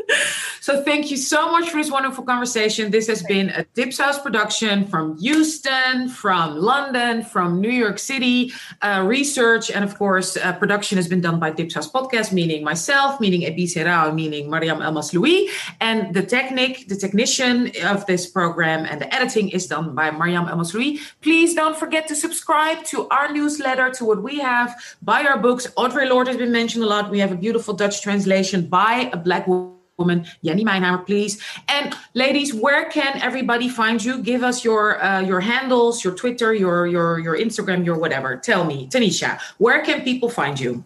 So 0.63 0.81
thank 0.85 1.11
you 1.11 1.17
so 1.17 1.51
much 1.51 1.71
for 1.71 1.79
this 1.79 1.91
wonderful 1.91 2.23
conversation. 2.23 2.93
This 2.93 3.09
has 3.09 3.21
been 3.25 3.51
a 3.51 3.65
Dipsaus 3.75 4.23
production 4.23 4.87
from 4.87 5.19
Houston, 5.19 6.09
from 6.09 6.57
London, 6.57 7.25
from 7.25 7.61
New 7.61 7.69
York 7.69 7.99
City. 7.99 8.53
Uh, 8.81 9.03
research 9.05 9.73
and 9.73 9.83
of 9.83 9.99
course 9.99 10.37
uh, 10.37 10.53
production 10.53 10.99
has 10.99 11.09
been 11.09 11.21
done 11.21 11.41
by 11.41 11.51
Dipsaus 11.51 11.91
Podcast, 11.91 12.33
meaning 12.33 12.63
myself, 12.63 13.19
meaning 13.19 13.41
Ebissé 13.41 13.85
Rouw, 13.85 14.15
meaning 14.15 14.49
Mariam 14.49 14.79
Elmas 14.79 15.13
Louis, 15.13 15.51
and 15.81 16.15
the 16.15 16.23
technic, 16.23 16.87
the 16.87 16.95
technician 16.95 17.73
of 17.85 18.07
this 18.07 18.31
program, 18.31 18.87
and 18.87 19.01
the 19.01 19.13
editing 19.13 19.49
is 19.49 19.67
done 19.67 19.97
by 19.97 20.13
Mariam 20.13 20.47
Elmas 20.47 20.75
Louis. 20.75 21.01
Please 21.23 21.55
don't 21.55 21.77
forget 21.77 22.07
to 22.07 22.15
subscribe 22.15 22.85
to 22.85 23.09
our 23.09 23.33
newsletter, 23.33 23.91
to 23.91 24.05
what 24.05 24.23
we 24.23 24.39
have, 24.39 24.81
buy 25.03 25.25
our 25.25 25.39
books. 25.41 25.67
Audre 25.77 26.09
Lorde 26.09 26.29
has 26.29 26.37
been 26.37 26.53
mentioned 26.53 26.85
a 26.85 26.87
lot. 26.87 27.11
We 27.11 27.19
have 27.19 27.33
a 27.33 27.37
beautiful 27.47 27.75
Dutch 27.75 28.01
translation 28.01 28.69
by 28.69 29.11
a 29.13 29.17
black 29.17 29.49
woman 29.49 29.82
woman, 30.03 30.27
Jenny 30.45 30.65
Mijnhijmer, 30.65 31.07
please. 31.07 31.33
And 31.69 31.95
ladies, 32.15 32.51
where 32.65 32.85
can 32.91 33.13
everybody 33.29 33.69
find 33.69 33.99
you? 34.07 34.15
Give 34.31 34.43
us 34.51 34.65
your 34.65 35.03
uh, 35.03 35.21
your 35.31 35.41
handles, 35.41 36.05
your 36.05 36.15
Twitter, 36.15 36.51
your 36.55 36.87
your 36.87 37.19
your 37.19 37.37
Instagram, 37.47 37.85
your 37.85 37.99
whatever. 37.99 38.37
Tell 38.37 38.65
me, 38.65 38.89
Tanisha, 38.89 39.41
where 39.59 39.81
can 39.89 40.03
people 40.03 40.29
find 40.29 40.59
you? 40.59 40.85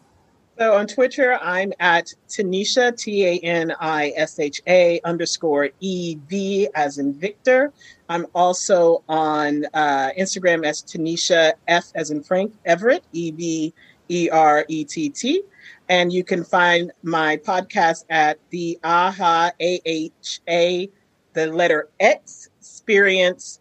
So 0.59 0.73
on 0.73 0.87
Twitter, 0.87 1.39
I'm 1.43 1.73
at 1.81 2.15
Tanisha, 2.29 2.97
T 2.97 3.27
A 3.27 3.39
N 3.41 3.75
I 3.79 4.15
S 4.17 4.39
H 4.39 4.63
A 4.67 5.01
underscore 5.05 5.69
E 5.81 6.17
V 6.29 6.69
as 6.75 6.97
in 6.97 7.13
Victor. 7.13 7.73
I'm 8.09 8.27
also 8.35 9.03
on 9.07 9.67
uh, 9.75 10.11
Instagram 10.19 10.65
as 10.65 10.83
Tanisha 10.83 11.53
F 11.69 11.93
as 11.95 12.11
in 12.11 12.23
Frank 12.23 12.55
Everett, 12.65 13.05
E 13.13 13.33
V 13.33 13.75
E 14.09 14.31
R 14.31 14.65
E 14.69 14.85
T 14.85 15.11
T. 15.11 15.43
And 15.89 16.13
you 16.13 16.25
can 16.25 16.45
find 16.45 16.93
my 17.03 17.37
podcast 17.37 18.05
at 18.11 18.39
the 18.51 18.79
AHA, 18.83 19.53
A-H-A, 19.61 20.91
the 21.33 21.47
letter 21.47 21.89
X 22.01 22.49
experience. 22.59 23.61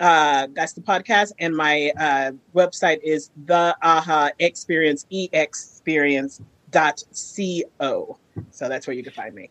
Uh, 0.00 0.46
that's 0.54 0.72
the 0.72 0.80
podcast. 0.80 1.32
And 1.38 1.54
my 1.56 1.92
uh, 1.98 2.32
website 2.54 3.00
is 3.02 3.30
the 3.46 3.76
AHA 3.82 4.30
experience, 4.38 5.06
experience 5.10 6.40
dot 6.70 7.02
co. 7.78 8.18
So 8.50 8.68
that's 8.68 8.86
where 8.86 8.94
you 8.94 9.02
can 9.02 9.12
find 9.12 9.34
me. 9.34 9.50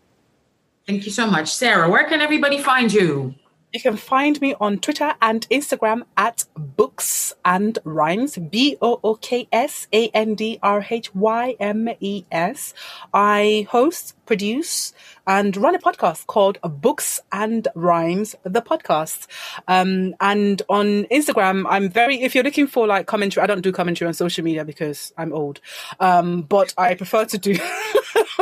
Thank 0.88 1.06
you 1.06 1.12
so 1.12 1.28
much. 1.28 1.54
Sarah, 1.54 1.90
where 1.90 2.06
can 2.06 2.22
everybody 2.22 2.58
find 2.58 2.92
you? 2.92 3.36
You 3.78 3.84
can 3.84 3.98
find 3.98 4.42
me 4.42 4.56
on 4.60 4.80
Twitter 4.80 5.14
and 5.22 5.48
Instagram 5.50 6.02
at 6.18 6.46
Books 6.56 7.36
and 7.46 7.78
Rhymes, 7.84 8.36
B 8.36 8.76
O 8.82 9.00
O 9.04 9.14
K 9.14 9.48
S 9.52 9.88
A 9.94 10.08
N 10.16 10.34
D 10.34 10.58
R 10.64 10.84
H 10.90 11.14
Y 11.14 11.56
M 11.60 11.88
E 12.00 12.24
S. 12.32 12.74
I 13.14 13.68
host, 13.70 14.16
produce, 14.26 14.94
and 15.28 15.56
run 15.58 15.76
a 15.76 15.80
podcast 15.80 16.26
called 16.28 16.58
Books 16.64 17.20
and 17.32 17.68
Rhymes, 17.76 18.36
the 18.44 18.62
podcast. 18.62 19.28
Um, 19.68 20.16
and 20.22 20.62
on 20.70 21.04
Instagram, 21.06 21.66
I'm 21.70 21.90
very, 21.90 22.22
if 22.22 22.34
you're 22.34 22.46
looking 22.46 22.66
for 22.66 22.88
like 22.88 23.06
commentary, 23.06 23.44
I 23.44 23.48
don't 23.48 23.62
do 23.62 23.72
commentary 23.74 24.08
on 24.08 24.14
social 24.14 24.44
media 24.44 24.64
because 24.64 25.14
I'm 25.18 25.34
old. 25.34 25.60
Um, 26.00 26.44
but 26.44 26.74
I 26.78 26.96
prefer 26.96 27.26
to 27.26 27.38
do. 27.38 27.56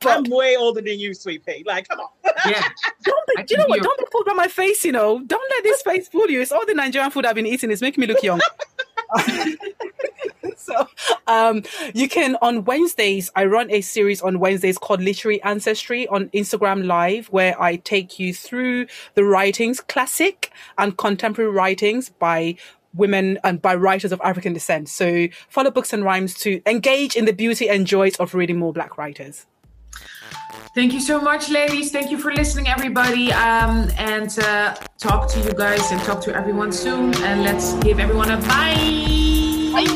but, 0.00 0.06
I'm 0.06 0.24
way 0.24 0.56
older 0.56 0.82
than 0.82 0.98
you, 0.98 1.14
sweet 1.14 1.44
pea. 1.46 1.64
Like, 1.66 1.88
come 1.88 2.00
on. 2.00 2.08
Yeah. 2.46 2.62
don't 3.04 3.26
be, 3.26 3.44
you 3.48 3.56
know 3.56 3.66
what? 3.66 3.82
Don't 3.82 3.98
be 3.98 4.04
fooled 4.12 4.26
by 4.26 4.34
my 4.34 4.48
face, 4.48 4.84
you 4.84 4.92
know. 4.92 5.20
Don't 5.24 5.50
let 5.50 5.64
this 5.64 5.82
face 5.82 6.08
fool 6.08 6.28
you. 6.28 6.42
It's 6.42 6.52
all 6.52 6.66
the 6.66 6.74
Nigerian 6.74 7.10
food 7.10 7.24
I've 7.24 7.34
been 7.34 7.46
eating. 7.46 7.70
It's 7.70 7.80
making 7.82 8.02
me 8.02 8.06
look 8.06 8.22
young. 8.22 8.40
so 10.56 10.86
um, 11.26 11.62
you 11.94 12.08
can 12.08 12.36
on 12.42 12.64
Wednesdays. 12.64 13.30
I 13.34 13.44
run 13.46 13.70
a 13.70 13.80
series 13.80 14.20
on 14.20 14.38
Wednesdays 14.38 14.78
called 14.78 15.02
Literary 15.02 15.42
Ancestry 15.42 16.06
on 16.08 16.28
Instagram 16.30 16.84
Live, 16.86 17.28
where 17.28 17.60
I 17.60 17.76
take 17.76 18.18
you 18.18 18.34
through 18.34 18.86
the 19.14 19.24
writings, 19.24 19.80
classic 19.80 20.52
and 20.76 20.96
contemporary 20.96 21.50
writings 21.50 22.10
by 22.10 22.56
women 22.94 23.38
and 23.44 23.60
by 23.60 23.74
writers 23.74 24.12
of 24.12 24.20
African 24.24 24.52
descent. 24.52 24.88
So 24.88 25.28
follow 25.48 25.70
Books 25.70 25.92
and 25.92 26.04
Rhymes 26.04 26.34
to 26.40 26.60
engage 26.66 27.16
in 27.16 27.24
the 27.24 27.32
beauty 27.32 27.68
and 27.68 27.86
joys 27.86 28.16
of 28.16 28.34
reading 28.34 28.58
more 28.58 28.72
Black 28.72 28.98
writers. 28.98 29.46
Thank 30.78 30.92
you 30.92 31.00
so 31.00 31.20
much, 31.20 31.50
ladies. 31.50 31.90
Thank 31.90 32.12
you 32.12 32.18
for 32.18 32.32
listening, 32.32 32.68
everybody. 32.68 33.32
Um, 33.32 33.90
and 33.98 34.30
uh, 34.38 34.76
talk 34.96 35.28
to 35.32 35.40
you 35.40 35.52
guys 35.52 35.90
and 35.90 36.00
talk 36.02 36.20
to 36.20 36.32
everyone 36.32 36.70
soon. 36.70 37.12
And 37.24 37.42
let's 37.42 37.72
give 37.82 37.98
everyone 37.98 38.30
a 38.30 38.36
bye. 38.36 38.76
Bye. 39.74 39.86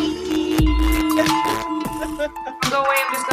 Go 2.69 2.83
away. 2.83 3.32